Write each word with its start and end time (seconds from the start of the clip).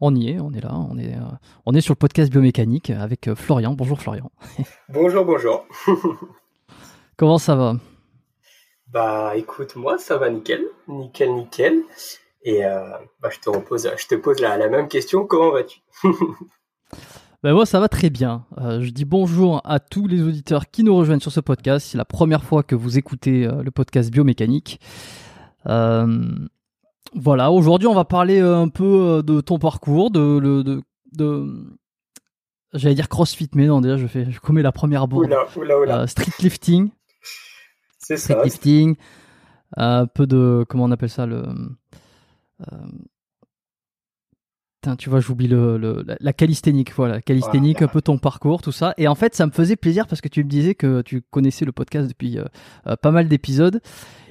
On 0.00 0.14
y 0.14 0.30
est, 0.30 0.40
on 0.40 0.52
est 0.52 0.60
là, 0.60 0.74
on 0.74 0.96
est, 0.96 1.14
euh, 1.14 1.20
on 1.66 1.74
est 1.74 1.80
sur 1.80 1.92
le 1.92 1.98
podcast 1.98 2.30
biomécanique 2.30 2.90
avec 2.90 3.28
euh, 3.28 3.34
Florian. 3.34 3.74
Bonjour 3.74 4.00
Florian. 4.00 4.30
Bonjour, 4.88 5.24
bonjour. 5.24 5.66
Comment 7.16 7.38
ça 7.38 7.56
va? 7.56 7.74
Bah 8.86 9.32
écoute, 9.36 9.76
moi 9.76 9.98
ça 9.98 10.16
va 10.16 10.30
nickel, 10.30 10.62
nickel, 10.86 11.34
nickel. 11.34 11.82
Et 12.42 12.64
euh, 12.64 12.90
bah, 13.20 13.28
je 13.30 13.40
te 13.40 13.50
repose, 13.50 13.90
je 13.96 14.06
te 14.06 14.14
pose 14.14 14.40
la, 14.40 14.56
la 14.56 14.68
même 14.68 14.88
question. 14.88 15.26
Comment 15.26 15.50
vas-tu? 15.50 15.80
Ben 17.44 17.54
moi, 17.54 17.66
ça 17.66 17.78
va 17.78 17.88
très 17.88 18.10
bien. 18.10 18.44
Euh, 18.58 18.82
je 18.82 18.90
dis 18.90 19.04
bonjour 19.04 19.60
à 19.64 19.78
tous 19.78 20.08
les 20.08 20.22
auditeurs 20.22 20.68
qui 20.70 20.82
nous 20.82 20.96
rejoignent 20.96 21.20
sur 21.20 21.30
ce 21.30 21.38
podcast. 21.38 21.86
C'est 21.88 21.98
la 21.98 22.04
première 22.04 22.42
fois 22.42 22.64
que 22.64 22.74
vous 22.74 22.98
écoutez 22.98 23.46
euh, 23.46 23.62
le 23.62 23.70
podcast 23.70 24.10
biomécanique. 24.10 24.80
Euh, 25.66 26.26
voilà, 27.14 27.50
aujourd'hui, 27.50 27.88
on 27.88 27.94
va 27.94 28.04
parler 28.04 28.40
euh, 28.40 28.56
un 28.56 28.68
peu 28.68 28.84
euh, 28.84 29.22
de 29.22 29.40
ton 29.40 29.58
parcours, 29.58 30.10
de, 30.10 30.38
le- 30.38 30.62
de, 30.62 30.82
de, 31.12 31.76
j'allais 32.74 32.94
dire 32.94 33.08
CrossFit, 33.08 33.48
mais 33.54 33.66
non, 33.66 33.80
déjà, 33.80 33.96
je 33.96 34.06
fais, 34.06 34.30
je 34.30 34.40
commets 34.40 34.62
la 34.62 34.72
première 34.72 35.08
bourde. 35.08 35.26
Oula, 35.26 35.46
oula, 35.56 35.80
oula. 35.80 35.98
Euh, 36.00 36.06
street 36.06 36.32
lifting, 36.42 36.90
c'est 37.98 38.16
street 38.18 38.34
ça. 38.34 38.44
lifting, 38.44 38.96
un 39.76 40.06
peu 40.06 40.26
de, 40.26 40.64
comment 40.68 40.84
on 40.84 40.90
appelle 40.90 41.08
ça, 41.10 41.24
le, 41.26 41.44
euh, 42.72 42.76
tu 44.98 45.10
vois, 45.10 45.20
j'oublie 45.20 45.48
le, 45.48 45.76
le- 45.76 46.04
la, 46.20 46.32
calisthénique, 46.32 46.94
voilà, 46.94 47.20
calisthénique, 47.20 47.78
Voilà. 47.78 47.90
un 47.90 47.92
peu 47.92 48.00
ton 48.00 48.16
parcours, 48.16 48.62
tout 48.62 48.72
ça. 48.72 48.94
Et 48.96 49.06
en 49.08 49.14
fait, 49.14 49.34
ça 49.34 49.44
me 49.46 49.50
faisait 49.50 49.76
plaisir 49.76 50.06
parce 50.06 50.20
que 50.22 50.28
tu 50.28 50.42
me 50.44 50.48
disais 50.48 50.74
que 50.74 51.02
tu 51.02 51.20
connaissais 51.20 51.64
le 51.66 51.72
podcast 51.72 52.08
depuis 52.08 52.38
euh, 52.38 52.96
pas 53.02 53.10
mal 53.10 53.28
d'épisodes 53.28 53.80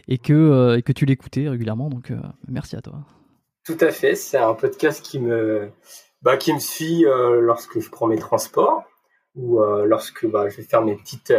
et 0.07 0.17
que, 0.17 0.33
euh, 0.33 0.81
que 0.81 0.91
tu 0.91 1.05
l'écoutais 1.05 1.47
régulièrement. 1.49 1.89
Donc, 1.89 2.11
euh, 2.11 2.17
merci 2.47 2.75
à 2.75 2.81
toi. 2.81 2.99
Tout 3.63 3.77
à 3.81 3.91
fait. 3.91 4.15
C'est 4.15 4.37
un 4.37 4.53
podcast 4.53 5.03
qui 5.03 5.19
me, 5.19 5.69
bah, 6.21 6.37
qui 6.37 6.53
me 6.53 6.59
suit 6.59 7.05
euh, 7.05 7.41
lorsque 7.41 7.79
je 7.79 7.89
prends 7.89 8.07
mes 8.07 8.17
transports 8.17 8.83
ou 9.35 9.59
lorsque 9.85 10.25
bah, 10.25 10.49
je 10.49 10.57
vais 10.57 10.63
faire 10.63 10.81
mes 10.81 10.95
petites, 10.95 11.31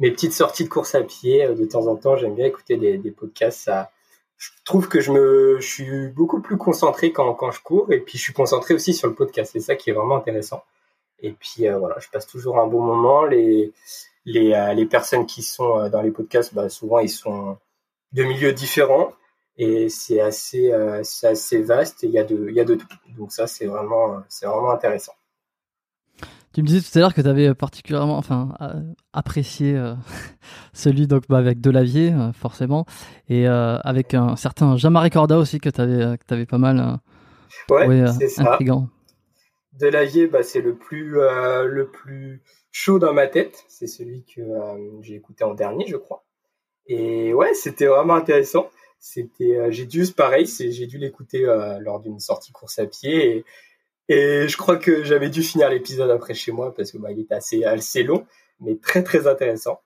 mes 0.00 0.10
petites 0.10 0.32
sorties 0.32 0.64
de 0.64 0.68
course 0.68 0.96
à 0.96 1.02
pied. 1.02 1.46
De 1.54 1.64
temps 1.64 1.86
en 1.86 1.94
temps, 1.94 2.16
j'aime 2.16 2.34
bien 2.34 2.46
écouter 2.46 2.76
des, 2.76 2.98
des 2.98 3.12
podcasts. 3.12 3.60
Ça, 3.60 3.92
je 4.36 4.50
trouve 4.64 4.88
que 4.88 5.00
je 5.00 5.12
me, 5.12 5.60
suis 5.60 6.08
beaucoup 6.08 6.40
plus 6.40 6.56
concentré 6.56 7.12
quand, 7.12 7.32
quand 7.34 7.52
je 7.52 7.62
cours 7.62 7.92
et 7.92 8.00
puis 8.00 8.18
je 8.18 8.24
suis 8.24 8.32
concentré 8.32 8.74
aussi 8.74 8.94
sur 8.94 9.06
le 9.06 9.14
podcast. 9.14 9.52
C'est 9.52 9.60
ça 9.60 9.76
qui 9.76 9.90
est 9.90 9.92
vraiment 9.92 10.16
intéressant. 10.16 10.64
Et 11.20 11.30
puis 11.30 11.68
voilà, 11.68 12.00
je 12.00 12.08
passe 12.08 12.26
toujours 12.26 12.58
un 12.58 12.66
bon 12.66 12.80
moment. 12.80 13.24
Les, 13.24 13.72
les, 14.24 14.72
les 14.74 14.86
personnes 14.86 15.26
qui 15.26 15.44
sont 15.44 15.88
dans 15.88 16.02
les 16.02 16.10
podcasts, 16.10 16.52
bah, 16.52 16.68
souvent 16.68 16.98
ils 16.98 17.08
sont 17.08 17.58
de 18.12 18.24
milieux 18.24 18.52
différents 18.52 19.12
et 19.56 19.88
c'est 19.88 20.20
assez, 20.20 20.72
euh, 20.72 21.02
assez 21.22 21.62
vaste 21.62 22.04
et 22.04 22.06
il 22.06 22.12
y 22.12 22.18
a 22.18 22.24
de, 22.24 22.46
il 22.48 22.54
y 22.54 22.60
a 22.60 22.64
de 22.64 22.74
tout. 22.74 22.86
Donc 23.16 23.32
ça, 23.32 23.46
c'est 23.46 23.66
vraiment, 23.66 24.14
euh, 24.14 24.48
vraiment 24.48 24.70
intéressant. 24.70 25.12
Tu 26.52 26.62
me 26.62 26.66
disais 26.66 26.80
tout 26.80 26.98
à 26.98 27.00
l'heure 27.00 27.14
que 27.14 27.20
tu 27.20 27.28
avais 27.28 27.54
particulièrement 27.54 28.16
enfin, 28.16 28.54
euh, 28.60 28.80
apprécié 29.12 29.76
euh, 29.76 29.94
celui 30.72 31.06
donc, 31.06 31.24
bah, 31.28 31.38
avec 31.38 31.60
Delavier, 31.60 32.12
euh, 32.12 32.32
forcément, 32.32 32.86
et 33.28 33.46
euh, 33.46 33.78
avec 33.84 34.14
un 34.14 34.34
certain 34.34 34.76
Jean-Marie 34.76 35.10
Corda 35.10 35.38
aussi 35.38 35.60
que 35.60 35.68
tu 35.68 35.80
avais, 35.80 36.18
que 36.18 36.34
avais 36.34 36.46
pas 36.46 36.58
mal 36.58 36.80
euh, 36.80 36.96
Ouais, 37.70 38.00
euh, 38.00 38.12
c'est 38.18 38.28
ça. 38.28 38.52
intriguant. 38.52 38.88
Delavier, 39.78 40.26
bah, 40.26 40.42
c'est 40.42 40.60
le 40.60 40.76
plus, 40.76 41.18
euh, 41.18 41.64
le 41.64 41.88
plus 41.88 42.42
chaud 42.72 42.98
dans 42.98 43.12
ma 43.12 43.26
tête. 43.26 43.64
C'est 43.68 43.86
celui 43.86 44.24
que 44.24 44.40
euh, 44.40 45.00
j'ai 45.02 45.14
écouté 45.14 45.44
en 45.44 45.54
dernier, 45.54 45.86
je 45.86 45.96
crois. 45.96 46.24
Et 46.90 47.32
ouais, 47.32 47.54
c'était 47.54 47.86
vraiment 47.86 48.14
intéressant. 48.16 48.68
C'était, 48.98 49.56
euh, 49.56 49.70
j'ai 49.70 49.86
dû, 49.86 50.04
pareil, 50.12 50.48
c'est, 50.48 50.72
j'ai 50.72 50.86
dû 50.88 50.98
l'écouter 50.98 51.46
euh, 51.46 51.78
lors 51.78 52.00
d'une 52.00 52.18
sortie 52.18 52.50
course 52.50 52.80
à 52.80 52.86
pied. 52.86 53.44
Et, 54.08 54.14
et 54.42 54.48
je 54.48 54.56
crois 54.56 54.76
que 54.76 55.04
j'avais 55.04 55.30
dû 55.30 55.44
finir 55.44 55.70
l'épisode 55.70 56.10
après 56.10 56.34
chez 56.34 56.50
moi 56.50 56.74
parce 56.74 56.90
que 56.90 56.98
bah, 56.98 57.12
il 57.12 57.20
était 57.20 57.34
assez, 57.34 57.62
assez 57.62 58.02
long, 58.02 58.26
mais 58.58 58.74
très 58.74 59.04
très 59.04 59.28
intéressant. 59.28 59.80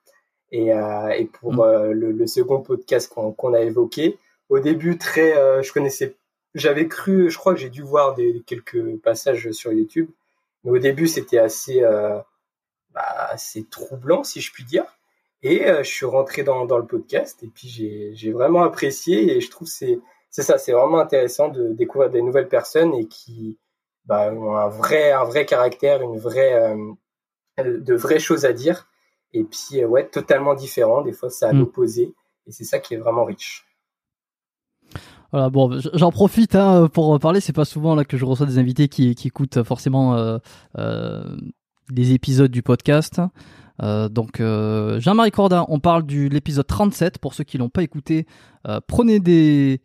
Et, 0.50 0.72
euh, 0.72 1.10
et 1.10 1.26
pour 1.26 1.52
Mm. 1.52 1.60
euh, 1.60 1.92
le, 1.92 2.12
le 2.12 2.26
second 2.26 2.62
podcast 2.62 3.12
qu'on, 3.12 3.52
a 3.52 3.60
évoqué, 3.60 4.18
au 4.48 4.58
début 4.60 4.96
très, 4.96 5.62
je 5.62 5.72
connaissais 5.72 6.16
j'avais 6.54 6.86
cru, 6.88 7.30
je 7.30 7.36
crois 7.36 7.52
que 7.52 7.60
j'ai 7.60 7.70
dû 7.70 7.82
voir 7.82 8.14
des, 8.14 8.42
quelques 8.46 8.96
passages 9.02 9.50
sur 9.50 9.72
YouTube, 9.72 10.08
mais 10.62 10.70
au 10.70 10.78
début 10.78 11.08
c'était 11.08 11.38
assez, 11.38 11.80
bah, 11.80 13.02
assez 13.30 13.64
troublant 13.64 14.22
si 14.22 14.40
je 14.40 14.52
puis 14.52 14.64
dire. 14.64 14.84
Et 15.44 15.66
euh, 15.66 15.84
je 15.84 15.90
suis 15.90 16.06
rentré 16.06 16.42
dans, 16.42 16.64
dans 16.64 16.78
le 16.78 16.86
podcast 16.86 17.42
et 17.42 17.48
puis 17.48 17.68
j'ai, 17.68 18.32
vraiment 18.32 18.64
apprécié 18.64 19.36
et 19.36 19.40
je 19.40 19.50
trouve 19.50 19.68
que 19.68 19.74
c'est, 19.74 20.00
c'est 20.30 20.42
ça, 20.42 20.58
c'est 20.58 20.72
vraiment 20.72 20.98
intéressant 20.98 21.48
de 21.48 21.68
découvrir 21.74 22.10
des 22.10 22.22
nouvelles 22.22 22.48
personnes 22.48 22.94
et 22.94 23.06
qui 23.06 23.58
bah, 24.06 24.32
ont 24.32 24.56
un 24.56 24.68
vrai, 24.68 25.12
un 25.12 25.24
vrai 25.24 25.46
caractère, 25.46 26.02
une 26.02 26.18
vraie, 26.18 26.54
euh, 26.54 26.94
de 27.62 27.94
vraies 27.94 28.18
choses 28.18 28.44
à 28.44 28.52
dire. 28.52 28.88
Et 29.34 29.44
puis 29.44 29.82
euh, 29.82 29.86
ouais, 29.86 30.08
totalement 30.08 30.54
différent. 30.54 31.02
Des 31.02 31.12
fois 31.12 31.30
c'est 31.30 31.44
à 31.44 31.52
Mm. 31.52 31.58
l'opposé 31.58 32.14
et 32.46 32.52
c'est 32.52 32.64
ça 32.64 32.78
qui 32.78 32.94
est 32.94 32.98
vraiment 32.98 33.24
riche. 33.24 33.66
Voilà, 35.30 35.50
bon, 35.50 35.80
j'en 35.94 36.12
profite 36.12 36.54
hein, 36.54 36.88
pour 36.92 37.18
parler. 37.18 37.40
C'est 37.40 37.52
pas 37.52 37.64
souvent 37.64 37.94
là 37.94 38.04
que 38.04 38.16
je 38.16 38.24
reçois 38.24 38.46
des 38.46 38.58
invités 38.58 38.88
qui, 38.88 39.14
qui 39.14 39.28
écoutent 39.28 39.62
forcément 39.62 40.14
euh, 40.14 40.38
euh, 40.78 41.36
des 41.90 42.12
épisodes 42.12 42.50
du 42.50 42.62
podcast. 42.62 43.20
Euh, 43.82 44.08
donc, 44.08 44.40
euh, 44.40 45.00
Jean-Marie 45.00 45.30
Corda, 45.30 45.64
on 45.68 45.80
parle 45.80 46.06
de 46.06 46.28
l'épisode 46.28 46.66
37. 46.66 47.18
Pour 47.18 47.34
ceux 47.34 47.44
qui 47.44 47.58
l'ont 47.58 47.68
pas 47.68 47.82
écouté, 47.82 48.26
euh, 48.68 48.80
prenez 48.86 49.18
des, 49.20 49.80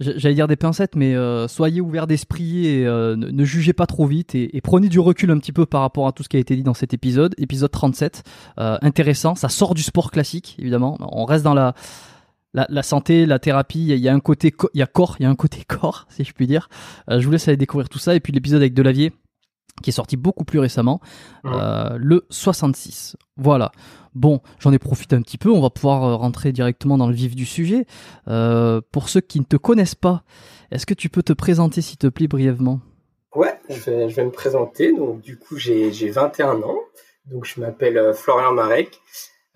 j'allais 0.00 0.34
dire 0.34 0.48
des 0.48 0.56
pincettes, 0.56 0.96
mais 0.96 1.14
soyez 1.48 1.80
ouverts 1.80 2.06
d'esprit 2.06 2.66
et 2.66 2.84
ne, 2.84 3.44
jugez 3.44 3.72
pas 3.72 3.86
trop 3.86 4.06
vite 4.06 4.34
et, 4.34 4.60
prenez 4.62 4.88
du 4.88 4.98
recul 4.98 5.30
un 5.30 5.38
petit 5.38 5.52
peu 5.52 5.66
par 5.66 5.82
rapport 5.82 6.06
à 6.06 6.12
tout 6.12 6.22
ce 6.22 6.28
qui 6.28 6.36
a 6.36 6.40
été 6.40 6.56
dit 6.56 6.62
dans 6.62 6.74
cet 6.74 6.94
épisode. 6.94 7.34
Épisode 7.38 7.70
37, 7.70 8.24
euh, 8.58 8.78
intéressant. 8.82 9.34
Ça 9.34 9.48
sort 9.48 9.74
du 9.74 9.82
sport 9.82 10.10
classique, 10.10 10.56
évidemment. 10.58 10.98
On 11.00 11.24
reste 11.24 11.44
dans 11.44 11.54
la 11.54 11.74
la, 12.56 12.84
santé, 12.84 13.26
la 13.26 13.40
thérapie, 13.40 13.84
il 13.84 13.98
y, 13.98 14.08
a- 14.08 14.14
un 14.14 14.20
côté, 14.20 14.54
il 14.74 14.78
y 14.78 14.82
a 14.82 14.86
corps, 14.86 15.16
il 15.18 15.24
y 15.24 15.26
a 15.26 15.28
un 15.28 15.34
côté 15.34 15.64
corps, 15.66 16.06
si 16.08 16.22
je 16.22 16.32
puis 16.32 16.46
dire. 16.46 16.68
Je 17.08 17.18
vous 17.24 17.32
laisse 17.32 17.48
aller 17.48 17.56
découvrir 17.56 17.88
tout 17.88 17.98
ça. 17.98 18.14
Et 18.14 18.20
puis 18.20 18.32
l'épisode 18.32 18.60
avec 18.60 18.74
Delavier, 18.74 19.12
qui 19.82 19.90
est 19.90 19.92
sorti 19.92 20.16
beaucoup 20.16 20.44
plus 20.44 20.58
récemment, 20.60 21.00
Mhm. 21.44 21.52
euh, 21.54 21.96
le 21.98 22.26
66. 22.30 23.16
Voilà. 23.36 23.72
Bon, 24.14 24.40
j'en 24.60 24.72
ai 24.72 24.78
profité 24.78 25.16
un 25.16 25.22
petit 25.22 25.38
peu. 25.38 25.50
On 25.50 25.60
va 25.60 25.70
pouvoir 25.70 26.04
euh, 26.04 26.14
rentrer 26.14 26.52
directement 26.52 26.96
dans 26.96 27.08
le 27.08 27.14
vif 27.14 27.34
du 27.34 27.44
sujet. 27.44 27.86
Euh, 28.28 28.80
pour 28.92 29.08
ceux 29.08 29.20
qui 29.20 29.40
ne 29.40 29.44
te 29.44 29.56
connaissent 29.56 29.96
pas, 29.96 30.22
est-ce 30.70 30.86
que 30.86 30.94
tu 30.94 31.08
peux 31.08 31.22
te 31.24 31.32
présenter, 31.32 31.82
s'il 31.82 31.98
te 31.98 32.06
plaît, 32.06 32.28
brièvement? 32.28 32.80
Ouais, 33.34 33.58
je 33.68 33.80
vais, 33.80 34.08
je 34.08 34.14
vais 34.14 34.24
me 34.24 34.30
présenter. 34.30 34.92
Donc, 34.92 35.20
du 35.20 35.36
coup, 35.38 35.56
j'ai, 35.56 35.92
j'ai 35.92 36.10
21 36.10 36.62
ans. 36.62 36.78
Donc, 37.26 37.44
je 37.44 37.60
m'appelle 37.60 38.12
Florian 38.14 38.52
Marek. 38.52 39.00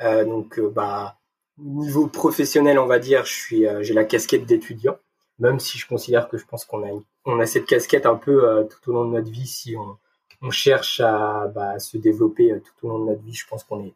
Euh, 0.02 0.25
donc, 0.25 0.58
euh, 0.58 0.69
bah, 0.75 1.16
niveau 1.58 2.08
professionnel, 2.08 2.78
on 2.81 2.87
va 2.87 2.99
dire, 2.99 3.25
je 3.25 3.32
suis, 3.32 3.66
euh, 3.66 3.82
j'ai 3.82 3.94
la 3.94 4.04
casquette 4.04 4.46
d'étudiant. 4.46 4.96
Même 5.38 5.61
si 5.61 5.78
je 5.78 5.87
considère 5.87 6.28
que 6.28 6.37
je 6.38 6.44
pense 6.46 6.64
qu'on 6.64 6.82
a, 6.82 6.88
une- 6.88 7.02
on 7.28 7.40
a 7.40 7.46
cette 7.46 7.66
casquette 7.66 8.06
un 8.06 8.14
peu 8.16 8.48
euh, 8.48 8.64
tout 8.64 8.90
au 8.90 8.94
long 8.94 9.04
de 9.04 9.12
notre 9.16 9.30
vie. 9.30 9.46
Si 9.46 9.76
on, 9.76 10.50
cherche 10.50 11.00
à 11.00 11.50
bah, 11.54 11.78
se 11.78 11.98
développer 11.98 12.52
euh, 12.52 12.60
tout 12.60 12.86
au 12.86 12.90
long 12.90 13.00
de 13.00 13.10
notre 13.10 13.22
vie, 13.22 13.34
je 13.34 13.46
pense 13.46 13.64
qu'on 13.64 13.84
est 13.84 13.92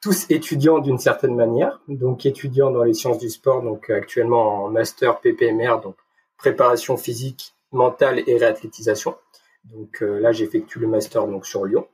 tous 0.00 0.26
étudiants 0.30 0.78
d'une 0.78 0.98
certaine 0.98 1.34
manière. 1.34 1.80
Donc, 1.88 2.24
étudiants 2.24 2.70
dans 2.70 2.84
les 2.84 2.94
sciences 2.94 3.18
du 3.18 3.30
sport. 3.30 3.62
Donc, 3.62 3.90
euh, 3.90 3.96
actuellement 3.96 4.64
en 4.64 4.70
master 4.70 5.18
PPMR. 5.20 5.80
Donc, 5.82 5.96
préparation 6.36 6.96
physique, 6.96 7.54
mentale 7.72 8.22
et 8.28 8.36
réathlétisation. 8.36 9.16
Donc 9.64 10.00
là, 10.00 10.30
j'effectue 10.30 10.78
le 10.78 10.86
master 10.86 11.26
donc 11.26 11.44
sur 11.44 11.66
Lyon. 11.66 11.88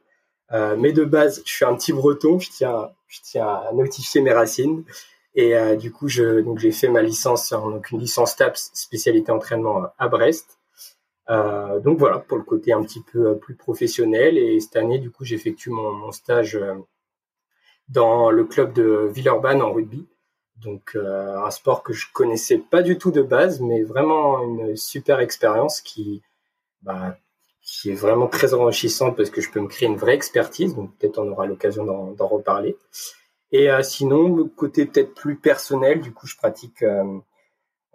mais 0.53 0.93
de 0.93 1.03
base, 1.05 1.43
je 1.47 1.53
suis 1.53 1.65
un 1.65 1.75
petit 1.75 1.95
breton, 1.95 2.39
je 2.39 2.51
tiens, 2.51 2.91
je 3.09 3.21
tiens 3.23 3.49
à 3.49 3.73
notifier 3.73 4.21
mes 4.21 4.35
racines. 4.35 4.85
Et 5.35 5.55
du 5.77 5.91
coup, 5.91 6.07
j'ai 6.07 6.73
fait 6.73 6.89
ma 6.89 7.01
licence, 7.01 7.51
donc 7.51 7.91
une 7.91 7.99
licence 7.99 8.37
TAPS 8.37 8.71
spécialité 8.75 9.33
entraînement 9.33 9.87
à 9.99 10.09
Brest. 10.09 10.59
Euh, 11.31 11.81
donc 11.81 11.99
voilà, 11.99 12.19
pour 12.19 12.37
le 12.37 12.43
côté 12.45 12.73
un 12.73 12.83
petit 12.83 13.01
peu 13.01 13.29
euh, 13.31 13.35
plus 13.35 13.55
professionnel. 13.55 14.37
Et 14.39 14.61
cette 14.61 14.77
année, 14.77 14.99
du 14.99 15.11
coup, 15.11 15.25
j'effectue 15.25 15.71
mon, 15.71 15.93
mon, 15.93 16.13
stage 16.13 16.57
euh, 16.57 16.75
dans 17.89 18.31
le 18.31 18.45
club 18.45 18.73
de 18.73 19.09
Villeurbanne 19.13 19.63
en 19.63 19.73
rugby. 19.73 20.07
Donc 20.57 20.97
un 20.97 21.51
sport 21.51 21.83
que 21.83 21.93
je 21.93 22.07
connaissais 22.13 22.59
pas 22.59 22.83
du 22.83 22.97
tout 22.97 23.11
de 23.11 23.23
base, 23.23 23.61
mais 23.61 23.83
vraiment 23.83 24.41
une 24.43 24.77
super 24.77 25.21
expérience 25.21 25.81
qui, 25.81 26.23
bah, 26.81 27.19
qui 27.61 27.91
est 27.91 27.95
vraiment 27.95 28.29
très 28.29 28.55
enrichissante 28.55 29.17
parce 29.17 29.31
que 29.31 29.41
je 29.41 29.51
peux 29.51 29.61
me 29.61 29.67
créer 29.67 29.89
une 29.89 29.97
vraie 29.97 30.15
expertise. 30.15 30.75
Donc 30.77 30.97
peut-être 30.97 31.19
on 31.19 31.29
aura 31.29 31.47
l'occasion 31.47 31.85
d'en 31.85 32.27
reparler. 32.29 32.77
Et 33.51 33.69
sinon, 33.83 34.49
côté 34.57 34.87
peut-être 34.87 35.13
plus 35.13 35.37
personnel, 35.37 36.01
du 36.01 36.13
coup, 36.13 36.27
je 36.27 36.37
pratique 36.37 36.85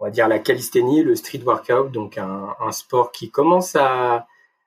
on 0.00 0.06
va 0.06 0.10
dire 0.10 0.28
la 0.28 0.38
calisthénie, 0.38 1.02
le 1.02 1.14
street 1.14 1.42
workout, 1.44 1.92
donc 1.92 2.16
un, 2.18 2.72
sport 2.72 3.12
qui 3.12 3.30
commence 3.30 3.76
à 3.76 4.26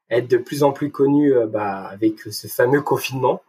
être 0.09 0.27
de 0.27 0.37
plus 0.37 0.63
en 0.63 0.71
plus 0.71 0.91
connu 0.91 1.33
euh, 1.35 1.47
bah, 1.47 1.87
avec 1.91 2.19
ce 2.19 2.47
fameux 2.47 2.81
confinement, 2.81 3.41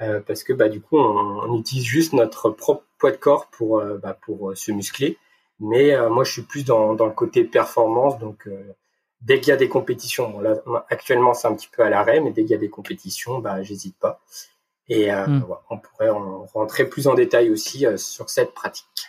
euh, 0.00 0.20
parce 0.20 0.44
que 0.44 0.52
bah, 0.52 0.68
du 0.68 0.80
coup 0.80 0.96
on, 0.96 1.58
utilise 1.58 1.84
juste 1.84 2.12
notre 2.12 2.50
propre 2.50 2.84
poids 2.98 3.10
de 3.10 3.16
corps 3.16 3.48
pour, 3.48 3.80
euh, 3.80 3.98
bah, 3.98 4.16
pour 4.24 4.56
se 4.56 4.70
muscler. 4.70 5.18
Mais 5.60 5.96
moi 6.08 6.24
je 6.24 6.32
suis 6.32 6.42
plus 6.42 6.64
dans, 6.64 6.94
dans 6.94 7.06
le 7.06 7.12
côté 7.12 7.44
performance, 7.44 8.18
donc 8.18 8.48
dès 9.20 9.38
qu'il 9.40 9.50
y 9.50 9.52
a 9.52 9.56
des 9.56 9.68
compétitions, 9.68 10.28
bon, 10.28 10.40
là 10.40 10.60
actuellement 10.90 11.32
c'est 11.32 11.46
un 11.46 11.54
petit 11.54 11.68
peu 11.68 11.84
à 11.84 11.90
l'arrêt, 11.90 12.20
mais 12.20 12.32
dès 12.32 12.42
qu'il 12.42 12.50
y 12.50 12.54
a 12.54 12.58
des 12.58 12.68
compétitions, 12.68 13.38
bah, 13.38 13.62
j'hésite 13.62 13.96
pas. 13.96 14.20
Et 14.88 15.12
hmm. 15.12 15.46
on 15.70 15.78
pourrait 15.78 16.10
en 16.10 16.44
rentrer 16.46 16.86
plus 16.88 17.06
en 17.06 17.14
détail 17.14 17.50
aussi 17.50 17.86
sur 17.96 18.30
cette 18.30 18.52
pratique. 18.52 19.08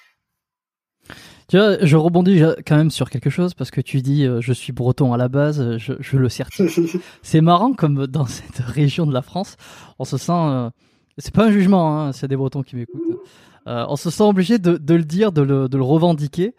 Tu 1.47 1.57
vois, 1.57 1.77
je 1.81 1.95
rebondis 1.95 2.41
quand 2.65 2.75
même 2.75 2.89
sur 2.89 3.09
quelque 3.09 3.29
chose 3.29 3.53
parce 3.53 3.69
que 3.69 3.81
tu 3.81 4.01
dis 4.01 4.25
euh, 4.25 4.41
je 4.41 4.51
suis 4.51 4.73
breton 4.73 5.13
à 5.13 5.17
la 5.17 5.27
base, 5.27 5.77
je, 5.77 5.93
je 5.99 6.17
le 6.17 6.27
certifie. 6.27 6.99
c'est 7.21 7.41
marrant 7.41 7.73
comme 7.73 8.07
dans 8.07 8.25
cette 8.27 8.59
région 8.59 9.05
de 9.05 9.13
la 9.13 9.21
France, 9.21 9.57
on 9.99 10.05
se 10.05 10.17
sent. 10.17 10.31
Euh, 10.33 10.69
c'est 11.17 11.33
pas 11.33 11.45
un 11.45 11.51
jugement, 11.51 12.07
hein, 12.07 12.11
a 12.19 12.27
des 12.27 12.35
bretons 12.35 12.63
qui 12.63 12.75
m'écoutent. 12.75 13.19
Euh, 13.67 13.85
on 13.89 13.95
se 13.95 14.09
sent 14.09 14.23
obligé 14.23 14.59
de, 14.59 14.77
de, 14.77 14.93
le 14.93 15.03
dire, 15.03 15.31
de 15.31 15.41
le, 15.41 15.67
de 15.67 15.77
le 15.77 15.83
revendiquer. 15.83 16.53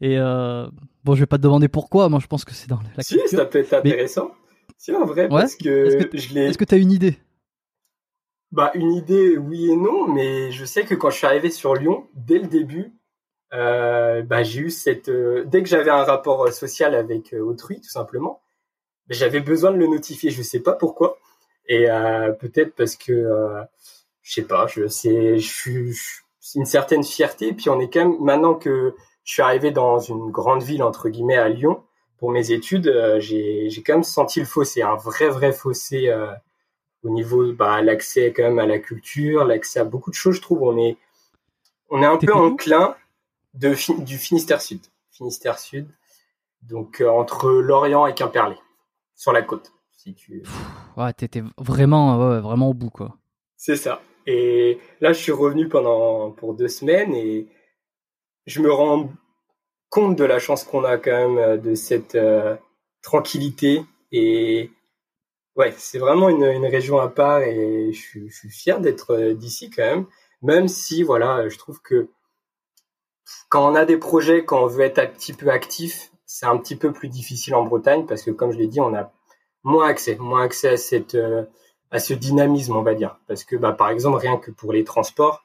Et 0.00 0.18
euh, 0.18 0.66
bon, 1.04 1.14
je 1.14 1.20
vais 1.20 1.26
pas 1.26 1.38
te 1.38 1.42
demander 1.42 1.68
pourquoi. 1.68 2.08
Moi, 2.08 2.18
je 2.20 2.26
pense 2.26 2.44
que 2.44 2.52
c'est 2.52 2.68
dans 2.68 2.80
la. 2.96 3.02
Si, 3.02 3.18
ça 3.26 3.44
peut 3.44 3.58
être 3.58 3.72
intéressant. 3.72 4.32
Si, 4.76 4.92
en 4.92 5.06
vrai, 5.06 5.28
parce 5.28 5.54
que, 5.54 5.86
est-ce 5.86 6.06
que 6.06 6.18
je 6.18 6.34
l'ai. 6.34 6.46
Est-ce 6.46 6.58
que 6.58 6.64
tu 6.64 6.74
as 6.74 6.78
une 6.78 6.90
idée? 6.90 7.16
Bah, 8.50 8.70
une 8.74 8.92
idée, 8.92 9.38
oui 9.38 9.70
et 9.70 9.76
non, 9.76 10.12
mais 10.12 10.50
je 10.50 10.64
sais 10.66 10.84
que 10.84 10.94
quand 10.94 11.08
je 11.08 11.16
suis 11.16 11.26
arrivé 11.26 11.50
sur 11.50 11.74
Lyon, 11.74 12.08
dès 12.14 12.38
le 12.38 12.48
début, 12.48 12.92
euh, 13.54 14.22
bah, 14.22 14.42
j'ai 14.42 14.60
eu 14.60 14.70
cette 14.70 15.08
euh, 15.08 15.44
dès 15.44 15.62
que 15.62 15.68
j'avais 15.68 15.90
un 15.90 16.04
rapport 16.04 16.46
euh, 16.46 16.50
social 16.50 16.94
avec 16.94 17.34
autrui 17.34 17.80
tout 17.80 17.90
simplement 17.90 18.40
j'avais 19.10 19.40
besoin 19.40 19.72
de 19.72 19.76
le 19.76 19.88
notifier. 19.88 20.30
Je 20.30 20.42
sais 20.42 20.60
pas 20.60 20.72
pourquoi. 20.72 21.18
Et 21.68 21.86
peut-être 22.40 22.74
parce 22.74 22.96
que 22.96 23.28
je 24.22 24.32
sais 24.32 24.42
pas 24.42 24.66
je 24.68 24.86
sais 24.88 25.38
je 25.38 25.48
suis 25.52 25.94
une 26.54 26.64
certaine 26.64 27.04
fierté. 27.04 27.52
Puis 27.52 27.68
on 27.68 27.78
est 27.80 27.92
quand 27.92 28.00
même 28.00 28.16
maintenant 28.20 28.54
que 28.54 28.94
je 29.24 29.32
suis 29.32 29.42
arrivé 29.42 29.70
dans 29.70 29.98
une 29.98 30.30
grande 30.30 30.62
ville 30.62 30.82
entre 30.82 31.10
guillemets 31.10 31.36
à 31.36 31.48
Lyon 31.48 31.82
pour 32.18 32.30
mes 32.30 32.52
études 32.52 33.18
j'ai 33.18 33.68
j'ai 33.68 33.82
quand 33.82 33.94
même 33.94 34.02
senti 34.02 34.40
le 34.40 34.46
fossé 34.46 34.82
un 34.82 34.96
vrai 34.96 35.28
vrai 35.28 35.52
fossé 35.52 36.10
au 37.02 37.10
niveau 37.10 37.52
bah 37.52 37.82
l'accès 37.82 38.32
quand 38.32 38.44
même 38.44 38.60
à 38.60 38.66
la 38.66 38.78
culture 38.78 39.44
l'accès 39.44 39.80
à 39.80 39.84
beaucoup 39.84 40.10
de 40.10 40.16
choses 40.16 40.36
je 40.36 40.42
trouve. 40.42 40.62
On 40.62 40.78
est 40.78 40.96
on 41.90 42.02
est 42.02 42.06
un 42.06 42.16
peu 42.16 42.32
enclin 42.32 42.96
de, 43.54 44.02
du 44.04 44.18
Finistère 44.18 44.60
Sud. 44.60 44.80
Finistère 45.10 45.58
Sud, 45.58 45.88
donc 46.62 47.00
euh, 47.00 47.08
entre 47.08 47.50
Lorient 47.50 48.06
et 48.06 48.14
Quimperlé, 48.14 48.56
sur 49.14 49.32
la 49.32 49.42
côte. 49.42 49.72
Si 49.92 50.14
tu... 50.14 50.42
Ouais, 50.96 51.12
t'étais 51.12 51.42
vraiment, 51.58 52.18
ouais, 52.18 52.40
vraiment 52.40 52.70
au 52.70 52.74
bout, 52.74 52.90
quoi. 52.90 53.16
C'est 53.56 53.76
ça. 53.76 54.00
Et 54.26 54.78
là, 55.00 55.12
je 55.12 55.18
suis 55.18 55.32
revenu 55.32 55.68
pendant 55.68 56.30
pour 56.30 56.54
deux 56.54 56.68
semaines 56.68 57.14
et 57.14 57.48
je 58.46 58.60
me 58.60 58.72
rends 58.72 59.10
compte 59.90 60.16
de 60.16 60.24
la 60.24 60.38
chance 60.38 60.64
qu'on 60.64 60.84
a 60.84 60.96
quand 60.96 61.10
même 61.10 61.38
euh, 61.38 61.56
de 61.58 61.74
cette 61.74 62.14
euh, 62.14 62.56
tranquillité 63.02 63.84
et 64.10 64.70
ouais, 65.56 65.74
c'est 65.76 65.98
vraiment 65.98 66.28
une, 66.28 66.44
une, 66.44 66.66
région 66.66 66.98
à 66.98 67.08
part 67.08 67.42
et 67.42 67.92
je 67.92 68.26
je 68.26 68.34
suis 68.34 68.50
fier 68.50 68.80
d'être 68.80 69.32
d'ici 69.32 69.70
quand 69.70 69.82
même, 69.82 70.06
même 70.40 70.68
si 70.68 71.02
voilà, 71.02 71.48
je 71.48 71.58
trouve 71.58 71.80
que 71.82 72.08
quand 73.48 73.70
on 73.70 73.74
a 73.74 73.84
des 73.84 73.96
projets, 73.96 74.44
quand 74.44 74.62
on 74.62 74.66
veut 74.66 74.84
être 74.84 74.98
un 74.98 75.06
petit 75.06 75.32
peu 75.32 75.50
actif, 75.50 76.10
c'est 76.26 76.46
un 76.46 76.56
petit 76.56 76.76
peu 76.76 76.92
plus 76.92 77.08
difficile 77.08 77.54
en 77.54 77.64
Bretagne 77.64 78.06
parce 78.06 78.22
que, 78.22 78.30
comme 78.30 78.52
je 78.52 78.58
l'ai 78.58 78.66
dit, 78.66 78.80
on 78.80 78.94
a 78.94 79.12
moins 79.64 79.86
accès, 79.86 80.16
moins 80.16 80.42
accès 80.42 80.70
à 80.70 80.76
cette, 80.76 81.14
euh, 81.14 81.44
à 81.90 81.98
ce 81.98 82.14
dynamisme, 82.14 82.74
on 82.74 82.82
va 82.82 82.94
dire. 82.94 83.18
Parce 83.28 83.44
que, 83.44 83.56
bah, 83.56 83.72
par 83.72 83.90
exemple, 83.90 84.18
rien 84.18 84.38
que 84.38 84.50
pour 84.50 84.72
les 84.72 84.84
transports, 84.84 85.44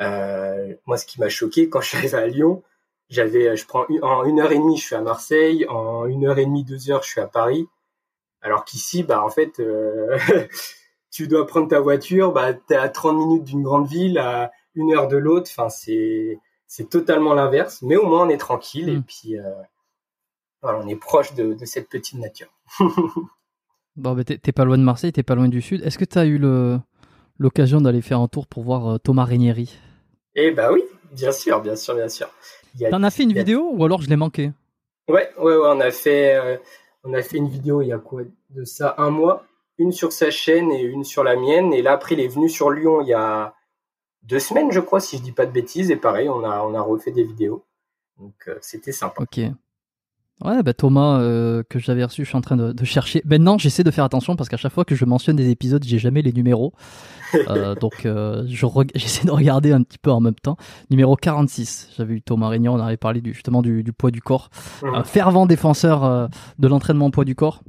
euh, 0.00 0.74
moi, 0.86 0.96
ce 0.96 1.06
qui 1.06 1.20
m'a 1.20 1.28
choqué 1.28 1.68
quand 1.68 1.80
je 1.80 1.88
suis 1.88 1.96
arrivé 1.98 2.16
à 2.16 2.26
Lyon, 2.26 2.62
j'avais, 3.08 3.56
je 3.56 3.66
prends 3.66 3.86
en 4.02 4.24
une 4.24 4.40
heure 4.40 4.52
et 4.52 4.58
demie, 4.58 4.76
je 4.76 4.86
suis 4.86 4.96
à 4.96 5.00
Marseille, 5.00 5.66
en 5.68 6.06
une 6.06 6.26
heure 6.26 6.38
et 6.38 6.46
demie, 6.46 6.64
deux 6.64 6.90
heures, 6.90 7.02
je 7.02 7.10
suis 7.10 7.20
à 7.20 7.28
Paris. 7.28 7.68
Alors 8.42 8.64
qu'ici, 8.64 9.02
bah, 9.04 9.24
en 9.24 9.30
fait, 9.30 9.60
euh, 9.60 10.18
tu 11.12 11.28
dois 11.28 11.46
prendre 11.46 11.68
ta 11.68 11.80
voiture, 11.80 12.32
bah, 12.32 12.52
t'es 12.54 12.76
à 12.76 12.88
30 12.88 13.16
minutes 13.16 13.44
d'une 13.44 13.62
grande 13.62 13.86
ville, 13.86 14.18
à 14.18 14.50
une 14.74 14.92
heure 14.92 15.08
de 15.08 15.16
l'autre. 15.16 15.50
Enfin, 15.56 15.68
c'est, 15.68 16.40
c'est 16.76 16.90
totalement 16.90 17.34
l'inverse, 17.34 17.82
mais 17.82 17.94
au 17.94 18.04
moins 18.04 18.26
on 18.26 18.28
est 18.28 18.36
tranquille 18.36 18.88
et 18.88 18.96
hmm. 18.96 19.04
puis 19.04 19.38
euh, 19.38 19.42
on 20.62 20.88
est 20.88 20.96
proche 20.96 21.32
de, 21.34 21.56
cette 21.64 21.88
petite 21.88 22.18
nature. 22.18 22.48
bon, 23.96 24.14
bah, 24.14 24.24
t'es 24.24 24.50
pas 24.50 24.64
loin 24.64 24.76
de 24.76 24.82
Marseille, 24.82 25.12
t'es 25.12 25.22
pas 25.22 25.36
loin 25.36 25.46
du 25.46 25.62
sud. 25.62 25.82
Est-ce 25.84 25.98
que 25.98 26.04
tu 26.04 26.18
as 26.18 26.26
eu 26.26 26.40
l'occasion 27.38 27.80
d'aller 27.80 28.02
faire 28.02 28.18
un 28.18 28.26
tour 28.26 28.48
pour 28.48 28.64
voir 28.64 28.88
euh, 28.88 28.98
Thomas 28.98 29.24
Régnieri? 29.24 29.78
Eh 30.34 30.50
bah 30.50 30.72
oui, 30.72 30.82
bien 31.12 31.30
sûr, 31.30 31.60
bien 31.62 31.76
sûr, 31.76 31.94
bien 31.94 32.08
sûr. 32.08 32.28
T'en 32.90 33.04
as 33.04 33.10
fait 33.12 33.22
une 33.22 33.34
vidéo 33.34 33.70
ou 33.72 33.84
alors 33.84 34.02
je 34.02 34.10
l'ai 34.10 34.16
manqué? 34.16 34.50
Ouais, 35.06 35.30
ouais, 35.38 35.56
ouais, 35.56 35.68
on 35.70 35.78
a 35.78 35.92
fait, 35.92 36.34
euh, 36.34 36.56
on 37.04 37.14
a 37.14 37.22
fait 37.22 37.36
une 37.36 37.48
vidéo 37.48 37.82
il 37.82 37.88
y 37.88 37.92
a 37.92 37.98
quoi 37.98 38.22
de 38.50 38.64
ça? 38.64 38.96
Un 38.98 39.10
mois, 39.10 39.44
une 39.78 39.92
sur 39.92 40.12
sa 40.12 40.32
chaîne 40.32 40.72
et 40.72 40.82
une 40.82 41.04
sur 41.04 41.22
la 41.22 41.36
mienne. 41.36 41.72
Et 41.72 41.82
là 41.82 41.92
après 41.92 42.16
il 42.16 42.20
est 42.20 42.26
venu 42.26 42.48
sur 42.48 42.72
Lyon 42.72 43.00
il 43.00 43.06
y 43.06 43.14
a 43.14 43.54
deux 44.24 44.38
semaines, 44.38 44.72
je 44.72 44.80
crois, 44.80 45.00
si 45.00 45.18
je 45.18 45.22
dis 45.22 45.32
pas 45.32 45.46
de 45.46 45.52
bêtises. 45.52 45.90
Et 45.90 45.96
pareil, 45.96 46.28
on 46.28 46.44
a, 46.44 46.62
on 46.62 46.74
a 46.74 46.80
refait 46.80 47.12
des 47.12 47.24
vidéos. 47.24 47.64
Donc, 48.18 48.34
euh, 48.48 48.56
c'était 48.60 48.92
sympa. 48.92 49.22
Ok. 49.22 49.40
Ouais, 50.44 50.62
bah 50.64 50.74
Thomas, 50.74 51.20
euh, 51.20 51.62
que 51.70 51.78
j'avais 51.78 52.04
reçu, 52.04 52.24
je 52.24 52.28
suis 52.28 52.36
en 52.36 52.40
train 52.40 52.56
de, 52.56 52.84
chercher. 52.84 53.22
Maintenant, 53.24 53.56
j'essaie 53.56 53.84
de 53.84 53.90
faire 53.92 54.04
attention 54.04 54.34
parce 54.34 54.48
qu'à 54.48 54.56
chaque 54.56 54.72
fois 54.72 54.84
que 54.84 54.96
je 54.96 55.04
mentionne 55.04 55.36
des 55.36 55.48
épisodes, 55.48 55.82
j'ai 55.84 55.98
jamais 55.98 56.22
les 56.22 56.32
numéros. 56.32 56.72
Euh, 57.48 57.74
donc, 57.74 58.02
je 58.02 58.44
j'essaie 58.94 59.26
de 59.26 59.30
regarder 59.32 59.72
un 59.72 59.82
petit 59.82 59.98
peu 59.98 60.12
en 60.12 60.20
même 60.20 60.36
temps. 60.36 60.56
Numéro 60.88 61.16
46, 61.16 61.90
j'avais 61.96 62.14
eu 62.14 62.22
Thomas 62.22 62.48
Régnard, 62.48 62.74
on 62.74 62.78
avait 62.78 62.96
parlé 62.96 63.20
du, 63.20 63.34
justement 63.34 63.60
du, 63.60 63.82
poids 63.92 64.12
du 64.12 64.22
corps. 64.22 64.50
Un 64.84 65.02
fervent 65.02 65.44
défenseur 65.44 66.28
de 66.60 66.68
l'entraînement 66.68 67.10
poids 67.10 67.24
du 67.24 67.34
corps 67.34 67.64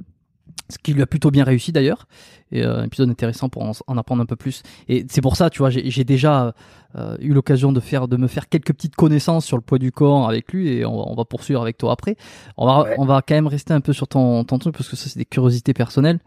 ce 0.68 0.78
qui 0.78 0.92
lui 0.92 1.02
a 1.02 1.06
plutôt 1.06 1.30
bien 1.30 1.44
réussi 1.44 1.72
d'ailleurs. 1.72 2.06
Et 2.52 2.64
euh, 2.64 2.80
un 2.80 2.84
épisode 2.84 3.10
intéressant 3.10 3.48
pour 3.48 3.62
en, 3.62 3.98
apprendre 3.98 4.22
un 4.22 4.26
peu 4.26 4.36
plus. 4.36 4.62
Et 4.88 5.06
c'est 5.08 5.20
pour 5.20 5.36
ça, 5.36 5.50
tu 5.50 5.58
vois, 5.58 5.70
j'ai 5.70 6.04
déjà 6.04 6.54
euh, 6.96 7.16
eu 7.20 7.32
l'occasion 7.32 7.72
de 7.72 7.80
faire, 7.80 8.08
de 8.08 8.16
me 8.16 8.26
faire 8.26 8.48
quelques 8.48 8.72
petites 8.72 8.96
connaissances 8.96 9.44
sur 9.44 9.56
le 9.56 9.62
poids 9.62 9.78
du 9.78 9.92
corps 9.92 10.28
avec 10.28 10.52
lui, 10.52 10.68
et 10.68 10.84
on, 10.84 11.14
va 11.14 11.24
poursuivre 11.24 11.60
avec 11.60 11.78
toi 11.78 11.92
après. 11.92 12.16
On 12.56 12.66
va, 12.66 12.86
on 12.98 13.04
va 13.04 13.22
quand 13.22 13.34
même 13.34 13.46
rester 13.46 13.74
un 13.74 13.80
peu 13.80 13.92
sur 13.92 14.08
ton, 14.08 14.44
ton 14.44 14.58
truc 14.58 14.76
parce 14.76 14.88
que 14.88 14.96
ça 14.96 15.08
c'est 15.08 15.18
des 15.18 15.24
curiosités 15.24 15.74
personnelles. 15.74 16.20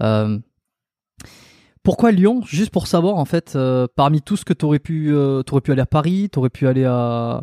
Euh, 0.00 0.38
pourquoi 1.82 2.10
Lyon? 2.10 2.42
Juste 2.44 2.70
pour 2.70 2.86
savoir 2.86 3.16
en 3.16 3.24
fait, 3.24 3.56
parmi 3.94 4.20
tout 4.20 4.36
ce 4.36 4.44
que 4.44 4.52
tu 4.52 4.64
aurais 4.64 4.80
pu, 4.80 5.14
aurais 5.14 5.60
pu 5.62 5.72
aller 5.72 5.82
à 5.82 5.86
Paris, 5.86 6.28
tu 6.32 6.38
aurais 6.38 6.50
pu 6.50 6.66
aller 6.66 6.84
à 6.84 7.42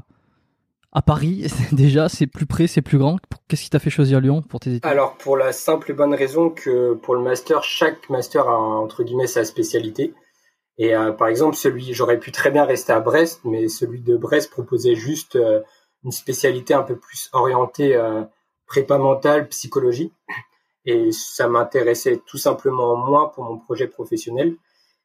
à 0.94 1.02
Paris 1.02 1.48
déjà 1.72 2.08
C'est 2.08 2.28
plus 2.28 2.46
près, 2.46 2.68
c'est 2.68 2.82
plus 2.82 2.98
grand. 2.98 3.18
Qu'est-ce 3.48 3.64
qui 3.64 3.70
t'a 3.70 3.80
fait 3.80 3.90
choisir 3.90 4.22
Lyon 4.22 4.42
pour 4.42 4.60
tes 4.60 4.72
études? 4.72 4.86
Alors 4.86 5.18
pour 5.18 5.38
la 5.38 5.52
simple 5.52 5.92
et 5.92 5.94
bonne 5.94 6.14
raison 6.14 6.50
que 6.50 6.94
pour 6.94 7.16
le 7.16 7.22
master, 7.22 7.64
chaque 7.64 8.10
master 8.10 8.48
a 8.48 8.58
entre 8.58 9.04
guillemets 9.04 9.28
sa 9.28 9.44
spécialité. 9.44 10.14
Et 10.78 10.96
euh, 10.96 11.12
par 11.12 11.28
exemple, 11.28 11.56
celui, 11.56 11.94
j'aurais 11.94 12.20
pu 12.20 12.32
très 12.32 12.50
bien 12.50 12.66
rester 12.66 12.94
à 12.94 13.00
Brest, 13.00 13.42
mais 13.44 13.68
celui 13.68 14.02
de 14.02 14.18
Brest 14.18 14.50
proposait 14.50 14.96
juste 14.96 15.36
euh, 15.36 15.62
une 16.04 16.12
spécialité 16.12 16.74
un 16.74 16.84
peu 16.84 16.96
plus 16.96 17.30
orientée 17.34 17.96
euh, 17.96 18.24
prépa 18.66 18.98
mentale, 18.98 19.48
psychologie. 19.50 20.12
Et 20.86 21.12
ça 21.12 21.48
m'intéressait 21.48 22.22
tout 22.26 22.38
simplement 22.38 22.96
moins 22.96 23.28
pour 23.28 23.46
mon 23.46 23.58
projet 23.58 23.88
professionnel. 23.88 24.56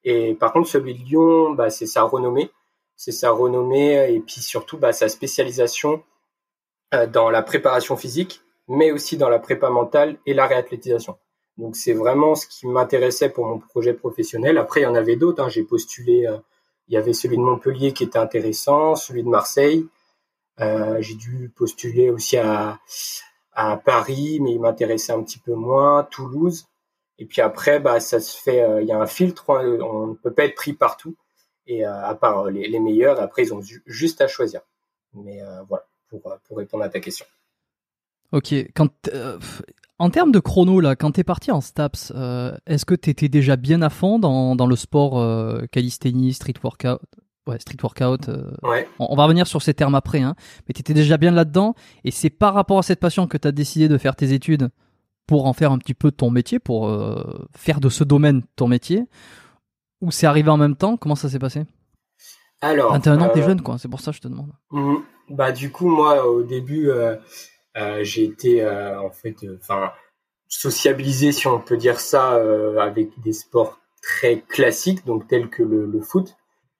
Et 0.04 0.34
par 0.34 0.52
contre, 0.52 0.68
celui 0.68 0.94
de 0.94 1.04
Lyon, 1.04 1.52
bah, 1.52 1.70
c'est 1.70 1.86
sa 1.86 2.02
renommée 2.02 2.50
c'est 2.98 3.12
sa 3.12 3.30
renommée 3.30 4.12
et 4.12 4.20
puis 4.20 4.42
surtout 4.42 4.76
bah, 4.76 4.92
sa 4.92 5.08
spécialisation 5.08 6.02
euh, 6.92 7.06
dans 7.06 7.30
la 7.30 7.42
préparation 7.42 7.96
physique 7.96 8.42
mais 8.68 8.92
aussi 8.92 9.16
dans 9.16 9.30
la 9.30 9.38
prépa 9.38 9.70
mentale 9.70 10.18
et 10.26 10.34
la 10.34 10.46
réathlétisation. 10.46 11.16
Donc 11.56 11.74
c'est 11.74 11.94
vraiment 11.94 12.34
ce 12.34 12.46
qui 12.46 12.66
m'intéressait 12.66 13.30
pour 13.30 13.46
mon 13.46 13.58
projet 13.58 13.94
professionnel. 13.94 14.58
Après, 14.58 14.80
il 14.80 14.84
y 14.84 14.86
en 14.86 14.94
avait 14.94 15.16
d'autres. 15.16 15.42
Hein. 15.42 15.48
J'ai 15.48 15.64
postulé, 15.64 16.26
euh, 16.26 16.36
il 16.86 16.94
y 16.94 16.96
avait 16.96 17.14
celui 17.14 17.36
de 17.36 17.42
Montpellier 17.42 17.92
qui 17.92 18.04
était 18.04 18.18
intéressant, 18.18 18.94
celui 18.94 19.24
de 19.24 19.28
Marseille. 19.28 19.88
Euh, 20.60 20.98
j'ai 21.00 21.14
dû 21.14 21.52
postuler 21.56 22.10
aussi 22.10 22.36
à, 22.36 22.78
à 23.52 23.76
Paris, 23.76 24.38
mais 24.40 24.52
il 24.52 24.60
m'intéressait 24.60 25.12
un 25.12 25.22
petit 25.22 25.38
peu 25.38 25.54
moins, 25.54 26.04
Toulouse. 26.04 26.66
Et 27.18 27.26
puis 27.26 27.40
après, 27.40 27.80
bah, 27.80 27.98
ça 27.98 28.20
se 28.20 28.40
fait, 28.40 28.62
euh, 28.62 28.82
il 28.82 28.86
y 28.86 28.92
a 28.92 29.00
un 29.00 29.06
filtre, 29.06 29.50
hein. 29.50 29.78
on 29.82 30.08
ne 30.08 30.14
peut 30.14 30.32
pas 30.32 30.44
être 30.44 30.54
pris 30.54 30.74
partout. 30.74 31.16
Et 31.68 31.84
à 31.84 32.14
part 32.14 32.50
les, 32.50 32.66
les, 32.66 32.80
meilleurs, 32.80 33.20
après, 33.20 33.42
ils 33.42 33.54
ont 33.54 33.60
juste 33.86 34.20
à 34.20 34.26
choisir. 34.26 34.62
Mais 35.14 35.40
voilà, 35.68 35.86
pour, 36.08 36.22
pour 36.44 36.56
répondre 36.56 36.82
à 36.82 36.88
ta 36.88 36.98
question. 36.98 37.26
Ok, 38.32 38.52
quand 38.74 38.90
en 39.98 40.10
termes 40.10 40.30
de 40.30 40.38
chrono, 40.38 40.80
là, 40.80 40.94
quand 40.94 41.12
t'es 41.12 41.24
parti 41.24 41.50
en 41.50 41.60
STAPS, 41.60 42.12
euh, 42.14 42.56
est-ce 42.66 42.84
que 42.84 42.94
t'étais 42.94 43.28
déjà 43.28 43.56
bien 43.56 43.82
à 43.82 43.90
fond 43.90 44.18
dans, 44.20 44.54
dans 44.54 44.66
le 44.66 44.76
sport 44.76 45.18
euh, 45.18 45.66
calisthénie, 45.72 46.32
street 46.32 46.54
workout 46.62 47.00
Ouais, 47.48 47.58
street 47.58 47.78
workout. 47.82 48.28
Euh, 48.28 48.50
ouais. 48.62 48.86
on, 48.98 49.16
va 49.16 49.24
revenir 49.24 49.46
sur 49.46 49.62
ces 49.62 49.74
termes 49.74 49.94
après, 49.94 50.20
hein. 50.20 50.36
Mais 50.66 50.74
t'étais 50.74 50.94
déjà 50.94 51.16
bien 51.16 51.30
là-dedans, 51.30 51.74
et 52.04 52.10
c'est 52.10 52.30
par 52.30 52.54
rapport 52.54 52.78
à 52.78 52.82
cette 52.82 53.00
passion 53.00 53.26
que 53.26 53.38
t'as 53.38 53.52
décidé 53.52 53.88
de 53.88 53.98
faire 53.98 54.14
tes 54.14 54.32
études 54.32 54.68
pour 55.26 55.46
en 55.46 55.52
faire 55.52 55.72
un 55.72 55.78
petit 55.78 55.94
peu 55.94 56.12
ton 56.12 56.30
métier, 56.30 56.58
pour 56.58 56.88
euh, 56.88 57.48
faire 57.56 57.80
de 57.80 57.88
ce 57.88 58.04
domaine 58.04 58.42
ton 58.54 58.68
métier, 58.68 59.04
ou 60.00 60.10
c'est 60.10 60.26
arrivé 60.26 60.50
en 60.50 60.56
même 60.56 60.76
temps? 60.76 60.96
Comment 60.96 61.16
ça 61.16 61.28
s'est 61.28 61.38
passé? 61.38 61.64
Alors, 62.60 62.92
21 62.92 63.20
ans, 63.20 63.28
t'es 63.28 63.42
jeune, 63.42 63.62
quoi. 63.62 63.78
C'est 63.78 63.88
pour 63.88 64.00
ça 64.00 64.10
que 64.10 64.16
je 64.16 64.22
te 64.22 64.28
demande. 64.28 64.52
Mmh. 64.70 64.96
Bah, 65.30 65.52
du 65.52 65.70
coup, 65.70 65.88
moi, 65.88 66.26
au 66.26 66.42
début 66.42 66.90
euh, 67.78 68.02
j'ai 68.02 68.24
été 68.24 68.62
euh, 68.62 69.00
en 69.00 69.10
fait, 69.10 69.36
euh, 69.44 69.56
enfin, 69.60 69.92
sociabilisé, 70.48 71.32
si 71.32 71.46
on 71.46 71.60
peut 71.60 71.76
dire 71.76 72.00
ça, 72.00 72.40
avec 72.80 73.20
des 73.20 73.32
sports 73.32 73.78
très 74.02 74.40
classiques, 74.40 75.04
donc 75.04 75.28
tels 75.28 75.48
que 75.50 75.62
le, 75.62 75.86
le 75.86 76.00
foot. 76.00 76.36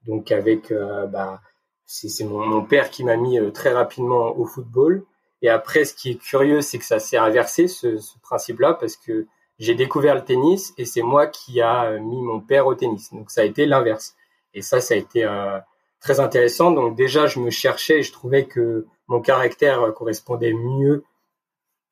Donc 0.07 0.33
avec, 0.33 0.73
bah, 1.13 1.43
c'est 1.85 2.25
mon, 2.25 2.47
mon, 2.47 2.65
père 2.65 2.89
qui 2.91 3.05
m'a 3.05 3.17
mis 3.17 3.39
très 3.53 3.73
rapidement 3.73 4.37
au 4.39 4.47
football. 4.47 5.05
Et 5.43 5.51
après, 5.51 5.85
ce 5.85 5.95
qui 5.95 6.13
est 6.13 6.19
curieux, 6.19 6.63
c'est 6.63 6.79
que 6.79 6.85
ça 6.85 6.99
s'est 6.99 7.19
inversé, 7.19 7.69
ce, 7.69 7.99
ce 7.99 8.19
principe-là, 8.21 8.75
parce 8.75 8.97
que 8.97 9.27
j'ai 9.59 9.75
découvert 9.75 10.15
le 10.15 10.25
tennis 10.25 10.73
et 10.79 10.85
c'est 10.85 11.03
moi 11.03 11.27
qui 11.27 11.61
a 11.61 11.99
mis 11.99 12.23
mon 12.23 12.41
père 12.41 12.67
au 12.67 12.75
tennis. 12.75 13.13
Donc 13.13 13.31
ça 13.31 13.41
a 13.43 13.45
été 13.45 13.67
l'inverse. 13.67 14.15
Et 14.55 14.63
ça, 14.63 14.81
ça 14.81 14.95
a 14.95 14.97
été 14.97 15.25
euh, 15.25 15.59
très 16.01 16.21
intéressant. 16.21 16.71
Donc 16.71 16.97
déjà, 16.97 17.27
je 17.27 17.41
me 17.41 17.51
cherchais 17.51 18.01
et 18.01 18.03
je 18.03 18.13
trouvais 18.13 18.47
que 18.47 18.87
mon 19.09 19.21
caractère 19.21 19.93
correspondait 19.95 20.53
mieux 20.53 21.05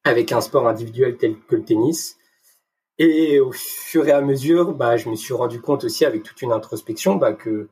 avec 0.05 0.33
un 0.33 0.41
sport 0.41 0.69
individuel 0.69 1.17
tel 1.17 1.37
que 1.39 1.57
le 1.57 1.65
tennis. 1.65 2.17
Et 2.99 3.41
au 3.41 3.53
fur 3.53 4.07
et 4.09 4.13
à 4.13 4.21
mesure, 4.21 4.73
bah, 4.73 4.97
je 4.97 5.09
me 5.09 5.17
suis 5.17 5.35
rendu 5.35 5.61
compte 5.61 5.85
aussi 5.85 6.05
avec 6.05 6.23
toute 6.23 6.41
une 6.43 6.53
introspection 6.53 7.17
bah, 7.17 7.33
que 7.33 7.69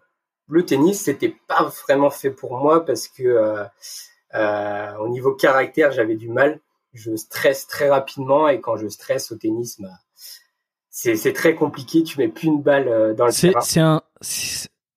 le 0.49 0.67
tennis, 0.67 1.01
c'était 1.01 1.35
pas 1.47 1.73
vraiment 1.85 2.11
fait 2.11 2.31
pour 2.31 2.59
moi 2.59 2.85
parce 2.85 3.09
que 3.09 3.23
euh, 3.23 3.65
euh, 4.35 4.97
au 4.99 5.09
niveau 5.09 5.33
caractère, 5.33 5.93
j'avais 5.93 6.17
du 6.17 6.29
mal. 6.29 6.61
Je 6.95 7.15
stresse 7.17 7.67
très 7.67 7.91
rapidement 7.91 8.49
et 8.49 8.61
quand 8.61 8.77
je 8.77 8.89
stresse 8.89 9.31
au 9.33 9.37
tennis, 9.37 9.81
bah, 9.81 9.89
c'est 10.89 11.33
très 11.33 11.55
compliqué. 11.55 12.03
Tu 12.03 12.19
mets 12.19 12.29
plus 12.29 12.47
une 12.47 12.63
balle 12.63 12.89
euh, 12.89 13.15
dans 13.15 13.27
le 13.27 13.33
terrain. 13.33 13.61
C'est 13.61 13.81
un, 13.81 14.01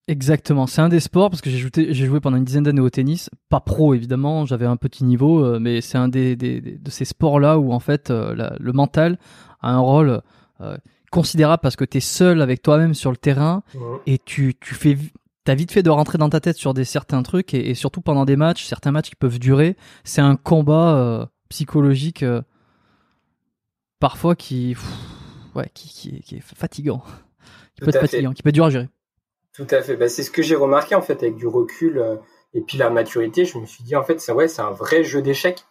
Exactement, 0.09 0.67
c'est 0.67 0.79
un 0.79 0.87
des 0.87 1.01
sports 1.01 1.29
parce 1.29 1.41
que 1.41 1.49
j'ai 1.49 1.57
joué, 2.05 2.21
pendant 2.21 2.37
une 2.37 2.45
dizaine 2.45 2.63
d'années 2.63 2.79
au 2.79 2.89
tennis, 2.89 3.29
pas 3.49 3.59
pro 3.59 3.93
évidemment, 3.93 4.45
j'avais 4.45 4.65
un 4.65 4.77
petit 4.77 5.03
niveau, 5.03 5.43
euh, 5.43 5.59
mais 5.59 5.81
c'est 5.81 5.97
un 5.97 6.07
des, 6.07 6.37
des, 6.37 6.61
de 6.61 6.89
ces 6.89 7.03
sports-là 7.03 7.59
où 7.59 7.73
en 7.73 7.81
fait 7.81 8.09
euh, 8.09 8.33
le 8.57 8.71
mental 8.71 9.19
a 9.59 9.73
un 9.73 9.79
rôle 9.79 10.21
euh, 10.61 10.77
considérable 11.11 11.59
parce 11.61 11.75
que 11.75 11.83
tu 11.83 11.97
es 11.97 11.99
seul 11.99 12.41
avec 12.41 12.61
toi-même 12.61 12.93
sur 12.93 13.11
le 13.11 13.17
terrain 13.17 13.63
et 14.05 14.17
tu, 14.17 14.55
tu 14.61 14.75
fais 14.75 14.97
t'as 15.43 15.55
vite 15.55 15.73
fait 15.73 15.83
de 15.83 15.89
rentrer 15.89 16.17
dans 16.17 16.29
ta 16.29 16.39
tête 16.39 16.55
sur 16.55 16.73
des 16.73 16.85
certains 16.85 17.21
trucs 17.21 17.53
et, 17.53 17.73
surtout 17.73 17.99
pendant 17.99 18.23
des 18.23 18.37
matchs, 18.37 18.63
certains 18.63 18.91
matchs 18.91 19.09
qui 19.09 19.15
peuvent 19.17 19.39
durer, 19.39 19.75
c'est 20.05 20.21
un 20.21 20.37
combat 20.37 21.29
psychologique 21.49 22.23
parfois 23.99 24.35
qui, 24.35 24.75
ouais, 25.55 25.69
qui, 25.73 25.89
qui, 25.89 26.21
qui, 26.21 26.35
est 26.35 26.41
fatigant, 26.41 27.03
qui 27.75 27.81
peut 27.81 27.89
être 27.89 28.01
fatigant, 28.01 28.33
qui 28.33 28.43
peut 28.43 28.49
être 28.49 28.55
dur 28.55 28.65
à 28.65 28.69
gérer. 28.69 28.89
Tout 29.53 29.67
à 29.71 29.81
fait. 29.81 29.95
Bah, 29.95 30.07
c'est 30.07 30.23
ce 30.23 30.29
que 30.29 30.43
j'ai 30.43 30.55
remarqué 30.55 30.93
en 30.93 31.01
fait 31.01 31.23
avec 31.23 31.35
du 31.35 31.47
recul 31.47 31.97
euh, 31.97 32.17
et 32.53 32.61
puis 32.61 32.77
la 32.77 32.89
maturité. 32.89 33.43
Je 33.43 33.57
me 33.57 33.65
suis 33.65 33.83
dit 33.83 33.95
en 33.95 34.03
fait, 34.03 34.21
c'est 34.21 34.31
ouais, 34.31 34.47
c'est 34.47 34.61
un 34.61 34.71
vrai 34.71 35.03
jeu 35.03 35.21
d'échecs. 35.21 35.65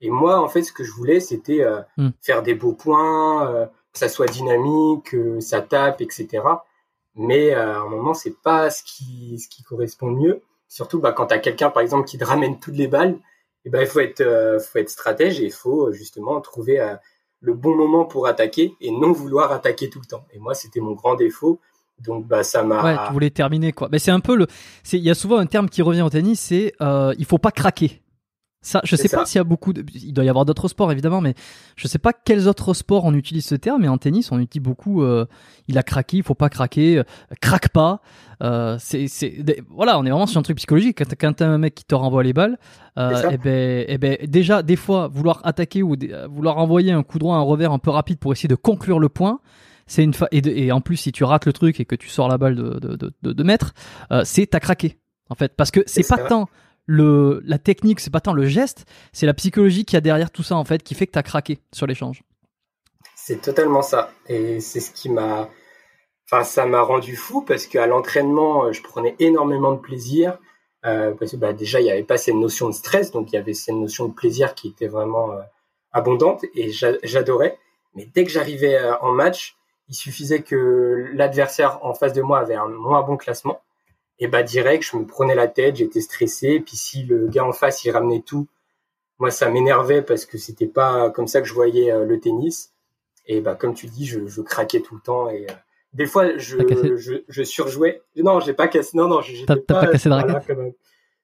Et 0.00 0.10
moi, 0.10 0.40
en 0.40 0.48
fait, 0.48 0.62
ce 0.62 0.72
que 0.72 0.84
je 0.84 0.92
voulais, 0.92 1.20
c'était 1.20 1.62
euh, 1.62 1.80
hmm. 1.96 2.10
faire 2.20 2.42
des 2.42 2.54
beaux 2.54 2.72
points, 2.72 3.48
euh, 3.48 3.66
que 3.92 3.98
ça 3.98 4.08
soit 4.08 4.26
dynamique, 4.26 5.04
que 5.10 5.40
ça 5.40 5.60
tape, 5.60 6.00
etc. 6.00 6.42
Mais 7.14 7.52
à 7.52 7.80
un 7.80 7.88
moment, 7.88 8.14
c'est 8.14 8.40
pas 8.42 8.70
ce 8.70 8.82
qui 8.82 9.38
ce 9.38 9.48
qui 9.48 9.62
correspond 9.62 10.10
mieux. 10.10 10.42
Surtout 10.68 11.00
bah, 11.00 11.12
quand 11.12 11.26
tu 11.26 11.34
as 11.34 11.38
quelqu'un, 11.38 11.70
par 11.70 11.82
exemple, 11.82 12.06
qui 12.06 12.18
te 12.18 12.24
ramène 12.24 12.58
toutes 12.58 12.76
les 12.76 12.88
balles, 12.88 13.18
et 13.64 13.70
ben 13.70 13.80
il 13.80 13.86
faut 13.86 14.00
être 14.00 14.22
faut 14.60 14.78
être 14.78 14.90
stratège 14.90 15.40
et 15.40 15.44
il 15.44 15.52
faut 15.52 15.92
justement 15.92 16.40
trouver 16.40 16.96
le 17.40 17.54
bon 17.54 17.74
moment 17.74 18.04
pour 18.04 18.26
attaquer 18.26 18.74
et 18.80 18.90
non 18.90 19.12
vouloir 19.12 19.52
attaquer 19.52 19.90
tout 19.90 20.00
le 20.00 20.06
temps. 20.06 20.24
Et 20.32 20.38
moi, 20.38 20.54
c'était 20.54 20.80
mon 20.80 20.92
grand 20.92 21.14
défaut. 21.14 21.60
Donc 22.00 22.26
bah 22.26 22.44
ça 22.44 22.62
m'a. 22.62 22.82
Ouais, 22.82 22.96
tu 23.08 23.12
voulais 23.12 23.30
terminer 23.30 23.72
quoi. 23.72 23.88
Mais 23.90 23.98
c'est 23.98 24.12
un 24.12 24.20
peu 24.20 24.36
le. 24.36 24.46
Il 24.92 25.00
y 25.00 25.10
a 25.10 25.14
souvent 25.14 25.38
un 25.38 25.46
terme 25.46 25.68
qui 25.68 25.82
revient 25.82 26.02
au 26.02 26.10
tennis, 26.10 26.40
c'est 26.40 26.72
euh, 26.80 27.12
il 27.18 27.24
faut 27.24 27.38
pas 27.38 27.50
craquer. 27.50 28.02
Ça, 28.68 28.82
je 28.84 28.96
sais 28.96 29.08
pas 29.08 29.24
s'il 29.24 29.38
y 29.38 29.40
a 29.40 29.44
beaucoup 29.44 29.72
de. 29.72 29.82
Il 29.94 30.12
doit 30.12 30.24
y 30.24 30.28
avoir 30.28 30.44
d'autres 30.44 30.68
sports 30.68 30.92
évidemment, 30.92 31.22
mais 31.22 31.34
je 31.74 31.88
sais 31.88 31.98
pas 31.98 32.12
quels 32.12 32.48
autres 32.48 32.74
sports 32.74 33.06
on 33.06 33.14
utilise 33.14 33.46
ce 33.46 33.54
terme. 33.54 33.80
Mais 33.80 33.88
en 33.88 33.96
tennis, 33.96 34.30
on 34.30 34.38
utilise 34.38 34.62
beaucoup. 34.62 35.02
Euh, 35.02 35.24
il 35.68 35.78
a 35.78 35.82
craqué, 35.82 36.18
il 36.18 36.22
faut 36.22 36.34
pas 36.34 36.50
craquer, 36.50 36.98
euh, 36.98 37.02
craque 37.40 37.70
pas. 37.70 38.02
Euh, 38.42 38.76
c'est, 38.78 39.06
voilà, 39.70 39.98
on 39.98 40.04
est 40.04 40.10
vraiment 40.10 40.26
sur 40.26 40.38
un 40.38 40.42
truc 40.42 40.58
psychologique. 40.58 40.98
Quand, 40.98 41.10
quand 41.18 41.32
t'as 41.32 41.46
un 41.46 41.56
mec 41.56 41.76
qui 41.76 41.86
te 41.86 41.94
renvoie 41.94 42.22
les 42.22 42.34
balles, 42.34 42.58
et 42.98 43.00
eh 43.30 43.38
ben, 43.38 43.80
et 43.80 43.84
eh 43.88 43.98
ben, 43.98 44.18
déjà 44.24 44.62
des 44.62 44.76
fois 44.76 45.08
vouloir 45.08 45.40
attaquer 45.44 45.82
ou 45.82 45.96
vouloir 46.28 46.58
envoyer 46.58 46.92
un 46.92 47.02
coup 47.02 47.18
droit, 47.18 47.36
un 47.36 47.40
revers 47.40 47.72
un 47.72 47.78
peu 47.78 47.90
rapide 47.90 48.18
pour 48.18 48.32
essayer 48.32 48.48
de 48.48 48.54
conclure 48.54 48.98
le 48.98 49.08
point 49.08 49.40
c'est 49.86 50.04
une 50.04 50.12
fa 50.12 50.28
et, 50.32 50.66
et, 50.66 50.72
en 50.72 50.82
plus 50.82 50.96
si 50.96 51.12
tu 51.12 51.24
rates 51.24 51.46
le 51.46 51.54
truc 51.54 51.80
et 51.80 51.86
que 51.86 51.94
tu 51.94 52.08
sors 52.08 52.28
la 52.28 52.36
balle 52.36 52.56
de 52.56 52.78
de, 52.78 52.96
de, 53.22 53.32
de 53.32 53.42
mètres, 53.42 53.72
c'est 54.24 54.46
t'as 54.48 54.60
craqué 54.60 54.98
en 55.30 55.36
fait 55.36 55.54
parce 55.56 55.70
que 55.70 55.80
c'est 55.86 56.06
pas 56.06 56.18
tant 56.18 56.48
la 56.88 57.58
technique, 57.58 58.00
c'est 58.00 58.10
pas 58.10 58.20
tant 58.20 58.32
le 58.32 58.46
geste, 58.46 58.86
c'est 59.12 59.26
la 59.26 59.34
psychologie 59.34 59.84
qui 59.84 59.96
a 59.96 60.00
derrière 60.00 60.30
tout 60.30 60.42
ça 60.42 60.56
en 60.56 60.64
fait 60.64 60.82
qui 60.82 60.94
fait 60.94 61.06
que 61.06 61.12
t'as 61.12 61.22
craqué 61.22 61.60
sur 61.72 61.86
l'échange. 61.86 62.22
C'est 63.14 63.40
totalement 63.42 63.82
ça 63.82 64.10
et 64.26 64.60
c'est 64.60 64.80
ce 64.80 64.90
qui 64.90 65.10
m'a 65.10 65.50
enfin 66.24 66.44
ça 66.44 66.66
m'a 66.66 66.80
rendu 66.80 67.14
fou 67.14 67.42
parce 67.42 67.66
qu'à 67.66 67.86
l'entraînement 67.86 68.64
euh, 68.64 68.72
je 68.72 68.82
prenais 68.82 69.14
énormément 69.18 69.72
de 69.72 69.78
plaisir 69.78 70.38
euh, 70.86 71.12
parce 71.12 71.32
que 71.32 71.36
bah, 71.36 71.52
déjà 71.52 71.80
il 71.80 71.84
n'y 71.84 71.90
avait 71.90 72.04
pas 72.04 72.16
cette 72.16 72.34
notion 72.34 72.68
de 72.68 72.74
stress 72.74 73.10
donc 73.10 73.30
il 73.32 73.34
y 73.34 73.38
avait 73.38 73.54
cette 73.54 73.74
notion 73.74 74.08
de 74.08 74.14
plaisir 74.14 74.54
qui 74.54 74.68
était 74.68 74.88
vraiment 74.88 75.32
euh, 75.32 75.40
abondante 75.92 76.44
et 76.54 76.70
j'adorais 76.70 77.58
mais 77.94 78.08
dès 78.14 78.24
que 78.24 78.30
j'arrivais 78.30 78.78
en 79.02 79.12
match 79.12 79.58
il 79.88 79.94
suffisait 79.94 80.42
que 80.42 81.10
l'adversaire 81.14 81.84
en 81.84 81.94
face 81.94 82.12
de 82.12 82.22
moi 82.22 82.38
avait 82.38 82.54
un 82.54 82.68
moins 82.68 83.02
bon 83.02 83.16
classement. 83.16 83.60
Et 84.18 84.26
bah 84.26 84.42
direct, 84.42 84.84
je 84.84 84.96
me 84.96 85.06
prenais 85.06 85.34
la 85.34 85.48
tête, 85.48 85.76
j'étais 85.76 86.00
stressé. 86.00 86.48
Et 86.48 86.60
puis 86.60 86.76
si 86.76 87.04
le 87.04 87.28
gars 87.28 87.44
en 87.44 87.52
face 87.52 87.84
il 87.84 87.90
ramenait 87.90 88.22
tout, 88.22 88.48
moi 89.18 89.30
ça 89.30 89.48
m'énervait 89.50 90.02
parce 90.02 90.26
que 90.26 90.38
c'était 90.38 90.66
pas 90.66 91.10
comme 91.10 91.28
ça 91.28 91.40
que 91.40 91.46
je 91.46 91.54
voyais 91.54 91.92
euh, 91.92 92.04
le 92.04 92.18
tennis. 92.18 92.72
Et 93.26 93.40
bah 93.40 93.54
comme 93.54 93.74
tu 93.74 93.86
dis, 93.86 94.06
je, 94.06 94.26
je 94.26 94.40
craquais 94.40 94.80
tout 94.80 94.94
le 94.94 95.00
temps 95.00 95.28
et 95.28 95.46
euh, 95.48 95.54
des 95.92 96.06
fois 96.06 96.36
je, 96.36 96.58
je, 96.96 97.14
je, 97.28 97.42
surjouais. 97.42 98.02
Non, 98.16 98.40
j'ai 98.40 98.54
pas 98.54 98.68
cassé. 98.68 98.96
Non 98.96 99.08
non, 99.08 99.20
j'étais 99.20 99.56
pas, 99.56 99.82
pas 99.82 99.86
cassé 99.86 100.08
de 100.08 100.14
raquette. 100.14 100.58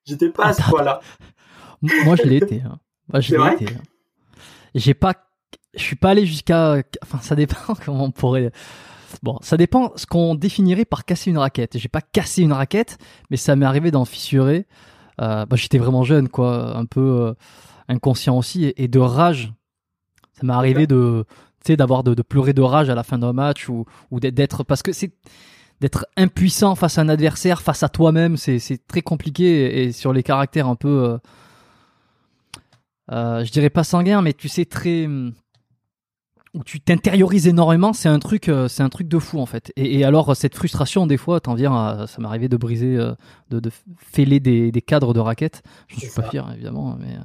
J'étais 0.05 0.29
pas 0.29 0.47
à 0.47 0.53
ce 0.53 0.63
point-là. 0.63 1.01
Moi 1.83 2.17
je 2.17 2.23
l'ai 2.23 2.37
été. 2.37 2.63
Hein. 2.65 2.79
Moi 3.13 3.21
je 3.21 3.35
l'ai 3.37 3.55
été. 3.55 3.75
Hein. 3.75 3.83
J'ai 4.75 4.95
pas 4.95 5.15
je 5.77 5.83
suis 5.83 5.97
pas 5.97 6.11
allé 6.11 6.27
jusqu'à. 6.27 6.83
Enfin, 7.03 7.19
ça 7.21 7.35
dépend 7.35 7.75
comment 7.85 8.05
on 8.05 8.11
pourrait. 8.11 8.53
Bon, 9.23 9.39
ça 9.43 9.57
dépend 9.57 9.93
ce 9.97 10.07
qu'on 10.07 10.35
définirait 10.35 10.85
par 10.85 11.05
casser 11.05 11.31
une 11.31 11.39
raquette. 11.39 11.79
J'ai 11.79 11.89
pas 11.89 12.01
cassé 12.01 12.43
une 12.43 12.53
raquette, 12.53 12.99
mais 13.31 13.37
ça 13.37 13.57
m'est 13.57 13.67
arrivé 13.67 13.91
d'en 13.91 14.05
fissurer. 14.05 14.67
Euh, 15.21 15.47
bah, 15.47 15.57
j'étais 15.57 15.79
vraiment 15.79 16.05
jeune, 16.05 16.29
quoi, 16.29 16.77
un 16.77 16.87
peu 16.87 17.01
euh, 17.01 17.35
inconscient 17.89 18.37
aussi, 18.37 18.73
et, 18.77 18.89
de 18.89 18.99
rage. 18.99 19.53
Ça 20.33 20.47
m'est 20.47 20.53
arrivé 20.53 20.87
de, 20.87 21.25
d'avoir 21.69 22.03
de, 22.03 22.21
pleurer 22.23 22.53
de 22.53 22.63
rage 22.63 22.91
à 22.91 22.95
la 22.95 23.03
fin 23.03 23.19
d'un 23.19 23.33
match 23.33 23.69
ou, 23.69 23.85
ou 24.11 24.21
d'être 24.21 24.65
parce 24.65 24.83
que 24.83 24.93
c'est 24.93 25.13
d'être 25.81 26.07
impuissant 26.17 26.77
face 26.77 26.99
à 26.99 27.03
un 27.03 27.09
adversaire, 27.09 27.61
face 27.61 27.83
à 27.83 27.89
toi-même, 27.89 28.37
c'est 28.37 28.87
très 28.87 29.03
compliqué 29.03 29.83
et, 29.83 29.93
sur 29.93 30.13
les 30.13 30.23
caractères 30.23 30.69
un 30.69 30.77
peu, 30.77 31.19
euh, 33.11 33.45
je 33.45 33.51
dirais 33.51 33.71
pas 33.71 33.85
sanguin, 33.85 34.23
mais 34.23 34.33
tu 34.33 34.49
sais 34.49 34.65
très 34.65 35.09
où 36.55 36.65
tu 36.65 36.81
t'intériorises 36.81 37.49
énormément, 37.49 37.93
c'est 37.93 38.09
un 38.09 38.19
truc, 38.19 38.49
euh, 38.49 38.69
c'est 38.69 38.83
un 38.83 38.89
truc 38.89 39.09
de 39.09 39.19
fou 39.19 39.39
en 39.39 39.47
fait. 39.47 39.73
Et, 39.77 40.05
alors 40.05 40.37
cette 40.37 40.55
frustration, 40.55 41.07
des 41.07 41.17
fois, 41.17 41.41
t'en 41.41 41.55
viens 41.55 41.75
à, 41.75 42.07
ça 42.07 42.21
m'est 42.21 42.29
arrivé 42.29 42.49
de 42.49 42.57
briser, 42.57 42.97
euh, 42.97 43.13
de, 43.51 43.61
de 43.61 43.71
fêler 43.99 44.41
des, 44.41 44.71
des, 44.71 44.83
cadres 44.83 45.15
de 45.15 45.21
raquettes. 45.21 45.63
Je 45.89 45.97
ne 45.97 46.01
suis 46.01 46.11
pas 46.11 46.23
fier 46.23 46.49
évidemment, 46.53 46.97
mais 46.99 47.19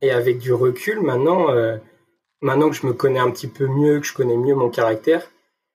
Et 0.00 0.10
avec 0.10 0.38
du 0.38 0.52
recul, 0.52 1.00
maintenant, 1.00 1.50
euh, 1.50 1.76
maintenant 2.40 2.70
que 2.70 2.76
je 2.76 2.86
me 2.86 2.92
connais 2.92 3.18
un 3.18 3.30
petit 3.30 3.48
peu 3.48 3.66
mieux, 3.66 4.00
que 4.00 4.06
je 4.06 4.14
connais 4.14 4.36
mieux 4.36 4.54
mon 4.54 4.70
caractère, 4.70 5.28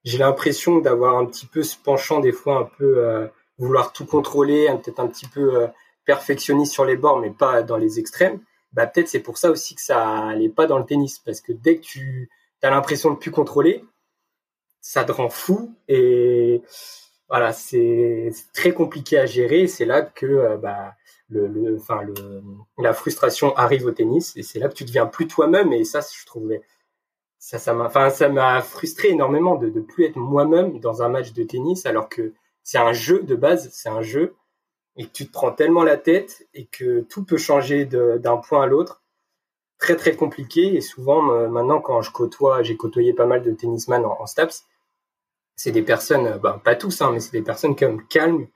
j'ai 0.03 0.18
l'impression 0.18 0.80
d'avoir 0.80 1.18
un 1.18 1.25
petit 1.25 1.46
peu 1.46 1.63
ce 1.63 1.77
penchant 1.77 2.20
des 2.20 2.32
fois 2.32 2.60
un 2.60 2.70
peu 2.77 2.98
euh, 2.98 3.27
vouloir 3.58 3.94
tout 3.94 4.06
contrôler, 4.06 4.68
peut-être 4.84 5.00
un 5.00 5.08
petit 5.08 5.27
peu 5.27 5.56
euh, 5.56 5.68
perfectionniste 6.06 6.74
sur 6.74 6.86
les 6.86 6.98
bords, 6.98 7.20
mais 7.20 7.30
pas 7.30 7.63
dans 7.63 7.77
les 7.77 8.00
extrêmes. 8.00 8.39
Bah 8.74 8.88
peut-être 8.88 9.08
c'est 9.08 9.20
pour 9.20 9.38
ça 9.38 9.51
aussi 9.51 9.75
que 9.75 9.82
ça 9.82 10.27
allait 10.27 10.50
pas 10.50 10.65
dans 10.68 10.80
le 10.80 10.86
tennis, 10.86 11.20
parce 11.20 11.42
que 11.42 11.53
dès 11.53 11.77
que 11.77 11.84
tu 11.84 12.30
as 12.62 12.70
l'impression 12.70 13.12
de 13.12 13.18
plus 13.18 13.32
contrôler, 13.32 13.86
ça 14.82 15.03
te 15.03 15.12
rend 15.12 15.30
fou 15.30 15.75
et 15.88 16.62
voilà, 17.30 17.53
c'est 17.53 18.32
très 18.53 18.74
compliqué 18.74 19.18
à 19.18 19.25
gérer. 19.25 19.68
C'est 19.68 19.86
là 19.86 20.01
que 20.01 20.25
euh, 20.25 20.58
bah, 20.58 20.94
le, 21.30 21.77
enfin, 21.77 22.03
le, 22.03 22.13
la 22.77 22.94
frustration 22.94 23.56
arrive 23.56 23.86
au 23.86 23.92
tennis 23.92 24.34
et 24.36 24.44
c'est 24.44 24.60
là 24.60 24.70
que 24.70 24.75
tu 24.75 24.86
deviens 24.86 25.08
plus 25.08 25.27
toi-même. 25.27 25.74
Et 25.74 25.84
ça, 25.84 26.01
je 26.01 26.25
trouvais 26.25 26.62
ça, 27.39 27.60
ça 27.60 27.74
m'a, 27.74 27.86
enfin, 27.86 28.10
ça 28.10 28.30
m'a 28.30 28.62
frustré 28.62 29.10
énormément 29.10 29.56
de 29.56 29.68
ne 29.68 29.82
plus 29.82 30.06
être 30.06 30.18
moi-même 30.18 30.80
dans 30.80 31.01
un 31.03 31.10
match 31.10 31.34
de 31.34 31.44
tennis, 31.44 31.86
alors 31.86 32.08
que 32.08 32.34
c'est 32.63 32.77
un 32.77 32.94
jeu 32.94 33.22
de 33.24 33.36
base, 33.36 33.70
c'est 33.74 33.89
un 33.89 34.01
jeu 34.01 34.36
et 34.98 35.06
que 35.06 35.12
tu 35.12 35.28
te 35.28 35.32
prends 35.32 35.52
tellement 35.52 35.84
la 35.84 35.98
tête 35.98 36.48
et 36.54 36.66
que 36.66 37.02
tout 37.02 37.24
peut 37.24 37.38
changer 37.38 37.86
d'un 37.86 38.38
point 38.38 38.64
à 38.64 38.68
l'autre. 38.68 39.02
Très 39.80 39.96
très 39.96 40.16
compliqué 40.16 40.76
et 40.76 40.82
souvent 40.82 41.22
maintenant 41.50 41.82
quand 41.82 42.02
je 42.02 42.12
côtoie, 42.12 42.64
j'ai 42.64 42.78
côtoyé 42.78 43.14
pas 43.14 43.26
mal 43.26 43.44
de 43.44 43.52
tennisman 43.52 44.06
en, 44.06 44.22
en 44.22 44.28
Staps, 44.28 44.66
c'est 45.56 45.72
des 45.72 45.84
personnes, 45.84 46.28
euh, 46.28 46.38
ben, 46.38 46.60
pas 46.60 46.76
tous, 46.76 47.02
hein, 47.02 47.12
mais 47.12 47.20
c'est 47.20 47.32
des 47.32 47.42
personnes 47.42 47.76
comme 47.76 48.06
calmes, 48.08 48.48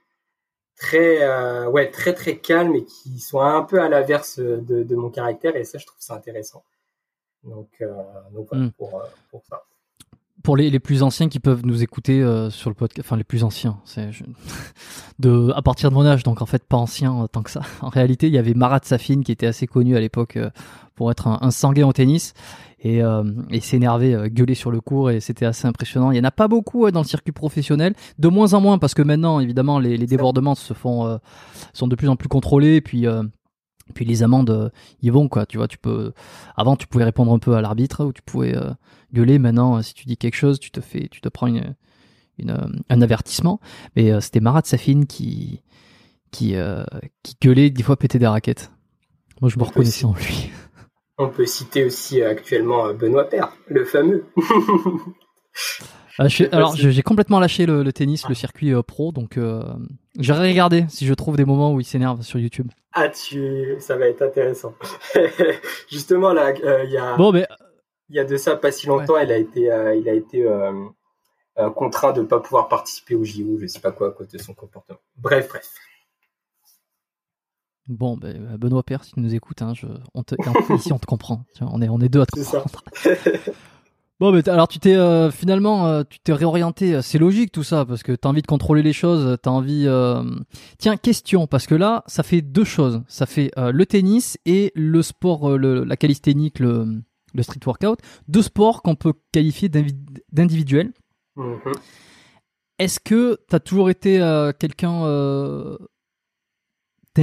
très, 0.76 1.22
euh, 1.22 1.68
ouais, 1.68 1.90
très 1.90 2.14
très 2.14 2.38
calmes 2.38 2.74
et 2.74 2.84
qui 2.84 3.20
sont 3.20 3.40
un 3.40 3.62
peu 3.62 3.80
à 3.80 3.88
l'inverse 3.88 4.38
de, 4.38 4.82
de, 4.82 4.96
mon 4.96 5.10
caractère. 5.10 5.56
Et 5.56 5.64
ça, 5.64 5.78
je 5.78 5.86
trouve 5.86 6.00
ça 6.00 6.14
intéressant. 6.14 6.64
Donc, 7.44 7.68
euh, 7.80 7.94
donc 8.32 8.48
voilà, 8.50 8.64
hmm. 8.66 8.72
pour, 8.72 9.02
pour 9.30 9.44
ça 9.48 9.64
pour 10.42 10.56
les, 10.56 10.70
les, 10.70 10.78
plus 10.78 11.02
anciens 11.02 11.28
qui 11.28 11.40
peuvent 11.40 11.64
nous 11.64 11.82
écouter 11.82 12.20
sur 12.50 12.70
le 12.70 12.74
podcast, 12.74 13.06
enfin 13.06 13.16
les 13.16 13.24
plus 13.24 13.44
anciens, 13.44 13.78
c'est 13.84 14.10
de 15.18 15.52
à 15.54 15.62
partir 15.62 15.90
de 15.90 15.94
mon 15.94 16.06
âge, 16.06 16.22
donc 16.22 16.42
en 16.42 16.46
fait 16.46 16.64
pas 16.64 16.76
ancien 16.76 17.26
tant 17.32 17.42
que 17.42 17.50
ça. 17.50 17.62
En 17.82 17.88
réalité, 17.88 18.28
il 18.28 18.34
y 18.34 18.38
avait 18.38 18.54
Marat 18.54 18.80
Safin 18.84 19.22
qui 19.22 19.32
était 19.32 19.46
assez 19.46 19.66
connu 19.66 19.96
à 19.96 20.00
l'époque 20.00 20.38
pour 20.94 21.10
être 21.10 21.28
un, 21.28 21.38
un 21.40 21.50
sanguin 21.50 21.86
au 21.86 21.92
tennis. 21.92 22.34
Et, 22.80 23.02
euh, 23.02 23.24
et 23.50 23.58
s'énerver, 23.58 24.14
euh, 24.14 24.28
gueuler 24.28 24.54
sur 24.54 24.70
le 24.70 24.80
cours 24.80 25.10
et 25.10 25.18
c'était 25.18 25.46
assez 25.46 25.66
impressionnant. 25.66 26.12
Il 26.12 26.16
y 26.16 26.20
en 26.20 26.24
a 26.24 26.30
pas 26.30 26.46
beaucoup 26.46 26.88
dans 26.92 27.00
le 27.00 27.06
circuit 27.06 27.32
professionnel, 27.32 27.94
de 28.20 28.28
moins 28.28 28.54
en 28.54 28.60
moins 28.60 28.78
parce 28.78 28.94
que 28.94 29.02
maintenant 29.02 29.40
évidemment 29.40 29.80
les, 29.80 29.96
les 29.96 30.06
débordements 30.06 30.54
se 30.54 30.74
font 30.74 31.04
euh, 31.04 31.16
sont 31.72 31.88
de 31.88 31.96
plus 31.96 32.08
en 32.08 32.14
plus 32.14 32.28
contrôlés. 32.28 32.76
Et 32.76 32.80
puis 32.80 33.04
puis 33.94 34.04
les 34.04 34.22
amendes 34.22 34.70
ils 35.02 35.10
vont 35.10 35.26
quoi. 35.26 35.44
Tu 35.44 35.56
vois 35.56 35.66
tu 35.66 35.78
peux 35.78 36.12
avant 36.56 36.76
tu 36.76 36.86
pouvais 36.86 37.02
répondre 37.02 37.32
un 37.32 37.40
peu 37.40 37.56
à 37.56 37.60
l'arbitre 37.60 38.04
ou 38.04 38.12
tu 38.12 38.22
pouvais 38.22 38.54
gueuler 39.12 39.38
maintenant 39.38 39.82
si 39.82 39.94
tu 39.94 40.06
dis 40.06 40.16
quelque 40.16 40.36
chose 40.36 40.60
tu 40.60 40.70
te 40.70 40.80
fais 40.80 41.08
tu 41.08 41.20
te 41.20 41.28
prends 41.28 41.46
une, 41.46 41.74
une 42.38 42.82
un 42.88 43.02
avertissement 43.02 43.60
mais 43.96 44.20
c'était 44.20 44.40
Marat 44.40 44.62
Safin 44.64 45.04
qui 45.04 45.62
qui 46.30 46.54
qui 47.22 47.34
gueulait 47.42 47.70
des 47.70 47.82
fois 47.82 47.96
péter 47.96 48.18
des 48.18 48.26
raquettes 48.26 48.70
moi 49.40 49.50
je 49.50 49.58
me 49.58 49.64
reconnaissais 49.64 50.04
en 50.04 50.14
lui 50.14 50.50
on 51.18 51.28
peut 51.28 51.46
citer 51.46 51.84
aussi 51.84 52.22
euh, 52.22 52.30
actuellement 52.30 52.86
euh, 52.86 52.92
Benoît 52.92 53.28
Père, 53.28 53.52
le 53.66 53.84
fameux. 53.84 54.24
Ah, 56.20 56.26
alors, 56.50 56.74
j'ai 56.74 57.02
complètement 57.02 57.38
lâché 57.38 57.64
le, 57.64 57.92
tennis, 57.92 58.28
le 58.28 58.34
circuit 58.34 58.74
euh, 58.74 58.82
pro, 58.82 59.12
donc 59.12 59.36
euh, 59.36 59.62
j'irai 60.18 60.48
regarder 60.48 60.84
si 60.88 61.06
je 61.06 61.14
trouve 61.14 61.36
des 61.36 61.44
moments 61.44 61.72
où 61.72 61.80
il 61.80 61.84
s'énerve 61.84 62.22
sur 62.22 62.40
YouTube. 62.40 62.66
Ah, 62.92 63.08
tu, 63.08 63.76
ça 63.78 63.96
va 63.96 64.08
être 64.08 64.22
intéressant. 64.22 64.74
Justement, 65.88 66.32
là, 66.32 66.52
il 66.84 66.90
y 66.90 66.96
a, 66.96 67.16
bon, 67.16 67.30
mais... 67.30 67.46
il 68.08 68.16
y 68.16 68.18
a 68.18 68.24
de 68.24 68.36
ça 68.36 68.56
pas 68.56 68.72
si 68.72 68.86
longtemps, 68.86 69.18
il 69.18 69.30
a 69.30 69.36
été, 69.36 69.62
il 69.62 70.08
a 70.08 70.12
été 70.12 70.46
contraint 71.74 72.12
de 72.12 72.22
ne 72.22 72.26
pas 72.26 72.40
pouvoir 72.40 72.68
participer 72.68 73.14
au 73.14 73.24
JO, 73.24 73.58
je 73.58 73.66
sais 73.66 73.80
pas 73.80 73.92
quoi 73.92 74.08
à 74.08 74.10
cause 74.12 74.28
de 74.28 74.38
son 74.38 74.54
comportement. 74.54 74.98
Bref, 75.16 75.48
bref. 75.48 75.68
Bon, 77.88 78.18
ben, 78.18 78.56
Benoît 78.58 78.82
Père, 78.82 79.02
si 79.02 79.12
tu 79.12 79.20
nous 79.20 79.34
écoutes, 79.34 79.62
hein, 79.62 79.72
je, 79.74 79.86
on 80.14 80.22
te, 80.22 80.34
ici 80.74 80.92
on 80.92 80.98
te 80.98 81.06
comprend. 81.06 81.44
on, 81.60 81.80
est, 81.80 81.88
on 81.88 82.00
est 82.00 82.10
deux 82.10 82.20
à 82.20 82.26
te 82.26 82.38
comprendre. 82.38 82.84
bon, 84.20 84.30
mais 84.30 84.46
alors 84.46 84.68
tu 84.68 84.78
t'es 84.78 84.94
euh, 84.94 85.30
finalement, 85.30 85.86
euh, 85.86 86.02
tu 86.08 86.20
t'es 86.20 86.34
réorienté. 86.34 86.96
Euh, 86.96 87.02
c'est 87.02 87.18
logique 87.18 87.50
tout 87.50 87.62
ça 87.62 87.86
parce 87.86 88.02
que 88.02 88.12
tu 88.12 88.28
as 88.28 88.30
envie 88.30 88.42
de 88.42 88.46
contrôler 88.46 88.82
les 88.82 88.92
choses. 88.92 89.38
T'as 89.42 89.50
envie. 89.50 89.88
Tiens, 90.76 90.98
question 90.98 91.46
parce 91.46 91.66
que 91.66 91.74
là, 91.74 92.04
ça 92.06 92.22
fait 92.22 92.42
deux 92.42 92.64
choses. 92.64 93.02
Ça 93.08 93.24
fait 93.24 93.50
le 93.56 93.86
tennis 93.86 94.36
et 94.44 94.70
le 94.74 95.00
sport, 95.00 95.56
le, 95.56 95.82
la 95.82 95.96
calisthénique, 95.96 96.58
le, 96.58 97.00
le 97.38 97.42
street 97.42 97.60
workout, 97.64 98.00
deux 98.28 98.42
sports 98.42 98.82
qu'on 98.82 98.94
peut 98.94 99.14
qualifier 99.32 99.70
d'individuels. 99.70 100.92
Mm-hmm. 101.36 101.74
Est-ce 102.78 103.00
que 103.00 103.38
tu 103.48 103.56
as 103.56 103.60
toujours 103.60 103.88
été 103.90 104.18
quelqu'un 104.60 105.04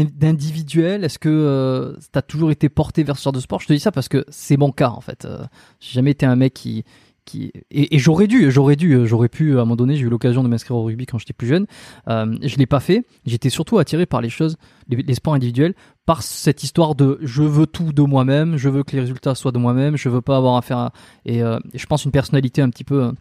d'individuel? 0.04 1.04
Est-ce 1.04 1.20
que 1.20 1.30
euh, 1.30 1.96
tu 2.12 2.20
as 2.20 2.22
toujours 2.22 2.52
été 2.52 2.70
porté 2.70 3.04
vers 3.04 3.18
ce 3.18 3.24
genre 3.24 3.34
de 3.34 3.40
sport? 3.40 3.62
Je 3.62 3.68
te 3.68 3.74
dis 3.74 3.80
ça 3.80 3.92
parce 3.92 4.10
que 4.10 4.26
c'est 4.30 4.58
mon 4.58 4.72
cas 4.72 4.90
en 4.90 5.02
fait. 5.02 5.26
Euh, 5.26 5.46
j'ai 5.80 5.94
jamais 5.94 6.12
été 6.12 6.26
un 6.26 6.36
mec 6.36 6.54
qui 6.54 6.84
qui 7.26 7.52
et, 7.72 7.98
j'aurais 8.00 8.28
dû, 8.28 8.52
j'aurais 8.52 8.76
dû, 8.76 8.94
euh, 8.94 9.06
j'aurais 9.06 9.30
pu 9.30 9.52
à 9.52 9.56
un 9.56 9.58
moment 9.60 9.76
donné, 9.76 9.96
j'ai 9.96 10.06
eu 10.06 10.10
l'occasion 10.10 10.44
de 10.44 10.48
m'inscrire 10.48 10.78
au 10.78 10.84
rugby 10.84 11.06
quand 11.06 11.18
j'étais 11.18 11.34
plus 11.34 11.48
jeune. 11.48 11.66
Euh, 12.08 12.38
je 12.42 12.58
l'ai 12.58 12.66
pas 12.66 12.80
fait. 12.80 13.04
J'étais 13.26 13.50
surtout 13.50 13.78
attiré 13.80 14.06
par 14.06 14.22
les 14.22 14.30
choses, 14.30 14.58
les, 14.88 15.16
sports 15.16 15.34
individuels, 15.34 15.74
par 16.06 16.24
cette 16.24 16.64
histoire 16.64 16.96
de 16.96 17.18
je 17.22 17.44
veux 17.44 17.68
tout 17.68 17.92
de 17.92 18.02
moi-même, 18.02 18.58
je 18.58 18.70
veux 18.70 18.84
que 18.84 18.94
les 18.94 19.02
résultats 19.02 19.36
soient 19.36 19.52
de 19.52 19.58
moi-même, 19.58 19.98
je 19.98 20.10
veux 20.10 20.22
pas 20.22 20.38
avoir 20.38 20.56
à 20.56 20.62
faire 20.62 20.92
et, 21.26 21.40
je 21.40 21.86
pense 21.88 22.06
une 22.06 22.12
personnalité 22.12 22.62
un 22.62 22.70
petit 22.70 22.84
peu 22.84 23.12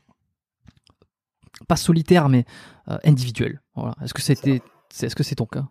pas 1.69 1.77
solitaire 1.77 2.29
mais 2.29 2.45
individuelle. 3.05 3.61
Voilà. 3.75 3.95
Est-ce 4.03 4.13
que 4.13 4.23
c'était, 4.23 4.61
est-ce 5.03 5.17
que 5.17 5.23
c'est 5.23 5.37
ton 5.37 5.47
cas? 5.47 5.65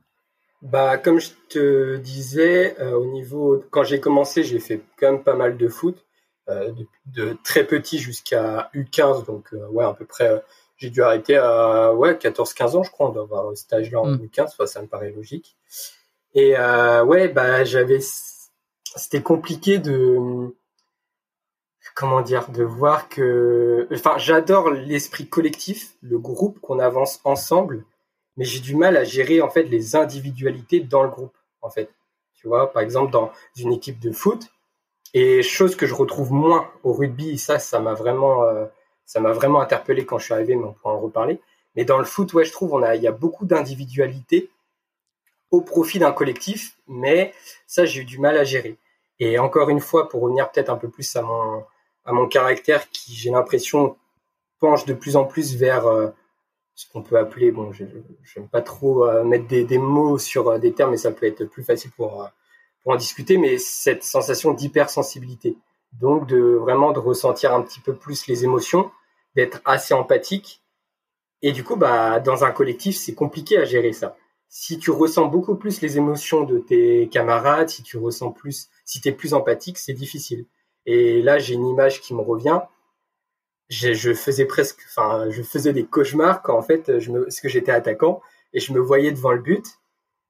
Bah, 0.64 0.98
comme 0.98 1.20
je 1.20 1.32
te 1.50 1.98
disais, 1.98 2.80
euh, 2.80 2.94
au 2.94 3.12
niveau, 3.12 3.62
quand 3.70 3.84
j'ai 3.84 4.00
commencé, 4.00 4.44
j'ai 4.44 4.60
fait 4.60 4.82
quand 4.98 5.12
même 5.12 5.24
pas 5.24 5.36
mal 5.36 5.58
de 5.58 5.68
foot, 5.68 6.06
euh, 6.50 6.72
de, 7.06 7.38
très 7.44 7.66
petit 7.66 8.00
jusqu'à 8.00 8.70
U15, 8.74 9.26
donc 9.26 9.54
euh, 9.54 9.68
ouais, 9.68 9.86
à 9.86 9.94
peu 9.94 10.06
près, 10.06 10.44
j'ai 10.78 10.90
dû 10.90 11.02
arrêter 11.02 11.38
à 11.38 11.94
ouais 11.94 12.14
14-15 12.14 12.78
ans, 12.78 12.84
je 12.84 12.92
crois, 12.92 13.10
on 13.10 13.12
doit 13.12 13.24
avoir 13.24 13.50
ce 13.52 13.64
stage-là 13.64 14.02
en 14.02 14.08
mm. 14.08 14.26
U15, 14.26 14.66
ça 14.66 14.82
me 14.82 14.88
paraît 14.88 15.12
logique. 15.12 15.56
Et 16.36 16.56
ouais, 16.58 17.28
bah 17.28 17.64
j'avais, 17.64 18.00
c'était 18.96 19.22
compliqué 19.22 19.78
de, 19.78 20.56
comment 21.96 22.22
dire, 22.22 22.50
de 22.50 22.64
voir 22.64 23.08
que, 23.08 23.88
enfin, 23.94 24.18
j'adore 24.18 24.72
l'esprit 24.72 25.28
collectif, 25.28 25.96
le 26.02 26.18
groupe 26.18 26.60
qu'on 26.60 26.80
avance 26.80 27.20
ensemble 27.24 27.86
mais 28.38 28.46
j'ai 28.46 28.60
du 28.60 28.76
mal 28.76 28.98
à 28.98 29.04
gérer 29.04 29.42
en 29.42 29.50
fait 29.50 29.64
les 29.64 29.96
individualités 29.96 30.80
dans 30.80 31.04
le 31.04 31.10
groupe 31.10 31.36
en 31.62 31.70
fait. 31.70 31.90
Tu 32.36 32.48
vois, 32.48 32.72
par 32.72 32.82
exemple 32.82 33.12
dans 33.12 33.32
une 33.56 33.72
équipe 33.72 34.00
de 34.00 34.12
foot 34.12 34.50
et 35.14 35.44
chose 35.44 35.76
que 35.76 35.86
je 35.86 35.94
retrouve 35.94 36.32
moins 36.32 36.70
au 36.84 36.94
rugby, 36.94 37.38
ça 37.38 37.60
ça 37.60 37.80
m'a 37.80 37.94
vraiment 37.94 38.44
euh, 38.44 38.66
ça 39.06 39.20
m'a 39.20 39.32
vraiment 39.32 39.62
interpellé 39.62 40.06
quand 40.06 40.18
je 40.18 40.26
suis 40.26 40.34
arrivé, 40.34 40.56
mais 40.56 40.66
on 40.66 40.74
pourra 40.74 40.96
en 40.96 41.00
reparler. 41.00 41.40
Mais 41.76 41.86
dans 41.86 42.00
le 42.00 42.06
foot, 42.06 42.34
ouais, 42.34 42.46
je 42.46 42.52
trouve 42.52 42.74
on 42.74 42.84
a 42.84 42.96
il 42.96 43.04
y 43.04 43.08
a 43.08 43.12
beaucoup 43.12 43.46
d'individualités 43.46 44.50
au 45.52 45.62
profit 45.62 46.00
d'un 46.00 46.12
collectif, 46.12 46.78
mais 46.88 47.34
ça 47.68 47.86
j'ai 47.86 48.02
eu 48.02 48.06
du 48.06 48.20
mal 48.20 48.38
à 48.38 48.44
gérer. 48.44 48.78
Et 49.20 49.38
encore 49.40 49.70
une 49.70 49.80
fois, 49.80 50.10
pour 50.10 50.22
revenir 50.22 50.52
peut-être 50.52 50.70
un 50.70 50.78
peu 50.78 50.90
plus 50.90 51.16
à 51.16 51.22
mon 51.22 51.64
à 52.06 52.12
mon 52.12 52.28
caractère 52.28 52.90
qui 52.90 53.14
j'ai 53.16 53.32
l'impression 53.32 53.98
penche 54.60 54.86
de 54.86 54.94
plus 54.94 55.16
en 55.16 55.26
plus 55.26 55.56
vers 55.56 55.88
euh, 55.88 56.10
ce 56.76 56.86
qu'on 56.92 57.04
peut 57.04 57.18
appeler, 57.18 57.52
bon, 57.52 57.72
je 57.72 57.84
n'aime 57.84 58.48
pas 58.50 58.62
trop 58.62 59.06
euh, 59.06 59.24
mettre 59.24 59.48
des, 59.48 59.78
mots 59.78 60.18
sur 60.18 60.60
des 60.60 60.74
termes, 60.74 60.92
mais 60.92 60.98
ça 60.98 61.12
peut 61.12 61.28
être 61.28 61.46
plus 61.46 61.64
facile 61.64 61.92
pour, 61.92 62.28
pour 62.84 62.94
en 62.94 62.96
discuter, 62.96 63.38
mais 63.38 63.58
cette 63.58 64.04
sensation 64.04 64.54
d'hypersensibilité. 64.54 65.58
Donc, 65.94 66.28
de 66.28 66.40
vraiment 66.40 66.92
de 66.92 67.00
ressentir 67.00 67.54
un 67.54 67.62
petit 67.62 67.80
peu 67.80 67.96
plus 67.96 68.28
les 68.28 68.44
émotions, 68.44 68.92
d'être 69.36 69.62
assez 69.66 69.94
empathique. 69.94 70.62
Et 71.42 71.52
du 71.52 71.64
coup, 71.64 71.76
bah, 71.76 72.20
dans 72.20 72.44
un 72.44 72.52
collectif, 72.52 72.96
c'est 72.96 73.14
compliqué 73.16 73.58
à 73.58 73.66
gérer 73.66 73.94
ça. 73.94 74.16
Si 74.50 74.78
tu 74.80 74.92
ressens 74.92 75.26
beaucoup 75.28 75.56
plus 75.56 75.82
les 75.82 75.98
émotions 75.98 76.44
de 76.44 76.60
tes 76.60 77.10
camarades, 77.10 77.70
si 77.70 77.84
tu 77.84 77.98
ressens 77.98 78.32
plus, 78.32 78.70
si 78.86 79.02
tu 79.02 79.10
es 79.10 79.12
plus 79.12 79.34
empathique, 79.34 79.78
c'est 79.78 79.94
difficile. 79.94 80.46
Et 80.86 81.22
là, 81.22 81.40
j'ai 81.40 81.56
une 81.56 81.68
image 81.68 82.02
qui 82.02 82.14
me 82.14 82.22
revient 82.22 82.62
je 83.70 84.14
faisais 84.14 84.46
presque, 84.46 84.82
enfin, 84.88 85.30
je 85.30 85.42
faisais 85.42 85.74
des 85.74 85.86
cauchemars 85.86 86.42
quand 86.42 86.58
en 86.58 86.62
fait, 86.62 87.00
je 87.00 87.12
me, 87.12 87.24
parce 87.24 87.40
que 87.40 87.50
j'étais 87.50 87.72
attaquant 87.72 88.22
et 88.54 88.60
je 88.60 88.74
me 88.74 88.80
voyais 88.80 89.12
devant 89.12 89.32
le 89.32 89.42
but 89.42 89.66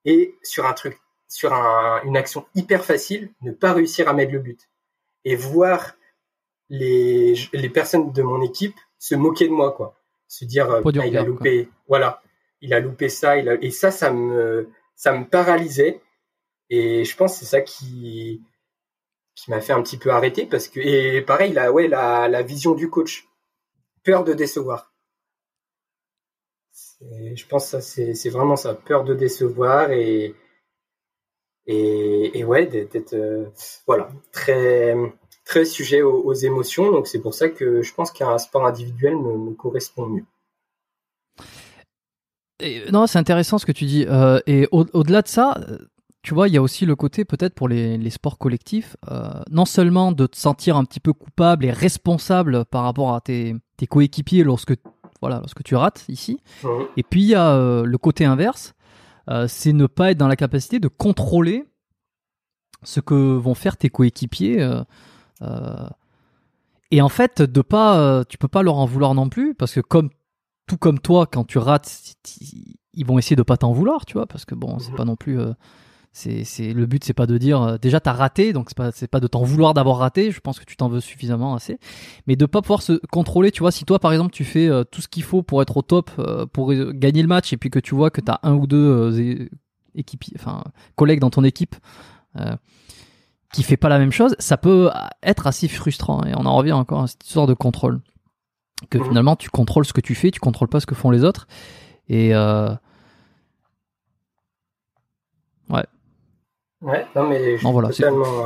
et 0.06 0.36
sur 0.44 0.66
un 0.66 0.74
truc, 0.74 1.00
sur 1.34 1.52
un, 1.52 2.00
une 2.04 2.15
action 2.15 2.46
hyper 2.54 2.86
facile, 2.86 3.32
ne 3.41 3.52
pas 3.52 3.74
réussir 3.74 4.08
à 4.08 4.13
mettre 4.13 4.32
le 4.34 4.39
but. 4.39 4.69
Et 5.26 5.36
voir 5.36 5.96
les, 6.69 7.34
les 7.54 7.69
personnes 7.69 8.12
de 8.12 8.22
mon 8.22 8.43
équipe 8.43 8.78
se 9.00 9.15
moquer 9.15 9.48
de 9.48 9.54
moi, 9.54 9.72
quoi, 9.72 10.00
se 10.28 10.46
dire, 10.46 10.69
euh, 10.69 10.82
il 10.86 11.17
a 11.17 11.24
loupé, 11.24 11.69
voilà, 11.88 12.22
il 12.62 12.72
a 12.72 12.80
loupé 12.80 13.10
ça, 13.10 13.38
il 13.38 13.50
a, 13.50 13.56
et 13.56 13.72
ça, 13.72 13.89
ça 13.89 14.12
me, 14.12 14.69
ça 14.96 15.12
me 15.12 15.26
paralysait. 15.26 16.02
Et 16.69 17.04
je 17.04 17.15
pense 17.17 17.34
que 17.34 17.39
c'est 17.39 17.46
ça 17.46 17.62
qui, 17.62 18.43
qui 19.34 19.50
m'a 19.50 19.60
fait 19.60 19.74
un 19.74 19.82
petit 19.82 19.98
peu 19.98 20.12
arrêter 20.12 20.46
parce 20.46 20.67
que 20.67 20.80
et 20.80 21.22
pareil 21.22 21.52
là 21.52 21.72
ouais 21.72 21.88
la, 21.88 22.28
la 22.28 22.41
vision 22.43 22.76
du 22.76 22.89
coach. 22.89 23.28
Peur 24.04 24.24
de 24.24 24.34
décevoir. 24.34 24.93
Je 27.02 27.46
pense 27.48 27.72
que 27.72 27.82
ça 27.82 27.82
c'est 27.82 28.30
vraiment 28.30 28.56
ça. 28.56 28.76
Peur 28.76 29.04
de 29.04 29.13
décevoir 29.13 29.91
et 29.91 30.36
et, 31.67 32.38
et 32.38 32.43
ouais 32.43 32.65
d'être 32.65 33.13
euh, 33.13 33.45
voilà 33.88 34.10
très 34.32 34.95
très 35.45 35.65
sujet 35.65 36.02
aux, 36.02 36.34
émotions. 36.34 36.91
Donc 36.91 37.08
c'est 37.08 37.19
pour 37.19 37.34
ça 37.34 37.49
que 37.49 37.82
je 37.82 37.93
pense 37.93 38.12
qu'un 38.12 38.38
sport 38.38 38.65
individuel 38.65 39.17
me, 39.17 39.54
correspond 39.54 40.08
mieux. 40.08 40.26
Et, 42.60 42.89
non 42.91 43.08
c'est 43.08 43.19
intéressant 43.19 43.58
ce 43.58 43.65
que 43.65 43.71
tu 43.71 43.86
dis. 43.86 44.06
Euh, 44.08 44.39
et 44.47 44.67
au-delà 44.71 45.21
de 45.21 45.28
ça 45.28 45.58
tu 46.23 46.34
vois, 46.34 46.47
il 46.47 46.54
y 46.54 46.58
a 46.58 46.62
aussi 46.62 46.86
le 46.86 46.95
côté 46.95 47.26
peut-être 47.26 47.54
pour 47.54 47.67
les, 47.67 48.10
sports 48.10 48.38
collectifs, 48.38 48.95
euh, 49.12 49.30
non 49.52 49.65
seulement 49.65 50.13
de 50.13 50.26
te 50.26 50.38
sentir 50.38 50.78
un 50.78 50.86
petit 50.86 51.02
peu 51.02 51.12
coupable 51.12 51.65
et 51.65 51.71
responsable 51.71 52.63
par 52.63 52.84
rapport 52.84 53.13
à 53.13 53.19
tes, 53.19 53.56
coéquipiers 53.89 54.45
lorsque, 54.45 54.73
voilà, 55.21 55.39
lorsque 55.39 55.63
tu 55.63 55.76
rates 55.76 56.06
ici, 56.08 56.39
mmh. 56.63 56.67
et 56.95 57.04
puis 57.04 57.23
il 57.23 57.28
y 57.28 57.36
a 57.36 57.52
euh, 57.52 57.84
le 57.84 57.97
côté 57.97 58.23
inverse, 58.23 58.73
euh, 59.30 59.48
c'est 59.48 59.74
ne 59.74 59.86
pas 59.86 60.12
être 60.12 60.18
dans 60.18 60.28
la 60.28 60.36
capacité 60.36 60.80
de 60.80 60.88
contrôler 60.88 61.66
ce 62.84 63.00
que 63.00 63.14
vont 63.14 63.56
faire 63.56 63.78
tes 63.78 63.90
coéquipiers. 63.90 64.68
et 66.92 67.02
en 67.02 67.10
fait, 67.10 67.42
de 67.42 67.62
pas, 67.62 68.26
tu 68.26 68.38
peux 68.38 68.48
pas 68.50 68.62
leur 68.62 68.76
en 68.76 68.86
vouloir 68.86 69.14
non 69.14 69.30
plus, 69.30 69.56
parce 69.56 69.74
que 69.74 69.80
comme 69.80 70.10
tout 70.68 70.78
comme 70.78 71.00
toi, 71.00 71.26
quand 71.26 71.46
tu 71.46 71.58
rates, 71.58 72.16
ils 72.94 73.06
vont 73.06 73.18
essayer 73.18 73.36
de 73.36 73.44
pas 73.44 73.58
t'en 73.58 73.72
vouloir, 73.72 74.06
tu 74.06 74.14
vois, 74.14 74.28
parce 74.28 74.44
que 74.44 74.56
bon, 74.56 74.80
c'est 74.80 74.92
mmh. 74.92 74.96
pas 74.96 75.06
non 75.06 75.16
plus 75.16 75.40
c'est, 76.15 76.43
c'est 76.43 76.73
le 76.73 76.86
but, 76.86 77.04
c'est 77.04 77.15
pas 77.15 77.26
de 77.26 77.39
dire 77.39 77.62
euh, 77.63 77.78
déjà 77.80 77.99
t'as 77.99 78.13
raté, 78.13 78.54
donc 78.54 78.69
c'est 78.69 78.78
pas 78.78 78.91
c'est 78.91 79.08
pas 79.08 79.19
de 79.19 79.26
t'en 79.26 79.41
vouloir 79.41 79.73
d'avoir 79.73 79.97
raté. 79.97 80.30
Je 80.30 80.39
pense 80.41 80.60
que 80.60 80.63
tu 80.63 80.78
t'en 80.78 80.88
veux 80.88 80.99
suffisamment 80.99 81.56
assez, 81.56 81.80
mais 82.28 82.36
de 82.36 82.45
pas 82.45 82.62
pouvoir 82.62 82.84
se 82.84 83.02
contrôler. 83.12 83.52
Tu 83.52 83.62
vois, 83.62 83.71
si 83.71 83.84
toi 83.84 83.97
par 83.97 84.12
exemple 84.13 84.32
tu 84.32 84.43
fais 84.43 84.67
euh, 84.67 84.84
tout 84.84 85.02
ce 85.02 85.08
qu'il 85.08 85.23
faut 85.23 85.41
pour 85.41 85.63
être 85.63 85.76
au 85.76 85.82
top, 85.82 86.12
euh, 86.19 86.45
pour 86.45 86.71
gagner 86.71 87.23
le 87.23 87.28
match, 87.28 87.52
et 87.52 87.58
puis 87.58 87.71
que 87.71 87.80
tu 87.80 87.95
vois 87.95 88.12
que 88.12 88.21
t'as 88.21 88.38
un 88.43 88.54
ou 88.54 88.67
deux 88.67 89.49
équipiers, 89.95 90.34
enfin 90.38 90.63
collègues 90.95 91.19
dans 91.19 91.32
ton 91.32 91.43
équipe 91.43 91.76
qui 93.52 93.63
fait 93.63 93.78
pas 93.78 93.89
la 93.89 93.97
même 93.97 94.12
chose, 94.12 94.36
ça 94.38 94.58
peut 94.58 94.91
être 95.23 95.47
assez 95.47 95.67
frustrant. 95.67 96.23
Et 96.26 96.34
on 96.36 96.45
en 96.45 96.56
revient 96.56 96.73
encore 96.73 97.04
à 97.04 97.08
cette 97.08 97.26
histoire 97.26 97.47
de 97.47 97.56
contrôle, 97.56 98.02
que 98.91 98.99
mmh. 98.99 99.06
finalement 99.06 99.36
tu 99.36 99.49
contrôles 99.49 99.86
ce 99.86 99.93
que 99.93 100.02
tu 100.02 100.13
fais, 100.13 100.30
tu 100.30 100.39
contrôles 100.39 100.67
pas 100.69 100.80
ce 100.80 100.86
que 100.86 100.95
font 100.95 101.10
les 101.10 101.23
autres, 101.23 101.47
et 102.08 102.36
ouais 105.69 105.86
Ouais, 106.84 107.08
non 107.15 107.30
mais 107.30 107.56
voilà, 107.56 107.91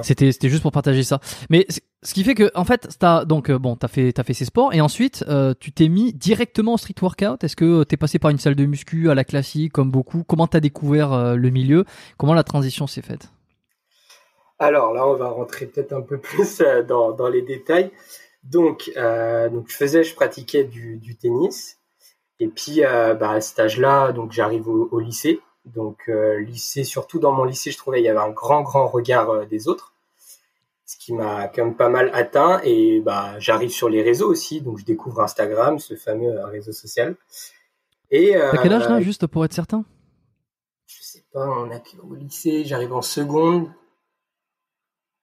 c'était 0.04 0.32
c'était 0.32 0.50
juste 0.50 0.62
pour 0.62 0.72
partager 0.72 1.02
ça. 1.02 1.20
Mais 1.50 1.66
ce 2.04 2.14
qui 2.14 2.24
fait 2.24 2.36
que 2.36 2.52
en 2.54 2.66
fait, 2.66 2.88
t'as 3.00 3.26
donc 3.26 3.50
euh, 3.50 3.58
bon, 3.58 3.76
t'as 3.76 3.88
fait 3.88 4.14
t'as 4.14 4.22
fait 4.22 4.36
ces 4.36 4.46
sports 4.46 4.76
et 4.76 4.80
ensuite 4.80 5.26
euh, 5.28 5.56
tu 5.60 5.72
t'es 5.72 5.88
mis 5.88 6.14
directement 6.14 6.76
au 6.76 6.78
street 6.78 6.94
workout. 7.02 7.44
Est-ce 7.44 7.56
que 7.56 7.84
t'es 7.84 7.98
passé 7.98 8.20
par 8.20 8.30
une 8.30 8.38
salle 8.38 8.56
de 8.56 8.66
muscu 8.68 9.10
à 9.10 9.16
la 9.16 9.24
classique 9.24 9.74
comme 9.74 9.90
beaucoup? 9.90 10.24
Comment 10.24 10.46
t'as 10.46 10.60
découvert 10.60 11.14
euh, 11.14 11.36
le 11.36 11.50
milieu? 11.50 11.84
Comment 12.18 12.36
la 12.36 12.44
transition 12.44 12.86
s'est 12.86 13.02
faite? 13.02 13.32
Alors 14.60 14.94
là, 14.94 15.08
on 15.08 15.16
va 15.16 15.30
rentrer 15.30 15.66
peut-être 15.66 15.94
un 15.94 16.02
peu 16.02 16.18
plus 16.20 16.62
dans, 16.88 17.14
dans 17.14 17.30
les 17.30 17.42
détails. 17.42 17.90
Donc 18.44 18.92
donc 19.52 19.66
je 19.68 19.76
faisais, 19.76 20.04
je 20.04 20.14
pratiquais 20.14 20.64
du, 20.64 20.98
du 20.98 21.18
tennis 21.18 21.80
et 22.40 22.50
puis 22.50 22.82
bah, 22.82 23.32
à 23.32 23.42
cet 23.42 23.58
âge-là, 23.58 24.12
donc 24.12 24.32
j'arrive 24.32 24.68
au, 24.68 24.90
au 24.92 25.00
lycée. 25.00 25.40
Donc 25.74 26.04
euh, 26.08 26.40
lycée, 26.40 26.84
surtout 26.84 27.20
dans 27.20 27.32
mon 27.32 27.44
lycée, 27.44 27.72
je 27.72 27.78
trouvais 27.78 28.00
il 28.02 28.06
y 28.06 28.10
avait 28.10 28.20
un 28.20 28.30
grand 28.30 28.62
grand 28.62 28.88
regard 28.88 29.30
euh, 29.30 29.46
des 29.46 29.68
autres, 29.68 29.94
ce 30.86 30.98
qui 30.98 31.14
m'a 31.14 31.48
quand 31.48 31.66
même 31.66 31.76
pas 31.76 31.90
mal 31.90 32.10
atteint. 32.14 32.62
Et 32.64 33.02
bah 33.02 33.40
j'arrive 33.40 33.70
sur 33.70 33.90
les 33.90 34.02
réseaux 34.02 34.30
aussi, 34.30 34.62
donc 34.62 34.78
je 34.78 34.86
découvre 34.86 35.22
Instagram, 35.22 35.80
ce 35.80 35.96
fameux 35.96 36.40
euh, 36.40 36.46
réseau 36.46 36.72
social. 36.72 37.16
Et 38.10 38.36
à 38.36 38.58
quel 38.64 38.72
âge 38.72 38.88
là, 38.88 39.02
juste 39.02 39.28
pour 39.28 39.44
être 39.44 39.54
certain? 39.54 39.84
Je 40.86 41.04
sais 41.04 41.26
pas, 41.34 41.46
on 41.46 41.70
a 41.70 41.82
au 42.10 42.16
lycée, 42.16 42.64
j'arrive 42.64 42.94
en 42.94 43.02
seconde. 43.02 43.70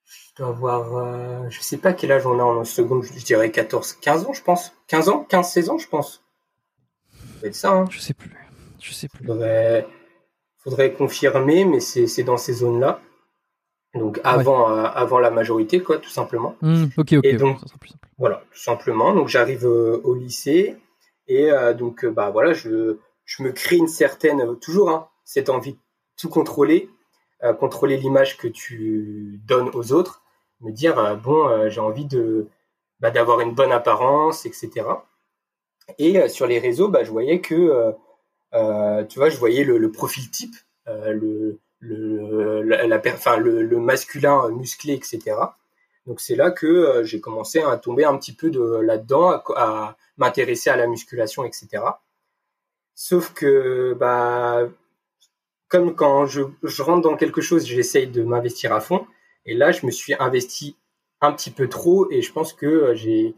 Je 0.04 0.42
dois 0.42 0.74
avoir, 0.74 1.50
je 1.50 1.60
sais 1.62 1.78
pas 1.78 1.94
quel 1.94 2.12
âge 2.12 2.26
on 2.26 2.38
a 2.38 2.42
en 2.42 2.64
seconde, 2.64 3.04
je 3.04 3.24
dirais 3.24 3.50
14, 3.50 3.94
15 3.94 4.26
ans, 4.26 4.34
je 4.34 4.42
pense. 4.42 4.72
15 4.88 5.08
ans, 5.08 5.24
15, 5.24 5.48
16 5.48 5.70
ans, 5.70 5.78
je 5.78 5.88
pense. 5.88 6.22
Ça 7.40 7.46
être 7.46 7.54
ça. 7.54 7.70
Hein. 7.70 7.86
Je 7.90 8.00
sais 8.00 8.12
plus. 8.12 8.36
Je 8.80 8.92
sais 8.92 9.08
plus 9.08 9.24
faudrait 10.64 10.92
confirmer, 10.92 11.64
mais 11.64 11.80
c'est 11.80 12.22
dans 12.22 12.38
ces 12.38 12.54
zones-là. 12.54 13.00
Donc 13.94 14.20
avant, 14.24 14.72
euh, 14.72 14.82
avant 14.82 15.20
la 15.20 15.30
majorité, 15.30 15.80
quoi, 15.80 15.98
tout 15.98 16.10
simplement. 16.10 16.56
Mmh, 16.62 16.84
ok, 16.96 17.12
ok. 17.12 17.24
Et 17.24 17.34
donc, 17.34 17.58
voilà, 18.18 18.42
tout 18.50 18.58
simplement. 18.58 19.14
Donc 19.14 19.28
j'arrive 19.28 19.66
euh, 19.66 20.00
au 20.02 20.14
lycée 20.14 20.76
et 21.28 21.52
euh, 21.52 21.74
donc 21.74 22.04
bah 22.04 22.30
voilà, 22.30 22.52
je, 22.52 22.96
je 23.24 23.42
me 23.44 23.52
crée 23.52 23.76
une 23.76 23.86
certaine, 23.86 24.58
toujours 24.58 24.90
hein, 24.90 25.08
cette 25.24 25.48
envie 25.48 25.74
de 25.74 25.78
tout 26.20 26.28
contrôler, 26.28 26.90
contrôler 27.60 27.98
l'image 27.98 28.38
que 28.38 28.48
tu 28.48 29.40
donnes 29.46 29.68
aux 29.74 29.92
autres, 29.92 30.22
me 30.60 30.70
dire 30.70 31.18
bon, 31.22 31.68
j'ai 31.68 31.80
envie 31.80 32.06
de 32.06 32.48
bah, 33.00 33.10
d'avoir 33.10 33.40
une 33.40 33.52
bonne 33.52 33.72
apparence, 33.72 34.46
etc. 34.46 34.70
Et 35.98 36.28
sur 36.28 36.46
les 36.46 36.58
réseaux, 36.58 36.88
bah, 36.88 37.04
je 37.04 37.10
voyais 37.10 37.40
que 37.40 37.94
euh, 38.54 39.04
tu 39.04 39.18
vois, 39.18 39.28
je 39.30 39.38
voyais 39.38 39.64
le, 39.64 39.90
profil 39.90 40.30
type, 40.30 40.54
euh, 40.88 41.12
le, 41.12 41.60
le, 41.80 42.62
la, 42.62 42.98
le, 43.36 43.78
masculin 43.78 44.48
musclé, 44.50 44.94
etc. 44.94 45.36
Donc 46.06 46.20
c'est 46.20 46.36
là 46.36 46.50
que 46.50 46.66
euh, 46.66 47.04
j'ai 47.04 47.20
commencé 47.20 47.62
à 47.62 47.76
tomber 47.76 48.04
un 48.04 48.16
petit 48.16 48.34
peu 48.34 48.50
de 48.50 48.60
là-dedans, 48.60 49.42
à, 49.56 49.96
m'intéresser 50.16 50.70
à 50.70 50.76
la 50.76 50.86
musculation, 50.86 51.44
etc. 51.44 51.82
Sauf 52.94 53.32
que, 53.34 53.94
bah, 53.98 54.68
comme 55.68 55.96
quand 55.96 56.26
je, 56.26 56.42
je 56.62 56.82
rentre 56.82 57.02
dans 57.02 57.16
quelque 57.16 57.40
chose, 57.40 57.66
j'essaye 57.66 58.06
de 58.06 58.22
m'investir 58.22 58.72
à 58.72 58.80
fond. 58.80 59.06
Et 59.46 59.54
là, 59.54 59.72
je 59.72 59.84
me 59.86 59.90
suis 59.90 60.14
investi 60.18 60.76
un 61.20 61.32
petit 61.32 61.50
peu 61.50 61.68
trop 61.68 62.10
et 62.10 62.22
je 62.22 62.32
pense 62.32 62.52
que 62.52 62.94
j'ai 62.94 63.34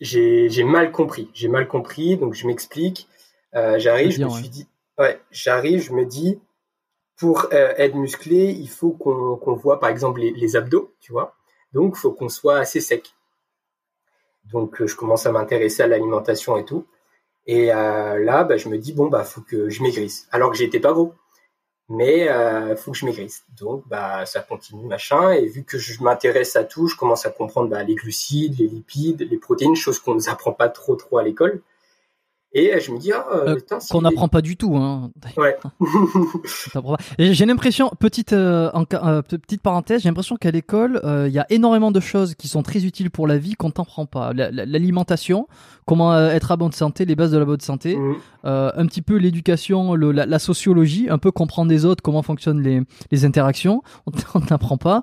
j'ai 0.00 0.64
mal 0.64 0.92
compris. 0.92 1.30
J'ai 1.34 1.48
mal 1.48 1.68
compris, 1.68 2.16
donc 2.16 2.34
je 2.34 2.46
m'explique. 2.46 3.08
Euh, 3.54 3.78
j'arrive, 3.78 4.10
je 4.12 4.24
me 4.24 4.30
suis 4.30 4.48
dit, 4.48 4.66
ouais, 4.98 5.20
j'arrive, 5.30 5.82
je 5.82 5.92
me 5.92 6.04
dis, 6.06 6.40
pour 7.16 7.48
euh, 7.52 7.74
être 7.76 7.94
musclé, 7.94 8.50
il 8.50 8.68
faut 8.68 8.92
qu'on 8.92 9.54
voit 9.54 9.78
par 9.78 9.90
exemple 9.90 10.20
les, 10.20 10.56
abdos, 10.56 10.94
tu 11.00 11.12
vois. 11.12 11.34
Donc, 11.72 11.94
il 11.96 12.00
faut 12.00 12.12
qu'on 12.12 12.28
soit 12.28 12.58
assez 12.58 12.80
sec. 12.80 13.14
Donc, 14.52 14.80
euh, 14.80 14.86
je 14.86 14.96
commence 14.96 15.26
à 15.26 15.32
m'intéresser 15.32 15.82
à 15.82 15.86
l'alimentation 15.86 16.56
et 16.56 16.64
tout. 16.64 16.86
Et 17.46 17.66
là, 17.66 18.44
bah, 18.44 18.56
je 18.56 18.68
me 18.68 18.78
dis, 18.78 18.92
bon, 18.92 19.08
bah, 19.08 19.24
faut 19.24 19.40
que 19.40 19.68
je 19.68 19.82
maigrisse. 19.82 20.28
Alors 20.30 20.52
que 20.52 20.56
j'étais 20.56 20.78
pas 20.78 20.92
gros. 20.92 21.14
Mais 21.88 22.26
il 22.26 22.76
faut 22.76 22.92
que 22.92 22.96
je 22.96 23.04
maigrisse. 23.04 23.44
Donc, 23.58 23.86
bah, 23.88 24.24
ça 24.26 24.40
continue, 24.40 24.86
machin. 24.86 25.32
Et 25.32 25.46
vu 25.46 25.64
que 25.64 25.76
je 25.76 26.02
m'intéresse 26.04 26.54
à 26.54 26.62
tout, 26.62 26.86
je 26.86 26.96
commence 26.96 27.26
à 27.26 27.30
comprendre 27.30 27.68
bah, 27.68 27.82
les 27.82 27.96
glucides, 27.96 28.58
les 28.60 28.68
lipides, 28.68 29.28
les 29.28 29.38
protéines, 29.38 29.74
choses 29.74 29.98
qu'on 29.98 30.12
ne 30.12 30.18
nous 30.18 30.28
apprend 30.28 30.52
pas 30.52 30.68
trop, 30.68 30.94
trop 30.94 31.18
à 31.18 31.24
l'école. 31.24 31.62
Et 32.54 32.78
je 32.80 32.92
me 32.92 32.98
dis, 32.98 33.12
ah, 33.12 33.24
euh, 33.32 33.56
qu'on 33.90 34.02
n'apprend 34.02 34.28
pas 34.28 34.42
du 34.42 34.56
tout. 34.56 34.76
Hein. 34.76 35.10
Ouais. 35.38 35.56
j'ai 37.18 37.46
l'impression, 37.46 37.90
petite, 37.98 38.34
euh, 38.34 38.70
euh, 38.92 39.22
petite 39.22 39.62
parenthèse, 39.62 40.02
j'ai 40.02 40.10
l'impression 40.10 40.36
qu'à 40.36 40.50
l'école, 40.50 41.00
il 41.04 41.32
y 41.32 41.38
a 41.38 41.46
énormément 41.48 41.90
de 41.90 42.00
choses 42.00 42.34
qui 42.34 42.48
sont 42.48 42.62
très 42.62 42.84
utiles 42.84 43.10
pour 43.10 43.26
la 43.26 43.38
vie 43.38 43.54
qu'on 43.54 43.70
t'apprend 43.70 44.04
pas. 44.04 44.32
L'alimentation, 44.34 45.48
comment 45.86 46.16
être 46.18 46.52
à 46.52 46.56
bonne 46.56 46.72
santé, 46.72 47.06
les 47.06 47.16
bases 47.16 47.30
de 47.30 47.38
la 47.38 47.46
bonne 47.46 47.60
santé, 47.60 47.96
mmh. 47.96 48.16
un 48.44 48.86
petit 48.86 49.02
peu 49.02 49.16
l'éducation, 49.16 49.94
la, 49.94 50.26
la, 50.26 50.38
sociologie, 50.38 51.08
un 51.08 51.18
peu 51.18 51.30
comprendre 51.30 51.70
les 51.70 51.86
autres, 51.86 52.02
comment 52.02 52.22
fonctionnent 52.22 52.62
les, 52.62 52.82
les 53.10 53.24
interactions, 53.24 53.82
on 54.34 54.40
t'apprend 54.40 54.76
pas 54.76 55.02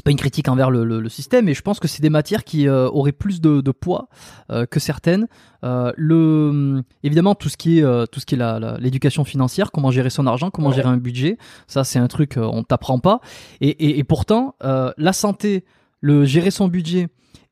c'est 0.00 0.04
pas 0.04 0.12
une 0.12 0.16
critique 0.16 0.48
envers 0.48 0.70
le, 0.70 0.82
le, 0.82 1.08
système, 1.10 1.44
mais 1.44 1.52
je 1.52 1.60
pense 1.60 1.78
que 1.78 1.86
c'est 1.86 2.00
des 2.00 2.08
matières 2.08 2.42
qui 2.42 2.66
euh, 2.66 2.88
auraient 2.88 3.12
plus 3.12 3.42
de, 3.42 3.60
de 3.60 3.70
poids 3.70 4.08
euh, 4.50 4.64
que 4.64 4.80
certaines. 4.80 5.28
Euh, 5.62 5.92
le, 5.94 6.82
évidemment, 7.02 7.34
tout 7.34 7.50
ce 7.50 7.58
qui 7.58 7.80
est 7.80 8.06
tout 8.10 8.18
ce 8.18 8.24
qui 8.24 8.34
est 8.34 8.78
l'éducation 8.78 9.24
financière, 9.24 9.70
comment 9.70 9.90
gérer 9.90 10.08
son 10.08 10.26
argent, 10.26 10.48
comment 10.50 10.72
gérer 10.72 10.88
un 10.88 10.96
budget, 10.96 11.36
ça 11.66 11.84
c'est 11.84 11.98
un 11.98 12.06
truc 12.06 12.38
on 12.38 12.62
t'apprend 12.62 12.98
pas. 12.98 13.20
Et, 13.60 13.68
et, 13.68 13.98
et 13.98 14.04
pourtant, 14.04 14.54
la 14.62 15.12
santé, 15.12 15.66
le 16.00 16.24
gérer 16.24 16.50
son 16.50 16.68
budget 16.68 17.08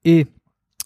et 0.07 0.27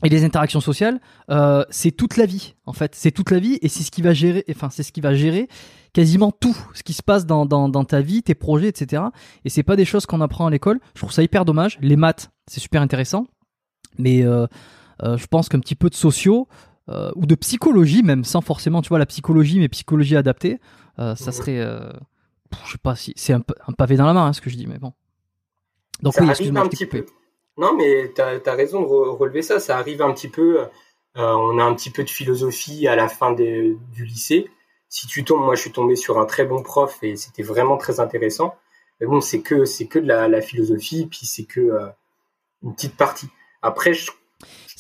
et 0.03 0.09
les 0.09 0.25
interactions 0.25 0.61
sociales, 0.61 1.01
euh, 1.31 1.65
c'est 1.71 1.93
toute 1.93 2.17
la 2.17 2.27
vie 2.27 2.55
en 2.67 2.73
fait. 2.73 2.95
C'est 2.95 3.13
toute 3.13 3.31
la 3.31 3.39
vie 3.39 3.59
et 3.63 3.69
c'est 3.69 3.83
ce 3.83 3.91
qui 3.91 4.03
va 4.03 4.13
gérer. 4.13 4.45
Enfin, 4.51 4.69
c'est 4.71 4.83
ce 4.83 4.93
qui 4.93 5.01
va 5.01 5.15
gérer 5.15 5.49
quasiment 5.93 6.33
tout 6.33 6.57
ce 6.75 6.83
qui 6.83 6.93
se 6.93 7.03
passe 7.03 7.27
dans, 7.27 7.47
dans, 7.47 7.69
dans 7.69 7.85
ta 7.85 8.01
vie, 8.01 8.23
tes 8.23 8.35
projets, 8.35 8.69
etc. 8.69 9.03
Et 9.45 9.51
c'est 9.51 9.63
pas 9.63 9.77
des 9.77 9.85
choses 9.85 10.07
qu'on 10.07 10.21
apprend 10.21 10.47
à 10.47 10.51
l'école. 10.51 10.81
Je 10.95 11.01
trouve 11.01 11.13
ça 11.13 11.23
hyper 11.23 11.45
dommage. 11.45 11.79
Les 11.81 11.97
maths, 11.97 12.31
c'est 12.47 12.61
super 12.61 12.83
intéressant, 12.83 13.27
mais 13.99 14.25
euh, 14.25 14.47
euh, 15.03 15.17
je 15.17 15.27
pense 15.27 15.49
qu'un 15.49 15.61
petit 15.61 15.75
peu 15.75 15.91
de 15.91 15.95
sociaux 15.95 16.49
euh, 16.89 17.11
ou 17.15 17.27
de 17.27 17.35
psychologie, 17.35 18.03
même 18.03 18.25
sans 18.25 18.41
forcément, 18.41 18.83
tu 18.83 18.89
vois, 18.89 18.99
la 18.99 19.07
psychologie, 19.07 19.59
mais 19.59 19.69
psychologie 19.69 20.17
adaptée, 20.17 20.61
euh, 20.99 21.15
ça 21.15 21.33
serait, 21.33 21.59
je 21.59 22.73
sais 22.73 22.79
pas 22.79 22.97
si 22.97 23.13
c'est 23.17 23.33
un, 23.33 23.43
un, 23.67 23.73
pavé 23.73 23.97
dans 23.97 24.07
la 24.07 24.13
main 24.13 24.27
hein, 24.27 24.33
ce 24.33 24.41
que 24.41 24.51
je 24.51 24.57
dis, 24.57 24.67
mais 24.67 24.79
bon. 24.79 24.93
Donc 26.03 26.15
ça 26.15 26.23
oui, 26.23 26.31
excuse-moi, 26.31 26.63
un 26.63 26.69
petit 26.69 26.87
peu. 26.87 27.05
Non, 27.57 27.75
mais 27.75 28.13
tu 28.15 28.21
as, 28.21 28.55
raison 28.55 28.81
de 28.83 28.87
re- 28.87 29.17
relever 29.17 29.43
ça. 29.43 29.61
Ça 29.61 29.79
arrive 29.79 30.03
un 30.03 30.13
petit 30.13 30.29
peu. 30.29 30.61
euh, 30.61 30.67
on 31.15 31.59
a 31.59 31.65
un 31.65 31.75
petit 31.75 31.91
peu 31.91 32.05
de 32.05 32.11
philosophie 32.11 32.87
à 32.89 32.97
la 32.97 33.09
fin 33.09 33.33
des- 33.33 33.77
du 33.93 34.05
lycée. 34.05 34.51
Si 34.89 35.07
tu 35.07 35.25
tombes, 35.25 35.43
moi 35.43 35.55
je 35.55 35.63
suis 35.63 35.73
tombé 35.73 35.97
sur 35.97 36.19
un 36.19 36.27
très 36.27 36.45
bon 36.45 36.63
prof 36.63 36.99
et 37.03 37.17
c'était 37.17 37.43
vraiment 37.43 37.77
très 37.77 38.01
intéressant. 38.01 38.55
Mais 39.01 39.07
bon, 39.07 39.21
c'est 39.21 39.41
que 39.43 39.65
c'est 39.65 39.87
que 39.87 39.99
de 39.99 40.07
la, 40.07 40.29
la 40.29 40.41
philosophie, 40.41 41.07
puis 41.07 41.27
c'est 41.27 41.45
que 41.45 41.61
euh, 41.61 41.89
une 42.63 42.75
petite 42.75 42.97
partie. 42.97 43.29
Après, 43.63 43.95
je, 43.95 44.11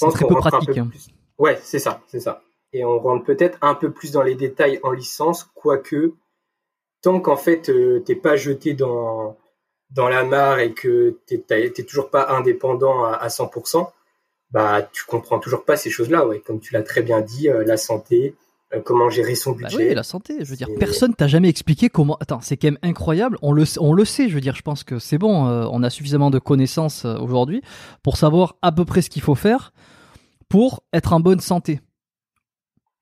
pense 0.00 0.14
qu'on 0.16 0.28
rentre 0.28 0.46
un 0.46 0.50
pratique. 0.50 0.74
peu 0.74 0.80
hein. 0.80 0.86
plus. 0.86 1.08
Ouais, 1.38 1.58
c'est 1.62 1.78
ça, 1.78 2.02
c'est 2.06 2.20
ça. 2.20 2.42
Et 2.72 2.84
on 2.84 2.98
rentre 2.98 3.24
peut-être 3.24 3.58
un 3.62 3.74
peu 3.74 3.90
plus 3.90 4.12
dans 4.12 4.22
les 4.22 4.34
détails 4.34 4.80
en 4.82 4.92
licence, 4.92 5.44
quoique 5.54 6.14
tant 7.02 7.20
qu'en 7.20 7.36
fait 7.36 7.68
euh, 7.68 8.00
t'es 8.00 8.14
pas 8.14 8.36
jeté 8.36 8.74
dans 8.74 9.36
dans 9.94 10.08
la 10.08 10.24
mare 10.24 10.58
et 10.58 10.72
que 10.72 11.18
t'es 11.26 11.38
t'as- 11.38 11.68
t'es 11.70 11.82
toujours 11.84 12.10
pas 12.10 12.30
indépendant 12.30 13.04
à, 13.04 13.12
à 13.14 13.28
100%, 13.28 13.90
bah 14.50 14.82
tu 14.92 15.04
comprends 15.04 15.38
toujours 15.38 15.64
pas 15.64 15.76
ces 15.76 15.90
choses-là, 15.90 16.26
ouais. 16.26 16.40
Comme 16.40 16.60
tu 16.60 16.74
l'as 16.74 16.82
très 16.82 17.02
bien 17.02 17.20
dit, 17.20 17.48
euh, 17.48 17.64
la 17.64 17.76
santé, 17.76 18.34
euh, 18.74 18.80
comment 18.84 19.10
gérer 19.10 19.34
son 19.34 19.52
Bah 19.52 19.68
budget. 19.68 19.88
oui, 19.88 19.94
la 19.94 20.02
santé. 20.02 20.36
Je 20.40 20.50
veux 20.50 20.56
dire, 20.56 20.68
personne 20.78 21.14
t'a 21.14 21.26
jamais 21.28 21.48
expliqué 21.48 21.88
comment. 21.90 22.16
Attends, 22.20 22.40
c'est 22.40 22.56
quand 22.56 22.68
même 22.68 22.78
incroyable. 22.82 23.38
On 23.42 23.52
le, 23.52 23.64
on 23.80 23.92
le 23.92 24.04
sait. 24.04 24.28
Je 24.28 24.34
veux 24.34 24.40
dire, 24.40 24.54
je 24.54 24.62
pense 24.62 24.82
que 24.84 24.98
c'est 24.98 25.18
bon. 25.18 25.46
euh, 25.46 25.66
on 25.70 25.82
a 25.82 25.90
suffisamment 25.90 26.30
de 26.30 26.38
connaissances 26.38 27.04
aujourd'hui 27.04 27.62
pour 28.02 28.16
savoir 28.16 28.56
à 28.62 28.72
peu 28.72 28.84
près 28.84 29.02
ce 29.02 29.10
qu'il 29.10 29.22
faut 29.22 29.34
faire 29.34 29.72
pour 30.48 30.82
être 30.92 31.12
en 31.12 31.20
bonne 31.20 31.40
santé. 31.40 31.80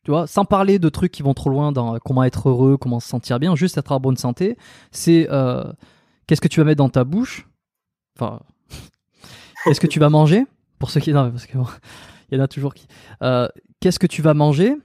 Tu 0.05 0.11
vois, 0.12 0.26
sans 0.26 0.44
parler 0.46 0.79
de 0.79 0.88
trucs 0.88 1.12
qui 1.12 1.22
vont 1.22 1.35
trop 1.35 1.50
loin 1.50 1.72
dans 1.72 1.98
comment 1.98 2.24
être 2.24 2.48
heureux, 2.48 2.76
comment 2.79 3.00
se 3.00 3.09
sentir 3.09 3.38
bien, 3.38 3.55
juste 3.55 3.76
être 3.76 3.92
en 3.92 4.00
bonne 4.00 4.16
santé. 4.16 4.57
C'est 4.92 5.29
qu'est-ce 6.31 6.40
que 6.40 6.47
tu 6.47 6.61
vas 6.61 6.64
mettre 6.64 6.79
dans 6.79 6.88
ta 6.88 7.03
bouche. 7.03 7.49
Enfin, 8.16 8.38
qu'est-ce 9.64 9.81
que 9.81 9.88
tu 9.88 9.99
vas 9.99 10.11
manger 10.11 10.45
Pour 10.79 10.90
ceux 10.93 11.01
qui 11.01 11.12
non, 11.12 11.29
parce 11.29 11.47
que 11.47 11.59
bon, 11.59 11.66
il 12.31 12.38
y 12.38 12.40
en 12.40 12.45
a 12.45 12.47
toujours 12.47 12.73
qui. 12.73 12.87
Euh, 13.23 13.49
qu'est-ce 13.81 13.99
que 13.99 14.07
tu 14.07 14.23
vas 14.23 14.33
manger 14.33 14.77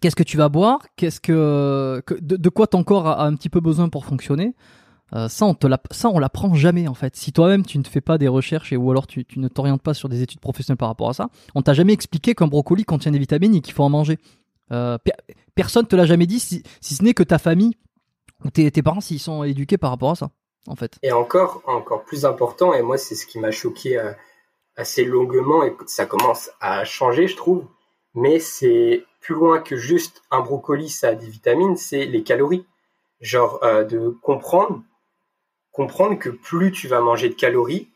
Qu'est-ce 0.00 0.16
que 0.16 0.24
tu 0.24 0.36
vas 0.36 0.48
boire 0.48 0.80
Qu'est-ce 0.96 1.20
que, 1.20 2.02
de, 2.20 2.48
quoi 2.48 2.66
ton 2.66 2.82
corps 2.82 3.06
a, 3.06 3.24
un 3.24 3.34
petit 3.36 3.48
peu 3.48 3.60
besoin 3.60 3.88
pour 3.88 4.04
fonctionner 4.04 4.54
Euh, 5.14 5.28
Ça, 5.28 5.46
on 5.46 5.54
te 5.54 5.68
ça, 5.92 6.08
on 6.10 6.18
l'apprend 6.18 6.52
jamais 6.54 6.88
en 6.88 6.94
fait. 6.94 7.14
Si 7.14 7.32
toi-même 7.32 7.64
tu 7.64 7.78
ne 7.78 7.84
fais 7.84 8.00
pas 8.00 8.18
des 8.18 8.28
recherches 8.28 8.72
et 8.72 8.76
ou 8.76 8.90
alors 8.90 9.06
tu, 9.06 9.24
ne 9.36 9.46
t'orientes 9.46 9.82
pas 9.82 9.94
sur 9.94 10.08
des 10.08 10.20
études 10.20 10.40
professionnelles 10.40 10.78
par 10.78 10.88
rapport 10.88 11.10
à 11.10 11.14
ça, 11.14 11.28
on 11.54 11.62
t'a 11.62 11.74
jamais 11.74 11.92
expliqué 11.92 12.34
qu'un 12.34 12.48
brocoli 12.48 12.84
contient 12.84 13.12
des 13.12 13.20
vitamines 13.20 13.54
et 13.54 13.60
qu'il 13.60 13.72
faut 13.72 13.84
en 13.84 13.88
manger. 13.88 14.18
Euh, 14.72 14.98
per- 14.98 15.12
personne 15.54 15.86
te 15.86 15.94
l'a 15.94 16.06
jamais 16.06 16.26
dit, 16.26 16.40
si, 16.40 16.64
si 16.80 16.96
ce 16.96 17.04
n'est 17.04 17.14
que 17.14 17.22
ta 17.22 17.38
famille 17.38 17.76
ou 18.44 18.50
tes, 18.50 18.70
tes 18.70 18.82
parents 18.82 19.00
s'ils 19.00 19.20
sont 19.20 19.44
éduqués 19.44 19.78
par 19.78 19.90
rapport 19.90 20.10
à 20.10 20.16
ça, 20.16 20.30
en 20.68 20.76
fait. 20.76 20.98
Et 21.02 21.12
encore, 21.12 21.62
encore 21.66 22.04
plus 22.04 22.24
important, 22.24 22.74
et 22.74 22.82
moi 22.82 22.98
c'est 22.98 23.14
ce 23.14 23.26
qui 23.26 23.38
m'a 23.38 23.50
choqué 23.50 23.98
euh, 23.98 24.12
assez 24.76 25.04
longuement 25.04 25.64
et 25.64 25.74
ça 25.86 26.06
commence 26.06 26.50
à 26.60 26.84
changer, 26.84 27.28
je 27.28 27.36
trouve. 27.36 27.66
Mais 28.14 28.38
c'est 28.38 29.04
plus 29.20 29.34
loin 29.34 29.60
que 29.60 29.76
juste 29.76 30.22
un 30.30 30.40
brocoli, 30.40 30.88
ça 30.88 31.08
a 31.08 31.14
des 31.14 31.28
vitamines, 31.28 31.76
c'est 31.76 32.06
les 32.06 32.22
calories. 32.22 32.66
Genre 33.20 33.58
euh, 33.62 33.84
de 33.84 34.10
comprendre, 34.22 34.82
comprendre 35.72 36.18
que 36.18 36.28
plus 36.30 36.72
tu 36.72 36.88
vas 36.88 37.00
manger 37.00 37.28
de 37.28 37.34
calories, 37.34 37.88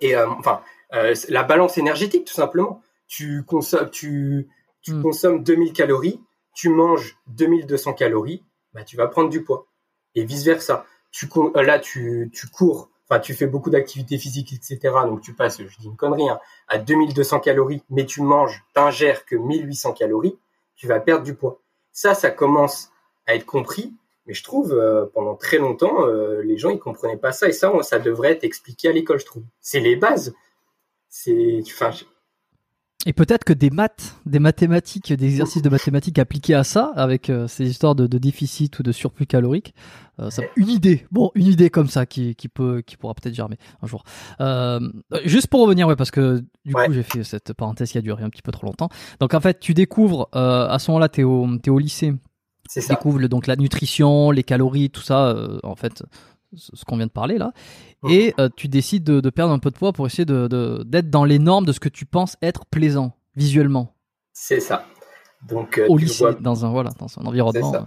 et 0.00 0.16
euh, 0.16 0.28
enfin 0.28 0.62
euh, 0.94 1.14
la 1.28 1.42
balance 1.42 1.78
énergétique 1.78 2.26
tout 2.26 2.34
simplement. 2.34 2.82
Tu 3.08 3.42
consommes, 3.44 3.90
tu, 3.90 4.48
tu 4.80 4.94
Mm. 4.94 5.02
consommes 5.02 5.42
2000 5.44 5.72
calories, 5.72 6.20
tu 6.54 6.68
manges 6.70 7.16
2200 7.28 7.92
calories, 7.94 8.42
bah 8.72 8.84
tu 8.84 8.96
vas 8.96 9.06
prendre 9.06 9.28
du 9.28 9.44
poids. 9.44 9.66
Et 10.14 10.24
vice 10.24 10.44
versa 10.44 10.86
tu 11.12 11.28
cours, 11.28 11.52
euh, 11.56 11.62
là 11.62 11.78
tu, 11.78 12.30
tu 12.32 12.48
cours, 12.48 12.90
enfin 13.08 13.20
tu 13.20 13.34
fais 13.34 13.46
beaucoup 13.46 13.70
d'activités 13.70 14.18
physiques, 14.18 14.52
etc. 14.52 14.78
Donc 15.04 15.20
tu 15.20 15.34
passes, 15.34 15.62
je 15.62 15.78
dis 15.78 15.86
une 15.86 15.96
connerie, 15.96 16.28
hein, 16.28 16.40
à 16.66 16.78
2200 16.78 17.40
calories, 17.40 17.82
mais 17.90 18.06
tu 18.06 18.22
manges, 18.22 18.64
t'ingères 18.74 19.24
que 19.24 19.36
1800 19.36 19.92
calories, 19.92 20.36
tu 20.74 20.88
vas 20.88 20.98
perdre 20.98 21.22
du 21.22 21.34
poids. 21.34 21.60
Ça, 21.92 22.14
ça 22.14 22.30
commence 22.30 22.90
à 23.26 23.34
être 23.34 23.46
compris, 23.46 23.92
mais 24.26 24.34
je 24.34 24.42
trouve 24.42 24.72
euh, 24.72 25.06
pendant 25.12 25.34
très 25.34 25.58
longtemps, 25.58 26.06
euh, 26.06 26.42
les 26.42 26.56
gens 26.56 26.70
ils 26.70 26.78
comprenaient 26.78 27.16
pas 27.18 27.32
ça 27.32 27.48
et 27.48 27.52
ça, 27.52 27.70
ça 27.82 27.98
devrait 27.98 28.32
être 28.32 28.44
expliqué 28.44 28.88
à 28.88 28.92
l'école, 28.92 29.20
je 29.20 29.26
trouve. 29.26 29.44
C'est 29.60 29.80
les 29.80 29.94
bases. 29.94 30.34
C'est, 31.08 31.60
enfin, 31.66 31.90
Et 33.04 33.12
peut-être 33.12 33.42
que 33.42 33.52
des 33.52 33.70
maths, 33.70 34.14
des 34.26 34.38
mathématiques, 34.38 35.12
des 35.12 35.26
exercices 35.26 35.62
de 35.62 35.68
mathématiques 35.68 36.20
appliqués 36.20 36.54
à 36.54 36.62
ça, 36.62 36.92
avec 36.94 37.30
euh, 37.30 37.48
ces 37.48 37.68
histoires 37.68 37.96
de, 37.96 38.06
de 38.06 38.16
déficit 38.18 38.78
ou 38.78 38.84
de 38.84 38.92
surplus 38.92 39.26
calorique, 39.26 39.74
euh, 40.20 40.30
ça, 40.30 40.42
une 40.56 40.68
idée, 40.68 41.04
bon, 41.10 41.32
une 41.34 41.46
idée 41.48 41.68
comme 41.68 41.88
ça 41.88 42.06
qui, 42.06 42.36
qui 42.36 42.48
peut, 42.48 42.80
qui 42.86 42.96
pourra 42.96 43.14
peut-être 43.14 43.34
germer 43.34 43.56
un 43.82 43.88
jour. 43.88 44.04
Euh, 44.40 44.78
juste 45.24 45.48
pour 45.48 45.62
revenir, 45.62 45.88
ouais, 45.88 45.96
parce 45.96 46.12
que 46.12 46.44
du 46.64 46.74
Ouais. 46.74 46.86
coup 46.86 46.92
j'ai 46.92 47.02
fait 47.02 47.24
cette 47.24 47.54
parenthèse 47.54 47.90
qui 47.90 47.98
a 47.98 48.02
duré 48.02 48.22
un 48.22 48.30
petit 48.30 48.42
peu 48.42 48.52
trop 48.52 48.66
longtemps. 48.68 48.88
Donc 49.18 49.34
en 49.34 49.40
fait, 49.40 49.58
tu 49.58 49.74
découvres 49.74 50.28
euh, 50.36 50.68
à 50.68 50.78
ce 50.78 50.88
moment-là, 50.92 51.08
t'es 51.08 51.24
au, 51.24 51.48
t'es 51.58 51.70
au 51.70 51.80
lycée, 51.80 52.14
c'est 52.68 52.82
tu 52.82 52.86
ça. 52.86 52.94
découvres 52.94 53.18
le- 53.18 53.28
donc 53.28 53.48
la 53.48 53.56
nutrition, 53.56 54.30
les 54.30 54.44
calories, 54.44 54.90
tout 54.90 55.02
ça, 55.02 55.26
euh, 55.30 55.58
en 55.64 55.74
fait, 55.74 56.04
ce 56.54 56.84
qu'on 56.84 56.96
vient 56.96 57.06
de 57.06 57.12
parler 57.12 57.38
là, 57.38 57.52
et 58.08 58.34
euh, 58.38 58.48
tu 58.56 58.68
décides 58.68 59.04
de, 59.04 59.20
de 59.20 59.30
perdre 59.30 59.52
un 59.52 59.58
peu 59.58 59.70
de 59.70 59.76
poids 59.76 59.92
pour 59.92 60.06
essayer 60.06 60.24
de, 60.24 60.48
de- 60.48 60.82
d'être 60.84 61.10
dans 61.10 61.24
les 61.24 61.38
normes 61.38 61.64
de 61.64 61.72
ce 61.72 61.80
que 61.80 61.88
tu 61.88 62.04
penses 62.06 62.36
être 62.42 62.66
plaisant 62.66 63.16
visuellement 63.36 63.94
C'est 64.32 64.60
ça. 64.60 64.84
Donc 65.48 65.78
euh, 65.78 65.86
au 65.88 65.96
lycée, 65.96 66.24
vois 66.24 66.34
dans 66.34 66.64
un 66.64 66.70
voilà, 66.70 66.90
dans 66.98 67.06
un 67.18 67.26
environnement 67.26 67.74
euh, 67.74 67.80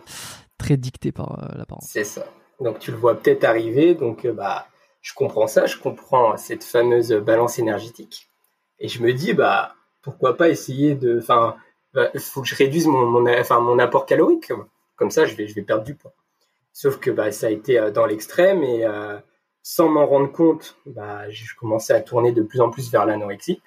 très 0.57 0.77
dicté 0.77 1.11
par 1.11 1.39
euh, 1.43 1.57
l'apparence. 1.57 1.87
C'est 1.91 2.03
ça. 2.03 2.25
Donc 2.59 2.79
tu 2.79 2.91
le 2.91 2.97
vois 2.97 3.15
peut-être 3.15 3.43
arriver, 3.43 3.95
donc 3.95 4.25
bah 4.27 4.67
je 5.01 5.13
comprends 5.13 5.47
ça, 5.47 5.65
je 5.65 5.77
comprends 5.77 6.35
cette 6.37 6.63
fameuse 6.63 7.11
balance 7.13 7.59
énergétique, 7.59 8.29
et 8.79 8.87
je 8.87 9.01
me 9.03 9.13
dis 9.13 9.33
bah 9.33 9.75
pourquoi 10.01 10.37
pas 10.37 10.49
essayer 10.49 10.95
de, 10.95 11.19
enfin 11.19 11.55
il 12.13 12.19
faut 12.19 12.41
que 12.41 12.47
je 12.47 12.55
réduise 12.55 12.87
mon, 12.87 13.05
mon 13.05 13.25
enfin 13.39 13.59
mon 13.59 13.79
apport 13.79 14.05
calorique, 14.05 14.51
comme 14.95 15.11
ça 15.11 15.25
je 15.25 15.35
vais 15.35 15.47
je 15.47 15.53
vais 15.55 15.61
perdre 15.61 15.83
du 15.83 15.95
poids. 15.95 16.13
Sauf 16.77 16.99
que 16.99 17.09
bah 17.09 17.31
ça 17.31 17.47
a 17.47 17.51
été 17.51 17.79
euh, 17.79 17.89
dans 17.89 18.05
l'extrême 18.05 18.61
et 18.61 18.85
euh, 18.85 19.17
sans 19.63 19.87
m'en 19.87 20.05
rendre 20.05 20.29
compte, 20.29 20.75
bah 20.85 21.29
j'ai 21.29 21.45
commencé 21.57 21.93
à 21.93 22.01
tourner 22.01 22.33
de 22.33 22.41
plus 22.43 22.59
en 22.59 22.69
plus 22.69 22.91
vers 22.91 23.05
l'anorexie. 23.05 23.61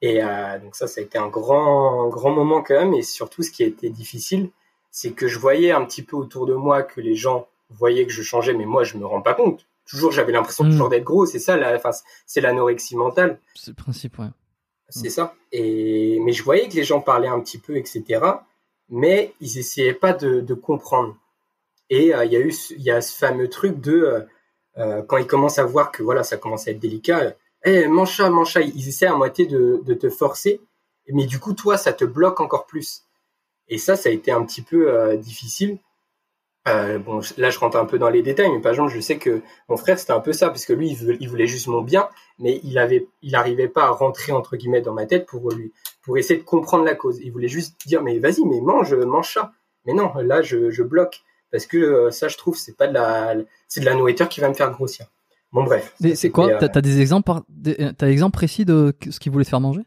Et 0.00 0.24
euh, 0.24 0.58
donc 0.58 0.74
ça, 0.74 0.86
ça 0.86 1.02
a 1.02 1.04
été 1.04 1.18
un 1.18 1.28
grand, 1.28 2.08
grand 2.08 2.30
moment 2.30 2.62
quand 2.62 2.72
même. 2.72 2.94
Et 2.94 3.02
surtout, 3.02 3.42
ce 3.42 3.50
qui 3.50 3.64
a 3.64 3.66
été 3.66 3.90
difficile, 3.90 4.48
c'est 4.90 5.10
que 5.10 5.28
je 5.28 5.38
voyais 5.38 5.72
un 5.72 5.84
petit 5.84 6.02
peu 6.02 6.16
autour 6.16 6.46
de 6.46 6.54
moi 6.54 6.82
que 6.82 7.02
les 7.02 7.14
gens 7.16 7.46
voyaient 7.68 8.06
que 8.06 8.12
je 8.12 8.22
changeais, 8.22 8.54
mais 8.54 8.64
moi, 8.64 8.82
je 8.82 8.96
me 8.96 9.04
rends 9.04 9.20
pas 9.20 9.34
compte. 9.34 9.66
Toujours, 9.86 10.10
j'avais 10.10 10.32
l'impression 10.32 10.64
Mm. 10.64 10.70
toujours 10.70 10.88
d'être 10.88 11.04
gros. 11.04 11.26
C'est 11.26 11.38
ça, 11.38 11.58
la, 11.58 11.76
enfin, 11.76 11.90
c'est 12.24 12.40
l'anorexie 12.40 12.96
mentale. 12.96 13.40
C'est 13.56 13.72
le 13.72 13.74
principe, 13.76 14.18
ouais. 14.18 14.28
C'est 14.88 15.10
ça. 15.10 15.34
Et 15.52 16.18
mais 16.20 16.32
je 16.32 16.42
voyais 16.42 16.66
que 16.66 16.74
les 16.76 16.84
gens 16.84 17.02
parlaient 17.02 17.28
un 17.28 17.40
petit 17.40 17.58
peu, 17.58 17.76
etc. 17.76 18.24
Mais 18.88 19.34
ils 19.42 19.58
essayaient 19.58 19.92
pas 19.92 20.14
de, 20.14 20.40
de 20.40 20.54
comprendre. 20.54 21.14
Et 21.90 22.14
euh, 22.14 22.24
il 22.24 22.32
y 22.32 22.36
a 22.36 22.40
eu, 22.40 22.52
il 22.76 23.02
ce 23.02 23.16
fameux 23.16 23.48
truc 23.48 23.80
de 23.80 23.92
euh, 23.92 24.20
euh, 24.78 25.02
quand 25.02 25.16
ils 25.16 25.26
commencent 25.26 25.58
à 25.58 25.64
voir 25.64 25.90
que 25.90 26.02
voilà, 26.02 26.22
ça 26.22 26.36
commence 26.36 26.68
à 26.68 26.72
être 26.72 26.78
délicat. 26.78 27.20
euh, 27.20 27.32
Eh, 27.64 27.86
mange 27.88 28.16
ça, 28.16 28.30
mange 28.30 28.52
ça. 28.52 28.60
Ils 28.60 28.88
essaient 28.88 29.06
à 29.06 29.14
moitié 29.14 29.46
de, 29.46 29.94
te 29.94 30.08
forcer, 30.10 30.60
mais 31.08 31.26
du 31.26 31.38
coup, 31.38 31.54
toi, 31.54 31.76
ça 31.76 31.92
te 31.92 32.04
bloque 32.04 32.40
encore 32.40 32.66
plus. 32.66 33.04
Et 33.68 33.78
ça, 33.78 33.96
ça 33.96 34.08
a 34.08 34.12
été 34.12 34.30
un 34.30 34.44
petit 34.44 34.62
peu 34.62 35.16
difficile. 35.18 35.78
Bon, 36.66 37.20
là, 37.38 37.50
je 37.50 37.58
rentre 37.58 37.78
un 37.78 37.86
peu 37.86 37.98
dans 37.98 38.10
les 38.10 38.22
détails, 38.22 38.50
mais 38.52 38.60
par 38.60 38.72
exemple, 38.72 38.92
je 38.92 39.00
sais 39.00 39.18
que 39.18 39.42
mon 39.68 39.76
frère, 39.76 39.98
c'était 39.98 40.12
un 40.12 40.20
peu 40.20 40.32
ça, 40.32 40.48
parce 40.48 40.66
que 40.66 40.72
lui, 40.74 40.90
il, 41.20 41.28
voulait 41.28 41.46
juste 41.46 41.66
mon 41.66 41.82
bien, 41.82 42.08
mais 42.38 42.60
il 42.62 42.78
avait, 42.78 43.08
il 43.22 43.34
arrivait 43.36 43.68
pas 43.68 43.84
à 43.84 43.90
rentrer 43.90 44.32
entre 44.32 44.56
guillemets 44.56 44.82
dans 44.82 44.92
ma 44.92 45.06
tête 45.06 45.26
pour 45.26 45.50
lui, 45.50 45.72
pour 46.02 46.18
essayer 46.18 46.38
de 46.38 46.44
comprendre 46.44 46.84
la 46.84 46.94
cause. 46.94 47.20
Il 47.22 47.32
voulait 47.32 47.48
juste 47.48 47.76
dire, 47.86 48.02
mais 48.02 48.18
vas-y, 48.18 48.44
mais 48.44 48.60
mange, 48.60 48.94
mange 48.94 49.32
ça. 49.32 49.52
Mais 49.86 49.94
non, 49.94 50.12
là, 50.16 50.42
je 50.42 50.82
bloque 50.82 51.22
parce 51.50 51.66
que 51.66 51.76
euh, 51.76 52.10
ça, 52.10 52.28
je 52.28 52.36
trouve, 52.36 52.56
c'est 52.56 52.76
pas 52.76 52.86
de 52.86 52.94
la, 52.94 53.34
c'est 53.66 53.80
de 53.80 53.84
la 53.86 53.94
nourriture 53.94 54.28
qui 54.28 54.40
va 54.40 54.48
me 54.48 54.54
faire 54.54 54.70
grossir. 54.70 55.06
Bon, 55.52 55.64
bref. 55.64 55.94
C'est 55.98 56.30
quoi 56.30 56.48
T'as 56.58 56.66
euh, 56.66 56.68
t'as 56.68 56.80
des 56.80 57.00
exemples, 57.00 57.32
des- 57.48 57.76
euh, 57.80 57.92
t'as 57.96 58.06
des 58.06 58.12
exemples 58.12 58.34
précis 58.34 58.64
de 58.64 58.94
ce 59.10 59.18
qu'ils 59.18 59.32
voulaient 59.32 59.44
te 59.44 59.50
faire 59.50 59.60
manger? 59.60 59.82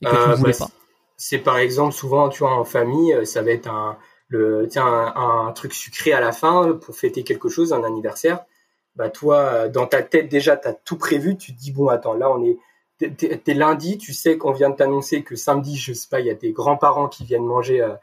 Et 0.00 0.06
que 0.06 0.10
tu 0.10 0.28
ne 0.28 0.34
voulais 0.34 0.52
bah, 0.52 0.58
pas? 0.58 0.70
C'est 1.16 1.38
par 1.38 1.58
exemple 1.58 1.92
souvent, 1.92 2.28
tu 2.28 2.38
vois, 2.38 2.54
en 2.54 2.64
famille, 2.64 3.26
ça 3.26 3.42
va 3.42 3.50
être 3.50 3.68
un, 3.68 3.98
le, 4.28 4.66
tiens, 4.70 4.86
un, 4.86 5.48
un 5.48 5.52
truc 5.52 5.74
sucré 5.74 6.12
à 6.12 6.20
la 6.20 6.32
fin 6.32 6.72
pour 6.74 6.96
fêter 6.96 7.24
quelque 7.24 7.48
chose, 7.48 7.72
un 7.72 7.84
anniversaire. 7.84 8.44
Bah 8.96 9.10
toi, 9.10 9.68
dans 9.68 9.86
ta 9.86 10.02
tête 10.02 10.28
déjà, 10.28 10.56
t'as 10.56 10.72
tout 10.72 10.96
prévu. 10.96 11.36
Tu 11.36 11.54
te 11.54 11.60
dis 11.60 11.72
bon, 11.72 11.88
attends, 11.88 12.14
là 12.14 12.30
on 12.30 12.42
est, 12.44 12.58
t'es- 12.98 13.36
t'es 13.38 13.54
lundi, 13.54 13.98
tu 13.98 14.12
sais 14.14 14.38
qu'on 14.38 14.52
vient 14.52 14.70
de 14.70 14.76
t'annoncer 14.76 15.22
que 15.22 15.36
samedi, 15.36 15.76
je 15.76 15.92
sais 15.92 16.08
pas, 16.08 16.20
il 16.20 16.26
y 16.26 16.30
a 16.30 16.34
tes 16.34 16.52
grands-parents 16.52 17.08
qui 17.08 17.24
viennent 17.24 17.44
manger 17.46 17.82
euh, 17.82 17.94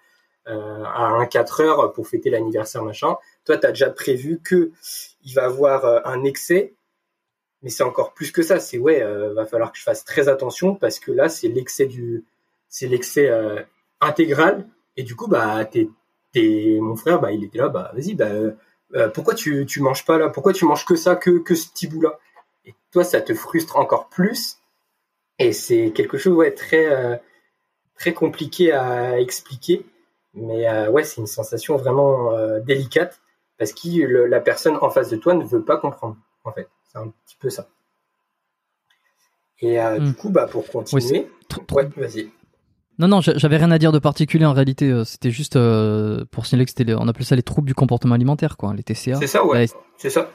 à 0.47 1.07
un 1.07 1.25
4 1.25 1.61
heures 1.61 1.93
pour 1.93 2.07
fêter 2.07 2.29
l'anniversaire 2.29 2.83
machin. 2.83 3.15
Toi, 3.45 3.57
t'as 3.57 3.69
déjà 3.69 3.89
prévu 3.89 4.39
que 4.43 4.71
il 5.27 5.33
va 5.33 5.45
avoir 5.45 5.85
euh, 5.85 5.99
un 6.05 6.23
excès. 6.23 6.73
Mais 7.61 7.69
c'est 7.69 7.83
encore 7.83 8.13
plus 8.13 8.31
que 8.31 8.43
ça. 8.43 8.59
C'est 8.59 8.77
ouais, 8.77 9.01
euh, 9.01 9.33
va 9.33 9.45
falloir 9.45 9.71
que 9.71 9.77
je 9.77 9.83
fasse 9.83 10.05
très 10.05 10.29
attention 10.29 10.75
parce 10.75 10.99
que 10.99 11.11
là, 11.11 11.27
c'est 11.27 11.47
l'excès 11.47 11.85
du, 11.85 12.25
c'est 12.69 12.87
l'excès 12.87 13.29
euh, 13.29 13.61
intégral. 13.99 14.67
Et 14.95 15.03
du 15.03 15.15
coup, 15.15 15.27
bah, 15.27 15.65
t'es, 15.65 15.89
t'es, 16.33 16.77
mon 16.81 16.95
frère, 16.95 17.19
bah, 17.19 17.31
il 17.31 17.43
était 17.43 17.57
là, 17.57 17.69
bah, 17.69 17.91
vas-y, 17.93 18.15
bah, 18.15 18.29
euh, 18.95 19.09
pourquoi 19.09 19.33
tu, 19.33 19.65
tu 19.65 19.81
manges 19.81 20.05
pas 20.05 20.17
là? 20.17 20.29
Pourquoi 20.29 20.53
tu 20.53 20.65
manges 20.65 20.85
que 20.85 20.95
ça, 20.95 21.15
que, 21.15 21.39
que 21.39 21.55
ce 21.55 21.67
petit 21.69 21.87
bout-là? 21.87 22.19
Et 22.65 22.75
toi, 22.91 23.03
ça 23.03 23.21
te 23.21 23.33
frustre 23.33 23.77
encore 23.77 24.09
plus. 24.09 24.57
Et 25.39 25.51
c'est 25.51 25.91
quelque 25.91 26.17
chose 26.17 26.35
ouais, 26.35 26.51
très, 26.51 27.21
très 27.95 28.13
compliqué 28.13 28.71
à 28.71 29.19
expliquer. 29.19 29.85
Mais 30.37 30.87
ouais, 30.87 31.03
c'est 31.03 31.21
une 31.21 31.27
sensation 31.27 31.77
vraiment 31.77 32.31
délicate 32.59 33.19
parce 33.57 33.73
que 33.73 34.05
la 34.27 34.39
personne 34.39 34.77
en 34.81 34.89
face 34.89 35.09
de 35.09 35.17
toi 35.17 35.33
ne 35.33 35.43
veut 35.43 35.63
pas 35.63 35.77
comprendre, 35.77 36.17
en 36.43 36.51
fait. 36.51 36.69
C'est 36.91 36.99
un 36.99 37.07
petit 37.25 37.35
peu 37.39 37.49
ça. 37.49 37.67
Et 39.59 39.79
euh, 39.79 39.99
du 39.99 40.09
hmm. 40.09 40.13
coup, 40.13 40.29
bah, 40.29 40.47
pour 40.47 40.67
continuer, 40.69 41.29
ouais, 41.71 41.89
vas-y. 41.97 42.29
Non, 42.99 43.07
non, 43.07 43.21
j'avais 43.21 43.57
rien 43.57 43.69
à 43.71 43.77
dire 43.77 43.91
de 43.91 43.99
particulier 43.99 44.45
en 44.45 44.53
réalité. 44.53 44.89
Euh, 44.89 45.03
c'était 45.03 45.29
juste 45.29 45.55
euh, 45.55 46.25
pour 46.31 46.45
signaler 46.45 46.65
que 46.65 46.71
c'était, 46.75 46.93
on 46.93 47.07
appelait 47.07 47.25
ça 47.25 47.35
les 47.35 47.43
troubles 47.43 47.67
du 47.67 47.75
comportement 47.75 48.15
alimentaire, 48.15 48.57
quoi, 48.57 48.73
les 48.73 48.83
TCA. 48.83 49.15
C'est 49.15 49.27
ça, 49.27 49.45
ouais. 49.45 49.67
C'est 49.97 50.09
ça. 50.09 50.29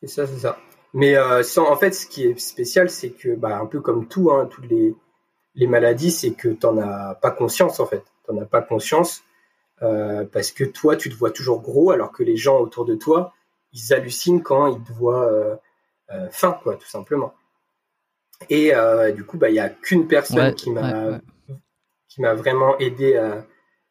C'est 0.00 0.08
ça, 0.08 0.26
c'est 0.26 0.38
ça. 0.38 0.58
Mais 0.92 1.14
sans, 1.42 1.70
en 1.70 1.76
fait, 1.76 1.92
ce 1.92 2.06
qui 2.06 2.24
est 2.24 2.38
spécial, 2.38 2.88
c'est 2.88 3.10
que, 3.10 3.34
bah, 3.34 3.58
un 3.58 3.66
peu 3.66 3.80
comme 3.80 4.06
tout, 4.06 4.30
hein, 4.30 4.48
toutes 4.50 4.68
les, 4.70 4.94
les 5.54 5.66
maladies, 5.66 6.10
c'est 6.10 6.30
que 6.32 6.48
tu 6.48 6.66
n'en 6.66 6.78
as 6.78 7.14
pas 7.16 7.30
conscience, 7.30 7.80
en 7.80 7.86
fait. 7.86 8.04
Tu 8.26 8.34
n'en 8.34 8.42
as 8.42 8.46
pas 8.46 8.62
conscience 8.62 9.22
parce 9.80 10.52
que 10.52 10.64
toi, 10.64 10.96
tu 10.96 11.10
te 11.10 11.14
vois 11.14 11.30
toujours 11.30 11.60
gros, 11.60 11.90
alors 11.90 12.10
que 12.10 12.22
les 12.22 12.36
gens 12.36 12.58
autour 12.60 12.86
de 12.86 12.94
toi, 12.94 13.34
ils 13.72 13.92
hallucinent 13.92 14.42
quand 14.42 14.66
ils 14.68 14.82
te 14.82 14.92
voient 14.92 15.60
fin, 16.30 16.52
quoi, 16.52 16.76
tout 16.76 16.88
simplement. 16.88 17.34
Et 18.50 18.74
euh, 18.74 19.12
du 19.12 19.24
coup, 19.24 19.38
bah, 19.38 19.48
il 19.48 19.54
n'y 19.54 19.58
a 19.58 19.68
qu'une 19.68 20.06
personne 20.06 20.54
qui 20.54 20.70
m'a 20.70 21.20
qui 22.08 22.20
m'a 22.20 22.34
vraiment 22.34 22.78
aidé 22.78 23.16
à, 23.16 23.44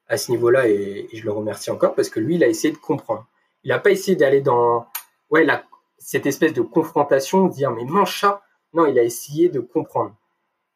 à 0.07 0.17
ce 0.17 0.31
niveau-là 0.31 0.67
et, 0.67 1.07
je 1.13 1.23
le 1.23 1.31
remercie 1.31 1.69
encore 1.69 1.93
parce 1.93 2.09
que 2.09 2.19
lui, 2.19 2.35
il 2.35 2.43
a 2.43 2.47
essayé 2.47 2.73
de 2.73 2.77
comprendre. 2.77 3.27
Il 3.63 3.69
n'a 3.69 3.79
pas 3.79 3.91
essayé 3.91 4.15
d'aller 4.15 4.41
dans 4.41 4.87
ouais 5.29 5.43
la, 5.43 5.63
cette 5.97 6.25
espèce 6.25 6.53
de 6.53 6.61
confrontation, 6.61 7.47
de 7.47 7.53
dire 7.53 7.71
mais 7.71 7.83
mon 7.83 8.05
chat. 8.05 8.41
Non, 8.73 8.85
il 8.85 8.97
a 8.99 9.03
essayé 9.03 9.49
de 9.49 9.59
comprendre. 9.59 10.15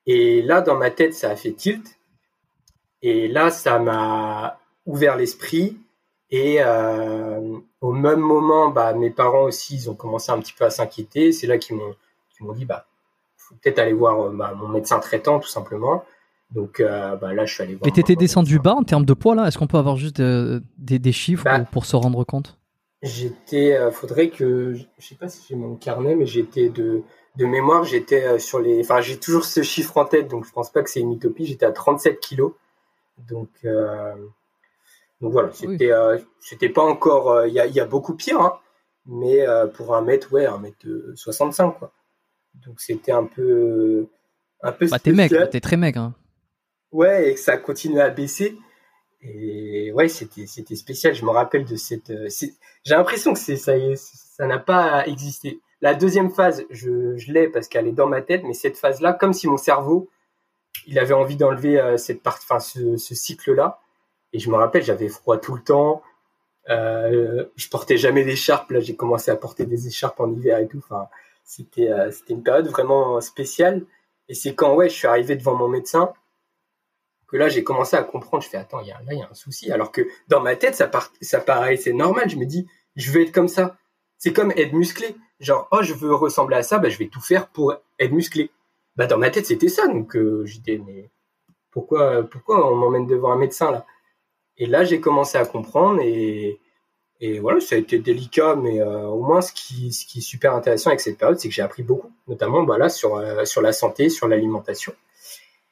Et 0.06 0.42
là, 0.42 0.62
dans 0.62 0.76
ma 0.76 0.90
tête, 0.90 1.14
ça 1.14 1.30
a 1.30 1.36
fait 1.36 1.52
tilt. 1.52 1.99
Et 3.02 3.28
là, 3.28 3.50
ça 3.50 3.80
m'a 3.80 4.60
ouvert 4.86 5.16
l'esprit. 5.16 5.78
Et 6.32 6.58
euh, 6.60 7.58
au 7.82 7.92
même 7.92 8.20
moment, 8.20 8.70
bah, 8.70 8.94
mes 8.94 9.10
parents 9.10 9.44
aussi, 9.44 9.76
ils 9.76 9.90
ont 9.90 9.96
commencé 9.96 10.32
un 10.32 10.40
petit 10.40 10.54
peu 10.54 10.66
à 10.66 10.70
s'inquiéter. 10.70 11.32
C'est 11.32 11.48
là 11.48 11.58
qu'ils 11.58 11.76
m'ont, 11.76 11.96
m'ont 12.42 12.54
dit, 12.54 12.66
bah, 12.66 12.86
peut-être 13.62 13.80
aller 13.80 13.94
voir 13.94 14.20
euh, 14.22 14.32
bah, 14.32 14.54
mon 14.56 14.68
médecin 14.68 15.00
traitant 15.00 15.40
tout 15.40 15.48
simplement. 15.48 16.04
Donc 16.52 16.80
euh, 16.80 17.16
bah, 17.16 17.34
là, 17.34 17.46
je 17.46 17.54
suis 17.54 17.64
allé 17.64 17.76
voir. 17.76 17.88
Et 17.88 17.92
t'étais 17.92 18.16
descendu 18.16 18.60
bas 18.60 18.74
en 18.74 18.84
termes 18.84 19.06
de 19.06 19.14
poids 19.14 19.36
là? 19.36 19.48
Est-ce 19.48 19.58
qu'on 19.58 19.68
peut 19.68 19.78
avoir 19.78 19.98
juste 19.98 20.20
euh, 20.20 20.60
des, 20.78 21.12
chiffres 21.12 21.44
bah, 21.44 21.60
pour, 21.60 21.86
se 21.86 21.96
rendre 21.96 22.24
compte? 22.24 22.58
J'étais, 23.02 23.78
faudrait 23.92 24.30
que, 24.30 24.74
je 24.74 25.08
sais 25.08 25.16
pas 25.16 25.30
si 25.30 25.42
j'ai 25.48 25.56
mon 25.56 25.76
carnet, 25.76 26.16
mais 26.16 26.26
j'étais 26.26 26.68
de, 26.70 27.04
de 27.38 27.46
mémoire, 27.46 27.86
j'étais 27.86 28.40
sur 28.40 28.60
les, 28.60 28.82
enfin 28.82 29.00
j'ai 29.00 29.18
toujours 29.18 29.46
ce 29.46 29.64
chiffre 29.64 29.96
en 29.98 30.04
tête, 30.04 30.28
donc 30.28 30.46
je 30.46 30.52
pense 30.52 30.70
pas 30.70 30.82
que 30.84 30.90
c'est 30.90 31.00
une 31.00 31.14
utopie. 31.14 31.46
J'étais 31.46 31.66
à 31.66 31.72
37 31.72 32.20
kilos, 32.20 32.52
donc 33.28 33.50
donc 35.22 35.32
voilà, 35.32 35.52
c'était 35.52 35.92
c'était 36.40 36.70
pas 36.70 36.84
encore, 36.84 37.46
il 37.46 37.54
y 37.54 37.60
a, 37.60 37.68
y, 37.68 37.80
a, 37.80 37.86
beaucoup 37.86 38.16
pire, 38.16 38.40
hein, 38.40 38.60
mais 39.06 39.46
pour 39.74 39.96
un 39.96 40.02
mètre, 40.02 40.32
ouais, 40.34 40.46
un 40.46 40.60
mètre 40.60 40.86
65 41.16 41.78
quoi. 41.78 41.92
Donc 42.66 42.80
c'était 42.80 43.12
un 43.12 43.26
peu 43.26 44.08
un 44.62 44.72
peu. 44.72 44.88
Bah 44.88 45.00
t'es 45.00 45.12
maigre, 45.12 45.50
t'es 45.50 45.60
très 45.60 45.78
maigre. 45.78 46.02
Hein. 46.02 46.16
Ouais, 46.92 47.30
et 47.30 47.34
que 47.36 47.40
ça 47.40 47.58
continué 47.58 48.02
à 48.02 48.10
baisser. 48.10 48.58
Et 49.22 49.92
ouais, 49.92 50.08
c'était 50.08 50.48
c'était 50.48 50.76
spécial. 50.76 51.14
Je 51.14 51.26
me 51.26 51.30
rappelle 51.30 51.66
de 51.66 51.76
cette. 51.76 52.10
Euh, 52.10 52.30
j'ai 52.30 52.96
l'impression 52.96 53.34
que 53.34 53.40
c'est 53.40 53.58
ça 53.58 53.74
ça 53.96 54.48
n'a 54.48 54.60
pas 54.60 55.06
existé. 55.08 55.60
La 55.82 55.94
deuxième 55.94 56.30
phase, 56.30 56.66
je, 56.70 57.18
je 57.18 57.32
l'ai 57.32 57.48
parce 57.48 57.68
qu'elle 57.68 57.88
est 57.88 57.94
dans 57.94 58.08
ma 58.08 58.22
tête, 58.22 58.44
mais 58.44 58.54
cette 58.54 58.78
phase-là, 58.78 59.14
comme 59.14 59.34
si 59.34 59.48
mon 59.48 59.58
cerveau, 59.58 60.10
il 60.88 61.00
avait 61.00 61.14
envie 61.14 61.36
d'enlever 61.36 61.80
euh, 61.80 61.98
cette 61.98 62.22
ce, 62.60 63.16
cycle-là. 63.16 63.80
Et 64.34 64.40
je 64.40 64.50
me 64.50 64.56
rappelle, 64.56 64.84
j'avais 64.84 65.10
froid 65.10 65.38
tout 65.38 65.56
le 65.56 65.64
temps. 65.64 66.04
Euh, 66.70 67.46
je 67.56 67.70
portais 67.70 67.98
jamais 67.98 68.24
d'écharpe. 68.24 68.72
Là, 68.72 68.80
j'ai 68.80 68.96
commencé 68.96 69.32
à 69.32 69.36
porter 69.36 69.66
des 69.66 69.88
écharpes 69.88 70.20
en 70.20 70.32
hiver 70.32 70.60
et 70.60 70.68
tout. 70.68 70.78
Enfin, 70.80 71.08
c'était 71.44 71.90
euh, 71.90 72.12
c'était 72.12 72.34
une 72.34 72.44
période 72.44 72.68
vraiment 72.68 73.20
spéciale. 73.22 73.86
Et 74.28 74.36
c'est 74.36 74.54
quand 74.54 74.76
ouais, 74.76 74.90
je 74.90 74.94
suis 74.94 75.08
arrivé 75.08 75.36
devant 75.36 75.56
mon 75.56 75.68
médecin 75.68 76.14
que 77.28 77.38
là 77.38 77.48
j'ai 77.50 77.64
commencé 77.64 77.96
à 77.96 78.04
comprendre. 78.04 78.44
Je 78.44 78.50
fais 78.50 78.58
attends, 78.58 78.82
y 78.82 78.88
là 78.88 79.00
il 79.12 79.20
y 79.20 79.22
a 79.22 79.30
un 79.30 79.34
souci. 79.34 79.72
Alors 79.72 79.92
que 79.92 80.08
dans 80.28 80.42
ma 80.42 80.56
tête 80.56 80.76
ça 80.76 80.88
part, 80.88 81.12
ça 81.22 81.40
paraissait 81.40 81.94
normal. 81.94 82.30
Je 82.30 82.38
me 82.38 82.46
dis 82.46 82.68
je 82.96 83.12
veux 83.12 83.22
être 83.22 83.32
comme 83.32 83.48
ça. 83.48 83.78
C'est 84.18 84.34
comme 84.34 84.52
être 84.52 84.74
musclé. 84.74 85.16
Genre 85.40 85.68
oh 85.72 85.82
je 85.82 85.94
veux 85.94 86.14
ressembler 86.14 86.58
à 86.58 86.64
ça, 86.64 86.80
bah 86.80 86.90
je 86.90 86.98
vais 86.98 87.08
tout 87.08 87.22
faire 87.22 87.48
pour 87.48 87.76
être 88.00 88.12
musclé. 88.12 88.52
Bah 89.00 89.08
dans 89.08 89.18
ma 89.18 89.32
tête 89.32 89.48
c'était 89.48 89.70
ça. 89.70 89.88
Donc 89.88 90.16
euh, 90.16 90.46
j'étais 90.46 90.80
mais 90.86 91.10
pourquoi 91.72 92.24
pourquoi 92.24 92.72
on 92.72 92.76
m'emmène 92.76 93.08
devant 93.08 93.32
un 93.32 93.38
médecin 93.38 93.72
là? 93.72 93.86
Et 94.58 94.66
là 94.68 94.84
j'ai 94.84 95.00
commencé 95.00 95.38
à 95.38 95.46
comprendre 95.46 96.02
et 96.02 96.60
et 97.22 97.40
voilà, 97.40 97.60
ça 97.60 97.76
a 97.76 97.78
été 97.78 98.00
délicat, 98.00 98.56
mais 98.56 98.80
euh, 98.82 99.08
au 99.08 99.22
moins 99.22 99.42
ce 99.42 99.52
qui, 99.52 99.92
ce 99.92 100.06
qui 100.06 100.20
est 100.20 100.22
super 100.22 100.56
intéressant 100.56 100.90
avec 100.90 101.02
cette 101.02 101.18
période, 101.18 101.38
c'est 101.38 101.50
que 101.50 101.54
j'ai 101.54 101.62
appris 101.62 101.84
beaucoup, 101.84 102.12
notamment 102.28 102.64
voilà 102.64 102.88
sur 102.88 103.18
euh, 103.18 103.44
sur 103.44 103.62
la 103.62 103.74
santé, 103.74 104.10
sur 104.10 104.28
l'alimentation. 104.30 104.94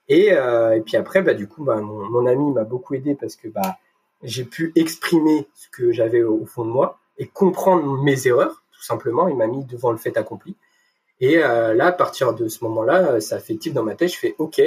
Et, 0.10 0.34
euh, 0.34 0.76
et 0.76 0.82
puis 0.82 0.98
après, 0.98 1.22
bah 1.22 1.34
du 1.34 1.48
coup, 1.48 1.64
bah, 1.64 1.78
mon, 1.78 2.10
mon 2.10 2.26
ami 2.26 2.52
m'a 2.52 2.64
beaucoup 2.64 2.96
aidé 2.96 3.16
parce 3.16 3.36
que 3.36 3.48
bah 3.48 3.78
j'ai 4.24 4.44
pu 4.44 4.74
exprimer 4.76 5.48
ce 5.54 5.70
que 5.70 5.92
j'avais 5.92 6.24
au, 6.24 6.46
fond 6.46 6.66
de 6.66 6.70
moi 6.72 7.00
et 7.18 7.28
comprendre 7.28 8.04
mes 8.04 8.28
erreurs, 8.28 8.64
tout 8.74 8.84
simplement. 8.84 9.28
Il 9.30 9.38
m'a 9.38 9.48
mis 9.48 9.64
devant 9.64 9.92
le 9.92 9.98
fait 9.98 10.18
accompli. 10.18 10.56
Et 11.20 11.38
là, 11.38 11.88
à 11.88 11.92
partir 11.92 12.34
de 12.34 12.48
ce 12.48 12.64
moment-là, 12.64 13.20
ça 13.22 13.40
fait 13.40 13.56
type 13.56 13.74
dans 13.74 13.84
ma 13.84 13.96
tête. 13.96 14.14
Je 14.14 14.18
fais 14.18 14.36
OK, 14.38 14.62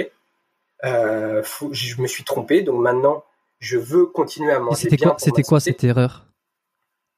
faut, 1.44 1.68
je 1.72 2.00
me 2.02 2.06
suis 2.06 2.24
trompé, 2.24 2.62
donc 2.62 2.80
maintenant 2.80 3.24
je 3.60 3.78
veux 3.78 4.06
continuer 4.06 4.52
à 4.52 4.58
manger. 4.58 4.88
C'était 4.88 4.96
quoi, 4.96 5.16
c'était 5.18 5.42
quoi 5.42 5.60
cette 5.60 5.84
erreur? 5.84 6.26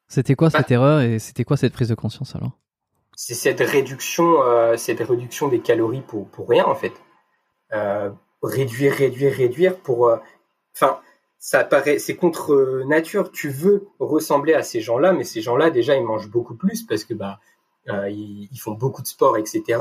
C'était 0.09 0.35
quoi 0.35 0.51
cette 0.51 0.69
bah. 0.69 0.75
erreur 0.75 1.01
et 1.01 1.19
c'était 1.19 1.45
quoi 1.45 1.57
cette 1.57 1.73
prise 1.73 1.89
de 1.89 1.95
conscience 1.95 2.37
alors? 2.37 2.59
C'est 3.17 3.35
cette 3.35 3.61
réduction, 3.61 4.43
euh, 4.43 4.77
cette 4.77 5.01
réduction 5.01 5.49
des 5.49 5.61
calories 5.61 6.03
pour, 6.03 6.29
pour 6.29 6.49
rien 6.49 6.67
en 6.67 6.75
fait. 6.75 6.93
Euh, 7.73 8.11
réduire, 8.43 8.93
réduire, 8.93 9.33
réduire 9.33 9.79
pour. 9.79 10.09
Euh, 10.09 10.17
enfin, 10.75 11.01
ça 11.39 11.65
paraît, 11.65 11.99
c'est 11.99 12.17
contre 12.17 12.83
nature. 12.87 13.31
Tu 13.31 13.49
veux 13.49 13.87
ressembler 14.01 14.55
à 14.55 14.63
ces 14.63 14.81
gens-là, 14.81 15.13
mais 15.13 15.25
ces 15.25 15.41
gens-là 15.41 15.71
déjà 15.71 15.97
ils 15.97 16.05
mangent 16.05 16.29
beaucoup 16.29 16.57
plus 16.57 16.83
parce 16.83 17.05
que 17.05 17.15
bah 17.15 17.39
ils, 17.87 18.59
font 18.59 18.73
beaucoup 18.73 19.03
de 19.03 19.07
sport, 19.07 19.37
etc. 19.37 19.81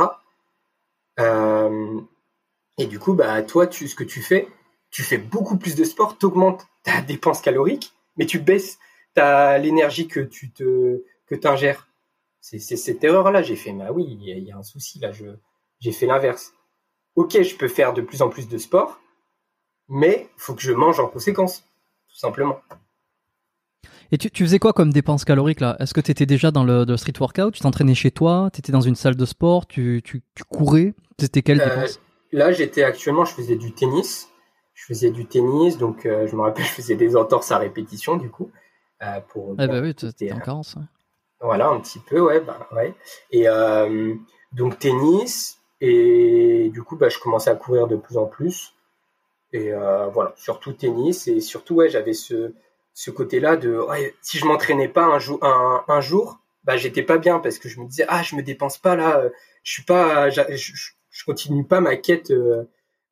et 1.18 2.86
du 2.86 3.00
coup, 3.00 3.14
bah 3.14 3.42
toi, 3.44 3.68
tu, 3.68 3.88
ce 3.88 3.96
que 3.96 4.04
tu 4.04 4.22
fais, 4.22 4.48
tu 4.90 5.04
fais 5.04 5.18
beaucoup 5.18 5.58
plus 5.58 5.76
de 5.76 5.84
sport, 5.84 6.18
tu 6.18 6.26
augmentes 6.26 6.66
ta 6.84 7.02
dépense 7.02 7.42
calorique, 7.42 7.94
mais 8.18 8.26
tu 8.26 8.40
baisses 8.40 8.80
t'as 9.14 9.58
l'énergie 9.58 10.08
que 10.08 10.20
tu 10.20 10.52
te 10.52 11.04
que 11.28 11.36
t'ingères. 11.36 11.88
C'est 12.40 12.60
cette 12.60 13.04
erreur-là. 13.04 13.44
J'ai 13.44 13.56
fait, 13.56 13.72
bah 13.72 13.92
oui, 13.92 14.06
il 14.10 14.44
y, 14.44 14.52
a 14.52 14.58
un 14.58 14.64
souci 14.64 15.00
là. 15.00 15.12
Je 15.12 15.26
j'ai 15.80 15.92
fait 15.92 16.08
l'inverse. 16.08 16.54
Ok, 17.16 17.42
je 17.42 17.56
peux 17.56 17.68
faire 17.68 17.94
de 17.94 18.02
plus 18.02 18.22
en 18.22 18.30
plus 18.30 18.48
de 18.48 18.58
sport, 18.58 19.00
mais 19.90 20.30
faut 20.38 20.54
que 20.56 20.62
je 20.62 20.72
mange 20.72 21.00
en 21.00 21.08
conséquence, 21.08 21.64
tout 22.08 22.18
simplement. 22.18 22.62
Et 24.12 24.18
tu, 24.18 24.30
tu 24.30 24.44
faisais 24.44 24.60
quoi 24.60 24.74
comme 24.74 24.92
dépense 24.92 25.24
calorique 25.24 25.62
là? 25.62 25.78
Est-ce 25.80 25.94
que 25.94 26.02
tu 26.02 26.12
étais 26.12 26.26
déjà 26.26 26.52
dans 26.52 26.64
le, 26.64 26.98
street 26.98 27.14
workout? 27.20 27.54
Tu 27.54 27.62
t'entraînais 27.62 27.96
chez 27.96 28.12
toi? 28.12 28.50
Tu 28.54 28.60
étais 28.60 28.72
dans 28.72 28.82
une 28.82 28.96
salle 28.96 29.16
de 29.16 29.26
sport? 29.26 29.68
Tu, 29.68 30.02
tu, 30.04 30.22
tu 30.36 30.44
courais? 30.44 30.94
C'était 31.20 31.42
quelle 31.42 31.62
euh, 31.62 31.66
dépense? 31.66 32.02
Là, 32.32 32.52
j'étais 32.52 32.84
actuellement, 32.84 33.26
je 33.26 33.34
faisais 33.34 33.56
du 33.56 33.74
tennis. 33.74 34.30
Je 34.74 34.86
faisais 34.86 35.12
du 35.12 35.26
tennis, 35.26 35.78
donc 35.78 36.06
euh, 36.06 36.28
je 36.28 36.36
me 36.36 36.42
rappelle, 36.42 36.66
je 36.66 36.72
faisais 36.72 36.96
des 36.96 37.16
entorses 37.16 37.52
à 37.52 37.58
répétition 37.58 38.18
du 38.18 38.30
coup. 38.30 38.52
Euh, 39.02 39.20
pour. 39.30 39.56
Ah 39.58 39.68
bah 39.68 39.82
oui, 39.82 39.96
en 40.32 40.40
carence. 40.40 40.78
Voilà, 41.40 41.70
un 41.70 41.80
petit 41.80 42.00
peu, 42.00 42.20
ouais, 42.20 42.40
bah, 42.40 42.68
ouais. 42.72 42.94
Et 43.32 43.48
euh, 43.48 44.14
donc 44.54 44.78
tennis, 44.78 45.60
et 45.80 46.70
du 46.72 46.84
coup, 46.84 46.96
bah, 46.96 47.10
je 47.10 47.18
commençais 47.18 47.50
à 47.50 47.56
courir 47.56 47.88
de 47.88 47.96
plus 47.96 48.18
en 48.18 48.26
plus. 48.26 48.74
Et 49.52 49.74
euh, 49.74 50.08
voilà, 50.08 50.34
surtout 50.38 50.72
tennis, 50.74 51.28
et 51.28 51.42
surtout, 51.42 51.76
ouais, 51.76 51.90
j'avais 51.90 52.14
ce, 52.14 52.54
ce 52.94 53.12
côté-là 53.12 53.58
de, 53.58 53.78
ouais, 53.78 54.16
si 54.22 54.38
je 54.38 54.46
m'entraînais 54.46 54.88
pas 54.88 55.06
un 55.06 55.20
jour, 55.20 55.40
un, 55.44 55.84
un 55.88 56.02
jour, 56.02 56.40
bah, 56.64 56.78
j'étais 56.78 57.04
pas 57.04 57.18
bien 57.18 57.40
parce 57.40 57.58
que 57.58 57.70
je 57.70 57.80
me 57.80 57.88
disais, 57.88 58.06
ah, 58.08 58.24
je 58.24 58.36
me 58.36 58.44
dépense 58.44 58.78
pas 58.78 58.96
là, 58.96 59.24
je 59.64 59.72
suis 59.72 59.84
pas, 59.84 60.30
je, 60.30 60.42
je, 60.50 61.26
continue 61.26 61.66
pas 61.66 61.82
ma 61.82 61.96
quête, 61.96 62.32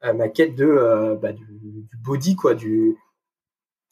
ma 0.03 0.29
quête 0.29 0.55
de, 0.55 1.17
bah, 1.21 1.31
du, 1.31 1.45
du, 1.49 1.97
body, 1.97 2.35
quoi, 2.35 2.53
du, 2.53 2.95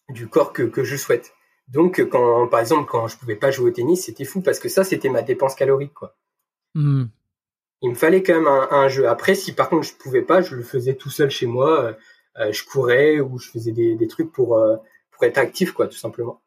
du 0.09 0.27
corps 0.27 0.53
que, 0.53 0.63
que 0.63 0.83
je 0.83 0.95
souhaite. 0.95 1.33
Donc, 1.67 1.99
quand, 2.09 2.47
par 2.47 2.59
exemple, 2.59 2.89
quand 2.89 3.07
je 3.07 3.17
pouvais 3.17 3.35
pas 3.35 3.51
jouer 3.51 3.69
au 3.69 3.73
tennis, 3.73 4.05
c'était 4.05 4.25
fou 4.25 4.41
parce 4.41 4.59
que 4.59 4.69
ça, 4.69 4.83
c'était 4.83 5.09
ma 5.09 5.21
dépense 5.21 5.55
calorique, 5.55 5.93
quoi. 5.93 6.15
Hmm. 6.75 7.05
Il 7.81 7.89
me 7.91 7.95
fallait 7.95 8.23
quand 8.23 8.33
même 8.33 8.47
un, 8.47 8.87
jeu. 8.87 9.07
Après, 9.07 9.35
si 9.35 9.53
par 9.53 9.69
contre 9.69 9.83
je 9.87 9.93
pouvais 9.93 10.23
pas, 10.23 10.41
je 10.41 10.55
le 10.55 10.63
faisais 10.63 10.95
tout 10.95 11.09
seul 11.09 11.29
chez 11.29 11.45
moi. 11.45 11.83
Euh, 11.83 11.93
euh, 12.39 12.51
je 12.51 12.63
courais 12.65 13.19
ou 13.19 13.39
je 13.39 13.49
faisais 13.49 13.71
des, 13.71 14.07
trucs 14.07 14.31
pour, 14.31 14.57
euh, 14.57 14.77
pour 15.17 15.25
être 15.25 15.37
actif, 15.37 15.71
quoi, 15.71 15.87
tout 15.87 15.97
simplement. 15.97 16.41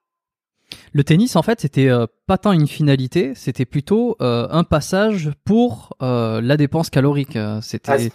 Le 0.92 1.02
tennis, 1.02 1.34
en 1.36 1.42
fait, 1.42 1.60
c'était 1.60 1.88
euh, 1.88 2.06
pas 2.26 2.38
tant 2.38 2.52
une 2.52 2.68
finalité, 2.68 3.34
c'était 3.34 3.64
plutôt 3.64 4.16
euh, 4.20 4.46
un 4.50 4.62
passage 4.64 5.30
pour 5.44 5.96
euh, 6.02 6.40
la 6.40 6.56
dépense 6.56 6.90
calorique. 6.90 7.36
C'était 7.62 8.10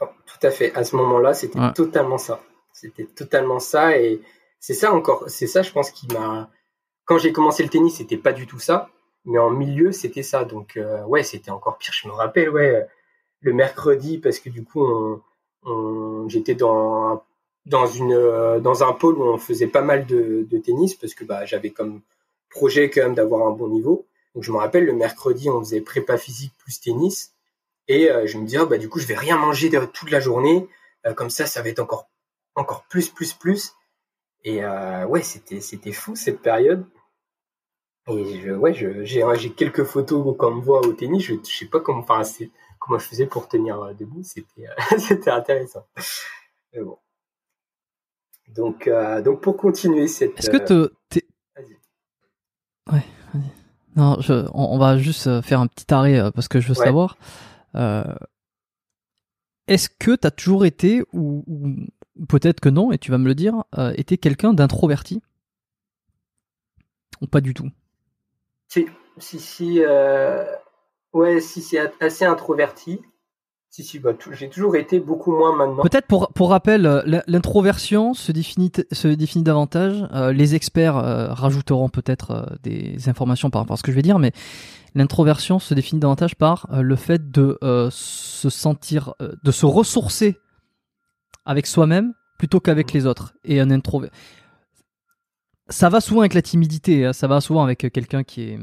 oh, 0.00 0.06
tout 0.26 0.46
à 0.46 0.50
fait. 0.50 0.74
À 0.74 0.82
ce 0.84 0.96
moment-là, 0.96 1.34
c'était 1.34 1.58
Ouais. 1.60 1.72
totalement 1.72 2.18
ça. 2.18 2.40
C'était 2.72 3.04
totalement 3.04 3.60
ça 3.60 3.96
et 3.96 4.20
c'est 4.58 4.74
ça 4.74 4.92
encore. 4.92 5.24
C'est 5.28 5.46
ça, 5.46 5.62
je 5.62 5.70
pense, 5.70 5.90
qui 5.92 6.06
m'a. 6.08 6.50
Quand 7.04 7.18
j'ai 7.18 7.32
commencé 7.32 7.62
le 7.62 7.68
tennis, 7.68 7.96
c'était 7.96 8.16
pas 8.16 8.32
du 8.32 8.46
tout 8.46 8.58
ça, 8.58 8.88
mais 9.24 9.38
en 9.38 9.50
milieu, 9.50 9.92
c'était 9.92 10.22
ça. 10.24 10.44
Donc 10.44 10.78
ouais, 11.06 11.22
c'était 11.22 11.50
encore 11.50 11.78
pire. 11.78 11.92
Je 11.94 12.08
me 12.08 12.12
rappelle, 12.12 12.50
ouais, 12.50 12.86
le 13.40 13.52
mercredi 13.52 14.18
parce 14.18 14.38
que 14.40 14.48
du 14.50 14.64
coup, 14.64 14.84
on, 14.84 15.20
on- 15.64 16.28
j'étais 16.28 16.54
dans 16.54 17.12
un- 17.14 17.22
dans 17.66 17.86
une 17.86 18.12
euh, 18.12 18.60
dans 18.60 18.84
un 18.84 18.92
pôle 18.92 19.18
où 19.18 19.24
on 19.24 19.38
faisait 19.38 19.66
pas 19.66 19.82
mal 19.82 20.06
de, 20.06 20.46
de 20.48 20.58
tennis 20.58 20.94
parce 20.94 21.14
que 21.14 21.24
bah 21.24 21.44
j'avais 21.44 21.70
comme 21.70 22.00
projet 22.50 22.90
quand 22.90 23.02
même 23.02 23.14
d'avoir 23.14 23.46
un 23.46 23.52
bon 23.52 23.68
niveau. 23.68 24.06
Donc 24.34 24.44
je 24.44 24.52
me 24.52 24.58
rappelle 24.58 24.84
le 24.84 24.92
mercredi, 24.92 25.48
on 25.50 25.60
faisait 25.60 25.80
prépa 25.80 26.16
physique 26.16 26.52
plus 26.58 26.80
tennis. 26.80 27.34
Et 27.88 28.10
euh, 28.10 28.26
je 28.26 28.38
me 28.38 28.46
dis, 28.46 28.56
ah, 28.56 28.66
bah, 28.66 28.78
du 28.78 28.88
coup, 28.88 29.00
je 29.00 29.06
vais 29.06 29.16
rien 29.16 29.36
manger 29.36 29.68
toute 29.92 30.12
la 30.12 30.20
journée. 30.20 30.68
Euh, 31.06 31.14
comme 31.14 31.30
ça, 31.30 31.46
ça 31.46 31.60
va 31.60 31.70
être 31.70 31.80
encore, 31.80 32.08
encore 32.54 32.84
plus, 32.84 33.08
plus, 33.08 33.32
plus. 33.32 33.74
Et 34.44 34.64
euh, 34.64 35.04
ouais, 35.06 35.22
c'était, 35.22 35.60
c'était 35.60 35.92
fou 35.92 36.14
cette 36.14 36.40
période. 36.40 36.86
Et 38.08 38.40
je, 38.40 38.50
ouais, 38.52 38.74
je, 38.74 39.04
j'ai, 39.04 39.24
j'ai 39.34 39.50
quelques 39.50 39.84
photos 39.84 40.36
qu'on 40.38 40.52
me 40.52 40.62
voit 40.62 40.86
au 40.86 40.92
tennis. 40.92 41.24
Je, 41.24 41.34
je 41.34 41.58
sais 41.58 41.66
pas 41.66 41.80
comment, 41.80 42.00
enfin, 42.08 42.22
comment 42.78 42.98
je 42.98 43.06
faisais 43.06 43.26
pour 43.26 43.48
tenir 43.48 43.80
euh, 43.82 43.92
debout. 43.92 44.22
C'était, 44.22 44.68
euh, 44.68 44.98
c'était 44.98 45.30
intéressant. 45.30 45.86
Mais 46.72 46.82
bon. 46.82 46.98
Donc, 48.54 48.86
euh, 48.88 49.22
donc 49.22 49.40
pour 49.40 49.56
continuer 49.56 50.08
cette. 50.08 50.38
Est-ce 50.38 50.50
que 50.50 50.56
euh, 50.56 50.88
te- 50.88 50.92
t'es- 51.08 51.26
vas-y. 51.56 51.76
Ouais, 52.92 53.04
vas-y. 53.32 53.50
Non, 53.96 54.20
je, 54.20 54.32
on, 54.54 54.74
on 54.74 54.78
va 54.78 54.98
juste 54.98 55.26
euh, 55.26 55.42
faire 55.42 55.60
un 55.60 55.66
petit 55.66 55.92
arrêt 55.92 56.18
euh, 56.18 56.30
parce 56.30 56.48
que 56.48 56.60
je 56.60 56.68
veux 56.68 56.74
Ouais. 56.74 56.84
savoir. 56.84 57.16
euh, 57.76 58.04
Est-ce 59.68 59.88
que 59.88 60.16
tu 60.16 60.26
as 60.26 60.30
toujours 60.30 60.64
été, 60.64 61.02
ou, 61.12 61.44
ou 61.46 62.26
peut-être 62.26 62.60
que 62.60 62.68
non, 62.68 62.92
et 62.92 62.98
tu 62.98 63.10
vas 63.10 63.18
me 63.18 63.26
le 63.26 63.34
dire, 63.34 63.64
euh, 63.78 63.92
été 63.96 64.18
quelqu'un 64.18 64.52
d'introverti? 64.52 65.22
Ou 67.20 67.26
pas 67.26 67.40
du 67.40 67.54
tout? 67.54 67.70
Si, 68.68 68.86
si, 69.18 69.38
si, 69.38 69.80
euh, 69.84 70.44
ouais, 71.12 71.40
si, 71.40 71.60
si, 71.62 71.76
assez 71.78 72.24
introverti. 72.24 73.00
Si, 73.72 73.84
si, 73.84 74.00
bah, 74.00 74.10
j'ai 74.32 74.48
toujours 74.50 74.74
été 74.74 74.98
beaucoup 74.98 75.30
moins 75.30 75.54
maintenant. 75.56 75.82
Peut-être 75.82 76.08
pour, 76.08 76.32
pour 76.32 76.50
rappel, 76.50 76.86
euh, 76.86 77.02
l'in- 77.06 77.22
l'introversion 77.28 78.14
se 78.14 78.32
définit, 78.32 78.72
se 78.90 79.06
définit 79.06 79.44
davantage. 79.44 80.08
euh, 80.12 80.32
les 80.32 80.56
experts 80.56 80.96
euh, 80.96 81.32
rajouteront 81.32 81.88
peut-être 81.88 82.30
euh, 82.32 82.56
des 82.64 83.08
informations 83.08 83.48
par 83.48 83.62
rapport 83.62 83.74
à 83.74 83.76
ce 83.76 83.84
que 83.84 83.92
je 83.92 83.96
vais 83.96 84.02
dire, 84.02 84.18
mais 84.18 84.32
l'introversion 84.96 85.60
se 85.60 85.72
définit 85.74 86.00
davantage 86.00 86.34
par 86.34 86.66
le 86.72 86.96
fait 86.96 87.30
de 87.30 87.56
se 87.92 88.50
sentir, 88.50 89.14
de 89.20 89.52
se 89.52 89.64
ressourcer 89.66 90.36
avec 91.44 91.68
soi-même 91.68 92.12
plutôt 92.38 92.58
qu'avec 92.58 92.92
les 92.92 93.06
autres. 93.06 93.34
Et 93.44 93.60
un 93.60 93.70
introvert. 93.70 94.10
Ça 95.68 95.88
va 95.90 96.00
souvent 96.00 96.22
avec 96.22 96.34
la 96.34 96.42
timidité, 96.42 97.06
hein, 97.06 97.12
ça 97.12 97.28
va 97.28 97.40
souvent 97.40 97.62
avec 97.62 97.86
quelqu'un 97.92 98.24
qui 98.24 98.42
est 98.42 98.58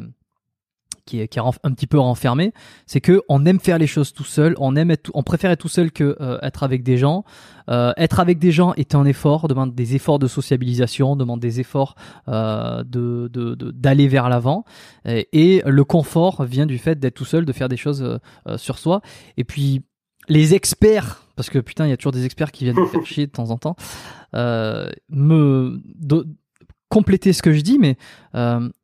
qui 1.08 1.22
est, 1.22 1.28
qui 1.28 1.40
est 1.40 1.42
un 1.42 1.72
petit 1.72 1.88
peu 1.88 1.98
renfermé, 1.98 2.54
c'est 2.86 3.02
que 3.02 3.22
on 3.30 3.46
aime 3.46 3.60
faire 3.60 3.80
les 3.80 3.88
choses 3.88 4.14
tout 4.14 4.24
seul, 4.24 4.54
on 4.60 4.76
aime 4.76 4.96
on 5.14 5.24
préfère 5.24 5.50
être 5.50 5.62
tout 5.62 5.68
seul 5.68 5.92
que 5.92 6.16
euh, 6.22 6.38
être 6.42 6.64
avec 6.64 6.84
des 6.84 6.98
gens. 6.98 7.24
Euh, 7.70 7.94
être 7.98 8.20
avec 8.20 8.40
des 8.40 8.52
gens 8.52 8.74
est 8.76 8.96
un 8.96 9.06
effort, 9.06 9.48
demande 9.48 9.76
des 9.76 9.96
efforts 9.96 10.20
de 10.20 10.28
sociabilisation, 10.28 11.16
demande 11.16 11.40
des 11.40 11.60
efforts 11.60 11.96
euh, 12.28 12.84
de 12.84 13.28
d'aller 13.72 14.08
vers 14.08 14.30
l'avant. 14.30 14.64
Et, 15.06 15.62
le 15.66 15.84
confort 15.84 16.44
vient 16.44 16.66
du 16.66 16.78
fait 16.78 17.00
d'être 17.00 17.16
tout 17.16 17.26
seul, 17.26 17.46
de 17.46 17.54
faire 17.54 17.70
des 17.70 17.78
choses 17.78 18.04
euh, 18.04 18.58
sur 18.58 18.78
soi. 18.78 19.02
Et 19.38 19.44
puis 19.44 19.84
les 20.30 20.54
experts, 20.54 21.24
parce 21.36 21.50
que 21.50 21.60
putain, 21.60 21.86
il 21.86 21.90
y 21.90 21.94
a 21.94 21.98
toujours 21.98 22.12
des 22.12 22.26
experts 22.26 22.52
qui 22.52 22.66
viennent 22.66 22.80
me 22.80 22.86
faire 22.86 23.06
chier 23.06 23.28
de 23.28 23.32
temps 23.32 23.52
en 23.52 23.58
temps, 23.58 23.76
me 24.34 25.82
compléter 26.90 27.34
ce 27.34 27.42
que 27.42 27.54
je 27.54 27.62
dis, 27.62 27.80
mais 27.80 27.98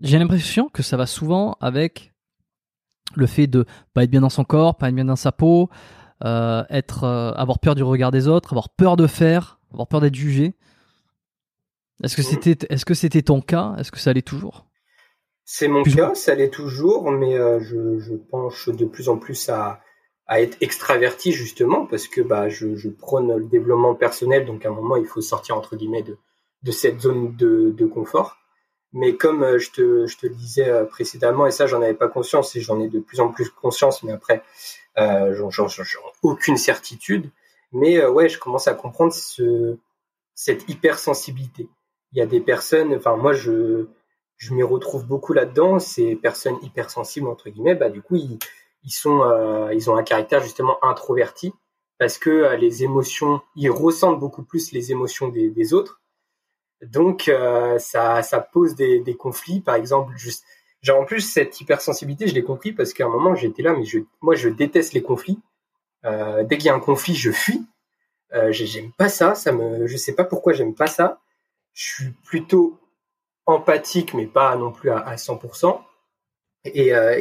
j'ai 0.01 0.19
l'impression 0.19 0.69
que 0.69 0.83
ça 0.83 0.97
va 0.97 1.05
souvent 1.05 1.57
avec 1.61 2.12
le 3.15 3.27
fait 3.27 3.47
de 3.47 3.65
pas 3.93 4.03
être 4.03 4.09
bien 4.11 4.21
dans 4.21 4.29
son 4.29 4.43
corps, 4.43 4.77
pas 4.77 4.89
être 4.89 4.95
bien 4.95 5.05
dans 5.05 5.15
sa 5.15 5.31
peau, 5.31 5.69
euh, 6.23 6.63
être, 6.69 7.03
euh, 7.03 7.31
avoir 7.33 7.59
peur 7.59 7.75
du 7.75 7.83
regard 7.83 8.11
des 8.11 8.27
autres, 8.27 8.53
avoir 8.53 8.69
peur 8.69 8.95
de 8.97 9.07
faire, 9.07 9.59
avoir 9.71 9.87
peur 9.87 10.01
d'être 10.01 10.15
jugé. 10.15 10.55
Est-ce 12.03 12.15
que 12.15 12.21
Mhm. 12.21 12.27
c'était, 12.27 12.67
est-ce 12.69 12.85
que 12.85 12.93
c'était 12.93 13.21
ton 13.21 13.41
cas? 13.41 13.75
Est-ce 13.77 13.91
que 13.91 13.99
ça 13.99 14.13
l'est 14.13 14.21
toujours? 14.27 14.65
C'est 15.45 15.67
mon 15.67 15.83
Plus 15.83 15.95
cas, 15.95 16.15
ça 16.15 16.35
l'est 16.35 16.49
toujours, 16.49 17.11
mais 17.11 17.37
euh, 17.37 17.59
je, 17.59 17.99
je 17.99 18.15
penche 18.15 18.69
de 18.69 18.85
plus 18.85 19.09
en 19.09 19.17
plus 19.17 19.49
à, 19.49 19.81
à 20.27 20.41
être 20.41 20.57
extraverti 20.61 21.31
justement 21.33 21.85
parce 21.85 22.07
que 22.07 22.21
bah, 22.21 22.47
je, 22.49 22.75
je 22.75 22.89
prône 22.89 23.35
le 23.37 23.45
développement 23.45 23.93
personnel, 23.95 24.45
donc 24.45 24.65
à 24.65 24.69
un 24.69 24.73
moment 24.73 24.95
il 24.95 25.05
faut 25.05 25.21
sortir 25.21 25.57
entre 25.57 25.75
guillemets 25.75 26.03
de, 26.03 26.17
de 26.63 26.71
cette 26.71 27.01
zone 27.01 27.35
de, 27.35 27.71
de 27.77 27.85
confort. 27.85 28.37
Mais 28.93 29.15
comme 29.15 29.43
euh, 29.43 29.57
je 29.57 29.71
te, 29.71 29.81
le 29.81 30.29
disais 30.29 30.69
euh, 30.69 30.85
précédemment, 30.85 31.47
et 31.47 31.51
ça 31.51 31.65
j'en 31.65 31.81
avais 31.81 31.95
pas 31.95 32.07
conscience 32.07 32.55
et 32.55 32.61
j'en 32.61 32.79
ai 32.79 32.87
de 32.87 32.99
plus 32.99 33.19
en 33.19 33.29
plus 33.29 33.49
conscience, 33.49 34.03
mais 34.03 34.11
après 34.11 34.43
euh, 34.99 35.33
j'en 35.33 35.49
ai 35.67 35.83
aucune 36.21 36.57
certitude. 36.57 37.29
Mais 37.71 38.05
ouais, 38.05 38.29
je 38.29 38.37
commence 38.37 38.67
à 38.67 38.75
comprendre 38.75 39.11
ce, 39.13 39.77
cette 40.35 40.69
hypersensibilité. 40.69 41.67
Il 42.11 42.19
y 42.19 42.21
a 42.21 42.27
des 42.27 42.39
personnes, 42.39 42.93
enfin 42.93 43.15
moi 43.15 43.33
je, 43.33 43.87
m'y 44.51 44.61
retrouve 44.61 45.07
beaucoup 45.07 45.33
là-dedans. 45.33 45.79
Ces 45.79 46.15
personnes 46.15 46.57
hypersensibles 46.61 47.27
entre 47.27 47.49
guillemets, 47.49 47.73
bah 47.73 47.89
du 47.89 48.03
coup 48.03 48.15
ils, 48.15 48.91
sont, 48.91 49.69
ils 49.71 49.89
ont 49.89 49.95
un 49.95 50.03
caractère 50.03 50.43
justement 50.43 50.77
introverti 50.83 51.53
parce 51.97 52.19
que 52.19 52.55
les 52.57 52.83
émotions, 52.83 53.41
ils 53.55 53.71
ressentent 53.71 54.19
beaucoup 54.19 54.43
plus 54.43 54.71
les 54.71 54.91
émotions 54.91 55.29
des 55.29 55.73
autres. 55.73 56.02
Donc 56.83 57.27
euh, 57.27 57.77
ça, 57.79 58.21
pose 58.51 58.75
des, 58.75 59.15
conflits. 59.17 59.61
Par 59.61 59.75
exemple, 59.75 60.13
juste, 60.17 60.45
genre 60.81 61.01
en 61.01 61.05
plus 61.05 61.21
cette 61.21 61.59
hypersensibilité, 61.61 62.27
je 62.27 62.33
l'ai 62.33 62.43
compris 62.43 62.73
parce 62.73 62.93
qu'à 62.93 63.05
un 63.05 63.09
moment 63.09 63.35
j'étais 63.35 63.63
là, 63.63 63.73
mais 63.73 63.85
moi 64.21 64.35
je 64.35 64.49
déteste 64.49 64.93
les 64.93 65.01
conflits. 65.01 65.39
Euh, 66.05 66.43
dès 66.43 66.57
qu'il 66.57 66.67
y 66.67 66.69
a 66.69 66.75
un 66.75 66.79
conflit, 66.79 67.15
je 67.15 67.31
fuis. 67.31 67.65
Euh, 68.33 68.51
j'ai- 68.51 68.65
j'aime 68.67 68.91
pas 68.93 69.09
ça. 69.09 69.35
Ça 69.35 69.51
me, 69.51 69.87
je 69.87 69.97
sais 69.97 70.13
pas 70.15 70.25
pourquoi 70.25 70.53
j'aime 70.53 70.75
pas 70.75 70.87
ça. 70.87 71.21
Je 71.73 71.83
suis 71.95 72.11
plutôt 72.25 72.79
empathique, 73.45 74.13
mais 74.13 74.27
pas 74.27 74.55
non 74.57 74.71
plus 74.71 74.89
à, 74.91 74.99
à 74.99 75.17
100%. 75.17 75.83
Et, 76.65 76.95
euh, 76.95 77.19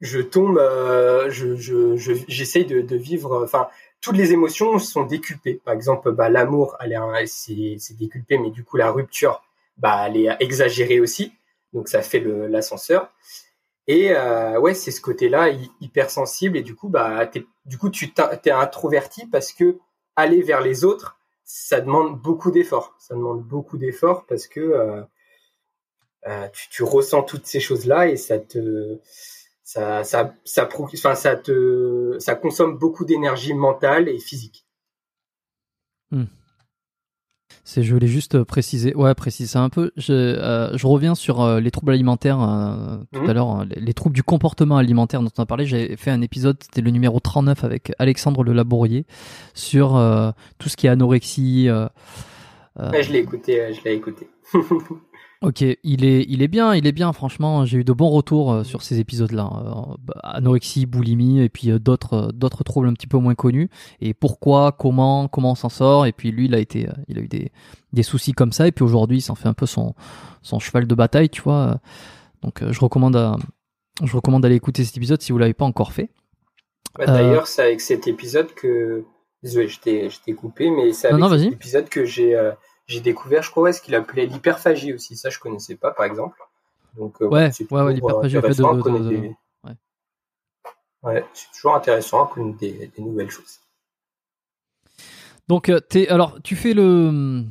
je, 0.00 0.20
tombe, 0.20 0.58
euh, 0.58 1.30
je, 1.30 1.56
je, 1.56 1.96
je- 1.96 2.12
j'essaye 2.28 2.64
de, 2.66 2.96
vivre. 2.96 3.46
Toutes 4.06 4.16
les 4.16 4.32
émotions 4.32 4.78
sont 4.78 5.02
décuplées. 5.02 5.60
Par 5.64 5.74
exemple, 5.74 6.12
bah, 6.12 6.28
l'amour, 6.28 6.78
c'est, 7.26 7.74
c'est 7.80 7.96
décuplé, 7.98 8.38
mais 8.38 8.50
du 8.52 8.62
coup, 8.62 8.76
la 8.76 8.92
rupture, 8.92 9.42
bah, 9.78 10.04
elle 10.06 10.16
est 10.16 10.36
exagérée 10.38 11.00
aussi. 11.00 11.32
Donc, 11.72 11.88
ça 11.88 12.02
fait 12.02 12.20
l'ascenseur. 12.20 13.12
Et 13.88 14.12
euh, 14.12 14.60
ouais, 14.60 14.74
c'est 14.74 14.92
ce 14.92 15.00
côté-là 15.00 15.48
hy- 15.48 15.72
hypersensible. 15.80 16.56
Et 16.56 16.62
du 16.62 16.76
coup, 16.76 16.88
bah, 16.88 17.28
du 17.64 17.78
coup, 17.78 17.90
tu 17.90 18.12
t'es 18.12 18.52
introverti 18.52 19.26
parce 19.26 19.52
que 19.52 19.76
aller 20.14 20.40
vers 20.40 20.60
les 20.60 20.84
autres, 20.84 21.18
ça 21.44 21.80
demande 21.80 22.16
beaucoup 22.20 22.52
d'efforts. 22.52 22.94
Ça 23.00 23.14
demande 23.14 23.42
beaucoup 23.42 23.76
d'efforts 23.76 24.24
parce 24.26 24.46
que 24.46 24.60
euh, 24.60 25.02
euh, 26.28 26.46
tu 26.70 26.84
ressens 26.84 27.24
toutes 27.24 27.46
ces 27.46 27.58
choses-là 27.58 28.06
et 28.06 28.16
ça 28.16 28.38
te, 28.38 29.00
ça, 29.66 30.04
ça, 30.04 30.32
ça, 30.44 30.68
enfin, 30.78 31.16
ça 31.16 31.34
te, 31.34 32.16
ça 32.20 32.36
consomme 32.36 32.78
beaucoup 32.78 33.04
d'énergie 33.04 33.52
mentale 33.52 34.08
et 34.08 34.20
physique. 34.20 34.64
C'est, 37.64 37.82
je 37.82 37.92
voulais 37.92 38.06
juste 38.06 38.44
préciser, 38.44 38.94
ouais, 38.94 39.12
préciser 39.16 39.48
ça 39.48 39.60
un 39.60 39.68
peu. 39.68 39.90
Je, 39.96 40.12
euh, 40.12 40.76
je 40.76 40.86
reviens 40.86 41.16
sur 41.16 41.42
euh, 41.42 41.58
les 41.58 41.72
troubles 41.72 41.90
alimentaires 41.92 42.40
euh, 42.40 42.98
tout 43.12 43.22
Mhm. 43.22 43.30
à 43.30 43.34
l'heure, 43.34 43.48
hein, 43.48 43.66
les, 43.68 43.80
les 43.80 43.92
troubles 43.92 44.14
du 44.14 44.22
comportement 44.22 44.76
alimentaire 44.76 45.20
dont 45.20 45.32
on 45.36 45.42
a 45.42 45.46
parlé. 45.46 45.66
J'avais 45.66 45.96
fait 45.96 46.12
un 46.12 46.22
épisode, 46.22 46.62
c'était 46.62 46.80
le 46.80 46.92
numéro 46.92 47.18
39 47.18 47.64
avec 47.64 47.92
Alexandre 47.98 48.44
Le 48.44 48.52
Labourier 48.52 49.04
sur 49.54 50.00
tout 50.58 50.68
ce 50.68 50.76
qui 50.76 50.86
est 50.86 50.90
anorexie. 50.90 51.68
Ouais, 51.68 53.02
je 53.02 53.12
l'ai 53.12 53.18
écouté, 53.18 53.74
je 53.74 53.82
l'ai 53.82 53.94
écouté. 53.94 54.28
Ok, 55.42 55.60
il 55.60 56.04
est, 56.04 56.24
il 56.28 56.42
est 56.42 56.48
bien, 56.48 56.74
il 56.74 56.86
est 56.86 56.92
bien. 56.92 57.12
Franchement, 57.12 57.66
j'ai 57.66 57.78
eu 57.78 57.84
de 57.84 57.92
bons 57.92 58.08
retours 58.08 58.52
euh, 58.52 58.64
sur 58.64 58.82
ces 58.82 59.00
épisodes-là. 59.00 59.50
Euh, 59.54 59.94
bah, 60.02 60.14
anorexie, 60.22 60.86
boulimie, 60.86 61.40
et 61.40 61.48
puis 61.48 61.70
euh, 61.70 61.78
d'autres, 61.78 62.32
d'autres 62.32 62.64
troubles 62.64 62.88
un 62.88 62.94
petit 62.94 63.06
peu 63.06 63.18
moins 63.18 63.34
connus. 63.34 63.68
Et 64.00 64.14
pourquoi, 64.14 64.72
comment, 64.72 65.28
comment 65.28 65.52
on 65.52 65.54
s'en 65.54 65.68
sort. 65.68 66.06
Et 66.06 66.12
puis 66.12 66.30
lui, 66.30 66.46
il 66.46 66.54
a 66.54 66.58
été, 66.58 66.88
il 67.08 67.18
a 67.18 67.20
eu 67.20 67.28
des, 67.28 67.52
des 67.92 68.02
soucis 68.02 68.32
comme 68.32 68.52
ça. 68.52 68.66
Et 68.66 68.72
puis 68.72 68.84
aujourd'hui, 68.84 69.18
il 69.18 69.22
s'en 69.22 69.34
fait 69.34 69.48
un 69.48 69.54
peu 69.54 69.66
son, 69.66 69.94
son 70.42 70.58
cheval 70.58 70.86
de 70.86 70.94
bataille, 70.94 71.28
tu 71.28 71.42
vois. 71.42 71.80
Donc, 72.42 72.62
je 72.68 72.80
recommande, 72.80 73.16
à, 73.16 73.36
je 74.02 74.14
recommande 74.16 74.42
d'aller 74.42 74.56
écouter 74.56 74.84
cet 74.84 74.96
épisode 74.96 75.20
si 75.20 75.32
vous 75.32 75.38
l'avez 75.38 75.54
pas 75.54 75.64
encore 75.64 75.92
fait. 75.92 76.10
Bah, 76.98 77.04
Euh, 77.08 77.12
D'ailleurs, 77.12 77.46
c'est 77.46 77.62
avec 77.62 77.80
cet 77.80 78.06
épisode 78.06 78.52
que, 78.54 79.04
désolé, 79.42 79.68
je 79.68 79.80
t'ai, 79.80 80.34
coupé, 80.34 80.70
mais 80.70 80.92
c'est 80.92 81.08
avec 81.08 81.20
non, 81.20 81.28
cet 81.28 81.52
épisode 81.52 81.88
que 81.88 82.04
j'ai, 82.04 82.34
euh, 82.34 82.52
j'ai 82.86 83.00
découvert, 83.00 83.42
je 83.42 83.50
crois, 83.50 83.72
ce 83.72 83.80
qu'il 83.80 83.94
appelait 83.94 84.26
l'hyperphagie 84.26 84.92
aussi. 84.92 85.16
Ça, 85.16 85.30
je 85.30 85.38
connaissais 85.38 85.74
pas, 85.74 85.90
par 85.90 86.06
exemple. 86.06 86.38
Donc, 86.96 87.20
ouais, 87.20 87.28
ouais, 87.28 87.82
ouais 87.82 87.94
l'hyperphagie, 87.94 88.40
fait 88.40 88.48
de, 88.48 89.30
Ouais, 91.02 91.24
c'est 91.34 91.50
toujours 91.54 91.76
intéressant 91.76 92.24
à 92.24 92.28
connaître 92.28 92.58
des, 92.58 92.90
nouvelles 92.98 93.30
choses. 93.30 93.60
Donc, 95.46 95.68
es, 95.68 96.08
alors, 96.08 96.38
tu 96.42 96.56
fais 96.56 96.74
le, 96.74 97.44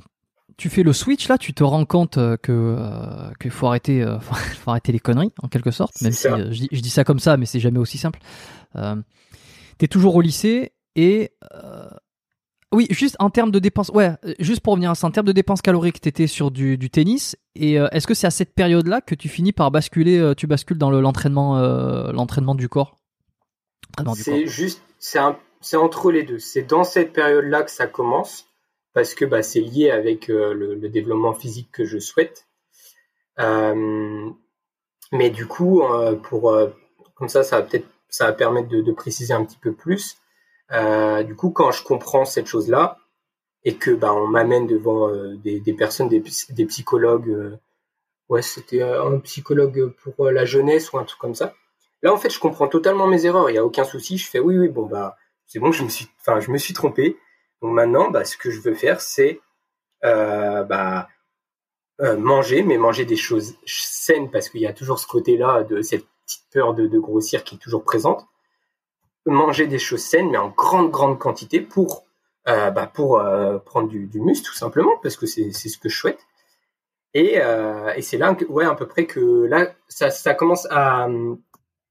tu 0.58 0.70
fais 0.70 0.84
le 0.84 0.92
switch 0.92 1.30
là, 1.30 1.38
tu 1.38 1.54
te 1.54 1.64
rends 1.64 1.86
compte 1.86 2.16
que 2.42 2.78
qu'il 3.40 3.52
faut 3.52 3.68
arrêter, 3.68 4.06
faut 4.22 4.72
arrêter 4.72 4.92
les 4.92 5.00
conneries 5.00 5.32
en 5.42 5.48
quelque 5.48 5.72
sorte. 5.72 6.02
Même 6.02 6.12
si 6.12 6.28
je, 6.28 6.82
dis 6.82 6.90
ça 6.90 7.06
comme 7.06 7.20
ça, 7.20 7.38
mais 7.38 7.46
c'est 7.46 7.62
jamais 7.62 7.80
aussi 7.80 7.98
simple. 7.98 8.20
Euh, 8.76 8.96
tu 9.80 9.86
es 9.86 9.88
toujours 9.88 10.16
au 10.16 10.22
lycée 10.22 10.74
et 10.98 11.32
oui, 12.76 12.88
juste 12.90 13.16
en 13.20 13.30
termes 13.30 13.52
de 13.52 13.60
dépenses, 13.60 13.90
ouais, 13.90 14.12
juste 14.40 14.62
pour 14.62 14.74
revenir 14.74 14.92
à 14.92 14.96
ça, 14.96 15.08
en 15.08 15.12
termes 15.12 15.26
de 15.26 15.32
dépenses 15.32 15.62
caloriques, 15.62 16.02
tu 16.02 16.10
étais 16.10 16.28
sur 16.28 16.52
du, 16.52 16.78
du 16.78 16.90
tennis. 16.90 17.36
Et 17.56 17.76
est-ce 17.76 18.06
que 18.06 18.14
c'est 18.14 18.28
à 18.28 18.32
cette 18.32 18.54
période-là 18.54 19.02
que 19.02 19.16
tu 19.16 19.30
finis 19.30 19.54
par 19.54 19.72
basculer, 19.72 20.34
tu 20.36 20.46
bascules 20.46 20.78
dans 20.78 20.92
l'entraînement, 20.92 21.58
l'entraînement 22.12 22.54
du 22.54 22.68
corps? 22.70 22.98
C'est 24.16 24.46
juste, 24.46 24.82
c'est 25.00 25.78
entre 25.78 26.12
les 26.12 26.24
deux. 26.24 26.40
C'est 26.40 26.64
dans 26.64 26.84
cette 26.84 27.14
période-là 27.14 27.64
que 27.64 27.72
ça 27.72 27.88
commence 27.88 28.46
parce 28.94 29.14
que 29.14 29.26
bah, 29.26 29.42
c'est 29.42 29.62
lié 29.62 29.90
avec 29.90 30.28
le, 30.28 30.76
développement 30.90 31.34
physique 31.34 31.70
que 31.72 31.86
je 31.86 31.98
souhaite. 31.98 32.46
mais 33.38 35.30
du 35.30 35.48
coup, 35.48 35.82
pour 36.24 36.54
comme 37.16 37.30
ça, 37.30 37.44
ça 37.44 37.62
va 37.62 37.64
peut-être 37.64 37.88
ça 38.10 38.28
va 38.28 38.34
permettre 38.34 38.70
de, 38.70 38.92
préciser 38.92 39.34
un 39.34 39.44
petit 39.44 39.58
peu 39.58 39.74
plus. 39.74 40.18
Euh, 40.72 41.24
du 41.24 41.36
coup, 41.36 41.52
quand 41.52 41.72
je 41.72 41.84
comprends 41.84 42.26
cette 42.26 42.48
chose-là 42.48 42.98
et 43.64 43.76
que 43.76 43.92
bah, 43.92 44.14
on 44.14 44.28
m'amène 44.28 44.68
devant 44.68 45.10
euh, 45.10 45.36
des, 45.38 45.74
personnes, 45.74 46.10
des, 46.10 46.66
psychologues, 46.66 47.30
euh, 47.30 47.58
ouais, 48.30 48.42
c'était 48.42 48.82
un 48.82 49.20
psychologue 49.20 49.94
pour 50.04 50.30
la 50.30 50.46
jeunesse 50.46 50.92
ou 50.94 50.98
un 50.98 51.04
truc 51.04 51.20
comme 51.20 51.36
ça. 51.36 51.54
Là, 52.02 52.14
en 52.14 52.18
fait, 52.18 52.30
je 52.30 52.40
comprends 52.40 52.68
totalement 52.68 53.08
mes 53.08 53.26
erreurs. 53.26 53.50
Il 53.50 53.54
n'y 53.54 53.60
a 53.60 53.66
aucun 53.66 53.84
souci. 53.84 54.18
Je 54.18 54.30
fais 54.30 54.40
oui, 54.40 54.58
oui, 54.58 54.70
bon 54.70 54.86
bah, 54.86 55.18
c'est 55.48 55.60
bon, 55.60 55.72
je 55.72 55.84
me 55.84 55.90
suis, 55.90 56.08
enfin, 56.20 56.40
je 56.40 56.52
me 56.52 56.58
suis 56.58 56.74
trompé. 56.74 57.18
Donc 57.62 57.74
maintenant, 57.74 58.12
bah, 58.12 58.26
ce 58.26 58.38
que 58.38 58.52
je 58.52 58.62
veux 58.62 58.76
faire, 58.76 59.02
c'est 59.02 59.40
bah, 60.04 61.08
manger, 62.00 62.62
mais 62.62 62.78
manger 62.78 63.06
des 63.06 63.16
choses 63.16 63.56
saines 63.66 64.30
parce 64.30 64.50
qu'il 64.50 64.62
y 64.62 64.68
a 64.68 64.74
toujours 64.74 65.00
ce 65.00 65.08
côté-là 65.08 65.64
de 65.64 65.82
cette 65.82 66.06
petite 66.26 66.46
peur 66.52 66.74
de, 66.74 67.00
grossir 67.00 67.44
qui 67.44 67.56
est 67.56 67.60
toujours 67.60 67.84
présente. 67.84 68.28
Manger 69.26 69.66
des 69.66 69.80
choses 69.80 70.04
saines, 70.04 70.30
mais 70.30 70.38
en 70.38 70.50
grande, 70.50 70.92
grande 70.92 71.18
quantité 71.18 71.60
pour, 71.60 72.06
euh, 72.48 72.70
bah, 72.70 72.86
pour 72.86 73.18
euh, 73.18 73.58
prendre 73.58 73.88
du, 73.88 74.08
muscle, 74.20 74.46
tout 74.46 74.54
simplement, 74.54 74.98
parce 75.02 75.18
que 75.18 75.26
c'est 75.26 75.52
ce 75.52 75.78
que 75.80 75.90
je 75.90 75.98
souhaite. 75.98 76.20
Et, 77.16 77.42
euh, 77.42 77.92
et 77.96 78.04
c'est 78.04 78.18
là, 78.18 78.38
ouais, 78.50 78.66
à 78.66 78.76
peu 78.76 78.88
près 78.88 79.08
que 79.08 79.46
là, 79.46 79.74
ça, 79.88 80.12
ça 80.12 80.36
commence 80.36 80.68
à, 80.70 81.08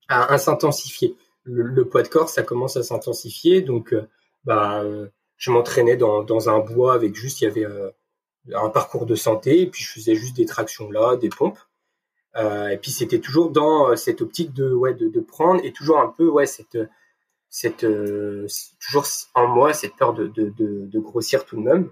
à, 0.08 0.38
s'intensifier. 0.38 1.16
Le, 1.42 1.84
poids 1.88 2.04
de 2.04 2.08
corps, 2.08 2.28
ça 2.28 2.44
commence 2.44 2.76
à 2.76 2.84
s'intensifier. 2.84 3.62
Donc, 3.62 3.96
bah, 4.44 4.84
je 5.36 5.50
m'entraînais 5.50 5.96
dans, 5.96 6.22
dans 6.22 6.48
un 6.48 6.60
bois 6.60 6.94
avec 6.94 7.16
juste, 7.16 7.40
il 7.40 7.44
y 7.44 7.46
avait 7.48 7.66
un 8.54 8.68
parcours 8.68 9.06
de 9.06 9.16
santé, 9.16 9.62
et 9.62 9.66
puis 9.66 9.82
je 9.82 9.90
faisais 9.90 10.14
juste 10.14 10.36
des 10.36 10.46
tractions 10.46 10.88
là, 10.90 11.16
des 11.16 11.30
pompes. 11.30 11.58
Et 12.36 12.76
puis 12.80 12.90
c'était 12.92 13.20
toujours 13.20 13.50
dans 13.50 13.96
cette 13.96 14.20
optique 14.20 14.52
de 14.52 14.72
ouais 14.72 14.94
de, 14.94 15.08
de, 15.08 15.20
prendre 15.20 15.60
et 15.64 15.72
toujours 15.72 15.98
un 15.98 16.08
peu 16.08 16.28
ouais 16.28 16.46
cette 16.46 16.76
cette 17.54 17.84
euh, 17.84 18.46
toujours 18.80 19.06
en 19.34 19.46
moi 19.46 19.72
cette 19.72 19.94
peur 19.94 20.12
de, 20.14 20.26
de, 20.26 20.98
grossir 20.98 21.44
tout 21.44 21.56
de 21.56 21.62
même. 21.62 21.90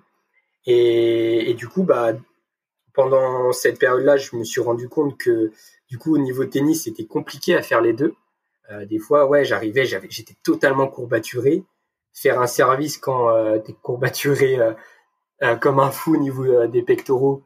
Et, 0.66 1.54
du 1.54 1.68
coup 1.68 1.84
bah 1.84 2.12
pendant 2.94 3.52
cette 3.52 3.78
période-là, 3.78 4.16
je 4.16 4.36
me 4.36 4.44
suis 4.44 4.60
rendu 4.60 4.88
compte 4.88 5.16
que 5.16 5.52
du 5.88 5.98
coup 5.98 6.14
au 6.14 6.18
niveau 6.18 6.44
tennis 6.44 6.84
c'était 6.84 7.06
compliqué 7.06 7.54
à 7.54 7.62
faire 7.62 7.80
les 7.80 7.92
deux. 7.92 8.14
Euh, 8.70 8.86
des 8.86 8.98
fois 8.98 9.26
ouais 9.26 9.44
j'arrivais 9.44 9.84
j'avais 9.86 10.08
j'étais 10.10 10.36
totalement 10.42 10.88
courbaturé. 10.88 11.64
Faire 12.12 12.40
un 12.40 12.46
service 12.46 12.98
quand 12.98 13.30
euh, 13.30 13.58
t'es 13.58 13.74
courbaturé 13.82 14.58
comme 15.60 15.80
un 15.80 15.90
fou 15.90 16.14
au 16.14 16.18
niveau 16.18 16.66
des 16.66 16.82
pectoraux 16.82 17.42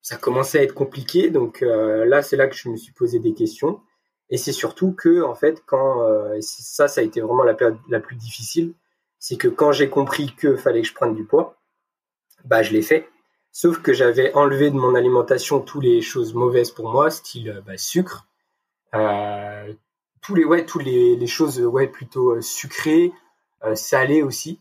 ça 0.00 0.16
commençait 0.16 0.60
à 0.60 0.62
être 0.62 0.74
compliqué. 0.74 1.30
Donc 1.30 1.62
euh, 1.62 2.04
là, 2.04 2.22
c'est 2.22 2.36
là 2.36 2.46
que 2.46 2.56
je 2.56 2.68
me 2.68 2.76
suis 2.76 2.92
posé 2.92 3.18
des 3.18 3.34
questions. 3.34 3.80
Et 4.30 4.36
c'est 4.36 4.52
surtout 4.52 4.92
que, 4.92 5.22
en 5.22 5.34
fait, 5.34 5.62
quand 5.66 6.02
euh, 6.02 6.38
ça, 6.40 6.88
ça 6.88 7.00
a 7.00 7.04
été 7.04 7.20
vraiment 7.20 7.44
la 7.44 7.54
période 7.54 7.78
la 7.88 8.00
plus 8.00 8.16
difficile, 8.16 8.74
c'est 9.18 9.36
que 9.36 9.48
quand 9.48 9.72
j'ai 9.72 9.88
compris 9.88 10.34
que 10.34 10.56
fallait 10.56 10.82
que 10.82 10.88
je 10.88 10.94
prenne 10.94 11.14
du 11.14 11.24
poids, 11.24 11.56
bah 12.44 12.62
je 12.62 12.72
l'ai 12.72 12.82
fait. 12.82 13.08
Sauf 13.52 13.80
que 13.80 13.92
j'avais 13.92 14.32
enlevé 14.34 14.70
de 14.70 14.76
mon 14.76 14.94
alimentation 14.94 15.60
toutes 15.60 15.82
les 15.82 16.02
choses 16.02 16.34
mauvaises 16.34 16.70
pour 16.70 16.90
moi, 16.90 17.10
style 17.10 17.50
euh, 17.50 17.60
bah, 17.62 17.76
sucre, 17.76 18.26
euh, 18.94 19.72
tous 20.20 20.34
les 20.34 20.44
ouais, 20.44 20.66
tous 20.66 20.78
les, 20.78 21.26
choses 21.26 21.60
ouais 21.60 21.88
plutôt 21.88 22.40
sucrées, 22.40 23.12
salées 23.74 24.22
aussi 24.22 24.60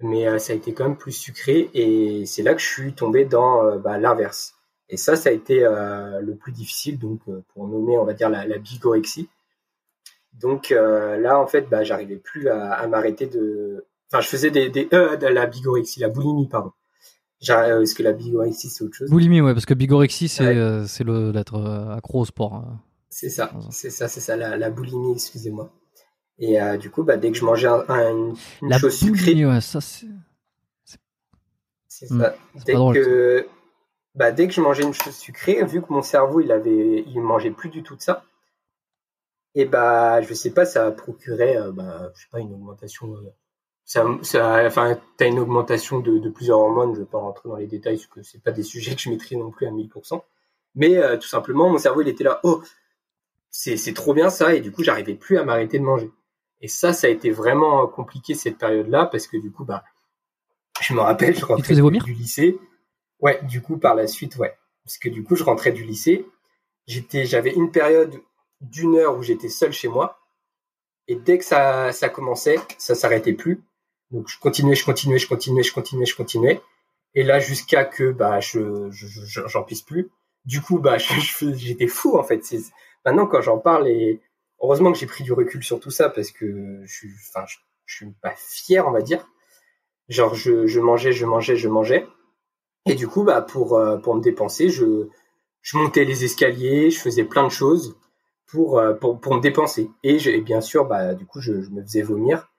mais 0.00 0.26
euh, 0.26 0.38
ça 0.38 0.52
a 0.52 0.56
été 0.56 0.72
quand 0.74 0.84
même 0.84 0.96
plus 0.96 1.12
sucré 1.12 1.70
et 1.74 2.26
c'est 2.26 2.42
là 2.42 2.54
que 2.54 2.60
je 2.60 2.66
suis 2.66 2.92
tombé 2.94 3.24
dans 3.24 3.64
euh, 3.64 3.78
bah, 3.78 3.98
l'inverse. 3.98 4.54
Et 4.88 4.96
ça, 4.96 5.16
ça 5.16 5.28
a 5.28 5.32
été 5.32 5.64
euh, 5.64 6.20
le 6.20 6.34
plus 6.34 6.52
difficile, 6.52 6.98
donc 6.98 7.20
pour 7.54 7.68
nommer, 7.68 7.98
on 7.98 8.04
va 8.04 8.14
dire, 8.14 8.30
la, 8.30 8.46
la 8.46 8.58
bigorexie. 8.58 9.28
Donc 10.32 10.70
là, 10.70 11.38
en 11.38 11.46
fait, 11.46 11.68
bah, 11.68 11.84
j'arrivais 11.84 12.16
plus 12.16 12.48
à, 12.48 12.72
à 12.72 12.86
m'arrêter 12.86 13.26
de. 13.26 13.86
Enfin, 14.10 14.20
je 14.20 14.28
faisais 14.28 14.50
des, 14.50 14.70
des 14.70 14.84
de 14.84 15.26
la 15.26 15.46
bigorexie, 15.46 16.00
la 16.00 16.08
boulimie, 16.08 16.48
pardon. 16.48 16.72
Est-ce 17.40 17.94
que 17.94 18.02
la 18.02 18.12
bigorexie, 18.12 18.68
c'est 18.68 18.84
autre 18.84 18.94
chose? 18.94 19.10
Boulimie, 19.10 19.40
ouais, 19.40 19.52
parce 19.52 19.66
que 19.66 19.74
bigorexie, 19.74 20.28
c'est 20.28 20.86
c'est 20.86 21.04
le 21.04 21.32
d'être 21.32 21.60
accro 21.90 22.20
au 22.20 22.24
sport. 22.24 22.54
Hein. 22.54 22.80
C'est 23.10 23.30
ça, 23.30 23.52
c'est 23.70 23.90
ça, 23.90 24.06
c'est 24.06 24.20
ça, 24.20 24.36
la, 24.36 24.56
la 24.56 24.70
boulimie, 24.70 25.12
excusez-moi. 25.12 25.72
Et 26.38 26.60
euh, 26.60 26.76
du 26.76 26.88
coup, 26.90 27.02
bah, 27.02 27.16
dès 27.16 27.32
que 27.32 27.36
je 27.36 27.44
mangeais 27.44 27.66
un, 27.66 28.32
une 28.62 28.72
chose 28.78 28.96
sucrée, 28.96 29.44
ouais, 29.44 29.60
ça 29.60 29.80
c'est. 29.80 30.06
C'est 31.88 32.06
ça. 32.06 32.14
Hmm, 32.14 32.60
dès 32.64 32.74
que, 32.74 33.46
bah, 34.18 34.32
dès 34.32 34.48
que 34.48 34.52
je 34.52 34.60
mangeais 34.60 34.82
une 34.82 34.92
chose 34.92 35.14
sucrée, 35.14 35.64
vu 35.64 35.80
que 35.80 35.92
mon 35.92 36.02
cerveau 36.02 36.40
il 36.40 36.50
avait, 36.50 37.04
il 37.06 37.20
mangeait 37.20 37.52
plus 37.52 37.68
du 37.70 37.84
tout 37.84 37.94
de 37.94 38.02
ça, 38.02 38.24
et 39.54 39.64
bah, 39.64 40.20
je 40.22 40.34
sais 40.34 40.50
pas, 40.50 40.64
ça 40.64 40.90
procurait, 40.90 41.56
euh, 41.56 41.70
bah, 41.70 42.10
je 42.14 42.22
sais 42.22 42.28
pas, 42.32 42.40
une 42.40 42.52
augmentation. 42.52 43.14
Euh, 43.14 43.30
ça, 43.84 44.04
ça, 44.22 44.66
enfin, 44.66 44.98
t'as 45.16 45.28
une 45.28 45.38
augmentation 45.38 46.00
de, 46.00 46.18
de, 46.18 46.30
plusieurs 46.30 46.58
hormones. 46.58 46.94
Je 46.94 47.00
vais 47.00 47.06
pas 47.06 47.18
rentrer 47.18 47.48
dans 47.48 47.56
les 47.56 47.68
détails 47.68 47.96
parce 47.96 48.06
que 48.08 48.22
c'est 48.24 48.42
pas 48.42 48.50
des 48.50 48.62
sujets 48.64 48.96
que 48.96 49.00
je 49.00 49.08
maîtrise 49.08 49.38
non 49.38 49.52
plus 49.52 49.66
à 49.66 49.70
1000%. 49.70 50.20
Mais 50.74 51.18
tout 51.18 51.28
simplement, 51.28 51.70
mon 51.70 51.78
cerveau 51.78 52.02
il 52.02 52.08
était 52.08 52.24
là, 52.24 52.40
oh, 52.42 52.62
c'est 53.50 53.94
trop 53.94 54.14
bien 54.14 54.30
ça, 54.30 54.54
et 54.54 54.60
du 54.60 54.70
coup, 54.70 54.84
j'arrivais 54.84 55.14
plus 55.14 55.38
à 55.38 55.44
m'arrêter 55.44 55.78
de 55.78 55.84
manger. 55.84 56.10
Et 56.60 56.68
ça, 56.68 56.92
ça 56.92 57.06
a 57.06 57.10
été 57.10 57.30
vraiment 57.30 57.86
compliqué 57.86 58.34
cette 58.34 58.58
période-là 58.58 59.06
parce 59.06 59.26
que 59.26 59.36
du 59.36 59.50
coup, 59.50 59.64
bah, 59.64 59.84
je 60.80 60.92
me 60.92 61.00
rappelle, 61.00 61.36
je 61.36 61.44
rentrais 61.44 61.74
du, 61.74 62.12
lycée. 62.12 62.58
Ouais, 63.20 63.40
du 63.42 63.60
coup, 63.62 63.78
par 63.78 63.94
la 63.94 64.06
suite, 64.06 64.36
ouais. 64.36 64.54
Parce 64.84 64.98
que 64.98 65.08
du 65.08 65.22
coup, 65.22 65.36
je 65.36 65.44
rentrais 65.44 65.72
du 65.72 65.84
lycée. 65.84 66.26
J'étais, 66.86 67.26
j'avais 67.26 67.52
une 67.52 67.70
période 67.70 68.20
d'une 68.60 68.96
heure 68.96 69.16
où 69.16 69.22
j'étais 69.22 69.48
seul 69.48 69.72
chez 69.72 69.88
moi. 69.88 70.18
Et 71.06 71.16
dès 71.16 71.38
que 71.38 71.44
ça, 71.44 71.92
ça 71.92 72.08
commençait, 72.08 72.56
ça 72.78 72.94
s'arrêtait 72.94 73.32
plus. 73.32 73.62
Donc, 74.10 74.28
je 74.28 74.38
continuais, 74.38 74.74
je 74.74 74.84
continuais, 74.84 75.18
je 75.18 75.28
continuais, 75.28 75.62
je 75.62 75.72
continuais, 75.72 76.06
je 76.06 76.16
continuais. 76.16 76.60
Et 77.14 77.22
là, 77.22 77.38
jusqu'à 77.40 77.84
que, 77.84 78.10
bah, 78.10 78.40
je, 78.40 78.90
j'en 78.90 79.62
puisse 79.62 79.82
plus. 79.82 80.10
Du 80.44 80.60
coup, 80.60 80.78
bah, 80.78 80.96
j'étais 81.54 81.86
fou, 81.86 82.18
en 82.18 82.24
fait. 82.24 82.42
Maintenant, 83.04 83.26
quand 83.26 83.40
j'en 83.40 83.58
parle 83.58 83.88
et, 83.88 84.20
heureusement 84.60 84.92
que 84.92 84.98
j'ai 84.98 85.06
pris 85.06 85.24
du 85.24 85.32
recul 85.32 85.62
sur 85.62 85.80
tout 85.80 85.90
ça 85.90 86.10
parce 86.10 86.30
que 86.30 86.80
je 86.84 86.92
suis, 86.92 87.12
enfin, 87.28 87.44
je, 87.46 87.56
suis 87.94 88.10
pas 88.22 88.34
fier, 88.36 88.86
on 88.86 88.90
va 88.90 89.02
dire. 89.02 89.26
Genre, 90.08 90.34
je, 90.34 90.66
je, 90.66 90.80
mangeais, 90.80 91.12
je 91.12 91.26
mangeais, 91.26 91.56
je 91.56 91.68
mangeais. 91.68 92.06
Et 92.88 92.94
du 92.94 93.06
coup, 93.06 93.22
bah, 93.22 93.42
pour, 93.42 93.76
euh, 93.76 93.98
pour 93.98 94.14
me 94.14 94.22
dépenser, 94.22 94.68
je, 94.70 95.08
je 95.62 95.76
montais 95.76 96.04
les 96.04 96.24
escaliers, 96.24 96.90
je 96.90 96.98
faisais 96.98 97.24
plein 97.24 97.44
de 97.44 97.50
choses 97.50 97.96
pour, 98.46 98.78
euh, 98.78 98.94
pour, 98.94 99.20
pour 99.20 99.34
me 99.34 99.40
dépenser. 99.40 99.90
Et, 100.02 100.40
bien 100.40 100.60
sûr, 100.60 100.86
bah, 100.86 101.14
du 101.14 101.26
coup, 101.26 101.40
je, 101.40 101.52
me 101.52 101.82
faisais 101.82 102.02
vomir 102.02 102.50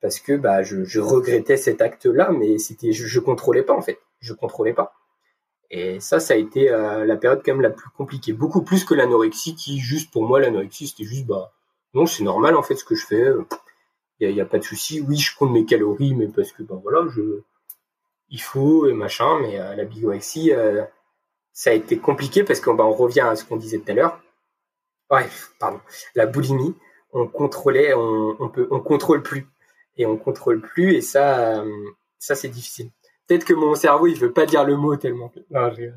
parce 0.00 0.20
que 0.20 0.36
bah, 0.36 0.62
je, 0.62 1.00
regrettais 1.00 1.56
cet 1.56 1.80
acte-là, 1.80 2.30
mais 2.32 2.58
c'était, 2.58 2.92
je, 2.92 3.06
je 3.06 3.20
contrôlais 3.20 3.62
pas, 3.62 3.74
en 3.74 3.82
fait. 3.82 3.98
Je 4.20 4.32
contrôlais 4.32 4.74
pas. 4.74 4.94
Et 5.70 6.00
ça, 6.00 6.20
ça 6.20 6.34
a 6.34 6.36
été 6.36 6.70
euh, 6.70 7.04
la 7.04 7.16
période 7.16 7.42
quand 7.44 7.52
même 7.52 7.60
la 7.60 7.70
plus 7.70 7.90
compliquée, 7.90 8.32
beaucoup 8.32 8.62
plus 8.62 8.84
que 8.84 8.94
l'anorexie, 8.94 9.56
qui 9.56 9.78
juste 9.78 10.12
pour 10.12 10.22
moi 10.24 10.38
l'anorexie 10.38 10.86
c'était 10.86 11.02
juste 11.02 11.26
bah 11.26 11.52
non 11.92 12.06
c'est 12.06 12.22
normal 12.22 12.54
en 12.54 12.62
fait 12.62 12.76
ce 12.76 12.84
que 12.84 12.94
je 12.94 13.04
fais, 13.04 13.32
il 14.20 14.32
n'y 14.32 14.40
a, 14.40 14.46
pas 14.46 14.58
de 14.58 14.62
souci. 14.62 15.00
Oui, 15.00 15.16
je 15.18 15.36
compte 15.36 15.50
mes 15.50 15.64
calories, 15.64 16.14
mais 16.14 16.28
parce 16.28 16.52
que 16.52 16.62
ben 16.62 16.80
voilà 16.82 17.08
je 17.08 17.42
il 18.28 18.40
faut 18.40 18.86
et 18.86 18.92
machin. 18.92 19.40
Mais 19.40 19.58
euh, 19.58 19.74
la 19.74 19.84
bigorexie, 19.84 20.52
euh, 20.52 20.84
ça 21.52 21.70
a 21.70 21.72
été 21.72 21.98
compliqué 21.98 22.44
parce 22.44 22.60
qu'on 22.60 22.74
bah, 22.74 22.84
on 22.84 22.92
revient 22.92 23.20
à 23.20 23.36
ce 23.36 23.44
qu'on 23.44 23.56
disait 23.56 23.78
tout 23.78 23.90
à 23.90 23.94
l'heure. 23.94 24.20
Bref, 25.08 25.52
pardon, 25.60 25.80
la 26.14 26.26
boulimie, 26.26 26.74
on 27.12 27.28
contrôlait, 27.28 27.94
on, 27.94 28.36
on 28.40 28.48
peut, 28.48 28.66
on 28.70 28.80
contrôle 28.80 29.22
plus 29.22 29.46
et 29.96 30.04
on 30.04 30.16
contrôle 30.16 30.60
plus 30.60 30.94
et 30.94 31.00
ça, 31.00 31.64
ça 32.18 32.34
c'est 32.34 32.48
difficile. 32.48 32.90
Peut-être 33.26 33.44
que 33.44 33.54
mon 33.54 33.74
cerveau, 33.74 34.06
il 34.06 34.16
veut 34.16 34.32
pas 34.32 34.46
dire 34.46 34.64
le 34.64 34.76
mot 34.76 34.96
tellement. 34.96 35.32
Non, 35.50 35.72
je 35.72 35.90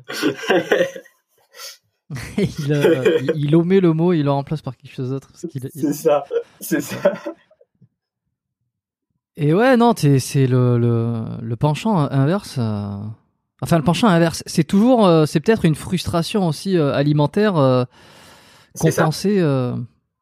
il, 2.38 2.72
euh, 2.72 3.20
il, 3.36 3.54
omet 3.54 3.78
le 3.78 3.92
mot, 3.92 4.12
il 4.12 4.24
le 4.24 4.32
remplace 4.32 4.62
par 4.62 4.76
quelque 4.76 4.92
chose 4.92 5.10
d'autre. 5.10 5.30
C'est 5.34 5.92
ça, 5.92 6.24
c'est 6.60 6.80
ça. 6.80 7.14
Et 9.42 9.54
ouais, 9.54 9.76
non, 9.78 9.94
c'est 9.96 10.46
le, 10.46 10.76
le, 10.76 11.24
le, 11.40 11.56
penchant 11.56 11.96
inverse. 11.96 12.56
Euh, 12.58 12.90
enfin, 13.62 13.78
le 13.78 13.82
penchant 13.82 14.06
inverse, 14.06 14.42
c'est 14.44 14.64
toujours, 14.64 15.06
euh, 15.06 15.24
c'est 15.24 15.40
peut-être 15.40 15.64
une 15.64 15.74
frustration 15.74 16.46
aussi 16.46 16.76
alimentaire 16.76 17.86
compensée. 18.78 19.42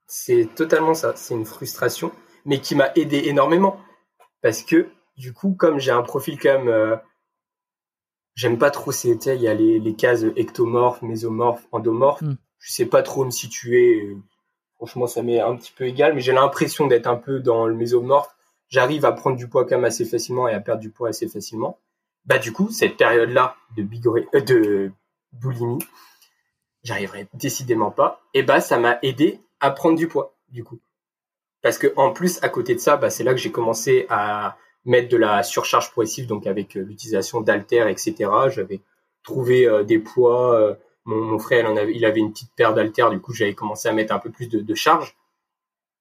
C'est 0.07 0.49
totalement 0.55 0.95
ça. 0.95 1.13
C'est 1.17 1.35
une 1.35 1.45
frustration, 1.45 2.13
mais 2.47 2.61
qui 2.61 2.77
m'a 2.77 2.93
aidé 2.95 3.25
énormément 3.27 3.79
parce 4.41 4.63
que 4.63 4.89
du 5.19 5.33
coup, 5.33 5.55
comme 5.55 5.79
j'ai 5.79 5.91
un 5.91 6.03
profil 6.03 6.39
quand 6.39 6.59
même, 6.59 6.69
euh, 6.69 6.97
j'aime 8.35 8.57
pas 8.57 8.71
trop 8.71 8.93
ces, 8.93 9.11
il 9.11 9.43
y 9.43 9.49
a 9.49 9.55
les, 9.55 9.81
les, 9.81 9.95
cases 9.95 10.25
ectomorphes, 10.37 11.03
mésomorphes, 11.03 11.67
endomorphes. 11.73 12.23
Mm. 12.23 12.37
Je 12.61 12.73
sais 12.73 12.87
pas 12.87 13.03
trop 13.03 13.25
me 13.25 13.31
situer. 13.31 14.17
Franchement, 14.77 15.07
ça 15.07 15.23
m'est 15.23 15.41
un 15.41 15.57
petit 15.57 15.73
peu 15.77 15.85
égal, 15.85 16.15
mais 16.15 16.21
j'ai 16.21 16.33
l'impression 16.33 16.87
d'être 16.87 17.09
un 17.09 17.17
peu 17.17 17.41
dans 17.41 17.67
le 17.67 17.75
mésomorphe. 17.75 18.35
J'arrive 18.69 19.05
à 19.05 19.13
prendre 19.13 19.37
du 19.37 19.49
poids 19.49 19.65
quand 19.65 19.77
même 19.77 19.85
assez 19.85 20.05
facilement 20.05 20.49
et 20.49 20.55
à 20.55 20.61
perdre 20.61 20.81
du 20.81 20.91
poids 20.91 21.09
assez 21.09 21.29
facilement. 21.29 21.79
Bah 22.27 22.39
du 22.39 22.53
coup, 22.53 22.71
cette 22.71 22.97
période-là 22.97 23.57
de 23.77 23.83
bigoré, 23.83 24.29
euh, 24.35 24.41
de 24.41 24.93
boulimie, 25.33 25.85
j'arriverai 26.83 27.29
décidément 27.35 27.91
pas. 27.91 28.21
Et 28.35 28.43
bah 28.43 28.61
ça 28.61 28.79
m'a 28.79 28.99
aidé 29.03 29.41
à 29.61 29.71
prendre 29.71 29.97
du 29.97 30.09
poids, 30.09 30.35
du 30.49 30.65
coup. 30.65 30.79
Parce 31.63 31.79
que 31.79 31.93
en 31.97 32.13
plus, 32.13 32.43
à 32.43 32.49
côté 32.49 32.75
de 32.75 32.81
ça, 32.81 32.97
bah, 32.97 33.11
c'est 33.11 33.25
là 33.25 33.33
que 33.33 33.41
j'ai 33.41 33.51
commencé 33.51 34.07
à 34.09 34.57
mettre 34.85 35.09
de 35.09 35.17
la 35.17 35.43
surcharge 35.43 35.91
progressive, 35.91 36.27
donc 36.27 36.47
avec 36.47 36.77
euh, 36.77 36.83
l'utilisation 36.83 37.41
d'haltères, 37.41 37.89
etc. 37.89 38.15
J'avais 38.49 38.81
trouvé 39.23 39.67
euh, 39.67 39.83
des 39.83 39.99
poids. 39.99 40.55
Euh, 40.55 40.75
mon, 41.05 41.39
frère, 41.39 41.71
il, 41.89 42.05
avait 42.05 42.21
une 42.21 42.33
petite 42.33 42.53
paire 42.55 42.75
d'haltères, 42.75 43.11
du 43.11 43.21
coup, 43.21 43.33
j'avais 43.33 43.55
commencé 43.55 43.89
à 43.89 43.93
mettre 43.93 44.13
un 44.13 44.19
peu 44.19 44.31
plus 44.31 44.49
de, 44.49 44.75
charge. 44.75 45.17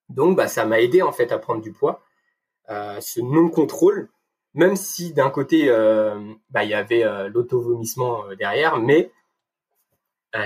Donc, 0.09 0.35
bah, 0.35 0.47
ça 0.47 0.65
m'a 0.65 0.81
aidé 0.81 1.01
en 1.01 1.13
fait 1.13 1.31
à 1.31 1.37
prendre 1.37 1.61
du 1.61 1.71
poids. 1.71 2.01
Ce 2.67 3.21
non-contrôle, 3.21 4.09
même 4.53 4.75
si 4.75 5.13
d'un 5.13 5.29
côté, 5.29 5.69
bah, 6.49 6.63
il 6.63 6.69
y 6.69 6.73
avait 6.73 7.03
l'auto-vomissement 7.29 8.23
derrière, 8.37 8.77
mais 8.77 9.11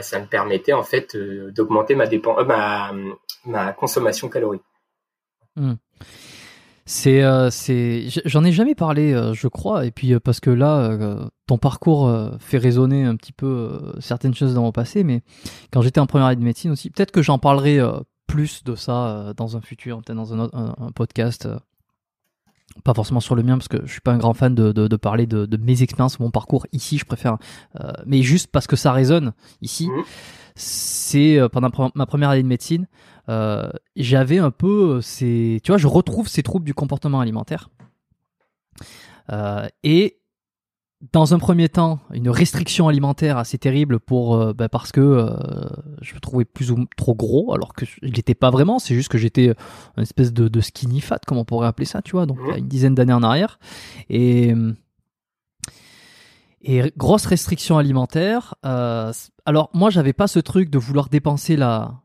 ça 0.02 0.20
me 0.20 0.28
permettait 0.28 0.74
en 0.74 0.84
fait 0.84 1.16
d'augmenter 1.16 1.96
ma, 1.96 2.06
ma, 2.46 2.92
ma 3.46 3.74
consommation 3.74 4.30
calorique. 4.30 4.64
Hmm. 5.56 5.74
C'est, 6.86 7.24
euh, 7.24 7.50
c'est, 7.52 8.08
j'en 8.26 8.44
ai 8.44 8.52
jamais 8.52 8.76
parlé, 8.76 9.14
euh, 9.14 9.34
je 9.34 9.48
crois, 9.48 9.86
et 9.86 9.92
puis 9.92 10.14
euh, 10.14 10.20
parce 10.20 10.40
que 10.40 10.50
là, 10.50 10.98
ton 11.48 11.58
parcours 11.58 12.12
fait 12.40 12.58
résonner 12.58 13.06
un 13.06 13.16
petit 13.16 13.32
peu 13.32 13.94
certaines 14.00 14.34
choses 14.34 14.54
dans 14.54 14.64
mon 14.64 14.72
passé, 14.72 15.04
mais 15.04 15.22
quand 15.72 15.82
j'étais 15.82 16.00
en 16.00 16.08
première 16.08 16.28
année 16.28 16.38
de 16.38 16.44
médecine 16.44 16.72
aussi, 16.72 16.90
peut-être 16.90 17.12
que 17.12 17.22
j'en 17.22 17.38
parlerai 17.38 17.80
plus 18.28 18.64
de 18.64 18.76
ça 18.76 19.34
dans 19.38 19.58
un 19.58 19.62
futur, 19.62 20.02
peut-être 20.02 20.18
dans 20.18 20.34
un, 20.34 20.50
un, 20.54 20.92
podcast, 20.92 21.48
pas 22.84 22.94
forcément 22.94 23.20
sur 23.20 23.36
le 23.36 23.44
mien 23.44 23.58
parce 23.58 23.68
que 23.68 23.86
je 23.86 23.92
suis 23.92 24.02
pas 24.02 24.12
un 24.12 24.18
grand 24.18 24.34
fan 24.34 24.56
de, 24.56 24.72
de, 24.72 24.96
parler 24.96 25.26
de, 25.28 25.46
de, 25.46 25.58
mes 25.58 25.84
expériences, 25.84 26.20
mon 26.20 26.32
parcours 26.32 26.66
ici, 26.72 26.98
je 26.98 27.06
préfère, 27.06 27.38
mais 28.06 28.22
juste 28.22 28.48
parce 28.52 28.68
que 28.68 28.76
ça 28.76 28.92
résonne 28.92 29.34
ici. 29.62 29.88
Mmh. 29.88 30.04
C'est 30.56 31.40
pendant 31.52 31.92
ma 31.96 32.06
première 32.06 32.30
année 32.30 32.44
de 32.44 32.48
médecine, 32.48 32.88
euh, 33.30 33.70
j'avais 33.96 34.40
un 34.40 34.52
peu 34.52 34.98
euh, 34.98 35.02
ces, 35.02 35.60
tu 35.64 35.72
vois, 35.72 35.78
je 35.78 35.88
retrouve 35.88 36.28
ces 36.28 36.44
troubles 36.44 36.66
du 36.66 36.74
comportement 36.74 37.20
alimentaire. 37.20 37.70
Euh, 39.32 39.68
et 39.84 40.20
dans 41.14 41.34
un 41.34 41.40
premier 41.40 41.68
temps, 41.68 42.00
une 42.14 42.30
restriction 42.30 42.88
alimentaire 42.88 43.38
assez 43.38 43.58
terrible 43.58 44.00
pour 44.00 44.54
bah, 44.54 44.70
parce 44.70 44.92
que 44.92 45.30
je 46.02 46.14
me 46.14 46.20
trouvais 46.20 46.46
plus 46.46 46.72
ou 46.72 46.86
trop 46.96 47.16
gros, 47.16 47.54
alors 47.54 47.74
que 47.74 47.86
je 47.86 47.96
l'étais 48.02 48.36
pas 48.36 48.52
vraiment. 48.52 48.78
C'est 48.78 48.94
juste 48.94 49.10
que 49.10 49.18
j'étais 49.18 49.54
une 49.98 50.04
espèce 50.04 50.32
de, 50.32 50.48
de, 50.48 50.62
skinny 50.62 51.02
fat, 51.02 51.20
comme 51.26 51.38
on 51.38 51.46
pourrait 51.46 51.68
appeler 51.68 51.86
ça, 51.86 52.02
tu 52.02 52.12
vois. 52.12 52.26
Donc 52.26 52.38
il 52.46 52.52
y 52.52 52.54
a 52.54 52.58
une 52.58 52.68
dizaine 52.68 52.96
d'années 52.96 53.14
en 53.14 53.24
arrière. 53.24 53.60
Et 54.10 54.54
et 56.64 56.94
grosse 56.96 57.26
restriction 57.26 57.78
alimentaire. 57.78 58.56
alors 58.64 59.70
moi, 59.74 59.90
j'avais 59.90 60.14
pas 60.14 60.28
ce 60.28 60.40
truc 60.40 60.70
de 60.70 60.78
vouloir 60.78 61.10
dépenser 61.10 61.56
la 61.56 62.01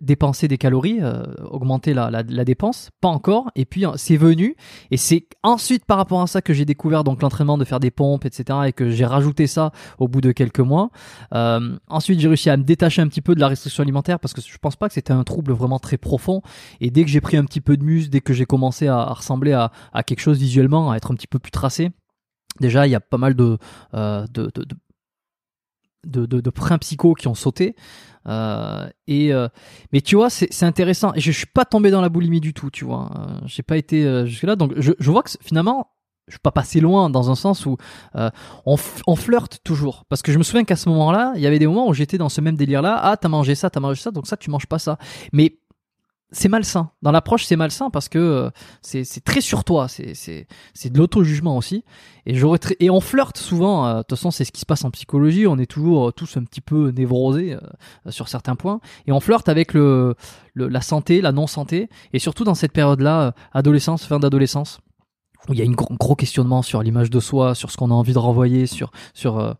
dépenser 0.00 0.46
des 0.46 0.58
calories, 0.58 0.98
euh, 1.00 1.22
augmenter 1.44 1.94
la, 1.94 2.10
la, 2.10 2.22
la, 2.22 2.44
dépense, 2.44 2.90
pas 3.00 3.08
encore. 3.08 3.50
Et 3.56 3.64
puis 3.64 3.84
c'est 3.96 4.16
venu, 4.16 4.56
et 4.90 4.96
c'est 4.96 5.26
ensuite 5.42 5.84
par 5.86 5.96
rapport 5.96 6.20
à 6.20 6.26
ça 6.26 6.42
que 6.42 6.52
j'ai 6.52 6.66
découvert 6.66 7.02
donc 7.02 7.22
l'entraînement 7.22 7.56
de 7.56 7.64
faire 7.64 7.80
des 7.80 7.90
pompes, 7.90 8.26
etc. 8.26 8.58
Et 8.66 8.72
que 8.72 8.90
j'ai 8.90 9.06
rajouté 9.06 9.46
ça 9.46 9.72
au 9.98 10.06
bout 10.06 10.20
de 10.20 10.32
quelques 10.32 10.60
mois. 10.60 10.90
Euh, 11.34 11.78
ensuite 11.88 12.20
j'ai 12.20 12.28
réussi 12.28 12.50
à 12.50 12.56
me 12.56 12.62
détacher 12.62 13.00
un 13.00 13.08
petit 13.08 13.22
peu 13.22 13.34
de 13.34 13.40
la 13.40 13.48
restriction 13.48 13.82
alimentaire 13.82 14.20
parce 14.20 14.34
que 14.34 14.42
je 14.42 14.58
pense 14.58 14.76
pas 14.76 14.88
que 14.88 14.94
c'était 14.94 15.12
un 15.12 15.24
trouble 15.24 15.52
vraiment 15.52 15.78
très 15.78 15.96
profond. 15.96 16.42
Et 16.80 16.90
dès 16.90 17.04
que 17.04 17.10
j'ai 17.10 17.22
pris 17.22 17.36
un 17.36 17.44
petit 17.44 17.60
peu 17.60 17.76
de 17.76 17.84
muscle, 17.84 18.10
dès 18.10 18.20
que 18.20 18.34
j'ai 18.34 18.46
commencé 18.46 18.86
à, 18.86 19.04
ressembler 19.04 19.52
à, 19.52 19.72
à, 19.92 20.02
quelque 20.02 20.20
chose 20.20 20.38
visuellement, 20.38 20.90
à 20.90 20.96
être 20.96 21.10
un 21.10 21.14
petit 21.14 21.26
peu 21.26 21.38
plus 21.38 21.52
tracé, 21.52 21.90
déjà 22.60 22.86
il 22.86 22.90
y 22.90 22.94
a 22.94 23.00
pas 23.00 23.18
mal 23.18 23.34
de, 23.34 23.56
euh, 23.94 24.26
de, 24.32 24.50
de, 24.54 24.64
de 24.64 24.76
de, 26.04 26.26
de, 26.26 26.40
de 26.40 26.50
psycho 26.78 27.14
qui 27.14 27.28
ont 27.28 27.34
sauté. 27.34 27.74
Euh, 28.26 28.88
et 29.06 29.32
euh, 29.32 29.48
mais 29.92 30.00
tu 30.00 30.16
vois, 30.16 30.30
c'est 30.30 30.62
intéressant. 30.64 31.12
Et 31.14 31.20
je, 31.20 31.32
je 31.32 31.38
suis 31.38 31.46
pas 31.46 31.64
tombé 31.64 31.90
dans 31.90 32.00
la 32.00 32.08
boulimie 32.08 32.40
du 32.40 32.52
tout, 32.52 32.70
tu 32.70 32.84
vois. 32.84 33.10
Euh, 33.16 33.38
J'ai 33.46 33.62
pas 33.62 33.76
été 33.76 34.26
jusque 34.26 34.44
là, 34.44 34.56
donc 34.56 34.72
je, 34.76 34.92
je 34.98 35.10
vois 35.10 35.22
que 35.22 35.30
finalement, 35.40 35.88
je 36.30 36.34
suis 36.34 36.40
pas 36.40 36.52
passé 36.52 36.80
loin 36.80 37.10
dans 37.10 37.30
un 37.30 37.34
sens 37.34 37.66
où 37.66 37.76
euh, 38.16 38.30
on, 38.64 38.76
on, 39.06 39.16
flirte 39.16 39.58
toujours. 39.64 40.04
Parce 40.08 40.22
que 40.22 40.32
je 40.32 40.38
me 40.38 40.42
souviens 40.42 40.64
qu'à 40.64 40.76
ce 40.76 40.88
moment-là, 40.88 41.32
il 41.34 41.42
y 41.42 41.46
avait 41.46 41.58
des 41.58 41.66
moments 41.66 41.88
où 41.88 41.94
j'étais 41.94 42.18
dans 42.18 42.28
ce 42.28 42.40
même 42.40 42.56
délire-là. 42.56 42.98
Ah, 43.02 43.16
t'as 43.16 43.28
mangé 43.28 43.54
ça, 43.54 43.68
t'as 43.68 43.80
mangé 43.80 44.00
ça, 44.00 44.10
donc 44.10 44.26
ça, 44.26 44.36
tu 44.36 44.48
manges 44.50 44.66
pas 44.66 44.78
ça. 44.78 44.96
Mais 45.32 45.58
c'est 46.32 46.48
malsain. 46.48 46.90
Dans 47.02 47.10
l'approche, 47.10 47.44
c'est 47.44 47.56
malsain 47.56 47.90
parce 47.90 48.08
que 48.08 48.18
euh, 48.18 48.50
c'est 48.82 49.24
très 49.24 49.40
sur 49.40 49.64
toi. 49.64 49.88
C'est 49.88 50.46
de 50.90 50.98
l'auto-jugement 50.98 51.56
aussi. 51.56 51.84
Et 52.26 52.34
j'aurais 52.34 52.58
et 52.78 52.90
on 52.90 53.00
flirte 53.00 53.36
souvent. 53.36 53.86
Euh, 53.86 53.94
de 53.94 53.98
toute 54.02 54.10
façon, 54.10 54.30
c'est 54.30 54.44
ce 54.44 54.52
qui 54.52 54.60
se 54.60 54.66
passe 54.66 54.84
en 54.84 54.90
psychologie. 54.90 55.46
On 55.46 55.58
est 55.58 55.70
toujours 55.70 56.08
euh, 56.08 56.12
tous 56.12 56.36
un 56.36 56.44
petit 56.44 56.60
peu 56.60 56.90
névrosés 56.90 57.56
sur 58.08 58.28
certains 58.28 58.54
points. 58.54 58.80
Et 59.06 59.12
on 59.12 59.20
flirte 59.20 59.48
avec 59.48 59.74
le, 59.74 60.14
la 60.54 60.80
santé, 60.80 61.20
la 61.20 61.32
non-santé. 61.32 61.88
Et 62.12 62.18
surtout 62.18 62.44
dans 62.44 62.54
cette 62.54 62.72
période-là, 62.72 63.34
adolescence, 63.52 64.04
fin 64.04 64.20
d'adolescence, 64.20 64.80
où 65.48 65.54
il 65.54 65.58
y 65.58 65.62
a 65.62 65.64
un 65.68 65.72
gros, 65.72 66.14
questionnement 66.14 66.62
sur 66.62 66.82
l'image 66.82 67.10
de 67.10 67.18
soi, 67.18 67.54
sur 67.54 67.70
ce 67.70 67.76
qu'on 67.76 67.90
a 67.90 67.94
envie 67.94 68.12
de 68.12 68.18
renvoyer, 68.18 68.66
sur 68.66 68.90
sur 69.14 69.56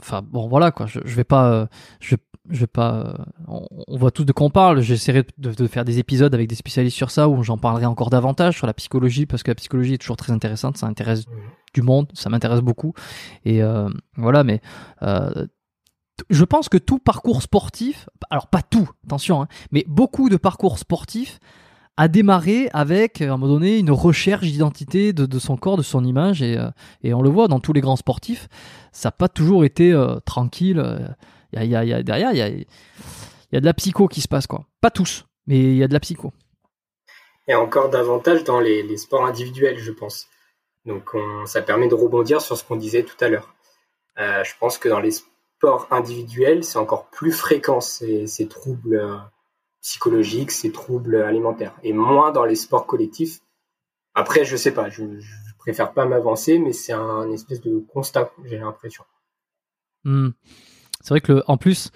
enfin 0.00 0.22
bon 0.22 0.48
voilà 0.48 0.70
quoi 0.70 0.86
je, 0.86 1.00
je 1.04 1.14
vais 1.14 1.24
pas 1.24 1.68
je 2.00 2.14
vais 2.14 2.22
je 2.50 2.60
vais 2.60 2.66
pas. 2.66 3.26
On, 3.46 3.66
voit 3.96 4.10
tous 4.10 4.24
de 4.24 4.32
quoi 4.32 4.46
on 4.46 4.50
parle. 4.50 4.80
J'essaierai 4.80 5.24
de, 5.38 5.66
faire 5.66 5.84
des 5.84 5.98
épisodes 5.98 6.34
avec 6.34 6.48
des 6.48 6.54
spécialistes 6.54 6.96
sur 6.96 7.10
ça 7.10 7.28
où 7.28 7.42
j'en 7.42 7.58
parlerai 7.58 7.86
encore 7.86 8.10
davantage 8.10 8.56
sur 8.56 8.66
la 8.66 8.74
psychologie 8.74 9.26
parce 9.26 9.42
que 9.42 9.50
la 9.50 9.54
psychologie 9.54 9.94
est 9.94 9.98
toujours 9.98 10.16
très 10.16 10.32
intéressante. 10.32 10.76
Ça 10.76 10.86
intéresse 10.86 11.24
du 11.74 11.82
monde, 11.82 12.08
ça 12.14 12.28
m'intéresse 12.28 12.60
beaucoup. 12.60 12.92
Et 13.44 13.62
euh, 13.62 13.88
voilà, 14.16 14.44
mais 14.44 14.60
euh, 15.02 15.46
je 16.28 16.44
pense 16.44 16.68
que 16.68 16.78
tout 16.78 16.98
parcours 16.98 17.42
sportif, 17.42 18.08
alors 18.30 18.48
pas 18.48 18.62
tout, 18.62 18.90
attention, 19.06 19.42
hein, 19.42 19.48
mais 19.70 19.84
beaucoup 19.88 20.28
de 20.28 20.36
parcours 20.36 20.78
sportifs 20.78 21.38
a 21.96 22.08
démarré 22.08 22.70
avec 22.72 23.20
à 23.20 23.26
un 23.26 23.36
moment 23.36 23.52
donné 23.54 23.78
une 23.78 23.90
recherche 23.90 24.46
d'identité 24.46 25.12
de, 25.12 25.38
son 25.38 25.56
corps, 25.56 25.76
de 25.76 25.82
son 25.82 26.04
image 26.04 26.40
et, 26.42 26.58
euh, 26.58 26.70
et, 27.02 27.14
on 27.14 27.22
le 27.22 27.28
voit 27.28 27.46
dans 27.46 27.60
tous 27.60 27.72
les 27.72 27.80
grands 27.80 27.96
sportifs, 27.96 28.48
ça 28.90 29.08
n'a 29.08 29.12
pas 29.12 29.28
toujours 29.28 29.64
été 29.64 29.94
tranquille 30.24 30.82
y 31.52 31.66
y 31.66 31.74
a, 31.74 32.02
derrière, 32.02 32.32
il 32.32 32.38
y 32.38 32.42
a, 32.42 32.48
y 32.48 33.56
a 33.56 33.60
de 33.60 33.64
la 33.66 33.74
psycho 33.74 34.08
qui 34.08 34.20
se 34.20 34.28
passe, 34.28 34.46
quoi. 34.46 34.66
Pas 34.80 34.90
tous, 34.90 35.26
mais 35.46 35.58
il 35.58 35.76
y 35.76 35.82
a 35.82 35.88
de 35.88 35.92
la 35.92 36.00
psycho. 36.00 36.32
Et 37.48 37.54
encore 37.54 37.90
davantage 37.90 38.44
dans 38.44 38.60
les, 38.60 38.82
les 38.82 38.96
sports 38.96 39.24
individuels, 39.24 39.78
je 39.78 39.90
pense. 39.90 40.28
Donc 40.84 41.14
on, 41.14 41.46
ça 41.46 41.62
permet 41.62 41.88
de 41.88 41.94
rebondir 41.94 42.40
sur 42.40 42.56
ce 42.56 42.64
qu'on 42.64 42.76
disait 42.76 43.02
tout 43.02 43.16
à 43.20 43.28
l'heure. 43.28 43.54
Euh, 44.18 44.44
je 44.44 44.52
pense 44.58 44.78
que 44.78 44.88
dans 44.88 45.00
les 45.00 45.10
sports 45.10 45.88
individuels, 45.90 46.64
c'est 46.64 46.78
encore 46.78 47.10
plus 47.10 47.32
fréquent 47.32 47.80
ces, 47.80 48.26
ces 48.26 48.48
troubles 48.48 48.96
euh, 48.96 49.16
psychologiques, 49.82 50.50
ces 50.50 50.72
troubles 50.72 51.16
alimentaires, 51.22 51.74
et 51.82 51.92
moins 51.92 52.30
dans 52.30 52.44
les 52.44 52.54
sports 52.54 52.86
collectifs. 52.86 53.40
Après, 54.14 54.44
je 54.44 54.56
sais 54.56 54.72
pas, 54.72 54.88
je, 54.88 55.18
je 55.18 55.34
préfère 55.58 55.92
pas 55.92 56.06
m'avancer, 56.06 56.58
mais 56.58 56.72
c'est 56.72 56.92
un 56.92 57.30
espèce 57.30 57.60
de 57.60 57.78
constat, 57.78 58.32
j'ai 58.44 58.58
l'impression. 58.58 59.04
Hmm. 60.04 60.30
C'est 61.00 61.10
vrai 61.10 61.20
que 61.20 61.42
en 61.46 61.56
plus, 61.56 61.90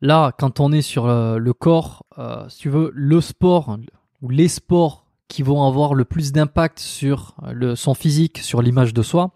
là, 0.00 0.32
quand 0.38 0.60
on 0.60 0.72
est 0.72 0.82
sur 0.82 1.06
euh, 1.06 1.38
le 1.38 1.52
corps, 1.52 2.04
euh, 2.18 2.48
si 2.48 2.58
tu 2.58 2.68
veux, 2.68 2.90
le 2.94 3.20
sport 3.20 3.78
ou 4.22 4.28
les 4.28 4.48
sports 4.48 5.06
qui 5.28 5.42
vont 5.42 5.66
avoir 5.66 5.94
le 5.94 6.04
plus 6.04 6.32
d'impact 6.32 6.78
sur 6.78 7.34
euh, 7.42 7.52
le, 7.52 7.76
son 7.76 7.94
physique, 7.94 8.38
sur 8.38 8.62
l'image 8.62 8.94
de 8.94 9.02
soi, 9.02 9.32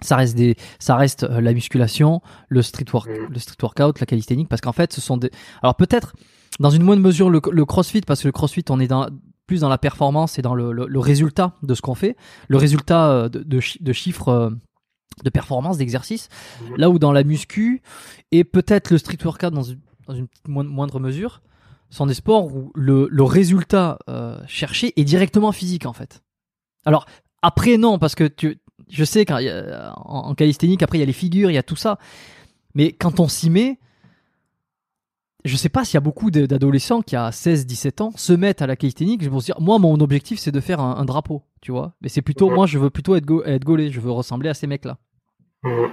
ça 0.00 0.16
reste 0.16 0.36
des, 0.36 0.56
ça 0.78 0.96
reste 0.96 1.22
la 1.22 1.52
musculation, 1.52 2.20
le 2.48 2.62
street 2.62 2.86
work, 2.92 3.08
mm. 3.08 3.32
le 3.32 3.38
street 3.38 3.56
workout, 3.62 4.00
la 4.00 4.06
calisthénique, 4.06 4.48
parce 4.48 4.60
qu'en 4.60 4.72
fait, 4.72 4.92
ce 4.92 5.00
sont 5.00 5.16
des, 5.16 5.30
alors 5.62 5.76
peut-être 5.76 6.14
dans 6.60 6.70
une 6.70 6.82
moindre 6.82 7.02
mesure 7.02 7.30
le, 7.30 7.40
crossfit, 7.64 8.02
parce 8.02 8.22
que 8.22 8.28
le 8.28 8.32
crossfit, 8.32 8.64
on 8.68 8.78
est 8.78 8.86
dans, 8.86 9.08
plus 9.46 9.60
dans 9.60 9.68
la 9.68 9.78
performance 9.78 10.38
et 10.38 10.42
dans 10.42 10.54
le, 10.54 10.72
le, 10.72 10.98
résultat 11.00 11.54
de 11.64 11.74
ce 11.74 11.82
qu'on 11.82 11.96
fait, 11.96 12.16
le 12.48 12.58
résultat 12.58 13.28
de, 13.28 13.42
de, 13.42 13.60
de 13.80 13.92
chiffres 13.92 14.52
de 15.22 15.30
performance, 15.30 15.78
d'exercice. 15.78 16.28
Mhm. 16.62 16.76
Là 16.76 16.90
où 16.90 16.98
dans 16.98 17.12
la 17.12 17.24
muscu 17.24 17.82
et 18.32 18.44
peut-être 18.44 18.90
le 18.90 18.98
street 18.98 19.18
workout 19.24 19.52
dans 19.52 19.62
une, 19.62 19.80
dans 20.06 20.14
une 20.14 20.28
moindre 20.46 21.00
mesure, 21.00 21.42
sont 21.90 22.06
des 22.06 22.14
sports 22.14 22.46
où 22.46 22.72
le, 22.74 23.08
le 23.10 23.22
résultat 23.22 23.98
euh, 24.08 24.40
cherché 24.46 24.92
est 24.96 25.04
directement 25.04 25.52
physique 25.52 25.86
en 25.86 25.92
fait. 25.92 26.22
Alors 26.84 27.06
après 27.42 27.76
non 27.76 27.98
parce 27.98 28.14
que 28.14 28.24
tu, 28.24 28.58
je 28.88 29.04
sais 29.04 29.24
qu'en 29.24 29.38
en, 29.96 30.34
calisthénique 30.34 30.82
après 30.82 30.98
il 30.98 31.00
y 31.00 31.04
a 31.04 31.06
les 31.06 31.12
figures, 31.12 31.50
il 31.50 31.54
y 31.54 31.58
a 31.58 31.62
tout 31.62 31.76
ça, 31.76 31.98
mais 32.74 32.92
quand 32.92 33.20
on 33.20 33.28
s'y 33.28 33.48
met, 33.48 33.78
je 35.44 35.56
sais 35.56 35.68
pas 35.68 35.84
s'il 35.84 35.94
y 35.94 35.98
a 35.98 36.00
beaucoup 36.00 36.30
d'adolescents 36.30 37.02
qui 37.02 37.16
à 37.16 37.30
16-17 37.30 38.02
ans 38.02 38.12
se 38.16 38.32
mettent 38.32 38.62
à 38.62 38.66
la 38.66 38.76
calisthénique, 38.76 39.22
je 39.22 39.30
me 39.30 39.40
dire 39.40 39.60
moi 39.60 39.78
mon 39.78 40.00
objectif 40.00 40.38
c'est 40.38 40.52
de 40.52 40.60
faire 40.60 40.80
un, 40.80 41.04
drapeau, 41.04 41.42
tu 41.60 41.70
vois, 41.72 41.94
mais 42.00 42.08
c'est 42.08 42.22
plutôt 42.22 42.50
moi 42.50 42.66
je 42.66 42.78
veux 42.78 42.90
plutôt 42.90 43.14
être, 43.14 43.46
être 43.46 43.64
gaulé, 43.64 43.90
je 43.90 44.00
veux 44.00 44.10
ressembler 44.10 44.48
à 44.48 44.54
ces 44.54 44.66
mecs 44.66 44.84
là. 44.84 44.98
Mmh. 45.64 45.86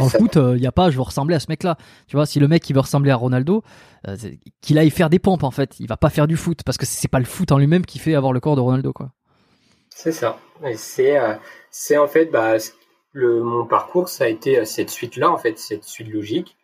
En 0.00 0.08
foot, 0.08 0.32
il 0.34 0.38
euh, 0.40 0.58
n'y 0.58 0.66
a 0.66 0.72
pas, 0.72 0.90
je 0.90 0.96
veux 0.96 1.02
ressembler 1.02 1.36
à 1.36 1.38
ce 1.38 1.46
mec-là. 1.48 1.76
Tu 2.08 2.16
vois, 2.16 2.26
si 2.26 2.40
le 2.40 2.48
mec 2.48 2.68
il 2.68 2.72
veut 2.72 2.80
ressembler 2.80 3.12
à 3.12 3.16
Ronaldo, 3.16 3.62
euh, 4.08 4.16
qu'il 4.60 4.76
aille 4.76 4.90
faire 4.90 5.08
des 5.08 5.20
pompes 5.20 5.44
en 5.44 5.52
fait. 5.52 5.78
Il 5.78 5.86
va 5.86 5.96
pas 5.96 6.10
faire 6.10 6.26
du 6.26 6.36
foot 6.36 6.64
parce 6.64 6.76
que 6.76 6.84
c'est 6.84 7.06
pas 7.06 7.20
le 7.20 7.24
foot 7.24 7.52
en 7.52 7.58
lui-même 7.58 7.86
qui 7.86 8.00
fait 8.00 8.16
avoir 8.16 8.32
le 8.32 8.40
corps 8.40 8.56
de 8.56 8.60
Ronaldo, 8.60 8.92
quoi. 8.92 9.12
C'est 9.88 10.10
ça. 10.10 10.38
C'est, 10.74 11.16
euh, 11.16 11.34
c'est 11.70 11.96
en 11.96 12.08
fait, 12.08 12.26
bah, 12.26 12.56
le, 13.12 13.40
mon 13.40 13.66
parcours, 13.66 14.08
ça 14.08 14.24
a 14.24 14.26
été 14.26 14.64
cette 14.64 14.90
suite-là, 14.90 15.30
en 15.30 15.38
fait, 15.38 15.58
cette 15.58 15.84
suite 15.84 16.08
logique. 16.08 16.57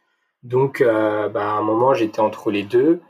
Donc, 0.44 0.82
bah, 0.82 1.30
à 1.34 1.56
un 1.56 1.62
moment, 1.62 1.94
j'étais 1.94 2.20
entre 2.20 2.50
les 2.50 2.62
deux, 2.62 3.00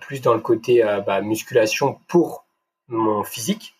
plus 0.00 0.20
dans 0.20 0.34
le 0.34 0.40
côté 0.40 0.82
bah, 1.06 1.20
musculation 1.20 2.00
pour 2.08 2.46
mon 2.88 3.22
physique. 3.22 3.74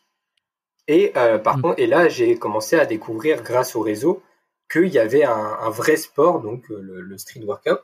Et 0.87 1.13
par 1.43 1.59
mmh. 1.59 1.63
contre, 1.63 1.81
et 1.81 1.87
là, 1.87 2.09
j'ai 2.09 2.39
commencé 2.39 2.79
à 2.79 2.87
découvrir 2.87 3.43
grâce 3.43 3.75
au 3.75 3.81
réseau 3.81 4.23
qu'il 4.71 4.89
y 4.89 4.99
avait 4.99 5.25
un, 5.25 5.71
vrai 5.71 5.97
sport, 5.97 6.41
donc 6.41 6.71
euh, 6.71 6.81
le, 6.81 7.19
street 7.19 7.43
workout, 7.45 7.81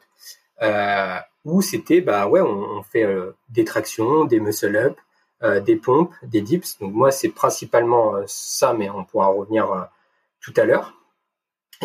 euh, 0.63 1.17
où 1.45 1.63
c'était, 1.63 2.01
bah 2.01 2.27
ouais, 2.27 2.41
on, 2.41 2.83
fait 2.83 3.05
euh, 3.05 3.33
des 3.49 3.65
tractions, 3.65 4.25
des 4.25 4.41
muscle-up, 4.41 4.99
des 5.67 5.77
pompes, 5.77 6.15
des 6.23 6.41
dips. 6.41 6.79
Donc 6.79 6.95
moi, 6.95 7.11
c'est 7.11 7.29
principalement 7.29 8.15
ça, 8.27 8.73
mais 8.73 8.89
on 8.89 9.05
pourra 9.05 9.27
revenir 9.27 9.91
tout 10.41 10.55
à 10.57 10.65
l'heure. 10.65 10.95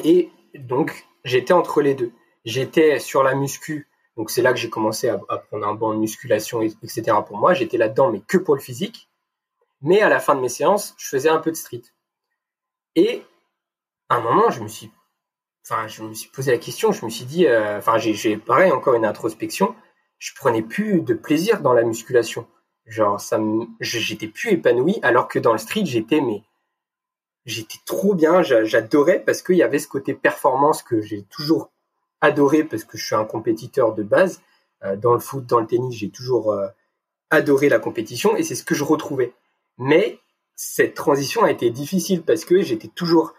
Et 0.06 0.30
donc, 0.56 1.06
j'étais 1.26 1.52
entre 1.52 1.82
les 1.82 1.94
deux. 1.94 2.14
J'étais 2.46 3.00
sur 3.00 3.24
la 3.24 3.36
muscu, 3.36 3.90
donc 4.18 4.32
c'est 4.32 4.42
là 4.42 4.54
que 4.54 4.60
j'ai 4.60 4.70
commencé 4.70 5.10
à, 5.10 5.18
prendre 5.18 5.68
un 5.68 5.74
banc 5.74 5.94
de 5.94 6.00
musculation, 6.00 6.62
etc. 6.62 7.18
pour 7.26 7.38
moi. 7.38 7.54
J'étais 7.54 7.78
là-dedans, 7.78 8.12
mais 8.12 8.22
que 8.22 8.38
pour 8.38 8.56
le 8.56 8.62
physique. 8.62 9.10
Mais 9.82 10.02
à 10.02 10.10
la 10.10 10.20
fin 10.20 10.36
de 10.36 10.42
mes 10.42 10.50
séances, 10.50 10.94
je 10.98 11.08
faisais 11.08 11.30
un 11.30 11.40
peu 11.40 11.52
de 11.52 11.56
street. 11.56 11.84
Et 12.96 13.24
à 14.10 14.16
un 14.16 14.22
moment, 14.22 14.50
je 14.50 14.62
me 14.62 14.68
suis, 14.68 14.92
enfin, 15.64 15.88
je 15.88 16.04
me 16.04 16.14
suis 16.14 16.30
posé 16.30 16.52
la 16.52 16.58
question, 16.58 16.92
je 16.92 17.06
me 17.06 17.10
suis 17.10 17.26
dit, 17.26 17.48
euh, 17.48 17.80
j'ai 17.98 18.38
pareil 18.38 18.72
encore 18.72 18.96
une 18.96 19.06
introspection, 19.06 19.76
je 20.18 20.34
prenais 20.36 20.64
plus 20.64 21.02
de 21.02 21.14
plaisir 21.14 21.62
dans 21.62 21.74
la 21.74 21.84
musculation. 21.84 22.48
Genre, 22.86 23.22
ça 23.22 23.40
j'étais 23.80 24.28
plus 24.28 24.52
épanoui, 24.52 25.00
alors 25.04 25.28
que 25.28 25.40
dans 25.40 25.54
le 25.54 25.60
street, 25.60 25.86
j'étais, 25.86 26.22
mais, 26.22 26.44
j'étais 27.46 27.78
trop 27.86 28.16
bien, 28.16 28.42
j'adorais 28.42 29.24
parce 29.24 29.42
qu'il 29.42 29.56
y 29.56 29.64
avait 29.64 29.80
ce 29.80 29.88
côté 29.88 30.14
performance 30.14 30.84
que 30.84 31.02
j'ai 31.02 31.24
toujours 31.24 31.72
adoré 32.22 32.64
parce 32.64 32.84
que 32.84 32.98
je 32.98 33.06
suis 33.06 33.16
un 33.16 33.26
compétiteur 33.26 33.94
de 33.94 34.04
base. 34.04 34.42
Euh, 34.84 34.96
dans 34.96 35.14
le 35.14 35.20
foot, 35.20 35.46
dans 35.46 35.60
le 35.60 35.68
tennis, 35.68 35.96
j'ai 35.96 36.10
toujours 36.10 36.52
euh, 36.52 36.68
adoré 37.30 37.70
la 37.70 37.80
compétition 37.80 38.36
et 38.36 38.44
c'est 38.44 38.56
ce 38.56 38.64
que 38.64 38.76
je 38.76 38.84
retrouvais. 38.84 39.34
Mais 39.78 40.20
cette 40.56 40.94
transition 40.94 41.44
a 41.44 41.52
été 41.52 41.70
difficile 41.70 42.24
parce 42.24 42.46
que 42.46 42.62
j'étais 42.62 42.88
toujours 42.88 43.34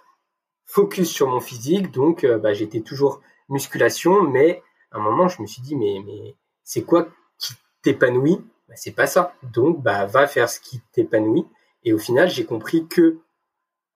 focus 0.64 1.10
sur 1.10 1.28
mon 1.28 1.40
physique, 1.40 1.90
donc 1.90 2.24
euh, 2.24 2.38
bah, 2.38 2.52
j'étais 2.52 2.80
toujours 2.80 3.20
musculation, 3.48 4.22
mais 4.22 4.62
à 4.92 4.98
un 4.98 5.00
moment 5.00 5.28
je 5.28 5.42
me 5.42 5.46
suis 5.46 5.62
dit 5.62 5.76
mais 5.76 6.00
mais 6.06 6.36
c'est 6.62 6.82
quoi 6.82 7.08
qui 7.38 7.54
t'épanouit? 7.82 8.40
Bah, 8.68 8.74
C'est 8.76 8.92
pas 8.92 9.06
ça. 9.06 9.34
Donc 9.42 9.82
bah 9.82 10.06
va 10.06 10.26
faire 10.26 10.48
ce 10.48 10.60
qui 10.60 10.80
t'épanouit. 10.92 11.46
Et 11.84 11.92
au 11.92 11.98
final 11.98 12.28
j'ai 12.30 12.44
compris 12.44 12.86
que 12.86 13.18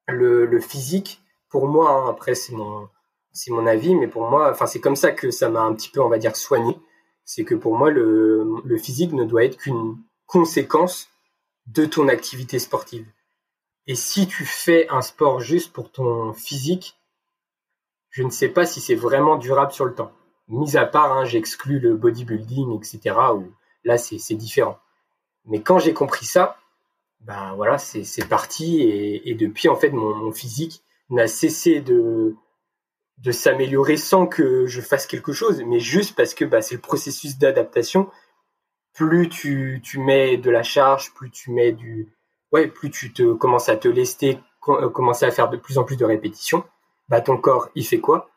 le, 0.09 0.47
le 0.47 0.61
physique, 0.61 1.23
pour 1.49 1.67
moi, 1.69 1.91
hein, 1.91 2.11
après 2.11 2.35
c'est 2.35 2.55
mon 2.55 2.89
c'est 3.35 3.51
mon 3.51 3.67
avis, 3.67 3.95
mais 3.95 4.09
pour 4.09 4.31
moi, 4.31 4.51
enfin 4.51 4.67
c'est 4.67 4.81
comme 4.81 4.97
ça 4.97 5.13
que 5.13 5.31
ça 5.31 5.51
m'a 5.51 5.61
un 5.61 5.75
petit 5.75 5.91
peu 5.91 6.01
on 6.01 6.09
va 6.09 6.19
dire 6.19 6.37
soigné. 6.37 6.79
C'est 7.25 7.45
que 7.45 7.55
pour 7.55 7.77
moi 7.77 7.91
le, 7.91 8.79
physique 8.79 9.13
ne 9.13 9.25
doit 9.25 9.45
être 9.45 9.59
qu'une 9.59 9.97
conséquence 10.27 11.09
de 11.67 11.85
ton 11.85 12.09
activité 12.09 12.59
sportive. 12.59 13.07
Et 13.87 13.97
si 13.97 14.27
tu 14.27 14.45
fais 14.45 14.89
un 14.89 15.03
sport 15.03 15.41
juste 15.41 15.73
pour 15.73 15.91
ton 15.91 16.33
physique, 16.33 16.99
je 18.11 18.23
ne 18.23 18.31
sais 18.31 18.49
pas 18.49 18.65
si 18.67 18.81
c'est 18.81 18.95
vraiment 18.95 19.37
durable 19.37 19.73
sur 19.73 19.85
le 19.85 19.95
temps. 19.95 20.13
Mis 20.49 20.77
à 20.77 20.87
part, 20.87 21.13
hein, 21.13 21.25
j'exclus 21.25 21.81
le 21.81 21.97
bodybuilding, 21.97 22.77
etc. 22.77 23.17
Là, 23.85 23.99
c'est 23.99 24.35
différent. 24.35 24.79
Mais 25.47 25.61
quand 25.61 25.79
j'ai 25.79 25.93
compris 25.93 26.25
ça, 26.25 26.57
ben 27.21 27.55
voilà, 27.55 27.79
c'est 27.79 28.29
parti. 28.29 28.83
Et, 28.83 29.35
depuis, 29.35 29.69
en 29.69 29.77
fait, 29.77 29.91
mon, 29.91 30.33
physique 30.33 30.83
n'a 31.11 31.27
cessé 31.27 31.81
de, 31.81 32.37
de 33.19 33.33
s'améliorer 33.33 33.97
sans 33.97 34.27
que 34.27 34.67
je 34.67 34.81
fasse 34.81 35.07
quelque 35.07 35.33
chose, 35.33 35.63
mais 35.65 35.81
juste 35.81 36.17
parce 36.17 36.35
que 36.35 36.45
bah, 36.45 36.63
c'est 36.63 36.75
le 36.75 36.81
processus 36.81 37.39
d'adaptation. 37.39 38.11
Plus 38.93 39.29
tu, 39.29 39.81
tu 39.83 39.99
mets 39.99 40.37
de 40.37 40.51
la 40.51 40.63
charge, 40.63 41.15
plus 41.15 41.31
tu 41.31 41.51
mets 41.51 41.73
du, 41.73 42.13
ouais, 42.53 42.69
plus 42.69 42.91
tu 42.91 43.13
te 43.13 43.33
commences 43.33 43.69
à 43.69 43.77
te 43.77 43.89
lester, 43.89 44.39
euh, 44.69 44.89
commencer 44.89 45.27
à 45.27 45.31
faire 45.31 45.51
de 45.51 45.57
plus 45.57 45.79
en 45.79 45.85
plus 45.85 45.97
de 45.97 46.05
répétitions, 46.05 46.65
bah 47.09 47.21
ton 47.21 47.37
corps 47.37 47.69
il 47.75 47.85
fait 47.85 48.01
quoi? 48.01 48.31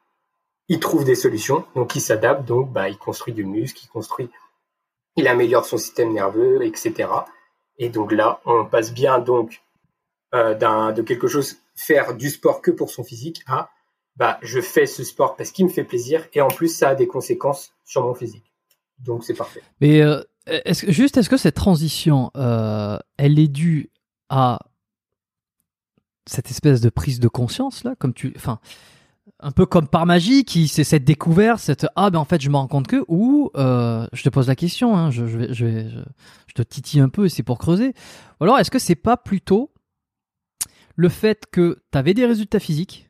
Il 0.67 0.79
trouve 0.79 1.05
des 1.05 1.15
solutions, 1.15 1.65
donc 1.75 1.95
il 1.95 2.01
s'adapte, 2.01 2.45
donc 2.45 2.71
bah 2.71 2.89
il 2.89 2.97
construit 2.97 3.33
du 3.33 3.45
muscle, 3.45 3.79
il 3.83 3.87
construit, 3.87 4.29
il 5.15 5.27
améliore 5.27 5.65
son 5.65 5.77
système 5.77 6.11
nerveux, 6.11 6.63
etc. 6.63 7.09
Et 7.77 7.89
donc 7.89 8.11
là, 8.11 8.41
on 8.45 8.65
passe 8.65 8.93
bien 8.93 9.19
donc 9.19 9.61
euh, 10.33 10.53
de 10.91 11.01
quelque 11.03 11.27
chose 11.27 11.57
faire 11.75 12.15
du 12.15 12.29
sport 12.29 12.61
que 12.61 12.71
pour 12.71 12.89
son 12.89 13.03
physique 13.03 13.43
à 13.47 13.69
bah 14.17 14.37
je 14.41 14.59
fais 14.59 14.85
ce 14.85 15.03
sport 15.03 15.35
parce 15.35 15.51
qu'il 15.51 15.65
me 15.65 15.69
fait 15.69 15.83
plaisir 15.83 16.27
et 16.33 16.41
en 16.41 16.47
plus 16.47 16.67
ça 16.67 16.89
a 16.89 16.95
des 16.95 17.07
conséquences 17.07 17.73
sur 17.85 18.03
mon 18.03 18.13
physique. 18.13 18.51
Donc 18.99 19.23
c'est 19.23 19.35
parfait. 19.35 19.61
Mais 19.79 20.01
euh, 20.01 20.21
juste, 20.65 21.17
est-ce 21.17 21.29
que 21.29 21.37
cette 21.37 21.55
transition, 21.55 22.31
elle 22.35 23.39
est 23.39 23.47
due 23.47 23.91
à 24.29 24.59
cette 26.25 26.51
espèce 26.51 26.81
de 26.81 26.89
prise 26.89 27.19
de 27.19 27.27
conscience 27.27 27.83
là, 27.83 27.95
comme 27.95 28.13
tu, 28.13 28.33
enfin, 28.35 28.59
un 29.39 29.51
peu 29.51 29.65
comme 29.65 29.87
par 29.87 30.05
magie, 30.05 30.45
c'est 30.67 30.83
cette 30.83 31.03
découverte, 31.03 31.59
cette 31.59 31.85
ah 31.95 32.09
ben 32.09 32.19
en 32.19 32.25
fait 32.25 32.41
je 32.41 32.49
me 32.49 32.55
rends 32.55 32.67
compte 32.67 32.87
que 32.87 33.03
ou 33.07 33.51
euh, 33.55 34.07
je 34.13 34.23
te 34.23 34.29
pose 34.29 34.47
la 34.47 34.55
question, 34.55 34.95
hein, 34.95 35.11
je, 35.11 35.27
je, 35.27 35.37
vais, 35.65 35.89
je, 36.47 36.53
te 36.53 36.61
titille 36.61 37.01
un 37.01 37.09
peu 37.09 37.25
et 37.25 37.29
c'est 37.29 37.43
pour 37.43 37.57
creuser. 37.57 37.93
Ou 38.39 38.43
alors 38.43 38.59
est-ce 38.59 38.71
que 38.71 38.79
c'est 38.79 38.95
pas 38.95 39.17
plutôt 39.17 39.71
le 40.95 41.09
fait 41.09 41.45
que 41.51 41.83
tu 41.91 41.97
avais 41.97 42.13
des 42.13 42.25
résultats 42.25 42.59
physiques, 42.59 43.06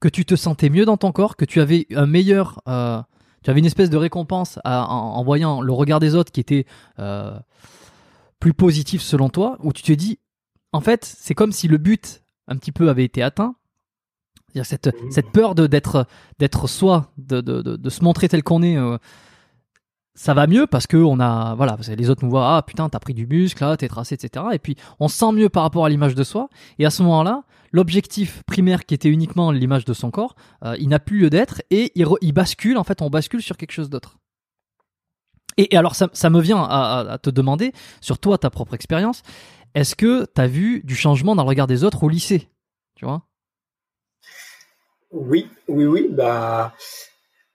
que 0.00 0.08
tu 0.08 0.24
te 0.24 0.34
sentais 0.36 0.68
mieux 0.68 0.84
dans 0.84 0.96
ton 0.96 1.12
corps, 1.12 1.36
que 1.36 1.44
tu 1.44 1.60
avais 1.60 1.86
un 1.94 2.06
meilleur, 2.06 2.60
euh, 2.68 3.00
tu 3.42 3.50
avais 3.50 3.60
une 3.60 3.66
espèce 3.66 3.90
de 3.90 3.96
récompense 3.96 4.58
en, 4.64 5.22
voyant 5.24 5.60
le 5.60 5.72
regard 5.72 6.00
des 6.00 6.14
autres 6.14 6.32
qui 6.32 6.40
était 6.40 6.66
euh, 6.98 7.38
plus 8.40 8.54
positif 8.54 9.02
selon 9.02 9.28
toi, 9.28 9.56
où 9.62 9.72
tu 9.72 9.82
te 9.82 9.92
dis 9.92 10.18
en 10.72 10.80
fait, 10.80 11.04
c'est 11.04 11.34
comme 11.34 11.52
si 11.52 11.68
le 11.68 11.78
but 11.78 12.22
un 12.48 12.56
petit 12.56 12.72
peu 12.72 12.90
avait 12.90 13.04
été 13.04 13.22
atteint. 13.22 13.54
Cette, 14.62 14.88
cette 15.10 15.30
peur 15.32 15.54
d'être 15.54 16.06
d'être 16.38 16.66
soi, 16.66 17.12
de, 17.18 17.42
de, 17.42 17.60
de, 17.60 17.90
se 17.90 18.02
montrer 18.02 18.26
tel 18.26 18.42
qu'on 18.42 18.62
est, 18.62 18.78
euh, 18.78 18.96
ça 20.16 20.34
va 20.34 20.46
mieux 20.46 20.66
parce 20.66 20.86
que 20.86 20.96
on 20.96 21.20
a 21.20 21.54
voilà 21.54 21.76
les 21.96 22.10
autres 22.10 22.24
nous 22.24 22.30
voient 22.30 22.56
ah 22.56 22.62
putain 22.62 22.88
t'as 22.88 22.98
pris 22.98 23.14
du 23.14 23.26
muscle 23.26 23.62
là 23.62 23.76
t'es 23.76 23.86
tracé 23.86 24.14
etc 24.14 24.46
et 24.52 24.58
puis 24.58 24.74
on 24.98 25.08
se 25.08 25.16
sent 25.16 25.30
mieux 25.32 25.48
par 25.48 25.62
rapport 25.62 25.84
à 25.84 25.88
l'image 25.88 26.14
de 26.14 26.24
soi. 26.24 26.48
Et 26.78 26.86
à 26.86 26.90
ce 26.90 27.02
moment-là 27.04 27.44
l'objectif 27.70 28.42
primaire 28.44 28.86
qui 28.86 28.94
était 28.94 29.10
uniquement 29.10 29.52
l'image 29.52 29.84
de 29.84 29.92
son 29.92 30.10
corps 30.10 30.34
euh, 30.64 30.74
il 30.80 30.88
n'a 30.88 30.98
plus 30.98 31.18
lieu 31.18 31.30
d'être 31.30 31.62
et 31.70 31.92
il, 31.94 32.32
bascule 32.32 32.78
en 32.78 32.84
fait 32.84 33.02
on 33.02 33.10
bascule 33.10 33.42
sur 33.42 33.56
quelque 33.56 33.72
chose 33.72 33.90
d'autre. 33.90 34.18
Et, 35.58 35.74
alors 35.74 35.94
ça, 35.94 36.30
me 36.30 36.40
vient 36.40 36.62
à, 36.62 37.12
à, 37.12 37.18
te 37.18 37.30
demander 37.30 37.72
sur 38.02 38.18
toi 38.18 38.36
ta 38.36 38.50
propre 38.50 38.74
expérience 38.74 39.22
est-ce 39.76 39.94
que 39.94 40.26
tu 40.34 40.40
as 40.40 40.46
vu 40.46 40.80
du 40.84 40.94
changement 40.94 41.36
dans 41.36 41.42
le 41.42 41.48
regard 41.48 41.66
des 41.66 41.84
autres 41.84 42.02
au 42.02 42.08
lycée? 42.08 42.48
Tu 42.94 43.04
vois? 43.04 43.22
Oui, 45.10 45.48
oui, 45.68 45.84
oui. 45.84 46.08
Bah, 46.10 46.72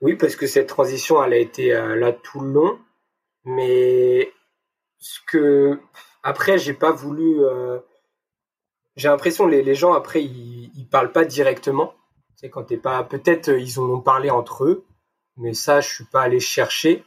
oui, 0.01 0.15
parce 0.15 0.35
que 0.35 0.47
cette 0.47 0.67
transition, 0.67 1.23
elle 1.23 1.33
a 1.33 1.37
été 1.37 1.73
euh, 1.73 1.95
là 1.95 2.11
tout 2.11 2.39
le 2.41 2.51
long. 2.51 2.79
Mais 3.45 4.31
ce 4.99 5.19
que. 5.27 5.79
Après, 6.23 6.57
j'ai 6.57 6.73
pas 6.73 6.91
voulu. 6.91 7.43
Euh, 7.43 7.79
j'ai 8.95 9.07
l'impression 9.07 9.47
les, 9.47 9.63
les 9.63 9.75
gens, 9.75 9.93
après, 9.93 10.23
ils, 10.23 10.71
ils 10.75 10.87
parlent 10.87 11.11
pas 11.11 11.25
directement. 11.25 11.93
C'est 12.35 12.49
quand 12.49 12.63
t'es 12.63 12.77
pas. 12.77 13.03
Peut-être 13.03 13.49
euh, 13.49 13.59
ils 13.59 13.79
en 13.79 13.89
ont 13.89 14.01
parlé 14.01 14.29
entre 14.29 14.65
eux, 14.65 14.85
mais 15.37 15.53
ça, 15.53 15.81
je 15.81 15.89
suis 15.89 16.05
pas 16.05 16.21
allé 16.23 16.39
chercher. 16.39 17.03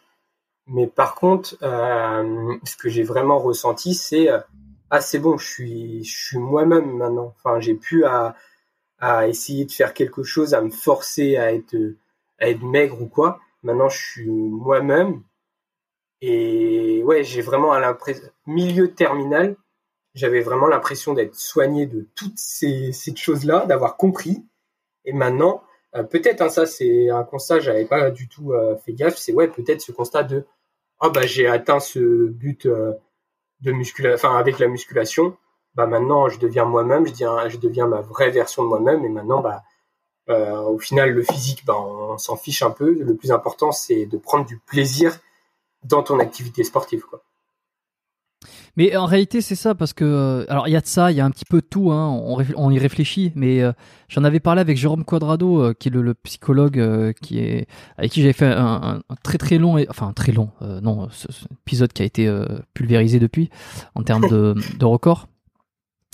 Mais 0.67 0.87
par 0.87 1.15
contre, 1.15 1.57
ce 1.61 2.77
que 2.79 2.89
j'ai 2.89 3.03
vraiment 3.03 3.39
ressenti, 3.39 3.95
c'est 3.95 4.29
ah 4.91 5.01
c'est 5.01 5.19
bon, 5.19 5.37
je 5.37 5.47
suis, 5.47 6.05
je 6.05 6.27
suis 6.27 6.39
moi-même 6.39 6.97
maintenant. 6.97 7.35
Enfin, 7.37 7.61
j'ai 7.61 7.75
pu 7.75 8.05
à, 8.05 8.35
à 8.99 9.29
essayer 9.29 9.65
de 9.65 9.73
faire 9.73 9.93
quelque 9.93 10.23
chose, 10.23 10.55
à 10.55 10.63
me 10.63 10.71
forcer 10.71 11.37
à 11.37 11.53
être, 11.53 11.77
à 12.39 12.49
être 12.49 12.63
maigre 12.63 13.01
ou 13.01 13.07
quoi. 13.07 13.41
Maintenant, 13.63 13.89
je 13.89 13.99
suis 13.99 14.29
moi-même. 14.29 15.23
Et 16.21 17.03
ouais, 17.05 17.25
j'ai 17.25 17.43
vraiment 17.43 17.73
à 17.73 17.81
l'impression, 17.81 18.29
milieu 18.47 18.95
terminal, 18.95 19.57
j'avais 20.15 20.41
vraiment 20.41 20.69
l'impression 20.69 21.13
d'être 21.13 21.35
soigné 21.35 21.87
de 21.87 22.09
toutes 22.15 22.39
ces, 22.39 22.93
choses-là, 23.17 23.67
d'avoir 23.67 23.97
compris. 23.97 24.47
Et 25.05 25.13
maintenant, 25.13 25.63
euh, 25.97 26.03
peut-être, 26.03 26.41
hein, 26.41 26.49
ça 26.49 26.67
c'est 26.67 27.11
un 27.11 27.25
constat, 27.25 27.61
j'avais 27.61 27.85
pas 27.85 28.11
du 28.11 28.29
tout 28.29 28.53
euh, 28.53 28.77
fait 28.77 28.95
gaffe, 28.95 29.17
c'est 29.17 29.33
ouais, 29.33 29.49
peut-être 29.49 29.81
ce 29.81 29.93
constat 29.93 30.23
de, 30.23 30.47
ah 31.01 31.11
bah 31.11 31.27
j'ai 31.27 31.47
atteint 31.47 31.81
ce 31.81 32.29
but 32.29 32.67
euh, 32.67 32.93
de 33.61 33.73
musculation, 33.73 34.15
enfin 34.15 34.39
avec 34.39 34.59
la 34.59 34.69
musculation, 34.69 35.37
bah 35.75 35.87
maintenant 35.87 36.29
je 36.29 36.39
deviens 36.39 36.65
moi-même, 36.65 37.07
je 37.07 37.13
deviens, 37.13 37.49
je 37.49 37.59
deviens 37.59 37.87
ma 37.87 38.01
vraie 38.01 38.31
version 38.31 38.63
de 38.63 38.69
moi-même, 38.69 39.05
et 39.05 39.09
maintenant 39.09 39.41
bah 39.41 39.63
au 40.29 40.79
final 40.79 41.11
le 41.11 41.23
physique, 41.23 41.65
bah 41.67 41.77
on 41.79 42.19
s'en 42.19 42.37
fiche 42.37 42.63
un 42.63 42.71
peu. 42.71 42.93
Le 42.93 43.15
plus 43.15 43.33
important 43.33 43.73
c'est 43.73 44.07
de 44.07 44.17
prendre 44.17 44.47
du 44.47 44.59
plaisir 44.59 45.19
dans 45.85 46.03
ton 46.03 46.19
activité 46.19 46.65
sportive, 46.65 47.03
quoi. 47.03 47.23
Mais 48.77 48.97
en 48.97 49.07
réalité, 49.07 49.41
c'est 49.41 49.55
ça, 49.55 49.75
parce 49.75 49.93
que. 49.93 50.05
Euh, 50.05 50.45
alors, 50.49 50.67
il 50.69 50.73
y 50.73 50.77
a 50.77 50.81
de 50.81 50.87
ça, 50.87 51.13
il 51.13 51.17
y 51.17 51.21
a 51.21 51.25
un 51.25 51.31
petit 51.31 51.45
peu 51.45 51.61
de 51.61 51.67
tout, 51.67 51.93
hein, 51.93 52.09
on, 52.57 52.71
y 52.71 52.79
réfléchit, 52.79 53.33
mais 53.35 53.63
euh, 53.63 53.73
j'en 54.09 54.25
avais 54.25 54.41
parlé 54.41 54.61
avec 54.61 54.77
Jérôme 54.77 55.05
Quadrado, 55.05 55.63
euh, 55.63 55.75
qui 55.75 55.89
est 55.89 55.91
le, 55.93 56.15
psychologue 56.15 57.13
qui 57.21 57.39
est, 57.39 57.67
avec 57.97 58.11
qui 58.11 58.21
j'avais 58.21 58.33
fait 58.33 58.47
un, 58.47 59.01
très 59.23 59.39
très 59.39 59.59
long. 59.59 59.77
Enfin, 59.89 60.13
très 60.13 60.33
long, 60.33 60.51
non, 60.61 61.09
épisode 61.67 61.93
qui 61.93 62.03
a 62.03 62.05
été 62.05 62.29
pulvérisé 62.75 63.19
depuis, 63.19 63.51
en 63.95 64.03
termes 64.03 64.29
de, 64.29 64.55
de 64.79 64.85
record. 64.85 65.29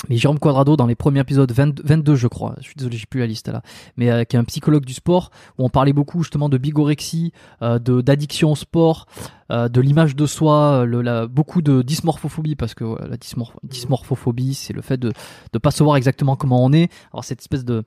Mais 0.09 0.17
Jérôme 0.17 0.39
Quadrado, 0.39 0.77
dans 0.77 0.87
les 0.87 0.95
premiers 0.95 1.21
épisodes 1.21 1.53
22, 1.53 2.15
je 2.15 2.27
crois, 2.27 2.55
je 2.59 2.65
suis 2.65 2.75
désolé, 2.75 2.97
j'ai 2.97 3.07
plus 3.07 3.21
la 3.21 3.27
liste 3.27 3.49
là, 3.49 3.63
mais 3.97 4.11
euh, 4.11 4.25
qui 4.25 4.37
est 4.37 4.39
un 4.39 4.45
psychologue 4.45 4.85
du 4.85 4.95
sport, 4.95 5.31
où 5.59 5.65
on 5.65 5.69
parlait 5.69 5.93
beaucoup 5.93 6.23
justement 6.23 6.49
de 6.49 6.57
bigorexie, 6.57 7.33
euh, 7.63 7.79
d'addiction 7.79 8.53
au 8.53 8.57
sport, 8.57 9.07
euh, 9.53 9.69
de 9.69 9.81
l'image 9.81 10.17
de 10.17 10.27
soi, 10.27 10.87
beaucoup 11.27 11.61
de 11.61 11.83
dysmorphophobie, 11.83 12.57
parce 12.57 12.75
que 12.75 12.85
la 13.07 13.17
dysmorphophobie, 13.63 14.55
c'est 14.55 14.73
le 14.73 14.81
fait 14.81 14.97
de 14.97 15.13
ne 15.53 15.59
pas 15.59 15.71
savoir 15.71 15.97
exactement 15.97 16.35
comment 16.35 16.65
on 16.65 16.73
est, 16.73 16.91
alors 17.13 17.25
cette 17.25 17.41
espèce 17.41 17.65
de 17.65 17.85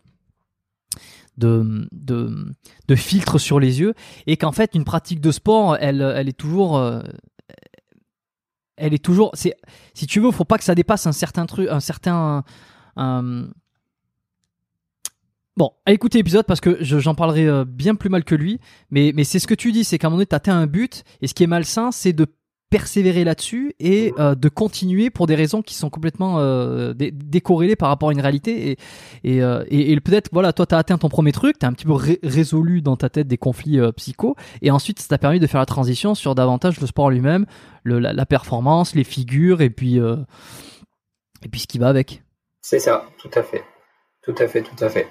de, 1.35 1.87
de, 1.91 2.53
de 2.87 2.95
filtre 2.95 3.39
sur 3.39 3.59
les 3.59 3.79
yeux, 3.79 3.95
et 4.27 4.37
qu'en 4.37 4.51
fait, 4.51 4.75
une 4.75 4.83
pratique 4.83 5.19
de 5.19 5.31
sport, 5.31 5.77
elle 5.79 5.99
est 6.01 6.37
toujours 6.37 6.77
elle 8.83 8.93
est 8.93 9.03
toujours. 9.03 9.31
Si 9.35 10.07
tu 10.07 10.19
veux, 10.19 10.31
faut 10.31 10.45
pas 10.45 10.57
que 10.57 10.63
ça 10.63 10.75
dépasse 10.75 11.07
un 11.07 11.13
certain 11.13 11.45
truc, 11.45 11.69
un 11.69 11.79
certain. 11.79 12.43
Bon, 15.55 15.71
à 15.85 15.91
écouter 15.91 16.17
l'épisode 16.17 16.45
parce 16.47 16.61
que 16.61 16.77
j'en 16.81 17.13
parlerai 17.13 17.47
euh, 17.47 17.63
bien 17.63 17.93
plus 17.93 18.09
mal 18.09 18.23
que 18.23 18.33
lui, 18.33 18.59
mais, 18.89 19.13
c'est 19.23 19.37
ce 19.37 19.45
que 19.45 19.53
tu 19.53 19.71
dis, 19.71 19.83
c'est 19.83 19.99
qu'à 19.99 20.07
un 20.07 20.09
moment 20.09 20.23
donné, 20.25 20.41
tu 20.43 20.49
un 20.49 20.65
but, 20.65 21.03
et 21.21 21.27
ce 21.27 21.35
qui 21.35 21.43
est 21.43 21.47
malsain, 21.47 21.91
c'est 21.91 22.13
de 22.13 22.25
persévérer 22.73 23.23
là-dessus 23.23 23.75
et 23.79 24.15
euh, 24.17 24.33
de 24.33 24.49
continuer 24.49 25.11
pour 25.11 25.27
des 25.27 25.35
raisons 25.35 25.61
qui 25.61 25.75
sont 25.75 25.91
complètement 25.91 26.39
euh, 26.39 26.95
décorrélées 26.95 27.75
par 27.75 27.89
rapport 27.89 28.09
à 28.09 28.13
une 28.13 28.19
réalité. 28.19 28.71
Et, 28.71 28.77
et, 29.23 29.43
euh, 29.43 29.63
et, 29.69 29.99
peut-être, 29.99 30.29
voilà, 30.31 30.53
toi, 30.53 30.65
tu 30.65 30.73
as 30.73 30.79
atteint 30.79 30.97
ton 30.97 31.07
premier 31.07 31.31
truc, 31.31 31.59
tu 31.59 31.67
as 31.67 31.69
un 31.69 31.73
petit 31.73 31.85
peu 31.85 31.93
résolu 31.93 32.81
dans 32.81 32.97
ta 32.97 33.09
tête 33.09 33.27
des 33.27 33.37
conflits 33.37 33.79
psycho, 33.95 34.35
et 34.63 34.71
ensuite, 34.71 34.99
ça 34.99 35.07
t'a 35.07 35.19
permis 35.19 35.39
de 35.39 35.45
faire 35.45 35.59
la 35.59 35.67
transition 35.67 36.15
sur 36.15 36.33
davantage 36.33 36.81
le 36.81 36.87
sport 36.87 37.11
lui-même, 37.11 37.45
la, 37.85 38.11
la, 38.11 38.25
performance, 38.25 38.95
les 38.95 39.03
figures, 39.03 39.61
et 39.61 39.69
puis, 39.69 39.97
et 39.97 41.49
puis 41.51 41.59
ce 41.59 41.67
qui 41.67 41.77
va 41.77 41.89
avec. 41.89 42.23
C'est 42.61 42.79
ça, 42.79 43.05
tout 43.19 43.29
à 43.35 43.43
fait. 43.43 43.63
Tout 44.23 44.35
à 44.39 44.47
fait, 44.47 44.63
tout 44.63 44.83
à 44.83 44.89
fait. 44.89 45.07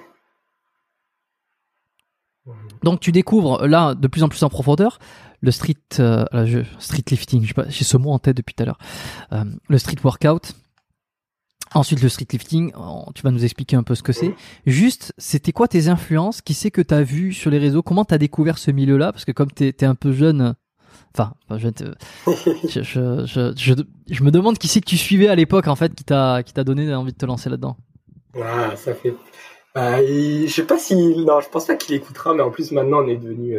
Donc 2.83 2.99
tu 2.99 3.13
découvres 3.13 3.69
là 3.69 3.95
de 3.95 4.09
plus 4.09 4.25
en 4.25 4.29
plus 4.29 4.43
en 4.43 4.49
profondeur 4.49 4.99
le 5.43 5.51
street, 5.51 5.77
euh, 5.99 6.25
street 6.79 7.05
lifting, 7.11 7.53
j'ai 7.69 7.85
ce 7.85 7.97
mot 7.97 8.13
en 8.13 8.19
tête 8.19 8.37
depuis 8.37 8.55
tout 8.55 8.63
à 8.63 8.67
l'heure, 8.67 8.79
euh, 9.33 9.45
le 9.69 9.79
street 9.79 9.97
workout. 10.03 10.55
Ensuite, 11.75 12.03
le 12.03 12.09
street 12.11 12.27
lifting, 12.31 12.73
tu 13.15 13.23
vas 13.23 13.31
nous 13.31 13.45
expliquer 13.45 13.77
un 13.77 13.83
peu 13.83 13.95
ce 13.95 14.03
que 14.03 14.13
c'est. 14.13 14.35
Juste, 14.67 15.15
c'était 15.17 15.53
quoi 15.53 15.69
tes 15.69 15.89
influences? 15.89 16.43
Qui 16.43 16.53
c'est 16.53 16.71
que 16.71 16.83
tu 16.83 16.93
as 16.93 17.03
vu 17.03 17.33
sur 17.33 17.51
les 17.51 17.59
réseaux? 17.59 17.83
Comment 17.83 18.05
tu 18.05 18.13
as 18.13 18.19
découvert 18.19 18.59
ce 18.59 18.71
milieu-là? 18.71 19.11
Parce 19.11 19.25
que 19.25 19.33
comme 19.33 19.51
tu 19.51 19.67
es, 19.67 19.85
un 19.85 19.95
peu 19.95 20.13
jeune, 20.13 20.55
enfin, 21.17 21.33
je, 21.51 21.65
je, 22.69 23.85
je, 24.11 24.23
me 24.23 24.31
demande 24.31 24.59
qui 24.59 24.69
c'est 24.69 24.83
que 24.83 24.87
tu 24.87 24.99
suivais 24.99 25.29
à 25.29 25.35
l'époque, 25.35 25.67
en 25.67 25.75
fait, 25.75 25.95
qui 25.95 26.05
t'a 26.05 26.43
donné 26.63 26.95
envie 26.95 27.13
de 27.13 27.17
te 27.17 27.25
lancer 27.25 27.49
là-dedans. 27.49 27.79
Ah, 28.39 28.77
ça 28.77 28.93
fait. 28.93 29.15
Euh, 29.79 30.47
je 30.47 30.53
sais 30.53 30.67
pas 30.67 30.77
si. 30.77 30.95
Non, 30.95 31.41
je 31.41 31.49
pense 31.49 31.65
pas 31.65 31.77
qu'il 31.77 31.95
écoutera, 31.95 32.35
mais 32.35 32.43
en 32.43 32.51
plus, 32.51 32.71
maintenant, 32.73 33.03
on 33.03 33.09
est 33.09 33.17
devenu 33.17 33.57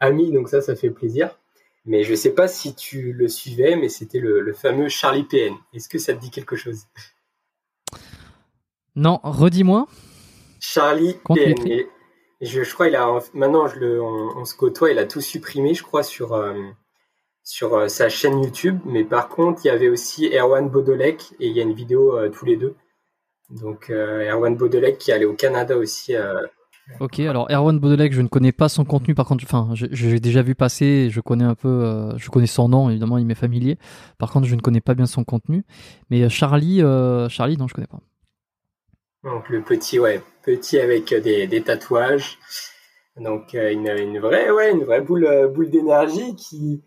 ami, 0.00 0.32
donc 0.32 0.48
ça, 0.48 0.60
ça 0.60 0.74
fait 0.74 0.90
plaisir. 0.90 1.38
Mais 1.86 2.04
je 2.04 2.14
sais 2.14 2.34
pas 2.34 2.48
si 2.48 2.74
tu 2.74 3.12
le 3.12 3.28
suivais, 3.28 3.76
mais 3.76 3.88
c'était 3.88 4.18
le, 4.18 4.52
fameux 4.52 4.88
Charlie 4.88 5.24
PN. 5.24 5.54
Est-ce 5.72 5.88
que 5.88 5.98
ça 5.98 6.14
te 6.14 6.20
dit 6.20 6.30
quelque 6.30 6.56
chose? 6.56 6.86
Non, 8.96 9.20
redis-moi. 9.22 9.86
Charlie 10.60 11.14
PN. 11.24 11.54
je, 12.40 12.72
crois 12.72 12.88
il 12.88 12.96
a 12.96 13.18
maintenant 13.32 13.66
je 13.66 13.78
le, 13.78 14.02
on, 14.02 14.44
se 14.44 14.54
côtoie, 14.54 14.90
il 14.90 14.98
a 14.98 15.06
tout 15.06 15.22
supprimé, 15.22 15.72
je 15.72 15.82
crois, 15.82 16.02
sur 16.02 16.34
euh, 16.34 16.54
sur 17.42 17.74
euh, 17.74 17.88
sa 17.88 18.10
chaîne 18.10 18.42
YouTube. 18.42 18.78
Mais 18.84 19.04
par 19.04 19.28
contre, 19.28 19.62
il 19.64 19.68
y 19.68 19.70
avait 19.70 19.88
aussi 19.88 20.28
Erwan 20.28 20.68
Bodolek 20.68 21.32
et 21.40 21.46
il 21.46 21.56
y 21.56 21.60
a 21.60 21.62
une 21.62 21.72
vidéo 21.72 22.18
euh, 22.18 22.28
tous 22.28 22.44
les 22.44 22.56
deux. 22.56 22.76
Donc 23.48 23.90
Erwan 23.90 24.54
Bodolek 24.54 24.98
qui 24.98 25.12
allait 25.12 25.24
au 25.24 25.34
Canada 25.34 25.76
aussi 25.76 26.14
Ok, 26.98 27.20
alors 27.20 27.50
Erwan 27.50 27.78
Baudelec, 27.78 28.12
je 28.12 28.20
ne 28.20 28.28
connais 28.28 28.52
pas 28.52 28.68
son 28.68 28.84
contenu, 28.84 29.14
par 29.14 29.26
contre, 29.26 29.44
enfin, 29.44 29.70
j'ai 29.74 30.20
déjà 30.20 30.42
vu 30.42 30.54
passer, 30.54 31.08
je 31.10 31.20
connais 31.20 31.44
un 31.44 31.54
peu, 31.54 31.68
euh, 31.68 32.16
je 32.18 32.28
connais 32.30 32.46
son 32.46 32.68
nom, 32.68 32.90
évidemment, 32.90 33.18
il 33.18 33.26
m'est 33.26 33.34
familier. 33.34 33.78
Par 34.18 34.30
contre, 34.30 34.46
je 34.46 34.54
ne 34.54 34.60
connais 34.60 34.80
pas 34.80 34.94
bien 34.94 35.06
son 35.06 35.24
contenu. 35.24 35.64
Mais 36.10 36.22
euh, 36.22 36.28
Charlie, 36.28 36.82
euh, 36.82 37.28
Charlie, 37.28 37.56
non, 37.56 37.68
je 37.68 37.74
connais 37.74 37.86
pas. 37.86 38.00
Donc 39.24 39.48
le 39.48 39.62
petit, 39.62 39.98
ouais, 39.98 40.22
petit 40.42 40.78
avec 40.78 41.14
des, 41.14 41.62
tatouages. 41.62 42.38
Donc 43.16 43.52
une, 43.54 44.18
vraie, 44.18 44.50
ouais, 44.50 44.72
une 44.72 44.84
vraie 44.84 45.02
boule, 45.02 45.50
boule 45.54 45.70
d'énergie 45.70 46.34
qui, 46.36 46.82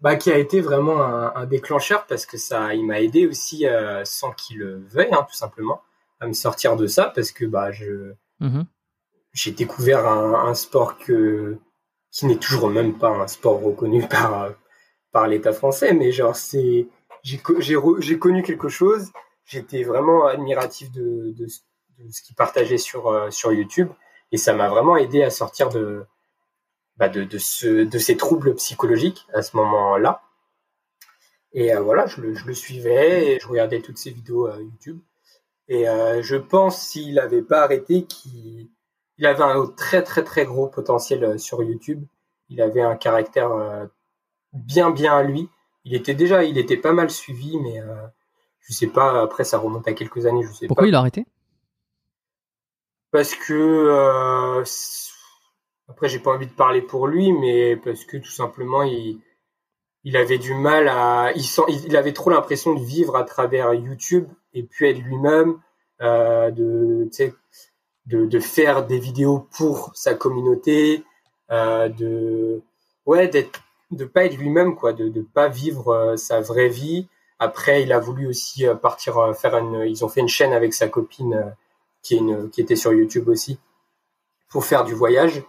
bah, 0.00 0.16
qui 0.16 0.30
a 0.30 0.38
été 0.38 0.60
vraiment 0.60 1.02
un, 1.02 1.46
déclencheur 1.46 2.06
parce 2.06 2.26
que 2.26 2.36
ça, 2.36 2.74
il 2.74 2.86
m'a 2.86 3.00
aidé 3.00 3.26
aussi, 3.26 3.64
sans 4.04 4.32
qu'il 4.32 4.58
le 4.58 4.84
veuille, 4.86 5.12
hein, 5.12 5.26
tout 5.28 5.36
simplement, 5.36 5.80
à 6.20 6.26
me 6.26 6.34
sortir 6.34 6.76
de 6.76 6.86
ça 6.86 7.10
parce 7.14 7.32
que 7.32 7.46
bah 7.46 7.72
je. 7.72 8.12
Mm-hmm 8.42 8.66
j'ai 9.36 9.52
découvert 9.52 10.06
un, 10.08 10.54
sport 10.54 10.96
que 10.98 11.58
qui 12.10 12.24
n'est 12.24 12.38
toujours 12.38 12.70
même 12.70 12.98
pas 12.98 13.10
un 13.10 13.28
sport 13.28 13.60
reconnu 13.62 14.08
par 14.08 14.54
par 15.12 15.28
l'État 15.28 15.52
français, 15.52 15.92
mais 15.92 16.10
genre 16.10 16.34
c'est 16.34 16.88
j'ai 17.22 17.40
j'ai 17.98 18.18
connu 18.18 18.42
quelque 18.42 18.68
chose. 18.68 19.12
J'étais 19.44 19.82
vraiment 19.84 20.26
admiratif 20.26 20.90
de, 20.90 21.32
de, 21.36 21.46
ce 21.46 22.22
qu'il 22.22 22.34
partageait 22.34 22.78
sur 22.78 23.08
euh, 23.08 23.30
sur 23.30 23.52
YouTube 23.52 23.90
et 24.32 24.38
ça 24.38 24.54
m'a 24.54 24.68
vraiment 24.68 24.96
aidé 24.96 25.22
à 25.22 25.30
sortir 25.30 25.68
de 25.68 26.04
bah 26.96 27.08
de, 27.10 27.24
de, 27.24 27.38
ce, 27.38 27.84
de 27.84 27.98
ces 27.98 28.16
troubles 28.16 28.54
psychologiques 28.54 29.26
à 29.34 29.42
ce 29.42 29.56
moment-là. 29.58 30.22
Et 31.52 31.74
euh, 31.74 31.80
voilà, 31.80 32.06
je 32.06 32.22
le, 32.22 32.34
je 32.34 32.46
le, 32.46 32.54
suivais 32.54 33.38
je 33.40 33.48
regardais 33.48 33.80
toutes 33.82 33.98
ses 33.98 34.10
vidéos 34.10 34.48
euh, 34.48 34.62
YouTube. 34.62 35.00
Et 35.68 35.84
je 36.22 36.36
pense 36.36 36.80
s'il 36.80 37.16
n'avait 37.16 37.42
pas 37.42 37.62
arrêté, 37.62 38.04
qu'il 38.04 38.68
il 39.18 39.26
avait 39.26 39.42
un 39.42 39.66
très 39.66 40.02
très 40.02 40.24
très 40.24 40.44
gros 40.44 40.66
potentiel 40.68 41.24
euh, 41.24 41.38
sur 41.38 41.62
YouTube. 41.62 42.04
Il 42.48 42.60
avait 42.60 42.82
un 42.82 42.96
caractère 42.96 43.52
euh, 43.52 43.86
bien 44.52 44.90
bien 44.90 45.16
à 45.16 45.22
lui. 45.22 45.48
Il 45.84 45.94
était 45.94 46.14
déjà, 46.14 46.44
il 46.44 46.58
était 46.58 46.76
pas 46.76 46.92
mal 46.92 47.10
suivi, 47.10 47.58
mais 47.58 47.80
euh, 47.80 47.94
je 48.60 48.72
sais 48.72 48.88
pas. 48.88 49.22
Après, 49.22 49.44
ça 49.44 49.58
remonte 49.58 49.86
à 49.88 49.92
quelques 49.92 50.26
années, 50.26 50.42
je 50.42 50.52
sais 50.52 50.66
Pourquoi 50.66 50.88
il 50.88 50.94
a 50.94 50.98
arrêté? 50.98 51.26
Parce 53.10 53.34
que 53.34 54.62
après, 55.88 56.08
j'ai 56.08 56.18
pas 56.18 56.32
envie 56.32 56.48
de 56.48 56.52
parler 56.52 56.82
pour 56.82 57.06
lui, 57.06 57.32
mais 57.32 57.76
parce 57.76 58.04
que 58.04 58.16
tout 58.16 58.30
simplement, 58.30 58.82
il 58.82 59.20
il 60.06 60.16
avait 60.16 60.38
du 60.38 60.54
mal 60.54 60.86
à, 60.88 61.32
il, 61.34 61.42
sent, 61.42 61.62
il 61.68 61.96
avait 61.96 62.12
trop 62.12 62.30
l'impression 62.30 62.74
de 62.74 62.80
vivre 62.80 63.16
à 63.16 63.24
travers 63.24 63.74
YouTube 63.74 64.28
et 64.54 64.62
puis 64.62 64.86
être 64.86 65.00
lui-même, 65.00 65.58
euh, 66.00 66.52
de, 66.52 67.08
de, 68.06 68.26
de, 68.26 68.40
faire 68.40 68.86
des 68.86 68.98
vidéos 68.98 69.48
pour 69.56 69.90
sa 69.94 70.14
communauté, 70.14 71.04
euh, 71.50 71.88
de 71.88 72.62
ouais 73.06 73.28
d'être 73.28 73.60
de 73.90 74.04
pas 74.04 74.24
être 74.24 74.36
lui-même 74.36 74.74
quoi, 74.74 74.92
de 74.92 75.08
de 75.08 75.22
pas 75.22 75.48
vivre 75.48 75.88
euh, 75.88 76.16
sa 76.16 76.40
vraie 76.40 76.68
vie. 76.68 77.08
Après, 77.38 77.82
il 77.82 77.92
a 77.92 77.98
voulu 78.00 78.26
aussi 78.26 78.66
euh, 78.66 78.74
partir 78.74 79.18
euh, 79.18 79.32
faire 79.32 79.56
une. 79.56 79.84
Ils 79.86 80.04
ont 80.04 80.08
fait 80.08 80.20
une 80.20 80.28
chaîne 80.28 80.52
avec 80.52 80.74
sa 80.74 80.88
copine 80.88 81.54
qui 82.02 82.14
est 82.14 82.18
une 82.18 82.50
qui 82.50 82.60
était 82.60 82.76
sur 82.76 82.92
YouTube 82.92 83.28
aussi 83.28 83.58
pour 84.48 84.64
faire 84.64 84.84
du 84.84 84.94
voyage. 84.94 85.42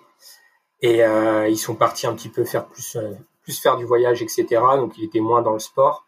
Et 0.82 1.02
ils 1.50 1.58
sont 1.58 1.74
partis 1.74 2.06
un 2.06 2.14
petit 2.14 2.30
peu 2.30 2.46
faire 2.46 2.68
plus 2.68 2.98
plus 3.42 3.60
faire 3.60 3.78
du 3.78 3.86
voyage, 3.86 4.22
etc. 4.22 4.46
Donc 4.76 4.98
il 4.98 5.06
était 5.06 5.20
moins 5.20 5.42
dans 5.42 5.54
le 5.54 5.60
sport. 5.60 6.07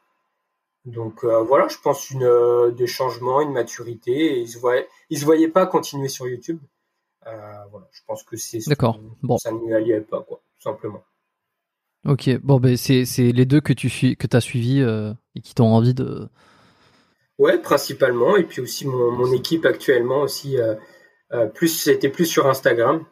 Donc 0.89 1.23
voilà, 1.23 1.67
je 1.67 1.77
pense 1.77 2.09
une 2.09 2.73
des 2.75 2.87
changements, 2.87 3.41
une 3.41 3.51
maturité. 3.51 4.11
Et 4.11 4.39
ils 4.39 4.47
se 4.47 4.57
voyaient, 4.57 4.87
ils 5.09 5.19
se 5.19 5.25
voyaient 5.25 5.47
pas 5.47 5.65
continuer 5.65 6.07
sur 6.07 6.27
YouTube. 6.27 6.59
voilà, 7.25 7.87
je 7.91 8.01
pense 8.07 8.23
que 8.23 8.37
c'est 8.37 8.59
d'accord. 8.67 8.99
Bon, 9.21 9.37
ça 9.37 9.51
ne 9.51 9.59
lui 9.59 9.73
alliait 9.73 10.01
pas 10.01 10.21
quoi, 10.21 10.41
tout 10.55 10.61
simplement. 10.63 11.03
Ok, 12.07 12.29
bon 12.41 12.59
ben 12.59 12.77
c'est 12.77 13.03
les 13.17 13.45
deux 13.45 13.61
que 13.61 13.73
tu 13.73 13.89
suis 13.89 14.15
que 14.15 14.27
as 14.35 14.41
suivis 14.41 14.81
et 15.35 15.41
qui 15.41 15.53
t'ont 15.53 15.67
envie 15.67 15.93
de. 15.93 16.27
Ouais, 17.37 17.57
principalement. 17.59 18.35
Et 18.35 18.43
puis 18.43 18.61
aussi 18.61 18.87
mon, 18.87 19.11
mon 19.11 19.31
équipe 19.31 19.65
actuellement 19.65 20.21
aussi 20.21 20.57
euh, 21.31 21.45
plus 21.45 21.67
c'était 21.67 22.09
plus 22.09 22.25
sur 22.25 22.47
Instagram. 22.47 23.05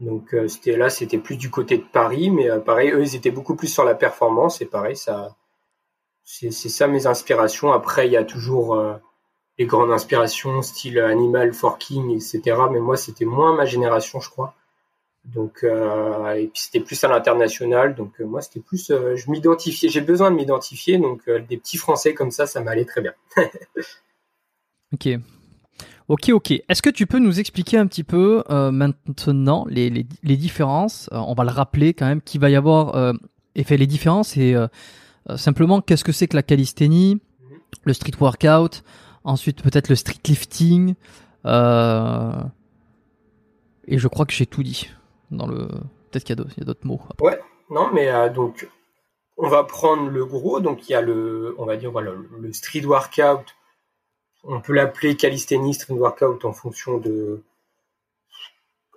Donc 0.00 0.34
euh, 0.34 0.48
c'était 0.48 0.76
là, 0.76 0.90
c'était 0.90 1.18
plus 1.18 1.36
du 1.36 1.50
côté 1.50 1.78
de 1.78 1.84
Paris, 1.84 2.30
mais 2.30 2.50
euh, 2.50 2.58
pareil, 2.58 2.90
eux 2.90 3.02
ils 3.02 3.16
étaient 3.16 3.30
beaucoup 3.30 3.56
plus 3.56 3.68
sur 3.68 3.84
la 3.84 3.94
performance 3.94 4.60
et 4.60 4.66
pareil, 4.66 4.96
ça, 4.96 5.36
c'est 6.24 6.50
ça 6.50 6.86
mes 6.86 7.06
inspirations. 7.06 7.72
Après 7.72 8.06
il 8.06 8.12
y 8.12 8.16
a 8.16 8.24
toujours 8.24 8.78
les 9.58 9.66
grandes 9.66 9.90
inspirations, 9.90 10.62
style 10.62 10.98
Animal, 10.98 11.52
Forking, 11.52 12.10
etc. 12.10 12.56
Mais 12.70 12.80
moi 12.80 12.96
c'était 12.96 13.24
moins 13.24 13.54
ma 13.54 13.64
génération, 13.64 14.20
je 14.20 14.30
crois. 14.30 14.54
Donc 15.24 15.64
et 15.64 16.46
puis 16.46 16.62
c'était 16.62 16.80
plus 16.80 17.02
à 17.04 17.08
l'international. 17.08 17.94
Donc 17.94 18.18
moi 18.20 18.40
c'était 18.40 18.60
plus, 18.60 18.88
je 18.88 19.30
m'identifiais, 19.30 19.88
j'ai 19.88 20.00
besoin 20.00 20.30
de 20.30 20.36
m'identifier. 20.36 20.98
Donc 20.98 21.28
des 21.28 21.56
petits 21.56 21.76
Français 21.76 22.14
comme 22.14 22.30
ça, 22.30 22.46
ça 22.46 22.60
m'allait 22.60 22.86
très 22.86 23.02
bien. 23.02 23.14
ok. 24.92 25.18
Ok, 26.08 26.28
ok. 26.30 26.50
Est-ce 26.68 26.82
que 26.82 26.90
tu 26.90 27.06
peux 27.06 27.18
nous 27.18 27.40
expliquer 27.40 27.78
un 27.78 27.86
petit 27.86 28.04
peu 28.04 28.42
euh, 28.50 28.70
maintenant 28.70 29.64
les, 29.68 29.88
les, 29.88 30.36
différences? 30.36 31.08
Euh, 31.12 31.18
On 31.18 31.34
va 31.34 31.44
le 31.44 31.50
rappeler 31.50 31.94
quand 31.94 32.06
même 32.06 32.20
qu'il 32.20 32.40
va 32.40 32.50
y 32.50 32.56
avoir 32.56 32.96
euh, 32.96 33.12
et 33.54 33.64
fait 33.64 33.76
les 33.76 33.86
différences 33.86 34.36
et 34.36 34.54
simplement 35.36 35.80
qu'est-ce 35.80 36.04
que 36.04 36.12
c'est 36.12 36.28
que 36.28 36.36
la 36.36 36.42
calisthénie, 36.42 37.20
le 37.84 37.92
street 37.92 38.12
workout, 38.20 38.82
ensuite 39.24 39.62
peut-être 39.62 39.88
le 39.88 39.94
street 39.94 40.20
lifting. 40.26 40.94
et 41.44 41.48
je 43.98 44.08
crois 44.08 44.26
que 44.26 44.32
j'ai 44.32 44.46
tout 44.46 44.62
dit 44.62 44.90
dans 45.30 45.46
le. 45.46 45.68
Peut-être 46.10 46.24
qu'il 46.24 46.36
y 46.36 46.40
a 46.60 46.64
d'autres 46.64 46.86
mots. 46.86 47.00
Ouais. 47.20 47.40
Non, 47.70 47.90
mais 47.92 48.10
donc 48.30 48.68
on 49.38 49.48
va 49.48 49.64
prendre 49.64 50.10
le 50.10 50.26
gros. 50.26 50.60
Donc 50.60 50.88
il 50.88 50.92
y 50.92 50.94
a 50.94 51.00
le, 51.00 51.54
on 51.58 51.64
va 51.64 51.76
dire 51.76 51.90
voilà, 51.90 52.12
le 52.38 52.52
street 52.52 52.84
workout 52.84 53.54
on 54.44 54.60
peut 54.60 54.72
l'appeler 54.72 55.16
calisthenics 55.16 55.76
street 55.76 55.94
workout 55.94 56.44
en 56.44 56.52
fonction 56.52 56.98
de 56.98 57.42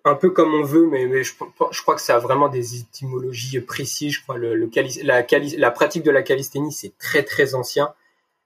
un 0.05 0.15
peu 0.15 0.29
comme 0.29 0.53
on 0.53 0.63
veut, 0.63 0.85
mais, 0.85 1.23
je, 1.23 1.33
crois 1.81 1.95
que 1.95 2.01
ça 2.01 2.15
a 2.15 2.19
vraiment 2.19 2.47
des 2.47 2.79
étymologies 2.79 3.59
précises. 3.59 4.13
Je 4.13 4.21
crois 4.21 4.37
le, 4.37 4.69
la, 5.03 5.25
la, 5.57 5.71
pratique 5.71 6.03
de 6.03 6.11
la 6.11 6.21
calisthénie 6.21 6.71
c'est 6.71 6.95
très 6.97 7.23
très 7.23 7.55
ancien, 7.55 7.93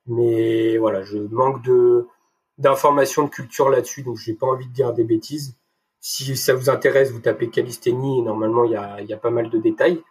mais 0.07 0.77
voilà, 0.77 1.03
je 1.03 1.17
manque 1.17 1.61
d'informations 2.57 3.25
de 3.25 3.29
culture 3.29 3.69
là-dessus, 3.69 4.03
donc 4.03 4.17
j'ai 4.17 4.33
pas 4.33 4.47
envie 4.47 4.67
de 4.67 4.73
dire 4.73 4.93
des 4.93 5.03
bêtises. 5.03 5.55
Si 5.99 6.37
ça 6.37 6.53
vous 6.53 6.69
intéresse, 6.69 7.11
vous 7.11 7.19
tapez 7.19 7.49
calisthénie, 7.49 8.21
normalement 8.21 8.63
il 8.63 8.71
y 8.71 9.13
a, 9.13 9.17
pas 9.17 9.31
mal 9.31 9.49
de 9.49 9.57
détails. 9.57 10.01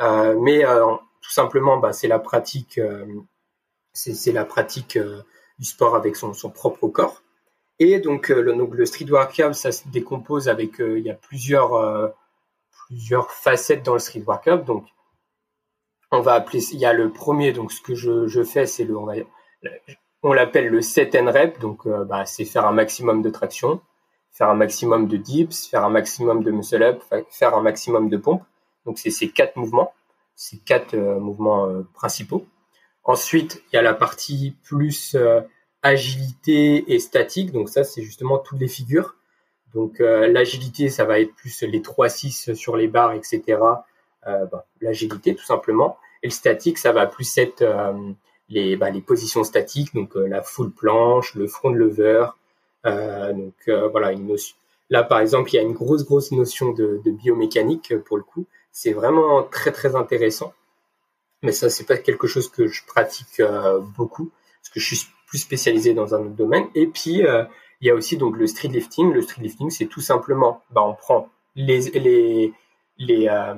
Euh, 0.00 0.38
mais 0.40 0.64
euh, 0.64 0.84
tout 1.20 1.32
simplement, 1.32 1.78
bah, 1.78 1.92
c'est 1.92 2.06
la 2.06 2.20
pratique, 2.20 2.78
euh, 2.78 3.04
du 5.58 5.64
sport 5.64 5.96
avec 5.96 6.14
son 6.14 6.50
propre 6.50 6.86
corps. 6.86 7.22
Et 7.78 8.00
donc 8.00 8.30
euh, 8.30 8.40
le, 8.40 8.54
donc 8.54 8.74
le 8.74 8.86
street 8.86 9.10
workout, 9.10 9.54
ça 9.54 9.72
se 9.72 9.88
décompose 9.88 10.48
avec, 10.48 10.80
euh, 10.80 10.98
il 10.98 11.04
y 11.04 11.10
a 11.10 11.14
plusieurs, 11.14 11.74
euh, 11.74 12.08
plusieurs 12.86 13.30
facettes 13.30 13.82
dans 13.84 13.94
le 13.94 13.98
street 13.98 14.22
workout. 14.26 14.64
Donc 14.64 14.86
on 16.10 16.20
va 16.20 16.34
appeler, 16.34 16.62
il 16.72 16.78
y 16.78 16.86
a 16.86 16.92
le 16.92 17.10
premier, 17.10 17.52
donc 17.52 17.72
ce 17.72 17.82
que 17.82 17.94
je, 17.94 18.26
je 18.26 18.42
fais, 18.42 18.66
c'est 18.66 18.84
le, 18.84 18.96
on, 20.22 20.32
l'appelle 20.32 20.68
le 20.68 20.80
set 20.80 21.14
and 21.14 21.30
rep, 21.30 21.58
donc 21.58 21.86
bah, 21.88 22.24
c'est 22.24 22.44
faire 22.44 22.66
un 22.66 22.72
maximum 22.72 23.22
de 23.22 23.30
traction, 23.30 23.80
faire 24.32 24.48
un 24.48 24.54
maximum 24.54 25.08
de 25.08 25.16
dips, 25.16 25.66
faire 25.68 25.84
un 25.84 25.90
maximum 25.90 26.42
de 26.44 26.50
muscle 26.52 26.82
up, 26.82 27.02
faire 27.30 27.54
un 27.54 27.60
maximum 27.60 28.08
de 28.08 28.16
pompe. 28.16 28.42
Donc 28.86 28.98
c'est 28.98 29.10
ces 29.10 29.30
quatre 29.30 29.56
mouvements, 29.56 29.92
ces 30.36 30.58
quatre 30.58 30.96
mouvements 30.96 31.82
principaux. 31.92 32.46
Ensuite, 33.06 33.62
il 33.72 33.76
y 33.76 33.78
a 33.78 33.82
la 33.82 33.94
partie 33.94 34.56
plus 34.64 35.14
euh, 35.14 35.40
agilité 35.86 36.92
et 36.92 36.98
statique. 36.98 37.52
Donc 37.52 37.68
ça, 37.68 37.84
c'est 37.84 38.02
justement 38.02 38.38
toutes 38.38 38.60
les 38.60 38.68
figures. 38.68 39.16
Donc 39.74 40.00
euh, 40.00 40.26
l'agilité, 40.28 40.88
ça 40.88 41.04
va 41.04 41.20
être 41.20 41.34
plus 41.34 41.62
les 41.62 41.80
3-6 41.80 42.54
sur 42.54 42.76
les 42.76 42.88
barres, 42.88 43.12
etc. 43.12 43.42
Euh, 44.26 44.46
bah, 44.46 44.66
l'agilité, 44.80 45.34
tout 45.34 45.44
simplement. 45.44 45.98
Et 46.22 46.28
le 46.28 46.32
statique, 46.32 46.78
ça 46.78 46.92
va 46.92 47.06
plus 47.06 47.36
être 47.38 47.64
les, 48.48 48.76
bah, 48.76 48.90
les 48.90 49.02
positions 49.02 49.44
statiques, 49.44 49.94
donc 49.94 50.14
la 50.14 50.42
full 50.42 50.72
planche, 50.72 51.34
le 51.34 51.46
front 51.46 51.70
lever. 51.70 52.26
donc 52.84 53.54
voilà, 53.92 54.12
une 54.12 54.26
notion. 54.26 54.56
Là, 54.88 55.02
par 55.02 55.20
exemple, 55.20 55.50
il 55.52 55.56
y 55.56 55.58
a 55.58 55.62
une 55.62 55.72
grosse, 55.72 56.04
grosse 56.04 56.32
notion 56.32 56.72
de, 56.72 57.00
de 57.04 57.10
biomécanique 57.10 57.96
pour 58.04 58.16
le 58.16 58.22
coup. 58.22 58.46
C'est 58.72 58.92
vraiment 58.92 59.42
très, 59.42 59.72
très 59.72 59.94
intéressant 59.94 60.52
mais 61.42 61.52
ça 61.52 61.70
c'est 61.70 61.84
pas 61.84 61.96
quelque 61.96 62.26
chose 62.26 62.48
que 62.48 62.66
je 62.66 62.84
pratique 62.86 63.40
euh, 63.40 63.78
beaucoup 63.78 64.30
parce 64.60 64.70
que 64.70 64.80
je 64.80 64.94
suis 64.94 65.06
plus 65.26 65.38
spécialisé 65.38 65.94
dans 65.94 66.14
un 66.14 66.20
autre 66.20 66.36
domaine. 66.36 66.66
Et 66.74 66.86
puis 66.86 67.24
euh, 67.26 67.44
il 67.80 67.88
y 67.88 67.90
a 67.90 67.94
aussi 67.94 68.16
donc 68.16 68.36
le 68.36 68.46
street 68.46 68.68
lifting. 68.68 69.12
Le 69.12 69.22
street 69.22 69.42
lifting 69.42 69.70
c'est 69.70 69.86
tout 69.86 70.00
simplement, 70.00 70.62
bah, 70.70 70.82
on 70.84 70.94
prend 70.94 71.28
les 71.54 71.90
les 71.90 72.52
les 72.98 73.28
euh, 73.28 73.54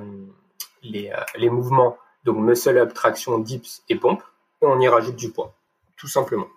les, 0.83 1.11
les 1.37 1.49
mouvements 1.49 1.97
donc 2.25 2.37
muscle 2.37 2.77
up, 2.77 2.93
traction, 2.93 3.39
dips 3.39 3.83
et 3.89 3.95
pompe 3.95 4.21
et 4.61 4.65
on 4.65 4.79
y 4.79 4.87
rajoute 4.87 5.15
du 5.15 5.31
poids, 5.31 5.55
tout 5.97 6.07
simplement. 6.07 6.47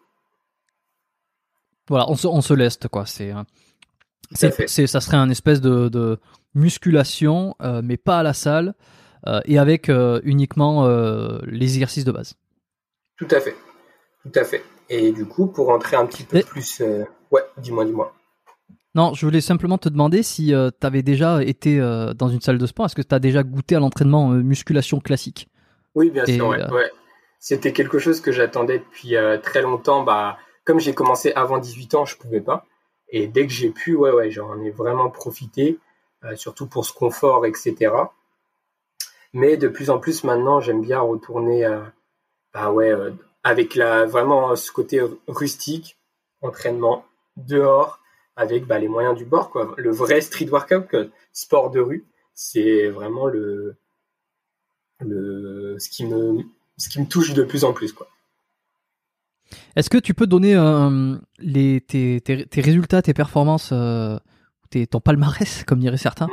Voilà, 1.88 2.08
on 2.08 2.14
se, 2.16 2.26
on 2.26 2.40
se 2.40 2.54
laisse 2.54 2.78
quoi. 2.90 3.06
C'est 3.06 3.32
c'est, 4.34 4.86
ça 4.86 5.00
serait 5.00 5.18
un 5.18 5.28
espèce 5.28 5.60
de, 5.60 5.88
de 5.88 6.18
musculation, 6.54 7.54
mais 7.82 7.96
pas 7.96 8.20
à 8.20 8.22
la 8.22 8.32
salle. 8.32 8.74
Euh, 9.26 9.40
et 9.44 9.58
avec 9.58 9.88
euh, 9.88 10.20
uniquement 10.24 10.84
euh, 10.86 11.38
les 11.46 11.74
exercices 11.74 12.04
de 12.04 12.10
base. 12.10 12.34
Tout 13.16 13.28
à 13.30 13.40
fait, 13.40 13.54
tout 14.22 14.32
à 14.34 14.44
fait. 14.44 14.64
Et 14.95 15.11
du 15.12 15.24
coup, 15.24 15.47
pour 15.47 15.70
entrer 15.70 15.97
un 15.97 16.05
petit 16.05 16.24
peu 16.24 16.43
plus, 16.43 16.82
ouais, 17.30 17.43
dis-moi, 17.57 17.84
dis-moi. 17.86 18.14
Non, 18.95 19.14
je 19.14 19.24
voulais 19.24 19.40
simplement 19.40 19.78
te 19.78 19.88
demander 19.88 20.22
si 20.22 20.49
tu 20.49 20.86
avais 20.86 21.03
déjà 21.03 21.43
été 21.43 21.78
dans 22.14 22.28
une 22.28 22.43
salle 22.43 22.59
de 22.59 22.66
sport. 22.66 22.86
Est-ce 22.86 22.95
que 22.95 23.01
tu 23.01 23.14
as 23.14 23.18
déjà 23.18 23.43
goûté 23.43 23.74
à 23.74 23.80
l'entraînement 23.80 24.28
musculation 24.28 25.01
classique? 25.01 25.49
Oui, 25.95 26.11
bien 26.11 26.26
sûr. 26.26 26.49
Ouais, 26.49 26.90
C'était 27.38 27.72
quelque 27.72 27.99
chose 27.99 28.20
que 28.20 28.32
j'attendais 28.32 28.80
depuis 28.80 29.14
très 29.43 29.62
longtemps. 29.62 30.03
Bah, 30.03 30.36
comme 30.64 30.78
j'ai 30.78 30.93
commencé 30.93 31.32
avant 31.32 31.59
18 31.59 31.95
ans, 31.95 32.05
je 32.05 32.18
pouvais 32.18 32.43
pas. 32.43 32.66
Et 33.09 33.28
dès 33.28 33.47
que 33.47 33.53
j'ai 33.53 33.70
pu, 33.70 33.95
ouais, 33.97 34.12
ouais, 34.12 34.30
j'en 34.30 34.61
ai 34.61 34.70
vraiment 34.70 35.09
profité, 35.09 35.78
surtout 36.34 36.66
pour 36.66 36.84
ce 36.84 36.93
confort, 36.93 37.47
etc. 37.47 37.95
Mais 39.32 39.57
de 39.57 39.68
plus 39.68 39.88
en 39.88 39.99
plus 39.99 40.24
maintenant, 40.24 40.61
j'aime 40.61 40.82
bien 40.82 41.01
retourner 41.01 41.64
à, 41.64 41.93
bah 42.53 42.70
ouais, 42.70 42.90
euh, 42.90 43.11
avec 43.45 43.74
la, 43.74 44.07
vraiment 44.07 44.55
ce 44.57 44.70
côté 44.70 45.01
rustique, 45.26 45.99
entraînement 46.40 47.05
dehors, 47.36 48.01
avec 48.36 48.66
bah, 48.66 48.78
les 48.78 48.88
moyens 48.88 49.16
du 49.16 49.24
bord. 49.24 49.51
Quoi. 49.51 49.74
Le 49.76 49.90
vrai 49.90 50.20
street 50.20 50.49
workout, 50.49 50.86
sport 51.32 51.70
de 51.70 51.80
rue, 51.80 52.07
c'est 52.34 52.88
vraiment 52.88 53.26
le, 53.26 53.76
le, 55.01 55.76
ce, 55.78 55.88
qui 55.90 56.07
me, 56.07 56.43
ce 56.76 56.88
qui 56.88 57.01
me 57.01 57.07
touche 57.07 57.34
de 57.34 57.43
plus 57.43 57.64
en 57.64 57.72
plus. 57.72 57.93
Quoi. 57.93 58.09
Est-ce 59.76 59.90
que 59.90 59.99
tu 59.99 60.14
peux 60.14 60.26
donner 60.26 60.55
euh, 60.57 61.16
les, 61.38 61.80
tes, 61.80 62.20
tes, 62.20 62.47
tes, 62.47 62.61
résultats, 62.61 63.03
tes 63.03 63.14
performances 63.14 63.70
euh, 63.72 64.18
ton 64.90 65.00
palmarès, 65.00 65.64
comme 65.66 65.80
diraient 65.80 65.96
certains, 65.96 66.28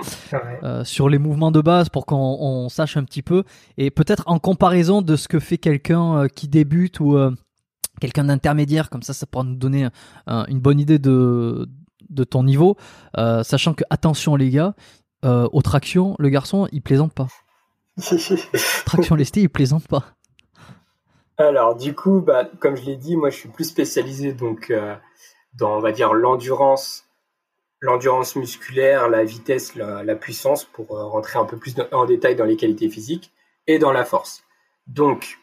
euh, 0.64 0.84
sur 0.84 1.10
les 1.10 1.18
mouvements 1.18 1.52
de 1.52 1.62
base 1.62 1.90
pour 1.90 2.06
qu'on 2.06 2.68
sache 2.70 2.98
un 2.98 3.04
petit 3.04 3.22
peu. 3.22 3.44
Et 3.78 3.92
peut-être 3.92 4.24
en 4.28 4.40
comparaison 4.40 5.02
de 5.02 5.16
ce 5.16 5.28
que 5.28 5.40
fait 5.40 5.58
quelqu'un 5.58 6.16
euh, 6.16 6.28
qui 6.28 6.48
débute 6.48 7.00
ou 7.00 7.18
euh, 7.18 7.32
quelqu'un 8.00 8.26
d'intermédiaire, 8.26 8.90
comme 8.90 9.04
ça, 9.04 9.14
ça 9.14 9.26
pourra 9.26 9.44
nous 9.44 9.56
donner 9.56 9.90
une 10.28 10.60
bonne 10.60 10.80
idée 10.80 11.00
de, 11.00 11.68
de 12.10 12.24
ton 12.24 12.44
niveau. 12.44 12.78
sachant 13.16 13.74
que, 13.74 13.84
attention 13.90 14.38
les 14.38 14.50
gars, 14.50 14.74
aux 15.24 15.62
tractions, 15.62 16.16
le 16.18 16.30
garçon, 16.30 16.70
il 16.72 16.82
plaisante 16.82 17.14
pas. 17.14 17.28
Traction 18.86 19.16
lestée, 19.16 19.42
il 19.42 19.50
plaisante 19.50 19.86
pas. 19.90 20.06
Alors, 21.38 21.76
du 21.76 21.94
coup, 21.94 22.22
bah, 22.22 22.46
comme 22.60 22.78
je 22.78 22.86
l'ai 22.86 22.96
dit, 22.96 23.18
moi, 23.18 23.32
je 23.32 23.36
suis 23.36 23.50
plus 23.50 23.66
spécialisé 23.66 24.32
donc 24.32 24.72
dans, 25.58 25.76
on 25.76 25.82
va 25.82 25.92
dire, 25.92 26.14
l'endurance 26.14 27.09
l'endurance 27.82 28.36
musculaire, 28.36 29.10
la 29.10 29.24
vitesse, 29.24 29.76
la, 29.76 30.16
puissance, 30.16 30.66
pour 30.66 30.98
euh, 30.98 31.06
rentrer 31.06 31.40
un 31.40 31.46
peu 31.46 31.58
plus 31.58 31.76
en 31.92 32.06
détail 32.06 32.36
dans 32.36 32.46
les 32.46 32.58
qualités 32.58 32.90
physiques, 32.90 33.32
et 33.68 33.80
dans 33.80 33.92
la 33.92 34.06
force. 34.06 34.44
Donc, 34.88 35.40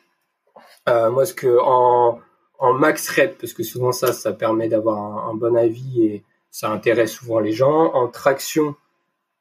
euh, 0.88 1.10
moi, 1.10 1.24
ce 1.26 1.34
que 1.34 1.58
en, 1.62 2.20
en, 2.58 2.72
max 2.72 3.08
rep, 3.08 3.38
parce 3.38 3.52
que 3.52 3.62
souvent 3.62 3.92
ça, 3.92 4.12
ça 4.12 4.32
permet 4.32 4.68
d'avoir 4.68 5.28
un, 5.28 5.34
bon 5.34 5.56
avis 5.56 6.04
et 6.04 6.24
ça 6.50 6.70
intéresse 6.70 7.12
souvent 7.12 7.38
les 7.38 7.52
gens. 7.52 7.92
En 7.94 8.08
traction, 8.08 8.74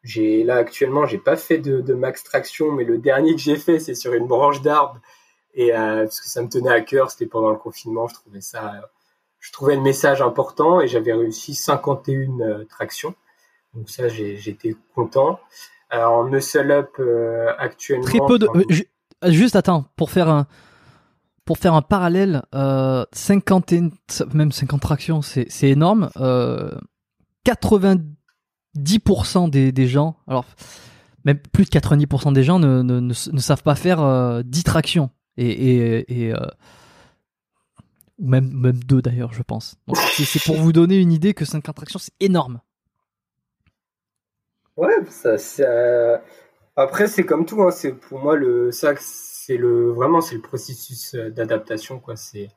j'ai 0.04 0.44
là 0.44 0.58
actuellement, 0.58 1.06
j'ai 1.06 1.18
pas 1.18 1.36
fait 1.36 1.58
de, 1.58 1.82
de, 1.82 1.94
max 1.94 2.24
traction, 2.24 2.72
mais 2.72 2.84
le 2.84 2.98
dernier 2.98 3.34
que 3.34 3.42
j'ai 3.42 3.56
fait, 3.56 3.80
c'est 3.80 3.96
sur 3.96 4.14
une 4.14 4.28
branche 4.28 4.62
d'arbre 4.62 5.00
et 5.56 5.72
parce 5.72 6.20
que 6.20 6.28
ça 6.28 6.42
me 6.42 6.50
tenait 6.50 6.70
à 6.70 6.82
cœur, 6.82 7.10
c'était 7.10 7.26
pendant 7.26 7.50
le 7.50 7.58
confinement, 7.58 8.08
je 8.08 8.16
trouvais 8.16 8.42
ça, 8.42 8.90
je 9.46 9.52
trouvais 9.52 9.76
le 9.76 9.82
message 9.82 10.24
important 10.24 10.82
et 10.82 10.88
j'avais 10.88 11.14
réussi 11.14 11.54
51 11.54 12.66
tractions. 12.68 13.14
Donc 13.76 13.92
ça, 13.92 14.08
j'étais 14.08 14.76
content. 14.96 15.40
en 15.92 16.24
muscle 16.24 16.72
up 16.72 17.00
actuellement. 17.60 18.06
Très 18.06 18.20
peu 18.26 18.40
de. 18.40 18.48
Juste 19.28 19.56
attends, 19.56 19.86
pour 19.96 20.10
faire 20.10 20.30
un 20.30 20.48
pour 21.46 21.60
faire 21.60 21.76
un 21.76 21.84
parallèle, 21.84 22.42
euh, 22.56 23.06
50 23.14 23.74
même 24.34 24.52
50 24.52 24.82
tractions, 24.82 25.22
c'est 25.22 25.48
énorme. 25.62 26.10
Euh, 26.18 26.72
90% 27.46 29.52
des, 29.52 29.72
des, 29.72 29.88
gens, 29.88 30.16
alors 30.28 30.46
même 31.24 31.38
plus 31.38 31.66
de 31.66 31.70
90% 31.70 32.34
des 32.34 32.44
gens 32.44 32.58
ne, 32.58 32.82
ne, 32.82 33.00
ne, 33.00 33.14
savent 33.14 33.62
pas 33.62 33.76
faire 33.76 34.02
euh, 34.02 34.42
10 34.44 34.64
tractions. 34.64 35.12
Et, 35.38 35.50
et, 35.50 36.28
et 36.28 36.34
euh, 38.20 38.26
même, 38.26 38.52
même 38.52 38.84
deux 38.84 39.02
d'ailleurs, 39.02 39.34
je 39.34 39.44
pense. 39.44 39.76
c'est 40.14 40.44
pour 40.44 40.56
vous 40.56 40.72
donner 40.72 40.98
une 40.98 41.12
idée 41.12 41.34
que 41.34 41.46
50 41.46 41.76
tractions, 41.76 42.00
c'est 42.00 42.14
énorme. 42.20 42.62
Ouais, 44.78 44.96
ça, 45.10 45.38
ça... 45.38 46.22
après 46.76 47.08
c'est 47.08 47.26
comme 47.26 47.46
tout, 47.46 47.64
hein, 47.64 47.72
c'est 47.72 47.94
pour 47.94 48.20
moi 48.20 48.36
le 48.36 48.72
ça 48.72 48.94
c'est 49.46 49.58
le 49.58 49.92
vraiment 49.92 50.22
c'est 50.22 50.36
le 50.36 50.42
processus 50.42 51.14
euh, 51.16 51.30
d'adaptation 51.30 52.00
quoi. 52.00 52.16
C'est 52.16 52.50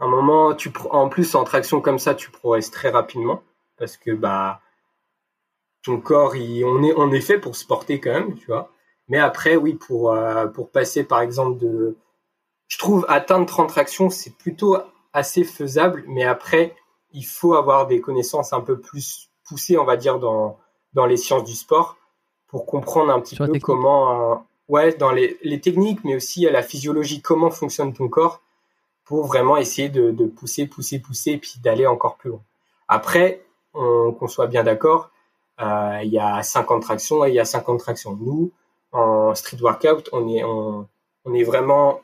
un 0.00 0.08
moment 0.08 0.54
tu 0.54 0.72
en 0.90 1.08
plus 1.08 1.34
en 1.34 1.44
traction 1.44 1.80
comme 1.80 1.98
ça 1.98 2.14
tu 2.14 2.30
progresses 2.30 2.70
très 2.70 2.90
rapidement 2.90 3.42
parce 3.76 3.96
que 3.96 4.12
bah 4.12 4.60
ton 5.84 6.00
corps 6.00 6.34
il, 6.36 6.64
on 6.64 6.82
est 6.82 6.94
on 6.96 7.12
est 7.12 7.20
fait 7.20 7.38
pour 7.38 7.56
se 7.56 7.66
porter 7.66 8.00
quand 8.00 8.12
même 8.12 8.34
tu 8.36 8.46
vois. 8.46 8.72
Mais 9.08 9.18
après 9.18 9.56
oui 9.56 9.74
pour 9.74 10.12
euh, 10.12 10.46
pour 10.46 10.70
passer 10.70 11.04
par 11.04 11.20
exemple 11.20 11.58
de 11.60 11.96
je 12.68 12.78
trouve 12.78 13.04
atteindre 13.08 13.46
30 13.46 13.68
tractions 13.68 14.10
c'est 14.10 14.36
plutôt 14.36 14.76
assez 15.12 15.44
faisable 15.44 16.04
mais 16.06 16.24
après 16.24 16.76
il 17.12 17.24
faut 17.24 17.54
avoir 17.54 17.86
des 17.86 18.00
connaissances 18.00 18.52
un 18.52 18.60
peu 18.60 18.78
plus 18.78 19.30
poussées 19.44 19.78
on 19.78 19.84
va 19.84 19.96
dire 19.96 20.18
dans 20.18 20.58
dans 20.94 21.06
les 21.06 21.16
sciences 21.16 21.44
du 21.44 21.54
sport 21.54 21.96
pour 22.46 22.66
comprendre 22.66 23.12
un 23.12 23.20
petit 23.20 23.36
peu 23.36 23.58
comment 23.60 24.46
ouais, 24.68 24.94
dans 24.94 25.10
les, 25.10 25.38
les, 25.42 25.60
techniques, 25.60 26.04
mais 26.04 26.16
aussi 26.16 26.46
à 26.46 26.50
la 26.50 26.62
physiologie, 26.62 27.20
comment 27.20 27.50
fonctionne 27.50 27.92
ton 27.92 28.08
corps 28.08 28.42
pour 29.04 29.26
vraiment 29.26 29.56
essayer 29.56 29.88
de, 29.88 30.10
de 30.10 30.26
pousser, 30.26 30.66
pousser, 30.66 30.98
pousser, 30.98 31.32
et 31.32 31.38
puis 31.38 31.54
d'aller 31.62 31.86
encore 31.86 32.16
plus 32.16 32.30
loin. 32.30 32.42
Après, 32.88 33.42
qu'on 33.72 34.28
soit 34.28 34.46
bien 34.46 34.64
d'accord, 34.64 35.10
euh, 35.60 36.00
il 36.02 36.10
y 36.10 36.18
a 36.18 36.42
50 36.42 36.82
tractions 36.82 37.24
et 37.24 37.30
il 37.30 37.34
y 37.34 37.40
a 37.40 37.44
50 37.44 37.78
tractions. 37.78 38.16
Nous, 38.20 38.52
en 38.92 39.34
street 39.34 39.58
workout, 39.60 40.08
on 40.12 40.28
est, 40.28 40.44
on, 40.44 40.86
on 41.24 41.34
est 41.34 41.42
vraiment 41.42 42.00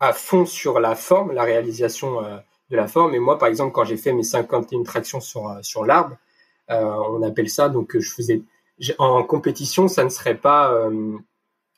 à 0.00 0.12
fond 0.12 0.44
sur 0.44 0.80
la 0.80 0.94
forme, 0.94 1.32
la 1.32 1.42
réalisation 1.42 2.22
euh, 2.24 2.36
de 2.70 2.76
la 2.76 2.86
forme. 2.86 3.14
Et 3.14 3.18
moi, 3.18 3.38
par 3.38 3.48
exemple, 3.48 3.72
quand 3.72 3.84
j'ai 3.84 3.96
fait 3.96 4.12
mes 4.12 4.22
51 4.22 4.82
tractions 4.82 5.20
sur, 5.20 5.48
euh, 5.48 5.58
sur 5.62 5.84
l'arbre, 5.84 6.16
euh, 6.70 6.84
on 7.10 7.22
appelle 7.22 7.48
ça, 7.48 7.68
donc 7.68 7.96
je 7.98 8.10
faisais, 8.10 8.42
en 8.98 9.22
compétition, 9.22 9.88
ça 9.88 10.04
ne 10.04 10.08
serait 10.08 10.36
pas, 10.36 10.72
euh, 10.72 11.16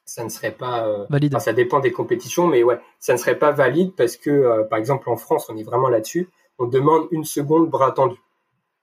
ça 0.05 0.25
ne 0.25 0.31
serait 0.31 0.53
pas 0.53 0.87
euh, 0.87 1.05
valide. 1.11 1.39
ça 1.39 1.53
dépend 1.53 1.81
des 1.81 1.93
compétitions, 1.93 2.47
mais 2.47 2.63
ouais, 2.63 2.81
ça 2.99 3.13
ne 3.13 3.19
serait 3.19 3.39
pas 3.39 3.53
valide 3.53 3.93
parce 3.95 4.17
que, 4.17 4.31
euh, 4.31 4.65
par 4.65 4.79
exemple, 4.79 5.11
en 5.11 5.17
France, 5.17 5.49
on 5.51 5.57
est 5.57 5.63
vraiment 5.63 5.89
là-dessus. 5.89 6.29
On 6.59 6.67
demande 6.67 7.07
une 7.11 7.25
seconde 7.25 7.69
bras 7.69 7.93
tendu. 7.93 8.17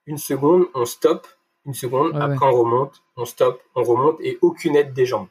Une 0.06 0.20
seconde, 0.20 0.66
on 0.76 0.86
stoppe. 0.86 1.28
Une 1.66 1.74
seconde, 1.74 2.16
après 2.16 2.46
on 2.46 2.52
remonte, 2.52 3.02
on 3.18 3.26
stoppe, 3.26 3.60
on 3.74 3.82
remonte 3.82 4.18
et 4.22 4.38
aucune 4.44 4.76
aide 4.76 4.94
des 4.94 5.08
jambes. 5.08 5.28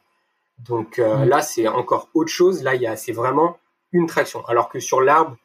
Donc 0.58 0.98
euh, 0.98 1.24
là, 1.24 1.42
c'est 1.42 1.68
encore 1.68 2.08
autre 2.12 2.30
chose. 2.30 2.64
Là, 2.64 2.74
il 2.74 2.82
y 2.82 2.88
a, 2.88 2.96
c'est 2.96 3.12
vraiment 3.12 3.56
une 3.94 4.06
traction. 4.06 4.44
Alors 4.46 4.68
que 4.68 4.80
sur 4.80 5.00
l'arbre, 5.00 5.36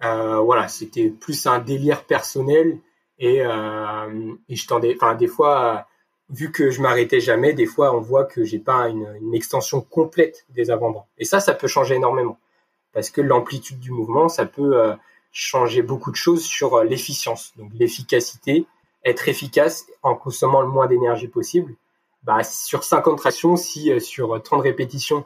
voilà, 0.00 0.68
c'était 0.68 1.08
plus 1.08 1.46
un 1.46 1.58
délire 1.58 2.04
personnel 2.04 2.78
et, 3.18 3.38
et 3.38 4.56
je 4.56 4.66
tendais, 4.66 4.94
enfin, 4.96 5.14
des 5.14 5.28
fois 5.28 5.86
vu 6.32 6.50
que 6.50 6.70
je 6.70 6.80
m'arrêtais 6.80 7.20
jamais, 7.20 7.52
des 7.52 7.66
fois 7.66 7.94
on 7.94 8.00
voit 8.00 8.24
que 8.24 8.42
j'ai 8.42 8.58
pas 8.58 8.88
une, 8.88 9.34
extension 9.34 9.80
complète 9.80 10.46
des 10.50 10.70
avant-bras. 10.70 11.06
Et 11.18 11.24
ça, 11.24 11.40
ça 11.40 11.54
peut 11.54 11.68
changer 11.68 11.94
énormément 11.96 12.38
parce 12.92 13.10
que 13.10 13.20
l'amplitude 13.20 13.78
du 13.78 13.90
mouvement, 13.90 14.28
ça 14.28 14.44
peut 14.44 14.78
euh, 14.78 14.94
changer 15.30 15.82
beaucoup 15.82 16.10
de 16.10 16.16
choses 16.16 16.44
sur 16.44 16.74
euh, 16.74 16.84
l'efficience, 16.84 17.52
donc 17.56 17.70
l'efficacité, 17.74 18.66
être 19.04 19.28
efficace 19.28 19.86
en 20.02 20.14
consommant 20.14 20.60
le 20.60 20.68
moins 20.68 20.86
d'énergie 20.86 21.28
possible. 21.28 21.74
Bah, 22.22 22.44
sur 22.44 22.84
50 22.84 23.18
tractions, 23.18 23.56
si 23.56 23.90
euh, 23.90 23.98
sur 23.98 24.40
30 24.42 24.62
répétitions, 24.62 25.24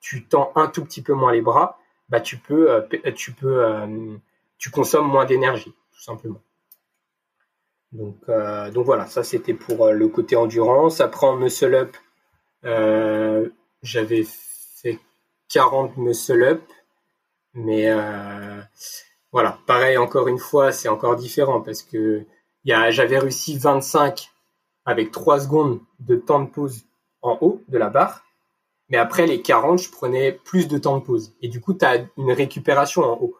tu 0.00 0.24
tends 0.26 0.52
un 0.54 0.68
tout 0.68 0.84
petit 0.84 1.02
peu 1.02 1.12
moins 1.12 1.32
les 1.32 1.42
bras, 1.42 1.77
bah, 2.08 2.20
tu 2.20 2.38
peux, 2.38 2.86
tu 3.14 3.32
peux, 3.32 3.64
tu 4.58 4.70
consommes 4.70 5.08
moins 5.08 5.24
d'énergie, 5.24 5.74
tout 5.92 6.02
simplement. 6.02 6.40
Donc, 7.92 8.16
euh, 8.28 8.70
donc 8.70 8.84
voilà, 8.84 9.06
ça 9.06 9.24
c'était 9.24 9.54
pour 9.54 9.86
euh, 9.86 9.92
le 9.92 10.08
côté 10.08 10.36
endurance. 10.36 11.00
Après 11.00 11.26
en 11.26 11.36
muscle 11.36 11.74
up, 11.74 11.96
euh, 12.64 13.48
j'avais 13.82 14.24
fait 14.26 14.98
40 15.48 15.96
muscle 15.96 16.42
up, 16.42 16.62
mais 17.54 17.90
euh, 17.90 18.60
voilà, 19.32 19.58
pareil 19.66 19.96
encore 19.96 20.28
une 20.28 20.38
fois, 20.38 20.72
c'est 20.72 20.88
encore 20.88 21.16
différent 21.16 21.60
parce 21.60 21.82
que 21.82 22.24
j'avais 22.64 23.18
réussi 23.18 23.56
25 23.56 24.30
avec 24.84 25.10
3 25.10 25.40
secondes 25.40 25.80
de 26.00 26.16
temps 26.16 26.40
de 26.40 26.50
pause 26.50 26.84
en 27.22 27.38
haut 27.40 27.62
de 27.68 27.78
la 27.78 27.88
barre, 27.88 28.24
mais 28.88 28.98
après 28.98 29.26
les 29.26 29.42
40, 29.42 29.80
je 29.80 29.90
prenais 29.90 30.32
plus 30.32 30.68
de 30.68 30.78
temps 30.78 30.98
de 30.98 31.04
pause 31.04 31.34
et 31.42 31.48
du 31.48 31.60
coup 31.60 31.74
tu 31.74 31.84
as 31.84 32.06
une 32.16 32.32
récupération 32.32 33.02
en 33.02 33.18
haut. 33.20 33.36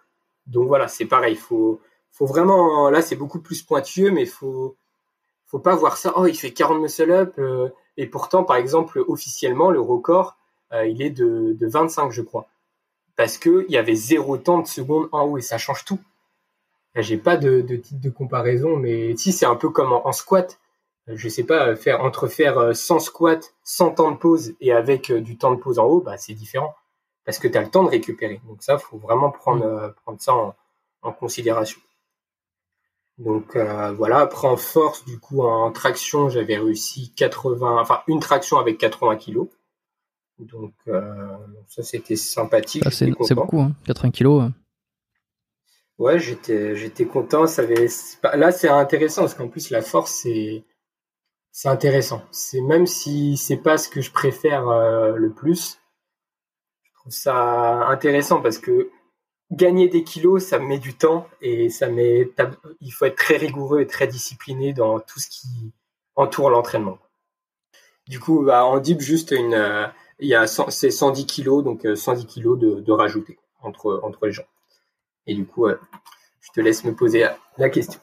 Donc 0.46 0.68
voilà, 0.68 0.88
c'est 0.88 1.07
pareil, 1.07 1.34
il 1.34 1.38
faut 1.38 1.80
faut 2.18 2.26
vraiment, 2.26 2.90
là, 2.90 3.01
c'est 3.01 3.14
beaucoup 3.14 3.40
plus 3.40 3.62
pointueux, 3.62 4.11
mais 4.11 4.26
faut, 4.26 4.76
faut 5.46 5.61
pas 5.61 5.76
voir 5.76 5.96
ça. 5.96 6.12
Oh, 6.16 6.26
il 6.26 6.36
fait 6.36 6.53
40 6.53 6.80
muscle 6.80 7.12
up. 7.12 7.34
Euh, 7.38 7.68
et 7.96 8.07
pourtant, 8.07 8.42
par 8.42 8.57
exemple, 8.57 9.05
officiellement, 9.07 9.70
le 9.70 9.80
record, 9.80 10.36
euh, 10.72 10.84
il 10.86 11.01
est 11.01 11.11
de, 11.11 11.53
de 11.53 11.66
25, 11.68 12.11
je 12.11 12.22
crois. 12.22 12.49
Parce 13.14 13.38
que 13.38 13.66
il 13.68 13.72
y 13.72 13.78
avait 13.78 13.94
zéro 13.94 14.36
temps 14.36 14.59
de 14.59 14.66
seconde 14.66 15.09
en 15.12 15.26
haut 15.26 15.38
et 15.38 15.42
ça 15.42 15.59
change 15.59 15.84
tout. 15.84 16.01
J'ai 16.96 17.18
pas 17.18 17.36
de, 17.36 17.61
de 17.61 17.76
titre 17.76 18.01
de 18.01 18.11
comparaison, 18.11 18.76
mais 18.76 19.16
si 19.16 19.30
c'est 19.30 19.46
un 19.46 19.55
peu 19.55 19.70
comme 19.70 19.92
en, 19.92 20.11
squat, 20.11 20.59
je 21.09 21.28
sais 21.28 21.44
pas, 21.44 21.74
faire 21.76 22.02
entre 22.02 22.28
faire 22.28 22.76
100 22.76 22.96
euh, 22.96 22.98
squats, 22.98 23.40
100 23.64 23.90
temps 23.92 24.11
de 24.12 24.16
pause 24.16 24.54
et 24.61 24.72
avec 24.72 25.12
du 25.12 25.36
temps 25.38 25.54
de 25.54 25.61
pause 25.61 25.78
en 25.78 25.86
haut, 25.86 26.00
bah, 26.00 26.16
c'est 26.18 26.34
différent. 26.34 26.74
Parce 27.24 27.38
que 27.38 27.48
tu 27.48 27.59
as 27.59 27.62
le 27.62 27.70
temps 27.70 27.84
de 27.84 27.90
récupérer. 27.90 28.41
Donc 28.46 28.62
ça, 28.62 28.78
faut 28.78 28.99
vraiment 28.99 29.30
prendre, 29.30 29.95
prendre 30.03 30.20
ça 30.20 30.34
en, 30.34 30.54
en 31.03 31.12
considération. 31.12 31.80
Donc 33.18 33.57
euh, 33.57 33.92
voilà, 33.92 34.20
après 34.20 34.46
en 34.46 34.57
force, 34.57 35.04
du 35.04 35.18
coup 35.18 35.42
en 35.42 35.72
traction, 35.72 36.28
j'avais 36.28 36.57
réussi 36.57 37.12
80, 37.16 37.80
enfin 37.80 38.03
une 38.07 38.20
traction 38.20 38.58
avec 38.58 38.78
80 38.78 39.16
kilos. 39.16 39.49
Donc 40.38 40.72
euh, 40.87 41.37
ça 41.66 41.83
c'était 41.83 42.14
sympathique. 42.14 42.84
Ah, 42.87 42.91
c'est 42.92 43.34
beaucoup, 43.34 43.61
hein, 43.61 43.72
80 43.87 44.11
kilos. 44.12 44.50
Ouais, 45.99 46.20
j'étais 46.20 46.76
j'étais 46.76 47.07
content. 47.07 47.49
Ça 47.49 47.62
avait, 47.62 47.88
là 48.34 48.53
c'est 48.53 48.68
intéressant 48.68 49.22
parce 49.22 49.34
qu'en 49.34 49.49
plus 49.49 49.70
la 49.70 49.83
force 49.83 50.12
c'est 50.12 50.62
c'est 51.59 51.68
intéressant. 51.68 52.22
C'est 52.30 52.61
même 52.61 52.87
si 52.87 53.37
c'est 53.37 53.57
pas 53.57 53.79
ce 53.79 53.89
que 53.89 54.01
je 54.01 54.13
préfère 54.13 54.68
euh, 54.68 55.17
le 55.17 55.33
plus, 55.33 55.80
je 56.85 56.91
trouve 57.01 57.13
ça 57.13 57.89
intéressant 57.89 58.41
parce 58.41 58.59
que 58.59 58.91
gagner 59.51 59.89
des 59.89 60.05
kilos, 60.05 60.45
ça 60.45 60.61
met 60.61 60.79
du 60.79 60.95
temps 60.95 61.26
et 61.41 61.68
ça 61.68 61.89
met, 61.89 62.30
il 62.80 62.93
faut 62.93 63.07
être 63.07 63.17
très 63.17 63.39
rigoureux 63.39 63.80
et 63.80 63.89
très 63.89 64.07
discipliné 64.07 64.72
dans 64.72 65.01
tout 65.01 65.18
ce 65.18 65.29
qui 65.29 65.49
entoure 66.14 66.49
l'entraînement. 66.49 66.99
Du 68.07 68.21
coup, 68.21 68.45
bah, 68.45 68.64
en 68.64 68.79
dip, 68.79 69.01
juste 69.01 69.33
une, 69.33 69.55
euh, 69.55 69.89
il 70.21 70.29
y 70.29 70.37
a 70.37 70.47
c'est 70.47 70.93
110 70.93 71.26
kilos, 71.26 71.64
donc 71.64 71.85
110 71.93 72.22
euh, 72.22 72.25
kilos 72.25 72.57
de, 72.57 72.79
de 72.79 72.93
entre, 73.63 74.01
les 74.22 74.30
gens. 74.30 74.47
Et 75.26 75.35
du 75.35 75.45
coup, 75.45 75.67
je 75.67 76.51
te 76.53 76.61
laisse 76.61 76.85
me 76.85 76.95
poser 76.95 77.26
la 77.57 77.68
question. 77.68 78.01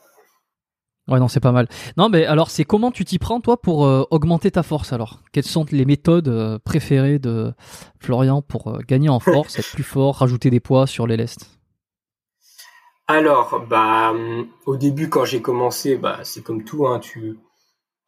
Ouais, 1.07 1.19
non, 1.19 1.27
c'est 1.27 1.40
pas 1.40 1.52
mal. 1.52 1.68
Non, 1.98 2.10
mais 2.10 2.26
alors, 2.26 2.49
c'est 2.49 2.64
comment 2.64 2.90
tu 2.90 3.06
t'y 3.06 3.19
prends, 3.19 3.40
toi, 3.40 3.61
pour 3.61 3.86
euh, 3.86 4.03
augmenter 4.10 4.49
ta 4.49 4.64
force, 4.64 4.91
alors? 4.91 5.22
Quelles 5.32 5.45
sont 5.45 5.65
les 5.72 5.86
méthodes 5.86 6.27
euh, 6.27 6.57
préférées 6.57 7.19
de 7.19 7.53
Florian 7.99 8.41
pour 8.41 8.68
euh, 8.68 8.80
gagner 8.88 9.10
en 9.10 9.19
force, 9.19 9.60
être 9.60 9.72
plus 9.72 9.84
fort, 9.84 10.15
rajouter 10.15 10.49
des 10.49 10.60
poids 10.60 10.88
sur 10.88 11.06
les 11.06 11.15
lestes? 11.15 11.52
Alors, 13.07 13.64
bah, 13.69 14.14
au 14.65 14.77
début, 14.77 15.10
quand 15.10 15.26
j'ai 15.26 15.44
commencé, 15.44 15.95
bah, 15.95 16.19
c'est 16.23 16.41
comme 16.41 16.64
tout, 16.64 16.88
hein, 16.88 16.99
tu... 16.99 17.38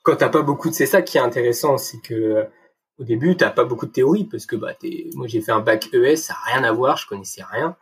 Quand 0.03 0.15
t'as 0.15 0.30
pas 0.30 0.41
beaucoup 0.41 0.69
de... 0.69 0.74
C'est 0.74 0.88
ça 0.88 1.03
qui 1.03 1.18
est 1.18 1.22
intéressant, 1.22 1.78
c'est 1.78 1.99
que 1.99 2.48
au 2.98 3.03
début, 3.03 3.38
t'as 3.38 3.52
pas 3.52 3.64
beaucoup 3.64 3.86
de 3.86 3.91
théorie, 3.91 4.24
parce 4.24 4.48
que, 4.48 4.56
bah, 4.56 4.74
moi, 5.14 5.28
j'ai 5.28 5.41
fait 5.41 5.52
un 5.52 5.60
bac 5.60 5.94
ES, 5.94 6.15
ça 6.15 6.34
n'a 6.34 6.53
rien 6.53 6.64
à 6.64 6.72
voir, 6.72 6.98
je 6.98 7.06
connaissais 7.06 7.44
rien. 7.44 7.76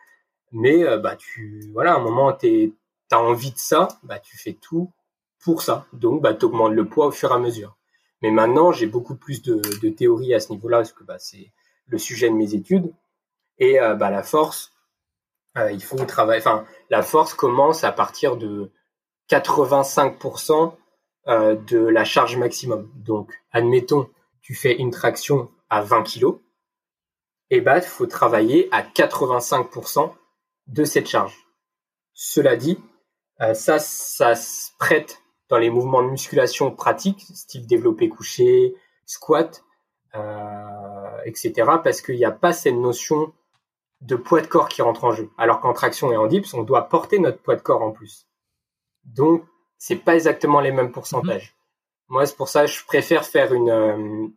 Mais, 0.51 0.83
bah, 0.97 1.15
tu... 1.15 1.69
Voilà, 1.73 1.93
à 1.93 1.95
un 1.95 2.01
moment, 2.01 2.33
t'es 2.33 2.73
t'as 3.07 3.17
envie 3.17 3.51
de 3.51 3.57
ça, 3.57 3.87
bah 4.03 4.19
tu 4.19 4.37
fais 4.37 4.53
tout 4.53 4.91
pour 5.45 5.61
ça. 5.61 5.85
Donc, 5.93 6.21
bah, 6.21 6.33
tu 6.33 6.45
augmentes 6.45 6.73
le 6.73 6.89
poids 6.89 7.05
au 7.05 7.11
fur 7.11 7.31
et 7.31 7.35
à 7.35 7.37
mesure. 7.37 7.77
Mais 8.21 8.31
maintenant, 8.31 8.71
j'ai 8.71 8.87
beaucoup 8.87 9.15
plus 9.15 9.43
de, 9.43 9.89
théorie 9.89 10.33
à 10.33 10.39
ce 10.39 10.51
niveau-là, 10.51 10.77
parce 10.79 10.91
que 10.91 11.03
bah, 11.03 11.19
c'est 11.19 11.53
le 11.85 11.99
sujet 11.99 12.29
de 12.29 12.35
mes 12.35 12.55
études. 12.55 12.91
Et 13.59 13.77
bah, 13.77 14.09
la 14.09 14.23
force, 14.23 14.73
il 15.55 15.81
faut 15.83 16.03
travailler. 16.05 16.41
Enfin, 16.41 16.65
la 16.89 17.03
force 17.03 17.35
commence 17.35 17.83
à 17.83 17.91
partir 17.91 18.35
de 18.37 18.71
85% 19.29 20.73
de 21.27 21.77
la 21.77 22.03
charge 22.03 22.37
maximum. 22.37 22.91
Donc, 22.95 23.31
admettons, 23.51 24.09
tu 24.41 24.55
fais 24.55 24.75
une 24.75 24.89
traction 24.89 25.51
à 25.69 25.81
20 25.81 26.03
kg, 26.03 26.37
et 27.51 27.61
bah, 27.61 27.77
il 27.77 27.83
faut 27.83 28.07
travailler 28.07 28.67
à 28.71 28.81
85% 28.81 30.11
de 30.67 30.83
cette 30.83 31.07
charge. 31.07 31.37
Cela 32.13 32.55
dit, 32.55 32.79
ça, 33.53 33.77
ça 33.77 34.35
se 34.35 34.71
prête 34.79 35.21
dans 35.49 35.57
les 35.57 35.69
mouvements 35.69 36.01
de 36.01 36.09
musculation 36.09 36.71
pratiques, 36.71 37.25
style 37.33 37.67
développé 37.67 38.09
couché, 38.09 38.75
squat, 39.05 39.63
euh, 40.15 41.21
etc. 41.25 41.53
Parce 41.83 42.01
qu'il 42.01 42.15
n'y 42.15 42.25
a 42.25 42.31
pas 42.31 42.53
cette 42.53 42.75
notion 42.75 43.33
de 44.01 44.15
poids 44.15 44.41
de 44.41 44.47
corps 44.47 44.69
qui 44.69 44.81
rentre 44.81 45.03
en 45.03 45.11
jeu. 45.11 45.29
Alors 45.37 45.59
qu'en 45.59 45.73
traction 45.73 46.11
et 46.11 46.17
en 46.17 46.27
dips, 46.27 46.53
on 46.53 46.63
doit 46.63 46.89
porter 46.89 47.19
notre 47.19 47.41
poids 47.41 47.55
de 47.55 47.61
corps 47.61 47.81
en 47.81 47.91
plus. 47.91 48.27
Donc, 49.03 49.43
c'est 49.77 49.95
pas 49.95 50.15
exactement 50.15 50.59
les 50.59 50.71
mêmes 50.71 50.91
pourcentages. 50.91 51.49
Mm-hmm. 51.49 52.13
Moi, 52.13 52.25
c'est 52.25 52.35
pour 52.35 52.49
ça 52.49 52.65
que 52.65 52.71
je 52.71 52.85
préfère 52.85 53.25
faire 53.25 53.53
une, 53.53 53.69
euh, 53.69 54.27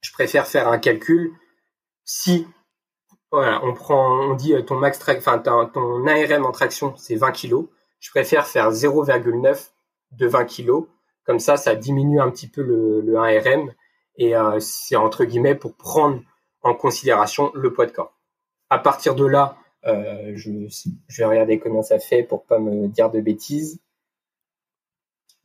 je 0.00 0.12
préfère 0.12 0.46
faire 0.46 0.68
un 0.68 0.78
calcul. 0.78 1.32
Si 2.04 2.46
voilà, 3.30 3.64
on 3.64 3.74
prend, 3.74 4.30
on 4.30 4.34
dit 4.34 4.54
euh, 4.54 4.62
ton 4.62 4.76
max 4.76 5.00
enfin 5.08 5.38
ton 5.38 6.06
ARM 6.06 6.44
en 6.44 6.52
traction, 6.52 6.96
c'est 6.96 7.14
20 7.14 7.32
kg. 7.32 7.66
Je 8.00 8.10
préfère 8.10 8.46
faire 8.46 8.70
0,9 8.70 9.70
de 10.12 10.26
20 10.26 10.44
kg. 10.44 10.86
Comme 11.24 11.38
ça, 11.38 11.56
ça 11.56 11.74
diminue 11.74 12.20
un 12.20 12.30
petit 12.30 12.48
peu 12.48 12.62
le, 12.62 13.00
le 13.00 13.16
ARM 13.16 13.72
et 14.16 14.36
euh, 14.36 14.60
c'est 14.60 14.96
entre 14.96 15.24
guillemets 15.24 15.54
pour 15.54 15.74
prendre 15.74 16.20
en 16.62 16.74
considération 16.74 17.50
le 17.54 17.72
poids 17.72 17.86
de 17.86 17.92
corps. 17.92 18.14
À 18.68 18.78
partir 18.78 19.14
de 19.14 19.24
là, 19.24 19.56
euh, 19.86 20.32
je, 20.36 20.50
vais 21.18 21.24
regarder 21.24 21.58
comment 21.58 21.82
ça 21.82 21.98
fait 21.98 22.22
pour 22.22 22.44
pas 22.44 22.58
me 22.58 22.86
dire 22.88 23.10
de 23.10 23.20
bêtises. 23.20 23.80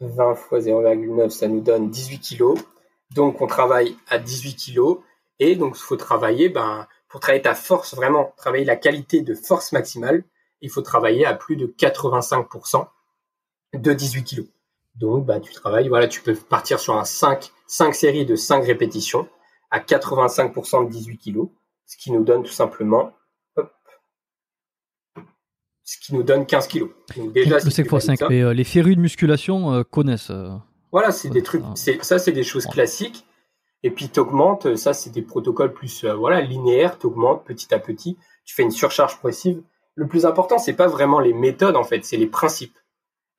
20 0.01 0.35
fois 0.35 0.59
0,9, 0.59 1.29
ça 1.29 1.47
nous 1.47 1.61
donne 1.61 1.89
18 1.89 2.19
kg. 2.19 2.59
Donc 3.11 3.41
on 3.41 3.47
travaille 3.47 3.95
à 4.07 4.19
18 4.19 4.73
kg 4.73 4.97
et 5.39 5.55
donc 5.55 5.77
il 5.77 5.81
faut 5.81 5.95
travailler, 5.95 6.49
ben, 6.49 6.85
pour 7.07 7.21
travailler 7.21 7.43
ta 7.43 7.55
force, 7.55 7.95
vraiment 7.95 8.33
travailler 8.35 8.65
la 8.65 8.75
qualité 8.75 9.21
de 9.21 9.33
force 9.33 9.71
maximale, 9.71 10.25
il 10.59 10.69
faut 10.69 10.81
travailler 10.81 11.25
à 11.25 11.33
plus 11.33 11.55
de 11.55 11.67
85% 11.67 12.87
de 13.73 13.93
18 13.93 14.23
kg. 14.23 14.47
Donc, 14.95 15.25
bah, 15.25 15.39
tu 15.39 15.51
travailles, 15.53 15.89
voilà, 15.89 16.07
tu 16.07 16.21
peux 16.21 16.35
partir 16.35 16.79
sur 16.79 16.95
un 16.97 17.03
5, 17.03 17.51
5 17.67 17.93
séries 17.93 18.25
de 18.25 18.35
5 18.35 18.65
répétitions 18.65 19.27
à 19.69 19.79
85% 19.79 20.85
de 20.85 20.89
18 20.89 21.17
kg, 21.17 21.49
ce 21.85 21.97
qui 21.97 22.11
nous 22.11 22.23
donne 22.23 22.43
tout 22.43 22.51
simplement, 22.51 23.11
hop, 23.57 23.73
ce 25.83 25.97
qui 25.97 26.15
nous 26.15 26.23
donne 26.23 26.45
15 26.45 26.67
kg. 26.67 26.87
Donc 27.17 27.33
déjà, 27.33 27.59
le 27.59 27.69
5 27.69 27.85
x 27.85 28.05
5, 28.05 28.21
mais 28.29 28.41
euh, 28.41 28.53
les 28.53 28.63
férus 28.63 28.95
de 28.95 29.01
musculation 29.01 29.73
euh, 29.73 29.83
connaissent. 29.83 30.29
Euh, 30.29 30.55
voilà, 30.91 31.11
c'est 31.11 31.29
des 31.29 31.43
trucs, 31.43 31.63
c'est, 31.75 32.01
ça, 32.03 32.17
c'est 32.17 32.31
des 32.31 32.43
choses 32.43 32.65
classiques. 32.65 33.25
Et 33.83 33.91
puis, 33.91 34.09
tu 34.09 34.19
augmentes, 34.19 34.77
ça, 34.77 34.93
c'est 34.93 35.11
des 35.11 35.21
protocoles 35.21 35.73
plus, 35.73 36.05
voilà, 36.05 36.41
linéaires, 36.41 36.97
tu 36.97 37.07
augmentes 37.07 37.43
petit 37.45 37.71
à 37.73 37.79
petit, 37.79 38.17
tu 38.45 38.55
fais 38.55 38.63
une 38.63 38.71
surcharge 38.71 39.17
progressive. 39.17 39.61
Le 39.93 40.07
plus 40.07 40.25
important, 40.25 40.57
c'est 40.57 40.73
pas 40.73 40.87
vraiment 40.87 41.19
les 41.19 41.33
méthodes, 41.33 41.75
en 41.75 41.83
fait, 41.83 42.03
c'est 42.03 42.17
les 42.17 42.27
principes 42.27 42.75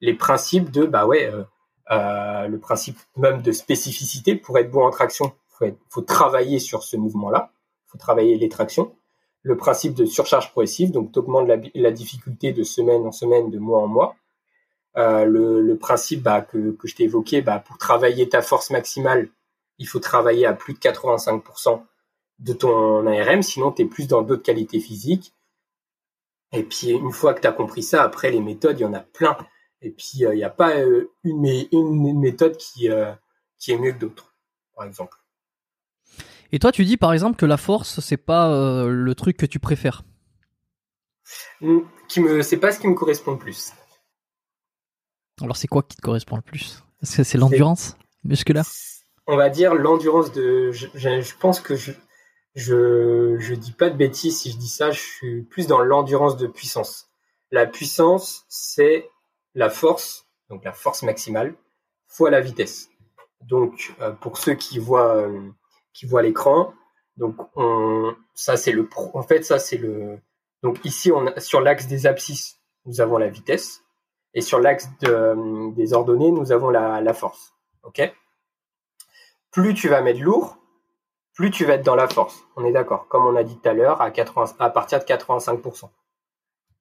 les 0.01 0.14
principes 0.14 0.70
de 0.70 0.85
bah 0.85 1.06
ouais 1.06 1.27
euh, 1.27 1.44
euh, 1.90 2.48
le 2.48 2.59
principe 2.59 2.98
même 3.16 3.43
de 3.43 3.52
spécificité 3.52 4.35
pour 4.35 4.59
être 4.59 4.70
bon 4.70 4.85
en 4.85 4.90
traction. 4.90 5.32
Faut 5.48 5.66
faut 5.89 6.02
travailler 6.02 6.59
sur 6.59 6.82
ce 6.82 6.97
mouvement 6.97 7.31
là 7.31 7.52
faut 7.86 7.98
travailler 7.98 8.36
les 8.36 8.48
tractions. 8.48 8.94
Le 9.43 9.56
principe 9.56 9.94
de 9.94 10.05
surcharge 10.05 10.51
progressive 10.51 10.90
donc 10.90 11.12
tu 11.12 11.18
augmentes 11.18 11.48
la, 11.74 11.90
difficulté 11.90 12.52
de 12.52 12.64
semaine 12.64 13.06
en 13.06 13.12
semaine 13.12 13.51
de 13.51 13.59
mois 13.59 13.81
en 13.81 13.86
mois. 13.86 14.16
Euh, 14.97 15.24
le, 15.24 15.60
le, 15.60 15.77
principe 15.77 16.23
bah, 16.23 16.40
que, 16.40 16.70
que 16.73 16.89
je 16.89 16.97
t'ai 16.97 17.05
évoqué 17.05 17.43
bah, 17.43 17.59
pour 17.59 17.77
travailler 17.77 18.31
ta 18.31 18.40
force 18.40 18.70
maximale 18.70 19.28
il 19.78 19.86
faut 19.86 19.98
travailler 20.01 20.47
à 20.47 20.55
plus 20.55 20.73
de 20.73 20.78
85% 20.78 21.82
de 22.39 22.52
ton 22.52 23.06
ARM 23.06 23.43
sinon 23.43 23.73
tu 23.73 23.82
es 23.82 23.85
plus 23.85 24.09
dans 24.09 24.23
d'autres 24.23 24.43
qualités 24.43 24.81
physiques. 24.81 25.32
Et 26.52 26.62
puis 26.62 26.90
une 26.90 27.12
fois 27.12 27.35
que 27.35 27.40
tu 27.40 27.47
as 27.47 27.52
compris 27.52 27.82
ça 27.82 28.02
après 28.02 28.31
les 28.31 28.40
méthodes 28.40 28.78
il 28.78 28.82
y 28.82 28.86
en 28.86 28.94
a 28.94 29.01
plein 29.01 29.36
et 29.82 29.90
puis, 29.90 30.12
il 30.15 30.31
n'y 30.31 30.44
a 30.44 30.51
pas 30.51 30.77
euh, 30.77 31.11
une, 31.23 31.44
une, 31.73 32.19
méthode 32.19 32.57
qui, 32.57 32.89
euh, 32.90 33.12
qui 33.59 33.73
est 33.73 33.78
mieux 33.78 33.93
que 33.93 33.98
d'autres, 33.98 34.35
par 34.74 34.86
exemple. 34.86 35.16
Et 36.53 36.59
toi, 36.59 36.73
tu 36.73 36.85
dis 36.85 36.97
par 36.97 37.12
exemple 37.12 37.36
que 37.36 37.47
la 37.47 37.57
force, 37.57 38.01
c'est 38.01 38.16
pas 38.16 38.51
euh, 38.51 38.89
le 38.89 39.15
truc 39.15 39.36
que 39.36 39.47
tu 39.47 39.59
préfères. 39.59 40.03
Hmm, 41.61 41.81
qui 42.09 42.20
me, 42.20 42.43
c'est 42.43 42.57
pas 42.57 42.73
ce 42.73 42.81
qui 42.81 42.89
me 42.89 42.94
correspond 42.94 43.32
le 43.32 43.39
plus. 43.39 43.73
Alors, 45.43 45.57
c'est 45.57 45.69
quoi 45.69 45.82
qui 45.82 45.97
te 45.97 46.03
correspond 46.03 46.36
le 46.36 46.43
plus? 46.43 46.82
Est-ce 47.03 47.19
que 47.19 47.24
c'est 47.24 47.36
l'endurance 47.36 47.97
musculaire? 48.24 48.65
On 49.27 49.36
va 49.36 49.51
dire 49.51 49.74
l'endurance 49.74 50.32
de. 50.32 50.70
Je, 50.73 50.86
je, 50.94 51.36
pense 51.36 51.61
que 51.61 51.74
je, 51.74 51.93
je, 52.55 53.36
je 53.39 53.55
dis 53.55 53.73
pas 53.73 53.90
de 53.90 53.97
bêtises 53.97 54.39
si 54.39 54.53
je 54.53 54.57
dis 54.57 54.69
ça. 54.69 54.93
Je 54.93 55.01
suis 55.01 55.43
plus 55.43 55.66
dans 55.66 55.81
l'endurance 55.81 56.36
de 56.36 56.47
puissance. 56.47 57.11
La 57.51 57.66
puissance, 57.66 58.44
c'est 58.48 59.11
la 59.57 59.70
force, 59.70 60.28
donc 60.49 60.65
la 60.65 60.73
force 60.73 61.03
maximale, 61.03 61.55
fois 62.07 62.31
la 62.31 62.41
vitesse. 62.41 62.91
Donc 63.41 63.95
euh, 64.01 64.12
pour 64.12 64.39
ceux 64.39 64.55
qui 64.55 64.78
voient 64.78 65.16
euh, 65.16 65.51
l'écran, 66.23 66.73
donc 67.16 67.37
on, 67.57 68.15
ça 68.35 68.57
c'est 68.57 68.73
le 68.73 68.89
en 69.15 69.23
fait 69.23 69.45
ça 69.45 69.59
c'est 69.59 69.78
le 69.78 70.19
donc 70.62 70.85
ici 70.85 71.11
on 71.11 71.27
sur 71.39 71.61
l'axe 71.62 71.87
des 71.87 72.07
abscisses 72.07 72.61
nous 72.85 73.01
avons 73.01 73.16
la 73.16 73.28
vitesse 73.28 73.83
et 74.35 74.43
sur 74.43 74.61
l'axe 74.61 74.89
de, 75.01 75.74
des 75.74 75.95
ordonnées 75.95 76.31
nous 76.31 76.53
avons 76.53 76.69
la, 76.69 77.01
la 77.01 77.15
force. 77.15 77.55
Ok? 77.83 78.03
Plus 79.51 79.73
tu 79.73 79.89
vas 79.89 80.03
mettre 80.03 80.20
lourd, 80.20 80.59
plus 81.35 81.51
tu 81.51 81.65
vas 81.65 81.74
être 81.74 81.85
dans 81.85 81.97
la 81.97 82.09
force. 82.09 82.45
On 82.57 82.65
est 82.65 82.73
d'accord. 82.73 83.09
Comme 83.09 83.24
on 83.24 83.37
a 83.37 83.43
dit 83.43 83.59
tout 83.59 83.69
à 83.69 83.73
l'heure, 83.73 84.03
à, 84.03 84.11
80, 84.11 84.57
à 84.59 84.69
partir 84.69 84.99
de 84.99 85.05
85%. 85.05 85.89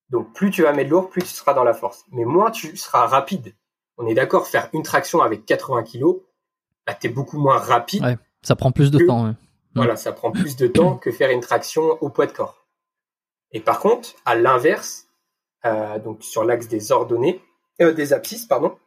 Donc 0.09 0.33
plus 0.33 0.51
tu 0.51 0.63
vas 0.63 0.73
mettre 0.73 0.91
lourd, 0.91 1.09
plus 1.09 1.21
tu 1.21 1.29
seras 1.29 1.53
dans 1.53 1.63
la 1.63 1.73
force. 1.73 2.05
Mais 2.11 2.25
moins 2.25 2.51
tu 2.51 2.75
seras 2.77 3.07
rapide. 3.07 3.55
On 3.97 4.07
est 4.07 4.13
d'accord, 4.13 4.47
faire 4.47 4.69
une 4.73 4.83
traction 4.83 5.21
avec 5.21 5.45
80 5.45 5.83
kg, 5.83 6.03
bah, 6.85 6.93
tu 6.93 7.07
es 7.07 7.09
beaucoup 7.09 7.39
moins 7.39 7.57
rapide. 7.57 8.03
Ouais, 8.03 8.17
ça 8.41 8.55
prend 8.55 8.71
plus 8.71 8.91
de 8.91 9.05
temps. 9.05 9.33
Voilà, 9.73 9.95
ça 9.95 10.13
prend 10.13 10.31
plus 10.31 10.55
de 10.55 10.67
temps 10.67 10.97
que 10.97 11.11
faire 11.11 11.29
une 11.31 11.41
traction 11.41 11.83
au 12.01 12.09
poids 12.09 12.27
de 12.27 12.31
corps. 12.31 12.65
Et 13.51 13.59
par 13.59 13.79
contre, 13.79 14.09
à 14.25 14.35
l'inverse, 14.35 15.07
euh, 15.65 15.99
donc 15.99 16.23
sur 16.23 16.43
l'axe 16.43 16.67
des 16.67 16.91
ordonnées, 16.91 17.41
euh, 17.81 17.93
des 17.93 18.13
abscisses, 18.13 18.45
pardon, 18.45 18.77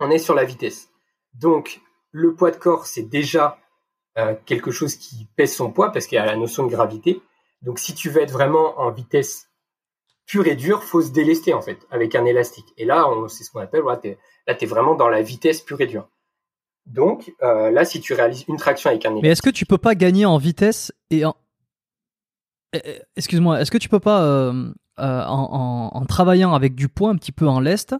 on 0.00 0.10
est 0.10 0.18
sur 0.18 0.34
la 0.34 0.44
vitesse. 0.44 0.90
Donc 1.34 1.80
le 2.10 2.34
poids 2.34 2.50
de 2.50 2.56
corps, 2.56 2.86
c'est 2.86 3.02
déjà 3.02 3.58
euh, 4.18 4.34
quelque 4.44 4.70
chose 4.70 4.96
qui 4.96 5.26
pèse 5.36 5.54
son 5.54 5.72
poids 5.72 5.90
parce 5.90 6.06
qu'il 6.06 6.16
y 6.16 6.18
a 6.18 6.26
la 6.26 6.36
notion 6.36 6.66
de 6.66 6.70
gravité. 6.70 7.22
Donc 7.62 7.78
si 7.78 7.94
tu 7.94 8.10
veux 8.10 8.22
être 8.22 8.32
vraiment 8.32 8.78
en 8.80 8.90
vitesse 8.90 9.48
pur 10.32 10.46
et 10.46 10.56
dur, 10.56 10.82
faut 10.82 11.02
se 11.02 11.10
délester 11.10 11.52
en 11.52 11.60
fait 11.60 11.86
avec 11.90 12.14
un 12.14 12.24
élastique. 12.24 12.64
Et 12.78 12.86
là, 12.86 13.06
c'est 13.28 13.44
ce 13.44 13.50
qu'on 13.50 13.60
appelle, 13.60 13.82
là, 13.84 13.98
tu 14.54 14.64
es 14.64 14.66
vraiment 14.66 14.94
dans 14.94 15.10
la 15.10 15.20
vitesse 15.20 15.60
pure 15.60 15.78
et 15.82 15.86
dure. 15.86 16.08
Donc 16.86 17.34
euh, 17.42 17.70
là, 17.70 17.84
si 17.84 18.00
tu 18.00 18.14
réalises 18.14 18.46
une 18.48 18.56
traction 18.56 18.88
avec 18.88 19.04
un 19.04 19.10
élastique. 19.10 19.22
Mais 19.24 19.28
est-ce 19.28 19.42
que 19.42 19.50
tu 19.50 19.66
peux 19.66 19.76
pas 19.76 19.94
gagner 19.94 20.24
en 20.24 20.38
vitesse 20.38 20.90
et 21.10 21.26
en. 21.26 21.36
Excuse-moi, 23.14 23.60
est-ce 23.60 23.70
que 23.70 23.76
tu 23.76 23.90
peux 23.90 24.00
pas, 24.00 24.22
euh, 24.22 24.72
euh, 24.98 25.24
en, 25.26 26.06
travaillant 26.06 26.54
avec 26.54 26.74
du 26.74 26.88
poids 26.88 27.10
un 27.10 27.16
petit 27.16 27.32
peu 27.32 27.46
en 27.46 27.60
lest, 27.60 27.94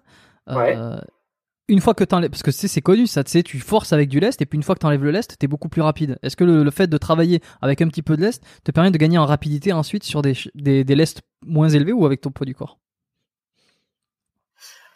une 1.69 1.81
fois 1.81 1.95
que 1.95 2.05
tu 2.05 2.29
parce 2.29 2.43
que 2.43 2.51
c'est 2.51 2.81
connu 2.81 3.07
ça, 3.07 3.25
tu 3.25 3.43
tu 3.43 3.61
forces 3.61 3.93
avec 3.93 4.09
du 4.09 4.21
lest 4.21 4.43
et 4.43 4.47
puis 4.47 4.57
une 4.57 4.63
fois 4.63 4.75
que 4.75 4.81
tu 4.81 4.87
enlèves 4.87 5.05
le 5.05 5.11
lest, 5.11 5.37
tu 5.39 5.45
es 5.45 5.49
beaucoup 5.49 5.69
plus 5.69 5.83
rapide. 5.83 6.19
Est-ce 6.23 6.37
que 6.37 6.45
le, 6.45 6.71
fait 6.71 6.87
de 6.87 6.99
travailler 6.99 7.41
avec 7.61 7.81
un 7.81 7.89
petit 7.89 8.03
peu 8.03 8.17
de 8.17 8.23
lest 8.23 8.43
te 8.65 8.73
permet 8.73 8.91
de 8.91 8.99
gagner 8.99 9.19
en 9.19 9.27
rapidité 9.27 9.73
ensuite 9.73 10.05
sur 10.05 10.23
des, 10.23 10.35
des, 10.55 10.95
lestes 10.95 11.23
moins 11.45 11.69
élevés 11.69 11.93
ou 11.93 12.05
avec 12.05 12.21
ton 12.21 12.31
poids 12.31 12.47
du 12.47 12.55
corps? 12.55 12.79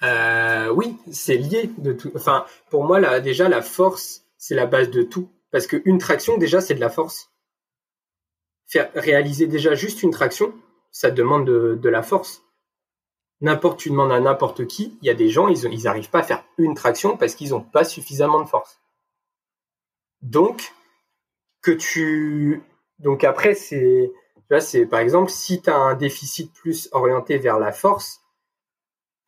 Euh, 0.02 0.68
Oui, 0.74 0.96
c'est 1.10 1.36
lié 1.36 1.70
de 1.78 1.92
tout. 1.92 2.10
Enfin, 2.14 2.44
pour 2.70 2.84
moi, 2.84 3.20
déjà, 3.20 3.48
la 3.48 3.62
force, 3.62 4.24
c'est 4.36 4.54
la 4.54 4.66
base 4.66 4.90
de 4.90 5.02
tout. 5.02 5.30
Parce 5.52 5.66
qu'une 5.66 5.98
traction, 5.98 6.36
déjà, 6.36 6.60
c'est 6.60 6.74
de 6.74 6.80
la 6.80 6.90
force. 6.90 7.30
Faire 8.66 8.90
réaliser 8.94 9.46
déjà 9.46 9.74
juste 9.74 10.02
une 10.02 10.10
traction, 10.10 10.52
ça 10.90 11.10
demande 11.10 11.46
de, 11.46 11.78
de 11.80 11.88
la 11.88 12.02
force 12.02 12.42
n'importe 13.40 13.78
tu 13.78 13.90
demandes 13.90 14.12
à 14.12 14.20
n'importe 14.20 14.66
qui, 14.66 14.98
il 15.02 15.06
y 15.06 15.10
a 15.10 15.14
des 15.14 15.28
gens, 15.28 15.48
ils 15.48 15.64
ils 15.72 15.88
arrivent 15.88 16.10
pas 16.10 16.20
à 16.20 16.22
faire 16.22 16.44
une 16.58 16.74
traction 16.74 17.16
parce 17.16 17.34
qu'ils 17.34 17.54
ont 17.54 17.60
pas 17.60 17.84
suffisamment 17.84 18.42
de 18.42 18.48
force. 18.48 18.80
Donc 20.22 20.72
que 21.62 21.72
tu 21.72 22.62
donc 22.98 23.24
après 23.24 23.54
c'est 23.54 24.12
c'est 24.60 24.86
par 24.86 25.00
exemple 25.00 25.30
si 25.30 25.60
tu 25.60 25.70
as 25.70 25.76
un 25.76 25.94
déficit 25.94 26.52
plus 26.52 26.88
orienté 26.92 27.38
vers 27.38 27.58
la 27.58 27.72
force, 27.72 28.20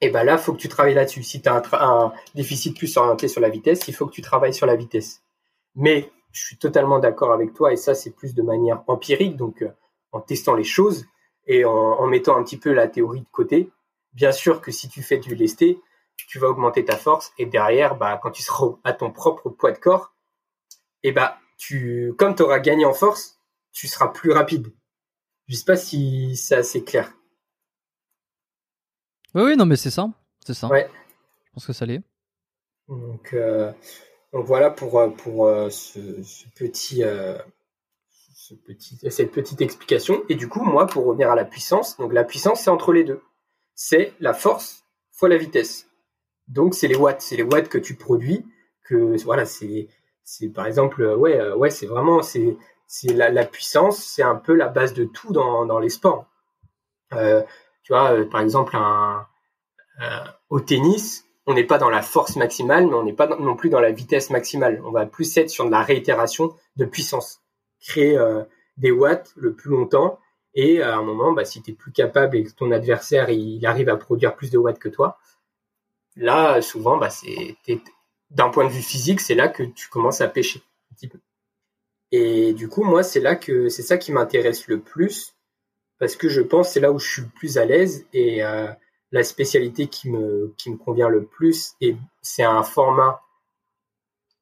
et 0.01 0.07
eh 0.07 0.11
ben 0.11 0.25
là 0.25 0.39
faut 0.39 0.53
que 0.53 0.59
tu 0.59 0.69
travailles 0.69 0.95
là-dessus. 0.95 1.25
Si 1.25 1.43
tu 1.43 1.49
as 1.49 1.63
un, 1.73 2.13
déficit 2.35 2.77
plus 2.77 2.97
orienté 2.97 3.27
sur 3.27 3.41
la 3.41 3.49
vitesse, 3.49 3.89
il 3.89 3.95
faut 3.95 4.07
que 4.07 4.13
tu 4.13 4.23
travailles 4.23 4.55
sur 4.55 4.67
la 4.67 4.77
vitesse. 4.77 5.23
Mais 5.75 6.11
je 6.33 6.45
suis 6.45 6.57
totalement 6.57 7.01
d'accord 7.01 7.33
avec 7.33 7.53
toi 7.53 7.73
et 7.73 7.77
ça 7.77 7.95
c'est 7.95 8.11
plus 8.11 8.35
de 8.35 8.43
manière 8.43 8.85
empirique 8.87 9.37
donc 9.37 9.63
euh, 9.63 9.71
en 10.13 10.21
testant 10.21 10.55
les 10.55 10.65
choses 10.65 11.07
et 11.47 11.65
en, 11.65 12.07
mettant 12.07 12.37
un 12.37 12.45
petit 12.45 12.59
peu 12.59 12.73
la 12.73 12.87
théorie 12.87 13.21
de 13.21 13.27
côté. 13.33 13.71
Bien 14.13 14.33
sûr 14.33 14.61
que 14.61 14.71
si 14.71 14.89
tu 14.89 15.03
fais 15.03 15.19
du 15.19 15.35
lesté, 15.35 15.81
tu 16.29 16.39
vas 16.39 16.49
augmenter 16.49 16.85
ta 16.85 16.97
force 16.97 17.33
et 17.39 17.47
derrière, 17.47 17.97
bah, 17.97 18.19
quand 18.23 18.31
tu 18.31 18.43
seras 18.43 18.67
à 18.85 18.93
ton 18.93 19.13
propre 19.13 19.51
poids 19.51 19.73
de 19.73 19.79
corps, 19.79 20.13
et 21.03 21.13
bah, 21.13 21.39
tu, 21.57 22.13
comme 22.19 22.35
tu 22.35 22.43
auras 22.43 22.59
gagné 22.59 22.85
en 22.85 22.93
force, 22.93 23.41
tu 23.73 23.87
seras 23.87 24.09
plus 24.09 24.33
rapide. 24.33 24.73
Je 25.47 25.57
sais 25.57 25.65
pas 25.65 25.77
si 25.77 26.37
c'est 26.37 26.57
assez 26.57 26.85
clair. 26.85 27.13
Oui, 29.35 29.43
oui, 29.43 29.57
non, 29.57 29.67
mais 29.67 29.77
c'est 29.77 29.91
ça. 29.91 30.11
C'est 30.45 30.55
ça. 30.55 30.69
Ouais. 30.69 30.91
Je 31.45 31.51
pense 31.53 31.67
que 31.67 31.73
ça 31.73 31.87
l'est. 31.87 32.03
Donc, 32.89 33.33
euh, 33.35 33.73
donc 34.33 34.45
voilà 34.47 34.71
pour, 34.71 34.99
euh, 34.99 35.09
pour 35.09 35.47
euh, 35.47 35.71
ce, 35.71 36.23
ce, 36.23 36.49
petit, 36.57 37.05
euh, 37.05 37.39
ce 38.35 38.55
petit, 38.55 38.99
cette 39.11 39.31
petite 39.31 39.61
explication. 39.61 40.23
Et 40.29 40.35
du 40.35 40.49
coup, 40.49 40.65
moi, 40.65 40.87
pour 40.87 41.07
revenir 41.07 41.31
à 41.31 41.35
la 41.35 41.45
puissance, 41.45 41.97
donc 41.99 42.13
la 42.13 42.25
puissance, 42.25 42.61
c'est 42.63 42.71
entre 42.71 42.93
les 42.93 43.05
deux. 43.05 43.23
C'est 43.81 44.13
la 44.19 44.35
force 44.35 44.85
fois 45.13 45.29
la 45.29 45.37
vitesse. 45.37 45.89
Donc, 46.49 46.75
c'est 46.75 46.89
les 46.89 46.97
watts. 46.97 47.21
C'est 47.21 47.37
les 47.37 47.45
watts 47.45 47.69
que 47.69 47.79
tu 47.79 47.95
produis. 47.95 48.45
Que, 48.85 49.17
voilà, 49.23 49.45
c'est, 49.45 49.87
c'est 50.25 50.49
par 50.49 50.67
exemple, 50.67 51.05
ouais, 51.05 51.53
ouais, 51.53 51.71
c'est 51.71 51.87
vraiment, 51.87 52.21
c'est, 52.23 52.57
c'est 52.89 53.13
la, 53.13 53.45
puissance, 53.45 54.03
c'est 54.03 54.25
un 54.25 54.35
peu 54.35 54.55
la 54.55 54.67
base 54.67 54.95
de 54.95 55.05
tout 55.05 55.33
dans, 55.33 55.65
dans 55.65 55.79
les 55.79 55.91
sports. 55.91 56.27
Euh, 57.13 57.43
tu 57.85 57.93
vois, 57.93 58.15
euh, 58.15 58.29
par 58.29 58.41
exemple, 58.41 58.77
un, 58.77 59.25
euh, 60.01 60.25
au 60.51 60.59
tennis, 60.59 61.25
on 61.47 61.55
n'est 61.55 61.65
pas 61.65 61.79
dans 61.79 61.89
la 61.89 62.03
force 62.03 62.35
maximale, 62.35 62.89
mais 62.89 62.95
on 62.95 63.05
n'est 63.05 63.13
pas 63.13 63.29
non 63.39 63.55
plus 63.55 63.71
dans 63.71 63.81
la 63.81 63.93
vitesse 63.93 64.31
maximale. 64.31 64.83
On 64.85 64.91
va 64.91 65.07
plus 65.07 65.37
être 65.37 65.51
sur 65.51 65.67
de 65.67 65.71
la 65.71 65.83
réitération 65.83 66.53
de 66.75 66.85
puissance. 66.85 67.43
Créer 67.81 68.19
euh, 68.19 68.43
des 68.77 68.91
watts 68.91 69.33
le 69.37 69.55
plus 69.55 69.71
longtemps, 69.71 70.19
et 70.59 70.83
à 70.83 70.97
un 70.97 71.03
moment, 71.03 71.31
bah, 71.31 71.45
si 71.45 71.63
tu 71.63 71.71
es 71.71 71.75
plus 71.75 71.93
capable 71.93 72.37
et 72.37 72.43
que 72.43 72.51
ton 72.51 72.73
adversaire 72.73 73.31
il 73.31 73.65
arrive 73.65 73.89
à 73.89 73.97
produire 73.97 74.35
plus 74.35 74.51
de 74.51 74.59
watts 74.59 74.81
que 74.81 74.89
toi, 74.89 75.21
là, 76.17 76.61
souvent, 76.61 76.97
bah, 76.97 77.11
c'est 77.11 77.57
d'un 78.33 78.49
point 78.51 78.65
de 78.65 78.73
vue 78.73 78.83
physique, 78.83 79.21
c'est 79.21 79.37
là 79.37 79.47
que 79.47 79.63
tu 79.63 79.89
commences 79.89 80.21
à 80.21 80.27
pêcher 80.27 80.61
un 80.91 80.95
petit 80.97 81.07
peu. 81.07 81.21
Et 82.11 82.55
du 82.55 82.69
coup, 82.69 82.83
moi, 82.83 83.05
c'est 83.05 83.21
là 83.21 83.37
que 83.37 83.69
c'est 83.69 83.85
ça 83.85 83.99
qui 83.99 84.11
m'intéresse 84.11 84.67
le 84.67 84.81
plus 84.81 85.37
parce 86.01 86.17
que 86.17 86.29
je 86.29 86.41
pense 86.41 86.73
c'est 86.73 86.81
là 86.81 86.91
où 86.91 86.99
je 86.99 87.09
suis 87.09 87.23
le 87.23 87.29
plus 87.29 87.57
à 87.57 87.65
l'aise 87.65 88.07
et 88.13 88.43
euh, 88.43 88.67
la 89.13 89.23
spécialité 89.23 89.87
qui 89.87 90.11
me 90.11 90.53
convient 90.85 91.09
le 91.09 91.25
plus 91.25 91.75
et 91.81 91.97
c'est 92.21 92.43
un 92.43 92.65
format 92.65 93.23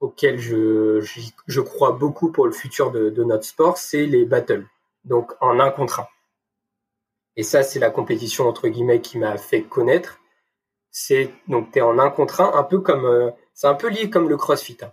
auquel 0.00 0.38
je, 0.38 1.00
je, 1.46 1.60
crois 1.60 1.92
beaucoup 1.92 2.32
pour 2.32 2.46
le 2.46 2.52
futur 2.52 2.90
de 2.90 3.24
notre 3.24 3.44
sport, 3.44 3.76
c'est 3.76 4.06
les 4.06 4.24
battles. 4.24 4.66
Donc 5.06 5.32
en 5.40 5.58
un 5.58 5.70
contre 5.70 6.00
un. 6.00 6.08
Et 7.36 7.42
ça, 7.42 7.62
c'est 7.62 7.78
la 7.78 7.90
compétition 7.90 8.48
entre 8.48 8.68
guillemets 8.68 9.00
qui 9.00 9.18
m'a 9.18 9.38
fait 9.38 9.62
connaître. 9.62 10.20
C'est 10.90 11.32
donc 11.48 11.70
t'es 11.70 11.80
en 11.80 11.98
un 11.98 12.10
contre 12.10 12.40
un, 12.40 12.62
peu 12.62 12.80
comme 12.80 13.04
euh, 13.04 13.30
c'est 13.54 13.66
un 13.66 13.74
peu 13.74 13.88
lié 13.88 14.10
comme 14.10 14.28
le 14.28 14.36
CrossFit. 14.36 14.78
Hein. 14.82 14.92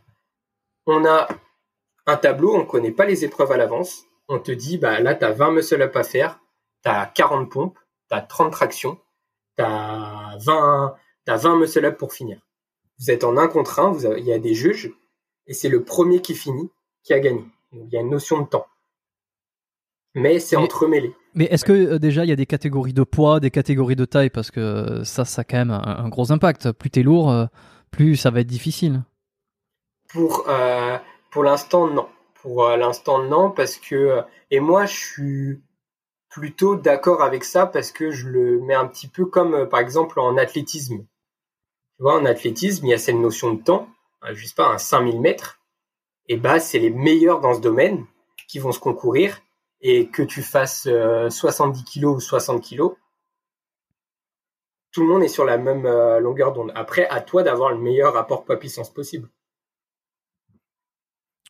On 0.85 1.06
a 1.06 1.27
un 2.06 2.18
tableau, 2.18 2.56
on 2.56 2.65
connaît 2.65 2.91
pas 2.91 3.06
les 3.06 3.23
épreuves 3.23 3.52
à 3.52 3.57
l'avance. 3.57 4.06
On 4.27 4.40
te 4.40 4.52
dit, 4.52 4.77
bah 4.77 4.99
là, 4.99 5.15
tu 5.15 5.26
as 5.26 5.31
20 5.31 5.52
muscle-up 5.52 5.95
à 5.95 6.03
faire, 6.03 6.40
tu 6.84 6.90
as 6.90 7.06
40 7.06 7.49
pompes, 7.49 7.80
tu 8.10 8.15
as 8.15 8.22
30 8.22 8.52
tractions, 8.52 8.99
tu 9.57 9.64
as 9.64 10.38
20, 10.40 10.95
as 11.27 11.38
20 11.38 11.57
muscle-up 11.57 11.98
pour 11.98 12.14
finir. 12.14 12.41
Vous 12.99 13.11
êtes 13.11 13.23
en 13.23 13.38
un 13.38 13.48
contre 13.48 13.80
un, 13.80 13.91
vous 13.91 14.06
il 14.06 14.26
y 14.26 14.34
a 14.34 14.40
des 14.40 14.53
juges, 14.53 14.94
et 15.48 15.53
c'est 15.53 15.69
le 15.69 15.84
premier 15.84 16.22
qui 16.22 16.35
finit 16.35 16.69
qui 17.03 17.14
a 17.14 17.19
gagné. 17.19 17.45
Il 17.72 17.90
y 17.90 17.98
a 17.98 18.02
une 18.02 18.10
notion 18.10 18.41
de 18.41 18.48
temps. 18.48 18.68
Mais 20.15 20.40
c'est 20.40 20.56
entremêlé. 20.56 21.15
Mais 21.34 21.45
est-ce 21.45 21.65
que 21.65 21.73
euh, 21.73 21.99
déjà 21.99 22.23
il 22.23 22.30
y 22.30 22.34
a 22.34 22.35
des 22.35 22.45
catégories 22.45 22.94
de 22.94 23.03
poids, 23.03 23.40
des 23.40 23.52
catégories 23.52 23.95
de 23.95 24.06
taille? 24.06 24.30
Parce 24.30 24.52
que 24.52 25.03
ça, 25.03 25.26
ça 25.26 25.41
a 25.41 25.44
quand 25.44 25.57
même 25.57 25.72
un, 25.72 25.81
un 25.81 26.10
gros 26.10 26.31
impact. 26.31 26.72
Plus 26.72 26.90
t'es 26.90 27.03
lourd, 27.03 27.31
euh, 27.31 27.45
plus 27.91 28.15
ça 28.15 28.30
va 28.30 28.41
être 28.41 28.48
difficile. 28.48 29.03
Pour, 30.10 30.45
euh, 30.48 30.98
pour 31.31 31.44
l'instant, 31.44 31.88
non. 31.88 32.07
Pour 32.41 32.68
l'instant, 32.68 33.23
non, 33.23 33.52
parce 33.52 33.77
que 33.77 34.22
et 34.52 34.60
moi, 34.60 34.85
je 34.85 34.95
suis 34.95 35.61
plutôt 36.30 36.76
d'accord 36.76 37.22
avec 37.22 37.44
ça 37.44 37.65
parce 37.65 37.91
que 37.91 38.11
je 38.11 38.27
le 38.27 38.60
mets 38.60 38.73
un 38.73 38.85
petit 38.88 39.07
peu 39.07 39.26
comme 39.26 39.69
par 39.69 39.80
exemple 39.80 40.19
en 40.19 40.35
athlétisme. 40.35 41.06
Tu 41.98 42.03
vois, 42.03 42.19
en 42.19 42.26
athlétisme, 42.26 42.85
il 42.85 42.90
y 42.90 42.94
a 42.94 42.98
cette 42.98 43.15
notion 43.15 43.53
de 43.53 43.61
temps. 43.61 43.88
Euh, 44.23 44.34
je 44.34 44.45
sais 44.45 44.56
pas, 44.56 44.68
un 44.68 44.77
5000 44.77 45.22
mètres. 45.22 45.60
Et 46.27 46.38
bah, 46.38 46.60
c'est 46.60 46.80
les 46.80 46.90
meilleurs 46.90 47.40
dans 47.40 47.53
ce 47.53 47.61
domaine 47.61 48.06
qui 48.48 48.60
vont 48.60 48.72
se 48.72 48.80
concourir 48.80 49.41
et 49.84 50.07
que 50.07 50.23
tu 50.23 50.41
fasses 50.41 50.88
euh, 50.88 51.30
70 51.30 51.84
kilos 51.84 52.15
ou 52.15 52.19
60 52.22 52.64
kilos. 52.64 52.95
Tout 54.91 55.01
le 55.01 55.07
monde 55.07 55.23
est 55.23 55.27
sur 55.27 55.43
la 55.43 55.57
même 55.57 55.85
euh, 55.85 56.19
longueur 56.19 56.53
d'onde. 56.53 56.72
Après, 56.73 57.05
à 57.10 57.19
toi 57.19 57.43
d'avoir 57.43 57.72
le 57.72 57.77
meilleur 57.77 58.14
rapport 58.14 58.45
poids-puissance 58.45 58.91
possible. 58.91 59.30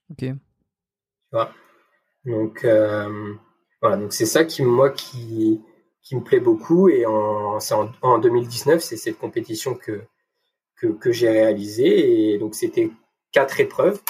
Ok. 0.10 0.18
Tu 0.18 0.35
vois? 1.31 1.51
Donc, 2.26 2.65
euh, 2.65 3.35
voilà, 3.81 3.97
donc 3.97 4.14
c'est 4.14 4.26
ça 4.26 4.45
qui, 4.45 4.64
moi, 4.64 4.89
qui, 4.89 5.61
qui 6.01 6.15
me 6.15 6.23
plaît 6.23 6.39
beaucoup. 6.39 6.89
Et 6.89 7.05
en, 7.05 7.57
en, 7.60 7.91
en 8.01 8.18
2019, 8.18 8.81
c'est 8.81 8.97
cette 8.97 9.19
compétition 9.19 9.76
que, 9.76 10.01
que, 10.76 10.88
que 10.88 11.11
j'ai 11.11 11.30
réalisée. 11.30 12.34
Et 12.34 12.39
donc, 12.39 12.55
c'était 12.55 12.89
quatre 13.31 13.60
épreuves. 13.60 14.01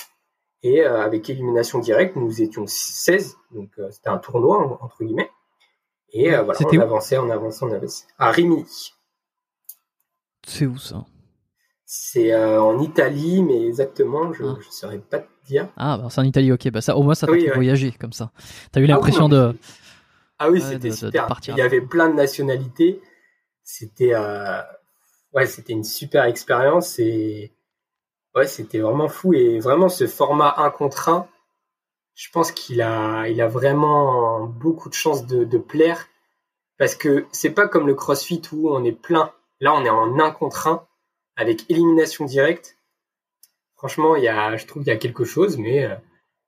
Et 0.64 0.81
euh, 0.81 1.02
avec 1.02 1.30
élimination 1.30 1.80
directe, 1.80 2.15
nous 2.15 2.41
étions 2.41 2.65
16. 2.65 3.35
Donc, 3.52 3.69
euh, 3.77 3.91
c'était 3.91 4.10
un 4.10 4.18
tournoi, 4.18 4.80
entre 4.81 5.03
guillemets. 5.03 5.30
Et 6.14 6.34
euh, 6.34 6.44
voilà, 6.44 6.60
on 6.64 6.80
avançait, 6.80 7.18
on 7.18 7.30
avançait, 7.30 7.65
on 7.65 7.72
avançait. 7.72 8.06
À 8.18 8.31
Rimini. 8.31 8.94
C'est 10.48 10.65
où 10.65 10.77
ça? 10.77 11.06
C'est 11.85 12.35
en 12.35 12.80
Italie, 12.80 13.44
mais 13.44 13.68
exactement, 13.68 14.34
je 14.34 14.44
ne 14.44 14.53
ah. 14.53 14.57
saurais 14.72 14.98
pas 14.98 15.19
te 15.19 15.27
dire. 15.45 15.69
Ah, 15.77 15.98
bah, 15.98 16.07
c'est 16.10 16.22
en 16.22 16.23
Italie, 16.23 16.52
ok. 16.52 16.72
Bah, 16.72 16.81
ça, 16.81 16.95
au 16.95 17.03
moins, 17.03 17.14
ça 17.14 17.27
t'a 17.27 17.34
oui, 17.34 17.41
fait 17.41 17.49
ouais. 17.49 17.56
voyager 17.56 17.91
comme 17.91 18.14
ça. 18.14 18.31
T'as 18.72 18.80
eu 18.80 18.85
l'impression 18.85 19.26
ah, 19.26 19.26
oui, 19.26 19.31
de. 19.31 19.57
Ah 20.40 20.49
oui, 20.49 20.61
c'était 20.61 20.90
de, 20.90 20.95
super. 20.95 21.27
De 21.27 21.52
Il 21.52 21.57
y 21.57 21.61
avait 21.61 21.81
plein 21.81 22.10
de 22.10 22.15
nationalités. 22.15 23.02
C'était 23.64 24.14
euh... 24.14 24.61
ouais, 25.34 25.45
c'était 25.45 25.73
une 25.73 25.84
super 25.84 26.26
expérience 26.26 26.99
et 26.99 27.53
ouais, 28.36 28.48
c'était 28.48 28.80
vraiment 28.80 29.10
fou 29.10 29.34
et 29.34 29.60
vraiment 29.60 29.90
ce 29.90 30.08
format 30.08 30.56
un 30.58 30.70
contre 30.70 31.10
un, 31.10 31.28
je 32.16 32.30
pense 32.32 32.52
qu'il 32.52 32.82
a 32.82 33.28
il 33.28 33.42
a 33.42 33.48
vraiment 33.48 34.46
beaucoup 34.46 34.90
de 34.90 34.94
chances 34.94 35.26
de, 35.26 35.44
de 35.44 35.58
plaire 35.58 36.08
parce 36.78 36.96
que 36.96 37.26
c'est 37.32 37.52
pas 37.52 37.68
comme 37.68 37.88
le 37.88 37.96
CrossFit 37.96 38.42
où 38.52 38.70
on 38.70 38.84
est 38.84 38.92
plein. 38.92 39.32
Là, 39.60 39.74
on 39.74 39.86
est 39.86 39.90
en 39.90 40.20
un 40.20 40.32
contre 40.32 40.68
un 40.68 40.86
avec 41.36 41.70
élimination 41.70 42.26
directe. 42.26 42.78
Franchement, 43.76 44.16
il 44.16 44.24
y 44.24 44.28
a, 44.28 44.58
je 44.58 44.66
trouve 44.66 44.84
qu'il 44.84 44.92
y 44.92 44.96
a 44.96 45.00
quelque 45.00 45.24
chose, 45.24 45.58
mais 45.58 45.86
euh, 45.86 45.96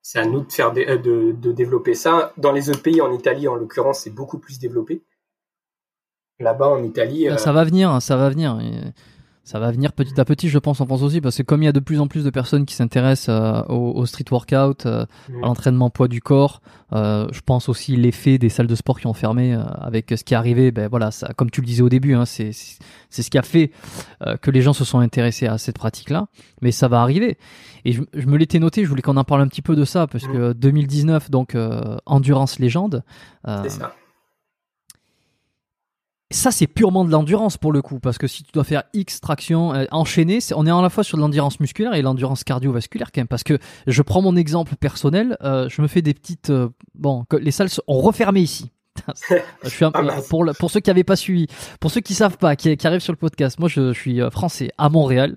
c'est 0.01 0.19
à 0.19 0.25
nous 0.25 0.41
de 0.41 0.51
faire 0.51 0.71
de, 0.71 0.83
de, 0.97 1.31
de, 1.31 1.51
développer 1.51 1.95
ça. 1.95 2.33
Dans 2.37 2.51
les 2.51 2.69
autres 2.69 2.81
pays, 2.81 3.01
en 3.01 3.11
Italie 3.11 3.47
en 3.47 3.55
l'occurrence, 3.55 3.99
c'est 3.99 4.09
beaucoup 4.09 4.37
plus 4.37 4.59
développé. 4.59 5.03
Là-bas, 6.39 6.67
en 6.67 6.83
Italie, 6.83 7.29
euh... 7.29 7.37
ça 7.37 7.53
va 7.53 7.63
venir, 7.63 8.01
ça 8.01 8.17
va 8.17 8.29
venir. 8.29 8.59
Ça 9.45 9.59
va 9.59 9.71
venir 9.71 9.93
petit 9.93 10.19
à 10.19 10.25
petit, 10.25 10.49
je 10.49 10.57
pense, 10.57 10.81
en 10.81 10.85
France 10.85 11.03
aussi, 11.03 11.21
parce 11.21 11.37
que 11.37 11.43
comme 11.43 11.61
il 11.61 11.65
y 11.65 11.69
a 11.69 11.71
de 11.71 11.79
plus 11.79 11.99
en 11.99 12.07
plus 12.07 12.23
de 12.23 12.29
personnes 12.31 12.65
qui 12.65 12.75
s'intéressent 12.75 13.29
euh, 13.29 13.61
au, 13.69 13.93
au, 13.93 14.05
street 14.07 14.25
workout, 14.31 14.85
euh, 14.85 15.05
mmh. 15.29 15.43
à 15.43 15.47
l'entraînement 15.47 15.89
poids 15.91 16.07
du 16.07 16.19
corps, 16.19 16.61
euh, 16.93 17.27
je 17.31 17.41
pense 17.41 17.67
aussi 17.69 17.95
l'effet 17.95 18.37
des 18.37 18.49
salles 18.49 18.67
de 18.67 18.75
sport 18.75 18.99
qui 18.99 19.07
ont 19.07 19.13
fermé 19.13 19.53
euh, 19.53 19.63
avec 19.63 20.13
ce 20.17 20.23
qui 20.23 20.33
est 20.33 20.37
arrivé. 20.37 20.71
Ben 20.71 20.87
voilà, 20.87 21.11
ça, 21.11 21.31
comme 21.35 21.51
tu 21.51 21.61
le 21.61 21.67
disais 21.67 21.81
au 21.81 21.89
début, 21.89 22.13
hein, 22.13 22.25
c'est 22.25 22.51
c'est 23.09 23.21
ce 23.21 23.29
qui 23.29 23.37
a 23.37 23.41
fait 23.41 23.71
euh, 24.25 24.37
que 24.37 24.51
les 24.51 24.61
gens 24.61 24.73
se 24.73 24.85
sont 24.85 24.99
intéressés 24.99 25.47
à 25.47 25.57
cette 25.57 25.77
pratique-là. 25.77 26.27
Mais 26.61 26.71
ça 26.71 26.87
va 26.87 27.01
arriver. 27.01 27.37
Et 27.85 27.91
je, 27.91 28.01
je 28.13 28.25
me 28.27 28.37
l'étais 28.37 28.59
noté, 28.59 28.83
je 28.83 28.89
voulais 28.89 29.01
qu'on 29.01 29.17
en 29.17 29.23
parle 29.23 29.41
un 29.41 29.47
petit 29.47 29.61
peu 29.61 29.75
de 29.75 29.85
ça, 29.85 30.07
parce 30.07 30.25
que 30.25 30.53
2019, 30.53 31.29
donc 31.29 31.55
euh, 31.55 31.97
endurance 32.05 32.59
légende. 32.59 33.03
c'est 33.45 33.69
ça 33.69 33.93
ça 36.35 36.51
c'est 36.51 36.67
purement 36.67 37.05
de 37.05 37.11
l'endurance 37.11 37.57
pour 37.57 37.71
le 37.71 37.81
coup 37.81 37.99
parce 37.99 38.17
que 38.17 38.27
si 38.27 38.43
tu 38.43 38.51
dois 38.51 38.63
faire 38.63 38.83
X 38.93 39.21
tractions 39.21 39.73
euh, 39.73 39.85
enchaînées, 39.91 40.39
on 40.55 40.65
est 40.67 40.71
à 40.71 40.81
la 40.81 40.89
fois 40.89 41.03
sur 41.03 41.17
de 41.17 41.21
l'endurance 41.21 41.59
musculaire 41.59 41.93
et 41.93 42.01
l'endurance 42.01 42.43
cardiovasculaire 42.43 43.11
quand 43.11 43.21
même 43.21 43.27
parce 43.27 43.43
que 43.43 43.57
je 43.87 44.01
prends 44.01 44.21
mon 44.21 44.35
exemple 44.35 44.75
personnel, 44.75 45.37
euh, 45.41 45.69
je 45.69 45.81
me 45.81 45.87
fais 45.87 46.01
des 46.01 46.13
petites 46.13 46.49
euh, 46.49 46.69
bon 46.93 47.25
les 47.39 47.51
salles 47.51 47.69
ont 47.87 48.01
refermé 48.01 48.41
ici. 48.41 48.71
je 49.63 49.69
suis 49.69 49.83
un, 49.83 49.91
pour 50.29 50.45
pour 50.57 50.71
ceux 50.71 50.79
qui 50.79 50.89
n'avaient 50.89 51.03
pas 51.03 51.17
suivi, 51.17 51.47
pour 51.81 51.91
ceux 51.91 51.99
qui 51.99 52.13
savent 52.13 52.37
pas, 52.37 52.55
qui, 52.55 52.77
qui 52.77 52.87
arrivent 52.87 53.01
sur 53.01 53.11
le 53.11 53.17
podcast, 53.17 53.59
moi 53.59 53.67
je, 53.67 53.91
je 53.91 53.99
suis 53.99 54.21
français 54.31 54.71
à 54.77 54.87
Montréal. 54.87 55.35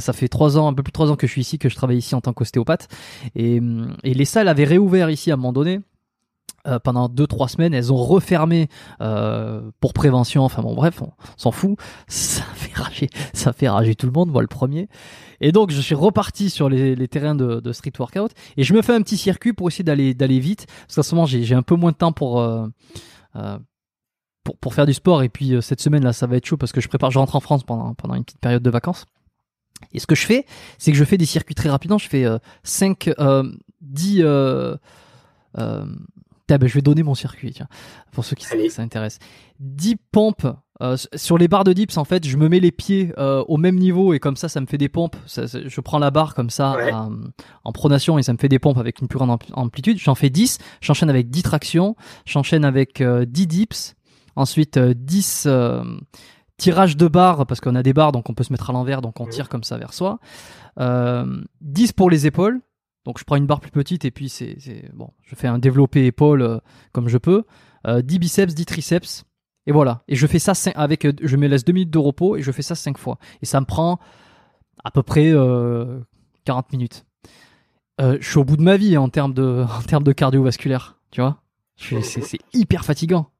Ça 0.00 0.12
fait 0.12 0.26
trois 0.26 0.58
ans, 0.58 0.66
un 0.66 0.74
peu 0.74 0.82
plus 0.82 0.90
de 0.90 0.94
trois 0.94 1.12
ans 1.12 1.16
que 1.16 1.28
je 1.28 1.32
suis 1.32 1.42
ici, 1.42 1.58
que 1.58 1.68
je 1.68 1.76
travaille 1.76 1.98
ici 1.98 2.16
en 2.16 2.20
tant 2.20 2.32
qu'ostéopathe 2.32 2.88
et, 3.36 3.60
et 4.02 4.14
les 4.14 4.24
salles 4.24 4.48
avaient 4.48 4.64
réouvert 4.64 5.08
ici 5.08 5.30
à 5.30 5.34
un 5.34 5.36
moment 5.36 5.52
donné 5.52 5.80
euh, 6.66 6.78
pendant 6.78 7.08
deux 7.08 7.26
trois 7.26 7.48
semaines. 7.48 7.74
Elles 7.74 7.92
ont 7.92 8.02
refermé 8.02 8.68
euh, 9.00 9.70
pour 9.80 9.92
prévention. 9.92 10.42
Enfin 10.42 10.62
bon, 10.62 10.74
bref, 10.74 11.00
on 11.00 11.12
s'en 11.36 11.52
fout. 11.52 11.78
Ça 12.08 12.42
fait 12.54 12.74
rager, 12.74 13.08
ça 13.32 13.52
fait 13.52 13.68
rager 13.68 13.94
tout 13.94 14.06
le 14.06 14.12
monde, 14.12 14.30
moi 14.30 14.42
le 14.42 14.48
premier. 14.48 14.88
Et 15.40 15.52
donc 15.52 15.70
je 15.70 15.80
suis 15.80 15.94
reparti 15.94 16.50
sur 16.50 16.68
les, 16.68 17.08
terrains 17.08 17.34
de, 17.34 17.72
street 17.72 17.92
workout 17.98 18.32
et 18.56 18.64
je 18.64 18.74
me 18.74 18.82
fais 18.82 18.94
un 18.94 19.02
petit 19.02 19.16
circuit 19.16 19.52
pour 19.52 19.68
essayer 19.68 19.84
d'aller 19.84 20.14
d'aller 20.14 20.40
vite. 20.40 20.66
Parce 20.86 20.96
qu'en 20.96 21.02
ce 21.02 21.14
moment 21.14 21.26
j'ai 21.26 21.54
un 21.54 21.62
peu 21.62 21.76
moins 21.76 21.92
de 21.92 21.96
temps 21.96 22.12
pour 22.12 22.40
euh, 22.40 22.66
pour, 24.42 24.56
pour 24.56 24.74
faire 24.74 24.86
du 24.86 24.94
sport 24.94 25.22
et 25.22 25.28
puis 25.28 25.54
cette 25.60 25.80
semaine 25.80 26.02
là 26.02 26.12
ça 26.12 26.26
va 26.26 26.36
être 26.36 26.46
chaud 26.46 26.56
parce 26.56 26.72
que 26.72 26.80
je 26.80 26.88
prépare 26.88 27.10
je 27.10 27.18
rentre 27.18 27.36
en 27.36 27.40
France 27.40 27.64
pendant 27.64 27.94
pendant 27.94 28.14
une 28.14 28.24
petite 28.24 28.40
période 28.40 28.62
de 28.62 28.70
vacances 28.70 29.04
et 29.92 29.98
ce 29.98 30.06
que 30.06 30.14
je 30.14 30.24
fais 30.24 30.46
c'est 30.78 30.90
que 30.90 30.96
je 30.96 31.04
fais 31.04 31.18
des 31.18 31.26
circuits 31.26 31.54
très 31.54 31.68
rapidement 31.68 31.98
je 31.98 32.08
fais 32.08 32.24
5 32.62 33.10
10 33.82 34.24
ben, 36.48 36.66
je 36.66 36.74
vais 36.74 36.82
donner 36.82 37.02
mon 37.02 37.14
circuit, 37.14 37.52
tiens, 37.52 37.68
pour 38.12 38.24
ceux 38.24 38.36
qui 38.36 38.46
s'intéressent. 38.70 39.18
10 39.60 39.96
pompes. 40.12 40.46
Euh, 40.82 40.96
sur 41.14 41.38
les 41.38 41.48
barres 41.48 41.64
de 41.64 41.72
dips, 41.72 41.96
en 41.96 42.04
fait, 42.04 42.26
je 42.26 42.36
me 42.36 42.50
mets 42.50 42.60
les 42.60 42.70
pieds 42.70 43.12
euh, 43.16 43.42
au 43.48 43.56
même 43.56 43.76
niveau 43.76 44.12
et 44.12 44.18
comme 44.18 44.36
ça, 44.36 44.48
ça 44.50 44.60
me 44.60 44.66
fait 44.66 44.76
des 44.76 44.90
pompes. 44.90 45.16
je 45.26 45.80
prends 45.80 45.98
la 45.98 46.10
barre 46.10 46.34
comme 46.34 46.50
ça 46.50 46.76
en 47.64 47.72
pronation 47.72 48.18
et 48.18 48.22
ça 48.22 48.34
me 48.34 48.38
fait 48.38 48.50
des 48.50 48.58
pompes 48.58 48.76
avec 48.76 49.00
une 49.00 49.08
plus 49.08 49.18
grande 49.18 49.38
amplitude. 49.54 49.98
J'en 49.98 50.14
fais 50.14 50.28
10, 50.28 50.58
j'enchaîne 50.82 51.08
avec 51.08 51.30
10 51.30 51.42
tractions, 51.42 51.96
j'enchaîne 52.26 52.64
avec 52.64 52.98
10 52.98 53.02
euh, 53.04 53.24
dips, 53.24 53.94
ensuite 54.36 54.78
10 54.78 55.48
tirages 56.58 56.96
de 56.96 57.08
barres 57.08 57.46
parce 57.46 57.60
qu'on 57.60 57.74
a 57.74 57.82
des 57.82 57.92
barres 57.92 58.12
donc 58.12 58.30
on 58.30 58.34
peut 58.34 58.44
se 58.44 58.52
mettre 58.52 58.70
à 58.70 58.72
l'envers 58.72 59.02
donc 59.02 59.20
on 59.20 59.26
tire 59.26 59.48
comme 59.48 59.64
ça 59.64 59.78
vers 59.78 59.94
soi. 59.94 60.18
10 60.78 61.92
pour 61.92 62.10
les 62.10 62.26
épaules, 62.26 62.60
donc 63.06 63.20
je 63.20 63.24
prends 63.24 63.36
une 63.36 63.46
barre 63.46 63.60
plus 63.60 63.70
petite 63.70 64.04
et 64.04 64.10
puis 64.10 64.28
c'est 64.28 64.58
bon, 64.92 65.10
je 65.22 65.36
fais 65.36 65.46
un 65.46 65.58
développé 65.58 66.06
épaule 66.06 66.42
euh, 66.42 66.58
comme 66.92 67.08
je 67.08 67.18
peux. 67.18 67.44
10 67.84 67.90
euh, 67.90 68.02
biceps, 68.02 68.52
10 68.52 68.66
triceps. 68.66 69.24
Et 69.66 69.72
voilà. 69.72 70.02
Et 70.08 70.16
je 70.16 70.26
fais 70.26 70.40
ça 70.40 70.52
avec, 70.74 71.04
euh, 71.04 71.12
je 71.22 71.36
me 71.36 71.46
laisse 71.46 71.64
2 71.64 71.72
minutes 71.72 71.90
de 71.90 71.98
repos 71.98 72.36
et 72.36 72.42
je 72.42 72.50
fais 72.50 72.62
ça 72.62 72.74
5 72.74 72.98
fois. 72.98 73.18
Et 73.42 73.46
ça 73.46 73.60
me 73.60 73.66
prend 73.66 74.00
à 74.82 74.90
peu 74.90 75.04
près 75.04 75.32
40 76.44 76.72
minutes. 76.72 77.06
je 78.00 78.18
suis 78.20 78.38
au 78.38 78.44
bout 78.44 78.56
de 78.56 78.62
ma 78.62 78.76
vie 78.76 78.96
en 78.96 79.08
termes 79.08 79.34
de, 79.34 79.64
en 79.78 79.82
termes 79.82 80.04
de 80.04 80.12
cardiovasculaire. 80.12 80.98
Tu 81.12 81.20
vois 81.20 81.40
C'est 81.76 82.40
hyper 82.52 82.84
fatigant. 82.84 83.30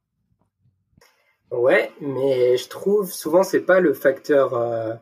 Ouais, 1.50 1.90
mais 2.00 2.56
je 2.56 2.68
trouve 2.68 3.10
souvent 3.10 3.42
c'est 3.42 3.60
pas 3.60 3.80
le 3.80 3.94
facteur. 3.94 5.00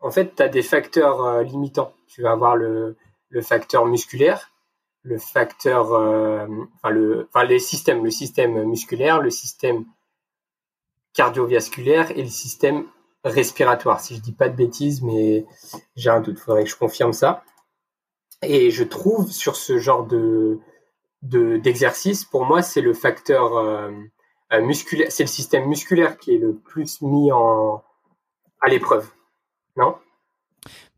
En 0.00 0.10
fait, 0.10 0.34
tu 0.36 0.42
as 0.42 0.48
des 0.48 0.62
facteurs 0.62 1.42
limitants. 1.42 1.94
Tu 2.08 2.20
vas 2.20 2.32
avoir 2.32 2.56
le, 2.56 2.96
le 3.32 3.40
facteur 3.40 3.86
musculaire, 3.86 4.52
le 5.02 5.18
facteur, 5.18 5.92
euh, 5.94 6.46
enfin 6.76 6.90
le, 6.90 7.28
enfin 7.28 7.44
les 7.44 7.58
systèmes, 7.58 8.04
le 8.04 8.10
système 8.10 8.62
musculaire, 8.64 9.20
le 9.20 9.30
système 9.30 9.84
cardiovasculaire 11.14 12.10
et 12.12 12.22
le 12.22 12.28
système 12.28 12.86
respiratoire. 13.24 14.00
Si 14.00 14.16
je 14.16 14.20
dis 14.20 14.32
pas 14.32 14.48
de 14.48 14.56
bêtises, 14.56 15.02
mais 15.02 15.46
j'ai 15.96 16.10
un 16.10 16.20
doute, 16.20 16.38
faudrait 16.38 16.64
que 16.64 16.70
je 16.70 16.76
confirme 16.76 17.12
ça. 17.12 17.42
Et 18.42 18.70
je 18.70 18.84
trouve 18.84 19.30
sur 19.30 19.56
ce 19.56 19.78
genre 19.78 20.06
de 20.06 20.60
d'exercice, 21.22 22.24
pour 22.24 22.44
moi, 22.44 22.62
c'est 22.62 22.80
le 22.80 22.94
facteur 22.94 23.56
euh, 23.56 23.92
euh, 24.52 24.60
musculaire, 24.60 25.06
c'est 25.10 25.22
le 25.22 25.28
système 25.28 25.66
musculaire 25.66 26.18
qui 26.18 26.34
est 26.34 26.38
le 26.38 26.56
plus 26.56 27.00
mis 27.00 27.30
en 27.30 27.84
à 28.60 28.68
l'épreuve, 28.68 29.08
non? 29.76 29.96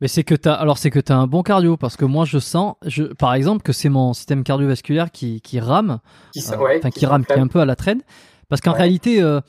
Mais 0.01 0.09
c'est 0.09 0.24
que 0.24 0.35
t'as 0.35 0.55
alors 0.55 0.78
c'est 0.78 0.91
que 0.91 1.01
t'as 1.01 1.16
un 1.16 1.27
bon 1.27 1.43
cardio 1.43 1.77
parce 1.77 1.97
que 1.97 2.05
moi 2.05 2.24
je 2.24 2.39
sens 2.39 2.74
je 2.85 3.05
par 3.05 3.35
exemple 3.35 3.62
que 3.62 3.73
c'est 3.73 3.89
mon 3.89 4.12
système 4.12 4.45
cardiovasculaire 4.45 5.11
qui, 5.11 5.41
qui 5.41 5.61
rame 5.61 6.01
qui, 6.32 6.41
euh, 6.41 6.91
qui, 6.91 7.07
rame 7.07 7.24
qui 7.24 7.32
est 7.32 7.39
un 7.39 7.47
peu 7.47 7.61
à 7.61 7.65
la 7.65 7.77
traîne. 7.77 8.03
Parce 8.49 8.61
qu'en 8.61 8.73
réalité 8.73 9.23
euh, 9.23 9.41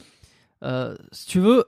euh, 0.64 0.96
si 1.12 1.28
tu 1.28 1.40
veux 1.40 1.66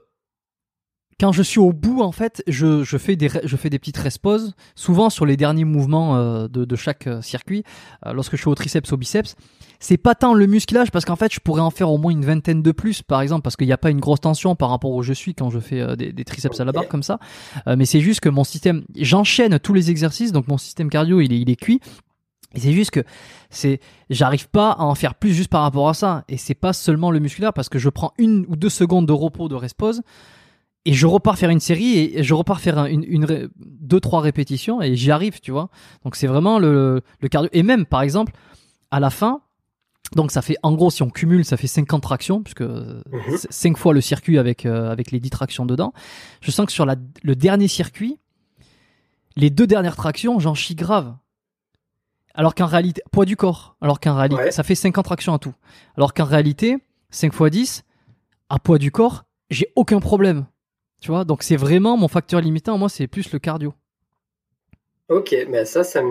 quand 1.20 1.32
je 1.32 1.42
suis 1.42 1.60
au 1.60 1.72
bout 1.72 2.00
en 2.00 2.12
fait 2.12 2.42
je, 2.46 2.84
je 2.84 2.98
fais 2.98 3.16
des 3.16 3.28
je 3.44 3.56
fais 3.56 3.70
des 3.70 3.78
petites 3.78 3.96
resposes 3.96 4.54
souvent 4.74 5.10
sur 5.10 5.26
les 5.26 5.36
derniers 5.36 5.64
mouvements 5.64 6.16
de, 6.48 6.64
de 6.64 6.76
chaque 6.76 7.08
circuit. 7.22 7.64
Lorsque 8.04 8.36
je 8.36 8.40
suis 8.40 8.48
au 8.48 8.54
triceps 8.54 8.92
au 8.92 8.96
biceps 8.96 9.34
c'est 9.80 9.96
pas 9.96 10.14
tant 10.14 10.34
le 10.34 10.46
musculage 10.46 10.90
parce 10.90 11.04
qu'en 11.04 11.16
fait 11.16 11.32
je 11.32 11.40
pourrais 11.40 11.60
en 11.60 11.70
faire 11.70 11.90
au 11.90 11.98
moins 11.98 12.10
une 12.10 12.24
vingtaine 12.24 12.62
de 12.62 12.72
plus 12.72 13.02
par 13.02 13.20
exemple 13.20 13.42
parce 13.42 13.56
qu'il 13.56 13.66
n'y 13.66 13.72
a 13.72 13.78
pas 13.78 13.90
une 13.90 14.00
grosse 14.00 14.20
tension 14.20 14.56
par 14.56 14.70
rapport 14.70 14.92
où 14.92 15.02
je 15.02 15.12
suis 15.12 15.34
quand 15.34 15.50
je 15.50 15.60
fais 15.60 15.80
euh, 15.80 15.96
des, 15.96 16.24
triceps 16.24 16.58
à 16.60 16.64
la 16.64 16.72
barre 16.72 16.88
comme 16.88 17.02
ça. 17.02 17.18
Euh, 17.66 17.76
mais 17.76 17.84
c'est 17.84 18.00
juste 18.00 18.20
que 18.20 18.28
mon 18.28 18.44
système 18.44 18.84
j'enchaîne 18.96 19.58
tous 19.58 19.74
les 19.74 19.90
exercices 19.90 20.32
donc 20.32 20.48
mon 20.48 20.58
système 20.58 20.90
cardio 20.90 21.20
il 21.20 21.32
est, 21.32 21.40
il 21.40 21.50
est 21.50 21.56
cuit. 21.56 21.80
Et 22.54 22.60
c'est 22.60 22.72
juste 22.72 22.90
que 22.90 23.00
c'est 23.50 23.78
j'arrive 24.08 24.48
pas 24.48 24.70
à 24.70 24.82
en 24.82 24.94
faire 24.94 25.14
plus 25.14 25.34
juste 25.34 25.50
par 25.50 25.62
rapport 25.62 25.88
à 25.88 25.94
ça. 25.94 26.24
Et 26.28 26.38
c'est 26.38 26.54
pas 26.54 26.72
seulement 26.72 27.10
le 27.10 27.20
musculaire 27.20 27.52
parce 27.52 27.68
que 27.68 27.78
je 27.78 27.90
prends 27.90 28.14
une 28.16 28.46
ou 28.48 28.56
deux 28.56 28.70
secondes 28.70 29.06
de 29.06 29.12
repos 29.12 29.48
de 29.48 29.54
respose 29.54 30.00
et 30.88 30.94
je 30.94 31.06
repars 31.06 31.36
faire 31.36 31.50
une 31.50 31.60
série 31.60 31.98
et 31.98 32.22
je 32.22 32.32
repars 32.32 32.62
faire 32.62 32.86
une, 32.86 33.04
une, 33.06 33.50
deux 33.58 34.00
trois 34.00 34.22
répétitions 34.22 34.80
et 34.80 34.96
j'y 34.96 35.10
arrive 35.10 35.38
tu 35.40 35.50
vois 35.50 35.68
donc 36.02 36.16
c'est 36.16 36.26
vraiment 36.26 36.58
le, 36.58 37.02
le 37.20 37.28
cardio 37.28 37.50
et 37.52 37.62
même 37.62 37.84
par 37.84 38.00
exemple 38.00 38.32
à 38.90 38.98
la 38.98 39.10
fin 39.10 39.42
donc 40.16 40.30
ça 40.30 40.40
fait 40.40 40.56
en 40.62 40.72
gros 40.72 40.90
si 40.90 41.02
on 41.02 41.10
cumule 41.10 41.44
ça 41.44 41.58
fait 41.58 41.66
50 41.66 42.02
tractions 42.02 42.42
puisque 42.42 42.64
5 43.50 43.68
mhm. 43.68 43.76
fois 43.76 43.92
le 43.92 44.00
circuit 44.00 44.38
avec 44.38 44.64
euh, 44.64 44.90
avec 44.90 45.10
les 45.10 45.20
10 45.20 45.28
tractions 45.28 45.66
dedans. 45.66 45.92
Je 46.40 46.50
sens 46.50 46.64
que 46.64 46.72
sur 46.72 46.86
la, 46.86 46.96
le 47.22 47.36
dernier 47.36 47.68
circuit 47.68 48.18
les 49.36 49.50
deux 49.50 49.66
dernières 49.66 49.96
tractions 49.96 50.38
j'en 50.38 50.54
chie 50.54 50.74
grave. 50.74 51.14
Alors 52.32 52.54
qu'en 52.54 52.64
réalité 52.64 53.02
poids 53.12 53.26
du 53.26 53.36
corps 53.36 53.76
alors 53.82 54.00
qu'en 54.00 54.16
réalité 54.16 54.52
ça 54.52 54.62
fait 54.62 54.74
50 54.74 55.04
tractions 55.04 55.34
à 55.34 55.38
tout. 55.38 55.54
Alors 55.98 56.14
qu'en 56.14 56.24
réalité 56.24 56.78
5 57.10 57.34
fois 57.34 57.50
10 57.50 57.84
à 58.48 58.58
poids 58.58 58.78
du 58.78 58.90
corps, 58.90 59.24
j'ai 59.50 59.70
aucun 59.76 60.00
problème. 60.00 60.46
Tu 61.00 61.10
vois 61.10 61.24
Donc 61.24 61.42
c'est 61.42 61.56
vraiment 61.56 61.96
mon 61.96 62.08
facteur 62.08 62.40
limitant 62.40 62.78
moi 62.78 62.88
c'est 62.88 63.06
plus 63.06 63.32
le 63.32 63.38
cardio. 63.38 63.74
OK, 65.08 65.34
mais 65.48 65.64
ça 65.64 65.84
ça 65.84 66.02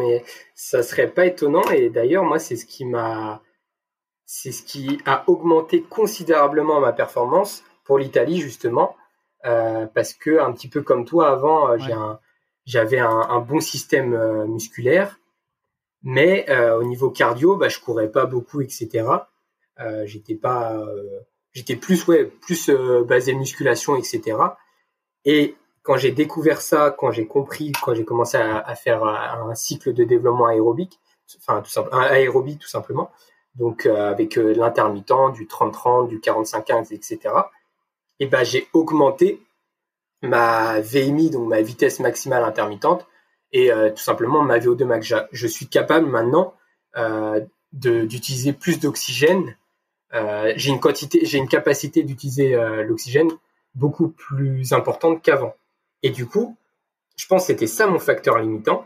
ça 0.55 0.83
serait 0.83 1.09
pas 1.09 1.25
étonnant 1.25 1.69
et 1.69 1.89
d'ailleurs 1.89 2.23
moi 2.23 2.39
c'est 2.39 2.55
ce 2.55 2.65
qui 2.65 2.85
m'a 2.85 3.41
c'est 4.27 4.51
ce 4.51 4.61
qui 4.63 4.99
a 5.05 5.23
augmenté 5.27 5.81
considérablement 5.81 6.81
ma 6.81 6.91
performance 6.91 7.63
pour 7.85 7.97
l'Italie 7.97 8.41
justement, 8.41 8.95
euh, 9.45 9.87
parce 9.87 10.13
que 10.13 10.39
un 10.39 10.51
petit 10.51 10.67
peu 10.67 10.81
comme 10.81 11.05
toi 11.05 11.31
avant, 11.31 11.71
euh, 11.71 11.77
j'avais 12.65 12.99
un, 12.99 13.39
bon 13.39 13.61
système 13.61 14.13
euh, 14.13 14.45
musculaire, 14.45 15.19
mais 16.03 16.45
au 16.73 16.83
niveau 16.83 17.09
cardio, 17.09 17.55
bah, 17.55 17.69
je 17.69 17.79
courais 17.79 18.11
pas 18.11 18.25
beaucoup, 18.25 18.61
etc. 18.61 19.07
j'étais 20.03 20.35
pas, 20.35 20.77
j'étais 21.53 21.77
plus 21.77 22.05
ouais, 22.07 22.25
plus 22.25 22.69
basé 23.07 23.33
musculation, 23.33 23.95
etc. 23.95 24.37
Et 25.27 25.57
quand 25.83 25.97
j'ai 25.97 26.11
découvert 26.11 26.61
ça, 26.61 26.95
quand 26.97 27.11
j'ai 27.11 27.27
compris, 27.27 27.73
quand 27.83 27.93
j'ai 27.93 28.05
commencé 28.05 28.37
à, 28.37 28.75
faire 28.75 29.03
un, 29.03 29.53
cycle 29.55 29.93
de 29.93 30.05
développement 30.05 30.47
aérobique, 30.47 30.99
enfin 31.37 31.61
tout 31.61 31.69
simplement, 31.69 32.01
aérobie 32.01 32.57
tout 32.57 32.69
simplement, 32.69 33.11
donc 33.55 33.85
euh, 33.85 34.09
avec 34.09 34.37
euh, 34.37 34.53
l'intermittent, 34.53 35.33
du 35.33 35.45
30-30, 35.45 36.07
du 36.07 36.19
45-15, 36.19 36.93
etc. 36.93 37.19
Et 38.21 38.27
ben 38.27 38.45
j'ai 38.45 38.69
augmenté 38.71 39.41
ma 40.21 40.79
VMI, 40.79 41.29
donc 41.29 41.49
ma 41.49 41.61
vitesse 41.61 41.99
maximale 41.99 42.45
intermittente, 42.45 43.05
et 43.51 43.69
euh, 43.69 43.89
tout 43.89 44.03
simplement 44.03 44.43
ma 44.43 44.59
VO2 44.59 44.85
max. 44.85 45.13
Je 45.31 45.47
suis 45.47 45.67
capable 45.67 46.07
maintenant 46.07 46.53
d'utiliser 47.73 48.53
plus 48.53 48.79
d'oxygène. 48.79 49.55
j'ai 50.13 50.69
une 50.69 50.79
quantité, 50.79 51.25
j'ai 51.25 51.37
une 51.37 51.49
capacité 51.49 52.01
d'utiliser 52.03 52.55
l'oxygène 52.83 53.29
beaucoup 53.75 54.09
plus 54.09 54.73
importante 54.73 55.21
qu'avant. 55.21 55.53
Et 56.03 56.09
du 56.09 56.25
coup, 56.25 56.57
je 57.15 57.25
pense 57.27 57.43
que 57.43 57.47
c'était 57.47 57.67
ça 57.67 57.87
mon 57.87 57.99
facteur 57.99 58.37
limitant. 58.39 58.85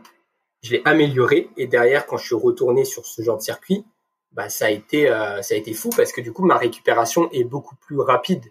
Je 0.64 0.72
l'ai 0.72 0.82
amélioré 0.86 1.50
et 1.58 1.68
derrière, 1.68 2.06
quand 2.06 2.18
je 2.18 2.26
suis 2.26 2.36
retourné 2.36 2.86
sur 2.86 3.06
ce 3.06 3.22
genre 3.22 3.38
de 3.38 3.42
circuit, 3.42 3.86
bah, 4.32 4.50
ça 4.50 4.66
a 4.66 4.70
été 4.70 5.10
euh, 5.10 5.42
ça 5.42 5.56
a 5.56 5.58
été 5.58 5.74
fou 5.74 5.90
parce 5.96 6.12
que 6.12 6.22
du 6.22 6.32
coup 6.32 6.46
ma 6.46 6.58
récupération 6.58 7.30
est 7.32 7.44
beaucoup 7.44 7.76
plus 7.76 8.00
rapide 8.00 8.46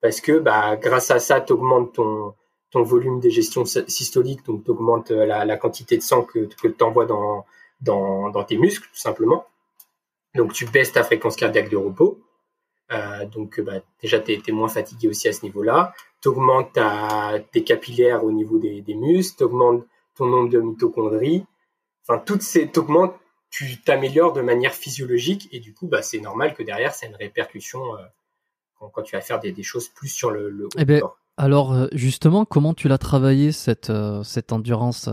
parce 0.00 0.20
que 0.20 0.38
bah 0.38 0.76
grâce 0.76 1.10
à 1.10 1.18
ça 1.18 1.40
tu 1.40 1.52
augmentes 1.52 1.94
ton 1.94 2.34
ton 2.70 2.82
volume 2.82 3.18
d'égestion 3.20 3.64
systolique 3.64 4.44
donc 4.46 4.64
tu 4.64 4.70
augmentes 4.70 5.10
euh, 5.10 5.26
la, 5.26 5.44
la, 5.44 5.56
quantité 5.56 5.96
de 5.96 6.02
sang 6.02 6.22
que 6.22 6.48
que 6.62 6.68
tu 6.68 6.84
envoies 6.84 7.06
dans, 7.06 7.44
dans 7.80 8.30
dans 8.30 8.44
tes 8.44 8.56
muscles 8.56 8.88
tout 8.88 9.00
simplement 9.00 9.46
donc 10.36 10.52
tu 10.52 10.64
baisses 10.66 10.92
ta 10.92 11.02
fréquence 11.02 11.34
cardiaque 11.34 11.70
de 11.70 11.76
repos 11.76 12.15
donc 13.32 13.60
bah, 13.60 13.80
déjà 14.00 14.20
tu 14.20 14.32
es, 14.32 14.52
moins 14.52 14.68
fatigué 14.68 15.08
aussi 15.08 15.28
à 15.28 15.32
ce 15.32 15.42
niveau-là. 15.44 15.92
Tu 16.22 16.28
augmentes 16.28 16.78
tes 17.52 17.64
capillaires 17.64 18.24
au 18.24 18.32
niveau 18.32 18.58
des, 18.58 18.80
des 18.80 18.94
muscles 18.94 19.38
tu 19.38 19.44
augmentes 19.44 19.84
ton 20.14 20.26
nombre 20.26 20.50
de 20.50 20.60
mitochondries. 20.60 21.44
Enfin 22.02 22.22
toutes 22.24 22.42
ces 22.42 22.70
augmentes 22.76 23.14
tu 23.50 23.80
t'améliores 23.80 24.32
de 24.32 24.42
manière 24.42 24.74
physiologique 24.74 25.48
et 25.52 25.60
du 25.60 25.72
coup, 25.72 25.86
bah, 25.86 26.02
c'est 26.02 26.20
normal 26.20 26.54
que 26.54 26.62
derrière, 26.62 26.92
ça 26.92 27.06
ait 27.06 27.08
une 27.08 27.16
répercussion 27.16 27.80
euh, 27.94 28.88
quand, 28.92 29.02
tu 29.02 29.16
vas 29.16 29.22
faire 29.22 29.40
des, 29.40 29.62
choses 29.62 29.88
plus 29.88 30.08
sur 30.08 30.30
le, 30.30 30.50
le 30.50 30.68
eh 30.76 30.84
ben, 30.84 31.00
Alors, 31.36 31.72
euh, 31.72 31.86
justement, 31.92 32.44
comment 32.44 32.74
tu 32.74 32.88
l'as 32.88 32.98
travaillé 32.98 33.52
cette, 33.52 33.90
euh, 33.90 34.22
cette 34.22 34.52
endurance 34.52 35.08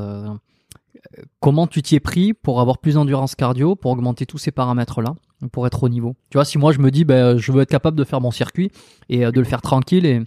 Comment 1.40 1.68
tu 1.68 1.82
t'y 1.82 1.95
es 1.95 2.00
pris 2.00 2.34
pour 2.34 2.60
avoir 2.60 2.78
plus 2.80 2.95
d'endurance 2.95 3.36
cardio, 3.36 3.76
pour 3.76 3.91
augmenter 3.91 4.26
tous 4.26 4.38
ces 4.38 4.52
paramètres-là? 4.52 5.16
Pour 5.52 5.68
être 5.68 5.84
au 5.84 5.90
niveau. 5.90 6.15
Tu 6.30 6.38
vois, 6.38 6.45
si 6.45 6.57
moi 6.57 6.72
je 6.72 6.80
me 6.80 6.91
dis, 6.91 7.06
ben, 7.06 7.38
je 7.38 7.52
veux 7.52 7.61
être 7.61 7.70
capable 7.70 7.98
de 7.98 8.03
faire 8.03 8.22
mon 8.22 8.32
circuit 8.32 8.72
et 9.10 9.20
de 9.20 9.40
le 9.40 9.45
faire 9.45 9.61
tranquille, 9.61 10.06
et 10.06 10.22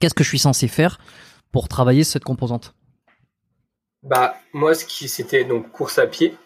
qu'est-ce 0.00 0.14
que 0.14 0.24
je 0.24 0.28
suis 0.28 0.38
censé 0.38 0.68
faire 0.68 0.98
pour 1.52 1.68
travailler 1.68 2.04
cette 2.04 2.24
composante? 2.24 2.74
Bah 4.02 4.36
moi, 4.52 4.74
ce 4.74 4.84
qui 4.84 5.08
c'était 5.08 5.44
donc 5.44 5.70
course 5.72 5.98
à 5.98 6.06
pied. 6.06 6.36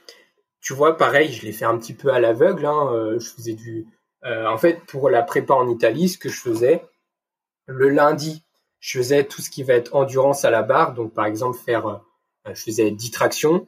Tu 0.60 0.74
vois, 0.74 0.96
pareil, 0.96 1.32
je 1.32 1.42
l'ai 1.42 1.52
fait 1.52 1.64
un 1.64 1.76
petit 1.76 1.92
peu 1.92 2.12
à 2.12 2.20
l'aveugle. 2.20 2.66
Hein, 2.66 3.16
je 3.18 3.28
faisais 3.28 3.54
du, 3.54 3.86
en 4.24 4.56
fait, 4.56 4.80
pour 4.86 5.10
la 5.10 5.22
prépa 5.22 5.54
en 5.54 5.68
Italie, 5.68 6.08
ce 6.08 6.18
que 6.18 6.28
je 6.28 6.40
faisais 6.40 6.84
le 7.66 7.88
lundi, 7.88 8.44
je 8.80 8.98
faisais 8.98 9.24
tout 9.24 9.42
ce 9.42 9.50
qui 9.50 9.62
va 9.62 9.74
être 9.74 9.94
endurance 9.94 10.44
à 10.44 10.50
la 10.50 10.62
barre. 10.62 10.94
Donc 10.94 11.14
par 11.14 11.26
exemple 11.26 11.58
faire, 11.58 12.00
je 12.46 12.60
faisais 12.60 12.90
10 12.90 13.10
tractions, 13.10 13.66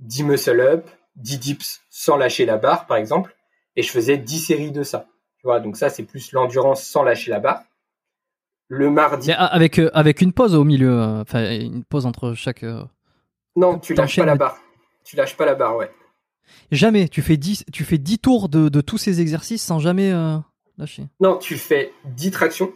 10 0.00 0.24
muscle 0.24 0.60
up, 0.60 0.88
10 1.16 1.38
dips 1.38 1.80
sans 1.90 2.16
lâcher 2.16 2.44
la 2.46 2.58
barre, 2.58 2.86
par 2.86 2.96
exemple, 2.96 3.36
et 3.76 3.82
je 3.82 3.90
faisais 3.90 4.18
10 4.18 4.38
séries 4.38 4.72
de 4.72 4.82
ça. 4.82 5.06
Tu 5.38 5.46
vois, 5.46 5.60
donc 5.60 5.76
ça, 5.76 5.90
c'est 5.90 6.04
plus 6.04 6.32
l'endurance 6.32 6.84
sans 6.84 7.02
lâcher 7.02 7.30
la 7.30 7.40
barre. 7.40 7.62
Le 8.68 8.90
mardi. 8.90 9.30
avec, 9.32 9.78
euh, 9.78 9.90
avec 9.92 10.22
une 10.22 10.32
pause 10.32 10.54
au 10.54 10.64
milieu, 10.64 10.98
euh, 10.98 11.20
enfin, 11.20 11.50
une 11.50 11.84
pause 11.84 12.06
entre 12.06 12.34
chaque. 12.34 12.62
Euh, 12.62 12.82
non, 13.56 13.78
tu 13.78 13.94
lâches 13.94 14.16
pas 14.16 14.24
la 14.24 14.36
barre. 14.36 14.58
Tu 15.04 15.16
lâches 15.16 15.36
pas 15.36 15.44
la 15.44 15.54
barre, 15.54 15.76
ouais. 15.76 15.90
Jamais. 16.70 17.08
Tu 17.08 17.20
fais 17.20 17.36
10, 17.36 17.66
tu 17.72 17.84
fais 17.84 17.98
10 17.98 18.18
tours 18.18 18.48
de, 18.48 18.68
de 18.68 18.80
tous 18.80 18.96
ces 18.96 19.20
exercices 19.20 19.62
sans 19.62 19.78
jamais 19.78 20.12
lâcher. 20.78 21.06
Non, 21.20 21.36
tu 21.36 21.56
fais 21.56 21.92
10 22.06 22.30
tractions. 22.30 22.72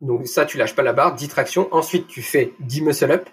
Donc 0.00 0.26
ça, 0.26 0.46
tu 0.46 0.56
lâches 0.56 0.74
pas 0.74 0.82
la 0.82 0.92
barre, 0.94 1.14
10 1.14 1.28
tractions. 1.28 1.68
Ensuite, 1.70 2.06
tu 2.06 2.22
fais 2.22 2.52
10 2.60 2.82
muscle 2.82 3.10
up. 3.10 3.28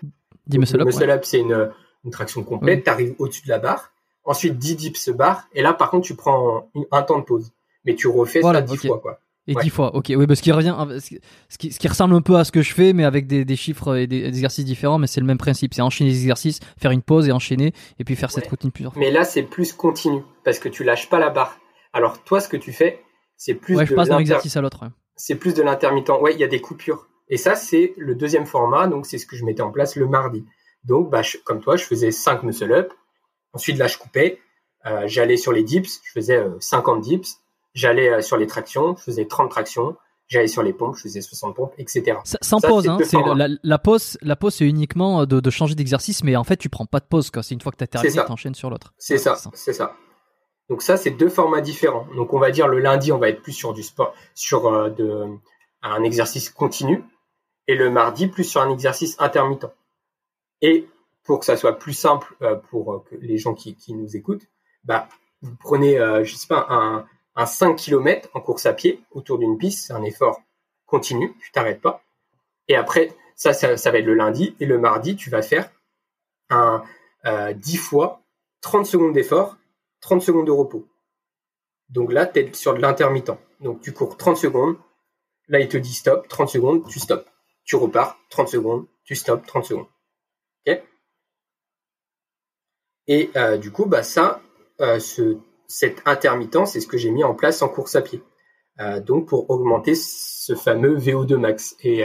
10 0.48 0.60
muscle 0.60 0.82
up. 0.82 0.86
Muscle 0.86 1.10
up, 1.10 1.24
c'est 1.24 1.40
une, 1.40 1.72
une 2.04 2.12
traction 2.12 2.44
complète, 2.44 2.84
tu 2.84 2.90
arrives 2.90 3.16
au-dessus 3.20 3.44
de 3.44 3.50
la 3.50 3.60
barre, 3.60 3.92
ensuite 4.26 4.58
10 4.58 4.76
dips 4.76 5.10
barre, 5.10 5.48
et 5.54 5.62
là 5.62 5.74
par 5.74 5.90
contre 5.90 6.08
tu 6.08 6.16
prends 6.16 6.70
un 6.92 7.02
temps 7.04 7.20
de 7.20 7.24
pause. 7.24 7.52
Mais 7.86 7.96
tu 7.96 8.08
refais 8.08 8.42
ça 8.42 8.62
10 8.62 8.78
fois 8.78 9.00
quoi. 9.00 9.20
Et 9.46 9.56
10 9.56 9.70
fois, 9.72 9.94
ok, 9.94 10.14
oui, 10.16 10.26
parce 10.26 10.40
qu'il 10.40 10.54
revient, 10.54 10.74
ce 11.02 11.58
qui, 11.58 11.70
ce 11.72 11.78
qui, 11.78 11.88
ressemble 11.90 12.16
un 12.16 12.22
peu 12.22 12.38
à 12.38 12.46
ce 12.46 12.52
que 12.54 12.62
je 12.62 12.74
fais, 12.74 12.94
mais 12.94 13.04
avec 13.04 13.28
des, 13.28 13.44
des 13.44 13.56
chiffres 13.58 13.98
et 13.98 14.08
des, 14.08 14.26
exercices 14.26 14.64
différents, 14.64 15.00
mais 15.00 15.08
c'est 15.08 15.20
le 15.20 15.26
même 15.26 15.38
principe, 15.38 15.74
c'est 15.74 15.82
enchaîner 15.82 16.12
les 16.12 16.22
exercices, 16.22 16.62
faire 16.78 16.92
une 16.92 17.02
pause 17.02 17.28
et 17.28 17.34
enchaîner, 17.34 17.74
et 18.00 18.06
puis 18.06 18.16
faire 18.16 18.32
cette 18.32 18.48
routine 18.48 18.72
plusieurs 18.72 18.94
fois. 18.94 19.02
Mais 19.02 19.12
là, 19.12 19.26
c'est 19.26 19.44
plus 19.44 19.74
continu, 19.74 20.22
parce 20.46 20.60
que 20.60 20.70
tu 20.70 20.86
lâches 20.86 21.10
pas 21.10 21.20
la 21.20 21.30
barre. 21.30 21.58
Alors 21.92 22.24
toi, 22.24 22.40
ce 22.40 22.48
que 22.48 22.56
tu 22.56 22.72
fais, 22.72 23.02
c'est 23.36 23.54
plus 23.54 23.76
ouais, 23.76 23.86
je 23.86 23.94
passe 23.94 24.08
d'un 24.08 24.20
exercice 24.20 24.56
à 24.56 24.62
l'autre. 24.62 24.86
C'est 25.18 25.36
plus 25.36 25.54
de 25.54 25.62
l'intermittent. 25.62 26.10
Ouais, 26.22 26.34
il 26.34 26.40
y 26.40 26.46
a 26.46 26.48
des 26.48 26.62
coupures. 26.62 27.08
Et 27.28 27.36
ça, 27.38 27.56
c'est 27.56 27.94
le 27.98 28.16
deuxième 28.16 28.46
format, 28.46 28.88
donc 28.88 29.06
c'est 29.06 29.18
ce 29.18 29.26
que 29.26 29.36
je 29.36 29.44
mettais 29.44 29.62
en 29.62 29.72
place 29.72 29.98
le 29.98 30.08
mardi. 30.08 30.46
Donc, 30.86 31.10
bah, 31.10 31.22
comme 31.44 31.60
toi, 31.60 31.76
je 31.76 31.84
faisais 31.84 32.12
5 32.12 32.44
muscle-up. 32.44 32.94
Ensuite, 33.54 33.78
là, 33.78 33.88
je 33.88 33.98
coupais. 33.98 34.40
Euh, 34.86 35.04
j'allais 35.06 35.38
sur 35.38 35.52
les 35.52 35.64
dips, 35.64 36.02
je 36.04 36.12
faisais 36.12 36.44
50 36.60 36.98
euh, 36.98 37.02
dips. 37.02 37.38
J'allais 37.74 38.10
euh, 38.10 38.22
sur 38.22 38.38
les 38.38 38.48
tractions, 38.48 38.96
je 38.98 39.04
faisais 39.04 39.26
30 39.26 39.50
tractions. 39.50 39.96
J'allais 40.28 40.48
sur 40.48 40.64
les 40.64 40.74
pompes, 40.74 40.96
je 40.96 41.04
faisais 41.04 41.22
60 41.22 41.56
pompes, 41.56 41.74
etc. 41.78 42.18
sans 42.24 42.60
pause, 42.60 42.88
hein, 42.88 42.98
la, 43.36 43.50
la, 43.62 43.78
pause, 43.78 44.18
la 44.22 44.36
pause, 44.36 44.56
c'est 44.56 44.66
uniquement 44.66 45.26
de, 45.26 45.42
de 45.42 45.50
changer 45.50 45.76
d'exercice, 45.76 46.24
mais 46.24 46.36
en 46.38 46.46
fait, 46.46 46.56
tu 46.56 46.70
prends 46.70 46.86
pas 46.86 47.02
de 47.02 47.06
pause. 47.06 47.30
C'est 47.42 47.54
une 47.54 47.62
fois 47.62 47.72
que 47.74 47.78
tu 47.78 47.84
as 47.84 47.88
terminé, 47.88 48.14
tu 48.14 48.32
enchaînes 48.32 48.56
sur 48.56 48.70
l'autre. 48.70 48.94
C'est 48.98 49.18
ça, 49.18 49.38
c'est 49.54 49.74
ça. 49.74 49.96
Donc 50.70 50.82
ça, 50.82 50.96
c'est 50.96 51.12
deux 51.12 51.30
formats 51.30 51.62
différents. 51.62 52.08
Donc 52.16 52.34
on 52.34 52.40
va 52.40 52.52
dire 52.52 52.68
le 52.68 52.80
lundi, 52.80 53.12
on 53.12 53.18
va 53.18 53.30
être 53.30 53.42
plus 53.42 53.52
sur 53.52 53.74
du 53.74 53.84
sport, 53.84 54.14
sur 54.34 54.72
de, 54.92 55.28
un 55.82 56.04
exercice 56.04 56.50
continu, 56.50 57.04
et 57.68 57.76
le 57.76 57.90
mardi, 57.90 58.28
plus 58.28 58.46
sur 58.46 58.62
un 58.62 58.72
exercice 58.72 59.18
intermittent. 59.20 59.68
Et 60.62 60.88
pour 61.24 61.40
que 61.40 61.46
ça 61.46 61.58
soit 61.58 61.78
plus 61.78 61.94
simple 61.94 62.36
euh, 62.42 62.56
pour 62.56 62.94
euh, 62.94 63.04
les 63.22 63.38
gens 63.38 63.54
qui, 63.54 63.76
nous 63.90 64.16
écoutent, 64.16 64.48
bah, 64.84 65.08
vous 65.42 65.56
prenez, 65.56 66.00
euh, 66.00 66.24
je 66.24 66.36
sais 66.36 66.48
pas, 66.48 66.68
un, 66.70 67.06
un 67.36 67.46
5 67.46 67.76
km 67.76 68.30
en 68.34 68.42
course 68.42 68.66
à 68.66 68.74
pied 68.74 69.04
autour 69.12 69.40
d'une 69.40 69.58
piste, 69.58 69.88
c'est 69.88 69.94
un 69.94 70.04
effort 70.04 70.42
continu, 70.86 71.36
tu 71.42 71.52
t'arrêtes 71.52 71.82
pas. 71.82 72.04
Et 72.68 72.76
après, 72.76 73.16
ça, 73.36 73.54
ça, 73.54 73.92
va 73.92 73.98
être 73.98 74.06
le 74.06 74.14
lundi. 74.14 74.56
Et 74.60 74.66
le 74.66 74.78
mardi, 74.78 75.16
tu 75.16 75.30
vas 75.30 75.42
faire 75.42 75.70
un 76.50 76.84
10 77.26 77.78
fois 77.78 78.22
30 78.62 78.86
secondes 78.86 79.14
d'effort, 79.14 79.58
30 80.02 80.22
secondes 80.22 80.48
de 80.48 80.52
repos. 80.52 80.88
Donc 81.90 82.14
là, 82.14 82.26
tu 82.26 82.40
es 82.40 82.54
sur 82.54 82.74
de 82.74 82.80
l'intermittent. 82.80 83.34
Donc 83.60 83.82
tu 83.82 83.92
cours 83.92 84.18
30 84.18 84.38
secondes. 84.38 84.78
Là, 85.50 85.60
il 85.60 85.68
te 85.68 85.78
dit 85.78 85.94
stop, 85.94 86.28
30 86.28 86.50
secondes, 86.50 86.88
tu 86.88 87.00
stops. 87.00 87.26
Tu 87.66 87.76
repars, 87.76 88.18
30 88.30 88.48
secondes, 88.48 88.86
tu 89.04 89.16
stops, 89.16 89.46
30 89.46 89.66
secondes. 89.66 89.88
Et 93.08 93.32
euh, 93.36 93.58
du 93.58 93.72
coup, 93.72 93.86
bah, 93.86 94.04
ça, 94.04 94.42
euh, 94.82 95.00
ce, 95.00 95.38
cette 95.68 96.02
intermittence, 96.06 96.74
c'est 96.74 96.82
ce 96.82 96.88
que 96.88 96.98
j'ai 96.98 97.12
mis 97.12 97.24
en 97.24 97.34
place 97.34 97.62
en 97.62 97.70
course 97.70 97.96
à 97.96 98.02
pied. 98.02 98.22
Euh, 98.80 99.00
donc 99.00 99.28
pour 99.28 99.50
augmenter 99.50 99.94
ce 99.96 100.56
fameux 100.56 100.98
VO2 100.98 101.36
max. 101.38 101.76
Et 101.82 102.04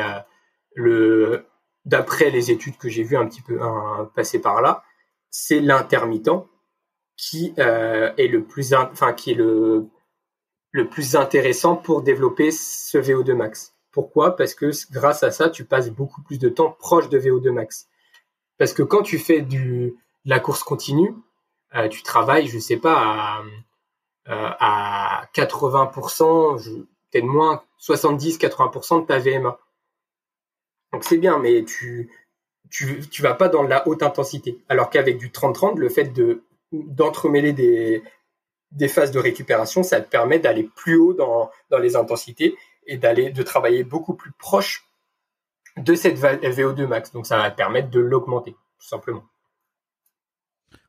le, 0.75 1.47
d'après 1.85 2.31
les 2.31 2.51
études 2.51 2.77
que 2.77 2.89
j'ai 2.89 3.03
vues 3.03 3.17
un 3.17 3.27
petit 3.27 3.43
peu 3.43 3.59
passer 4.15 4.41
par 4.41 4.61
là, 4.61 4.83
c'est 5.31 5.61
l'intermittent 5.61 6.47
qui 7.17 7.55
est 7.57 8.29
le 8.29 8.45
plus, 8.45 8.75
enfin 8.75 9.13
qui 9.13 9.33
est 9.33 9.35
le 9.35 9.89
le 10.71 10.89
plus 10.89 11.17
intéressant 11.17 11.77
pour 11.77 12.03
développer 12.03 12.51
ce 12.51 12.99
VO2 12.99 13.35
max. 13.35 13.75
Pourquoi? 13.91 14.37
Parce 14.37 14.55
que 14.55 14.71
grâce 14.93 15.23
à 15.23 15.31
ça, 15.31 15.49
tu 15.49 15.65
passes 15.65 15.91
beaucoup 15.91 16.23
plus 16.23 16.39
de 16.39 16.49
temps 16.49 16.71
proche 16.71 17.09
de 17.09 17.19
VO2 17.19 17.51
max. 17.51 17.89
Parce 18.59 18.73
que 18.73 18.83
quand 18.83 19.03
tu 19.03 19.19
fais 19.19 19.41
du, 19.41 19.97
la 20.29 20.41
course 20.41 20.63
continue, 20.63 21.15
euh, 21.75 21.89
tu 21.89 22.03
travailles, 22.03 22.49
je 22.49 22.59
sais 22.59 22.77
pas, 22.77 23.43
à, 24.27 25.27
80%, 25.35 26.69
euh, 26.69 26.87
peut-être 27.11 27.25
moins, 27.25 27.65
70-80% 27.81 29.01
de 29.01 29.07
ta 29.07 29.19
VMA. 29.19 29.59
Donc 30.93 31.05
c'est 31.05 31.17
bien, 31.17 31.39
mais 31.39 31.65
tu, 31.65 32.11
tu, 32.71 33.23
vas 33.23 33.33
pas 33.33 33.49
dans 33.49 33.63
la 33.63 33.89
haute 33.89 34.03
intensité. 34.03 34.63
Alors 34.69 34.91
qu'avec 34.91 35.17
du 35.17 35.31
30-30, 35.31 35.79
le 35.79 35.89
fait 35.89 36.13
de 36.13 36.43
d'entremêler 36.73 37.55
des, 37.55 38.03
des 38.73 38.89
phases 38.89 39.11
de 39.11 39.19
récupération, 39.19 39.83
ça 39.83 40.03
te 40.03 40.11
permet 40.11 40.39
d'aller 40.39 40.65
plus 40.77 40.97
haut 40.97 41.15
dans, 41.15 41.51
dans 41.71 41.79
les 41.79 41.97
intensités 41.97 42.59
et 42.87 42.99
d'aller 42.99 43.31
de 43.31 43.43
travailler 43.43 43.85
beaucoup 43.85 44.13
plus 44.13 44.33
proche 44.33 44.87
de 45.79 45.95
cette 45.95 46.19
VO2 46.19 46.87
max. 46.87 47.13
Donc 47.13 47.27
ça 47.27 47.39
va 47.39 47.51
te 47.51 47.57
permettre 47.57 47.89
de 47.89 48.01
l'augmenter, 48.01 48.53
tout 48.53 48.87
simplement. 48.87 49.25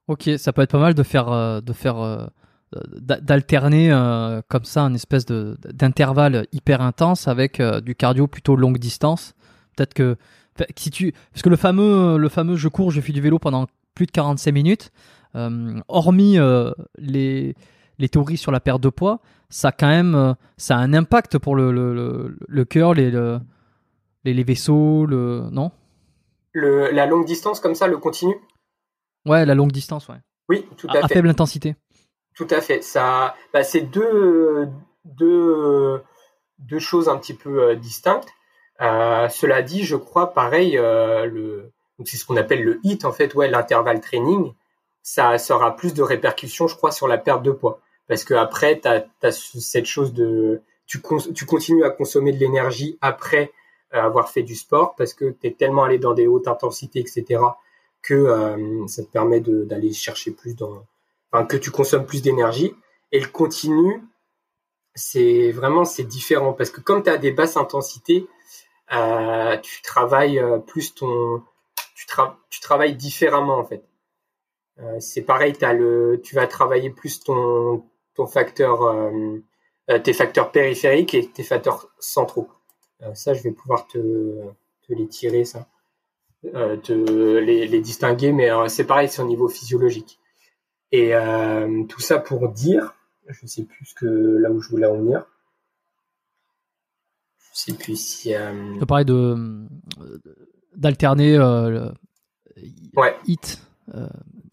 Ok, 0.10 0.27
ça 0.38 0.52
peut 0.53 0.64
être 0.64 0.72
pas 0.72 0.80
mal 0.80 0.95
de 0.95 1.03
faire, 1.03 1.31
euh, 1.31 1.61
de 1.61 1.72
faire, 1.72 1.99
euh, 1.99 2.26
d'alterner 2.99 3.91
euh, 3.91 4.41
comme 4.48 4.64
ça 4.64 4.81
un 4.81 4.95
espèce 4.95 5.23
de 5.23 5.56
d'intervalle 5.72 6.48
hyper 6.52 6.81
intense 6.81 7.27
avec 7.27 7.61
du 7.61 7.94
cardio 7.94 8.26
plutôt 8.26 8.56
longue 8.56 8.80
distance. 8.80 9.36
Peut-être 9.77 9.94
que 9.94 10.18
si 10.76 10.90
tu, 10.90 11.14
parce 11.31 11.44
que 11.44 11.49
le 11.49 11.57
fameux, 11.57 12.18
le 12.18 12.27
fameux 12.27 12.56
je 12.56 12.68
cours, 12.69 12.90
je 12.90 13.02
fais 13.02 13.14
du 13.14 13.22
vélo 13.22 13.38
pendant 13.38 13.68
plus 13.94 14.07
de 14.07 14.11
45 14.11 14.52
minutes, 14.52 14.91
hormis 15.88 16.40
les 16.98 17.56
les 17.99 18.10
théories 18.10 18.38
sur 18.38 18.52
la 18.52 18.60
perte 18.60 18.81
de 18.81 18.90
poids, 18.90 19.19
ça 19.49 19.72
quand 19.72 19.90
même, 19.90 20.36
ça 20.57 20.76
a 20.76 20.80
un 20.80 20.94
impact 20.94 21.38
pour 21.38 21.56
le 21.56 21.72
le, 21.72 22.36
le, 22.48 22.65
cœur, 22.65 22.95
les, 22.95 23.11
les, 23.11 24.34
les 24.34 24.44
vaisseaux, 24.44 25.06
le 25.06 25.49
non? 25.52 25.72
Le, 26.53 26.90
La 26.91 27.06
longue 27.06 27.26
distance 27.26 27.60
comme 27.60 27.76
ça, 27.76 27.88
le 27.88 27.98
continu? 27.98 28.34
Ouais, 29.25 29.45
la 29.45 29.55
longue 29.55 29.71
distance, 29.71 30.07
ouais. 30.07 30.17
Oui, 30.49 30.65
tout 30.77 30.87
à, 30.89 30.93
fait. 30.93 31.03
À 31.03 31.07
faible 31.07 31.29
intensité. 31.29 31.75
Tout 32.35 32.47
à 32.49 32.61
fait. 32.61 32.81
Ça, 32.81 33.35
bah, 33.53 33.63
c'est 33.63 33.81
deux, 33.81 34.69
deux, 35.05 36.01
deux 36.59 36.79
choses 36.79 37.09
un 37.09 37.17
petit 37.17 37.33
peu 37.33 37.63
euh, 37.63 37.75
distinctes. 37.75 38.29
Euh, 38.81 39.29
cela 39.29 39.61
dit, 39.61 39.83
je 39.83 39.95
crois, 39.95 40.33
pareil, 40.33 40.77
euh, 40.77 41.25
le, 41.25 41.71
c'est 42.05 42.17
ce 42.17 42.25
qu'on 42.25 42.37
appelle 42.37 42.63
le 42.63 42.79
HIT, 42.83 43.05
en 43.05 43.11
fait, 43.11 43.35
ouais, 43.35 43.49
l'intervalle 43.49 43.99
training, 43.99 44.53
ça, 45.03 45.35
aura 45.49 45.75
plus 45.75 45.93
de 45.93 46.01
répercussions, 46.01 46.67
je 46.67 46.75
crois, 46.75 46.91
sur 46.91 47.07
la 47.07 47.17
perte 47.17 47.43
de 47.43 47.51
poids. 47.51 47.81
Parce 48.07 48.23
que 48.23 48.33
après, 48.33 48.79
tu 48.79 48.87
as, 48.87 49.31
cette 49.31 49.85
chose 49.85 50.13
de, 50.13 50.61
tu, 50.87 51.01
tu 51.35 51.45
continues 51.45 51.83
à 51.83 51.89
consommer 51.89 52.31
de 52.31 52.37
l'énergie 52.39 52.97
après 53.01 53.51
avoir 53.91 54.29
fait 54.29 54.43
du 54.43 54.55
sport 54.55 54.93
parce 54.95 55.15
que 55.15 55.31
tu 55.31 55.47
es 55.47 55.51
tellement 55.51 55.83
allé 55.83 55.97
dans 55.97 56.13
des 56.13 56.27
hautes 56.27 56.47
intensités, 56.47 56.99
etc., 56.99 57.41
que 58.01 58.13
euh, 58.13 58.88
ça 58.88 59.03
te 59.03 59.09
permet 59.09 59.41
d'aller 59.41 59.93
chercher 59.93 60.31
plus 60.31 60.55
dans, 60.55 60.85
enfin, 61.31 61.45
que 61.45 61.57
tu 61.57 61.71
consommes 61.71 62.05
plus 62.05 62.21
d'énergie. 62.21 62.73
Et 63.11 63.19
le 63.19 63.27
continu, 63.27 64.03
c'est 64.95 65.51
vraiment 65.51 65.85
c'est 65.85 66.03
différent 66.03 66.53
parce 66.53 66.69
que 66.69 66.81
comme 66.81 67.03
tu 67.03 67.09
as 67.09 67.17
des 67.17 67.31
basses 67.31 67.57
intensités, 67.57 68.27
euh, 68.93 69.57
tu 69.57 69.81
travailles 69.81 70.39
euh, 70.39 70.59
plus 70.59 70.95
ton, 70.95 71.43
tu, 71.95 72.05
tu 72.49 72.59
travailles 72.61 72.95
différemment 72.95 73.57
en 73.57 73.65
fait. 73.65 73.84
C'est 74.99 75.23
pareil, 75.23 75.53
as 75.61 75.73
le, 75.73 76.21
tu 76.23 76.35
vas 76.35 76.47
travailler 76.47 76.89
plus 76.89 77.19
ton, 77.19 77.84
ton 78.15 78.27
facteur, 78.27 79.11
tes 80.05 80.13
facteurs 80.13 80.53
périphériques 80.53 81.13
et 81.13 81.27
tes 81.27 81.43
facteurs 81.43 81.89
centraux. 81.99 82.47
ça, 83.13 83.34
je 83.34 83.43
vais 83.43 83.51
pouvoir 83.51 83.88
te, 83.88 83.97
te 84.88 84.93
les 84.93 85.09
tirer 85.09 85.43
ça 85.43 85.67
de 86.43 86.51
euh, 86.93 87.41
les, 87.41 87.67
les, 87.67 87.81
distinguer, 87.81 88.31
mais 88.31 88.49
euh, 88.49 88.67
c'est 88.67 88.85
pareil, 88.85 89.09
c'est 89.09 89.21
au 89.21 89.27
niveau 89.27 89.47
physiologique. 89.47 90.19
Et 90.91 91.13
euh, 91.13 91.83
tout 91.83 91.99
ça 91.99 92.19
pour 92.19 92.49
dire 92.49 92.95
Je 93.27 93.45
sais 93.45 93.63
plus 93.63 93.85
ce 93.85 93.93
que 93.93 94.05
là 94.05 94.49
où 94.51 94.61
je 94.61 94.69
voulais 94.69 94.87
en 94.87 94.97
venir. 94.97 95.25
Je 97.53 97.59
sais 97.59 97.73
plus 97.73 97.99
si. 97.99 98.33
Tu 98.79 98.85
parlais 98.85 99.05
de 99.05 99.67
d'alterner 100.75 101.37
euh, 101.37 101.89
ouais. 102.95 103.15
hit 103.25 103.61
euh, 103.93 104.07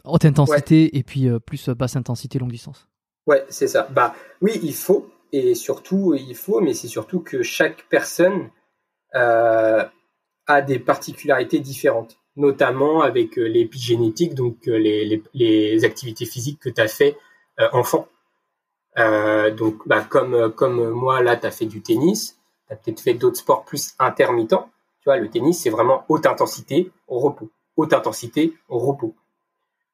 haute 0.05 0.25
intensité 0.25 0.97
et 0.97 1.03
puis 1.03 1.29
euh, 1.29 1.39
plus 1.39 1.69
basse 1.71 1.97
intensité 1.97 2.39
longue 2.39 2.51
distance. 2.51 2.89
Ouais, 3.27 3.45
c'est 3.49 3.69
ça. 3.69 3.89
Bah 3.91 4.15
oui, 4.41 4.59
il 4.63 4.75
faut 4.75 5.11
et 5.33 5.55
surtout 5.55 6.15
il 6.15 6.35
faut, 6.35 6.61
mais 6.61 6.75
c'est 6.75 6.89
surtout 6.89 7.21
que 7.21 7.43
chaque 7.43 7.87
personne 7.89 8.51
a 10.47 10.63
des 10.63 10.79
particularités 10.79 11.61
différentes, 11.61 12.19
notamment 12.37 13.03
avec 13.03 13.37
l'épigénétique, 13.37 14.35
donc 14.35 14.67
les, 14.67 15.05
les, 15.05 15.23
les, 15.35 15.85
activités 15.85 16.27
physiques 16.27 16.61
que 16.61 16.69
tu 16.69 16.81
as 16.81 16.89
fait 16.89 17.17
enfant. 17.73 18.09
donc, 18.97 19.87
bah, 19.87 20.03
comme, 20.03 20.53
comme 20.53 20.91
moi, 20.91 21.23
là, 21.23 21.37
tu 21.37 21.47
as 21.47 21.51
fait 21.51 21.67
du 21.67 21.83
tennis, 21.83 22.39
tu 22.69 22.75
as 22.75 22.77
peut-être 22.77 23.01
fait 23.01 23.15
d'autres 23.15 23.39
sports 23.39 23.65
plus 23.65 23.95
intermittents. 23.99 24.71
Tu 25.01 25.05
vois, 25.07 25.17
le 25.17 25.31
tennis, 25.31 25.61
c'est 25.63 25.71
vraiment 25.71 26.05
haute 26.09 26.27
intensité 26.27 26.91
au 27.09 27.19
repos. 27.19 27.51
Haute 27.77 27.93
intensité 27.93 28.55
au 28.69 28.79
repos. 28.79 29.15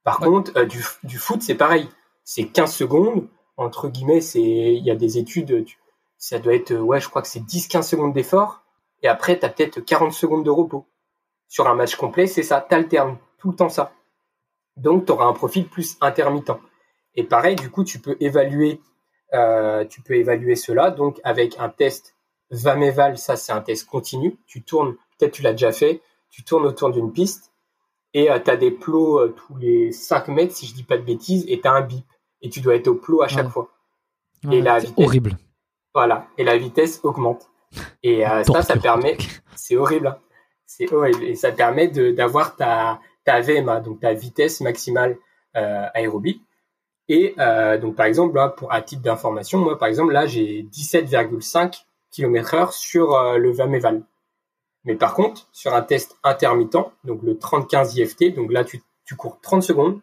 Par 0.05 0.19
contre, 0.19 0.53
euh, 0.57 0.65
du, 0.65 0.85
du, 1.05 1.19
foot, 1.19 1.43
c'est 1.43 1.55
pareil. 1.55 1.89
C'est 2.25 2.47
15 2.47 2.75
secondes. 2.75 3.29
Entre 3.57 3.89
guillemets, 3.89 4.21
c'est 4.21 4.41
il 4.41 4.85
y 4.85 4.91
a 4.91 4.97
des 4.97 5.19
études, 5.19 5.67
ça 6.17 6.39
doit 6.39 6.55
être, 6.55 6.73
ouais, 6.75 7.01
je 7.01 7.09
crois 7.09 7.23
que 7.23 7.29
c'est 7.29 7.41
10-15 7.41 7.83
secondes 7.83 8.13
d'effort. 8.13 8.62
Et 9.03 9.09
après, 9.09 9.39
tu 9.39 9.45
as 9.45 9.49
peut-être 9.49 9.81
40 9.81 10.13
secondes 10.13 10.45
de 10.45 10.51
repos. 10.51 10.87
Sur 11.49 11.69
un 11.69 11.75
match 11.75 11.97
complet, 11.97 12.27
c'est 12.27 12.43
ça. 12.43 12.61
T'alternes 12.61 13.19
tout 13.39 13.51
le 13.51 13.57
temps 13.57 13.69
ça. 13.69 13.93
Donc, 14.77 15.07
tu 15.07 15.13
auras 15.13 15.27
un 15.27 15.33
profil 15.33 15.69
plus 15.69 15.97
intermittent. 16.01 16.53
Et 17.15 17.25
pareil, 17.25 17.57
du 17.57 17.71
coup, 17.71 17.85
tu 17.85 17.99
peux 17.99 18.17
évaluer, 18.21 18.81
euh, 19.35 19.85
tu 19.85 20.01
peux 20.01 20.15
évaluer 20.15 20.57
cela 20.57 20.91
donc 20.91 21.21
avec 21.25 21.59
un 21.59 21.69
test 21.69 22.15
Vameval, 22.51 23.17
ça 23.17 23.37
c'est 23.37 23.53
un 23.53 23.63
test 23.63 23.87
continu. 23.87 24.39
Tu 24.47 24.63
tournes, 24.63 24.95
peut-être 25.19 25.33
tu 25.33 25.43
l'as 25.43 25.53
déjà 25.53 25.73
fait, 25.73 26.03
tu 26.31 26.45
tournes 26.45 26.67
autour 26.67 26.91
d'une 26.91 27.13
piste 27.13 27.51
et 28.15 28.31
euh, 28.31 28.39
tu 28.39 28.51
as 28.51 28.57
des 28.57 28.71
plots 28.71 29.21
euh, 29.21 29.35
tous 29.35 29.57
les 29.57 29.91
5 29.91 30.29
mètres, 30.29 30.55
si 30.55 30.67
je 30.67 30.75
dis 30.75 30.83
pas 30.83 30.99
de 30.99 31.03
bêtises, 31.03 31.45
et 31.49 31.61
tu 31.61 31.67
as 31.67 31.73
un 31.73 31.81
bip. 31.81 32.05
Et 32.43 32.51
tu 32.51 32.61
dois 32.61 32.75
être 32.75 32.89
au 32.89 32.95
plot 32.95 33.23
à 33.23 33.29
chaque 33.29 33.49
fois. 33.49 33.71
et 34.51 34.61
la 34.61 34.81
vitesse, 34.81 34.95
horrible. 34.97 35.39
Voilà, 35.95 36.27
et 36.37 36.45
la 36.45 36.59
vitesse 36.59 37.01
augmente. 37.05 37.49
Et 38.03 38.27
euh, 38.27 38.43
ça, 38.45 38.63
ça 38.63 38.77
permet, 38.77 39.17
c'est 39.55 39.77
horrible, 39.77 40.09
hein. 40.09 40.19
c'est 40.67 40.93
horrible, 40.93 41.25
et 41.25 41.35
ça 41.35 41.53
permet 41.53 41.89
d'avoir 41.89 42.57
ta, 42.57 43.01
ta 43.25 43.41
VMA, 43.41 43.81
donc 43.81 44.01
ta 44.01 44.13
vitesse 44.13 44.61
maximale 44.61 45.17
aérobie. 45.55 46.43
Et 47.09 47.35
donc 47.81 47.97
par 47.97 48.07
exemple, 48.07 48.37
là, 48.37 48.49
pour 48.49 48.73
à 48.73 48.81
titre 48.81 49.03
d'information, 49.03 49.59
moi 49.59 49.79
par 49.79 49.89
exemple, 49.89 50.13
là 50.13 50.27
j'ai 50.27 50.67
17,5 50.73 51.83
km 52.13 52.55
heure 52.55 52.73
sur 52.73 53.15
euh, 53.15 53.39
le 53.39 53.51
Vameval. 53.51 54.05
Mais 54.85 54.95
par 54.95 55.15
contre, 55.15 55.49
sur 55.53 55.75
un 55.75 55.83
test 55.83 56.17
intermittent, 56.23 56.77
donc 57.05 57.23
le 57.23 57.35
30-15 57.35 57.99
IFT, 57.99 58.35
donc 58.35 58.53
là, 58.53 58.65
tu, 58.65 58.83
tu 59.05 59.17
cours 59.17 59.41
30 59.41 59.63
secondes, 59.63 60.01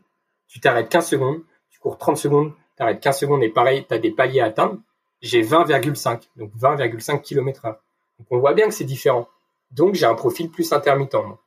tu 0.47 0.59
t'arrêtes 0.59 0.89
15 0.89 1.07
secondes, 1.07 1.41
tu 1.69 1.79
cours 1.79 1.97
30 1.97 2.17
secondes, 2.17 2.51
tu 2.51 2.75
t'arrêtes 2.77 3.01
15 3.01 3.19
secondes 3.19 3.43
et 3.43 3.49
pareil, 3.49 3.85
tu 3.87 3.93
as 3.93 3.99
des 3.99 4.11
paliers 4.11 4.41
à 4.41 4.45
atteindre. 4.45 4.77
J'ai 5.21 5.41
20,5, 5.41 6.29
donc 6.37 6.51
20,5 6.55 7.21
km. 7.21 7.63
Donc 7.63 8.27
on 8.31 8.39
voit 8.39 8.53
bien 8.53 8.67
que 8.67 8.73
c'est 8.73 8.85
différent. 8.85 9.27
Donc 9.71 9.95
j'ai 9.95 10.05
un 10.05 10.15
profil 10.15 10.49
plus 10.49 10.71
intermittent. 10.71 11.13
Moi. 11.13 11.39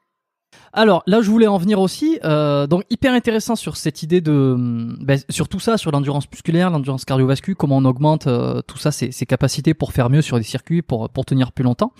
Alors 0.72 1.02
là, 1.06 1.20
je 1.20 1.30
voulais 1.30 1.46
en 1.46 1.58
venir 1.58 1.80
aussi. 1.80 2.18
Euh, 2.24 2.66
donc 2.66 2.84
hyper 2.90 3.12
intéressant 3.12 3.56
sur 3.56 3.76
cette 3.76 4.02
idée 4.02 4.20
de, 4.20 4.56
ben, 5.00 5.18
sur 5.28 5.48
tout 5.48 5.60
ça, 5.60 5.76
sur 5.76 5.90
l'endurance 5.90 6.30
musculaire, 6.30 6.70
l'endurance 6.70 7.04
cardiovasculaire, 7.04 7.56
comment 7.56 7.76
on 7.78 7.84
augmente 7.84 8.26
euh, 8.26 8.62
tout 8.62 8.78
ça, 8.78 8.90
ses, 8.90 9.10
capacités 9.26 9.74
pour 9.74 9.92
faire 9.92 10.10
mieux 10.10 10.22
sur 10.22 10.38
des 10.38 10.44
circuits, 10.44 10.82
pour 10.82 11.10
pour 11.10 11.24
tenir 11.24 11.52
plus 11.52 11.64
longtemps. 11.64 11.92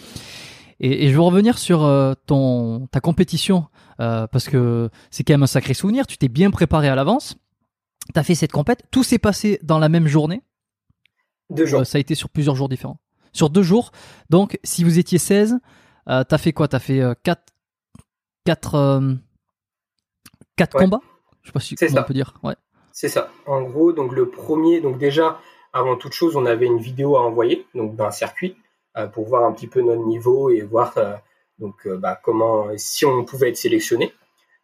Et, 0.80 1.08
je 1.08 1.14
veux 1.14 1.20
revenir 1.20 1.58
sur 1.58 1.84
euh, 1.84 2.14
ton 2.26 2.86
ta 2.90 3.00
compétition 3.00 3.66
parce 3.98 4.48
que 4.48 4.90
c'est 5.12 5.22
quand 5.22 5.34
même 5.34 5.44
un 5.44 5.46
sacré 5.46 5.74
souvenir. 5.74 6.08
Tu 6.08 6.18
t'es 6.18 6.26
bien 6.26 6.50
préparé 6.50 6.88
à 6.88 6.96
l'avance. 6.96 7.36
T'as 8.14 8.24
fait 8.24 8.34
cette 8.34 8.50
compète. 8.50 8.82
Tout 8.90 9.04
s'est 9.04 9.20
passé 9.20 9.60
dans 9.62 9.78
la 9.78 9.88
même 9.88 10.08
journée. 10.08 10.42
Deux 11.52 11.66
jours. 11.66 11.86
ça 11.86 11.98
a 11.98 12.00
été 12.00 12.14
sur 12.14 12.28
plusieurs 12.28 12.54
jours 12.54 12.68
différents. 12.68 12.98
Sur 13.32 13.50
deux 13.50 13.62
jours. 13.62 13.92
Donc 14.30 14.58
si 14.64 14.84
vous 14.84 14.98
étiez 14.98 15.18
16, 15.18 15.58
t'as 16.06 16.38
fait 16.38 16.52
quoi? 16.52 16.68
T'as 16.68 16.78
fait 16.78 17.00
4 17.22 17.52
quatre, 18.44 18.74
euh, 18.74 19.14
quatre 20.56 20.76
combats? 20.76 21.00
Je 21.42 21.48
sais 21.48 21.52
pas 21.52 21.60
si 21.60 21.76
on 21.98 22.02
peut 22.02 22.14
dire. 22.14 22.34
Ouais. 22.42 22.54
C'est 22.92 23.08
ça. 23.08 23.30
En 23.46 23.62
gros, 23.62 23.92
donc 23.92 24.12
le 24.12 24.28
premier, 24.28 24.80
donc 24.80 24.98
déjà, 24.98 25.40
avant 25.72 25.96
toute 25.96 26.12
chose, 26.12 26.36
on 26.36 26.46
avait 26.46 26.66
une 26.66 26.78
vidéo 26.78 27.16
à 27.16 27.22
envoyer, 27.22 27.66
donc 27.74 27.96
d'un 27.96 28.10
circuit, 28.10 28.56
euh, 28.96 29.06
pour 29.06 29.26
voir 29.26 29.44
un 29.44 29.52
petit 29.52 29.66
peu 29.66 29.80
notre 29.80 30.04
niveau 30.04 30.50
et 30.50 30.60
voir 30.60 30.92
euh, 30.98 31.14
donc 31.58 31.88
bah, 31.88 32.18
comment, 32.22 32.66
si 32.76 33.06
on 33.06 33.24
pouvait 33.24 33.50
être 33.50 33.56
sélectionné. 33.56 34.12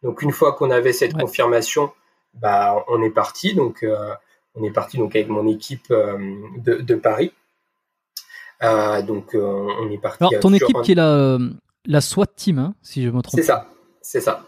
Donc 0.03 0.21
une 0.21 0.31
fois 0.31 0.53
qu'on 0.53 0.71
avait 0.71 0.93
cette 0.93 1.13
confirmation, 1.13 1.91
bah 2.33 2.83
on 2.87 3.01
est 3.01 3.09
parti. 3.09 3.53
Donc 3.53 3.85
on 4.55 4.63
est 4.63 4.71
parti 4.71 4.97
donc 4.97 5.15
avec 5.15 5.29
mon 5.29 5.47
équipe 5.47 5.89
de, 5.89 6.75
de, 6.75 6.95
Paris. 6.95 7.31
donc 8.61 9.33
on 9.33 9.89
est 9.89 9.97
parti. 9.97 10.23
Alors 10.23 10.39
ton 10.39 10.53
équipe 10.53 10.81
qui 10.83 10.93
est 10.93 10.95
la 10.95 11.37
la 11.85 12.01
SWAT 12.01 12.27
team, 12.27 12.59
hein, 12.59 12.75
si 12.81 13.03
je 13.03 13.09
me 13.09 13.21
trompe. 13.21 13.39
C'est 13.39 13.45
ça, 13.45 13.67
c'est 14.01 14.21
ça. 14.21 14.45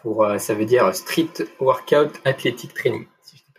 Pour, 0.00 0.24
euh, 0.24 0.38
ça 0.38 0.54
veut 0.54 0.64
dire 0.64 0.94
Street 0.94 1.32
Workout 1.60 2.20
Athletic 2.24 2.74
Training. 2.74 3.06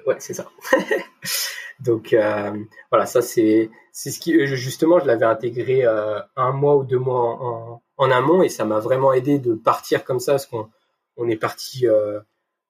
Ouais, 0.05 0.15
c'est 0.19 0.33
ça. 0.33 0.47
Donc 1.79 2.13
euh, 2.13 2.57
voilà, 2.89 3.05
ça 3.05 3.21
c'est 3.21 3.69
c'est 3.91 4.09
ce 4.09 4.19
qui 4.19 4.35
euh, 4.35 4.45
justement 4.47 4.99
je 4.99 5.05
l'avais 5.05 5.25
intégré 5.25 5.83
un 5.85 6.51
mois 6.53 6.75
ou 6.75 6.83
deux 6.83 6.97
mois 6.97 7.37
en, 7.39 7.83
en 7.97 8.11
amont 8.11 8.41
et 8.41 8.49
ça 8.49 8.65
m'a 8.65 8.79
vraiment 8.79 9.13
aidé 9.13 9.37
de 9.37 9.53
partir 9.53 10.03
comme 10.03 10.19
ça 10.19 10.33
parce 10.33 10.47
qu'on 10.47 10.69
on 11.17 11.27
est 11.27 11.35
parti 11.35 11.85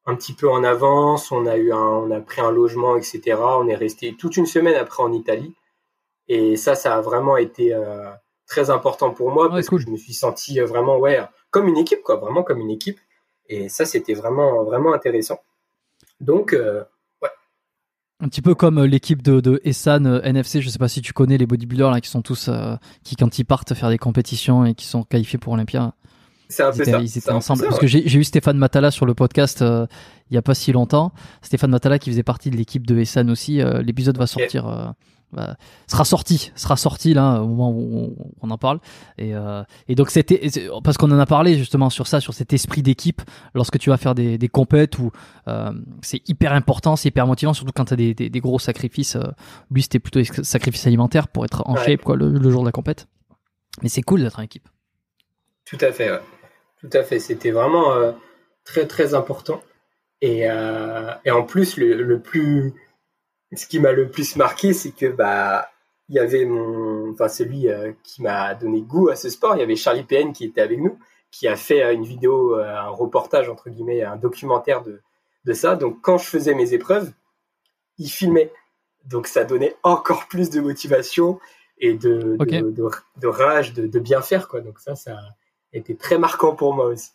un 0.08 0.16
petit 0.16 0.34
peu 0.34 0.50
en 0.50 0.64
avance, 0.64 1.32
on 1.32 1.46
a 1.46 1.58
eu 1.58 1.72
un, 1.72 1.78
on 1.78 2.10
a 2.10 2.20
pris 2.20 2.42
un 2.42 2.52
logement 2.52 2.98
etc. 2.98 3.22
On 3.40 3.68
est 3.68 3.76
resté 3.76 4.16
toute 4.18 4.38
une 4.38 4.48
semaine 4.48 4.76
après 4.76 5.04
en 5.04 5.14
Italie 5.14 5.54
et 6.28 6.58
ça 6.58 6.74
ça 6.74 6.96
a 6.96 7.02
vraiment 7.02 7.38
été 7.38 7.76
très 8.48 8.70
important 8.70 9.12
pour 9.12 9.32
moi 9.32 9.50
parce 9.50 9.70
que 9.70 9.78
je 9.78 9.90
me 9.90 9.98
suis 9.98 10.14
senti 10.14 10.60
euh, 10.60 10.66
vraiment 10.66 10.98
ouais 10.98 11.22
comme 11.52 11.68
une 11.68 11.78
équipe 11.78 12.02
quoi, 12.02 12.16
vraiment 12.16 12.44
comme 12.44 12.60
une 12.60 12.72
équipe. 12.72 13.00
Et 13.50 13.70
ça 13.70 13.86
c'était 13.86 14.14
vraiment 14.14 14.64
vraiment 14.64 14.94
intéressant. 14.94 15.40
Donc 16.20 16.54
euh, 16.54 16.84
ouais. 17.22 17.30
Un 18.20 18.30
petit 18.30 18.42
peu 18.42 18.56
comme 18.56 18.80
euh, 18.80 18.88
l'équipe 18.88 19.22
de, 19.22 19.40
de 19.40 19.62
Essan 19.64 20.22
NFC, 20.24 20.62
je 20.62 20.70
sais 20.70 20.80
pas 20.80 20.88
si 20.88 21.02
tu 21.02 21.14
connais 21.14 21.38
les 21.38 21.46
bodybuilders 21.46 21.92
là 21.92 22.02
qui 22.02 22.10
sont 22.10 22.22
tous 22.22 22.50
qui 23.04 23.16
quand 23.16 23.38
ils 23.38 23.46
partent 23.46 23.74
faire 23.74 23.90
des 23.90 23.98
compétitions 23.98 24.66
et 24.66 24.74
qui 24.74 24.86
sont 24.86 25.04
qualifiés 25.04 25.40
pour 25.40 25.54
Olympia. 25.54 25.94
C'est 26.50 26.64
un 26.64 26.72
peu 26.72 26.84
ça. 26.84 27.00
Ils 27.00 27.18
étaient 27.18 27.32
ensemble. 27.32 27.64
parce 27.64 27.80
que 27.80 27.88
j'ai 27.88 28.18
eu 28.18 28.24
Stéphane 28.24 28.58
Matala 28.58 28.92
sur 28.92 29.06
le 29.06 29.14
podcast 29.14 29.64
il 30.30 30.34
y 30.34 30.38
a 30.38 30.42
pas 30.42 30.56
si 30.56 30.72
longtemps. 30.72 31.14
Stéphane 31.42 31.72
Matala 31.72 32.00
qui 32.00 32.10
faisait 32.10 32.24
partie 32.24 32.50
de 32.50 32.58
l'équipe 32.58 32.86
de 32.86 32.98
Essan 32.98 33.30
aussi. 33.30 33.62
L'épisode 33.84 34.18
va 34.18 34.28
sortir 34.28 34.94
bah, 35.34 35.58
sera 35.88 36.06
sorti, 36.06 36.54
sera 36.56 36.78
sorti 36.78 37.14
là 37.14 37.42
au 37.42 37.48
moment 37.48 37.72
où 37.72 38.16
on, 38.42 38.50
en 38.50 38.58
parle. 38.58 38.80
Et, 39.18 39.36
euh, 39.36 39.64
et 39.90 39.96
donc 39.96 40.10
c'était 40.10 40.50
parce 40.84 40.98
qu'on 40.98 41.12
en 41.12 41.20
a 41.20 41.26
parlé 41.26 41.58
justement 41.58 41.90
sur 41.90 42.08
ça, 42.08 42.22
sur 42.22 42.34
cet 42.34 42.54
esprit 42.54 42.82
d'équipe 42.82 43.22
lorsque 43.54 43.78
tu 43.78 43.90
vas 43.90 43.98
faire 43.98 44.16
des, 44.16 44.38
des 44.38 44.48
compètes 44.48 44.98
où 45.00 45.12
euh, 45.50 45.72
c'est 46.02 46.28
hyper 46.30 46.54
important, 46.54 46.96
c'est 46.96 47.10
hyper 47.10 47.28
motivant, 47.28 47.54
surtout 47.54 47.74
quand 47.76 47.86
tu 47.86 47.94
as 47.94 47.98
des, 47.98 48.14
des, 48.14 48.30
des, 48.30 48.40
gros 48.40 48.60
sacrifices. 48.60 49.18
Euh, 49.18 49.24
lui 49.70 49.82
c'était 49.82 50.00
plutôt 50.00 50.20
des 50.20 50.44
sacrifices 50.44 50.88
alimentaires 50.88 51.28
pour 51.28 51.44
être 51.44 51.62
en 51.68 51.76
shape 51.76 52.04
quoi 52.04 52.16
le, 52.16 52.50
jour 52.50 52.62
de 52.62 52.68
la 52.68 52.72
compète. 52.72 53.08
Mais 53.82 53.90
c'est 53.90 54.04
cool 54.04 54.22
d'être 54.22 54.40
en 54.40 54.44
équipe. 54.44 54.68
Tout 55.66 55.78
à 55.82 55.92
fait, 55.92 56.10
ouais. 56.10 56.22
Tout 56.82 56.90
à 56.94 57.04
fait. 57.04 57.20
C'était 57.20 57.52
vraiment 57.52 57.94
euh, 57.94 58.12
très 58.64 58.88
très 58.88 59.14
important. 59.14 59.62
Et, 60.22 60.50
euh, 60.50 61.12
et 61.26 61.32
en 61.32 61.44
plus 61.44 61.78
le, 61.78 61.94
le 61.94 62.20
plus 62.20 62.74
ce 63.56 63.68
qui 63.68 63.80
m'a 63.80 63.92
le 63.92 64.10
plus 64.10 64.36
marqué, 64.36 64.74
c'est 64.74 64.92
que 64.92 65.08
bah 65.08 65.70
il 66.10 66.16
y 66.16 66.20
avait 66.20 66.46
mon, 66.46 67.12
enfin 67.12 67.28
celui 67.28 67.70
euh, 67.70 67.92
qui 68.04 68.22
m'a 68.22 68.56
donné 68.56 68.82
goût 68.82 69.10
à 69.10 69.16
ce 69.16 69.30
sport. 69.30 69.56
Il 69.56 69.60
y 69.60 69.64
avait 69.64 69.76
Charlie 69.76 70.04
PN 70.04 70.34
qui 70.34 70.46
était 70.46 70.62
avec 70.62 70.80
nous, 70.80 70.98
qui 71.32 71.48
a 71.48 71.56
fait 71.56 71.94
une 71.94 72.04
vidéo, 72.04 72.56
un 72.56 72.90
reportage 72.90 73.50
entre 73.50 73.70
guillemets, 73.70 74.04
un 74.04 74.16
documentaire 74.16 74.84
de 74.84 75.02
de 75.46 75.54
ça. 75.54 75.76
Donc 75.76 76.02
quand 76.02 76.18
je 76.18 76.26
faisais 76.26 76.54
mes 76.54 76.74
épreuves, 76.74 77.12
il 77.98 78.10
filmait. 78.10 78.52
Donc 79.06 79.28
ça 79.28 79.46
donnait 79.46 79.76
encore 79.84 80.28
plus 80.28 80.50
de 80.50 80.60
motivation 80.60 81.40
et 81.80 81.94
de 81.94 82.38
de, 82.40 82.74
de, 83.18 83.28
rage 83.28 83.74
de, 83.74 83.88
de, 83.88 84.00
bien 84.00 84.22
faire 84.22 84.48
quoi. 84.48 84.62
Donc 84.62 84.80
ça, 84.80 84.96
ça 84.96 85.18
été 85.74 85.96
très 85.96 86.18
marquant 86.18 86.56
pour 86.56 86.74
moi 86.74 86.86
aussi. 86.86 87.12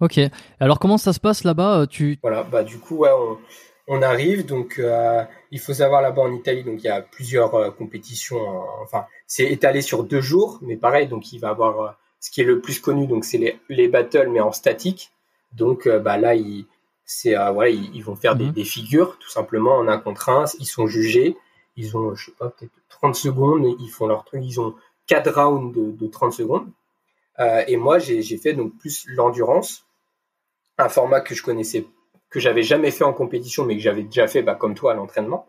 Ok. 0.00 0.20
Alors 0.60 0.78
comment 0.78 0.98
ça 0.98 1.12
se 1.12 1.20
passe 1.20 1.44
là-bas 1.44 1.86
Tu 1.88 2.18
voilà, 2.22 2.42
bah 2.42 2.64
du 2.64 2.78
coup 2.78 2.96
ouais, 2.96 3.10
on, 3.12 3.38
on 3.86 4.02
arrive 4.02 4.46
donc 4.46 4.78
euh, 4.78 5.24
il 5.50 5.60
faut 5.60 5.74
savoir 5.74 6.02
là-bas 6.02 6.22
en 6.22 6.32
Italie 6.32 6.64
donc 6.64 6.82
il 6.82 6.86
y 6.86 6.90
a 6.90 7.02
plusieurs 7.02 7.54
euh, 7.54 7.70
compétitions 7.70 8.40
enfin 8.82 9.04
c'est 9.26 9.50
étalé 9.50 9.82
sur 9.82 10.04
deux 10.04 10.20
jours 10.20 10.58
mais 10.62 10.76
pareil 10.76 11.06
donc 11.06 11.32
il 11.32 11.38
va 11.38 11.50
avoir 11.50 11.80
euh, 11.80 11.90
ce 12.20 12.30
qui 12.30 12.40
est 12.40 12.44
le 12.44 12.60
plus 12.60 12.80
connu 12.80 13.06
donc 13.06 13.24
c'est 13.24 13.38
les, 13.38 13.60
les 13.68 13.88
battles 13.88 14.30
mais 14.30 14.40
en 14.40 14.52
statique 14.52 15.12
donc 15.52 15.88
bah 15.88 16.16
là 16.16 16.34
il, 16.34 16.66
C'est 17.04 17.34
voilà, 17.52 17.70
ils, 17.70 18.02
vont 18.02 18.16
faire 18.16 18.34
des, 18.34 18.46
mhm. 18.46 18.52
des, 18.52 18.64
figures 18.64 19.18
tout 19.18 19.30
simplement 19.30 19.76
en 19.76 19.86
un 19.86 19.98
contre 19.98 20.30
un. 20.30 20.46
Ils 20.58 20.66
sont 20.66 20.88
jugés. 20.88 21.36
Ils 21.76 21.96
ont, 21.96 22.14
je 22.16 22.26
sais 22.26 22.32
pas, 22.36 22.48
peut-être 22.48 22.72
30 22.88 23.14
secondes. 23.14 23.64
Ils 23.78 23.88
font 23.88 24.08
leur 24.08 24.24
truc. 24.24 24.40
Ils 24.42 24.60
ont 24.60 24.74
quatre 25.06 25.30
rounds 25.30 25.72
de, 25.72 25.92
de 25.92 26.06
30 26.10 26.32
secondes. 26.32 26.66
Et 27.38 27.76
moi, 27.76 27.98
j'ai 27.98 28.38
fait 28.38 28.52
donc 28.52 28.76
plus 28.78 29.06
l'endurance, 29.08 29.84
un 30.78 30.88
format 30.88 31.20
que 31.20 31.34
je 31.34 31.42
connaissais, 31.42 31.86
que 32.30 32.40
j'avais 32.40 32.62
jamais 32.62 32.90
fait 32.90 33.04
en 33.04 33.12
compétition, 33.12 33.64
mais 33.64 33.76
que 33.76 33.82
j'avais 33.82 34.02
déjà 34.02 34.26
fait, 34.26 34.42
bah, 34.42 34.54
comme 34.54 34.74
toi, 34.74 34.92
à 34.92 34.94
l'entraînement. 34.94 35.46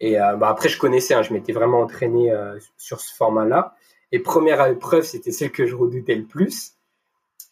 Et 0.00 0.20
euh, 0.20 0.36
bah, 0.36 0.48
après, 0.48 0.68
je 0.68 0.78
connaissais, 0.78 1.14
hein, 1.14 1.22
je 1.22 1.32
m'étais 1.32 1.52
vraiment 1.52 1.80
entraîné 1.80 2.32
euh, 2.32 2.58
sur 2.76 3.00
ce 3.00 3.14
format-là. 3.14 3.74
Et 4.12 4.20
première 4.20 4.64
épreuve, 4.66 5.02
c'était 5.02 5.32
celle 5.32 5.50
que 5.50 5.66
je 5.66 5.74
redoutais 5.74 6.14
le 6.14 6.24
plus, 6.24 6.72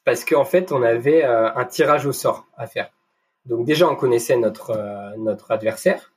parce 0.05 0.24
qu'en 0.24 0.44
fait, 0.44 0.72
on 0.72 0.82
avait 0.82 1.24
euh, 1.24 1.52
un 1.55 1.64
tirage 1.64 2.06
au 2.06 2.12
sort 2.12 2.47
à 2.56 2.66
faire. 2.66 2.90
Donc 3.44 3.66
déjà, 3.66 3.88
on 3.88 3.94
connaissait 3.94 4.36
notre 4.36 5.14
notre 5.18 5.52
adversaire, 5.52 6.12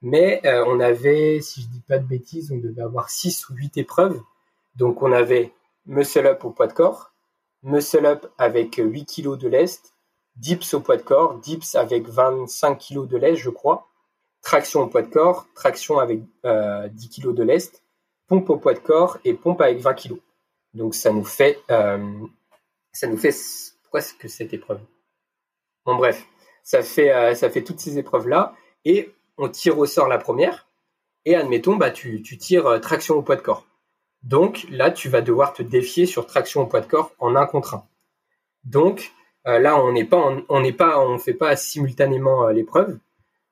mais 0.00 0.40
on 0.66 0.80
avait, 0.80 1.40
si 1.40 1.62
je 1.62 1.68
dis 1.68 1.82
pas 1.86 1.98
de 1.98 2.04
bêtises, 2.04 2.50
on 2.50 2.56
devait 2.56 2.82
avoir 2.82 3.08
six 3.08 3.48
ou 3.48 3.54
huit 3.54 3.76
épreuves. 3.76 4.20
Donc 4.74 5.00
on 5.00 5.12
avait 5.12 5.52
muscle 5.86 6.26
up 6.26 6.44
au 6.44 6.50
poids 6.50 6.66
de 6.66 6.72
corps, 6.72 7.12
muscle 7.62 8.06
up 8.06 8.26
avec 8.38 8.76
8 8.76 9.06
kg 9.06 9.36
de 9.36 9.48
lest, 9.48 9.94
dips 10.36 10.74
au 10.74 10.80
poids 10.80 10.96
de 10.96 11.02
corps, 11.02 11.38
dips 11.38 11.74
avec 11.74 12.08
25 12.08 12.76
kg 12.76 13.06
de 13.06 13.16
lest, 13.16 13.36
je 13.36 13.50
crois, 13.50 13.88
traction 14.42 14.82
au 14.82 14.86
poids 14.88 15.02
de 15.02 15.10
corps, 15.10 15.46
traction 15.54 15.98
avec 15.98 16.20
10 16.20 16.28
euh, 16.44 16.88
kg 16.88 17.34
de 17.34 17.42
lest, 17.42 17.82
pompe 18.26 18.50
au 18.50 18.56
poids 18.56 18.74
de 18.74 18.80
corps 18.80 19.18
et 19.24 19.34
pompe 19.34 19.60
avec 19.60 19.78
20 19.78 19.94
kg. 19.94 20.16
Donc 20.74 20.94
ça 20.94 21.12
nous 21.12 21.24
fait, 21.24 21.60
euh, 21.70 22.12
ça 22.92 23.06
nous 23.06 23.16
fait, 23.16 23.34
pourquoi 23.82 24.00
c'est 24.00 24.16
que 24.16 24.28
cette 24.28 24.52
épreuve. 24.52 24.80
Bon 25.84 25.96
bref, 25.96 26.26
ça 26.62 26.82
fait, 26.82 27.12
euh, 27.12 27.34
ça 27.34 27.50
fait 27.50 27.62
toutes 27.62 27.80
ces 27.80 27.98
épreuves 27.98 28.28
là 28.28 28.54
et 28.84 29.12
on 29.36 29.48
tire 29.48 29.78
au 29.78 29.86
sort 29.86 30.08
la 30.08 30.18
première. 30.18 30.68
Et 31.24 31.36
admettons 31.36 31.76
bah 31.76 31.92
tu, 31.92 32.22
tu 32.22 32.36
tires 32.36 32.80
traction 32.80 33.14
au 33.14 33.22
poids 33.22 33.36
de 33.36 33.42
corps. 33.42 33.64
Donc 34.22 34.66
là 34.70 34.90
tu 34.90 35.08
vas 35.08 35.20
devoir 35.20 35.52
te 35.52 35.62
défier 35.62 36.06
sur 36.06 36.26
traction 36.26 36.62
au 36.62 36.66
poids 36.66 36.80
de 36.80 36.86
corps 36.86 37.12
en 37.18 37.36
un 37.36 37.46
contre 37.46 37.74
un. 37.74 37.84
Donc 38.64 39.12
là 39.44 39.76
on 39.76 39.92
n'est 39.92 40.04
pas, 40.04 40.36
on 40.48 40.60
n'est 40.60 40.72
pas, 40.72 41.00
on 41.00 41.18
fait 41.18 41.34
pas 41.34 41.56
simultanément 41.56 42.46
l'épreuve 42.48 42.98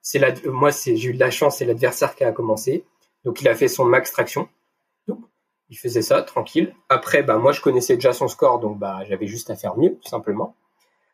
c'est 0.02 0.18
la, 0.18 0.32
moi, 0.46 0.70
j'ai 0.70 1.04
eu 1.04 1.14
de 1.14 1.20
la 1.20 1.30
chance, 1.30 1.58
c'est 1.58 1.64
l'adversaire 1.64 2.14
qui 2.14 2.24
a 2.24 2.32
commencé. 2.32 2.84
Donc, 3.24 3.40
il 3.40 3.48
a 3.48 3.54
fait 3.54 3.68
son 3.68 3.84
max 3.84 4.12
traction. 4.12 4.48
Il 5.72 5.78
faisait 5.78 6.02
ça, 6.02 6.22
tranquille. 6.22 6.74
Après, 6.88 7.22
bah, 7.22 7.38
moi, 7.38 7.52
je 7.52 7.60
connaissais 7.60 7.94
déjà 7.94 8.12
son 8.12 8.26
score, 8.26 8.58
donc, 8.58 8.78
bah, 8.78 9.04
j'avais 9.08 9.28
juste 9.28 9.50
à 9.50 9.56
faire 9.56 9.76
mieux, 9.78 9.94
tout 10.02 10.08
simplement. 10.08 10.56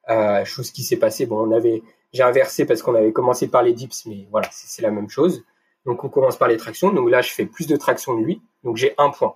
Euh, 0.09 0.47
chose 0.47 0.70
qui 0.70 0.83
s'est 0.83 0.97
passée, 0.97 1.27
bon, 1.27 1.47
on 1.47 1.53
avait, 1.53 1.83
j'ai 2.15 2.23
inversé 2.23 2.65
parce 2.65 2.81
qu'on 2.81 2.95
avait 2.95 3.12
commencé 3.12 3.49
par 3.49 3.62
les 3.62 3.74
dips, 3.74 4.07
mais 4.07 4.27
voilà, 4.31 4.49
c'est, 4.53 4.81
la 4.81 4.91
même 4.91 5.11
chose. 5.11 5.45
Donc, 5.85 6.05
on 6.05 6.09
commence 6.09 6.39
par 6.39 6.49
les 6.49 6.57
tractions. 6.57 6.91
Donc 6.91 7.11
là, 7.11 7.20
je 7.20 7.33
fais 7.33 7.45
plus 7.45 7.66
de 7.66 7.77
traction 7.77 8.15
de 8.19 8.24
lui. 8.24 8.41
Donc, 8.65 8.77
j'ai 8.77 8.95
un 8.97 9.11
point. 9.11 9.35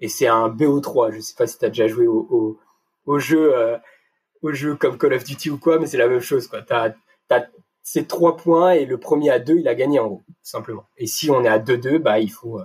Et 0.00 0.08
c'est 0.08 0.26
un 0.26 0.48
BO3. 0.48 1.12
Je 1.12 1.20
sais 1.20 1.34
pas 1.36 1.46
si 1.46 1.58
tu 1.58 1.64
as 1.64 1.68
déjà 1.68 1.86
joué 1.86 2.06
au, 2.06 2.26
au, 2.30 2.60
au 3.06 3.18
jeu, 3.18 3.56
euh, 3.56 3.76
au 4.42 4.52
jeu 4.52 4.76
comme 4.76 4.98
Call 4.98 5.14
of 5.14 5.24
Duty 5.24 5.50
ou 5.50 5.58
quoi, 5.58 5.78
mais 5.78 5.86
c'est 5.86 5.96
la 5.96 6.08
même 6.08 6.20
chose, 6.20 6.46
quoi. 6.46 6.62
T'as, 6.62 6.94
t'as, 7.28 7.46
c'est 7.82 8.08
trois 8.08 8.36
points 8.36 8.72
et 8.72 8.86
le 8.86 8.98
premier 8.98 9.30
à 9.30 9.38
deux, 9.38 9.56
il 9.56 9.68
a 9.68 9.74
gagné 9.74 9.98
en 9.98 10.06
gros, 10.06 10.22
simplement. 10.42 10.86
Et 10.96 11.06
si 11.06 11.30
on 11.30 11.44
est 11.44 11.48
à 11.48 11.58
2-2, 11.58 11.98
bah, 11.98 12.18
il 12.18 12.30
faut 12.30 12.60
euh, 12.60 12.64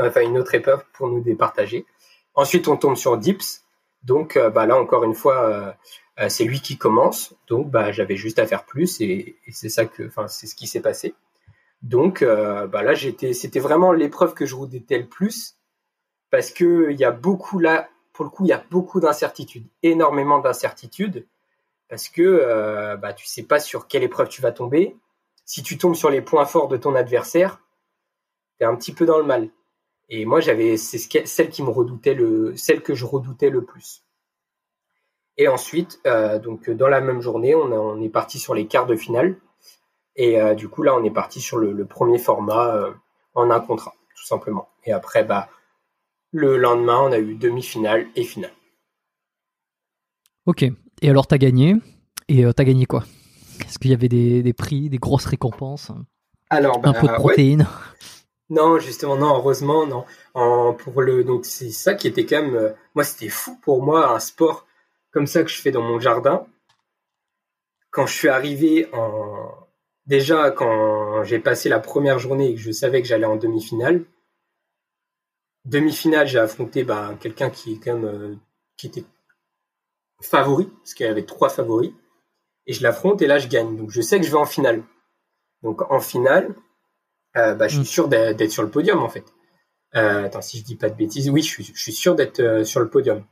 enfin, 0.00 0.22
une 0.22 0.38
autre 0.38 0.54
épreuve 0.54 0.82
pour 0.92 1.08
nous 1.08 1.20
départager. 1.20 1.86
Ensuite, 2.34 2.68
on 2.68 2.76
tombe 2.76 2.96
sur 2.96 3.16
Dips. 3.16 3.62
Donc 4.02 4.36
euh, 4.36 4.50
bah, 4.50 4.66
là, 4.66 4.76
encore 4.76 5.04
une 5.04 5.14
fois, 5.14 5.76
c'est 6.28 6.44
lui 6.44 6.60
qui 6.60 6.78
commence. 6.78 7.34
Donc 7.48 7.70
bah, 7.70 7.92
j'avais 7.92 8.16
juste 8.16 8.38
à 8.38 8.46
faire 8.46 8.64
plus 8.64 9.00
et, 9.00 9.36
c'est 9.50 9.68
ça 9.68 9.86
que, 9.86 10.06
enfin, 10.06 10.28
c'est 10.28 10.46
ce 10.46 10.54
qui 10.54 10.66
s'est 10.66 10.80
passé. 10.80 11.14
Donc 11.82 12.24
bah, 12.24 12.82
là, 12.82 12.94
j'étais, 12.94 13.32
c'était 13.32 13.60
vraiment 13.60 13.92
l'épreuve 13.92 14.34
que 14.34 14.46
je 14.46 14.56
redétais 14.56 14.98
le 14.98 15.06
plus 15.06 15.56
parce 16.30 16.50
que 16.50 16.90
il 16.90 16.98
y 16.98 17.04
a 17.04 17.10
beaucoup 17.10 17.58
là, 17.58 17.88
pour 18.12 18.24
le 18.24 18.30
coup, 18.30 18.44
il 18.44 18.48
y 18.48 18.52
a 18.52 18.64
beaucoup 18.70 19.00
d'incertitudes, 19.00 19.66
énormément 19.82 20.38
d'incertitudes 20.38 21.26
parce 21.88 22.08
que 22.08 22.22
euh, 22.22 22.96
bah, 22.96 23.12
tu 23.12 23.26
sais 23.26 23.44
pas 23.44 23.60
sur 23.60 23.86
quelle 23.86 24.02
épreuve 24.02 24.28
tu 24.28 24.42
vas 24.42 24.52
tomber. 24.52 24.96
Si 25.44 25.62
tu 25.62 25.78
tombes 25.78 25.94
sur 25.94 26.10
les 26.10 26.22
points 26.22 26.46
forts 26.46 26.68
de 26.68 26.76
ton 26.76 26.94
adversaire, 26.96 27.60
tu 28.58 28.64
es 28.64 28.66
un 28.66 28.74
petit 28.74 28.92
peu 28.92 29.06
dans 29.06 29.18
le 29.18 29.24
mal. 29.24 29.50
Et 30.08 30.24
moi, 30.24 30.40
j'avais 30.40 30.76
c'est 30.76 30.98
celle 31.26 31.50
qui 31.50 31.62
me 31.62 31.70
redoutait 31.70 32.14
le, 32.14 32.56
celle 32.56 32.82
que 32.82 32.94
je 32.94 33.04
redoutais 33.04 33.50
le 33.50 33.64
plus. 33.64 34.04
Et 35.36 35.48
ensuite, 35.48 36.00
euh, 36.06 36.38
donc 36.38 36.70
dans 36.70 36.88
la 36.88 37.00
même 37.00 37.20
journée, 37.20 37.54
on, 37.54 38.00
est 38.00 38.08
parti 38.08 38.38
sur 38.38 38.54
les 38.54 38.66
quarts 38.66 38.86
de 38.86 38.96
finale. 38.96 39.36
Et 40.14 40.40
euh, 40.40 40.54
du 40.54 40.68
coup, 40.68 40.82
là, 40.82 40.94
on 40.96 41.04
est 41.04 41.10
parti 41.10 41.40
sur 41.40 41.58
le, 41.58 41.84
premier 41.84 42.18
format 42.18 42.74
euh, 42.74 42.92
en 43.34 43.50
un 43.50 43.60
contrat, 43.60 43.94
tout 44.16 44.24
simplement. 44.24 44.68
Et 44.84 44.92
après, 44.92 45.24
bah, 45.24 45.48
le 46.32 46.56
lendemain, 46.56 47.00
on 47.00 47.12
a 47.12 47.18
eu 47.18 47.34
demi-finale 47.34 48.06
et 48.16 48.24
finale. 48.24 48.52
Ok. 50.46 50.64
Et 51.02 51.10
alors, 51.10 51.26
t'as 51.26 51.38
gagné. 51.38 51.74
Et 52.28 52.44
euh, 52.44 52.52
t'as 52.52 52.64
gagné 52.64 52.86
quoi? 52.86 53.04
Est-ce 53.60 53.78
qu'il 53.78 53.90
y 53.90 53.94
avait 53.94 54.08
des, 54.08 54.52
prix, 54.52 54.88
des 54.88 54.98
grosses 54.98 55.26
récompenses? 55.26 55.92
Alors, 56.50 56.80
un 56.84 56.92
peu 56.92 57.02
de 57.02 57.12
bah, 57.12 57.14
protéines? 57.14 57.66
Non, 58.50 58.78
justement, 58.78 59.16
non. 59.16 59.36
Heureusement, 59.36 59.86
non. 59.86 60.04
En, 60.34 60.72
pour 60.72 61.02
le, 61.02 61.24
donc 61.24 61.44
c'est 61.44 61.70
ça 61.70 61.94
qui 61.94 62.06
était 62.08 62.26
quand 62.26 62.42
même. 62.42 62.54
Euh, 62.54 62.72
moi, 62.94 63.04
c'était 63.04 63.28
fou 63.28 63.58
pour 63.62 63.82
moi 63.82 64.14
un 64.14 64.20
sport 64.20 64.66
comme 65.10 65.26
ça 65.26 65.42
que 65.42 65.50
je 65.50 65.60
fais 65.60 65.70
dans 65.70 65.82
mon 65.82 65.98
jardin. 65.98 66.46
Quand 67.90 68.06
je 68.06 68.14
suis 68.14 68.28
arrivé 68.28 68.88
en, 68.92 69.50
déjà 70.06 70.50
quand 70.50 71.24
j'ai 71.24 71.38
passé 71.38 71.68
la 71.68 71.80
première 71.80 72.18
journée 72.18 72.50
et 72.50 72.54
que 72.54 72.60
je 72.60 72.70
savais 72.70 73.02
que 73.02 73.08
j'allais 73.08 73.26
en 73.26 73.36
demi-finale. 73.36 74.04
Demi-finale, 75.66 76.26
j'ai 76.26 76.38
affronté 76.38 76.84
bah, 76.84 77.14
quelqu'un 77.20 77.50
qui 77.50 77.74
est 77.74 77.78
quand 77.78 77.94
même 77.94 78.04
euh, 78.04 78.34
qui 78.76 78.86
était 78.86 79.04
favori, 80.22 80.66
parce 80.66 80.94
qu'il 80.94 81.06
y 81.06 81.08
avait 81.08 81.26
trois 81.26 81.48
favoris, 81.48 81.92
et 82.66 82.72
je 82.72 82.82
l'affronte 82.82 83.22
et 83.22 83.26
là 83.26 83.38
je 83.38 83.48
gagne. 83.48 83.76
Donc 83.76 83.90
je 83.90 84.00
sais 84.00 84.18
que 84.18 84.26
je 84.26 84.30
vais 84.30 84.38
en 84.38 84.46
finale. 84.46 84.82
Donc 85.62 85.90
en 85.90 86.00
finale, 86.00 86.54
euh, 87.36 87.54
bah, 87.54 87.68
je 87.68 87.74
suis 87.74 87.82
mm. 87.82 87.84
sûr 87.84 88.08
d'être 88.08 88.50
sur 88.50 88.62
le 88.62 88.70
podium 88.70 89.02
en 89.02 89.08
fait. 89.08 89.24
Euh, 89.94 90.24
attends, 90.26 90.42
si 90.42 90.58
je 90.58 90.64
dis 90.64 90.76
pas 90.76 90.90
de 90.90 90.94
bêtises, 90.94 91.30
oui, 91.30 91.42
je 91.42 91.48
suis, 91.48 91.64
je 91.64 91.80
suis 91.80 91.92
sûr 91.92 92.14
d'être 92.14 92.40
euh, 92.40 92.64
sur 92.64 92.80
le 92.80 92.88
podium. 92.88 93.24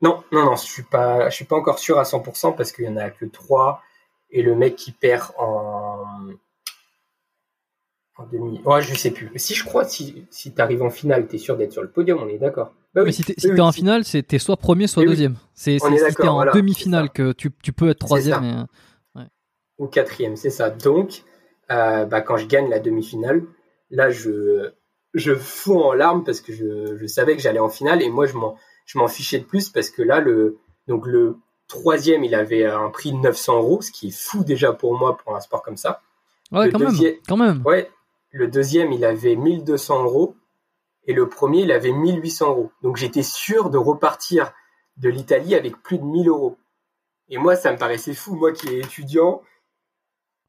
Non, 0.00 0.22
non, 0.32 0.44
non, 0.44 0.56
je 0.56 0.64
suis 0.64 0.82
pas, 0.82 1.30
je 1.30 1.34
suis 1.34 1.44
pas 1.44 1.56
encore 1.56 1.78
sûr 1.78 1.98
à 1.98 2.04
100% 2.04 2.56
parce 2.56 2.72
qu'il 2.72 2.84
y 2.84 2.88
en 2.88 2.96
a 2.96 3.10
que 3.10 3.24
trois 3.24 3.82
et 4.30 4.42
le 4.42 4.54
mec 4.54 4.76
qui 4.76 4.92
perd 4.92 5.30
en, 5.38 5.73
en 8.16 8.26
demi. 8.26 8.60
Ouais, 8.64 8.82
je 8.82 8.94
sais 8.94 9.10
plus. 9.10 9.30
Si 9.36 9.54
je 9.54 9.64
crois, 9.64 9.84
si, 9.84 10.26
si 10.30 10.54
tu 10.54 10.60
arrives 10.60 10.82
en 10.82 10.90
finale, 10.90 11.26
tu 11.26 11.36
es 11.36 11.38
sûr 11.38 11.56
d'être 11.56 11.72
sur 11.72 11.82
le 11.82 11.90
podium, 11.90 12.20
on 12.22 12.28
est 12.28 12.38
d'accord. 12.38 12.72
Bah 12.94 13.02
mais 13.04 13.12
si 13.12 13.24
t'es 13.24 13.60
en 13.60 13.72
finale, 13.72 14.04
c'est 14.04 14.38
soit 14.38 14.56
premier, 14.56 14.86
soit 14.86 15.04
deuxième. 15.04 15.36
C'est 15.54 15.78
si 15.78 16.14
t'es 16.16 16.28
en 16.28 16.44
demi-finale 16.52 17.10
que 17.10 17.32
tu, 17.32 17.50
tu, 17.62 17.72
peux 17.72 17.88
être 17.90 17.98
troisième. 17.98 18.66
Ou 19.78 19.88
quatrième, 19.88 20.36
c'est 20.36 20.50
ça. 20.50 20.70
Donc, 20.70 21.24
euh, 21.72 22.04
bah, 22.04 22.20
quand 22.20 22.36
je 22.36 22.46
gagne 22.46 22.68
la 22.70 22.78
demi-finale, 22.78 23.42
là, 23.90 24.10
je, 24.10 24.70
je 25.14 25.34
fous 25.34 25.80
en 25.80 25.92
larmes 25.92 26.22
parce 26.22 26.40
que 26.40 26.52
je, 26.52 26.96
je 26.96 27.06
savais 27.06 27.34
que 27.34 27.42
j'allais 27.42 27.58
en 27.58 27.68
finale 27.68 28.00
et 28.00 28.08
moi, 28.08 28.26
je 28.26 28.36
m'en, 28.36 29.08
fichais 29.08 29.40
de 29.40 29.44
plus 29.44 29.70
parce 29.70 29.90
que 29.90 30.02
là, 30.02 30.20
le, 30.20 30.58
donc 30.86 31.06
le 31.06 31.38
troisième, 31.66 32.22
il 32.22 32.36
avait 32.36 32.66
un 32.66 32.90
prix 32.90 33.10
de 33.10 33.16
900 33.16 33.56
euros, 33.56 33.82
ce 33.82 33.90
qui 33.90 34.08
est 34.08 34.16
fou 34.16 34.44
déjà 34.44 34.72
pour 34.72 34.96
moi 34.96 35.16
pour 35.16 35.34
un 35.34 35.40
sport 35.40 35.62
comme 35.62 35.76
ça. 35.76 36.02
Ouais, 36.52 36.70
quand, 36.70 36.78
même, 36.78 36.94
quand 37.26 37.36
même. 37.36 37.62
Ouais, 37.64 37.90
le 38.34 38.48
deuxième, 38.48 38.90
il 38.90 39.04
avait 39.04 39.36
1200 39.36 40.04
euros. 40.04 40.34
Et 41.06 41.12
le 41.12 41.28
premier, 41.28 41.60
il 41.60 41.70
avait 41.70 41.92
1800 41.92 42.48
euros. 42.48 42.72
Donc 42.82 42.96
j'étais 42.96 43.22
sûr 43.22 43.70
de 43.70 43.78
repartir 43.78 44.52
de 44.96 45.08
l'Italie 45.08 45.54
avec 45.54 45.80
plus 45.82 45.98
de 45.98 46.04
1000 46.04 46.28
euros. 46.28 46.58
Et 47.28 47.38
moi, 47.38 47.54
ça 47.54 47.72
me 47.72 47.78
paraissait 47.78 48.12
fou. 48.14 48.34
Moi 48.34 48.52
qui 48.52 48.68
est 48.68 48.78
étudiant, 48.78 49.42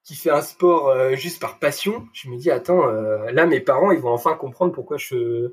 qui 0.03 0.15
fait 0.15 0.31
un 0.31 0.41
sport 0.41 0.89
euh, 0.89 1.15
juste 1.15 1.39
par 1.39 1.59
passion, 1.59 2.07
je 2.11 2.29
me 2.29 2.37
dis, 2.37 2.49
attends, 2.49 2.87
euh, 2.87 3.31
là, 3.31 3.45
mes 3.45 3.59
parents, 3.59 3.91
ils 3.91 3.99
vont 3.99 4.13
enfin 4.13 4.33
comprendre 4.33 4.71
pourquoi 4.71 4.97
je, 4.97 5.51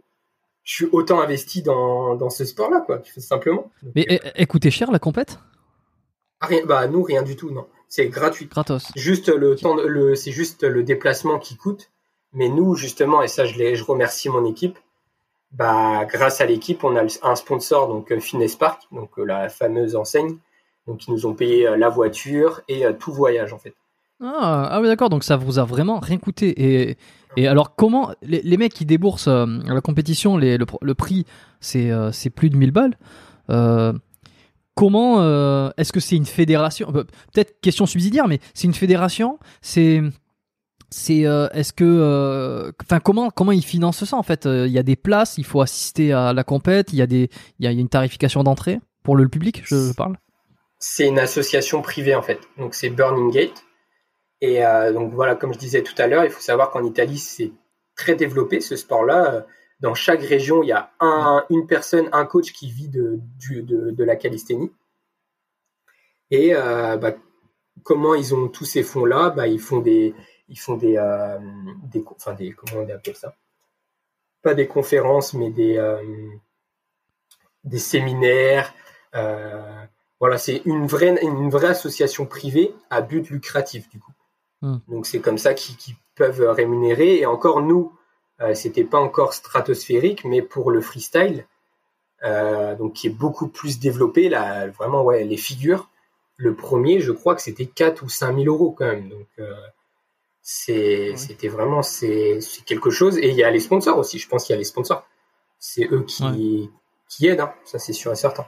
je 0.62 0.72
suis 0.72 0.88
autant 0.90 1.20
investi 1.20 1.62
dans, 1.62 2.16
dans 2.16 2.30
ce 2.30 2.46
sport-là, 2.46 2.80
quoi, 2.80 3.02
simplement. 3.18 3.70
Mais 3.94 4.06
euh, 4.10 4.30
écoutez 4.36 4.70
cher 4.70 4.90
la 4.90 4.98
compète? 4.98 5.38
Ah, 6.40 6.46
rien, 6.46 6.64
Bah 6.64 6.86
nous, 6.88 7.02
rien 7.02 7.22
du 7.22 7.36
tout, 7.36 7.50
non. 7.50 7.66
C'est 7.88 8.08
gratuit. 8.08 8.46
Gratos. 8.46 8.90
Juste 8.96 9.28
le 9.28 9.54
temps, 9.54 9.76
le, 9.76 10.14
c'est 10.14 10.32
juste 10.32 10.62
le 10.62 10.82
déplacement 10.82 11.38
qui 11.38 11.56
coûte. 11.56 11.91
Mais 12.34 12.48
nous, 12.48 12.74
justement, 12.74 13.22
et 13.22 13.28
ça, 13.28 13.44
je, 13.44 13.58
les, 13.58 13.76
je 13.76 13.84
remercie 13.84 14.28
mon 14.28 14.44
équipe, 14.46 14.78
bah, 15.52 16.06
grâce 16.06 16.40
à 16.40 16.46
l'équipe, 16.46 16.82
on 16.82 16.96
a 16.96 17.02
un 17.22 17.36
sponsor, 17.36 17.88
donc 17.88 18.10
euh, 18.10 18.20
Fitness 18.20 18.56
Park, 18.56 18.82
donc 18.90 19.10
euh, 19.18 19.24
la 19.24 19.50
fameuse 19.50 19.96
enseigne, 19.96 20.36
donc 20.86 21.06
ils 21.06 21.12
nous 21.12 21.26
ont 21.26 21.34
payé 21.34 21.68
euh, 21.68 21.76
la 21.76 21.90
voiture 21.90 22.62
et 22.68 22.84
tout 22.98 23.12
voyage 23.12 23.52
en 23.52 23.58
fait. 23.58 23.74
Ah, 24.22 24.68
ah 24.70 24.80
oui, 24.80 24.86
d'accord, 24.86 25.10
donc 25.10 25.24
ça 25.24 25.36
vous 25.36 25.58
a 25.58 25.64
vraiment 25.64 25.98
rien 25.98 26.16
coûté. 26.16 26.48
Et, 26.56 26.96
et 27.36 27.48
alors, 27.48 27.74
comment 27.74 28.12
les, 28.22 28.56
mecs 28.56 28.72
qui 28.72 28.86
déboursent 28.86 29.26
la 29.26 29.80
compétition, 29.82 30.36
les, 30.38 30.56
le, 30.58 30.94
prix, 30.94 31.26
c'est 31.60 32.30
plus 32.34 32.48
de 32.48 32.56
1000 32.56 32.70
balles. 32.70 32.96
comment 34.76 35.72
est-ce 35.76 35.92
que 35.92 35.98
c'est 35.98 36.14
une 36.14 36.24
fédération? 36.24 36.92
Peut-être 36.92 37.60
question 37.60 37.84
subsidiaire, 37.84 38.28
mais 38.28 38.38
c'est 38.54 38.68
une 38.68 38.74
fédération? 38.74 39.40
C'est 39.60 40.00
c'est 40.92 41.20
est-ce 41.22 41.72
que 41.72 42.72
enfin 42.82 43.00
comment 43.00 43.30
comment 43.30 43.52
ils 43.52 43.64
financent 43.64 44.04
ça 44.04 44.16
en 44.16 44.22
fait? 44.22 44.44
Il 44.44 44.70
y 44.70 44.78
a 44.78 44.82
des 44.82 44.96
places, 44.96 45.38
il 45.38 45.44
faut 45.44 45.60
assister 45.60 46.12
à 46.12 46.32
la 46.32 46.44
compète, 46.44 46.92
il 46.92 46.98
y 46.98 47.02
a 47.02 47.06
des 47.06 47.30
il 47.58 47.64
y 47.64 47.68
a 47.68 47.72
une 47.72 47.88
tarification 47.88 48.44
d'entrée 48.44 48.78
pour 49.02 49.16
le 49.16 49.28
public, 49.28 49.62
je, 49.64 49.92
parle? 49.94 50.16
C'est 50.78 51.08
une 51.08 51.18
association 51.18 51.82
privée 51.82 52.14
en 52.14 52.22
fait, 52.22 52.38
donc 52.58 52.74
c'est 52.74 52.90
Burning 52.90 53.32
Gate. 53.32 53.64
Et 54.40 54.60
donc 54.92 55.12
voilà, 55.12 55.34
comme 55.34 55.54
je 55.54 55.58
disais 55.58 55.82
tout 55.82 55.94
à 55.98 56.06
l'heure, 56.06 56.24
il 56.24 56.30
faut 56.30 56.40
savoir 56.40 56.70
qu'en 56.70 56.84
Italie 56.84 57.18
c'est 57.18 57.52
très 57.96 58.14
développé 58.14 58.60
ce 58.60 58.76
sport-là. 58.76 59.46
Dans 59.80 59.94
chaque 59.94 60.22
région, 60.22 60.62
il 60.62 60.68
y 60.68 60.72
a 60.72 60.92
un, 61.00 61.44
une 61.50 61.66
personne, 61.66 62.08
un 62.12 62.24
coach 62.24 62.52
qui 62.52 62.70
vit 62.70 62.88
de, 62.88 63.18
de, 63.62 64.04
la 64.04 64.14
calisthénie. 64.16 64.70
Et 66.30 66.52
bah, 66.54 67.14
comment 67.82 68.14
ils 68.14 68.34
ont 68.34 68.48
tous 68.48 68.64
ces 68.64 68.82
fonds-là? 68.82 69.30
Bah, 69.30 69.46
Ils 69.46 69.60
font 69.60 69.80
des, 69.80 70.14
ils 70.52 70.58
font 70.58 70.76
des, 70.76 70.98
euh, 70.98 71.38
des, 71.82 72.04
enfin 72.10 72.34
des, 72.34 72.52
comment 72.52 72.84
on 72.84 72.88
appelle 72.90 73.16
ça? 73.16 73.34
Pas 74.42 74.54
des 74.54 74.66
conférences, 74.66 75.32
mais 75.32 75.50
des, 75.50 75.78
euh, 75.78 76.02
des 77.64 77.78
séminaires. 77.78 78.74
Euh, 79.14 79.84
voilà, 80.20 80.36
c'est 80.36 80.62
une 80.66 80.86
vraie, 80.86 81.18
une 81.22 81.48
vraie 81.48 81.68
association 81.68 82.26
privée 82.26 82.74
à 82.90 83.00
but 83.00 83.30
lucratif 83.30 83.88
du 83.88 83.98
coup. 83.98 84.12
Hmm. 84.60 84.76
Donc 84.88 85.06
c'est 85.06 85.20
comme 85.20 85.38
ça 85.38 85.54
qu'ils 85.54 85.96
peuvent 86.14 86.46
rémunérer. 86.50 87.16
Et 87.18 87.26
encore 87.26 87.62
nous, 87.62 87.96
c'était 88.54 88.84
pas 88.84 88.98
encore 88.98 89.34
stratosphérique, 89.34 90.24
mais 90.24 90.42
pour 90.42 90.72
le 90.72 90.80
freestyle, 90.80 91.46
donc 92.22 92.94
qui 92.94 93.06
est 93.06 93.16
beaucoup 93.16 93.46
plus 93.46 93.78
développé, 93.78 94.28
là, 94.28 94.66
vraiment 94.66 95.02
ouais, 95.04 95.22
les 95.22 95.36
figures. 95.36 95.88
Le 96.38 96.54
premier, 96.54 96.98
je 96.98 97.12
crois 97.12 97.36
que 97.36 97.42
c'était 97.42 97.66
4 97.66 98.02
ou 98.02 98.08
5 98.08 98.34
000 98.34 98.46
euros 98.46 98.72
quand 98.72 98.86
même. 98.86 99.08
Donc 99.08 99.28
c'était 100.42 101.48
vraiment 101.48 101.82
c'est 101.82 102.38
quelque 102.66 102.90
chose. 102.90 103.18
Et 103.18 103.30
il 103.30 103.36
y 103.36 103.44
a 103.44 103.50
les 103.50 103.60
sponsors 103.60 103.98
aussi. 103.98 104.18
Je 104.18 104.28
pense 104.28 104.44
qu'il 104.44 104.54
y 104.54 104.56
a 104.56 104.58
les 104.58 104.64
sponsors. 104.64 105.06
C'est 105.58 105.88
eux 105.92 106.02
qui, 106.02 106.68
qui 107.08 107.28
aident. 107.28 107.40
Hein. 107.40 107.52
Ça, 107.64 107.78
c'est 107.78 107.92
sûr 107.92 108.12
et 108.12 108.16
certain. 108.16 108.46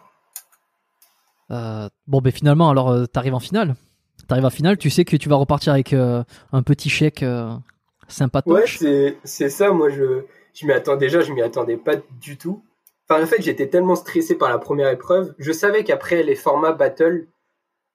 Euh, 1.51 1.89
bon, 2.07 2.21
ben 2.21 2.33
finalement, 2.33 2.71
alors, 2.71 2.91
euh, 2.91 3.05
tu 3.11 3.19
arrives 3.19 3.35
en 3.35 3.41
finale. 3.41 3.77
Tu 4.19 4.27
arrives 4.31 4.45
en 4.45 4.51
finale, 4.51 4.79
tu 4.79 4.91
sais 4.91 5.05
que 5.05 5.16
tu 5.16 5.29
vas 5.29 5.37
repartir 5.37 5.73
avec 5.73 5.93
euh, 5.93 6.25
un 6.53 6.62
petit 6.62 6.89
chèque 6.89 7.25
sympa. 8.09 8.43
Ouais, 8.47 8.65
c'est 9.25 9.51
ça. 9.51 9.71
Moi, 9.71 9.91
je, 9.91 10.25
je 10.55 10.66
m'y 10.66 10.73
attendais 10.73 11.07
déjà, 11.07 11.21
je 11.21 11.33
m'y 11.33 11.43
attendais 11.43 11.77
pas 11.77 11.97
du 12.21 12.37
tout. 12.37 12.65
Enfin, 13.09 13.23
en 13.23 13.27
fait, 13.27 13.43
j'étais 13.43 13.69
tellement 13.69 13.97
stressé 13.97 14.35
par 14.35 14.49
la 14.49 14.59
première 14.59 14.89
épreuve. 14.89 15.35
Je 15.39 15.53
savais 15.53 15.85
qu'après 15.85 16.23
les 16.23 16.35
formats 16.35 16.73
battle, 16.73 17.29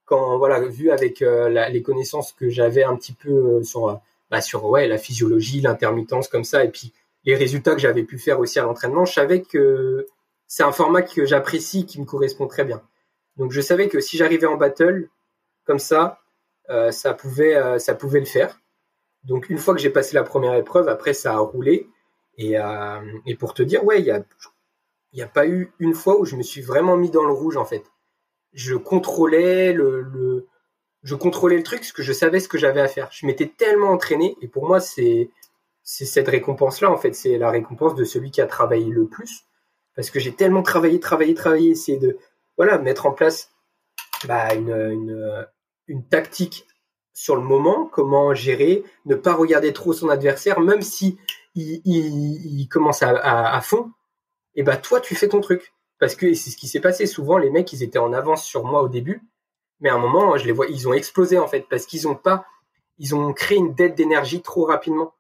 quand 0.10 0.40
voilà 0.40 0.60
vu 0.60 0.90
avec 0.90 1.22
euh, 1.22 1.50
les 1.70 1.84
connaissances 1.84 2.34
que 2.34 2.50
j'avais 2.50 2.84
un 2.84 2.96
petit 2.96 3.14
peu 3.14 3.30
euh, 3.30 3.64
sur 3.64 3.90
euh, 3.90 3.96
bah, 4.32 4.42
sur 4.42 4.66
ouais 4.66 4.88
la 4.88 4.98
physiologie, 4.98 5.62
l'intermittence 5.62 6.28
comme 6.28 6.44
ça, 6.44 6.66
et 6.66 6.70
puis 6.70 6.94
les 7.26 7.36
résultats 7.36 7.74
que 7.76 7.80
j'avais 7.80 8.04
pu 8.04 8.18
faire 8.18 8.40
aussi 8.40 8.60
à 8.60 8.64
l'entraînement, 8.64 9.06
je 9.06 9.14
savais 9.14 9.42
que 9.44 10.08
c'est 10.48 10.64
un 10.64 10.72
format 10.72 11.04
que 11.04 11.26
j'apprécie, 11.26 11.86
qui 11.86 12.02
me 12.02 12.06
correspond 12.06 12.48
très 12.48 12.66
bien. 12.66 12.82
Donc 13.38 13.52
je 13.52 13.62
savais 13.62 13.88
que 13.88 14.00
si 14.00 14.18
j'arrivais 14.18 14.48
en 14.48 14.58
battle 14.58 15.10
comme 15.66 15.80
ça, 15.80 16.20
ça 16.92 17.14
pouvait 17.14 17.80
ça 17.80 17.94
pouvait 17.94 18.20
le 18.20 18.26
faire. 18.26 18.60
Donc 19.24 19.50
une 19.50 19.58
fois 19.58 19.76
que 19.76 19.80
j'ai 19.80 19.90
passé 19.90 20.16
la 20.16 20.24
première 20.24 20.56
épreuve, 20.56 20.90
après 20.90 21.14
ça 21.14 21.34
a 21.34 21.40
roulé. 21.40 21.88
Et, 22.38 22.56
et 23.26 23.36
pour 23.36 23.54
te 23.54 23.62
dire, 23.62 23.84
ouais, 23.84 24.00
il 24.00 24.06
y 24.06 24.12
a 24.12 24.24
il 25.14 25.18
n'y 25.18 25.24
a 25.24 25.28
pas 25.28 25.48
eu 25.48 25.72
une 25.80 25.94
fois 25.94 26.20
où 26.20 26.26
je 26.26 26.36
me 26.36 26.44
suis 26.44 26.62
vraiment 26.62 26.98
mis 26.98 27.12
dans 27.12 27.26
le 27.26 27.34
rouge 27.34 27.58
en 27.58 27.66
fait 27.66 27.84
je 28.54 28.76
contrôlais 28.76 29.74
le, 29.74 30.48
je 31.04 31.16
contrôlais 31.16 31.58
le 31.58 31.64
truc 31.64 31.80
parce 31.80 31.92
que 31.92 32.04
je 32.04 32.14
savais 32.14 32.40
ce 32.40 32.48
que 32.48 32.58
j'avais 32.58 32.82
à 32.82 32.88
faire. 32.88 33.10
Je 33.12 33.26
m'étais 33.26 33.48
tellement 33.48 33.90
entraîné 33.90 34.36
et 34.42 34.48
pour 34.48 34.68
moi 34.68 34.80
c'est 34.80 35.30
c'est 35.84 36.06
cette 36.06 36.28
récompense 36.28 36.82
là 36.82 36.92
en 36.92 36.98
fait, 36.98 37.14
c'est 37.14 37.38
la 37.38 37.50
récompense 37.52 37.96
de 37.96 38.04
celui 38.04 38.32
qui 38.32 38.42
a 38.42 38.48
travaillé 38.48 38.90
le 38.90 39.08
plus. 39.08 39.44
Parce 39.96 40.12
que 40.12 40.20
j'ai 40.20 40.34
tellement 40.34 40.64
travaillé, 40.64 41.00
travaillé, 41.00 41.34
travaillé, 41.34 41.72
essayé 41.72 41.98
de 41.98 42.18
voilà 42.58 42.78
mettre 42.78 43.06
en 43.06 43.12
place 43.12 43.52
bah, 44.26 44.54
une, 44.54 44.70
une, 44.70 45.48
une 45.88 46.08
tactique 46.08 46.68
sur 47.14 47.36
le 47.36 47.42
moment, 47.42 47.86
comment 47.86 48.34
gérer, 48.34 48.84
ne 49.06 49.16
pas 49.16 49.34
regarder 49.34 49.74
trop 49.74 49.92
son 49.92 50.08
adversaire, 50.10 50.62
même 50.62 50.82
si 50.82 51.18
il, 51.56 51.82
il, 51.84 52.62
il 52.62 52.68
commence 52.70 53.04
à, 53.04 53.10
à, 53.10 53.58
à 53.58 53.62
fond, 53.62 53.92
et 54.56 54.64
bah 54.64 54.78
toi 54.78 55.02
tu 55.02 55.16
fais 55.16 55.28
ton 55.28 55.42
truc 55.42 55.74
parce 56.00 56.16
que 56.16 56.34
c'est 56.34 56.50
ce 56.50 56.58
qui 56.58 56.68
s'est 56.68 56.80
passé. 56.80 57.06
Souvent, 57.06 57.38
les 57.38 57.50
mecs, 57.50 57.72
ils 57.74 57.84
étaient 57.84 58.00
en 58.00 58.14
avance 58.14 58.44
sur 58.44 58.64
moi 58.64 58.82
au 58.82 58.88
début, 58.88 59.22
mais 59.80 59.90
à 59.90 59.96
un 59.96 60.00
moment, 60.00 60.38
je 60.38 60.46
les 60.46 60.52
vois, 60.52 60.68
ils 60.68 60.88
ont 60.88 60.94
explosé 60.94 61.38
en 61.38 61.48
fait, 61.48 61.68
parce 61.70 61.86
qu'ils 61.86 62.08
ont 62.08 62.16
pas, 62.16 62.46
ils 62.98 63.16
ont 63.16 63.34
créé 63.34 63.58
une 63.58 63.74
dette 63.74 63.96
d'énergie 63.96 64.42
trop 64.42 64.66
rapidement. 64.66 65.14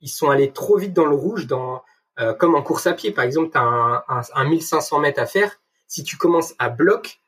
Ils 0.00 0.08
sont 0.08 0.30
allés 0.30 0.52
trop 0.52 0.76
vite 0.76 0.92
dans 0.92 1.06
le 1.06 1.16
rouge, 1.16 1.46
dans 1.46 1.82
euh, 2.20 2.34
comme 2.34 2.54
en 2.54 2.62
course 2.62 2.86
à 2.86 2.94
pied, 2.94 3.12
par 3.12 3.24
exemple, 3.24 3.50
tu 3.52 3.58
as 3.58 3.62
un, 3.62 4.22
un, 4.34 4.44
1500 4.44 5.00
mètres 5.00 5.20
à 5.20 5.26
faire. 5.26 5.60
Si 5.86 6.02
tu 6.02 6.16
commences 6.16 6.54
à 6.58 6.68
bloc, 6.68 7.20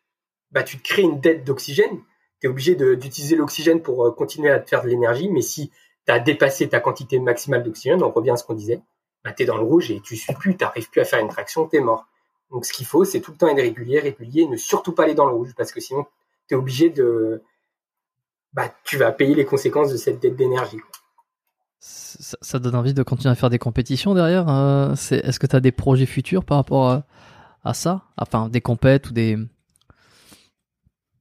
bah 0.51 0.62
tu 0.62 0.78
te 0.78 0.82
crées 0.82 1.02
une 1.02 1.20
dette 1.20 1.44
d'oxygène. 1.44 2.02
Tu 2.40 2.47
es 2.47 2.51
obligé 2.51 2.74
d'utiliser 2.74 3.36
l'oxygène 3.36 3.82
pour 3.82 4.06
euh, 4.06 4.10
continuer 4.10 4.51
à 4.51 4.59
te 4.59 4.68
faire 4.68 4.82
de 4.82 4.89
l'énergie, 4.89 5.28
mais 5.28 5.43
si 5.43 5.70
tu 6.06 6.12
as 6.12 6.18
dépassé 6.18 6.68
ta 6.68 6.81
quantité 6.81 7.20
maximale 7.20 7.62
d'oxygène, 7.62 8.02
on 8.02 8.10
revient 8.10 8.31
à 8.31 8.36
ce 8.36 8.44
qu'on 8.44 8.55
disait, 8.55 8.81
bah, 9.24 9.32
tu 9.32 9.44
es 9.44 9.47
dans 9.47 9.56
le 9.56 9.62
rouge 9.62 9.90
et 9.90 10.01
tu 10.01 10.16
suis 10.16 10.35
plus, 10.35 10.56
tu 10.56 10.64
n'arrives 10.64 10.90
plus 10.90 11.01
à 11.01 11.05
faire 11.05 11.20
une 11.20 11.28
traction, 11.28 11.68
tu 11.68 11.77
es 11.77 11.81
mort. 11.81 12.06
Donc 12.51 12.66
ce 12.66 12.72
qu'il 12.72 12.86
faut, 12.86 13.05
c'est 13.05 13.20
tout 13.20 13.31
le 13.31 13.36
temps 13.36 13.48
être 13.48 13.56
régulier, 13.56 14.01
régulier, 14.01 14.47
ne 14.47 14.56
surtout 14.56 14.93
pas 14.93 15.05
aller 15.05 15.14
dans 15.14 15.27
le 15.27 15.35
rouge, 15.35 15.55
parce 15.56 15.72
que 15.72 15.81
sinon, 15.81 16.05
tu 16.48 16.55
es 16.55 16.56
obligé 16.56 16.90
de... 16.90 17.43
Bah, 18.52 18.74
tu 18.85 18.97
vas 18.97 19.12
payer 19.12 19.35
les 19.35 19.44
conséquences 19.44 19.93
de 19.93 19.97
cette 19.97 20.20
dette 20.20 20.35
d'énergie. 20.35 20.81
Ça, 21.78 22.59
donne 22.59 22.74
envie 22.74 22.93
de 22.93 23.02
continuer 23.02 23.31
à 23.31 23.36
faire 23.36 23.48
des 23.48 23.60
compétitions 23.60 24.12
derrière. 24.12 24.48
Euh, 24.48 24.93
est-ce 24.93 25.39
que 25.39 25.47
tu 25.47 25.56
as 25.56 25.60
des 25.60 25.72
projets 25.72 26.06
futurs 26.06 26.44
par 26.44 26.59
rapport 26.59 27.02
à, 27.64 27.74
ça? 27.74 28.02
Enfin, 28.16 28.48
des 28.48 28.60
compètes 28.60 29.09
ou 29.09 29.12
des... 29.12 29.39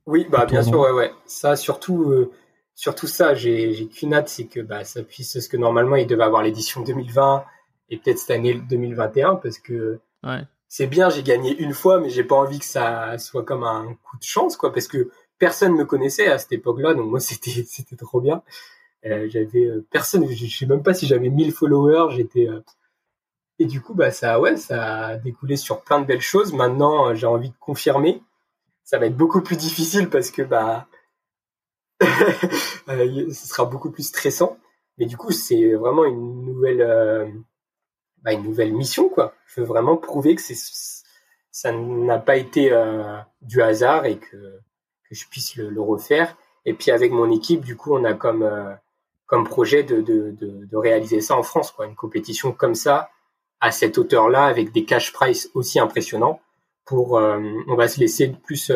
Oui, 0.07 0.25
bah 0.29 0.47
bien 0.47 0.63
sûr, 0.63 0.79
ouais, 0.79 0.91
ouais. 0.91 1.11
Ça, 1.27 1.55
surtout, 1.55 2.09
euh, 2.09 2.31
surtout 2.73 3.05
ça, 3.05 3.35
j'ai 3.35 3.87
qu'une 3.87 4.15
hâte, 4.15 4.27
c'est 4.27 4.47
que 4.47 4.59
bah, 4.59 4.83
ça 4.83 5.03
puisse, 5.03 5.39
ce 5.39 5.47
que 5.47 5.55
normalement, 5.55 5.95
il 5.95 6.07
devait 6.07 6.23
avoir 6.23 6.41
l'édition 6.41 6.81
2020 6.81 7.45
et 7.91 7.97
peut-être 7.97 8.17
cette 8.17 8.31
année 8.31 8.55
2021, 8.55 9.35
parce 9.35 9.59
que 9.59 9.99
ouais 10.23 10.43
c'est 10.69 10.87
bien, 10.87 11.09
j'ai 11.09 11.23
gagné 11.23 11.57
une 11.57 11.73
fois, 11.73 11.99
mais 11.99 12.09
j'ai 12.09 12.23
pas 12.23 12.35
envie 12.35 12.59
que 12.59 12.65
ça 12.65 13.17
soit 13.17 13.43
comme 13.43 13.63
un 13.63 13.95
coup 14.03 14.17
de 14.17 14.23
chance, 14.23 14.55
quoi, 14.55 14.71
parce 14.71 14.87
que 14.87 15.09
personne 15.39 15.73
me 15.73 15.85
connaissait 15.85 16.27
à 16.27 16.37
cette 16.37 16.51
époque-là, 16.51 16.93
donc 16.93 17.09
moi 17.09 17.19
c'était 17.19 17.65
c'était 17.67 17.95
trop 17.95 18.21
bien. 18.21 18.43
Euh, 19.05 19.27
j'avais 19.29 19.65
euh, 19.65 19.85
personne, 19.91 20.27
je, 20.29 20.45
sais 20.47 20.65
même 20.67 20.83
pas 20.83 20.93
si 20.93 21.07
j'avais 21.07 21.29
1000 21.29 21.53
followers, 21.53 22.15
j'étais 22.15 22.47
euh, 22.49 22.61
et 23.59 23.65
du 23.65 23.81
coup 23.81 23.93
bah 23.93 24.11
ça 24.11 24.39
ouais, 24.39 24.57
ça 24.57 25.07
a 25.07 25.17
découlé 25.17 25.57
sur 25.57 25.81
plein 25.83 26.01
de 26.01 26.05
belles 26.05 26.21
choses. 26.21 26.53
Maintenant, 26.53 27.15
j'ai 27.15 27.27
envie 27.27 27.49
de 27.49 27.57
confirmer. 27.59 28.21
Ça 28.83 28.99
va 28.99 29.07
être 29.07 29.17
beaucoup 29.17 29.41
plus 29.41 29.57
difficile 29.57 30.09
parce 30.09 30.31
que 30.31 30.41
bah 30.43 30.87
ce 32.01 33.47
sera 33.47 33.65
beaucoup 33.65 33.91
plus 33.91 34.03
stressant, 34.03 34.57
mais 34.97 35.05
du 35.05 35.17
coup, 35.17 35.31
c'est 35.31 35.73
vraiment 35.73 36.05
une 36.05 36.45
nouvelle 36.45 37.33
bah, 38.23 38.33
une 38.33 38.43
nouvelle 38.43 38.73
mission, 38.73 39.09
quoi. 39.09 39.33
Je 39.47 39.61
veux 39.61 39.67
vraiment 39.67 39.97
prouver 39.97 40.35
que 40.35 40.41
c'est 40.41 40.55
ça 41.51 41.71
n'a 41.73 42.19
pas 42.19 42.37
été 42.37 42.71
euh, 42.71 43.17
du 43.41 43.61
hasard 43.61 44.05
et 44.05 44.17
que, 44.17 44.37
que 44.37 45.15
je 45.15 45.27
puisse 45.27 45.55
le, 45.55 45.69
le, 45.69 45.81
refaire. 45.81 46.37
Et 46.65 46.73
puis 46.73 46.91
avec 46.91 47.11
mon 47.11 47.29
équipe, 47.31 47.65
du 47.65 47.75
coup, 47.75 47.93
on 47.95 48.03
a 48.05 48.13
comme 48.13 48.43
euh, 48.43 48.73
comme 49.25 49.43
projet 49.43 49.83
de, 49.83 50.01
de, 50.01 50.31
de, 50.39 50.65
de, 50.65 50.77
réaliser 50.77 51.21
ça 51.21 51.35
en 51.35 51.43
France, 51.43 51.71
quoi, 51.71 51.85
une 51.85 51.95
compétition 51.95 52.51
comme 52.51 52.75
ça 52.75 53.09
à 53.59 53.71
cette 53.71 53.97
hauteur-là 53.97 54.45
avec 54.45 54.71
des 54.71 54.85
cash 54.85 55.11
price 55.11 55.49
aussi 55.53 55.79
impressionnants. 55.79 56.39
Pour, 56.85 57.19
euh, 57.19 57.39
on 57.67 57.75
va 57.75 57.87
se 57.87 57.99
laisser 57.99 58.29
plus, 58.29 58.71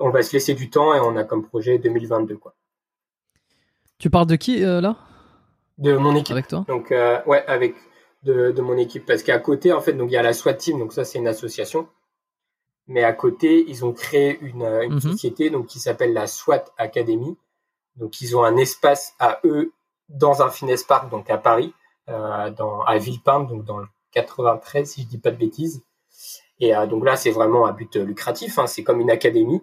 on 0.00 0.10
va 0.10 0.22
se 0.22 0.32
laisser 0.32 0.54
du 0.54 0.70
temps 0.70 0.94
et 0.94 0.98
on 0.98 1.14
a 1.16 1.22
comme 1.22 1.46
projet 1.46 1.78
2022, 1.78 2.36
quoi. 2.36 2.54
Tu 3.98 4.10
parles 4.10 4.26
de 4.26 4.36
qui 4.36 4.60
là? 4.60 4.96
De 5.76 5.96
mon 5.96 6.16
équipe. 6.16 6.32
Avec 6.32 6.48
toi 6.48 6.64
Donc 6.66 6.90
ouais, 6.90 7.44
avec 7.46 7.76
de, 8.22 8.60
mon 8.60 8.76
équipe 8.76 9.06
parce 9.06 9.22
qu'à 9.22 9.38
côté, 9.38 9.72
en 9.72 9.80
fait, 9.80 9.92
donc 9.92 10.10
il 10.10 10.14
y 10.14 10.16
a 10.16 10.22
la 10.22 10.32
SWAT 10.32 10.54
Team, 10.54 10.78
donc 10.78 10.92
ça 10.92 11.04
c'est 11.04 11.18
une 11.18 11.28
association. 11.28 11.88
Mais 12.86 13.04
à 13.04 13.12
côté, 13.12 13.64
ils 13.68 13.84
ont 13.84 13.92
créé 13.92 14.38
une, 14.40 14.62
une 14.62 14.94
mhm. 14.94 15.00
société 15.00 15.50
donc 15.50 15.66
qui 15.66 15.78
s'appelle 15.78 16.12
la 16.12 16.26
SWAT 16.26 16.64
Academy. 16.78 17.36
Donc 17.96 18.20
ils 18.20 18.36
ont 18.36 18.44
un 18.44 18.56
espace 18.56 19.14
à 19.18 19.40
eux 19.44 19.72
dans 20.08 20.42
un 20.42 20.50
Finesse 20.50 20.84
Park, 20.84 21.10
donc 21.10 21.28
à 21.28 21.36
Paris, 21.36 21.74
euh, 22.08 22.50
dans, 22.50 22.80
à 22.82 22.96
Villepinte, 22.96 23.48
donc 23.48 23.64
dans 23.64 23.78
le 23.78 23.86
93 24.12 24.88
si 24.88 25.02
je 25.02 25.06
dis 25.06 25.18
pas 25.18 25.30
de 25.30 25.36
bêtises. 25.36 25.82
Et 26.60 26.74
euh, 26.74 26.86
donc 26.86 27.04
là, 27.04 27.16
c'est 27.16 27.30
vraiment 27.30 27.66
un 27.66 27.72
but 27.72 27.96
lucratif. 27.96 28.58
Hein, 28.58 28.66
c'est 28.66 28.82
comme 28.82 29.00
une 29.00 29.10
académie. 29.10 29.62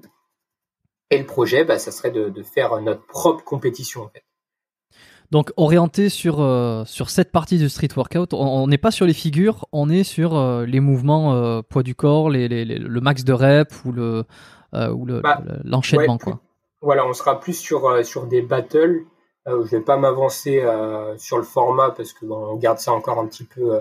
Et 1.10 1.18
le 1.18 1.26
projet, 1.26 1.64
bah, 1.64 1.80
ça 1.80 1.92
serait 1.92 2.12
de, 2.12 2.30
de 2.30 2.44
faire 2.44 2.80
notre 2.82 3.06
propre 3.06 3.44
compétition 3.44 4.04
en 4.04 4.10
fait. 4.10 4.25
Donc 5.32 5.52
orienté 5.58 6.10
sur 6.10 6.40
euh, 6.40 6.84
sur 6.86 7.10
cette 7.10 7.32
partie 7.32 7.58
du 7.58 7.70
street 7.70 7.90
workout, 7.96 8.34
on 8.34 8.68
n'est 8.68 8.78
pas 8.78 8.92
sur 8.92 9.06
les 9.06 9.14
figures, 9.14 9.66
on 9.72 9.90
est 9.90 10.04
sur 10.04 10.36
euh, 10.36 10.66
les 10.66 10.80
mouvements 10.80 11.34
euh, 11.34 11.62
poids 11.62 11.84
du 11.84 11.96
corps, 11.96 12.30
les, 12.30 12.48
les, 12.48 12.66
le 12.66 13.02
max 13.02 13.24
de 13.24 13.34
rep 13.34 13.74
ou 13.86 13.92
le 13.92 14.24
ou 14.74 15.06
bah, 15.06 15.42
l'enchaînement 15.64 16.18
quoi. 16.18 16.40
Voilà, 16.82 17.08
on 17.08 17.14
sera 17.14 17.40
plus 17.40 17.54
sur 17.54 18.06
sur 18.06 18.28
des 18.28 18.42
battles. 18.42 19.06
je 19.48 19.70
vais 19.70 19.82
pas 19.82 19.98
m'avancer 19.98 20.64
sur 21.18 21.38
le 21.38 21.44
format 21.44 21.92
parce 21.92 22.14
que 22.14 22.26
bon, 22.26 22.54
on 22.54 22.56
garde 22.58 22.80
ça 22.80 22.92
encore 22.92 23.20
un 23.20 23.26
petit 23.26 23.46
peu 23.46 23.80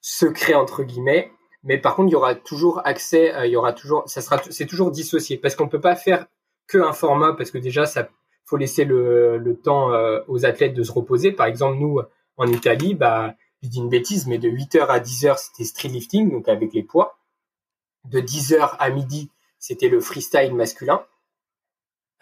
secret 0.00 0.54
entre 0.54 0.82
guillemets. 0.82 1.30
Mais 1.62 1.78
par 1.78 1.94
contre, 1.94 2.08
il 2.08 2.12
y 2.12 2.16
aura 2.16 2.34
toujours 2.34 2.80
accès, 2.84 3.32
il 3.44 3.50
y 3.50 3.56
aura 3.56 3.72
toujours, 3.72 4.02
ça 4.06 4.20
sera, 4.20 4.40
c'est 4.50 4.66
toujours 4.66 4.90
dissocié 4.90 5.36
parce 5.36 5.54
qu'on 5.54 5.68
peut 5.68 5.80
pas 5.80 5.94
faire 5.94 6.26
que 6.66 6.78
un 6.78 6.92
format 6.92 7.34
parce 7.34 7.50
que 7.50 7.58
déjà 7.58 7.86
ça 7.86 8.08
faut 8.50 8.56
laisser 8.56 8.84
le, 8.84 9.60
temps 9.62 9.90
aux 10.26 10.44
athlètes 10.44 10.74
de 10.74 10.82
se 10.82 10.92
reposer. 10.92 11.32
Par 11.32 11.46
exemple, 11.46 11.78
nous 11.78 12.00
en 12.36 12.46
Italie, 12.46 12.94
bah 12.94 13.34
je 13.62 13.68
dis 13.68 13.78
une 13.78 13.88
bêtise, 13.88 14.26
mais 14.26 14.38
de 14.38 14.48
8h 14.48 14.86
à 14.86 15.00
10h, 15.00 15.36
c'était 15.38 15.64
street 15.64 15.88
lifting, 15.88 16.30
donc 16.30 16.48
avec 16.48 16.72
les 16.72 16.82
poids. 16.82 17.18
De 18.04 18.20
10h 18.20 18.76
à 18.78 18.90
midi, 18.90 19.30
c'était 19.58 19.88
le 19.88 20.00
freestyle 20.00 20.54
masculin. 20.54 21.04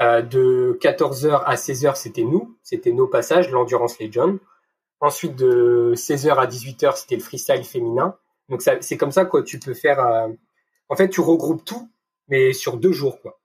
Euh, 0.03 0.23
de 0.23 0.79
14h 0.81 1.43
à 1.45 1.55
16h, 1.55 1.97
c'était 1.97 2.23
nous, 2.23 2.57
c'était 2.63 2.93
nos 2.93 3.07
passages, 3.07 3.51
l'endurance 3.51 3.99
Legion. 4.01 4.39
Ensuite, 5.01 5.37
de 5.37 5.93
16h 5.95 6.35
à 6.35 6.47
18h, 6.47 6.97
c'était 6.97 7.17
le 7.17 7.23
freestyle 7.23 7.65
féminin. 7.65 8.17
Donc 8.49 8.63
c'est 8.63 8.97
comme 8.97 9.13
ça 9.13 9.25
que 9.25 9.39
tu 9.39 9.59
peux 9.59 9.75
faire. 9.75 10.01
Euh, 10.01 10.29
en 10.89 10.97
fait, 10.97 11.09
tu 11.09 11.21
regroupes 11.21 11.65
tout, 11.65 11.89
mais 12.29 12.53
sur 12.53 12.77
deux 12.77 12.93
jours, 12.93 13.21
quoi. 13.21 13.38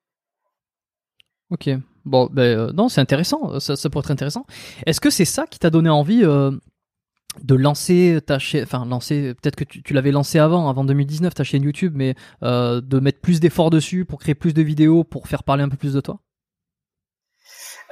Ok. 1.53 1.69
Bon, 2.03 2.27
ben 2.29 2.41
euh, 2.41 2.71
non, 2.73 2.89
c'est 2.89 2.99
intéressant. 2.99 3.61
Ça, 3.61 3.77
ça, 3.77 3.89
pourrait 3.89 4.03
être 4.03 4.11
intéressant. 4.11 4.45
Est-ce 4.85 4.99
que 4.99 5.09
c'est 5.09 5.25
ça 5.25 5.47
qui 5.47 5.59
t'a 5.59 5.69
donné 5.69 5.89
envie 5.89 6.25
de 7.41 7.55
lancer 7.55 8.19
ta 8.25 8.39
chaîne, 8.39 8.63
enfin 8.63 8.85
lancer, 8.85 9.33
peut-être 9.35 9.55
que 9.55 9.63
tu, 9.63 9.93
l'avais 9.93 10.11
lancé 10.11 10.39
avant, 10.39 10.69
avant 10.69 10.83
2019 10.83 11.33
ta 11.33 11.43
chaîne 11.43 11.63
YouTube, 11.63 11.93
mais 11.95 12.15
euh, 12.43 12.81
de 12.81 12.99
mettre 12.99 13.19
plus 13.19 13.39
d'efforts 13.39 13.69
dessus 13.69 14.05
pour 14.05 14.19
créer 14.19 14.35
plus 14.35 14.53
de 14.53 14.61
vidéos, 14.61 15.03
pour 15.03 15.27
faire 15.27 15.43
parler 15.43 15.63
un 15.63 15.69
peu 15.69 15.77
plus 15.77 15.93
de 15.93 16.01
toi? 16.01 16.19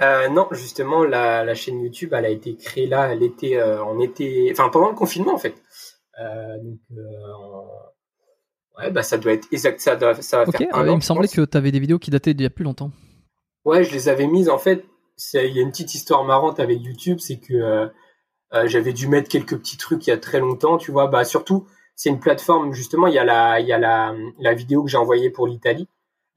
Euh, 0.01 0.29
Non, 0.29 0.47
justement, 0.51 1.03
la, 1.03 1.53
chaîne 1.55 1.81
YouTube, 1.81 2.13
elle 2.13 2.25
a 2.25 2.29
été 2.29 2.55
créée 2.55 2.88
là, 2.88 3.11
elle 3.11 3.23
était, 3.23 3.57
euh, 3.57 3.83
on 3.83 3.99
était, 3.99 4.49
enfin 4.51 4.69
pendant 4.69 4.89
le 4.89 4.95
confinement 4.95 5.33
en 5.33 5.39
fait. 5.39 5.55
donc, 6.63 6.79
ouais, 8.77 8.91
bah 8.91 9.03
ça 9.03 9.17
doit 9.17 9.33
être 9.33 9.47
exact, 9.51 9.79
ça, 9.79 9.97
ça 10.21 10.45
va 10.45 10.51
faire 10.51 10.75
un 10.75 10.88
Il 10.88 10.95
me 10.95 11.01
semblait 11.01 11.27
que 11.27 11.45
tu 11.45 11.57
avais 11.57 11.71
des 11.71 11.79
vidéos 11.79 11.99
qui 11.99 12.11
dataient 12.11 12.33
d'il 12.33 12.43
y 12.43 12.47
a 12.47 12.51
plus 12.51 12.63
longtemps. 12.63 12.91
Ouais, 13.65 13.83
je 13.83 13.91
les 13.91 14.09
avais 14.09 14.27
mises 14.27 14.49
en 14.49 14.57
fait. 14.57 14.85
Il 15.33 15.55
y 15.55 15.59
a 15.59 15.61
une 15.61 15.71
petite 15.71 15.93
histoire 15.93 16.23
marrante 16.23 16.59
avec 16.59 16.81
YouTube, 16.81 17.19
c'est 17.19 17.38
que 17.38 17.89
euh, 18.53 18.67
j'avais 18.67 18.93
dû 18.93 19.07
mettre 19.07 19.29
quelques 19.29 19.57
petits 19.57 19.77
trucs 19.77 20.07
il 20.07 20.09
y 20.09 20.13
a 20.13 20.17
très 20.17 20.39
longtemps, 20.39 20.77
tu 20.77 20.91
vois. 20.91 21.07
Bah 21.07 21.23
surtout, 21.23 21.67
c'est 21.95 22.09
une 22.09 22.19
plateforme 22.19 22.73
justement. 22.73 23.07
Il 23.07 23.13
y 23.13 23.19
a 23.19 23.23
la, 23.23 23.59
il 23.59 23.67
y 23.67 23.73
a 23.73 23.77
la, 23.77 24.15
la 24.39 24.53
vidéo 24.53 24.83
que 24.83 24.89
j'ai 24.89 24.97
envoyée 24.97 25.29
pour 25.29 25.47
l'Italie. 25.47 25.88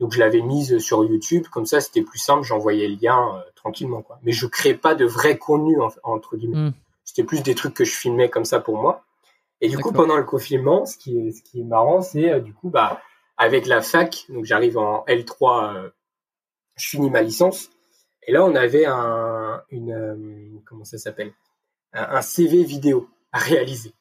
Donc 0.01 0.13
je 0.13 0.19
l'avais 0.19 0.41
mise 0.41 0.79
sur 0.79 1.05
YouTube, 1.05 1.47
comme 1.51 1.67
ça 1.67 1.81
c'était 1.81 2.03
plus 2.03 2.19
simple, 2.19 2.43
j'envoyais 2.43 2.89
le 2.89 2.97
lien 3.01 3.37
euh, 3.37 3.41
tranquillement 3.55 4.03
quoi. 4.03 4.19
Mais 4.23 4.33
je 4.33 4.47
crée 4.47 4.75
pas 4.75 4.95
de 4.95 5.05
vrai 5.05 5.39
contenu 5.39 5.79
entre 6.03 6.37
guillemets. 6.37 6.71
Hmm. 6.71 6.73
C'était 7.05 7.25
plus 7.25 7.43
des 7.43 7.55
trucs 7.55 7.75
que 7.75 7.85
je 7.85 7.95
filmais 7.95 8.29
comme 8.29 8.45
ça 8.45 8.61
pour 8.61 8.77
moi. 8.77 9.05
Et 9.61 9.69
du 9.69 9.79
coup 9.79 9.93
pendant 9.93 10.17
le 10.17 10.25
confinement, 10.25 10.85
ce 10.85 10.99
qui 10.99 11.17
est 11.17 11.31
ce 11.31 11.43
qui 11.43 11.61
est 11.61 11.65
marrant, 11.65 12.03
c'est 12.03 12.31
euh, 12.31 12.41
du 12.41 12.53
coup 12.53 12.71
bah 12.71 13.01
avec 13.37 13.67
la 13.67 13.83
fac, 13.83 14.27
donc 14.29 14.45
j'arrive 14.45 14.79
en 14.79 15.05
L3, 15.07 15.91
je 16.77 16.89
finis 16.89 17.11
ma 17.11 17.23
licence. 17.23 17.71
Et 18.27 18.33
là 18.33 18.45
on 18.45 18.55
avait 18.55 18.87
un 18.87 19.63
une 19.71 20.63
comment 20.65 20.85
ça 20.85 20.99
s'appelle? 20.99 21.33
Un 21.93 22.23
CV 22.23 22.65
vidéo 22.65 23.09
à 23.33 23.39
réaliser. 23.39 23.95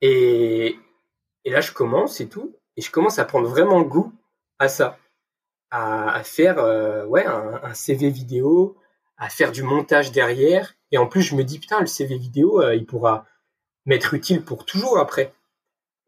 Et, 0.00 0.78
là, 1.44 1.60
je 1.60 1.72
commence 1.72 2.20
et 2.20 2.28
tout, 2.28 2.56
et 2.76 2.80
je 2.80 2.90
commence 2.90 3.18
à 3.18 3.24
prendre 3.24 3.48
vraiment 3.48 3.82
goût 3.82 4.12
à 4.58 4.68
ça, 4.68 4.98
à, 5.70 6.22
faire 6.24 6.58
euh, 6.58 7.06
un, 7.62 7.74
CV 7.74 8.10
vidéo, 8.10 8.76
à 9.16 9.28
faire 9.28 9.52
du 9.52 9.62
montage 9.62 10.12
derrière. 10.12 10.74
Et 10.90 10.98
en 10.98 11.06
plus, 11.06 11.22
je 11.22 11.34
me 11.34 11.44
dis 11.44 11.58
putain, 11.58 11.80
le 11.80 11.86
CV 11.86 12.16
vidéo, 12.16 12.62
euh, 12.62 12.74
il 12.74 12.86
pourra 12.86 13.26
m'être 13.86 14.14
utile 14.14 14.42
pour 14.42 14.64
toujours 14.64 14.98
après. 14.98 15.34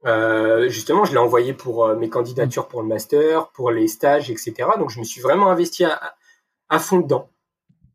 Euh, 0.05 0.69
justement, 0.69 1.05
je 1.05 1.13
l'ai 1.13 1.19
envoyé 1.19 1.55
pour 1.55 1.87
mes 1.95 2.09
candidatures 2.09 2.69
pour 2.69 2.83
le 2.83 2.89
master, 2.89 3.49
pour 3.49 3.71
les 3.71 3.89
stages, 3.89 4.31
etc. 4.31 4.55
Donc, 4.79 4.91
je 4.91 4.99
me 4.99 5.05
suis 5.05 5.21
vraiment 5.21 5.51
investi 5.51 5.85
à, 5.85 6.79
fond 6.79 6.99
dedans. 6.99 7.29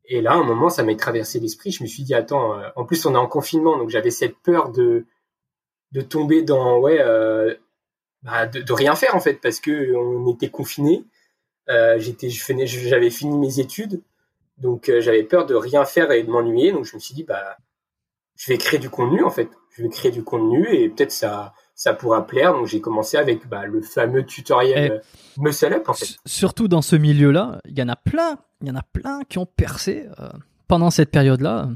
Et 0.05 0.21
là, 0.21 0.31
à 0.31 0.35
un 0.35 0.43
moment, 0.43 0.69
ça 0.69 0.83
m'a 0.83 0.95
traversé 0.95 1.39
l'esprit. 1.39 1.71
Je 1.71 1.83
me 1.83 1.87
suis 1.87 2.03
dit, 2.03 2.13
attends, 2.13 2.57
euh, 2.57 2.69
en 2.75 2.85
plus, 2.85 3.05
on 3.05 3.13
est 3.13 3.17
en 3.17 3.27
confinement, 3.27 3.77
donc 3.77 3.89
j'avais 3.89 4.11
cette 4.11 4.37
peur 4.37 4.71
de, 4.71 5.05
de 5.91 6.01
tomber 6.01 6.43
dans, 6.43 6.79
ouais, 6.79 6.99
euh, 7.01 7.53
bah, 8.23 8.45
de, 8.47 8.73
rien 8.73 8.95
faire, 8.95 9.15
en 9.15 9.19
fait, 9.19 9.35
parce 9.41 9.59
que 9.59 9.93
on 9.95 10.31
était 10.33 10.49
confinés. 10.49 11.03
Euh, 11.69 11.99
j'étais, 11.99 12.29
j'avais 12.29 13.09
fini 13.09 13.37
mes 13.37 13.59
études, 13.59 14.01
donc 14.57 14.89
j'avais 14.99 15.23
peur 15.23 15.45
de 15.45 15.55
rien 15.55 15.83
faire 15.83 16.11
et 16.11 16.23
de 16.23 16.31
m'ennuyer. 16.31 16.71
Donc 16.71 16.85
je 16.85 16.95
me 16.95 17.01
suis 17.01 17.13
dit, 17.13 17.23
bah, 17.23 17.57
je 18.37 18.51
vais 18.51 18.57
créer 18.57 18.79
du 18.79 18.89
contenu, 18.89 19.23
en 19.23 19.29
fait. 19.29 19.49
Je 19.71 19.83
vais 19.83 19.89
créer 19.89 20.11
du 20.11 20.23
contenu 20.23 20.67
et 20.73 20.87
peut-être 20.89 21.11
ça, 21.11 21.53
ça 21.77 21.93
pourra 21.93 22.27
plaire. 22.27 22.51
Donc 22.51 22.65
j'ai 22.65 22.81
commencé 22.81 23.15
avec 23.15 23.47
bah, 23.47 23.65
le 23.65 23.81
fameux 23.81 24.25
tutoriel 24.25 25.01
eh, 25.01 25.41
Muscle 25.41 25.71
Up, 25.71 25.87
en 25.87 25.93
fait. 25.93 26.17
Surtout 26.25 26.67
dans 26.67 26.81
ce 26.81 26.97
milieu-là, 26.97 27.61
il 27.69 27.79
y 27.79 27.81
en 27.81 27.87
a 27.87 27.95
plein 27.95 28.37
il 28.61 28.67
y 28.67 28.71
en 28.71 28.75
a 28.75 28.81
plein 28.81 29.21
qui 29.29 29.37
ont 29.37 29.45
percé 29.45 30.07
euh, 30.19 30.29
pendant 30.67 30.89
cette 30.89 31.11
période-là. 31.11 31.69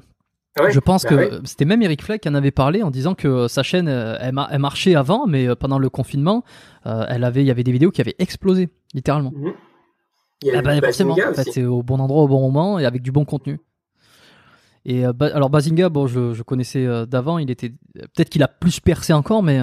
Ah 0.60 0.70
je 0.70 0.80
pense 0.82 1.04
bah 1.04 1.10
que 1.10 1.42
c'était 1.46 1.64
même 1.64 1.82
Eric 1.82 2.04
Fleck 2.04 2.22
qui 2.22 2.28
en 2.28 2.34
avait 2.34 2.52
parlé 2.52 2.84
en 2.84 2.92
disant 2.92 3.16
que 3.16 3.48
sa 3.48 3.64
chaîne 3.64 3.88
euh, 3.88 4.18
elle, 4.20 4.34
marchait 4.60 4.96
avant, 4.96 5.26
mais 5.26 5.48
euh, 5.48 5.56
pendant 5.56 5.80
le 5.80 5.90
confinement, 5.90 6.44
elle 6.84 7.24
avait, 7.24 7.42
il 7.42 7.48
y 7.48 7.52
avait 7.52 7.64
des 7.64 7.72
vidéos 7.72 7.92
qui 7.92 8.02
avaient 8.02 8.16
explosé, 8.20 8.70
littéralement. 8.94 9.32
Mhm. 9.34 9.54
Ah 10.54 10.62
bah, 10.62 10.82
forcément, 10.82 11.14
en 11.14 11.34
fait, 11.34 11.52
c'est 11.52 11.64
au 11.64 11.84
bon 11.84 12.00
endroit 12.00 12.24
au 12.24 12.28
bon 12.28 12.42
moment 12.42 12.80
et 12.80 12.86
avec 12.86 13.04
du 13.04 13.12
bon 13.12 13.24
contenu. 13.24 13.60
Et 14.86 15.06
alors 15.06 15.50
Bazinga, 15.50 15.90
bon, 15.90 16.08
je, 16.08 16.34
je 16.34 16.44
connaissais 16.44 16.88
d'avant, 17.06 17.38
il 17.38 17.52
était 17.52 17.70
peut-être 17.70 18.30
qu'il 18.30 18.44
a 18.44 18.48
plus 18.48 18.80
percé 18.80 19.14
encore, 19.14 19.44
mais 19.44 19.60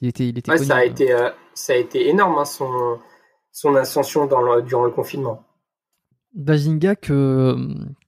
il 0.00 0.08
était, 0.08 0.28
il 0.28 0.38
était. 0.38 0.56
ça 0.58 0.76
a 0.76 0.84
été, 0.84 1.14
ça 1.54 1.72
a 1.72 1.76
été 1.76 2.08
énorme 2.08 2.38
hein, 2.38 2.44
son 2.44 2.98
son 3.52 3.74
ascension 3.74 4.26
dans 4.26 4.60
durant 4.60 4.84
le 4.84 4.90
confinement. 4.90 5.44
Bazinga 6.34 6.94
que 6.94 7.56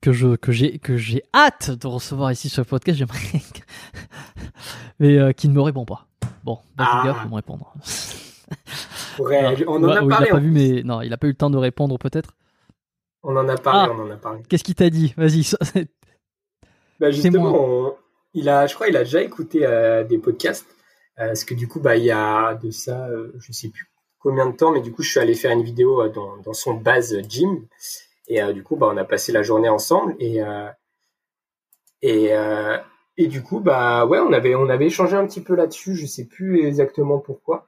que 0.01 0.13
je 0.13 0.35
que 0.35 0.51
j'ai 0.51 0.79
que 0.79 0.95
j'ai 0.95 1.23
hâte 1.33 1.71
de 1.71 1.87
recevoir 1.87 2.31
ici 2.31 2.49
sur 2.49 2.61
le 2.61 2.65
podcast. 2.65 2.97
J'aimerais, 2.97 3.17
mais 4.99 5.17
euh, 5.17 5.33
qui 5.33 5.49
ne 5.49 5.53
me 5.53 5.61
répond 5.61 5.85
pas. 5.85 6.07
Bon, 6.43 6.59
Bazinga 6.77 7.17
ah. 7.19 7.27
me 7.27 7.35
répondre. 7.35 7.73
on 9.19 9.83
en 9.83 9.89
a 9.89 9.95
parlé. 10.07 10.07
Il 10.07 10.13
a 10.13 10.31
pas 10.31 10.39
vu, 10.39 10.51
mais 10.51 10.83
non, 10.83 11.01
il 11.01 11.11
a 11.11 11.17
pas 11.17 11.27
eu 11.27 11.31
le 11.31 11.35
temps 11.35 11.49
de 11.49 11.57
répondre 11.57 11.97
peut-être. 11.97 12.33
On 13.23 13.35
en 13.35 13.47
a 13.47 13.57
parlé, 13.57 13.91
ah. 13.91 13.95
on 13.97 14.07
en 14.07 14.11
a 14.11 14.17
parlé. 14.17 14.41
Qu'est-ce 14.47 14.63
qu'il 14.63 14.75
t'a 14.75 14.89
dit? 14.89 15.13
Vas-y. 15.17 15.43
bah 17.03 17.11
justement, 17.11 17.95
il 18.33 18.49
a, 18.49 18.67
je 18.67 18.75
crois, 18.75 18.87
il 18.87 18.97
a 18.97 19.03
déjà 19.03 19.21
écouté 19.21 19.65
euh, 19.65 20.03
des 20.03 20.17
podcasts. 20.17 20.67
Euh, 21.19 21.27
parce 21.27 21.43
que 21.43 21.53
du 21.53 21.67
coup, 21.67 21.79
bah, 21.79 21.95
il 21.95 22.05
y 22.05 22.11
a 22.11 22.55
de 22.55 22.71
ça, 22.71 23.07
je 23.37 23.51
sais 23.51 23.69
plus 23.69 23.87
combien 24.19 24.47
de 24.47 24.55
temps, 24.55 24.71
mais 24.71 24.81
du 24.81 24.91
coup, 24.91 25.03
je 25.03 25.11
suis 25.11 25.19
allé 25.19 25.35
faire 25.35 25.51
une 25.51 25.63
vidéo 25.63 26.07
dans, 26.09 26.37
dans 26.37 26.53
son 26.53 26.73
base 26.73 27.15
gym. 27.27 27.67
Et 28.27 28.41
euh, 28.41 28.53
du 28.53 28.63
coup, 28.63 28.75
bah, 28.75 28.89
on 28.91 28.97
a 28.97 29.03
passé 29.03 29.31
la 29.31 29.43
journée 29.43 29.69
ensemble 29.69 30.15
et 30.19 30.41
euh, 30.41 30.69
et 32.01 32.33
euh, 32.33 32.77
et 33.17 33.27
du 33.27 33.43
coup, 33.43 33.59
bah 33.59 34.05
ouais, 34.05 34.19
on 34.19 34.33
avait 34.33 34.55
on 34.55 34.69
avait 34.69 34.87
échangé 34.87 35.15
un 35.15 35.27
petit 35.27 35.41
peu 35.41 35.55
là-dessus. 35.55 35.95
Je 35.95 36.05
sais 36.05 36.25
plus 36.25 36.65
exactement 36.65 37.19
pourquoi, 37.19 37.67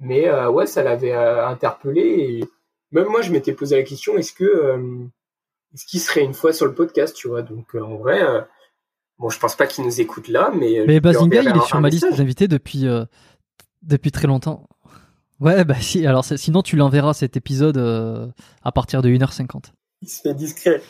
mais 0.00 0.30
ouais, 0.48 0.66
ça 0.66 0.82
l'avait 0.82 1.12
interpellé. 1.12 2.00
Et 2.00 2.44
même 2.90 3.06
moi, 3.06 3.22
je 3.22 3.32
m'étais 3.32 3.52
posé 3.52 3.76
la 3.76 3.84
question 3.84 4.16
est-ce 4.18 4.32
que 4.32 5.00
est-ce 5.74 5.86
qu'il 5.86 6.00
serait 6.00 6.24
une 6.24 6.34
fois 6.34 6.52
sur 6.52 6.66
le 6.66 6.74
podcast, 6.74 7.16
tu 7.16 7.28
vois? 7.28 7.42
Donc 7.42 7.74
en 7.74 7.96
vrai, 7.96 8.20
bon, 9.22 9.30
je 9.30 9.38
pense 9.38 9.56
pas 9.56 9.66
qu'il 9.66 9.84
nous 9.84 10.00
écoute 10.02 10.28
là, 10.28 10.52
mais 10.54 10.84
mais 10.86 11.00
Bazinga, 11.00 11.40
il 11.42 11.56
est 11.56 11.66
sur 11.66 11.80
ma 11.80 11.88
liste 11.88 12.14
d'invités 12.14 12.48
depuis 12.48 12.84
depuis 13.82 14.10
très 14.10 14.26
longtemps. 14.26 14.68
Ouais, 15.40 15.64
bah 15.64 15.80
si. 15.80 16.06
Alors 16.06 16.24
sinon, 16.24 16.62
tu 16.62 16.76
l'enverras 16.76 17.14
cet 17.14 17.38
épisode 17.38 18.34
à 18.62 18.72
partir 18.72 19.00
de 19.00 19.08
1h50 19.08 19.70
il 20.02 20.08
se 20.08 20.20
fait 20.20 20.34
discret. 20.34 20.82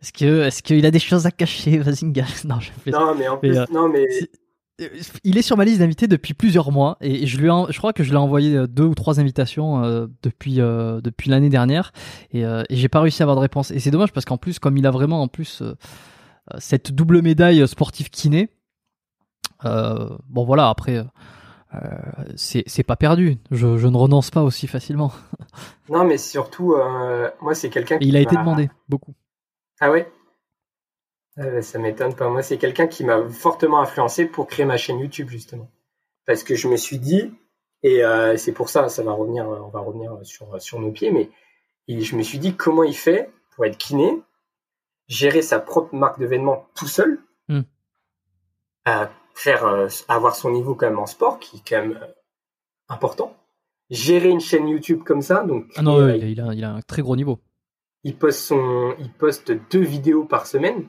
Est-ce 0.00 0.12
que 0.12 0.42
est-ce 0.42 0.62
qu'il 0.62 0.84
a 0.86 0.90
des 0.90 0.98
choses 0.98 1.26
à 1.26 1.30
cacher, 1.30 1.78
Vazinga 1.78 2.24
Non, 2.44 2.60
je 2.60 2.70
fais 2.84 2.90
Non, 2.90 3.14
mais 3.14 3.28
en 3.28 3.36
plus, 3.36 3.56
euh, 3.56 3.64
non, 3.72 3.88
mais 3.88 4.06
il 5.22 5.38
est 5.38 5.42
sur 5.42 5.56
ma 5.56 5.64
liste 5.64 5.78
d'invités 5.78 6.08
depuis 6.08 6.34
plusieurs 6.34 6.72
mois 6.72 6.96
et 7.00 7.26
je 7.26 7.38
lui 7.38 7.48
je 7.68 7.78
crois 7.78 7.92
que 7.92 8.02
je 8.02 8.08
lui 8.08 8.16
ai 8.16 8.18
envoyé 8.18 8.56
euh, 8.56 8.66
deux 8.66 8.84
ou 8.84 8.94
trois 8.94 9.20
invitations 9.20 9.84
euh, 9.84 10.06
depuis 10.22 10.56
depuis 10.56 11.30
l'année 11.30 11.50
dernière 11.50 11.92
et, 12.32 12.40
et 12.40 12.76
j'ai 12.76 12.88
pas 12.88 13.00
réussi 13.00 13.22
à 13.22 13.24
avoir 13.24 13.36
de 13.36 13.42
réponse 13.42 13.70
et 13.70 13.78
c'est 13.78 13.90
dommage 13.92 14.12
parce 14.12 14.24
qu'en 14.24 14.38
plus 14.38 14.58
comme 14.58 14.76
il 14.76 14.86
a 14.86 14.90
vraiment 14.90 15.22
en 15.22 15.28
plus 15.28 15.62
cette 16.58 16.92
double 16.92 17.22
médaille 17.22 17.66
sportive 17.66 18.10
kiné 18.10 18.48
bon 19.64 20.44
voilà 20.44 20.68
après 20.68 21.04
euh, 21.74 21.88
c'est 22.36 22.82
pas 22.82 22.96
perdu. 22.96 23.38
Je, 23.50 23.78
je, 23.78 23.88
ne 23.88 23.96
renonce 23.96 24.30
pas 24.30 24.42
aussi 24.42 24.66
facilement. 24.66 25.12
non, 25.88 26.04
mais 26.04 26.18
surtout, 26.18 26.74
euh, 26.74 27.30
moi, 27.40 27.54
c'est 27.54 27.70
quelqu'un 27.70 27.98
qui. 27.98 28.08
Il 28.08 28.16
a 28.16 28.20
été 28.20 28.36
demandé, 28.36 28.70
beaucoup. 28.88 29.14
Ah 29.80 29.90
ouais? 29.90 30.10
Euh, 31.38 31.62
Ça 31.62 31.78
m'étonne 31.78 32.14
pas. 32.14 32.28
Moi, 32.28 32.42
c'est 32.42 32.58
quelqu'un 32.58 32.86
qui 32.86 33.04
m'a 33.04 33.26
fortement 33.28 33.80
influencé 33.80 34.26
pour 34.26 34.46
créer 34.46 34.66
ma 34.66 34.76
chaîne 34.76 34.98
YouTube, 34.98 35.28
justement. 35.30 35.70
Parce 36.26 36.42
que 36.44 36.54
je 36.54 36.68
me 36.68 36.76
suis 36.76 36.98
dit, 36.98 37.32
Et 37.82 38.04
euh, 38.04 38.36
c'est 38.36 38.52
pour 38.52 38.68
ça, 38.68 38.88
ça 38.88 39.02
va 39.02 39.12
revenir, 39.12 39.46
on 39.48 39.68
va 39.68 39.80
revenir 39.80 40.18
sur, 40.24 40.60
sur 40.60 40.78
nos 40.78 40.92
pieds. 40.92 41.10
Mais 41.10 41.30
je 41.88 42.16
me 42.16 42.22
suis 42.22 42.38
dit 42.38 42.54
comment 42.54 42.84
il 42.84 42.94
fait 42.94 43.30
pour 43.54 43.64
être 43.64 43.78
kiné, 43.78 44.20
gérer 45.12 45.42
sa 45.42 45.58
propre 45.60 45.94
marque 45.94 46.18
de 46.18 46.26
vêtements 46.26 46.66
tout 46.74 46.88
seul, 46.88 47.20
Hmm. 47.48 47.62
faire 49.34 49.64
euh, 49.66 49.88
avoir 50.08 50.34
son 50.34 50.50
niveau 50.50 50.74
quand 50.74 50.86
même 50.88 50.98
en 50.98 51.06
sport, 51.06 51.38
qui 51.38 51.56
est 51.56 51.62
quand 51.68 51.80
même 51.82 51.98
euh, 52.02 52.06
important. 52.88 53.36
Gérer 53.90 54.28
une 54.30 54.40
chaîne 54.40 54.68
YouTube 54.68 55.02
comme 55.04 55.22
ça, 55.22 55.44
donc 55.44 55.66
Ah 55.76 55.82
non, 55.82 55.98
euh, 55.98 56.16
il, 56.16 56.40
a, 56.40 56.54
il 56.54 56.64
a 56.64 56.72
un 56.72 56.80
très 56.82 57.02
gros 57.02 57.16
niveau. 57.16 57.38
il 58.04 58.16
poste 58.16 58.40
son, 58.40 58.94
il 58.98 59.12
poste 59.12 59.52
deux 59.70 59.82
vidéos 59.82 60.24
par 60.24 60.46
semaine. 60.46 60.88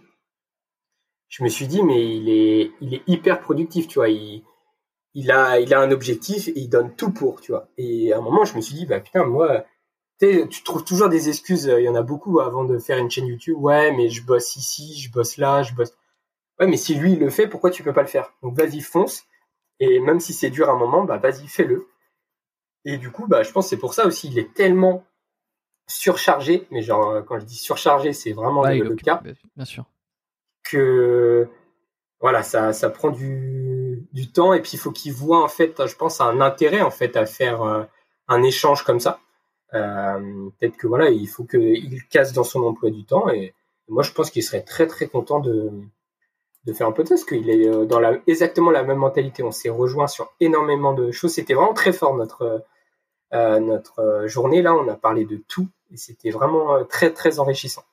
Je 1.28 1.44
me 1.44 1.50
suis 1.50 1.68
dit, 1.68 1.84
mais 1.84 2.16
il 2.18 2.30
est, 2.30 2.72
il 2.80 2.94
est 2.94 3.04
hyper 3.08 3.41
productif, 3.41 3.88
tu 3.88 3.95
vois. 4.00 4.10
Il, 4.10 4.44
il 5.16 5.32
a, 5.32 5.60
il 5.60 5.74
a 5.74 5.82
un 5.82 5.91
objectif 5.91 6.48
et 6.48 6.54
il 6.60 6.70
donne 6.70 6.95
tout 6.95 7.12
pour, 7.12 7.41
tu 7.41 7.52
vois. 7.52 7.68
Et 7.78 8.14
à 8.14 8.20
un 8.20 8.22
moment, 8.22 8.45
je 8.45 8.56
me 8.56 8.62
suis 8.62 8.76
dit, 8.76 8.86
bah 8.86 9.00
putain, 9.00 9.26
moi, 9.26 9.66
tu 10.19 10.48
tu 10.49 10.64
trouves 10.64 10.84
toujours 10.84 11.10
des 11.10 11.30
excuses. 11.30 11.65
Il 11.65 11.84
y 11.84 11.90
en 11.90 11.95
a 11.95 12.02
beaucoup 12.02 12.40
avant 12.40 12.64
de 12.64 12.77
faire 12.80 12.98
une 12.98 13.10
chaîne 13.11 13.27
YouTube. 13.27 13.57
Ouais, 13.57 13.91
mais 13.91 14.10
je 14.10 14.23
bosse 14.23 14.56
ici, 14.56 14.99
je 14.99 15.11
bosse 15.11 15.38
là, 15.38 15.64
je 15.64 15.73
bosse. 15.73 15.94
Ouais, 16.60 16.68
mais 16.68 16.77
si 16.77 16.95
lui 16.95 17.14
il 17.14 17.19
le 17.19 17.30
fait, 17.30 17.48
pourquoi 17.48 17.72
tu 17.72 17.84
peux 17.84 17.94
pas 17.94 18.02
le 18.03 18.07
faire? 18.07 18.34
Donc 18.41 18.56
vas-y, 18.57 18.81
fonce. 18.81 19.23
Et 19.80 19.99
même 19.99 20.19
si 20.19 20.34
c'est 20.34 20.49
dur 20.49 20.69
à 20.69 20.73
un 20.73 20.77
moment, 20.77 21.03
bah 21.03 21.18
vas-y, 21.18 21.48
fais-le. 21.48 21.88
Et 22.85 22.98
du 22.98 23.11
coup, 23.11 23.27
bah 23.27 23.44
je 23.44 23.52
pense 23.52 23.65
que 23.65 23.69
c'est 23.69 23.77
pour 23.77 23.94
ça 23.94 24.06
aussi, 24.06 24.27
il 24.30 24.38
est 24.40 24.53
tellement 24.53 25.03
surchargé. 25.88 26.68
Mais 26.72 26.81
genre, 26.81 27.10
euh, 27.10 27.22
quand 27.22 27.40
je 27.40 27.45
dis 27.45 27.56
surchargé, 27.57 28.14
c'est 28.14 28.34
vraiment 28.34 28.61
Ouais, 28.61 28.77
le, 28.77 28.95
cas 28.95 29.22
bien 29.56 29.65
sûr. 29.65 29.85
que 30.64 31.49
voilà, 32.19 32.44
ça, 32.44 32.72
ça 32.72 32.90
prend 32.90 33.10
du, 33.10 34.07
du 34.14 34.31
temps 34.31 34.53
et 34.53 34.61
puis 34.61 34.72
il 34.73 34.80
faut 34.80 34.91
qu'il 34.91 35.11
voit 35.14 35.44
en 35.44 35.49
fait, 35.49 35.85
je 35.85 35.95
pense, 35.95 36.22
un 36.22 36.40
intérêt 36.40 36.81
en 36.81 36.91
fait 36.91 37.18
à 37.18 37.26
faire 37.26 37.64
euh, 37.64 37.84
un 38.30 38.44
échange 38.44 38.84
comme 38.84 38.99
ça. 39.02 39.19
Euh, 39.74 40.50
Peut-être 40.60 40.78
que 40.78 40.88
voilà, 40.88 41.10
il 41.10 41.28
faut 41.28 41.44
qu'il 41.44 42.04
casse 42.10 42.34
dans 42.34 42.44
son 42.44 42.64
emploi 42.64 42.91
du 42.91 43.06
temps 43.06 43.30
et, 43.30 43.54
moi 43.90 44.02
je 44.02 44.12
pense 44.14 44.32
qu'il 44.32 44.44
serait 44.44 44.62
très 44.62 44.88
très 44.88 45.08
content 45.08 45.40
de, 45.41 45.70
de 46.66 46.74
faire 46.74 46.88
un 46.88 46.94
podcast, 46.94 47.28
qu'il 47.28 47.50
est 47.50 47.68
euh, 47.68 47.86
dans 47.86 48.00
la, 48.00 48.18
exactement 48.28 48.72
la 48.72 48.84
même 48.84 49.00
mentalité. 49.00 49.44
On 49.44 49.52
s'est 49.52 49.70
rejoint 49.70 50.08
sur 50.08 50.32
énormément 50.40 50.94
de 50.94 51.12
choses. 51.12 51.34
C'était 51.34 51.54
vraiment 51.54 51.74
très 51.74 51.91
fort 51.91 52.16
notre 52.16 52.64
euh, 53.34 53.60
notre 53.60 54.24
journée 54.28 54.62
là. 54.62 54.74
On 54.74 54.88
a 54.88 54.95
parlé 54.95 55.26
de 55.26 55.38
tout 55.48 55.68
et 55.91 55.98
c'était 55.98 56.32
vraiment 56.32 56.86
très 56.86 57.12
très 57.12 57.40
enrichissant. 57.40 57.84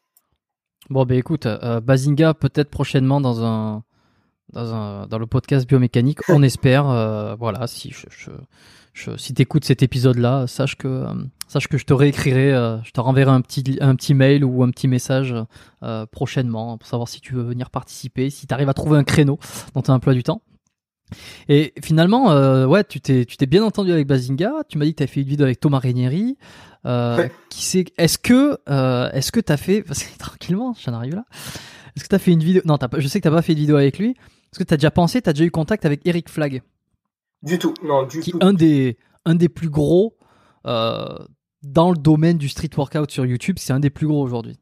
Bon, 0.89 1.05
ben 1.05 1.19
écoute, 1.19 1.47
euh, 1.47 1.81
Bazinga 1.81 2.35
peut-être 2.35 2.71
prochainement 2.71 3.21
dans 3.21 3.45
un, 3.45 3.85
dans 4.53 4.75
un 4.75 5.07
dans 5.07 5.19
le 5.19 5.27
podcast 5.27 5.67
biomécanique, 5.69 6.19
on 6.29 6.43
espère. 6.43 6.89
euh, 6.89 7.35
voilà, 7.39 7.67
si 7.67 7.91
je, 7.91 8.07
je, 8.11 8.31
je- 8.93 9.17
si 9.17 9.35
t'écoutes 9.35 9.65
cet 9.65 9.83
épisode-là, 9.83 10.47
sache 10.47 10.77
que 10.77 10.89
euh, 10.89 11.07
sache 11.49 11.69
que 11.69 11.79
je 11.79 11.85
te 11.85 11.93
réécrirai, 11.93 12.53
euh, 12.53 12.83
je 12.83 12.91
te 12.91 13.01
renverrai 13.01 13.31
un 13.31 13.41
petit 13.41 13.79
un 13.81 13.95
petit 13.97 14.15
mail 14.15 14.45
ou 14.45 14.63
un 14.63 14.71
petit 14.71 14.89
message 14.89 15.35
prochainement 16.13 16.79
pour 16.79 16.89
savoir 16.89 17.09
si 17.09 17.21
tu 17.21 17.35
veux 17.35 17.43
venir 17.43 17.71
participer, 17.71 18.31
si 18.31 18.47
tu 18.47 18.55
arrives 18.55 18.69
à 18.69 18.75
trouver 18.75 18.99
un 18.99 19.05
créneau 19.05 19.39
dans 19.75 19.83
ton 19.83 19.93
emploi 19.95 20.15
du 20.15 20.23
temps. 20.23 20.43
Et 21.49 21.73
finalement, 21.83 22.31
euh, 22.31 22.67
ouais, 22.67 22.85
tu 22.85 23.01
t'es 23.01 23.25
tu 23.25 23.37
t'es 23.37 23.47
bien 23.47 23.65
entendu 23.65 23.91
avec 23.93 24.07
Bazinga. 24.07 24.53
Tu 24.69 24.79
m'as 24.79 24.85
dit 24.85 24.93
que 24.93 24.99
tu 24.99 25.03
as 25.03 25.07
fait 25.09 25.23
une 25.23 25.27
vidéo 25.29 25.45
avec 25.47 25.59
Thomas. 25.61 25.81
Euh, 26.87 27.17
Ouais. 27.19 27.33
qui 27.51 27.65
sait 27.65 27.85
Est-ce 27.99 28.17
que 28.17 28.59
euh, 28.71 29.11
est-ce 29.13 29.33
que 29.33 29.41
t'as 29.41 29.57
fait 29.57 29.83
parce 29.87 30.03
que 30.05 30.17
tranquillement, 30.19 30.75
j'en 30.85 30.95
arrive 30.95 31.15
là. 31.17 31.25
Est-ce 31.97 32.05
que 32.05 32.09
t'as 32.09 32.19
fait 32.21 32.31
une 32.33 32.43
vidéo 32.45 32.63
Non, 32.65 32.79
je 32.97 33.09
sais 33.09 33.19
que 33.21 33.25
t'as 33.29 33.35
pas 33.35 33.43
fait 33.43 33.55
de 33.55 33.59
vidéo 33.61 33.77
avec 33.77 33.99
lui. 33.99 34.15
Est-ce 34.53 34.59
que 34.59 34.65
t'as 34.65 34.77
déjà 34.77 34.91
pensé, 34.91 35.23
t'as 35.23 35.33
déjà 35.33 35.45
eu 35.45 35.51
contact 35.51 35.85
avec 35.85 36.07
Eric 36.07 36.29
Flag, 36.29 36.63
Du 37.43 37.59
tout, 37.59 37.75
non, 37.83 38.03
du 38.05 38.21
qui 38.21 38.33
tout. 38.33 38.39
est 38.39 38.45
un 38.45 38.53
des 38.53 38.99
un 39.25 39.35
des 39.35 39.49
plus 39.49 39.71
gros 39.71 40.17
euh, 40.67 41.19
dans 41.63 41.91
le 41.91 41.97
domaine 41.97 42.39
du 42.39 42.49
street 42.49 42.71
workout 42.77 43.11
sur 43.11 43.25
YouTube. 43.27 43.57
C'est 43.59 43.73
un 43.73 43.81
des 43.81 43.91
plus 43.91 44.07
gros 44.07 44.23
aujourd'hui. 44.23 44.59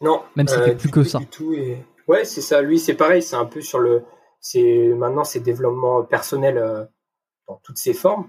Non, 0.00 0.22
Même 0.36 0.46
si 0.46 0.54
t'es 0.56 0.76
plus 0.76 0.88
du 0.88 0.92
que 0.94 1.00
tout, 1.00 1.06
ça. 1.08 1.18
du 1.18 1.26
tout, 1.26 1.52
et... 1.54 1.84
Ouais, 2.06 2.24
c'est 2.24 2.40
ça. 2.40 2.62
Lui, 2.62 2.78
c'est 2.78 2.94
pareil. 2.94 3.20
C'est 3.22 3.36
un 3.36 3.44
peu 3.44 3.60
sur 3.60 3.80
le. 3.80 4.02
C'est 4.40 4.88
maintenant, 4.96 5.24
c'est 5.24 5.40
développement 5.40 6.04
personnel 6.04 6.56
euh, 6.56 6.84
dans 7.48 7.60
toutes 7.64 7.76
ses 7.78 7.92
formes. 7.92 8.28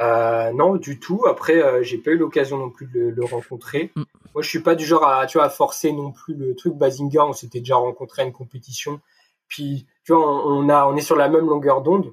Euh, 0.00 0.52
non, 0.52 0.76
du 0.76 0.98
tout. 1.00 1.26
Après, 1.26 1.60
euh, 1.62 1.82
j'ai 1.82 1.98
pas 1.98 2.12
eu 2.12 2.16
l'occasion 2.16 2.56
non 2.56 2.70
plus 2.70 2.86
de 2.86 2.92
le, 2.98 3.10
le 3.10 3.24
rencontrer. 3.24 3.90
Mm. 3.96 4.02
Moi, 4.34 4.42
je 4.42 4.48
suis 4.48 4.60
pas 4.62 4.74
du 4.76 4.86
genre 4.86 5.04
à, 5.04 5.26
tu 5.26 5.36
vois, 5.36 5.46
à 5.46 5.50
forcer 5.50 5.92
non 5.92 6.12
plus 6.12 6.34
le 6.34 6.54
truc. 6.54 6.74
Bazinga, 6.74 7.26
on 7.26 7.32
s'était 7.34 7.58
déjà 7.58 7.74
rencontré 7.76 8.22
à 8.22 8.24
une 8.24 8.32
compétition. 8.32 9.00
Puis, 9.50 9.86
tu 10.04 10.12
vois, 10.12 10.26
on, 10.26 10.64
on 10.64 10.68
a, 10.70 10.86
on 10.86 10.96
est 10.96 11.02
sur 11.02 11.16
la 11.16 11.28
même 11.28 11.46
longueur 11.46 11.82
d'onde. 11.82 12.10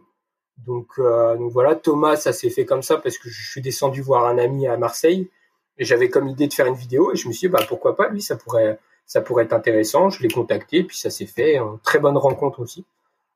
Donc, 0.66 0.88
euh, 1.00 1.38
donc 1.38 1.54
voilà, 1.54 1.76
Thomas, 1.76 2.18
ça 2.18 2.34
s'est 2.34 2.50
fait 2.50 2.66
comme 2.66 2.82
ça 2.82 2.98
parce 2.98 3.18
que 3.18 3.30
je 3.30 3.50
suis 3.52 3.62
descendu 3.62 4.02
voir 4.02 4.26
un 4.26 4.38
ami 4.38 4.68
à 4.68 4.76
Marseille 4.76 5.30
et 5.78 5.86
j'avais 5.86 6.10
comme 6.10 6.28
idée 6.28 6.48
de 6.50 6.54
faire 6.54 6.66
une 6.66 6.76
vidéo 6.76 7.14
et 7.14 7.16
je 7.16 7.30
me 7.30 7.34
suis 7.34 7.48
dit, 7.48 7.52
bah 7.52 7.64
pourquoi 7.66 7.96
pas, 7.96 8.10
lui, 8.10 8.22
ça 8.22 8.36
pourrait, 8.36 8.78
ça 9.06 9.22
pourrait 9.22 9.46
être 9.46 9.54
intéressant. 9.54 10.10
Je 10.10 10.22
l'ai 10.22 10.30
contacté, 10.30 10.84
puis 10.84 10.98
ça 10.98 11.10
s'est 11.10 11.28
fait. 11.28 11.56
Une 11.56 11.80
très 11.82 12.00
bonne 12.00 12.18
rencontre 12.18 12.60
aussi. 12.60 12.84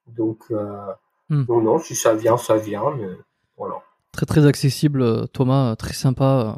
Donc, 0.08 0.40
euh, 0.52 0.92
Hmm. 1.32 1.46
non, 1.48 1.62
non, 1.62 1.80
si 1.80 1.96
ça 1.96 2.14
vient, 2.14 2.36
ça 2.36 2.58
vient. 2.58 2.92
Mais 2.98 3.08
voilà. 3.58 3.76
Très 4.12 4.26
très 4.26 4.46
accessible, 4.46 5.30
Thomas, 5.30 5.78
très 5.78 5.94
sympa. 5.94 6.58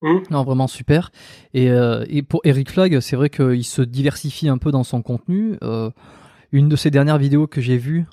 Hmm. 0.00 0.18
Non, 0.30 0.44
vraiment 0.44 0.68
super. 0.68 1.10
Et, 1.54 1.70
euh, 1.70 2.04
et 2.08 2.22
pour 2.22 2.40
Eric 2.44 2.70
Flag, 2.70 3.00
c'est 3.00 3.16
vrai 3.16 3.30
qu'il 3.30 3.64
se 3.64 3.82
diversifie 3.82 4.48
un 4.48 4.58
peu 4.58 4.70
dans 4.70 4.84
son 4.84 5.02
contenu. 5.02 5.58
Euh, 5.64 5.90
une 6.52 6.68
de 6.68 6.76
ses 6.76 6.90
dernières 6.90 7.18
vidéos 7.18 7.46
que 7.46 7.60
j'ai 7.60 7.76
vues, 7.76 8.04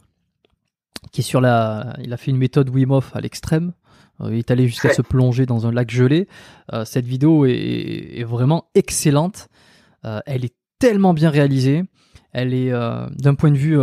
qui 1.12 1.22
est 1.22 1.24
sur 1.24 1.42
la, 1.42 1.96
il 2.02 2.12
a 2.14 2.18
fait 2.18 2.32
une 2.32 2.38
méthode 2.38 2.70
Wim 2.70 2.92
Hof 2.92 3.16
à 3.16 3.22
l'extrême. 3.22 3.74
Euh, 4.22 4.30
il 4.32 4.40
est 4.40 4.52
allé 4.52 4.68
jusqu'à 4.68 4.90
Ouais. 4.90 4.94
se 4.94 5.02
plonger 5.02 5.46
dans 5.46 5.66
un 5.68 5.72
lac 5.72 5.90
gelé. 5.90 6.28
Euh, 6.72 6.86
cette 6.86 7.06
vidéo 7.06 7.46
est, 7.46 8.20
est 8.20 8.24
vraiment 8.24 8.66
excellente. 8.76 9.48
Euh, 10.06 10.20
elle 10.26 10.46
est 10.46 10.54
tellement 10.80 11.14
bien 11.14 11.30
réalisée. 11.30 11.84
Elle 12.32 12.54
est, 12.54 12.72
d'un 12.72 13.36
point 13.36 13.52
de 13.52 13.58
vue 13.58 13.78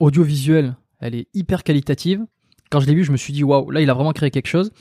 audiovisuel, 0.00 0.76
elle 1.00 1.14
est 1.14 1.28
hyper 1.34 1.62
qualitative. 1.62 2.24
Quand 2.70 2.80
je 2.80 2.86
l'ai 2.86 2.94
vu, 2.94 3.04
je 3.04 3.12
me 3.12 3.16
suis 3.16 3.32
dit 3.32 3.44
waouh, 3.44 3.70
là 3.70 3.80
il 3.80 3.90
a 3.90 3.94
vraiment 3.94 4.12
créé 4.12 4.30
quelque 4.30 4.48
chose. 4.48 4.72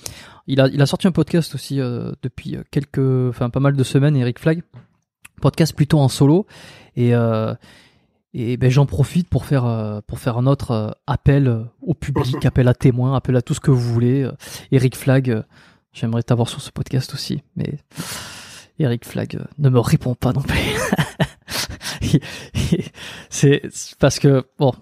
Il 0.47 0.59
a, 0.61 0.67
il 0.67 0.81
a 0.81 0.85
sorti 0.85 1.07
un 1.07 1.11
podcast 1.11 1.53
aussi 1.53 1.79
euh, 1.79 2.11
depuis 2.23 2.57
quelques, 2.71 2.97
enfin 3.29 3.49
pas 3.49 3.59
mal 3.59 3.75
de 3.75 3.83
semaines, 3.83 4.15
Eric 4.15 4.39
Flag. 4.39 4.63
Podcast 5.41 5.75
plutôt 5.75 5.99
en 5.99 6.07
solo. 6.07 6.45
Et, 6.95 7.13
euh, 7.13 7.53
et 8.33 8.57
ben, 8.57 8.69
j'en 8.69 8.85
profite 8.85 9.27
pour 9.29 9.45
faire, 9.45 9.65
euh, 9.65 10.01
pour 10.05 10.19
faire 10.19 10.37
un 10.37 10.47
autre 10.47 10.71
euh, 10.71 10.91
appel 11.07 11.47
euh, 11.47 11.63
au 11.81 11.93
public, 11.93 12.45
appel 12.45 12.67
à 12.67 12.73
témoins, 12.73 13.15
appel 13.15 13.35
à 13.35 13.41
tout 13.41 13.53
ce 13.53 13.59
que 13.59 13.71
vous 13.71 13.93
voulez. 13.93 14.29
Eric 14.71 14.95
Flag, 14.95 15.43
j'aimerais 15.91 16.23
t'avoir 16.23 16.47
sur 16.47 16.61
ce 16.61 16.71
podcast 16.71 17.13
aussi, 17.13 17.43
mais 17.55 17.79
Eric 18.79 19.05
Flag 19.05 19.39
ne 19.57 19.69
me 19.69 19.79
répond 19.79 20.15
pas 20.15 20.33
non 20.33 20.41
plus. 20.41 20.59
c'est 23.29 23.61
c'est 23.69 23.97
parce 23.99 24.19
que 24.19 24.45
bon, 24.57 24.73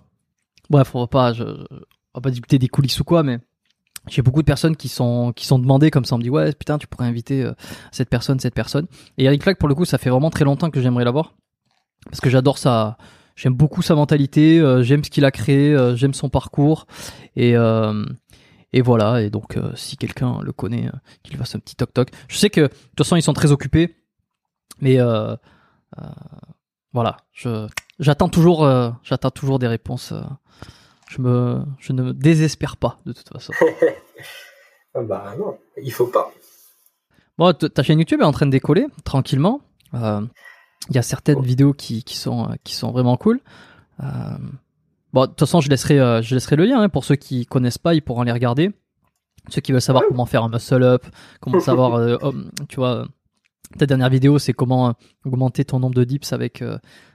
bref, 0.69 0.93
on 0.93 1.01
va 1.01 1.07
pas, 1.07 1.33
je, 1.33 1.43
on 1.43 2.19
va 2.19 2.21
pas 2.21 2.31
discuter 2.31 2.59
des 2.59 2.67
coulisses 2.67 2.99
ou 2.99 3.03
quoi, 3.03 3.23
mais 3.23 3.39
j'ai 4.07 4.21
beaucoup 4.21 4.41
de 4.41 4.45
personnes 4.45 4.75
qui 4.75 4.87
sont 4.87 5.33
qui 5.33 5.45
sont 5.45 5.59
demandées 5.59 5.91
comme 5.91 6.05
ça. 6.05 6.15
On 6.15 6.17
me 6.17 6.23
dit 6.23 6.29
ouais 6.29 6.53
putain 6.53 6.77
tu 6.77 6.87
pourrais 6.87 7.05
inviter 7.05 7.43
euh, 7.43 7.53
cette 7.91 8.09
personne, 8.09 8.39
cette 8.39 8.55
personne. 8.55 8.87
Et 9.17 9.25
Eric 9.25 9.43
Flag 9.43 9.57
pour 9.57 9.69
le 9.69 9.75
coup 9.75 9.85
ça 9.85 9.97
fait 9.97 10.09
vraiment 10.09 10.29
très 10.29 10.45
longtemps 10.45 10.69
que 10.69 10.81
j'aimerais 10.81 11.03
l'avoir 11.03 11.35
parce 12.05 12.21
que 12.21 12.29
j'adore 12.29 12.57
sa, 12.57 12.97
j'aime 13.39 13.53
beaucoup 13.53 13.81
sa 13.81 13.95
mentalité, 13.95 14.59
euh, 14.59 14.83
j'aime 14.83 15.03
ce 15.03 15.09
qu'il 15.09 15.23
a 15.23 15.31
créé, 15.31 15.73
euh, 15.73 15.95
j'aime 15.95 16.13
son 16.13 16.29
parcours 16.29 16.87
et 17.37 17.55
euh, 17.55 18.05
et 18.73 18.81
voilà. 18.81 19.21
Et 19.21 19.29
donc 19.29 19.57
si 19.75 19.97
quelqu'un 19.97 20.39
le 20.43 20.51
connaît, 20.51 20.89
qu'il 21.23 21.37
fasse 21.37 21.55
un 21.55 21.59
petit 21.59 21.75
toc 21.75 21.93
toc. 21.93 22.09
Je 22.27 22.37
sais 22.37 22.49
que 22.49 22.61
de 22.61 22.67
toute 22.67 22.97
façon 22.97 23.15
ils 23.15 23.23
sont 23.23 23.33
très 23.33 23.51
occupés, 23.51 23.95
mais 24.81 24.97
voilà, 26.93 27.17
je 27.31 27.67
j'attends 27.99 28.29
toujours 28.29 28.69
j'attends 29.03 29.31
toujours 29.31 29.57
des 29.57 29.67
réponses. 29.67 30.13
je 31.09 31.21
me 31.21 31.63
je 31.79 31.93
ne 31.93 32.03
me 32.03 32.13
désespère 32.13 32.77
pas 32.77 32.99
de 33.05 33.13
toute 33.13 33.29
façon. 33.29 33.53
Ah 34.95 35.03
bah 35.03 35.35
non, 35.37 35.55
il 35.77 35.93
faut 35.93 36.07
pas. 36.07 36.33
Bon, 37.37 37.53
ta 37.53 37.83
chaîne 37.83 37.99
YouTube 37.99 38.21
est 38.21 38.25
en 38.25 38.31
train 38.31 38.47
de 38.47 38.51
décoller 38.51 38.87
tranquillement. 39.05 39.61
Euh, 39.93 40.21
Il 40.89 40.95
y 40.95 40.97
a 40.97 41.01
certaines 41.01 41.41
vidéos 41.41 41.73
qui, 41.73 42.03
qui 42.03 42.17
sont 42.17 42.49
euh, 42.49 42.53
qui 42.63 42.73
sont 42.73 42.91
vraiment 42.91 43.17
cool. 43.17 43.41
Euh, 44.01 44.05
bon, 45.13 45.21
de 45.23 45.27
toute 45.27 45.39
façon, 45.39 45.61
je 45.61 45.69
laisserai 45.69 45.99
euh, 45.99 46.21
je 46.21 46.35
laisserai 46.35 46.55
le 46.55 46.65
lien 46.65 46.81
hein, 46.81 46.89
pour 46.89 47.03
ceux 47.03 47.15
qui 47.15 47.45
connaissent 47.45 47.77
pas, 47.77 47.93
ils 47.93 48.01
pourront 48.01 48.23
les 48.23 48.31
regarder. 48.31 48.71
Ceux 49.49 49.61
qui 49.61 49.71
veulent 49.71 49.81
savoir 49.81 50.03
comment 50.07 50.25
faire 50.25 50.43
un 50.43 50.49
muscle 50.49 50.83
up, 50.83 51.05
comment 51.41 51.59
savoir, 51.59 51.95
euh, 51.95 52.17
oh, 52.21 52.33
tu 52.67 52.77
vois, 52.77 53.07
ta 53.77 53.85
dernière 53.85 54.09
vidéo, 54.09 54.39
c'est 54.39 54.53
comment 54.53 54.95
augmenter 55.25 55.65
ton 55.65 55.79
nombre 55.79 55.95
de 55.95 56.03
dips 56.03 56.33
avec 56.33 56.63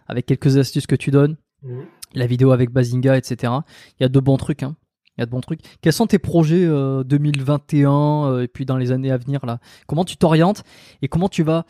avec 0.06 0.26
quelques 0.26 0.56
astuces 0.56 0.86
que 0.86 0.96
tu 0.96 1.10
donnes. 1.10 1.36
Mhm. 1.62 1.86
La 2.14 2.26
vidéo 2.26 2.52
avec 2.52 2.70
Bazinga, 2.70 3.16
etc. 3.16 3.52
Il 3.98 4.02
y 4.02 4.04
a 4.04 4.08
de 4.08 4.20
bons 4.20 4.36
trucs. 4.36 4.62
Hein. 4.62 4.76
Il 5.16 5.20
y 5.20 5.22
a 5.22 5.26
de 5.26 5.30
bons 5.30 5.40
trucs. 5.40 5.60
Quels 5.80 5.92
sont 5.92 6.06
tes 6.06 6.18
projets 6.18 6.64
euh, 6.64 7.04
2021 7.04 7.90
euh, 7.92 8.42
et 8.42 8.48
puis 8.48 8.66
dans 8.66 8.76
les 8.76 8.90
années 8.90 9.12
à 9.12 9.16
venir 9.16 9.46
là? 9.46 9.60
Comment 9.86 10.04
tu 10.04 10.16
t'orientes 10.16 10.64
et 11.02 11.08
comment 11.08 11.28
tu 11.28 11.42
vas 11.42 11.66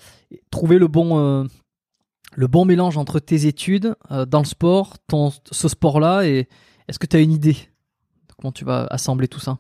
trouver 0.51 0.79
le 0.79 0.89
bon 0.89 1.47
le 2.37 2.47
bon 2.47 2.65
mélange 2.65 2.97
entre 2.97 3.21
tes 3.21 3.47
études 3.47 3.95
euh, 4.11 4.27
dans 4.27 4.41
le 4.41 4.45
sport, 4.45 4.97
ce 5.51 5.69
sport-là 5.69 6.25
et 6.27 6.49
est-ce 6.89 6.99
que 6.99 7.07
tu 7.07 7.17
as 7.17 7.21
une 7.21 7.33
idée 7.33 7.55
de 7.55 8.35
comment 8.39 8.53
tu 8.53 8.65
vas 8.65 8.87
assembler 8.91 9.29
tout 9.29 9.41
ça? 9.41 9.59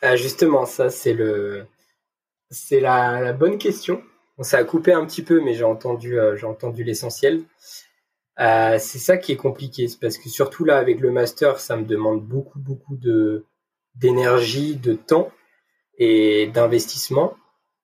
Ah, 0.00 0.16
justement, 0.16 0.66
ça 0.66 0.90
c'est 0.90 1.12
le, 1.12 1.66
c'est 2.50 2.80
la, 2.80 3.32
bonne 3.32 3.58
question. 3.58 4.02
ça 4.40 4.58
a 4.58 4.64
coupé 4.64 4.92
un 4.92 5.04
petit 5.06 5.22
peu, 5.22 5.40
mais 5.40 5.54
j'ai 5.54 5.64
entendu, 5.64 6.18
euh, 6.18 6.36
j'ai 6.36 6.46
entendu 6.46 6.82
l'essentiel. 6.82 7.42
Euh, 8.40 8.78
c'est 8.80 8.98
ça 8.98 9.18
qui 9.18 9.32
est 9.32 9.36
compliqué, 9.36 9.86
parce 10.00 10.18
que 10.18 10.28
surtout 10.28 10.64
là 10.64 10.78
avec 10.78 11.00
le 11.00 11.10
master, 11.10 11.60
ça 11.60 11.76
me 11.76 11.84
demande 11.84 12.24
beaucoup, 12.24 12.58
beaucoup 12.58 12.96
de 12.96 13.44
d'énergie, 13.94 14.76
de 14.76 14.94
temps 14.94 15.30
et 15.98 16.46
d'investissement. 16.46 17.36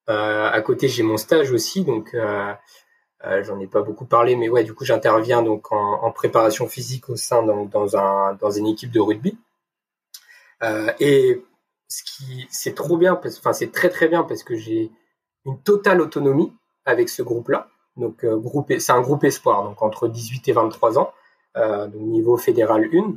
Euh, 0.09 0.49
à 0.49 0.61
côté, 0.61 0.87
j'ai 0.87 1.03
mon 1.03 1.17
stage 1.17 1.51
aussi, 1.51 1.83
donc 1.83 2.15
j'en 3.23 3.59
ai 3.59 3.67
pas 3.67 3.81
beaucoup 3.81 4.05
parlé, 4.05 4.35
mais 4.35 4.49
ouais, 4.49 4.63
du 4.63 4.73
coup, 4.73 4.85
j'interviens 4.85 5.43
donc 5.43 5.71
en, 5.71 6.11
préparation 6.11 6.67
physique 6.67 7.09
au 7.09 7.15
sein 7.15 7.43
dans 7.43 7.97
un 7.97 8.33
dans 8.35 8.51
une 8.51 8.67
équipe 8.67 8.91
de 8.91 8.99
rugby. 8.99 9.37
et 10.99 11.43
ce 11.89 12.03
qui 12.03 12.47
c'est 12.51 12.75
trop 12.75 12.97
bien, 12.97 13.19
enfin 13.23 13.53
c'est 13.53 13.71
très 13.71 13.89
très 13.89 14.07
bien 14.07 14.23
parce 14.23 14.43
que 14.43 14.55
j'ai 14.55 14.91
une 15.45 15.59
totale 15.61 16.01
autonomie 16.01 16.53
avec 16.85 17.09
ce 17.09 17.21
groupe-là. 17.23 17.67
Donc 17.97 18.23
euh, 18.23 18.41
c'est 18.79 18.91
un 18.91 19.01
groupe 19.01 19.23
espoir, 19.23 19.63
donc 19.63 19.81
entre 19.81 20.07
18 20.07 20.47
et 20.47 20.53
23 20.53 20.99
ans, 20.99 21.11
euh, 21.57 21.87
donc 21.87 22.01
niveau 22.01 22.37
fédéral 22.37 22.89
1. 22.93 23.15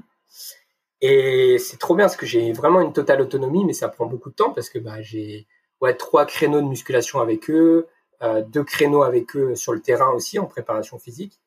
Et 1.02 1.58
c'est 1.58 1.78
trop 1.78 1.94
bien 1.94 2.06
parce 2.06 2.16
que 2.16 2.26
j'ai 2.26 2.52
vraiment 2.52 2.80
une 2.80 2.92
totale 2.92 3.20
autonomie, 3.20 3.64
mais 3.64 3.72
ça 3.72 3.88
prend 3.88 4.06
beaucoup 4.06 4.30
de 4.30 4.34
temps 4.34 4.52
parce 4.52 4.70
que 4.70 4.78
bah, 4.78 5.02
j'ai 5.02 5.46
ouais, 5.82 5.94
trois 5.94 6.24
créneaux 6.26 6.60
de 6.60 6.66
musculation 6.66 7.20
avec 7.20 7.50
eux, 7.50 7.88
euh, 8.22 8.42
deux 8.42 8.64
créneaux 8.64 9.02
avec 9.02 9.36
eux 9.36 9.54
sur 9.54 9.72
le 9.74 9.80
terrain 9.80 10.10
aussi 10.10 10.38
en 10.38 10.46
préparation 10.46 10.98
physique. 10.98 11.40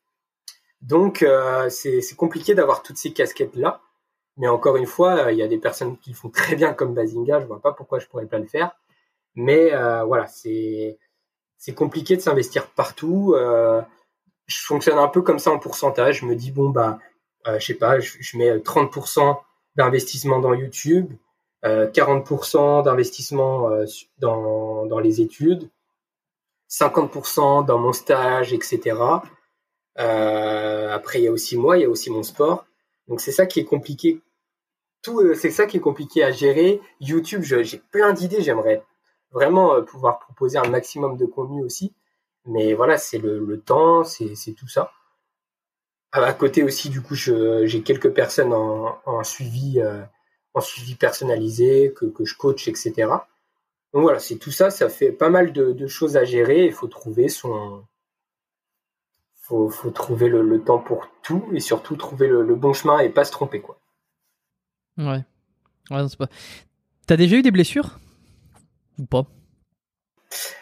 Donc 0.81 1.23
euh, 1.23 1.69
c'est 1.69 2.15
compliqué 2.15 2.53
d'avoir 2.53 2.83
toutes 2.83 2.97
ces 2.97 3.13
casquettes 3.13 3.55
là. 3.55 3.81
Mais 4.37 4.47
encore 4.47 4.75
une 4.75 4.85
fois, 4.85 5.31
il 5.31 5.37
y 5.37 5.43
a 5.43 5.47
des 5.47 5.57
personnes 5.57 5.97
qui 5.97 6.11
le 6.11 6.15
font 6.15 6.29
très 6.29 6.55
bien 6.55 6.73
comme 6.73 6.93
Bazinga. 6.93 7.39
Je 7.39 7.45
vois 7.45 7.61
pas 7.61 7.73
pourquoi 7.73 7.99
je 7.99 8.07
pourrais 8.07 8.27
pas 8.27 8.39
le 8.39 8.45
faire. 8.45 8.75
Mais 9.35 9.73
euh, 9.73 10.03
voilà, 10.03 10.27
c'est 10.27 10.97
compliqué 11.75 12.15
de 12.15 12.21
s'investir 12.21 12.67
partout. 12.67 13.33
Euh, 13.35 13.81
je 14.47 14.57
fonctionne 14.63 14.97
un 14.97 15.07
peu 15.07 15.21
comme 15.21 15.39
ça 15.39 15.51
en 15.51 15.59
pourcentage. 15.59 16.19
Je 16.21 16.25
me 16.25 16.35
dis 16.35 16.51
bon 16.51 16.69
bah, 16.69 16.99
euh, 17.47 17.59
je 17.59 17.65
sais 17.65 17.73
pas, 17.75 17.99
je, 17.99 18.17
je 18.19 18.37
mets 18.37 18.57
30% 18.57 19.37
d'investissement 19.75 20.39
dans 20.39 20.53
YouTube, 20.53 21.13
40% 21.65 22.83
d'investissement 22.83 23.69
dans 24.19 24.85
dans 24.85 24.99
les 24.99 25.21
études, 25.21 25.69
50% 26.69 27.65
dans 27.65 27.79
mon 27.79 27.91
stage, 27.91 28.53
etc. 28.53 28.97
après, 29.95 31.19
il 31.19 31.23
y 31.23 31.27
a 31.27 31.31
aussi 31.31 31.57
moi, 31.57 31.77
il 31.77 31.81
y 31.81 31.85
a 31.85 31.89
aussi 31.89 32.11
mon 32.11 32.23
sport. 32.23 32.65
Donc 33.07 33.21
c'est 33.21 33.31
ça 33.31 33.45
qui 33.45 33.59
est 33.59 33.65
compliqué. 33.65 34.21
Tout, 35.01 35.19
euh, 35.19 35.35
c'est 35.35 35.51
ça 35.51 35.67
qui 35.67 35.77
est 35.77 35.81
compliqué 35.81 36.23
à 36.23 36.31
gérer. 36.31 36.81
YouTube, 36.99 37.43
j'ai 37.43 37.77
plein 37.91 38.13
d'idées. 38.13 38.41
J'aimerais 38.41 38.83
vraiment 39.31 39.75
euh, 39.75 39.81
pouvoir 39.81 40.19
proposer 40.19 40.57
un 40.57 40.67
maximum 40.67 41.17
de 41.17 41.25
contenu 41.25 41.63
aussi. 41.63 41.93
Mais 42.45 42.73
voilà, 42.73 42.97
c'est 42.97 43.17
le, 43.17 43.59
temps, 43.59 44.03
c'est 44.03 44.53
tout 44.57 44.67
ça. 44.67 44.91
À 46.11 46.33
côté 46.33 46.63
aussi, 46.63 46.89
du 46.89 47.01
coup, 47.01 47.15
j'ai 47.15 47.81
quelques 47.83 48.11
personnes 48.13 48.53
en, 48.53 49.23
suivi, 49.23 49.81
en 50.55 50.61
suivi 50.61 50.95
personnalisé 50.95 51.93
que, 51.95 52.05
que 52.05 52.25
je 52.25 52.35
coach, 52.35 52.67
etc. 52.67 52.93
Donc 53.93 54.01
voilà, 54.03 54.19
c'est 54.19 54.37
tout 54.37 54.51
ça. 54.51 54.71
Ça 54.71 54.89
fait 54.89 55.11
pas 55.11 55.29
mal 55.29 55.53
de, 55.53 55.71
de 55.71 55.87
choses 55.87 56.17
à 56.17 56.23
gérer. 56.23 56.65
Il 56.65 56.73
faut 56.73 56.87
trouver 56.87 57.29
son, 57.29 57.83
faut, 59.45 59.69
faut 59.69 59.91
trouver 59.91 60.27
le, 60.27 60.59
temps 60.63 60.79
pour 60.79 61.07
tout 61.21 61.47
et 61.53 61.59
surtout 61.59 61.95
trouver 61.95 62.27
le, 62.27 62.55
bon 62.55 62.73
chemin 62.73 62.99
et 62.99 63.09
pas 63.09 63.23
se 63.23 63.31
tromper 63.31 63.61
quoi. 63.61 63.79
Ouais. 64.97 65.23
ouais 65.91 66.05
pas... 66.17 66.27
T'as 67.05 67.17
déjà 67.17 67.35
eu 67.35 67.43
des 67.43 67.51
blessures? 67.51 67.99
Ou 68.97 69.05
pas? 69.05 69.27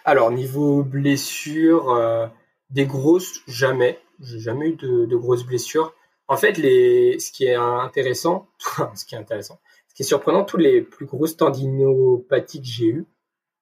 Alors 0.03 0.32
niveau 0.32 0.84
blessures, 0.84 1.91
euh, 1.91 2.28
des 2.72 2.86
grosses 2.86 3.40
jamais. 3.48 3.99
J'ai 4.20 4.40
jamais 4.40 4.70
eu 4.70 4.76
de, 4.76 5.15
grosses 5.15 5.45
blessures. 5.45 5.94
En 6.28 6.36
fait, 6.36 6.57
les, 6.57 7.20
ce 7.20 7.32
qui 7.32 7.45
est 7.45 7.56
intéressant, 7.56 8.49
ce 8.95 9.06
qui 9.06 9.15
est 9.15 9.18
intéressant, 9.18 9.60
ce 9.94 9.98
qui 9.98 10.03
est 10.03 10.06
surprenant, 10.07 10.44
tous 10.44 10.57
les 10.57 10.82
plus 10.82 11.06
grosses 11.06 11.38
tendinopathies 11.38 12.61
que 12.61 12.68
j'ai 12.68 12.88
eues, 12.88 13.06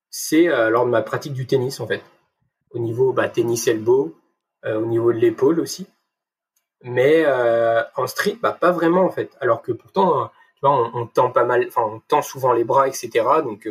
c'est 0.10 0.48
euh, 0.48 0.70
lors 0.70 0.86
de 0.86 0.90
ma 0.90 1.02
pratique 1.02 1.34
du 1.34 1.46
tennis 1.46 1.82
en 1.82 1.88
fait. 1.88 2.02
Au 2.70 2.80
niveau 2.80 3.12
bah, 3.12 3.28
tennis 3.28 3.68
elbow, 3.68 4.16
euh, 4.64 4.80
au 4.80 4.86
niveau 4.86 5.12
de 5.12 5.18
l'épaule 5.18 5.60
aussi. 5.60 5.88
Mais 6.84 7.24
euh, 7.26 7.84
en 7.98 8.08
street, 8.08 8.38
bah, 8.42 8.54
pas 8.54 8.72
vraiment 8.72 9.04
en 9.04 9.10
fait. 9.10 9.36
Alors 9.42 9.62
que 9.62 9.74
pourtant, 9.74 10.32
tu 10.56 10.62
vois, 10.62 10.72
on, 10.72 11.02
on 11.02 11.06
tend 11.06 11.32
pas 11.32 11.44
mal, 11.44 11.66
enfin, 11.68 11.82
on 11.84 12.00
tend 12.00 12.22
souvent 12.22 12.54
les 12.54 12.64
bras, 12.64 12.88
etc. 12.88 13.10
Donc 13.44 13.68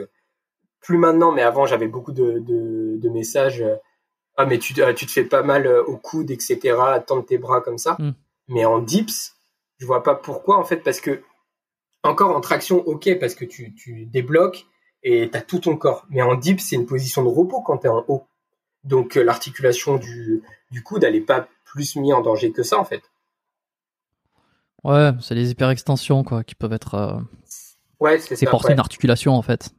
plus 0.82 0.98
maintenant, 0.98 1.32
mais 1.32 1.42
avant 1.42 1.64
j'avais 1.64 1.88
beaucoup 1.88 2.12
de, 2.12 2.40
de, 2.40 2.98
de 2.98 3.08
messages. 3.08 3.64
ah 4.36 4.44
mais 4.44 4.58
tu, 4.58 4.74
tu 4.74 5.06
te 5.06 5.10
fais 5.10 5.24
pas 5.24 5.42
mal 5.42 5.66
au 5.66 5.96
coude, 5.96 6.30
etc. 6.30 6.76
Tendre 7.06 7.24
tes 7.24 7.38
bras 7.38 7.62
comme 7.62 7.78
ça. 7.78 7.96
Mm. 7.98 8.10
Mais 8.48 8.66
en 8.66 8.80
dips, 8.80 9.34
je 9.78 9.86
vois 9.86 10.02
pas 10.02 10.14
pourquoi 10.14 10.58
en 10.58 10.64
fait 10.64 10.78
parce 10.78 11.00
que 11.00 11.22
encore 12.02 12.34
en 12.34 12.40
traction, 12.40 12.78
ok, 12.78 13.18
parce 13.18 13.34
que 13.34 13.44
tu, 13.44 13.74
tu 13.74 14.06
débloques 14.06 14.66
et 15.02 15.30
tu 15.30 15.36
as 15.36 15.42
tout 15.42 15.58
ton 15.58 15.76
corps. 15.76 16.06
Mais 16.10 16.22
en 16.22 16.34
dips, 16.34 16.62
c'est 16.62 16.76
une 16.76 16.86
position 16.86 17.22
de 17.22 17.28
repos 17.28 17.60
quand 17.62 17.78
tu 17.78 17.86
es 17.86 17.90
en 17.90 18.04
haut. 18.08 18.26
Donc 18.84 19.14
l'articulation 19.14 19.96
du, 19.96 20.42
du 20.70 20.82
coude, 20.82 21.04
elle 21.04 21.14
n'est 21.14 21.20
pas 21.20 21.48
plus 21.64 21.96
mise 21.96 22.12
en 22.12 22.22
danger 22.22 22.52
que 22.52 22.62
ça, 22.62 22.78
en 22.78 22.84
fait. 22.84 23.02
Ouais, 24.82 25.12
c'est 25.20 25.34
les 25.34 25.50
hyperextensions, 25.50 26.24
quoi, 26.24 26.42
qui 26.42 26.54
peuvent 26.54 26.72
être. 26.72 26.94
Euh... 26.94 27.20
Ouais, 28.00 28.18
c'est 28.18 28.36
ça. 28.36 28.50
porter 28.50 28.72
une 28.72 28.80
articulation, 28.80 29.34
en 29.34 29.42
fait. 29.42 29.70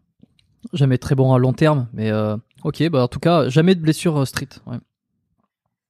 Jamais 0.73 0.99
très 0.99 1.15
bon 1.15 1.33
à 1.33 1.39
long 1.39 1.53
terme, 1.53 1.89
mais 1.91 2.11
euh... 2.11 2.37
ok, 2.63 2.87
bah 2.89 3.03
en 3.03 3.07
tout 3.07 3.19
cas, 3.19 3.49
jamais 3.49 3.73
de 3.73 3.81
blessure 3.81 4.19
euh, 4.19 4.25
street. 4.25 4.49
Ouais. 4.67 4.77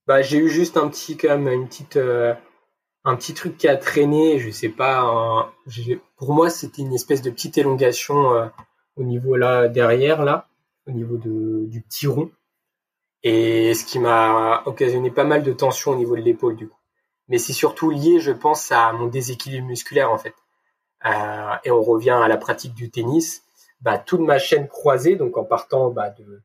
Bah, 0.06 0.22
j'ai 0.22 0.38
eu 0.38 0.48
juste 0.48 0.78
un 0.78 0.88
petit, 0.88 1.18
comme 1.18 1.46
une 1.46 1.68
petite, 1.68 1.96
euh, 1.96 2.32
un 3.04 3.16
petit 3.16 3.34
truc 3.34 3.56
qui 3.56 3.68
a 3.68 3.76
traîné, 3.76 4.38
je 4.38 4.50
sais 4.50 4.68
pas. 4.68 5.52
Pour 6.16 6.32
moi, 6.32 6.50
c'était 6.50 6.82
une 6.82 6.94
espèce 6.94 7.22
de 7.22 7.30
petite 7.30 7.58
élongation 7.58 8.34
euh, 8.34 8.46
au 8.96 9.02
niveau 9.02 9.36
là 9.36 9.68
derrière, 9.68 10.24
là, 10.24 10.48
au 10.86 10.92
niveau 10.92 11.16
du 11.16 11.80
petit 11.82 12.06
rond 12.06 12.30
et 13.22 13.74
ce 13.74 13.84
qui 13.84 13.98
m'a 13.98 14.62
occasionné 14.66 15.10
pas 15.10 15.24
mal 15.24 15.42
de 15.42 15.52
tension 15.52 15.92
au 15.92 15.96
niveau 15.96 16.16
de 16.16 16.22
l'épaule 16.22 16.56
du 16.56 16.68
coup. 16.68 16.78
Mais 17.28 17.38
c'est 17.38 17.52
surtout 17.52 17.90
lié, 17.90 18.20
je 18.20 18.32
pense, 18.32 18.72
à 18.72 18.92
mon 18.92 19.06
déséquilibre 19.06 19.66
musculaire 19.66 20.10
en 20.10 20.18
fait. 20.18 20.34
Euh, 21.06 21.54
et 21.64 21.70
on 21.70 21.82
revient 21.82 22.10
à 22.22 22.28
la 22.28 22.36
pratique 22.36 22.74
du 22.74 22.90
tennis. 22.90 23.42
Bah, 23.80 23.98
toute 23.98 24.20
ma 24.20 24.38
chaîne 24.38 24.68
croisée, 24.68 25.16
donc 25.16 25.36
en 25.36 25.44
partant 25.44 25.90
bah, 25.90 26.10
de, 26.10 26.42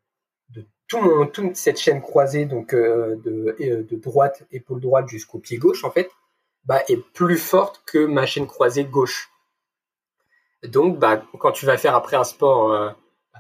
tout 0.88 1.00
mon, 1.00 1.28
toute 1.28 1.56
cette 1.56 1.78
chaîne 1.78 2.02
croisée, 2.02 2.46
donc 2.46 2.74
euh, 2.74 3.16
de 3.24 3.96
droite, 3.98 4.44
épaule 4.52 4.80
droite 4.80 5.08
jusqu'au 5.10 5.40
pied 5.40 5.58
gauche 5.58 5.84
en 5.84 5.92
fait, 5.92 6.10
bah, 6.68 6.84
est 6.90 7.02
plus 7.14 7.38
forte 7.38 7.82
que 7.86 8.06
ma 8.06 8.26
chaîne 8.26 8.46
croisée 8.46 8.84
gauche. 8.84 9.32
Donc, 10.64 11.00
bah, 11.00 11.24
quand 11.40 11.52
tu 11.52 11.66
vas 11.66 11.78
faire 11.78 11.96
après 11.96 12.18
un 12.18 12.24
sport 12.26 12.74
euh, 12.74 12.90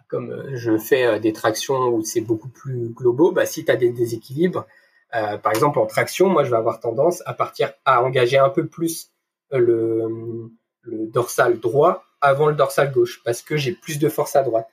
comme 0.07 0.31
euh, 0.31 0.55
je 0.55 0.77
fais 0.77 1.05
euh, 1.05 1.19
des 1.19 1.33
tractions 1.33 1.89
où 1.89 2.03
c'est 2.03 2.21
beaucoup 2.21 2.47
plus 2.47 2.89
globaux, 2.89 3.31
bah, 3.31 3.45
si 3.45 3.65
tu 3.65 3.71
as 3.71 3.75
des 3.75 3.89
déséquilibres, 3.89 4.65
par 5.11 5.51
exemple 5.53 5.79
en 5.79 5.85
traction, 5.85 6.27
moi 6.27 6.43
je 6.43 6.51
vais 6.51 6.57
avoir 6.57 6.81
tendance 6.81 7.23
à 7.25 7.33
partir 7.33 7.71
à 7.85 8.03
engager 8.03 8.37
un 8.37 8.49
peu 8.49 8.67
plus 8.67 9.09
le, 9.51 10.51
dorsal 10.83 11.59
droit 11.59 12.03
avant 12.19 12.47
le 12.47 12.55
dorsal 12.55 12.91
gauche 12.91 13.23
parce 13.23 13.41
que 13.41 13.55
j'ai 13.55 13.71
plus 13.71 13.99
de 13.99 14.09
force 14.09 14.35
à 14.35 14.43
droite. 14.43 14.67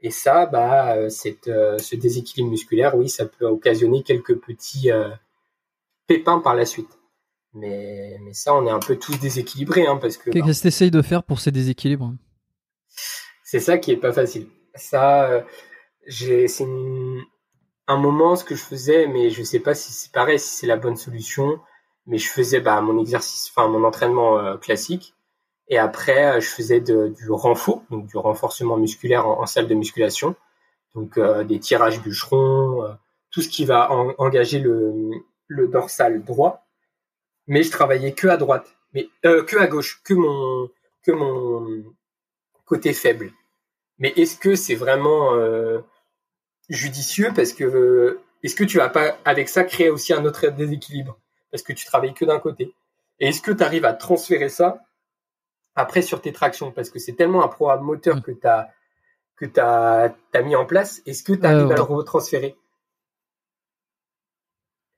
Et 0.00 0.10
ça, 0.10 0.44
bah, 0.44 1.08
ce 1.08 1.96
déséquilibre 1.96 2.50
musculaire, 2.50 2.94
oui, 2.96 3.08
ça 3.08 3.24
peut 3.24 3.46
occasionner 3.46 4.02
quelques 4.02 4.38
petits 4.38 4.90
pépins 6.06 6.40
par 6.40 6.54
la 6.54 6.66
suite. 6.66 6.98
Mais, 7.54 8.16
mais 8.22 8.32
ça, 8.32 8.54
on 8.54 8.66
est 8.66 8.70
un 8.70 8.80
peu 8.80 8.96
tous 8.96 9.18
déséquilibrés. 9.18 9.86
Hein, 9.86 9.98
parce 10.00 10.16
que, 10.16 10.30
Qu'est-ce 10.30 10.58
que 10.58 10.62
tu 10.62 10.68
essayes 10.68 10.90
de 10.90 11.02
faire 11.02 11.22
pour 11.22 11.40
ces 11.40 11.50
déséquilibres? 11.50 12.12
C'est 13.44 13.60
ça 13.60 13.78
qui 13.78 13.90
est 13.90 13.96
pas 13.96 14.12
facile 14.12 14.48
ça, 14.74 15.24
euh, 15.24 15.42
j'ai, 16.06 16.48
c'est 16.48 16.66
un 17.86 17.96
moment 17.96 18.36
ce 18.36 18.44
que 18.44 18.54
je 18.54 18.62
faisais, 18.62 19.06
mais 19.06 19.30
je 19.30 19.42
sais 19.42 19.60
pas 19.60 19.74
si 19.74 19.92
c'est 19.92 20.12
pareil, 20.12 20.38
si 20.38 20.56
c'est 20.56 20.66
la 20.66 20.76
bonne 20.76 20.96
solution. 20.96 21.60
Mais 22.06 22.18
je 22.18 22.28
faisais 22.28 22.60
bah, 22.60 22.80
mon 22.80 22.98
exercice, 23.00 23.50
enfin 23.54 23.68
mon 23.68 23.84
entraînement 23.84 24.38
euh, 24.38 24.56
classique, 24.56 25.14
et 25.68 25.78
après 25.78 26.36
euh, 26.36 26.40
je 26.40 26.48
faisais 26.48 26.80
de, 26.80 27.08
du 27.08 27.30
renfort, 27.30 27.84
donc 27.90 28.06
du 28.06 28.16
renforcement 28.16 28.76
musculaire 28.76 29.28
en, 29.28 29.46
salle 29.46 29.68
de 29.68 29.74
musculation, 29.74 30.34
donc 30.96 31.18
des 31.46 31.60
tirages 31.60 32.02
bûcherons, 32.02 32.96
tout 33.30 33.40
ce 33.40 33.48
qui 33.48 33.64
va 33.64 33.90
engager 34.18 34.58
le, 34.58 34.92
le 35.46 35.68
dorsal 35.68 36.22
droit. 36.22 36.66
Mais 37.46 37.62
je 37.62 37.70
travaillais 37.70 38.12
que 38.12 38.28
à 38.28 38.36
droite, 38.36 38.74
mais 38.94 39.08
que 39.22 39.58
à 39.58 39.66
gauche, 39.66 40.00
que 40.04 40.14
mon 40.14 40.70
que 41.02 41.12
mon 41.12 41.84
côté 42.64 42.92
faible. 42.92 43.32
Mais 43.98 44.12
est-ce 44.16 44.36
que 44.36 44.54
c'est 44.54 44.74
vraiment 44.74 45.34
euh, 45.34 45.80
judicieux? 46.68 47.30
Parce 47.34 47.52
que 47.52 47.64
euh, 47.64 48.20
est-ce 48.42 48.54
que 48.54 48.64
tu 48.64 48.78
vas 48.78 48.88
pas 48.88 49.16
avec 49.24 49.48
ça 49.48 49.64
créer 49.64 49.90
aussi 49.90 50.12
un 50.12 50.24
autre 50.24 50.48
déséquilibre? 50.48 51.18
Parce 51.50 51.62
que 51.62 51.72
tu 51.72 51.84
travailles 51.84 52.14
que 52.14 52.24
d'un 52.24 52.38
côté. 52.38 52.74
Et 53.20 53.28
est-ce 53.28 53.42
que 53.42 53.52
tu 53.52 53.62
arrives 53.62 53.84
à 53.84 53.92
transférer 53.92 54.48
ça 54.48 54.82
après 55.74 56.02
sur 56.02 56.20
tes 56.20 56.32
tractions? 56.32 56.72
Parce 56.72 56.90
que 56.90 56.98
c'est 56.98 57.12
tellement 57.12 57.44
un 57.44 57.48
programme 57.48 57.82
moteur 57.82 58.22
que 58.22 58.32
tu 58.32 58.46
as 58.46 58.70
que 59.36 59.46
tu 59.46 59.60
as, 59.60 60.14
mis 60.42 60.56
en 60.56 60.66
place. 60.66 61.02
Est-ce 61.06 61.22
que 61.22 61.32
tu 61.32 61.44
arrives 61.44 61.70
à 61.70 61.76
le 61.76 61.82
retransférer? 61.82 62.56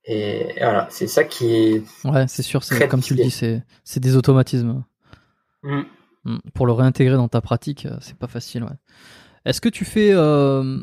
Et 0.06 0.54
voilà, 0.58 0.86
c'est 0.90 1.06
ça 1.06 1.24
qui 1.24 1.54
est. 1.54 1.82
Ouais, 2.04 2.26
c'est 2.28 2.42
sûr, 2.42 2.62
c'est 2.62 2.88
comme 2.88 3.02
tu 3.02 3.14
le 3.14 3.24
dis, 3.24 3.30
c'est 3.30 4.00
des 4.00 4.16
automatismes. 4.16 4.84
Mm. 5.62 5.82
Mm. 6.24 6.38
Pour 6.54 6.66
le 6.66 6.72
réintégrer 6.72 7.16
dans 7.16 7.28
ta 7.28 7.40
pratique, 7.40 7.86
euh, 7.86 7.96
c'est 8.00 8.16
pas 8.16 8.26
facile. 8.26 8.64
Ouais. 8.64 8.76
Est-ce 9.44 9.60
que 9.60 9.68
tu 9.68 9.84
fais 9.84 10.10
euh, 10.12 10.82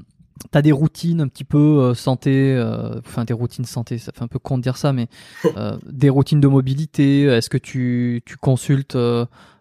T'as 0.50 0.62
des 0.62 0.72
routines 0.72 1.22
un 1.22 1.28
petit 1.28 1.44
peu 1.44 1.58
euh, 1.58 1.94
santé, 1.94 2.56
euh, 2.56 3.00
enfin 3.00 3.26
des 3.26 3.34
routines 3.34 3.66
santé, 3.66 3.98
ça 3.98 4.12
fait 4.12 4.24
un 4.24 4.28
peu 4.28 4.40
con 4.40 4.58
de 4.58 4.64
dire 4.64 4.78
ça, 4.78 4.92
mais 4.92 5.08
euh, 5.58 5.78
des 5.86 6.10
routines 6.10 6.40
de 6.40 6.48
mobilité? 6.48 7.24
Est-ce 7.24 7.50
que 7.50 7.58
tu, 7.58 8.24
tu 8.26 8.38
consultes 8.38 8.98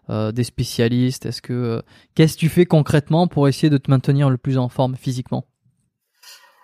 des 0.09 0.43
spécialistes? 0.43 1.25
Est-ce 1.25 1.41
que 1.41 1.81
qu'est-ce 2.15 2.33
que 2.33 2.39
tu 2.39 2.49
fais 2.49 2.65
concrètement 2.65 3.27
pour 3.27 3.47
essayer 3.47 3.69
de 3.69 3.77
te 3.77 3.89
maintenir 3.89 4.29
le 4.29 4.37
plus 4.37 4.57
en 4.57 4.69
forme 4.69 4.95
physiquement? 4.95 5.45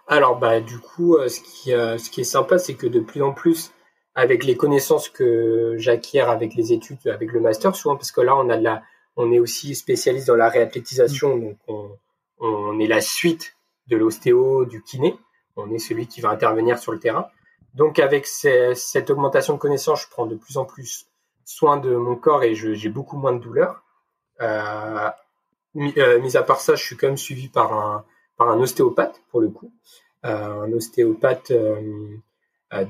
Alors 0.08 0.38
bah 0.40 0.62
du 0.62 0.80
coup, 0.80 1.18
ce 1.28 1.40
qui 1.42 1.72
ce 1.72 2.10
qui 2.10 2.22
est 2.22 2.24
sympa, 2.24 2.58
c'est 2.60 2.76
que 2.76 2.88
de 2.88 3.00
plus 3.00 3.22
en 3.22 3.34
plus, 3.34 3.72
avec 4.16 4.44
les 4.44 4.56
connaissances 4.56 5.10
que 5.10 5.76
j'acquiers 5.78 6.22
avec 6.22 6.56
les 6.56 6.74
études, 6.74 7.06
avec 7.08 7.32
le 7.32 7.40
master, 7.40 7.76
souvent 7.76 7.96
parce 7.96 8.12
que 8.12 8.22
là 8.22 8.36
on 8.36 8.50
a 8.50 8.58
de 8.58 8.64
la, 8.64 8.84
on 9.18 9.32
est 9.32 9.40
aussi 9.40 9.76
spécialiste 9.76 10.28
dans 10.28 10.36
la 10.36 10.50
réathlétisation, 10.50 11.38
donc 11.38 11.58
on, 11.68 11.92
on 12.40 12.80
est 12.80 12.88
la 12.88 13.02
suite 13.02 13.56
de 13.88 13.98
l'ostéo, 13.98 14.66
du 14.66 14.82
kiné. 14.84 15.18
On 15.56 15.72
est 15.72 15.80
celui 15.80 16.08
qui 16.08 16.22
va 16.22 16.30
intervenir 16.30 16.78
sur 16.78 16.92
le 16.92 17.00
terrain. 17.00 17.28
Donc 17.74 18.00
avec 18.00 18.28
cette 18.28 19.10
augmentation 19.10 19.54
de 19.54 19.60
connaissances, 19.60 20.04
je 20.04 20.10
prends 20.10 20.26
de 20.26 20.36
plus 20.36 20.58
en 20.58 20.66
plus 20.66 21.08
soin 21.46 21.78
de 21.78 21.96
mon 21.96 22.16
corps 22.16 22.44
et 22.44 22.56
j'ai 22.56 22.90
beaucoup 22.90 23.18
moins 23.18 23.34
de 23.34 23.40
douleurs. 23.40 23.84
Euh, 24.42 25.10
euh, 25.76 26.20
mis, 26.20 26.38
à 26.38 26.44
part 26.44 26.60
ça, 26.60 26.76
je 26.76 26.84
suis 26.84 26.98
quand 26.98 27.08
même 27.08 27.18
suivi 27.18 27.50
par 27.50 27.74
un, 27.74 28.06
par 28.38 28.50
un 28.50 28.60
ostéopathe 28.60 29.22
pour 29.30 29.42
le 29.42 29.50
coup. 29.50 29.72
Euh, 30.26 30.64
un 30.64 30.72
ostéopathe 30.74 31.52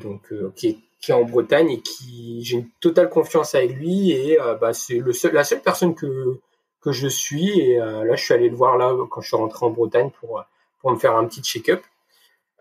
donc 0.01 0.33
qui 0.55 0.67
est, 0.67 0.77
qui, 0.99 1.11
est, 1.11 1.13
en 1.13 1.23
Bretagne 1.23 1.69
et 1.69 1.81
qui 1.81 2.43
j'ai 2.43 2.57
une 2.57 2.69
totale 2.79 3.09
confiance 3.09 3.55
avec 3.55 3.73
lui 3.73 4.11
et 4.11 4.37
bah, 4.59 4.73
c'est 4.73 4.99
le 4.99 5.13
seul, 5.13 5.33
la 5.33 5.43
seule 5.43 5.61
personne 5.61 5.93
que 5.95 6.39
je 6.85 7.07
suis 7.07 7.59
et 7.59 7.77
là 7.77 8.15
je 8.15 8.23
suis 8.23 8.33
allé 8.33 8.49
le 8.49 8.55
voir 8.55 8.77
là 8.77 8.95
quand 9.09 9.21
je 9.21 9.27
suis 9.27 9.37
rentré 9.37 9.65
en 9.65 9.71
Bretagne 9.71 10.09
pour 10.19 10.45
me 10.91 10.97
faire 10.97 11.15
un 11.15 11.25
petit 11.25 11.41
check-up. 11.41 11.81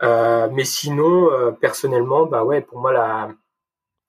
Euh, 0.03 0.49
mais 0.53 0.65
sinon, 0.65 1.31
euh, 1.33 1.53
personnellement, 1.53 2.27
bah 2.27 2.45
ouais, 2.45 2.61
pour 2.61 2.81
moi 2.81 2.93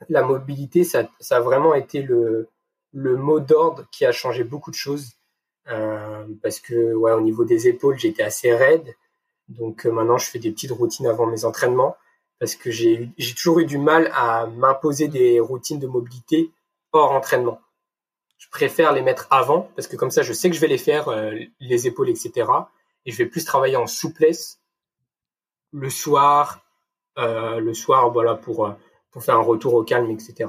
la 0.09 0.21
mobilité, 0.23 0.83
ça, 0.83 1.09
a 1.29 1.39
vraiment 1.39 1.73
été 1.73 2.01
le 2.01 2.47
mot 2.93 3.39
d'ordre 3.39 3.85
qui 3.91 4.05
a 4.05 4.11
changé 4.11 4.43
beaucoup 4.43 4.71
de 4.71 4.75
choses. 4.75 5.16
Euh, 5.69 6.25
parce 6.41 6.59
que 6.59 6.93
ouais, 6.93 7.11
au 7.11 7.21
niveau 7.21 7.45
des 7.45 7.67
épaules, 7.67 7.97
j'étais 7.97 8.23
assez 8.23 8.53
raide. 8.53 8.95
Donc 9.49 9.85
maintenant, 9.85 10.17
je 10.17 10.29
fais 10.29 10.39
des 10.39 10.51
petites 10.51 10.71
routines 10.71 11.07
avant 11.07 11.25
mes 11.25 11.45
entraînements 11.45 11.95
parce 12.39 12.55
que 12.55 12.69
j'ai 12.69 13.11
toujours 13.35 13.59
eu 13.59 13.65
du 13.65 13.77
mal 13.77 14.11
à 14.13 14.45
m'imposer 14.47 15.07
des 15.07 15.39
routines 15.39 15.79
de 15.79 15.87
mobilité 15.87 16.51
hors 16.91 17.11
entraînement. 17.11 17.59
Je 18.37 18.47
préfère 18.51 18.93
les 18.93 19.01
mettre 19.01 19.27
avant 19.31 19.69
parce 19.75 19.87
que 19.87 19.95
comme 19.95 20.11
ça, 20.11 20.21
je 20.21 20.33
sais 20.33 20.49
que 20.49 20.55
je 20.55 20.61
vais 20.61 20.67
les 20.67 20.77
faire, 20.77 21.09
les 21.59 21.87
épaules, 21.87 22.09
etc 22.09 22.45
et 23.07 23.11
je 23.11 23.17
vais 23.17 23.25
plus 23.25 23.45
travailler 23.45 23.77
en 23.77 23.87
souplesse 23.87 24.59
le 25.71 25.89
soir, 25.89 26.61
euh, 27.17 27.59
le 27.59 27.73
soir, 27.73 28.11
voilà, 28.11 28.35
pour, 28.35 28.65
euh, 28.65 28.73
faire 29.19 29.35
un 29.35 29.41
retour 29.41 29.73
au 29.73 29.83
calme, 29.83 30.11
etc. 30.11 30.47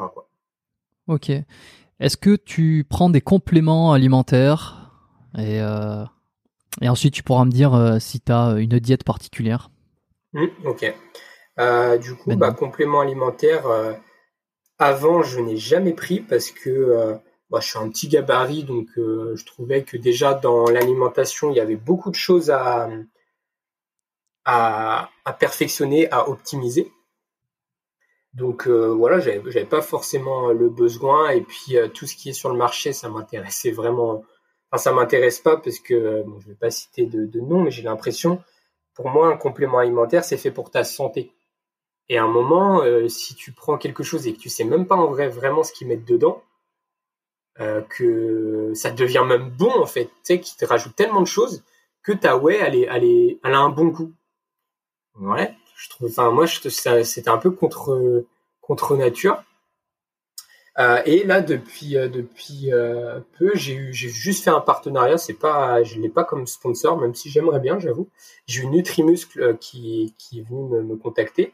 Ok. 1.07 1.31
Est-ce 2.01 2.19
que 2.19 2.36
tu 2.36 2.85
prends 2.86 3.09
des 3.09 3.23
compléments 3.23 3.95
alimentaires? 3.95 4.88
Et, 5.36 5.60
euh, 5.60 6.05
et 6.80 6.88
ensuite 6.88 7.14
tu 7.14 7.22
pourras 7.22 7.44
me 7.44 7.50
dire 7.50 7.96
si 8.00 8.20
tu 8.20 8.32
as 8.32 8.55
une 8.59 8.78
diète 8.78 9.05
particulière 9.05 9.70
mmh, 10.32 10.46
Ok. 10.64 10.94
du 12.00 12.14
coup, 12.14 12.36
bah, 12.36 12.52
complément 12.52 13.00
alimentaire, 13.00 13.64
avant 14.78 15.22
je 15.22 15.40
n'ai 15.40 15.56
jamais 15.56 15.92
pris 15.92 16.20
parce 16.20 16.50
que 16.50 17.20
moi, 17.50 17.60
je 17.60 17.68
suis 17.68 17.78
un 17.78 17.88
petit 17.88 18.09
gabarit, 18.09 18.64
donc 18.64 18.88
euh, 18.98 19.34
je 19.34 19.44
trouvais 19.46 19.82
que 19.82 19.96
déjà 19.96 20.34
dans 20.34 20.68
l'alimentation, 20.68 21.50
il 21.50 21.56
y 21.56 21.60
avait 21.60 21.76
beaucoup 21.76 22.10
de 22.10 22.14
choses 22.14 22.50
à, 22.50 22.90
à, 24.44 25.09
perfectionner, 25.38 26.10
à 26.10 26.28
optimiser. 26.28 26.92
Donc 28.34 28.66
euh, 28.68 28.88
voilà, 28.92 29.18
j'avais, 29.20 29.42
j'avais 29.50 29.64
pas 29.66 29.80
forcément 29.80 30.52
le 30.52 30.68
besoin. 30.68 31.30
Et 31.30 31.40
puis 31.40 31.78
euh, 31.78 31.88
tout 31.88 32.06
ce 32.06 32.16
qui 32.16 32.28
est 32.30 32.34
sur 32.34 32.50
le 32.50 32.56
marché, 32.56 32.92
ça 32.92 33.09
m'intéressait 33.09 33.70
vraiment. 33.72 34.22
Enfin, 34.70 34.82
ça 34.82 34.93
m'intéresse 34.93 35.40
pas 35.40 35.57
parce 35.57 35.78
que 35.78 36.23
bon, 36.23 36.39
je 36.40 36.49
vais 36.49 36.55
pas 36.55 36.70
citer 36.70 37.07
de, 37.07 37.27
de 37.27 37.40
nom, 37.40 37.62
mais 37.62 37.70
j'ai 37.70 37.82
l'impression, 37.82 38.43
pour 38.95 39.09
moi, 39.11 39.28
un 39.28 39.36
complément 39.36 39.78
alimentaire, 39.78 40.24
c'est 40.24 40.36
fait 40.36 40.51
pour 40.51 40.70
ta 40.70 40.85
santé. 40.85 41.32
Et 42.09 42.19
à 42.19 42.24
un 42.24 42.28
moment, 42.28 42.82
si 43.09 43.35
tu 43.35 43.53
prends 43.53 43.77
quelque 43.78 44.03
chose 44.03 44.27
et 44.27 44.32
que 44.32 44.39
tu 44.39 44.49
sais 44.49 44.65
même 44.65 44.86
pas 44.86 44.97
en 44.97 45.09
vrai 45.09 45.28
vraiment 45.28 45.62
ce 45.62 45.73
qu'ils 45.73 45.89
mettent 45.89 46.07
dedans, 46.07 46.43
euh, 47.61 47.82
que 47.82 48.73
ça 48.74 48.93
devient 48.93 49.24
même 49.27 49.51
bon 49.51 49.73
en 49.81 49.86
fait, 49.86 50.05
tu 50.05 50.12
sais, 50.23 50.40
qui 50.40 50.57
te 50.57 50.65
rajoute 50.65 50.95
tellement 50.95 51.20
de 51.20 51.27
choses 51.27 51.65
que 52.05 52.12
ta 52.12 52.36
whey, 52.36 52.57
elle, 52.57 52.77
est, 52.77 52.89
elle, 52.89 53.05
est, 53.05 53.40
elle 53.43 53.53
a 53.53 53.59
un 53.59 53.70
bon 53.70 53.86
goût. 53.86 54.12
Ouais, 55.16 55.53
je 55.77 55.89
trouve, 55.90 56.09
enfin 56.09 56.31
moi, 56.31 56.47
c'était 56.47 57.28
un 57.28 57.39
peu 57.39 57.51
contre 57.51 58.24
contre 58.61 58.97
nature. 58.97 59.43
Euh, 60.78 61.02
et 61.06 61.24
là, 61.24 61.40
depuis 61.40 61.96
euh, 61.96 62.09
depuis 62.09 62.72
euh, 62.72 63.18
peu, 63.38 63.50
j'ai 63.55 63.74
eu 63.74 63.92
j'ai 63.92 64.09
juste 64.09 64.44
fait 64.44 64.50
un 64.50 64.60
partenariat. 64.60 65.18
C'est 65.18 65.34
pas, 65.34 65.82
je 65.82 66.00
l'ai 66.00 66.09
pas 66.09 66.24
comme 66.24 66.46
sponsor, 66.46 67.00
même 67.00 67.14
si 67.14 67.30
j'aimerais 67.30 67.59
bien, 67.59 67.80
j'avoue. 67.80 68.09
J'ai 68.46 68.62
eu 68.62 68.66
Nutrimuscle 68.66 69.56
qui 69.59 70.14
qui 70.18 70.38
est 70.40 70.42
venu 70.42 70.68
me, 70.68 70.82
me 70.82 70.96
contacter 70.96 71.52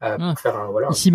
pour 0.00 0.08
ah. 0.10 0.34
faire 0.36 0.58
un 0.58 0.68
voilà. 0.68 0.88
Ils 0.90 1.12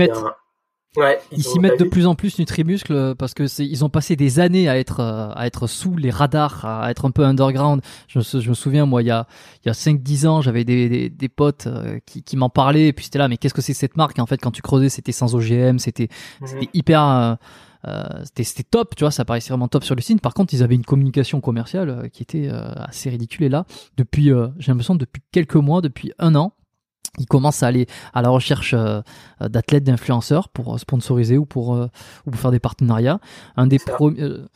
ils 1.31 1.43
s'y 1.43 1.59
mettent 1.59 1.79
de 1.79 1.85
plus 1.85 2.07
en 2.07 2.15
plus 2.15 2.39
Nutrimuscle 2.39 2.93
euh, 2.93 3.15
parce 3.15 3.33
que 3.33 3.47
c'est 3.47 3.65
ils 3.65 3.83
ont 3.83 3.89
passé 3.89 4.15
des 4.15 4.39
années 4.39 4.69
à 4.69 4.77
être 4.77 4.99
euh, 4.99 5.29
à 5.35 5.47
être 5.47 5.67
sous 5.67 5.95
les 5.95 6.09
radars, 6.09 6.65
à 6.65 6.89
être 6.91 7.05
un 7.05 7.11
peu 7.11 7.23
underground. 7.23 7.81
Je 8.07 8.19
me, 8.19 8.41
je 8.41 8.49
me 8.49 8.53
souviens 8.53 8.85
moi 8.85 9.01
il 9.01 9.07
y 9.07 9.11
a 9.11 9.27
il 9.63 9.67
y 9.67 9.71
a 9.71 9.73
5 9.73 10.01
10 10.01 10.27
ans, 10.27 10.41
j'avais 10.41 10.63
des, 10.63 10.89
des, 10.89 11.09
des 11.09 11.29
potes 11.29 11.67
euh, 11.67 11.99
qui, 12.05 12.23
qui 12.23 12.37
m'en 12.37 12.49
parlaient 12.49 12.87
et 12.87 12.93
puis 12.93 13.05
c'était 13.05 13.19
là 13.19 13.27
mais 13.27 13.37
qu'est-ce 13.37 13.53
que 13.53 13.61
c'est 13.61 13.73
cette 13.73 13.97
marque? 13.97 14.19
En 14.19 14.25
fait 14.25 14.37
quand 14.37 14.51
tu 14.51 14.61
creusais 14.61 14.89
c'était 14.89 15.11
sans 15.11 15.35
OGM, 15.35 15.79
c'était 15.79 16.09
mhm. 16.41 16.47
c'était 16.47 16.69
hyper 16.73 17.37
euh, 17.87 18.23
c'était 18.33 18.63
top, 18.63 18.95
tu 18.95 19.03
vois, 19.03 19.11
ça 19.11 19.25
paraissait 19.25 19.49
vraiment 19.49 19.67
top 19.67 19.83
sur 19.83 19.93
le 19.93 20.01
site. 20.01 20.19
Par 20.19 20.33
contre, 20.33 20.55
ils 20.55 20.63
avaient 20.63 20.73
une 20.73 20.85
communication 20.85 21.39
commerciale 21.39 22.09
qui 22.11 22.23
était 22.23 22.49
assez 22.49 23.11
ridicule. 23.11 23.45
Et 23.45 23.49
là, 23.49 23.65
depuis, 23.95 24.31
j'ai 24.57 24.71
l'impression 24.71 24.95
depuis 24.95 25.21
quelques 25.31 25.53
mois, 25.53 25.81
depuis 25.81 26.11
un 26.17 26.33
an, 26.33 26.53
il 27.19 27.25
commence 27.25 27.63
à 27.63 27.67
aller 27.67 27.87
à 28.13 28.21
la 28.21 28.29
recherche 28.29 28.73
euh, 28.73 29.01
d'athlètes, 29.41 29.83
d'influenceurs 29.83 30.49
pour 30.49 30.79
sponsoriser 30.79 31.37
ou 31.37 31.45
pour, 31.45 31.75
euh, 31.75 31.87
ou 32.25 32.31
pour 32.31 32.39
faire 32.39 32.51
des 32.51 32.59
partenariats. 32.59 33.19
Un 33.57 33.67
des 33.67 33.79
premiers. 33.79 34.21
Euh, 34.21 34.47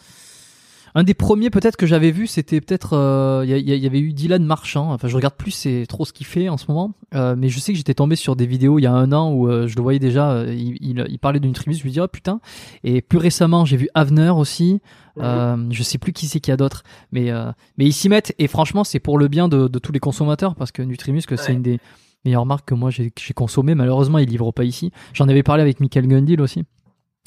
un 0.95 1.03
des 1.03 1.13
premiers 1.13 1.51
peut-être 1.51 1.77
que 1.77 1.85
j'avais 1.85 2.09
vu, 2.09 2.25
c'était 2.25 2.59
peut-être 2.59 3.43
il 3.45 3.59
y, 3.59 3.85
avait 3.85 3.99
eu 3.99 4.11
Dylan 4.11 4.43
Marchand. 4.43 4.91
Enfin, 4.91 5.07
je 5.07 5.15
regarde 5.15 5.35
plus 5.35 5.51
c'est 5.51 5.85
trop 5.87 6.03
ce 6.03 6.11
qu'il 6.11 6.25
fait 6.25 6.49
en 6.49 6.57
ce 6.57 6.65
moment, 6.67 6.93
mais 7.13 7.47
je 7.47 7.59
sais 7.59 7.71
que 7.73 7.77
j'étais 7.77 7.93
tombé 7.93 8.15
sur 8.15 8.35
des 8.35 8.47
vidéos 8.47 8.79
il 8.79 8.81
y 8.81 8.87
a 8.87 8.91
un 8.91 9.11
an 9.11 9.31
où 9.31 9.47
je 9.67 9.75
le 9.75 9.81
voyais 9.83 9.99
déjà. 9.99 10.43
il, 10.47 10.77
il, 10.81 11.19
parlait 11.19 11.39
d'une 11.39 11.53
tribu, 11.53 11.75
je 11.75 11.83
lui 11.83 11.91
dis 11.91 12.01
oh 12.01 12.07
putain. 12.07 12.41
Et 12.83 13.03
plus 13.03 13.19
récemment, 13.19 13.65
j'ai 13.65 13.77
vu 13.77 13.87
Avner 13.93 14.31
aussi. 14.31 14.81
Je 15.15 15.83
sais 15.83 15.99
plus 15.99 16.11
qui 16.11 16.25
c'est 16.25 16.39
qu'il 16.39 16.51
y 16.51 16.53
a 16.53 16.57
d'autres, 16.57 16.81
mais 17.11 17.31
mais 17.77 17.85
ils 17.85 17.93
s'y 17.93 18.09
mettent 18.09 18.33
et 18.39 18.47
franchement 18.47 18.83
c'est 18.83 18.99
pour 18.99 19.19
le 19.19 19.27
bien 19.27 19.47
de, 19.47 19.67
de 19.67 19.79
tous 19.79 19.91
les 19.91 19.99
consommateurs 19.99 20.55
parce 20.55 20.71
que 20.71 20.81
Nutrimuscle 20.81 21.37
c'est 21.37 21.53
une 21.53 21.61
des 21.61 21.79
meilleure 22.25 22.45
marque 22.45 22.67
que 22.67 22.73
moi 22.73 22.89
j'ai 22.89 23.11
consommé. 23.35 23.75
Malheureusement, 23.75 24.17
ils 24.17 24.29
livrent 24.29 24.51
pas 24.51 24.63
ici. 24.63 24.91
J'en 25.13 25.27
avais 25.27 25.43
parlé 25.43 25.61
avec 25.61 25.79
Michael 25.79 26.07
Gundil 26.07 26.41
aussi. 26.41 26.65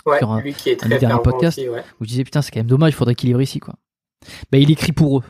Ouais, 0.04 0.18
lui 0.42 0.52
qui 0.52 0.70
est 0.70 0.76
très 0.76 1.04
un 1.04 1.18
podcast 1.18 1.60
où 2.00 2.04
je 2.04 2.08
disais 2.08 2.24
putain 2.24 2.42
c'est 2.42 2.50
quand 2.50 2.58
même 2.58 2.66
dommage, 2.66 2.92
il 2.92 2.96
faudrait 2.96 3.14
qu'il 3.14 3.28
livre 3.28 3.40
ici 3.40 3.60
quoi. 3.60 3.74
Bah 4.50 4.58
il 4.58 4.70
écrit 4.70 4.92
pour 4.92 5.18
eux. 5.18 5.22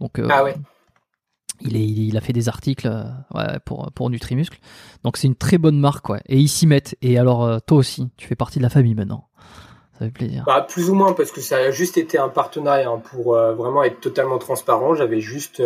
Donc 0.00 0.18
euh, 0.18 0.28
ah 0.30 0.44
ouais. 0.44 0.54
Il, 1.60 1.76
est, 1.76 1.86
il, 1.86 2.16
a 2.16 2.20
fait 2.20 2.32
des 2.32 2.48
articles 2.48 2.88
euh, 2.88 3.04
ouais, 3.32 3.58
pour, 3.64 3.90
pour 3.92 4.10
Nutrimuscle. 4.10 4.58
Donc 5.02 5.16
c'est 5.16 5.28
une 5.28 5.36
très 5.36 5.56
bonne 5.56 5.78
marque. 5.78 6.08
Ouais. 6.08 6.20
Et 6.26 6.38
ils 6.38 6.48
s'y 6.48 6.66
mettent. 6.66 6.96
Et 7.00 7.18
alors 7.18 7.44
euh, 7.44 7.58
toi 7.64 7.78
aussi, 7.78 8.08
tu 8.16 8.26
fais 8.26 8.34
partie 8.34 8.58
de 8.58 8.64
la 8.64 8.70
famille 8.70 8.94
maintenant. 8.94 9.28
Ça 9.98 10.06
fait 10.06 10.10
plaisir. 10.10 10.42
Bah, 10.46 10.60
plus 10.68 10.90
ou 10.90 10.94
moins 10.94 11.12
parce 11.12 11.30
que 11.30 11.40
ça 11.40 11.56
a 11.56 11.70
juste 11.70 11.96
été 11.96 12.18
un 12.18 12.28
partenariat 12.28 12.90
hein, 12.90 12.98
pour 12.98 13.34
vraiment 13.34 13.84
être 13.84 14.00
totalement 14.00 14.38
transparent. 14.38 14.94
J'avais 14.94 15.20
juste 15.20 15.62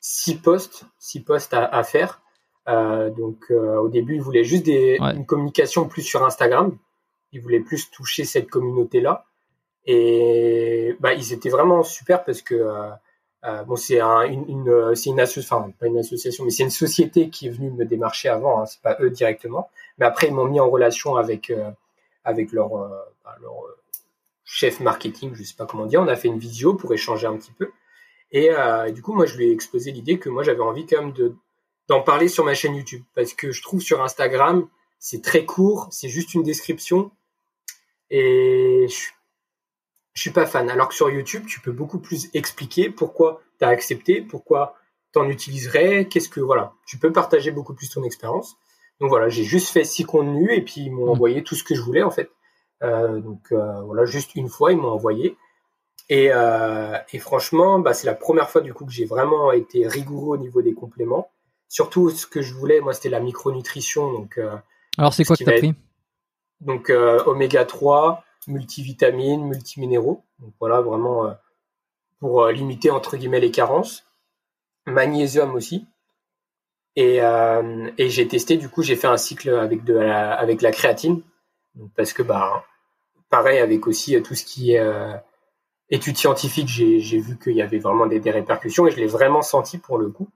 six 0.00 0.36
postes, 0.36 0.84
six 0.98 1.20
postes 1.20 1.54
à, 1.54 1.64
à 1.64 1.82
faire. 1.82 2.19
Euh, 2.70 3.10
donc 3.10 3.46
euh, 3.50 3.76
au 3.76 3.88
début, 3.88 4.16
ils 4.16 4.22
voulaient 4.22 4.44
juste 4.44 4.64
des, 4.64 4.98
une 5.00 5.26
communication 5.26 5.88
plus 5.88 6.02
sur 6.02 6.24
Instagram. 6.24 6.76
Ils 7.32 7.40
voulaient 7.40 7.60
plus 7.60 7.90
toucher 7.90 8.24
cette 8.24 8.48
communauté-là. 8.48 9.24
Et 9.86 10.96
bah, 11.00 11.14
ils 11.14 11.32
étaient 11.32 11.48
vraiment 11.48 11.82
super 11.82 12.24
parce 12.24 12.42
que 12.42 12.54
euh, 12.54 13.62
bon, 13.64 13.76
c'est 13.76 14.00
un, 14.00 14.22
une, 14.22 14.44
une 14.48 14.94
c'est 14.94 15.10
une 15.10 15.20
association, 15.20 15.56
enfin 15.56 15.72
pas 15.78 15.86
une 15.86 15.98
association, 15.98 16.44
mais 16.44 16.50
c'est 16.50 16.64
une 16.64 16.70
société 16.70 17.30
qui 17.30 17.46
est 17.46 17.50
venue 17.50 17.70
me 17.70 17.84
démarcher 17.84 18.28
avant. 18.28 18.60
Hein, 18.60 18.66
c'est 18.66 18.82
pas 18.82 18.96
eux 19.00 19.10
directement, 19.10 19.70
mais 19.98 20.06
après 20.06 20.28
ils 20.28 20.34
m'ont 20.34 20.44
mis 20.44 20.60
en 20.60 20.68
relation 20.68 21.16
avec 21.16 21.52
avec 22.24 22.52
leur, 22.52 22.68
bah, 23.24 23.36
leur 23.40 23.54
chef 24.44 24.80
marketing, 24.80 25.34
je 25.34 25.42
sais 25.42 25.56
pas 25.56 25.66
comment 25.66 25.86
dire. 25.86 26.02
On 26.02 26.08
a 26.08 26.16
fait 26.16 26.28
une 26.28 26.38
visio 26.38 26.74
pour 26.74 26.92
échanger 26.92 27.26
un 27.26 27.36
petit 27.36 27.52
peu. 27.52 27.70
Et 28.32 28.50
du 28.92 29.02
coup, 29.02 29.14
moi, 29.14 29.26
je 29.26 29.36
lui 29.36 29.46
ai 29.46 29.52
exposé 29.52 29.90
l'idée 29.90 30.18
que 30.18 30.28
moi, 30.28 30.42
j'avais 30.42 30.60
envie 30.60 30.86
quand 30.86 31.00
même 31.00 31.12
de 31.12 31.34
d'en 31.88 32.02
parler 32.02 32.28
sur 32.28 32.44
ma 32.44 32.54
chaîne 32.54 32.76
YouTube 32.76 33.02
parce 33.14 33.34
que 33.34 33.52
je 33.52 33.62
trouve 33.62 33.80
sur 33.80 34.02
Instagram, 34.02 34.68
c'est 34.98 35.22
très 35.22 35.44
court, 35.44 35.88
c'est 35.90 36.08
juste 36.08 36.34
une 36.34 36.42
description 36.42 37.10
et 38.10 38.86
je, 38.88 39.10
je 40.14 40.20
suis 40.20 40.30
pas 40.30 40.46
fan. 40.46 40.68
Alors 40.70 40.88
que 40.88 40.94
sur 40.94 41.10
YouTube, 41.10 41.46
tu 41.46 41.60
peux 41.60 41.72
beaucoup 41.72 41.98
plus 41.98 42.28
expliquer 42.34 42.90
pourquoi 42.90 43.40
tu 43.58 43.64
as 43.64 43.68
accepté, 43.68 44.20
pourquoi 44.20 44.76
tu 45.12 45.18
en 45.18 45.28
utiliserais, 45.28 46.06
qu'est-ce 46.06 46.28
que 46.28 46.40
voilà, 46.40 46.74
tu 46.86 46.98
peux 46.98 47.12
partager 47.12 47.50
beaucoup 47.50 47.74
plus 47.74 47.90
ton 47.90 48.04
expérience. 48.04 48.56
Donc 49.00 49.08
voilà, 49.08 49.28
j'ai 49.28 49.44
juste 49.44 49.70
fait 49.70 49.84
six 49.84 50.04
contenus 50.04 50.50
et 50.52 50.60
puis 50.60 50.82
ils 50.82 50.90
m'ont 50.90 51.06
mmh. 51.06 51.10
envoyé 51.10 51.42
tout 51.42 51.54
ce 51.54 51.64
que 51.64 51.74
je 51.74 51.80
voulais 51.80 52.02
en 52.02 52.10
fait. 52.10 52.30
Euh, 52.82 53.20
donc 53.20 53.40
euh, 53.52 53.80
voilà, 53.82 54.04
juste 54.04 54.34
une 54.34 54.48
fois 54.48 54.72
ils 54.72 54.78
m'ont 54.78 54.90
envoyé. 54.90 55.36
Et, 56.08 56.30
euh, 56.32 56.98
et 57.12 57.18
franchement, 57.18 57.78
bah, 57.78 57.94
c'est 57.94 58.06
la 58.06 58.14
première 58.14 58.50
fois 58.50 58.60
du 58.60 58.74
coup 58.74 58.84
que 58.84 58.92
j'ai 58.92 59.04
vraiment 59.04 59.52
été 59.52 59.86
rigoureux 59.86 60.36
au 60.36 60.40
niveau 60.40 60.60
des 60.60 60.74
compléments. 60.74 61.30
Surtout 61.70 62.10
ce 62.10 62.26
que 62.26 62.42
je 62.42 62.52
voulais, 62.52 62.80
moi, 62.80 62.92
c'était 62.92 63.08
la 63.08 63.20
micronutrition. 63.20 64.12
Donc, 64.12 64.36
euh, 64.36 64.54
Alors 64.98 65.14
c'est 65.14 65.24
quoi 65.24 65.36
que 65.36 65.44
tu 65.44 65.50
as 65.50 65.56
pris 65.56 65.74
Donc 66.60 66.90
euh, 66.90 67.24
oméga 67.24 67.64
3, 67.64 68.22
multivitamines, 68.48 69.46
multiminéraux. 69.46 70.22
Donc 70.40 70.52
voilà, 70.60 70.82
vraiment 70.82 71.34
pour 72.18 72.46
limiter 72.48 72.90
entre 72.90 73.16
guillemets 73.16 73.40
les 73.40 73.50
carences. 73.50 74.04
Magnésium 74.86 75.54
aussi. 75.54 75.86
Et, 76.96 77.22
euh, 77.22 77.90
et 77.98 78.10
j'ai 78.10 78.26
testé, 78.26 78.56
du 78.56 78.68
coup, 78.68 78.82
j'ai 78.82 78.96
fait 78.96 79.06
un 79.06 79.16
cycle 79.16 79.50
avec 79.50 79.84
de 79.84 79.94
la, 79.94 80.32
avec 80.34 80.60
la 80.60 80.72
créatine, 80.72 81.22
parce 81.96 82.12
que 82.12 82.22
bah 82.22 82.66
pareil 83.30 83.58
avec 83.58 83.86
aussi 83.86 84.20
tout 84.22 84.34
ce 84.34 84.44
qui 84.44 84.72
est 84.72 84.80
euh, 84.80 85.14
études 85.88 86.16
scientifiques, 86.16 86.68
j'ai 86.68 87.18
vu 87.20 87.38
qu'il 87.38 87.54
y 87.54 87.62
avait 87.62 87.78
vraiment 87.78 88.06
des, 88.06 88.18
des, 88.18 88.30
répercussions 88.30 88.86
et 88.86 88.90
je 88.90 88.96
l'ai 88.96 89.06
vraiment 89.06 89.42
senti 89.42 89.78
pour 89.78 89.98
le 89.98 90.08
coup. 90.08 90.28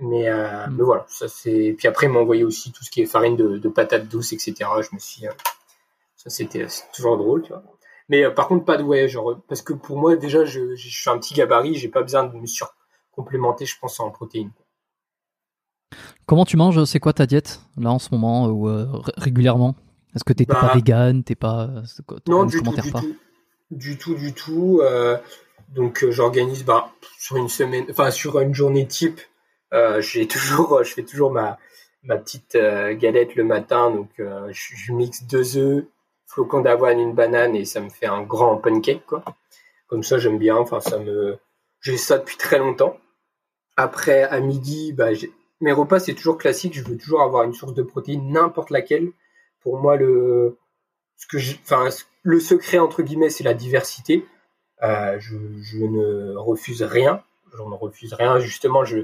Mais, 0.00 0.28
euh, 0.28 0.66
mm. 0.66 0.76
mais 0.76 0.84
voilà, 0.84 1.04
ça 1.08 1.28
c'est. 1.28 1.74
Puis 1.76 1.88
après, 1.88 2.06
ils 2.06 2.10
m'ont 2.10 2.20
envoyé 2.20 2.44
aussi 2.44 2.72
tout 2.72 2.84
ce 2.84 2.90
qui 2.90 3.02
est 3.02 3.06
farine 3.06 3.36
de, 3.36 3.58
de 3.58 3.68
patates 3.68 4.08
douces, 4.08 4.32
etc. 4.32 4.54
Je 4.80 4.94
me 4.94 4.98
suis, 4.98 5.26
euh, 5.26 5.32
ça 6.16 6.30
c'était 6.30 6.66
toujours 6.94 7.16
drôle, 7.16 7.42
tu 7.42 7.48
vois. 7.48 7.62
Mais 8.08 8.24
euh, 8.24 8.30
par 8.30 8.48
contre, 8.48 8.64
pas 8.64 8.76
de 8.76 8.82
ouais, 8.82 9.08
genre 9.08 9.40
parce 9.48 9.62
que 9.62 9.72
pour 9.72 9.98
moi 9.98 10.16
déjà, 10.16 10.44
je, 10.44 10.74
je 10.74 10.88
suis 10.88 11.10
un 11.10 11.18
petit 11.18 11.34
gabarit, 11.34 11.74
j'ai 11.74 11.88
pas 11.88 12.02
besoin 12.02 12.24
de 12.24 12.36
me 12.36 12.46
surcomplémenter, 12.46 13.66
je 13.66 13.76
pense 13.80 14.00
en 14.00 14.10
protéines. 14.10 14.52
Comment 16.26 16.44
tu 16.44 16.56
manges 16.56 16.84
C'est 16.84 17.00
quoi 17.00 17.14
ta 17.14 17.26
diète 17.26 17.60
là 17.78 17.90
en 17.90 17.98
ce 17.98 18.10
moment 18.12 18.48
ou 18.48 18.68
euh, 18.68 18.86
régulièrement? 19.16 19.74
Est-ce 20.14 20.24
que 20.24 20.32
t'es 20.32 20.44
bah, 20.44 20.56
pas 20.60 20.74
vegan 20.74 21.24
T'es 21.24 21.34
pas 21.34 21.70
Non, 22.26 22.44
du 22.44 22.60
tout, 22.62 22.70
du, 22.70 22.92
tout, 22.92 23.14
du 23.70 23.98
tout, 23.98 24.14
du 24.14 24.32
tout. 24.34 24.80
Euh, 24.82 25.16
donc 25.74 26.04
euh, 26.04 26.10
j'organise 26.10 26.64
bah, 26.64 26.92
sur 27.18 27.36
une 27.36 27.48
semaine, 27.48 27.86
enfin 27.90 28.10
sur 28.10 28.38
une 28.40 28.54
journée 28.54 28.86
type, 28.86 29.20
j'ai 30.00 30.26
toujours, 30.26 30.82
je 30.82 30.94
fais 30.94 31.02
toujours 31.02 31.30
ma 31.30 31.58
ma 32.04 32.16
petite 32.16 32.56
galette 32.56 33.34
le 33.34 33.44
matin. 33.44 33.90
Donc 33.90 34.10
je, 34.18 34.52
je, 34.52 34.92
mixe 34.92 35.24
deux 35.24 35.56
œufs, 35.56 35.84
flocons 36.26 36.60
d'avoine, 36.60 37.00
une 37.00 37.14
banane 37.14 37.56
et 37.56 37.64
ça 37.64 37.80
me 37.80 37.90
fait 37.90 38.06
un 38.06 38.22
grand 38.22 38.56
pancake 38.56 39.04
quoi. 39.06 39.24
Comme 39.88 40.02
ça 40.02 40.18
j'aime 40.18 40.38
bien. 40.38 40.56
Enfin 40.56 40.80
ça 40.80 40.98
me, 40.98 41.38
j'ai 41.80 41.96
ça 41.96 42.18
depuis 42.18 42.36
très 42.36 42.58
longtemps. 42.58 42.98
Après 43.76 44.22
à 44.24 44.40
midi, 44.40 44.92
bah, 44.92 45.10
mes 45.60 45.72
repas, 45.72 45.98
c'est 46.00 46.14
toujours 46.14 46.38
classique. 46.38 46.74
Je 46.74 46.84
veux 46.84 46.96
toujours 46.96 47.22
avoir 47.22 47.44
une 47.44 47.54
source 47.54 47.74
de 47.74 47.82
protéines, 47.82 48.30
n'importe 48.30 48.70
laquelle. 48.70 49.10
Pour 49.60 49.78
moi, 49.78 49.96
le, 49.96 50.58
ce 51.16 51.26
que 51.26 51.38
enfin, 51.62 51.88
le 52.22 52.40
secret, 52.40 52.78
entre 52.78 53.02
guillemets, 53.02 53.30
c'est 53.30 53.44
la 53.44 53.54
diversité. 53.54 54.24
Euh, 54.82 55.18
je, 55.18 55.36
je, 55.60 55.78
ne 55.78 56.36
refuse 56.36 56.82
rien. 56.82 57.22
Je 57.52 57.62
ne 57.62 57.74
refuse 57.74 58.14
rien. 58.14 58.38
Justement, 58.38 58.84
je, 58.84 58.98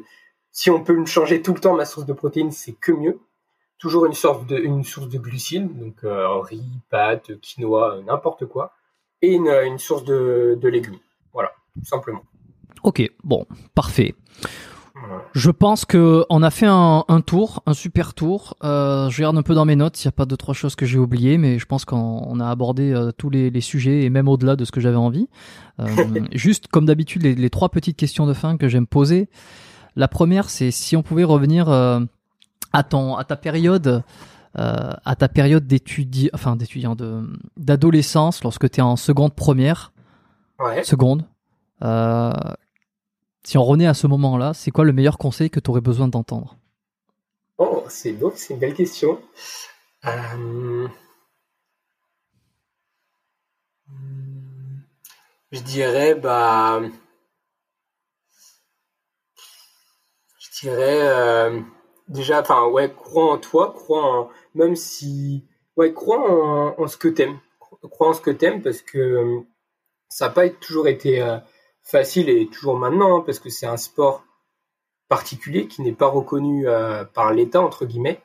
si 0.55 0.71
on 0.71 0.83
peut 0.83 0.97
me 0.97 1.05
changer 1.05 1.43
tout 1.43 1.53
le 1.53 1.61
temps 1.61 1.75
ma 1.75 1.85
source 1.85 2.07
de 2.07 2.15
protéines, 2.15 2.53
c'est 2.53 2.73
que 2.73 2.93
mieux. 2.93 3.21
Toujours 3.79 4.07
une 4.07 4.15
source 4.15 4.47
de, 4.47 4.57
une 4.57 4.85
source 4.85 5.09
de 5.09 5.19
glucides, 5.19 5.77
donc 5.79 5.97
euh, 6.05 6.39
riz, 6.39 6.63
pâtes, 6.89 7.39
quinoa, 7.41 8.01
n'importe 8.07 8.47
quoi. 8.47 8.73
Et 9.21 9.33
une, 9.33 9.49
une 9.49 9.79
source 9.79 10.05
de, 10.05 10.57
de 10.59 10.69
légumes. 10.69 10.99
Voilà, 11.35 11.53
tout 11.75 11.85
simplement. 11.85 12.23
Ok, 12.83 13.03
bon, 13.23 13.47
parfait. 13.75 14.15
Je 15.35 15.51
pense 15.51 15.85
que 15.85 16.25
on 16.31 16.43
a 16.43 16.51
fait 16.51 16.67
un, 16.69 17.05
tour, 17.27 17.63
un 17.67 17.75
super 17.75 18.15
tour. 18.15 18.57
Euh, 18.63 19.11
je 19.11 19.17
regarde 19.19 19.37
un 19.37 19.43
peu 19.43 19.55
dans 19.55 19.65
mes 19.65 19.77
notes 19.77 19.97
s'il 19.97 20.09
n'y 20.09 20.15
a 20.15 20.17
pas 20.17 20.25
deux 20.25 20.37
trois 20.37 20.55
choses 20.55 20.77
que 20.77 20.87
j'ai 20.87 20.99
oubliées, 20.99 21.37
mais 21.37 21.59
je 21.59 21.67
pense 21.67 21.85
qu'on 21.85 22.41
a 22.41 22.49
abordé 22.49 22.93
euh, 22.93 23.11
tous 23.11 23.31
les, 23.31 23.61
sujets 23.61 24.03
et 24.03 24.11
même 24.11 24.29
au-delà 24.29 24.57
de 24.57 24.65
ce 24.65 24.73
que 24.73 24.81
j'avais 24.81 24.97
envie. 24.97 25.29
Euh, 25.81 25.87
juste 26.33 26.69
comme 26.69 26.87
d'habitude, 26.87 27.23
les, 27.23 27.51
trois 27.51 27.69
petites 27.69 27.97
questions 27.97 28.27
de 28.27 28.33
fin 28.33 28.57
que 28.57 28.69
j'aime 28.69 28.87
poser. 28.87 29.29
La 29.97 30.09
première, 30.09 30.51
c'est 30.51 30.71
si 30.71 30.97
on 30.97 31.03
pouvait 31.03 31.25
revenir 31.25 31.69
à 31.69 32.83
ton, 32.83 33.17
à 33.17 33.25
ta 33.25 33.37
période, 33.37 34.03
à 34.55 35.17
ta 35.17 35.29
période 35.29 35.67
d'étudiant, 35.67 36.31
enfin 36.35 36.57
d'étudiant, 36.57 36.97
de 36.97 37.23
d'adolescence, 37.57 38.43
lorsque 38.43 38.71
tu 38.71 38.81
es 38.81 38.83
en 38.83 38.97
seconde 38.97 39.35
première, 39.35 39.93
ouais. 40.59 40.83
seconde. 40.83 41.25
Si 43.45 43.59
on 43.59 43.63
renaît 43.63 43.87
à 43.87 43.95
ce 43.95 44.07
moment-là, 44.07 44.55
c'est 44.55 44.71
quoi 44.71 44.85
le 44.85 44.93
meilleur 44.93 45.19
conseil 45.19 45.51
que 45.51 45.61
tu 45.61 45.71
aurais 45.71 45.83
besoin 45.83 46.09
d'entendre? 46.09 46.57
Oh, 47.59 47.85
c'est 47.89 48.13
beau, 48.13 48.33
c'est 48.35 48.55
une 48.55 48.61
belle 48.61 48.73
question. 48.73 49.21
Euh, 50.07 50.89
je 55.53 55.61
dirais, 55.61 56.15
bah, 56.15 56.81
dirais 60.69 61.01
euh, 61.03 61.61
déjà, 62.09 62.41
enfin, 62.41 62.67
ouais, 62.67 62.93
crois 62.93 63.33
en 63.33 63.39
toi, 63.39 63.73
crois 63.73 64.05
en, 64.05 64.31
même 64.55 64.77
si, 64.77 65.45
ouais, 65.77 65.93
crois 65.93 66.19
en, 66.79 66.87
ce 66.87 66.97
que 66.97 67.09
t'aimes, 67.09 67.39
crois 67.91 68.09
en 68.09 68.13
ce 68.13 68.21
que 68.21 68.31
t'aimes 68.31 68.63
parce 68.63 68.83
que 68.83 69.43
ça 70.09 70.27
n'a 70.29 70.33
pas 70.33 70.49
toujours 70.49 70.89
été 70.89 71.23
euh, 71.23 71.39
facile 71.83 72.29
et 72.29 72.49
toujours 72.49 72.77
maintenant, 72.79 73.19
hein, 73.19 73.23
parce 73.25 73.39
que 73.39 73.51
c'est 73.51 73.67
un 73.67 73.77
sport 73.77 74.25
particulier 75.09 75.69
qui 75.69 75.83
n'est 75.83 75.93
pas 75.93 76.07
reconnu 76.07 76.69
euh, 76.69 77.05
par 77.05 77.33
l'État, 77.33 77.61
entre 77.61 77.87
guillemets. 77.87 78.23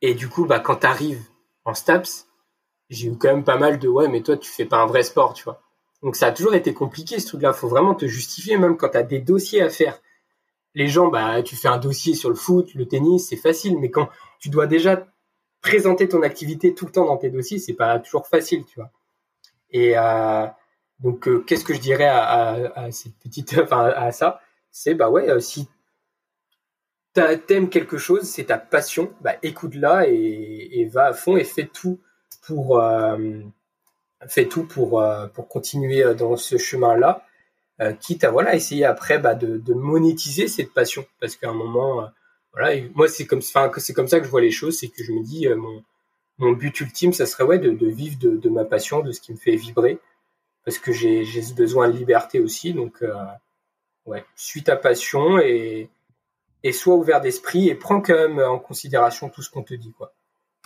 Et 0.00 0.14
du 0.14 0.28
coup, 0.28 0.46
bah, 0.46 0.60
quand 0.60 0.76
tu 0.76 0.86
arrives 0.86 1.24
en 1.64 1.74
STAPS, 1.74 2.28
j'ai 2.90 3.08
eu 3.08 3.16
quand 3.18 3.28
même 3.28 3.44
pas 3.44 3.58
mal 3.58 3.78
de 3.78 3.88
ouais, 3.88 4.08
mais 4.08 4.22
toi, 4.22 4.36
tu 4.36 4.50
fais 4.50 4.64
pas 4.64 4.78
un 4.78 4.86
vrai 4.86 5.02
sport, 5.02 5.34
tu 5.34 5.44
vois. 5.44 5.60
Donc 6.02 6.16
ça 6.16 6.28
a 6.28 6.32
toujours 6.32 6.54
été 6.54 6.72
compliqué 6.72 7.18
ce 7.18 7.26
truc-là. 7.26 7.52
Faut 7.52 7.68
vraiment 7.68 7.94
te 7.94 8.06
justifier, 8.06 8.56
même 8.56 8.76
quand 8.76 8.90
tu 8.90 8.96
as 8.96 9.02
des 9.02 9.18
dossiers 9.18 9.62
à 9.62 9.68
faire. 9.68 10.00
Les 10.78 10.86
gens, 10.86 11.08
bah, 11.08 11.42
tu 11.42 11.56
fais 11.56 11.66
un 11.66 11.76
dossier 11.76 12.14
sur 12.14 12.28
le 12.28 12.36
foot, 12.36 12.72
le 12.74 12.86
tennis, 12.86 13.30
c'est 13.30 13.36
facile, 13.36 13.80
mais 13.80 13.90
quand 13.90 14.08
tu 14.38 14.48
dois 14.48 14.68
déjà 14.68 15.08
présenter 15.60 16.08
ton 16.08 16.22
activité 16.22 16.72
tout 16.72 16.86
le 16.86 16.92
temps 16.92 17.04
dans 17.04 17.16
tes 17.16 17.30
dossiers, 17.30 17.58
c'est 17.58 17.74
pas 17.74 17.98
toujours 17.98 18.28
facile, 18.28 18.64
tu 18.64 18.76
vois. 18.76 18.92
Et, 19.72 19.98
euh, 19.98 20.46
donc, 21.00 21.26
euh, 21.26 21.40
qu'est-ce 21.40 21.64
que 21.64 21.74
je 21.74 21.80
dirais 21.80 22.06
à, 22.06 22.92
cette 22.92 23.16
petite, 23.18 23.58
enfin, 23.62 23.86
à 23.86 24.12
ça? 24.12 24.40
C'est 24.70 24.94
bah 24.94 25.10
ouais, 25.10 25.28
euh, 25.28 25.40
si 25.40 25.68
t'aimes 27.12 27.70
quelque 27.70 27.98
chose, 27.98 28.22
c'est 28.22 28.44
ta 28.44 28.58
passion, 28.58 29.12
bah 29.20 29.34
écoute-la 29.42 30.06
et, 30.06 30.88
va 30.92 31.06
à 31.06 31.12
fond 31.12 31.36
et 31.36 31.42
fais 31.42 31.66
tout 31.66 31.98
pour, 32.42 32.80
fais 34.28 34.46
tout 34.46 34.62
pour 34.62 35.04
pour 35.34 35.48
continuer 35.48 36.14
dans 36.14 36.36
ce 36.36 36.56
chemin-là. 36.56 37.24
Quitte 38.00 38.24
à 38.24 38.30
voilà 38.30 38.54
essayer 38.54 38.84
après 38.84 39.18
bah, 39.18 39.34
de, 39.34 39.58
de 39.58 39.74
monétiser 39.74 40.48
cette 40.48 40.72
passion 40.72 41.06
parce 41.20 41.36
qu'à 41.36 41.48
un 41.48 41.54
moment 41.54 42.08
voilà 42.52 42.80
moi 42.94 43.08
c'est 43.08 43.26
comme 43.26 43.38
enfin 43.38 43.70
c'est 43.76 43.92
comme 43.92 44.08
ça 44.08 44.18
que 44.18 44.26
je 44.26 44.30
vois 44.30 44.40
les 44.40 44.50
choses 44.50 44.78
c'est 44.78 44.88
que 44.88 45.04
je 45.04 45.12
me 45.12 45.22
dis 45.22 45.46
mon 45.48 45.84
mon 46.38 46.52
but 46.52 46.80
ultime 46.80 47.12
ça 47.12 47.24
serait 47.26 47.44
ouais 47.44 47.58
de, 47.58 47.70
de 47.70 47.86
vivre 47.86 48.18
de, 48.18 48.36
de, 48.36 48.48
ma 48.48 48.64
passion 48.64 49.00
de 49.00 49.12
ce 49.12 49.20
qui 49.20 49.32
me 49.32 49.38
fait 49.38 49.54
vibrer 49.54 50.00
parce 50.68 50.78
que 50.78 50.92
j'ai 50.92 51.24
besoin 51.56 51.88
de 51.88 51.96
liberté 51.96 52.40
aussi. 52.40 52.74
Donc, 52.74 53.00
euh, 53.00 53.14
ouais, 54.04 54.26
suis 54.36 54.62
ta 54.62 54.76
passion 54.76 55.38
et, 55.38 55.88
et 56.62 56.72
sois 56.72 56.94
ouvert 56.94 57.22
d'esprit 57.22 57.70
et 57.70 57.74
prends 57.74 58.02
quand 58.02 58.12
même 58.12 58.38
en 58.38 58.58
considération 58.58 59.30
tout 59.30 59.40
ce 59.40 59.48
qu'on 59.48 59.62
te 59.62 59.72
dit, 59.72 59.92
quoi. 59.92 60.12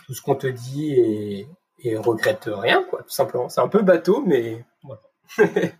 Tout 0.05 0.13
ce 0.13 0.21
qu'on 0.21 0.35
te 0.35 0.47
dit 0.47 0.93
et, 0.93 1.47
et 1.79 1.95
regrette 1.95 2.49
rien, 2.51 2.83
quoi, 2.83 3.03
tout 3.03 3.11
simplement. 3.11 3.47
C'est 3.47 3.61
un 3.61 3.69
peu 3.69 3.81
bateau, 3.81 4.21
mais 4.25 4.65
voilà. 4.83 5.01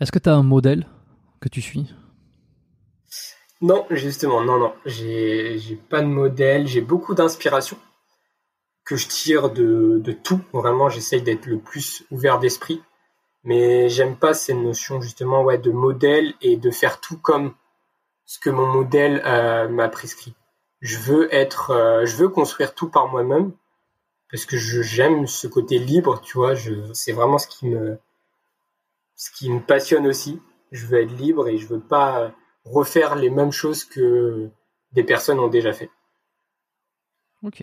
Est-ce 0.00 0.12
que 0.12 0.18
tu 0.18 0.28
as 0.28 0.34
un 0.34 0.42
modèle 0.42 0.86
que 1.40 1.48
tu 1.48 1.60
suis? 1.60 1.94
Non, 3.60 3.86
justement, 3.90 4.42
non, 4.42 4.58
non. 4.58 4.72
J'ai 4.86 5.78
pas 5.88 6.00
de 6.00 6.06
modèle. 6.06 6.66
J'ai 6.66 6.80
beaucoup 6.80 7.14
d'inspiration 7.14 7.76
que 8.84 8.96
je 8.96 9.08
tire 9.08 9.50
de, 9.50 10.00
de 10.02 10.12
tout. 10.12 10.40
Vraiment, 10.52 10.88
j'essaye 10.88 11.22
d'être 11.22 11.46
le 11.46 11.58
plus 11.58 12.04
ouvert 12.10 12.38
d'esprit 12.38 12.82
mais 13.44 13.88
j'aime 13.88 14.16
pas 14.16 14.34
cette 14.34 14.56
notion 14.56 15.00
justement 15.00 15.42
ouais 15.42 15.58
de 15.58 15.70
modèle 15.70 16.34
et 16.42 16.56
de 16.56 16.70
faire 16.70 17.00
tout 17.00 17.16
comme 17.18 17.54
ce 18.26 18.38
que 18.38 18.50
mon 18.50 18.66
modèle 18.66 19.22
euh, 19.24 19.68
m'a 19.68 19.88
prescrit. 19.88 20.34
Je 20.80 20.98
veux 20.98 21.34
être, 21.34 21.70
euh, 21.70 22.06
je 22.06 22.16
veux 22.16 22.28
construire 22.28 22.74
tout 22.74 22.88
par 22.88 23.08
moi-même 23.08 23.52
parce 24.30 24.44
que 24.44 24.56
j'aime 24.56 25.26
ce 25.26 25.48
côté 25.48 25.78
libre, 25.78 26.20
tu 26.20 26.38
vois. 26.38 26.54
C'est 26.94 27.12
vraiment 27.12 27.38
ce 27.38 27.48
qui 27.48 27.66
me 27.66 27.98
ce 29.20 29.30
qui 29.32 29.50
me 29.50 29.60
passionne 29.60 30.06
aussi. 30.06 30.40
Je 30.72 30.86
veux 30.86 31.02
être 31.02 31.14
libre 31.14 31.46
et 31.46 31.58
je 31.58 31.66
veux 31.66 31.80
pas 31.80 32.32
refaire 32.64 33.16
les 33.16 33.28
mêmes 33.28 33.52
choses 33.52 33.84
que 33.84 34.48
des 34.92 35.04
personnes 35.04 35.38
ont 35.38 35.48
déjà 35.48 35.74
fait. 35.74 35.90
Ok. 37.42 37.62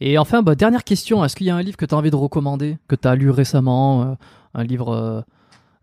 Et 0.00 0.18
enfin, 0.18 0.42
bah, 0.42 0.56
dernière 0.56 0.82
question, 0.82 1.24
est-ce 1.24 1.36
qu'il 1.36 1.46
y 1.46 1.50
a 1.50 1.54
un 1.54 1.62
livre 1.62 1.76
que 1.76 1.84
tu 1.84 1.94
as 1.94 1.98
envie 1.98 2.10
de 2.10 2.16
recommander, 2.16 2.78
que 2.88 2.96
tu 2.96 3.06
as 3.06 3.14
lu 3.14 3.30
récemment, 3.30 4.02
euh, 4.02 4.14
un 4.54 4.64
livre 4.64 4.88
euh, 4.88 5.20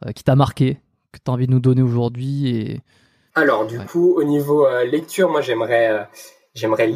euh, 0.06 0.12
qui 0.12 0.26
t'a 0.26 0.36
marqué, 0.36 0.80
que 1.14 1.20
tu 1.24 1.32
as 1.32 1.34
envie 1.34 1.48
de 1.48 1.52
nous 1.52 1.62
donner 1.62 1.82
aujourd'hui 1.82 2.50
et... 2.50 2.82
Alors, 3.36 3.66
du 3.68 3.80
coup, 3.80 4.16
au 4.16 4.24
niveau 4.24 4.66
lecture, 4.86 5.30
moi 5.30 5.42
j'aimerais 5.42 6.08
j'aimerais 6.54 6.90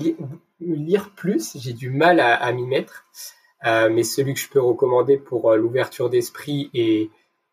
lire 0.62 1.12
plus, 1.14 1.58
j'ai 1.58 1.74
du 1.74 1.90
mal 1.90 2.22
à, 2.22 2.34
à 2.34 2.54
m'y 2.54 2.66
mettre, 2.66 3.04
mais 3.66 4.04
celui 4.04 4.36
que 4.36 4.40
je 4.40 4.48
peux 4.48 4.62
recommander 4.62 5.18
pour 5.18 5.54
l'ouverture 5.58 6.10
d'esprit, 6.10 6.70
et 6.74 7.10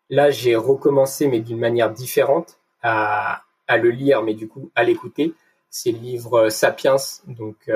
là 0.09 0.31
j'ai 0.31 0.55
recommencé, 0.55 1.27
mais 1.27 1.39
d'une 1.39 1.59
manière 1.59 1.91
différente, 1.91 2.59
à, 2.81 3.43
à 3.67 3.77
le 3.77 3.89
lire, 3.89 4.23
mais 4.23 4.33
du 4.33 4.47
coup 4.47 4.71
à 4.75 4.83
l'écouter, 4.83 5.33
c'est 5.69 5.91
le 5.91 5.99
livre 5.99 6.49
Sapiens, 6.49 6.95
donc 7.27 7.69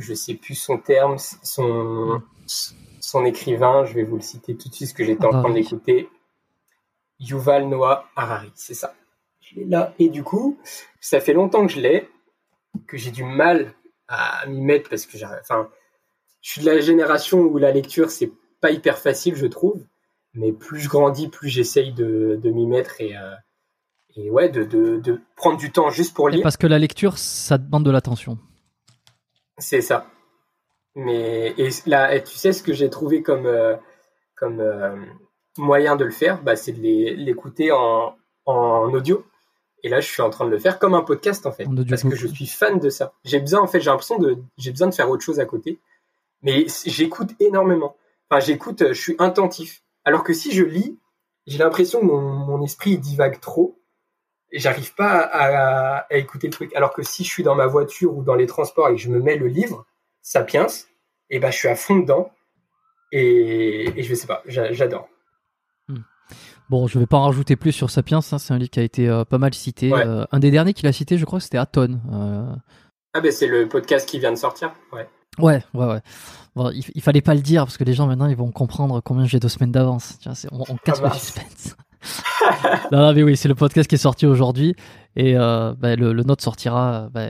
je 0.00 0.14
sais 0.14 0.34
plus 0.34 0.54
son 0.54 0.78
terme, 0.78 1.16
son, 1.18 2.22
son 3.00 3.24
écrivain, 3.24 3.84
je 3.84 3.94
vais 3.94 4.02
vous 4.02 4.16
le 4.16 4.22
citer 4.22 4.56
tout 4.56 4.68
de 4.68 4.74
suite, 4.74 4.88
ce 4.88 4.94
que 4.94 5.04
j'étais 5.04 5.26
en 5.26 5.30
train 5.30 5.50
d'écouter. 5.50 6.08
Yuval 7.20 7.68
Noah 7.68 8.08
Harari, 8.16 8.50
c'est 8.54 8.74
ça. 8.74 8.94
Je 9.40 9.56
l'ai 9.56 9.64
là. 9.66 9.94
Et 9.98 10.08
du 10.08 10.22
coup, 10.22 10.58
ça 11.00 11.20
fait 11.20 11.34
longtemps 11.34 11.66
que 11.66 11.72
je 11.72 11.80
l'ai, 11.80 12.08
que 12.86 12.96
j'ai 12.96 13.10
du 13.10 13.24
mal 13.24 13.74
à 14.08 14.46
m'y 14.46 14.60
mettre 14.60 14.88
parce 14.90 15.06
que 15.06 15.16
enfin, 15.40 15.68
je 16.40 16.50
suis 16.50 16.60
de 16.62 16.66
la 16.66 16.80
génération 16.80 17.40
où 17.40 17.58
la 17.58 17.70
lecture, 17.72 18.10
c'est 18.10 18.32
pas 18.60 18.70
hyper 18.70 18.98
facile, 18.98 19.36
je 19.36 19.46
trouve. 19.46 19.84
Mais 20.34 20.52
plus 20.52 20.80
je 20.80 20.88
grandis, 20.88 21.28
plus 21.28 21.48
j'essaye 21.48 21.92
de, 21.92 22.38
de 22.40 22.50
m'y 22.50 22.66
mettre 22.66 23.00
et, 23.00 23.16
euh, 23.16 23.34
et 24.16 24.30
ouais, 24.30 24.48
de, 24.48 24.64
de, 24.64 24.98
de, 24.98 25.20
prendre 25.36 25.58
du 25.58 25.72
temps 25.72 25.90
juste 25.90 26.14
pour 26.14 26.28
lire. 26.28 26.42
parce 26.42 26.56
que 26.56 26.66
la 26.66 26.78
lecture, 26.78 27.18
ça 27.18 27.58
demande 27.58 27.84
de 27.84 27.90
l'attention. 27.90 28.38
C'est 29.58 29.80
ça. 29.80 30.06
Mais 30.94 31.54
et 31.58 31.68
là, 31.86 32.18
tu 32.20 32.36
sais 32.36 32.52
ce 32.52 32.62
que 32.62 32.72
j'ai 32.72 32.90
trouvé 32.90 33.22
comme 33.22 33.46
euh, 33.46 33.76
comme 34.36 34.60
euh, 34.60 34.96
moyen 35.58 35.96
de 35.96 36.04
le 36.04 36.10
faire, 36.10 36.42
bah, 36.42 36.56
c'est 36.56 36.72
de 36.72 36.80
l'écouter 36.80 37.72
en, 37.72 38.16
en 38.46 38.92
audio. 38.92 39.24
Et 39.82 39.88
là, 39.88 40.00
je 40.00 40.08
suis 40.08 40.22
en 40.22 40.30
train 40.30 40.44
de 40.44 40.50
le 40.50 40.58
faire 40.58 40.78
comme 40.78 40.94
un 40.94 41.02
podcast 41.02 41.46
en 41.46 41.52
fait, 41.52 41.66
parce 41.88 42.02
que 42.02 42.14
je 42.14 42.26
suis 42.26 42.46
fan 42.46 42.78
de 42.78 42.90
ça. 42.90 43.12
J'ai 43.24 43.40
besoin 43.40 43.60
en 43.60 43.66
fait, 43.66 43.80
j'ai 43.80 43.90
l'impression 43.90 44.18
de 44.18 44.38
j'ai 44.58 44.70
besoin 44.70 44.88
de 44.88 44.94
faire 44.94 45.08
autre 45.08 45.22
chose 45.22 45.40
à 45.40 45.46
côté, 45.46 45.78
mais 46.42 46.66
j'écoute 46.86 47.30
énormément. 47.40 47.96
Enfin, 48.28 48.40
j'écoute, 48.40 48.84
je 48.88 49.00
suis 49.00 49.16
attentif. 49.18 49.82
Alors 50.04 50.24
que 50.24 50.32
si 50.32 50.52
je 50.52 50.64
lis, 50.64 50.98
j'ai 51.46 51.58
l'impression 51.58 52.00
que 52.00 52.06
mon, 52.06 52.20
mon 52.20 52.62
esprit 52.62 52.98
divague 52.98 53.40
trop 53.40 53.80
j'arrive 54.52 54.94
pas 54.94 55.20
à, 55.20 56.06
écouter 56.16 56.48
le 56.48 56.52
truc. 56.52 56.74
Alors 56.74 56.92
que 56.92 57.02
si 57.02 57.24
je 57.24 57.28
suis 57.28 57.42
dans 57.42 57.54
ma 57.54 57.66
voiture 57.66 58.16
ou 58.16 58.22
dans 58.22 58.34
les 58.34 58.46
transports 58.46 58.88
et 58.88 58.94
que 58.94 59.00
je 59.00 59.10
me 59.10 59.20
mets 59.20 59.36
le 59.36 59.46
livre, 59.46 59.86
Sapiens, 60.22 60.66
et 61.30 61.38
ben 61.38 61.50
je 61.50 61.56
suis 61.56 61.68
à 61.68 61.76
fond 61.76 61.96
dedans 61.96 62.30
et, 63.12 63.98
et 63.98 64.02
je 64.02 64.14
sais 64.14 64.26
pas, 64.26 64.42
j'adore. 64.46 65.08
Hmm. 65.88 66.02
Bon, 66.68 66.86
je 66.86 66.98
vais 66.98 67.06
pas 67.06 67.16
en 67.16 67.26
rajouter 67.26 67.56
plus 67.56 67.72
sur 67.72 67.90
Sapiens, 67.90 68.18
hein, 68.18 68.38
c'est 68.38 68.52
un 68.52 68.58
livre 68.58 68.70
qui 68.70 68.80
a 68.80 68.84
été 68.84 69.08
euh, 69.08 69.24
pas 69.24 69.38
mal 69.38 69.54
cité. 69.54 69.92
Euh, 69.92 70.24
un 70.30 70.38
des 70.38 70.50
derniers 70.50 70.74
qu'il 70.74 70.86
a 70.86 70.92
cité, 70.92 71.18
je 71.18 71.24
crois, 71.24 71.40
c'était 71.40 71.58
Aton. 71.58 72.00
Euh. 72.12 72.54
Ah 73.12 73.20
ben 73.20 73.32
c'est 73.32 73.48
le 73.48 73.68
podcast 73.68 74.08
qui 74.08 74.20
vient 74.20 74.30
de 74.30 74.36
sortir, 74.36 74.72
ouais. 74.92 75.08
Ouais, 75.42 75.62
ouais, 75.74 75.86
ouais. 75.86 76.00
Bon, 76.56 76.70
il, 76.72 77.00
fallait 77.00 77.20
pas 77.20 77.34
le 77.34 77.40
dire 77.40 77.64
parce 77.64 77.76
que 77.76 77.84
les 77.84 77.92
gens 77.92 78.06
maintenant 78.06 78.26
ils 78.26 78.36
vont 78.36 78.50
comprendre 78.50 79.00
combien 79.00 79.24
j'ai 79.24 79.38
deux 79.38 79.48
semaines 79.48 79.70
d'avance. 79.72 80.18
On, 80.50 80.64
on 80.68 80.76
casse 80.76 81.00
ah 81.04 81.08
le 81.08 81.18
suspense. 81.18 81.76
non, 82.92 83.12
mais 83.12 83.22
oui, 83.22 83.36
c'est 83.36 83.48
le 83.48 83.54
podcast 83.54 83.88
qui 83.88 83.94
est 83.94 83.98
sorti 83.98 84.26
aujourd'hui 84.26 84.74
et 85.16 85.36
euh, 85.36 85.74
bah, 85.78 85.96
le, 85.96 86.12
le, 86.12 86.22
note 86.24 86.40
sortira. 86.40 87.08
Bah, 87.12 87.28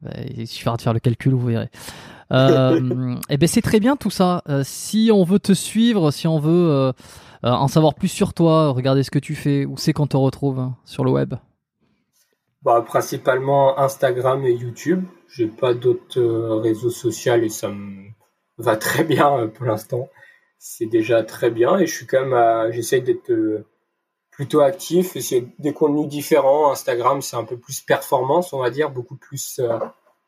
bah, 0.00 0.10
il 0.36 0.46
suffira 0.46 0.76
de 0.76 0.82
faire 0.82 0.92
le 0.92 1.00
calcul, 1.00 1.34
vous 1.34 1.46
verrez. 1.46 1.70
Euh, 2.32 3.16
et 3.28 3.36
ben 3.36 3.46
c'est 3.46 3.62
très 3.62 3.80
bien 3.80 3.96
tout 3.96 4.10
ça. 4.10 4.42
Euh, 4.48 4.62
si 4.64 5.10
on 5.12 5.24
veut 5.24 5.38
te 5.38 5.52
suivre, 5.52 6.10
si 6.10 6.26
on 6.26 6.38
veut 6.38 6.70
euh, 6.70 6.92
en 7.42 7.68
savoir 7.68 7.94
plus 7.94 8.08
sur 8.08 8.34
toi, 8.34 8.70
regarder 8.70 9.02
ce 9.02 9.10
que 9.10 9.18
tu 9.18 9.34
fais, 9.34 9.64
où 9.64 9.76
c'est 9.76 9.92
qu'on 9.92 10.06
te 10.06 10.16
retrouve 10.16 10.58
hein, 10.58 10.76
sur 10.84 11.04
le 11.04 11.10
web? 11.10 11.34
Bah, 12.64 12.82
Principalement 12.86 13.78
Instagram 13.78 14.44
et 14.44 14.52
YouTube. 14.52 15.04
J'ai 15.28 15.46
pas 15.46 15.74
d'autres 15.74 16.20
réseaux 16.60 16.90
sociaux 16.90 17.34
et 17.34 17.48
ça 17.48 17.68
me 17.68 18.08
va 18.58 18.76
très 18.78 19.04
bien 19.04 19.48
pour 19.48 19.66
l'instant. 19.66 20.08
C'est 20.58 20.86
déjà 20.86 21.22
très 21.22 21.50
bien 21.50 21.78
et 21.78 21.86
je 21.86 21.94
suis 21.94 22.06
quand 22.06 22.24
même, 22.24 22.72
j'essaye 22.72 23.02
d'être 23.02 23.32
plutôt 24.34 24.60
actif 24.60 25.14
et 25.16 25.20
c'est 25.20 25.46
des 25.58 25.72
contenus 25.72 26.08
différents. 26.08 26.70
Instagram, 26.70 27.22
c'est 27.22 27.36
un 27.36 27.44
peu 27.44 27.56
plus 27.56 27.80
performance, 27.80 28.52
on 28.52 28.58
va 28.58 28.70
dire, 28.70 28.90
beaucoup 28.90 29.16
plus 29.16 29.60
euh, 29.60 29.78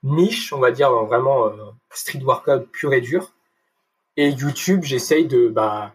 niche, 0.04 0.52
on 0.52 0.58
va 0.58 0.70
dire, 0.70 0.92
vraiment 0.92 1.46
euh, 1.46 1.56
street 1.90 2.22
workout 2.22 2.70
pur 2.70 2.92
et 2.92 3.00
dur. 3.00 3.32
Et 4.16 4.30
YouTube, 4.30 4.84
j'essaye 4.84 5.26
de 5.26 5.48
bah, 5.48 5.92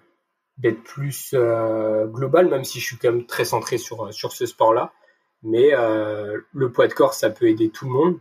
d'être 0.58 0.84
plus 0.84 1.32
euh, 1.34 2.06
global, 2.06 2.50
même 2.50 2.66
si 2.66 2.80
je 2.80 2.86
suis 2.86 2.98
quand 2.98 3.12
même 3.12 3.26
très 3.26 3.46
centré 3.46 3.78
sur, 3.78 4.14
sur 4.14 4.34
ce 4.34 4.46
sport-là. 4.46 4.92
Mais 5.44 5.72
le 5.72 6.72
poids 6.72 6.88
de 6.88 6.94
corps, 6.94 7.14
ça 7.14 7.30
peut 7.30 7.48
aider 7.48 7.70
tout 7.70 7.86
le 7.86 7.92
monde. 7.92 8.20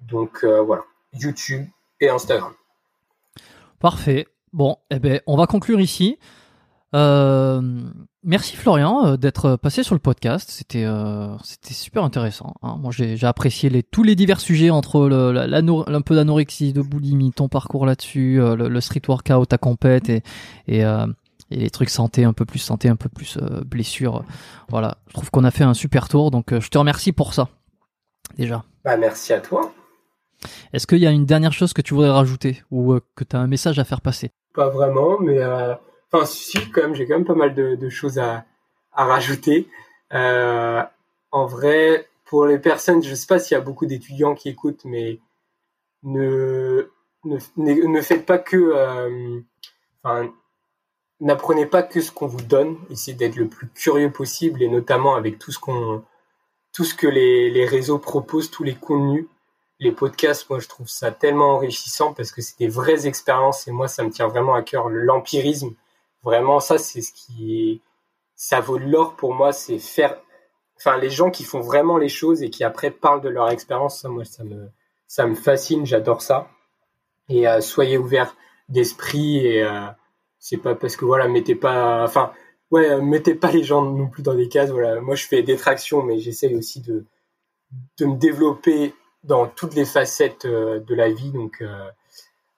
Donc 0.00 0.44
voilà, 0.44 0.84
YouTube 1.12 1.66
et 2.00 2.08
Instagram. 2.08 2.52
Parfait. 3.78 4.28
Bon, 4.52 4.76
eh 4.90 4.98
ben, 4.98 5.20
on 5.26 5.36
va 5.36 5.46
conclure 5.46 5.80
ici. 5.80 6.18
Euh, 6.94 7.62
merci 8.22 8.54
Florian 8.54 9.06
euh, 9.06 9.16
d'être 9.16 9.56
passé 9.56 9.82
sur 9.82 9.94
le 9.94 9.98
podcast. 9.98 10.50
C'était 10.50 10.84
euh, 10.84 11.36
c'était 11.42 11.74
super 11.74 12.04
intéressant. 12.04 12.54
Hein. 12.62 12.76
Moi 12.78 12.92
j'ai 12.92 13.24
apprécié 13.24 13.82
tous 13.82 14.02
les 14.02 14.14
divers 14.14 14.40
sujets 14.40 14.70
entre 14.70 15.08
le, 15.08 15.32
la, 15.32 15.56
un 15.56 16.00
peu 16.02 16.14
d'anorexie, 16.14 16.72
de 16.72 16.82
boulimie, 16.82 17.32
ton 17.32 17.48
parcours 17.48 17.86
là-dessus, 17.86 18.38
le, 18.38 18.80
street 18.80 19.02
workout, 19.08 19.48
ta 19.48 19.58
compète 19.58 20.10
et, 20.10 20.22
et, 21.52 21.56
les 21.56 21.70
trucs 21.70 21.90
santé, 21.90 22.24
un 22.24 22.32
peu 22.32 22.44
plus 22.44 22.58
santé, 22.58 22.88
un 22.88 22.96
peu 22.96 23.08
plus 23.08 23.38
blessure. 23.66 24.24
Voilà, 24.68 24.98
je 25.08 25.14
trouve 25.14 25.30
qu'on 25.30 25.44
a 25.44 25.50
fait 25.50 25.64
un 25.64 25.74
super 25.74 26.08
tour. 26.08 26.30
Donc 26.30 26.58
je 26.58 26.68
te 26.68 26.78
remercie 26.78 27.12
pour 27.12 27.34
ça 27.34 27.48
déjà. 28.36 28.64
Bah, 28.84 28.96
merci 28.96 29.32
à 29.32 29.40
toi. 29.40 29.72
Est-ce 30.72 30.86
qu'il 30.86 30.98
y 30.98 31.06
a 31.06 31.10
une 31.10 31.26
dernière 31.26 31.52
chose 31.52 31.72
que 31.72 31.82
tu 31.82 31.94
voudrais 31.94 32.10
rajouter 32.10 32.62
ou 32.70 32.98
que 33.14 33.24
tu 33.24 33.36
as 33.36 33.38
un 33.38 33.46
message 33.46 33.78
à 33.78 33.84
faire 33.84 34.00
passer? 34.00 34.30
Pas 34.54 34.68
vraiment, 34.68 35.18
mais 35.20 35.40
Enfin, 36.12 36.26
si, 36.26 36.70
quand 36.70 36.82
même, 36.82 36.94
j'ai 36.94 37.06
quand 37.06 37.14
même 37.14 37.24
pas 37.24 37.34
mal 37.34 37.54
de, 37.54 37.88
choses 37.88 38.18
à, 38.18 38.44
rajouter. 38.92 39.68
Euh, 40.12 40.82
en 41.30 41.46
vrai, 41.46 42.08
pour 42.26 42.44
les 42.46 42.58
personnes, 42.58 43.02
je 43.02 43.14
sais 43.14 43.26
pas 43.26 43.38
s'il 43.38 43.54
y 43.54 43.58
a 43.58 43.62
beaucoup 43.62 43.86
d'étudiants 43.86 44.34
qui 44.34 44.50
écoutent, 44.50 44.84
mais 44.84 45.20
ne 46.02 46.90
ne, 47.24 47.38
ne 47.56 48.00
faites 48.02 48.26
pas 48.26 48.38
que, 48.38 48.56
euh, 48.56 49.40
enfin, 50.02 50.30
n'apprenez 51.24 51.66
pas 51.66 51.82
que 51.82 52.00
ce 52.00 52.10
qu'on 52.12 52.26
vous 52.26 52.42
donne. 52.42 52.76
Essayez 52.90 53.16
d'être 53.16 53.36
le 53.36 53.48
plus 53.48 53.68
curieux 53.68 54.10
possible 54.10 54.62
et 54.62 54.68
notamment 54.68 55.14
avec 55.14 55.38
tout 55.38 55.52
ce 55.52 55.58
qu'on, 55.58 56.02
tout 56.72 56.84
ce 56.84 56.94
que 56.94 57.06
les, 57.06 57.50
les 57.50 57.66
réseaux 57.66 57.98
proposent, 57.98 58.50
tous 58.50 58.64
les 58.64 58.74
contenus, 58.74 59.26
les 59.78 59.92
podcasts. 59.92 60.48
Moi, 60.50 60.58
je 60.58 60.68
trouve 60.68 60.88
ça 60.88 61.10
tellement 61.12 61.54
enrichissant 61.54 62.12
parce 62.14 62.32
que 62.32 62.42
c'est 62.42 62.58
des 62.58 62.68
vraies 62.68 63.06
expériences 63.06 63.66
et 63.68 63.72
moi, 63.72 63.88
ça 63.88 64.04
me 64.04 64.10
tient 64.10 64.28
vraiment 64.28 64.54
à 64.54 64.62
cœur 64.62 64.88
l'empirisme 64.88 65.74
Vraiment, 66.22 66.60
ça, 66.60 66.78
c'est 66.78 67.00
ce 67.02 67.12
qui 67.12 67.82
ça 68.36 68.60
vaut 68.60 68.78
de 68.78 68.84
l'or 68.84 69.16
pour 69.16 69.34
moi, 69.34 69.52
c'est 69.52 69.78
faire, 69.78 70.16
enfin, 70.76 70.96
les 70.98 71.10
gens 71.10 71.30
qui 71.30 71.44
font 71.44 71.60
vraiment 71.60 71.96
les 71.98 72.08
choses 72.08 72.42
et 72.42 72.50
qui 72.50 72.64
après 72.64 72.90
parlent 72.90 73.20
de 73.20 73.28
leur 73.28 73.50
expérience, 73.50 74.00
ça, 74.00 74.08
moi, 74.08 74.24
ça 74.24 74.44
me, 74.44 74.68
ça 75.06 75.26
me 75.26 75.34
fascine, 75.34 75.86
j'adore 75.86 76.22
ça. 76.22 76.48
Et 77.28 77.48
euh, 77.48 77.60
soyez 77.60 77.98
ouverts 77.98 78.36
d'esprit 78.68 79.46
et 79.46 79.62
euh, 79.62 79.86
c'est 80.42 80.58
pas 80.58 80.74
parce 80.74 80.96
que 80.96 81.04
voilà, 81.04 81.28
mettez 81.28 81.54
pas, 81.54 82.04
enfin, 82.04 82.32
ouais, 82.70 83.00
mettez 83.00 83.34
pas 83.34 83.50
les 83.52 83.64
gens 83.64 83.82
non 83.82 84.08
plus 84.08 84.22
dans 84.22 84.34
des 84.34 84.48
cases. 84.48 84.70
Voilà, 84.70 85.00
moi, 85.00 85.14
je 85.14 85.26
fais 85.26 85.42
des 85.42 85.56
tractions, 85.56 86.02
mais 86.02 86.18
j'essaye 86.18 86.56
aussi 86.56 86.80
de, 86.80 87.06
de 87.98 88.06
me 88.06 88.16
développer 88.16 88.94
dans 89.24 89.46
toutes 89.46 89.74
les 89.74 89.84
facettes 89.84 90.46
euh, 90.46 90.80
de 90.80 90.94
la 90.94 91.08
vie, 91.10 91.30
donc 91.30 91.62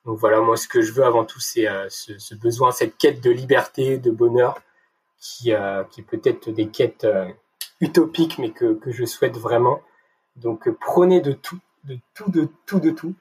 donc 0.04 0.18
voilà, 0.18 0.40
moi 0.40 0.56
ce 0.56 0.68
que 0.68 0.82
je 0.82 0.92
veux 0.92 1.04
avant 1.04 1.24
tout, 1.24 1.40
c'est 1.40 1.66
euh, 1.66 1.86
ce, 1.88 2.34
besoin, 2.34 2.72
cette 2.72 2.96
quête 2.98 3.22
de 3.22 3.30
liberté, 3.30 3.98
de 3.98 4.10
bonheur, 4.10 4.60
qui, 5.18 5.52
euh, 5.52 5.82
qui 5.84 6.02
peut-être 6.02 6.50
des 6.50 6.68
quêtes 6.68 7.04
euh, 7.04 7.26
utopiques, 7.80 8.38
mais 8.38 8.50
que, 8.50 8.74
que 8.74 8.92
je 8.92 9.04
souhaite 9.06 9.38
vraiment. 9.38 9.80
Donc 10.36 10.68
prenez 10.78 11.20
de 11.20 11.32
tout, 11.32 11.58
de 11.84 11.98
tout, 12.14 12.30
de 12.30 12.48
tout, 12.66 12.80
de 12.80 12.90
tout, 12.90 13.14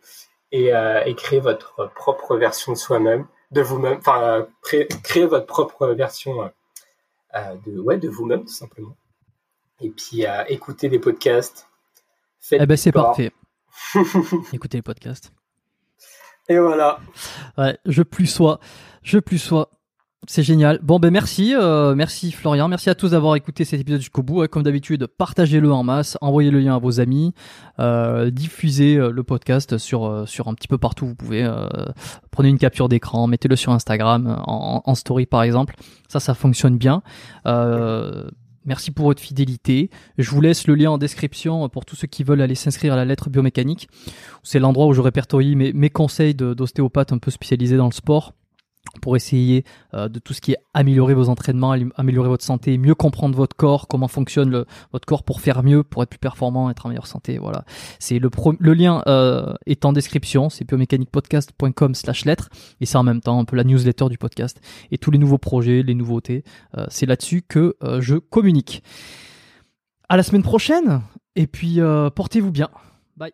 et, 0.51 0.67
et 1.05 1.15
créez 1.15 1.39
votre 1.39 1.91
propre 1.95 2.37
version 2.37 2.73
de 2.73 2.77
soi-même, 2.77 3.25
de 3.53 3.61
vous-même, 3.61 3.97
enfin 3.99 4.47
créez, 4.61 5.25
votre 5.25 5.45
propre 5.45 5.87
version 5.87 6.51
de, 7.65 7.79
ouais, 7.79 7.97
de 7.97 8.09
vous-même 8.09 8.41
tout 8.41 8.53
simplement. 8.53 8.95
Et 9.79 9.89
puis 9.89 10.25
écoutez 10.47 10.89
des 10.89 10.99
podcasts. 10.99 11.67
Eh 12.51 12.65
ben 12.65 12.77
c'est 12.77 12.91
parfait. 12.91 13.31
écoutez 14.53 14.77
les 14.77 14.81
podcasts. 14.81 15.31
Et 16.49 16.57
voilà. 16.57 16.99
Ouais, 17.57 17.77
je 17.85 18.03
plus 18.03 18.27
sois, 18.27 18.59
je 19.01 19.19
plus 19.19 19.37
sois. 19.37 19.69
C'est 20.25 20.43
génial. 20.43 20.79
Bon 20.81 20.99
ben 20.99 21.11
merci, 21.11 21.53
euh, 21.53 21.95
merci 21.95 22.31
Florian, 22.31 22.69
merci 22.69 22.89
à 22.89 22.95
tous 22.95 23.11
d'avoir 23.11 23.35
écouté 23.35 23.65
cet 23.65 23.81
épisode 23.81 23.99
jusqu'au 23.99 24.23
bout. 24.23 24.47
Comme 24.47 24.63
d'habitude, 24.63 25.05
partagez-le 25.05 25.69
en 25.71 25.83
masse, 25.83 26.17
envoyez 26.21 26.49
le 26.49 26.61
lien 26.61 26.75
à 26.75 26.79
vos 26.79 27.01
amis, 27.01 27.33
euh, 27.79 28.31
diffusez 28.31 28.95
euh, 28.95 29.11
le 29.11 29.23
podcast 29.23 29.77
sur 29.77 30.05
euh, 30.05 30.25
sur 30.25 30.47
un 30.47 30.53
petit 30.53 30.69
peu 30.69 30.77
partout. 30.77 31.07
Vous 31.07 31.15
pouvez 31.15 31.43
euh, 31.43 31.67
prenez 32.31 32.47
une 32.47 32.57
capture 32.57 32.87
d'écran, 32.87 33.27
mettez-le 33.27 33.57
sur 33.57 33.73
Instagram 33.73 34.41
en, 34.47 34.81
en, 34.85 34.95
story 34.95 35.25
par 35.25 35.43
exemple. 35.43 35.75
Ça, 36.07 36.21
ça 36.21 36.33
fonctionne 36.33 36.77
bien. 36.77 37.01
Merci 38.65 38.91
pour 38.91 39.07
votre 39.07 39.21
fidélité. 39.21 39.89
Je 40.17 40.29
vous 40.31 40.39
laisse 40.39 40.67
le 40.67 40.75
lien 40.75 40.91
en 40.91 40.97
description 40.97 41.67
pour 41.67 41.83
tous 41.83 41.97
ceux 41.97 42.07
qui 42.07 42.23
veulent 42.23 42.39
aller 42.39 42.55
s'inscrire 42.55 42.93
à 42.93 42.95
la 42.95 43.03
lettre 43.03 43.29
biomécanique. 43.29 43.89
C'est 44.41 44.59
l'endroit 44.59 44.85
où 44.85 44.93
je 44.93 45.01
répertorie 45.01 45.57
mes, 45.57 45.73
mes 45.73 45.89
conseils 45.89 46.33
d'ostéopathe 46.33 47.11
un 47.11 47.17
peu 47.17 47.29
spécialisé 47.29 47.75
dans 47.75 47.87
le 47.87 47.91
sport 47.91 48.31
pour 49.01 49.15
essayer 49.15 49.63
euh, 49.93 50.07
de 50.07 50.19
tout 50.19 50.33
ce 50.33 50.41
qui 50.41 50.51
est 50.51 50.57
améliorer 50.73 51.13
vos 51.13 51.29
entraînements, 51.29 51.75
améliorer 51.95 52.29
votre 52.29 52.43
santé, 52.43 52.77
mieux 52.77 52.95
comprendre 52.95 53.35
votre 53.35 53.55
corps, 53.55 53.87
comment 53.87 54.07
fonctionne 54.07 54.65
votre 54.91 55.05
corps 55.05 55.23
pour 55.23 55.41
faire 55.41 55.63
mieux, 55.63 55.83
pour 55.83 56.03
être 56.03 56.09
plus 56.09 56.19
performant, 56.19 56.69
être 56.69 56.85
en 56.85 56.89
meilleure 56.89 57.07
santé. 57.07 57.37
Voilà, 57.37 57.65
c'est 57.99 58.19
le, 58.19 58.29
lien 58.73 59.01
euh, 59.07 59.53
est 59.65 59.85
en 59.85 59.93
description, 59.93 60.49
c'est 60.49 60.65
biomécaniquepodcast.com 60.65 61.95
slash 61.95 62.25
lettres 62.25 62.49
et 62.81 62.85
c'est 62.85 62.97
en 62.97 63.03
même 63.03 63.21
temps 63.21 63.39
un 63.39 63.45
peu 63.45 63.55
la 63.55 63.63
newsletter 63.63 64.09
du 64.09 64.17
podcast 64.17 64.61
et 64.91 64.97
tous 64.97 65.11
les 65.11 65.17
nouveaux 65.17 65.37
projets, 65.37 65.83
les 65.83 65.95
nouveautés, 65.95 66.43
euh, 66.77 66.85
c'est 66.89 67.05
là-dessus 67.05 67.41
que 67.41 67.75
je 67.99 68.15
communique. 68.15 68.83
À 70.09 70.17
la 70.17 70.23
semaine 70.23 70.43
prochaine 70.43 71.01
et 71.35 71.47
puis 71.47 71.79
portez-vous 72.15 72.51
bien. 72.51 72.69
Bye. 73.17 73.33